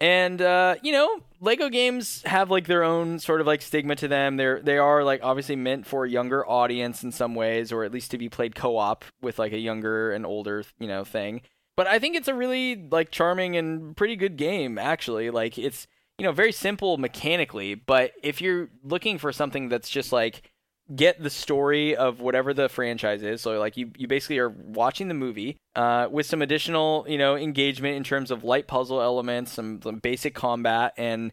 And 0.00 0.40
uh, 0.40 0.76
you 0.82 0.92
know, 0.92 1.20
Lego 1.40 1.68
games 1.68 2.22
have 2.24 2.50
like 2.50 2.66
their 2.66 2.82
own 2.82 3.18
sort 3.18 3.40
of 3.40 3.46
like 3.46 3.60
stigma 3.60 3.96
to 3.96 4.08
them. 4.08 4.36
They're 4.36 4.60
they 4.60 4.78
are 4.78 5.04
like 5.04 5.20
obviously 5.22 5.56
meant 5.56 5.86
for 5.86 6.04
a 6.04 6.10
younger 6.10 6.46
audience 6.48 7.02
in 7.02 7.12
some 7.12 7.34
ways, 7.34 7.70
or 7.70 7.84
at 7.84 7.92
least 7.92 8.10
to 8.12 8.18
be 8.18 8.28
played 8.28 8.54
co-op 8.54 9.04
with 9.20 9.38
like 9.38 9.52
a 9.52 9.58
younger 9.58 10.12
and 10.12 10.24
older 10.24 10.64
you 10.78 10.88
know 10.88 11.04
thing. 11.04 11.42
But 11.76 11.86
I 11.86 11.98
think 11.98 12.16
it's 12.16 12.28
a 12.28 12.34
really 12.34 12.76
like 12.90 13.10
charming 13.10 13.56
and 13.56 13.96
pretty 13.96 14.16
good 14.16 14.36
game 14.36 14.78
actually. 14.78 15.30
Like 15.30 15.58
it's 15.58 15.86
you 16.18 16.24
know 16.24 16.32
very 16.32 16.52
simple 16.52 16.98
mechanically, 16.98 17.74
but 17.74 18.12
if 18.22 18.40
you're 18.40 18.68
looking 18.84 19.18
for 19.18 19.32
something 19.32 19.68
that's 19.68 19.88
just 19.88 20.12
like 20.12 20.50
get 20.94 21.22
the 21.22 21.30
story 21.30 21.94
of 21.94 22.20
whatever 22.20 22.52
the 22.52 22.68
franchise 22.68 23.22
is. 23.22 23.40
So 23.40 23.58
like 23.58 23.76
you, 23.76 23.90
you 23.96 24.08
basically 24.08 24.38
are 24.38 24.48
watching 24.48 25.08
the 25.08 25.14
movie 25.14 25.56
uh, 25.76 26.08
with 26.10 26.26
some 26.26 26.42
additional 26.42 27.04
you 27.08 27.18
know 27.18 27.36
engagement 27.36 27.96
in 27.96 28.04
terms 28.04 28.30
of 28.30 28.44
light 28.44 28.66
puzzle 28.66 29.00
elements, 29.00 29.52
some, 29.52 29.80
some 29.82 29.98
basic 29.98 30.34
combat, 30.34 30.92
and 30.96 31.32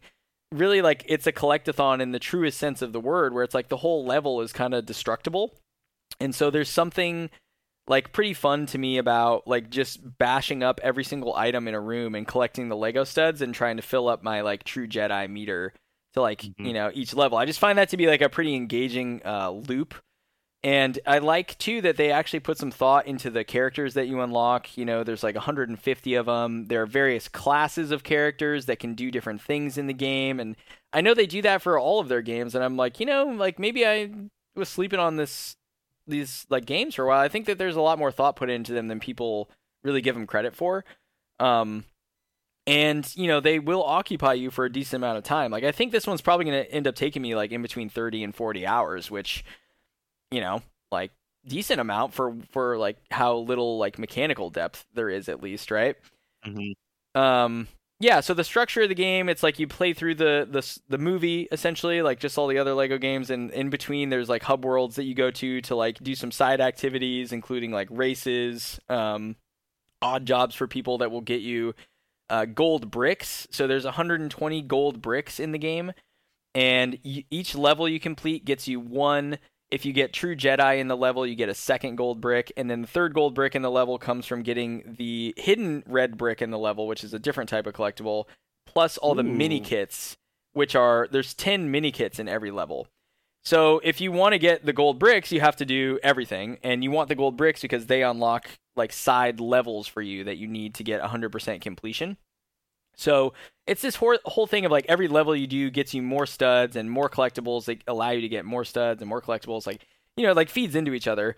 really 0.52 0.80
like 0.80 1.04
it's 1.08 1.26
a 1.26 1.32
collectathon 1.32 2.00
in 2.00 2.12
the 2.12 2.18
truest 2.18 2.58
sense 2.58 2.82
of 2.82 2.92
the 2.92 3.00
word, 3.00 3.34
where 3.34 3.44
it's 3.44 3.54
like 3.54 3.68
the 3.68 3.78
whole 3.78 4.04
level 4.04 4.40
is 4.40 4.52
kind 4.52 4.74
of 4.74 4.86
destructible, 4.86 5.54
and 6.20 6.34
so 6.34 6.50
there's 6.50 6.70
something 6.70 7.30
like 7.88 8.12
pretty 8.12 8.34
fun 8.34 8.66
to 8.66 8.78
me 8.78 8.98
about 8.98 9.46
like 9.46 9.70
just 9.70 10.18
bashing 10.18 10.62
up 10.62 10.80
every 10.82 11.04
single 11.04 11.34
item 11.34 11.66
in 11.66 11.74
a 11.74 11.80
room 11.80 12.14
and 12.14 12.26
collecting 12.26 12.68
the 12.68 12.76
Lego 12.76 13.04
studs 13.04 13.40
and 13.42 13.54
trying 13.54 13.76
to 13.76 13.82
fill 13.82 14.08
up 14.08 14.22
my 14.22 14.42
like 14.42 14.64
true 14.64 14.86
Jedi 14.86 15.28
meter 15.30 15.72
to 16.14 16.20
like 16.20 16.42
mm-hmm. 16.42 16.66
you 16.66 16.72
know 16.72 16.90
each 16.92 17.14
level. 17.14 17.38
I 17.38 17.46
just 17.46 17.58
find 17.58 17.78
that 17.78 17.88
to 17.90 17.96
be 17.96 18.06
like 18.06 18.20
a 18.20 18.28
pretty 18.28 18.54
engaging 18.54 19.22
uh, 19.24 19.50
loop. 19.50 19.94
And 20.64 20.98
I 21.06 21.18
like 21.18 21.56
too 21.58 21.80
that 21.82 21.96
they 21.96 22.10
actually 22.10 22.40
put 22.40 22.58
some 22.58 22.72
thought 22.72 23.06
into 23.06 23.30
the 23.30 23.44
characters 23.44 23.94
that 23.94 24.08
you 24.08 24.20
unlock. 24.20 24.76
You 24.76 24.84
know, 24.84 25.04
there's 25.04 25.22
like 25.22 25.36
150 25.36 26.14
of 26.14 26.26
them. 26.26 26.66
There 26.66 26.82
are 26.82 26.86
various 26.86 27.28
classes 27.28 27.92
of 27.92 28.02
characters 28.02 28.66
that 28.66 28.80
can 28.80 28.94
do 28.94 29.12
different 29.12 29.40
things 29.40 29.78
in 29.78 29.86
the 29.86 29.94
game, 29.94 30.40
and 30.40 30.56
I 30.92 31.00
know 31.00 31.14
they 31.14 31.26
do 31.26 31.42
that 31.42 31.62
for 31.62 31.78
all 31.78 32.00
of 32.00 32.08
their 32.08 32.22
games. 32.22 32.56
And 32.56 32.64
I'm 32.64 32.76
like, 32.76 32.98
you 32.98 33.06
know, 33.06 33.26
like 33.26 33.60
maybe 33.60 33.86
I 33.86 34.10
was 34.56 34.68
sleeping 34.68 34.98
on 34.98 35.14
this 35.14 35.56
these 36.08 36.46
like 36.50 36.66
games 36.66 36.94
for 36.94 37.04
a 37.04 37.06
while. 37.06 37.20
I 37.20 37.28
think 37.28 37.46
that 37.46 37.58
there's 37.58 37.76
a 37.76 37.80
lot 37.80 37.98
more 37.98 38.10
thought 38.10 38.36
put 38.36 38.50
into 38.50 38.72
them 38.72 38.88
than 38.88 39.00
people 39.00 39.50
really 39.84 40.00
give 40.00 40.14
them 40.14 40.26
credit 40.26 40.56
for. 40.56 40.84
Um, 41.38 41.84
and 42.66 43.10
you 43.16 43.28
know 43.28 43.40
they 43.40 43.58
will 43.58 43.82
occupy 43.82 44.34
you 44.34 44.50
for 44.50 44.64
a 44.66 44.72
decent 44.72 45.02
amount 45.02 45.18
of 45.18 45.24
time. 45.24 45.50
Like 45.50 45.64
I 45.64 45.72
think 45.72 45.90
this 45.92 46.06
one's 46.06 46.20
probably 46.20 46.44
going 46.44 46.64
to 46.64 46.72
end 46.72 46.86
up 46.86 46.94
taking 46.94 47.22
me 47.22 47.34
like 47.34 47.50
in 47.50 47.62
between 47.62 47.88
30 47.88 48.24
and 48.24 48.34
40 48.34 48.66
hours, 48.66 49.10
which 49.10 49.44
you 50.30 50.40
know, 50.40 50.62
like 50.90 51.10
decent 51.46 51.80
amount 51.80 52.12
for 52.12 52.36
for 52.50 52.76
like 52.76 52.98
how 53.10 53.36
little 53.36 53.78
like 53.78 53.98
mechanical 53.98 54.50
depth 54.50 54.84
there 54.94 55.08
is 55.08 55.28
at 55.28 55.42
least, 55.42 55.70
right? 55.70 55.96
Mm-hmm. 56.46 57.20
Um 57.20 57.68
yeah, 58.00 58.20
so 58.20 58.32
the 58.32 58.44
structure 58.44 58.82
of 58.82 58.88
the 58.88 58.94
game, 58.94 59.28
it's 59.28 59.42
like 59.42 59.58
you 59.58 59.66
play 59.66 59.92
through 59.92 60.14
the 60.14 60.46
the 60.48 60.78
the 60.88 60.98
movie 60.98 61.48
essentially, 61.50 62.00
like 62.00 62.20
just 62.20 62.38
all 62.38 62.46
the 62.46 62.58
other 62.58 62.72
Lego 62.72 62.96
games, 62.96 63.28
and 63.28 63.50
in 63.50 63.70
between 63.70 64.08
there's 64.08 64.28
like 64.28 64.44
hub 64.44 64.64
worlds 64.64 64.96
that 64.96 65.04
you 65.04 65.14
go 65.14 65.32
to 65.32 65.60
to 65.62 65.74
like 65.74 65.98
do 65.98 66.14
some 66.14 66.30
side 66.30 66.60
activities, 66.60 67.32
including 67.32 67.72
like 67.72 67.88
races, 67.90 68.78
um, 68.88 69.34
odd 70.00 70.26
jobs 70.26 70.54
for 70.54 70.68
people 70.68 70.98
that 70.98 71.10
will 71.10 71.20
get 71.20 71.40
you 71.40 71.74
uh, 72.30 72.44
gold 72.44 72.88
bricks. 72.88 73.48
So 73.50 73.66
there's 73.66 73.84
120 73.84 74.62
gold 74.62 75.02
bricks 75.02 75.40
in 75.40 75.50
the 75.50 75.58
game, 75.58 75.92
and 76.54 76.98
each 77.02 77.56
level 77.56 77.88
you 77.88 77.98
complete 77.98 78.44
gets 78.44 78.68
you 78.68 78.78
one 78.78 79.38
if 79.70 79.84
you 79.84 79.92
get 79.92 80.12
True 80.12 80.34
Jedi 80.34 80.78
in 80.78 80.88
the 80.88 80.96
level, 80.96 81.26
you 81.26 81.34
get 81.34 81.48
a 81.48 81.54
second 81.54 81.96
gold 81.96 82.20
brick, 82.20 82.52
and 82.56 82.70
then 82.70 82.82
the 82.82 82.86
third 82.86 83.14
gold 83.14 83.34
brick 83.34 83.54
in 83.54 83.62
the 83.62 83.70
level 83.70 83.98
comes 83.98 84.26
from 84.26 84.42
getting 84.42 84.96
the 84.98 85.34
hidden 85.36 85.82
red 85.86 86.16
brick 86.16 86.40
in 86.40 86.50
the 86.50 86.58
level, 86.58 86.86
which 86.86 87.04
is 87.04 87.12
a 87.12 87.18
different 87.18 87.50
type 87.50 87.66
of 87.66 87.74
collectible, 87.74 88.24
plus 88.66 88.96
all 88.98 89.14
the 89.14 89.22
mini 89.22 89.60
kits, 89.60 90.16
which 90.52 90.74
are 90.74 91.08
there's 91.10 91.34
10 91.34 91.70
mini 91.70 91.92
kits 91.92 92.18
in 92.18 92.28
every 92.28 92.50
level. 92.50 92.88
So 93.44 93.80
if 93.84 94.00
you 94.00 94.12
want 94.12 94.32
to 94.32 94.38
get 94.38 94.64
the 94.64 94.72
gold 94.72 94.98
bricks, 94.98 95.32
you 95.32 95.40
have 95.40 95.56
to 95.56 95.64
do 95.64 95.98
everything, 96.02 96.58
and 96.62 96.82
you 96.82 96.90
want 96.90 97.08
the 97.08 97.14
gold 97.14 97.36
bricks 97.36 97.62
because 97.62 97.86
they 97.86 98.02
unlock 98.02 98.50
like 98.76 98.92
side 98.92 99.40
levels 99.40 99.86
for 99.86 100.02
you 100.02 100.24
that 100.24 100.36
you 100.38 100.46
need 100.46 100.74
to 100.76 100.84
get 100.84 101.02
100% 101.02 101.60
completion. 101.60 102.16
So 102.98 103.32
it's 103.66 103.80
this 103.80 103.94
whole, 103.96 104.46
thing 104.46 104.64
of 104.64 104.72
like 104.72 104.86
every 104.88 105.06
level 105.06 105.34
you 105.34 105.46
do 105.46 105.70
gets 105.70 105.94
you 105.94 106.02
more 106.02 106.26
studs 106.26 106.74
and 106.74 106.90
more 106.90 107.08
collectibles. 107.08 107.64
They 107.64 107.78
allow 107.86 108.10
you 108.10 108.20
to 108.22 108.28
get 108.28 108.44
more 108.44 108.64
studs 108.64 109.00
and 109.00 109.08
more 109.08 109.22
collectibles. 109.22 109.66
Like 109.66 109.86
you 110.16 110.26
know, 110.26 110.32
like 110.32 110.50
feeds 110.50 110.74
into 110.74 110.92
each 110.92 111.06
other. 111.06 111.36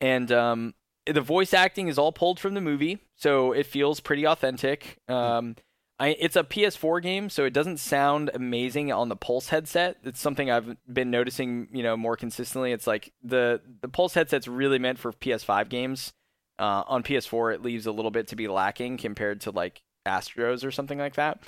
And 0.00 0.30
um, 0.30 0.74
the 1.06 1.20
voice 1.20 1.52
acting 1.52 1.88
is 1.88 1.98
all 1.98 2.12
pulled 2.12 2.38
from 2.38 2.54
the 2.54 2.60
movie, 2.60 3.00
so 3.16 3.52
it 3.52 3.66
feels 3.66 4.00
pretty 4.00 4.26
authentic. 4.26 4.98
Um, 5.08 5.56
I, 5.98 6.16
it's 6.18 6.36
a 6.36 6.44
PS4 6.44 7.02
game, 7.02 7.28
so 7.28 7.44
it 7.44 7.52
doesn't 7.52 7.78
sound 7.78 8.30
amazing 8.32 8.90
on 8.92 9.08
the 9.08 9.16
Pulse 9.16 9.48
headset. 9.48 9.98
It's 10.04 10.20
something 10.20 10.50
I've 10.50 10.76
been 10.90 11.10
noticing, 11.10 11.68
you 11.72 11.82
know, 11.82 11.96
more 11.96 12.16
consistently. 12.16 12.72
It's 12.72 12.86
like 12.86 13.12
the 13.22 13.60
the 13.80 13.88
Pulse 13.88 14.14
headset's 14.14 14.48
really 14.48 14.78
meant 14.78 14.98
for 14.98 15.12
PS5 15.12 15.68
games. 15.68 16.12
Uh, 16.58 16.84
on 16.86 17.02
PS4, 17.02 17.54
it 17.54 17.62
leaves 17.62 17.86
a 17.86 17.92
little 17.92 18.10
bit 18.10 18.28
to 18.28 18.36
be 18.36 18.46
lacking 18.46 18.96
compared 18.96 19.40
to 19.42 19.50
like 19.50 19.82
Astros 20.06 20.64
or 20.64 20.70
something 20.70 20.98
like 20.98 21.14
that. 21.14 21.38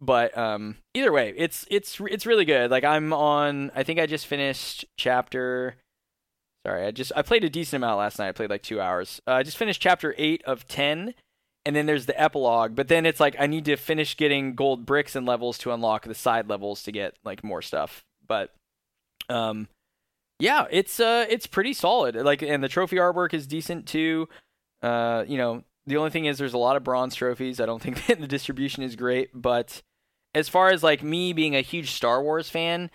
But 0.00 0.36
um, 0.38 0.76
either 0.94 1.12
way, 1.12 1.34
it's 1.36 1.66
it's 1.70 2.00
it's 2.08 2.26
really 2.26 2.44
good. 2.44 2.70
Like 2.70 2.84
I'm 2.84 3.12
on. 3.12 3.72
I 3.74 3.82
think 3.82 3.98
I 3.98 4.06
just 4.06 4.26
finished 4.26 4.84
chapter. 4.96 5.76
Sorry, 6.66 6.86
I 6.86 6.90
just 6.92 7.12
I 7.16 7.22
played 7.22 7.44
a 7.44 7.50
decent 7.50 7.82
amount 7.82 7.98
last 7.98 8.18
night. 8.18 8.28
I 8.28 8.32
played 8.32 8.50
like 8.50 8.62
two 8.62 8.80
hours. 8.80 9.20
Uh, 9.26 9.32
I 9.32 9.42
just 9.42 9.56
finished 9.56 9.80
chapter 9.82 10.14
eight 10.16 10.42
of 10.44 10.68
ten, 10.68 11.14
and 11.66 11.74
then 11.74 11.86
there's 11.86 12.06
the 12.06 12.20
epilogue. 12.20 12.76
But 12.76 12.88
then 12.88 13.06
it's 13.06 13.18
like 13.18 13.34
I 13.40 13.48
need 13.48 13.64
to 13.64 13.76
finish 13.76 14.16
getting 14.16 14.54
gold 14.54 14.86
bricks 14.86 15.16
and 15.16 15.26
levels 15.26 15.58
to 15.58 15.72
unlock 15.72 16.04
the 16.04 16.14
side 16.14 16.48
levels 16.48 16.84
to 16.84 16.92
get 16.92 17.14
like 17.24 17.42
more 17.42 17.62
stuff. 17.62 18.04
But 18.26 18.54
um, 19.28 19.66
yeah, 20.38 20.66
it's 20.70 21.00
uh 21.00 21.26
it's 21.28 21.48
pretty 21.48 21.72
solid. 21.72 22.14
Like, 22.14 22.42
and 22.42 22.62
the 22.62 22.68
trophy 22.68 22.96
artwork 22.96 23.34
is 23.34 23.48
decent 23.48 23.86
too. 23.86 24.28
Uh, 24.80 25.24
you 25.26 25.38
know, 25.38 25.64
the 25.88 25.96
only 25.96 26.10
thing 26.10 26.26
is, 26.26 26.38
there's 26.38 26.54
a 26.54 26.58
lot 26.58 26.76
of 26.76 26.84
bronze 26.84 27.14
trophies. 27.14 27.60
I 27.60 27.66
don't 27.66 27.82
think 27.82 28.04
the 28.06 28.26
distribution 28.26 28.82
is 28.82 28.96
great, 28.96 29.30
but 29.34 29.82
as 30.34 30.48
far 30.48 30.70
as 30.70 30.82
like 30.82 31.02
me 31.02 31.32
being 31.32 31.56
a 31.56 31.60
huge 31.60 31.92
Star 31.92 32.22
Wars 32.22 32.48
fan, 32.50 32.90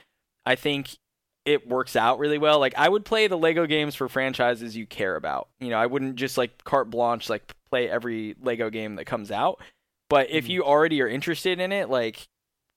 I 0.45 0.55
think 0.55 0.97
it 1.45 1.67
works 1.67 1.95
out 1.95 2.19
really 2.19 2.37
well. 2.37 2.59
Like 2.59 2.75
I 2.77 2.87
would 2.87 3.05
play 3.05 3.27
the 3.27 3.37
Lego 3.37 3.65
games 3.65 3.95
for 3.95 4.07
franchises 4.07 4.77
you 4.77 4.85
care 4.85 5.15
about. 5.15 5.49
You 5.59 5.69
know, 5.69 5.77
I 5.77 5.87
wouldn't 5.87 6.15
just 6.15 6.37
like 6.37 6.63
carte 6.63 6.89
blanche 6.89 7.29
like 7.29 7.43
play 7.69 7.89
every 7.89 8.35
Lego 8.41 8.69
game 8.69 8.95
that 8.95 9.05
comes 9.05 9.31
out. 9.31 9.61
But 10.09 10.29
if 10.29 10.45
mm-hmm. 10.45 10.51
you 10.51 10.63
already 10.63 11.01
are 11.01 11.07
interested 11.07 11.59
in 11.59 11.71
it, 11.71 11.89
like 11.89 12.27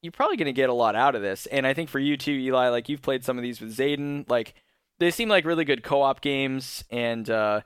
you're 0.03 0.13
probably 0.13 0.37
going 0.37 0.47
to 0.47 0.53
get 0.53 0.71
a 0.71 0.75
lot 0.75 0.97
out 0.97 1.15
of 1.15 1.23
this. 1.23 1.47
And 1.47 1.67
I 1.67 1.75
think 1.75 1.89
for 1.89 1.99
you 1.99 2.17
too, 2.17 2.33
Eli, 2.33 2.69
like 2.69 2.89
you've 2.89 3.03
played 3.03 3.25
some 3.25 3.37
of 3.37 3.43
these 3.43 3.61
with 3.61 3.77
Zayden, 3.77 4.29
like 4.29 4.55
they 4.99 5.11
seem 5.11 5.29
like 5.29 5.45
really 5.45 5.65
good 5.65 5.83
co-op 5.83 6.21
games 6.21 6.85
and 6.91 7.29
uh 7.29 7.61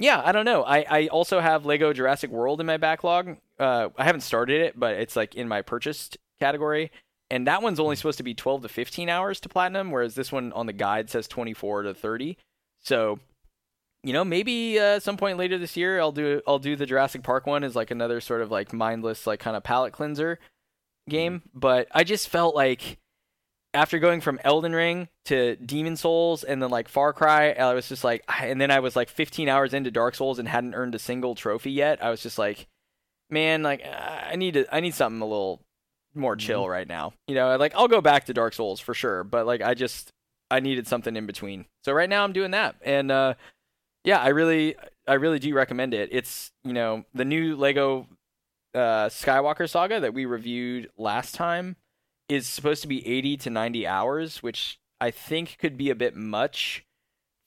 yeah, 0.00 0.22
I 0.24 0.32
don't 0.32 0.44
know. 0.44 0.62
I, 0.62 0.84
I 0.88 1.06
also 1.08 1.40
have 1.40 1.66
Lego 1.66 1.92
Jurassic 1.92 2.30
World 2.30 2.60
in 2.60 2.66
my 2.66 2.76
backlog. 2.76 3.36
Uh, 3.58 3.90
I 3.96 4.04
haven't 4.04 4.22
started 4.22 4.60
it, 4.62 4.78
but 4.78 4.94
it's 4.94 5.16
like 5.16 5.34
in 5.34 5.46
my 5.46 5.62
purchased 5.62 6.16
category. 6.40 6.90
And 7.30 7.46
that 7.46 7.62
one's 7.62 7.78
only 7.78 7.96
supposed 7.96 8.18
to 8.18 8.24
be 8.24 8.34
12 8.34 8.62
to 8.62 8.68
15 8.68 9.08
hours 9.08 9.38
to 9.40 9.48
platinum, 9.48 9.90
whereas 9.90 10.14
this 10.14 10.32
one 10.32 10.52
on 10.52 10.66
the 10.66 10.72
guide 10.72 11.10
says 11.10 11.28
24 11.28 11.82
to 11.82 11.94
30. 11.94 12.36
So, 12.82 13.20
you 14.02 14.12
know, 14.12 14.24
maybe 14.24 14.78
uh, 14.78 14.98
some 14.98 15.16
point 15.16 15.38
later 15.38 15.58
this 15.58 15.76
year, 15.76 16.00
I'll 16.00 16.12
do 16.12 16.40
I'll 16.46 16.58
do 16.58 16.74
the 16.74 16.86
Jurassic 16.86 17.22
Park 17.22 17.46
one 17.46 17.62
as 17.62 17.76
like 17.76 17.90
another 17.90 18.20
sort 18.20 18.40
of 18.40 18.50
like 18.50 18.72
mindless, 18.72 19.26
like 19.26 19.38
kind 19.38 19.56
of 19.56 19.62
palate 19.62 19.92
cleanser 19.92 20.40
game. 21.08 21.42
But 21.54 21.86
I 21.92 22.02
just 22.02 22.28
felt 22.28 22.56
like 22.56 22.98
after 23.72 23.98
going 23.98 24.20
from 24.20 24.40
Elden 24.42 24.74
Ring 24.74 25.08
to 25.26 25.56
Demon 25.56 25.96
Souls 25.96 26.42
and 26.42 26.62
then 26.62 26.70
like 26.70 26.88
Far 26.88 27.12
Cry, 27.12 27.52
I 27.52 27.74
was 27.74 27.88
just 27.88 28.04
like, 28.04 28.24
and 28.40 28.60
then 28.60 28.70
I 28.70 28.80
was 28.80 28.96
like 28.96 29.08
15 29.08 29.48
hours 29.48 29.74
into 29.74 29.90
Dark 29.90 30.14
Souls 30.14 30.38
and 30.38 30.48
hadn't 30.48 30.74
earned 30.74 30.94
a 30.94 30.98
single 30.98 31.34
trophy 31.34 31.70
yet. 31.70 32.02
I 32.02 32.10
was 32.10 32.22
just 32.22 32.38
like, 32.38 32.66
man, 33.28 33.62
like 33.62 33.84
I 33.84 34.36
need 34.36 34.54
to, 34.54 34.74
I 34.74 34.80
need 34.80 34.94
something 34.94 35.20
a 35.20 35.26
little 35.26 35.60
more 36.14 36.36
chill 36.36 36.62
mm-hmm. 36.62 36.72
right 36.72 36.88
now. 36.88 37.12
You 37.28 37.34
know, 37.34 37.56
like 37.56 37.74
I'll 37.74 37.88
go 37.88 38.00
back 38.00 38.24
to 38.26 38.34
Dark 38.34 38.54
Souls 38.54 38.80
for 38.80 38.94
sure, 38.94 39.24
but 39.24 39.46
like 39.46 39.62
I 39.62 39.74
just, 39.74 40.12
I 40.50 40.60
needed 40.60 40.88
something 40.88 41.14
in 41.14 41.26
between. 41.26 41.66
So 41.84 41.92
right 41.92 42.10
now 42.10 42.24
I'm 42.24 42.32
doing 42.32 42.50
that, 42.50 42.74
and 42.82 43.12
uh, 43.12 43.34
yeah, 44.02 44.18
I 44.18 44.28
really, 44.28 44.74
I 45.06 45.14
really 45.14 45.38
do 45.38 45.54
recommend 45.54 45.94
it. 45.94 46.08
It's 46.10 46.50
you 46.64 46.72
know 46.72 47.04
the 47.14 47.24
new 47.24 47.54
Lego 47.54 48.08
uh, 48.74 49.06
Skywalker 49.06 49.70
Saga 49.70 50.00
that 50.00 50.12
we 50.12 50.24
reviewed 50.24 50.90
last 50.96 51.36
time 51.36 51.76
is 52.30 52.46
supposed 52.46 52.80
to 52.82 52.88
be 52.88 53.06
80 53.06 53.36
to 53.38 53.50
90 53.50 53.86
hours, 53.86 54.42
which 54.42 54.78
I 55.00 55.10
think 55.10 55.56
could 55.58 55.76
be 55.76 55.90
a 55.90 55.94
bit 55.94 56.14
much 56.14 56.84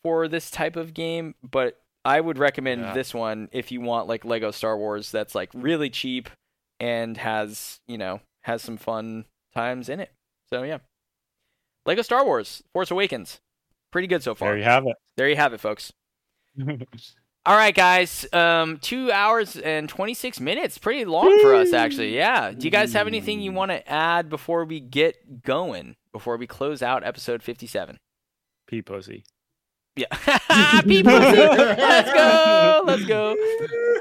for 0.03 0.27
this 0.27 0.51
type 0.51 0.75
of 0.75 0.93
game, 0.93 1.35
but 1.41 1.79
I 2.03 2.19
would 2.19 2.37
recommend 2.37 2.81
yeah. 2.81 2.93
this 2.93 3.13
one 3.13 3.47
if 3.53 3.71
you 3.71 3.79
want 3.79 4.07
like 4.07 4.25
Lego 4.25 4.51
Star 4.51 4.77
Wars 4.77 5.09
that's 5.09 5.33
like 5.33 5.49
really 5.53 5.89
cheap 5.89 6.29
and 6.81 7.15
has, 7.15 7.79
you 7.87 7.97
know, 7.97 8.19
has 8.41 8.61
some 8.61 8.75
fun 8.75 9.23
times 9.53 9.87
in 9.87 10.01
it. 10.01 10.11
So 10.49 10.63
yeah. 10.63 10.79
Lego 11.85 12.01
Star 12.01 12.25
Wars 12.25 12.61
Force 12.73 12.91
Awakens. 12.91 13.39
Pretty 13.91 14.07
good 14.07 14.23
so 14.23 14.35
far. 14.35 14.49
There 14.49 14.57
you 14.57 14.63
have 14.65 14.85
it. 14.85 14.97
There 15.15 15.29
you 15.29 15.37
have 15.37 15.53
it, 15.53 15.61
folks. 15.61 15.93
All 17.45 17.57
right, 17.57 17.75
guys. 17.75 18.25
Um, 18.31 18.77
two 18.77 19.11
hours 19.11 19.57
and 19.57 19.89
26 19.89 20.39
minutes. 20.39 20.77
Pretty 20.77 21.03
long 21.03 21.39
for 21.41 21.53
us, 21.53 21.73
actually. 21.73 22.15
Yeah. 22.15 22.51
Do 22.51 22.63
you 22.63 22.71
guys 22.71 22.93
have 22.93 23.05
anything 23.05 23.41
you 23.41 23.51
want 23.51 23.71
to 23.71 23.87
add 23.89 24.29
before 24.29 24.63
we 24.63 24.79
get 24.79 25.43
going? 25.43 25.97
Before 26.13 26.37
we 26.37 26.47
close 26.47 26.81
out 26.81 27.03
episode 27.03 27.43
57? 27.43 27.99
Pee 28.67 28.81
pussy. 28.81 29.25
Yeah. 29.97 30.05
Pee 30.83 31.03
pussy. 31.03 31.37
Let's 31.37 32.13
go. 32.13 32.83
Let's 32.85 33.05
go. 33.05 33.35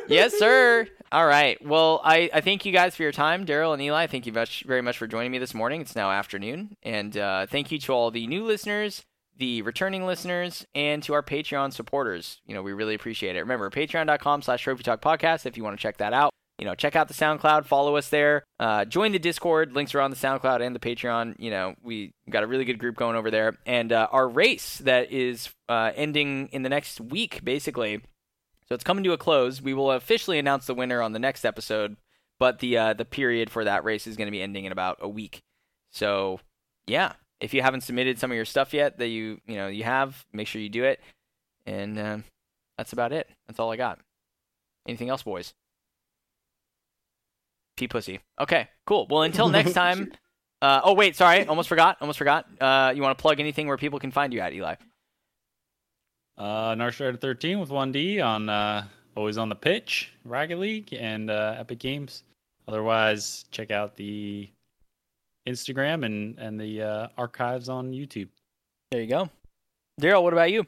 Yes, 0.08 0.38
sir. 0.38 0.86
All 1.10 1.26
right. 1.26 1.64
Well, 1.66 2.00
I, 2.04 2.30
I 2.32 2.40
thank 2.42 2.64
you 2.64 2.72
guys 2.72 2.94
for 2.94 3.02
your 3.02 3.12
time, 3.12 3.44
Daryl 3.44 3.72
and 3.72 3.82
Eli. 3.82 4.06
Thank 4.06 4.26
you 4.26 4.32
much, 4.32 4.62
very 4.64 4.82
much 4.82 4.98
for 4.98 5.08
joining 5.08 5.32
me 5.32 5.38
this 5.38 5.52
morning. 5.52 5.80
It's 5.80 5.96
now 5.96 6.12
afternoon. 6.12 6.76
And 6.84 7.16
uh, 7.16 7.46
thank 7.46 7.72
you 7.72 7.78
to 7.80 7.92
all 7.92 8.12
the 8.12 8.26
new 8.28 8.44
listeners 8.44 9.04
the 9.36 9.62
returning 9.62 10.06
listeners 10.06 10.66
and 10.74 11.02
to 11.02 11.14
our 11.14 11.22
Patreon 11.22 11.72
supporters. 11.72 12.40
You 12.46 12.54
know, 12.54 12.62
we 12.62 12.72
really 12.72 12.94
appreciate 12.94 13.36
it. 13.36 13.40
Remember, 13.40 13.70
patreon.com 13.70 14.42
slash 14.42 14.62
trophy 14.62 14.82
talk 14.82 15.00
podcast 15.00 15.46
if 15.46 15.56
you 15.56 15.64
want 15.64 15.76
to 15.76 15.82
check 15.82 15.98
that 15.98 16.12
out. 16.12 16.32
You 16.58 16.66
know, 16.66 16.74
check 16.74 16.94
out 16.94 17.08
the 17.08 17.14
SoundCloud, 17.14 17.64
follow 17.64 17.96
us 17.96 18.08
there, 18.10 18.44
uh, 18.60 18.84
join 18.84 19.10
the 19.12 19.18
Discord. 19.18 19.72
Links 19.72 19.94
are 19.94 20.00
on 20.00 20.10
the 20.10 20.16
SoundCloud 20.16 20.64
and 20.64 20.76
the 20.76 20.80
Patreon. 20.80 21.34
You 21.38 21.50
know, 21.50 21.74
we 21.82 22.12
got 22.30 22.44
a 22.44 22.46
really 22.46 22.64
good 22.64 22.78
group 22.78 22.94
going 22.94 23.16
over 23.16 23.30
there. 23.30 23.56
And 23.66 23.90
uh, 23.92 24.06
our 24.12 24.28
race 24.28 24.78
that 24.78 25.10
is 25.10 25.48
uh, 25.68 25.90
ending 25.96 26.48
in 26.52 26.62
the 26.62 26.68
next 26.68 27.00
week, 27.00 27.42
basically. 27.42 28.02
So 28.68 28.74
it's 28.74 28.84
coming 28.84 29.02
to 29.04 29.12
a 29.12 29.18
close. 29.18 29.60
We 29.60 29.74
will 29.74 29.90
officially 29.90 30.38
announce 30.38 30.66
the 30.66 30.74
winner 30.74 31.02
on 31.02 31.12
the 31.12 31.18
next 31.18 31.44
episode, 31.44 31.96
but 32.38 32.60
the 32.60 32.78
uh, 32.78 32.92
the 32.94 33.04
period 33.04 33.50
for 33.50 33.64
that 33.64 33.82
race 33.82 34.06
is 34.06 34.16
going 34.16 34.28
to 34.28 34.32
be 34.32 34.42
ending 34.42 34.64
in 34.64 34.72
about 34.72 34.98
a 35.00 35.08
week. 35.08 35.42
So 35.90 36.38
yeah, 36.86 37.14
if 37.42 37.52
you 37.52 37.60
haven't 37.60 37.82
submitted 37.82 38.18
some 38.18 38.30
of 38.30 38.36
your 38.36 38.44
stuff 38.44 38.72
yet 38.72 38.98
that 38.98 39.08
you 39.08 39.40
you 39.46 39.56
know 39.56 39.66
you 39.66 39.84
have, 39.84 40.24
make 40.32 40.46
sure 40.46 40.62
you 40.62 40.68
do 40.68 40.84
it. 40.84 41.00
And 41.66 41.98
uh, 41.98 42.18
that's 42.78 42.92
about 42.92 43.12
it. 43.12 43.28
That's 43.46 43.58
all 43.58 43.70
I 43.70 43.76
got. 43.76 43.98
Anything 44.86 45.10
else, 45.10 45.22
boys? 45.22 45.52
P 47.76 47.88
pussy. 47.88 48.20
Okay, 48.40 48.68
cool. 48.86 49.06
Well, 49.10 49.22
until 49.22 49.48
next 49.50 49.72
time. 49.74 50.12
Uh, 50.60 50.80
oh 50.84 50.94
wait, 50.94 51.16
sorry, 51.16 51.44
almost 51.46 51.68
forgot. 51.68 51.96
Almost 52.00 52.18
forgot. 52.18 52.46
Uh, 52.60 52.92
you 52.94 53.02
want 53.02 53.18
to 53.18 53.20
plug 53.20 53.40
anything 53.40 53.66
where 53.66 53.76
people 53.76 53.98
can 53.98 54.12
find 54.12 54.32
you 54.32 54.38
at, 54.38 54.52
Eli? 54.52 54.76
Uh, 56.38 56.74
Narstrider 56.74 57.20
13 57.20 57.58
with 57.58 57.68
1D 57.68 58.24
on 58.24 58.48
uh, 58.48 58.84
always 59.16 59.38
on 59.38 59.48
the 59.48 59.56
pitch, 59.56 60.12
Rocket 60.24 60.58
League, 60.58 60.94
and 60.94 61.30
uh, 61.30 61.56
Epic 61.58 61.80
Games. 61.80 62.22
Otherwise, 62.68 63.44
check 63.50 63.72
out 63.72 63.96
the 63.96 64.48
Instagram 65.46 66.04
and 66.04 66.38
and 66.38 66.60
the 66.60 66.82
uh, 66.82 67.08
archives 67.16 67.68
on 67.68 67.92
YouTube. 67.92 68.28
There 68.90 69.00
you 69.00 69.08
go, 69.08 69.30
Daryl. 70.00 70.22
What 70.22 70.32
about 70.32 70.50
you? 70.50 70.66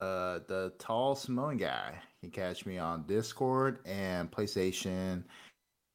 Uh, 0.00 0.40
the 0.46 0.72
tall 0.78 1.14
Samoan 1.14 1.56
guy. 1.56 1.94
You 2.22 2.30
can 2.30 2.42
catch 2.42 2.66
me 2.66 2.78
on 2.78 3.04
Discord 3.04 3.78
and 3.86 4.30
PlayStation. 4.30 5.22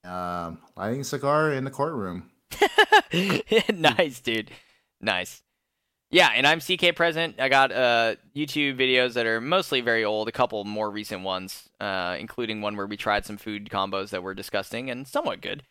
Um, 0.03 0.57
lighting 0.75 1.01
a 1.01 1.03
cigar 1.03 1.53
in 1.53 1.63
the 1.63 1.71
courtroom. 1.71 2.31
nice, 3.73 4.19
dude. 4.19 4.49
Nice. 4.99 5.43
Yeah, 6.09 6.29
and 6.35 6.45
I'm 6.45 6.59
CK 6.59 6.95
present. 6.95 7.39
I 7.39 7.47
got 7.47 7.71
uh, 7.71 8.15
YouTube 8.35 8.77
videos 8.77 9.13
that 9.13 9.25
are 9.25 9.39
mostly 9.39 9.79
very 9.79 10.03
old, 10.03 10.27
a 10.27 10.31
couple 10.31 10.63
more 10.65 10.91
recent 10.91 11.23
ones, 11.23 11.69
uh, 11.79 12.17
including 12.19 12.61
one 12.61 12.75
where 12.75 12.87
we 12.87 12.97
tried 12.97 13.25
some 13.25 13.37
food 13.37 13.69
combos 13.69 14.09
that 14.09 14.21
were 14.21 14.33
disgusting 14.33 14.89
and 14.89 15.07
somewhat 15.07 15.41
good. 15.41 15.63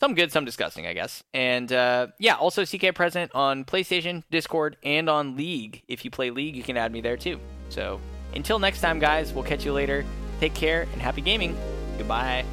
Some 0.00 0.14
good, 0.14 0.30
some 0.30 0.44
disgusting, 0.44 0.86
I 0.86 0.92
guess. 0.92 1.24
And 1.34 1.72
uh, 1.72 2.08
yeah, 2.18 2.34
also 2.36 2.64
CK 2.64 2.94
present 2.94 3.32
on 3.34 3.64
PlayStation, 3.64 4.22
Discord, 4.30 4.76
and 4.84 5.10
on 5.10 5.36
League. 5.36 5.82
If 5.88 6.04
you 6.04 6.10
play 6.10 6.30
League, 6.30 6.54
you 6.54 6.62
can 6.62 6.76
add 6.76 6.92
me 6.92 7.00
there 7.00 7.16
too. 7.16 7.40
So 7.68 8.00
until 8.34 8.58
next 8.58 8.80
time, 8.80 9.00
guys, 9.00 9.32
we'll 9.32 9.44
catch 9.44 9.64
you 9.64 9.72
later. 9.72 10.04
Take 10.40 10.54
care 10.54 10.82
and 10.92 11.02
happy 11.02 11.20
gaming. 11.20 11.56
Goodbye. 11.96 12.44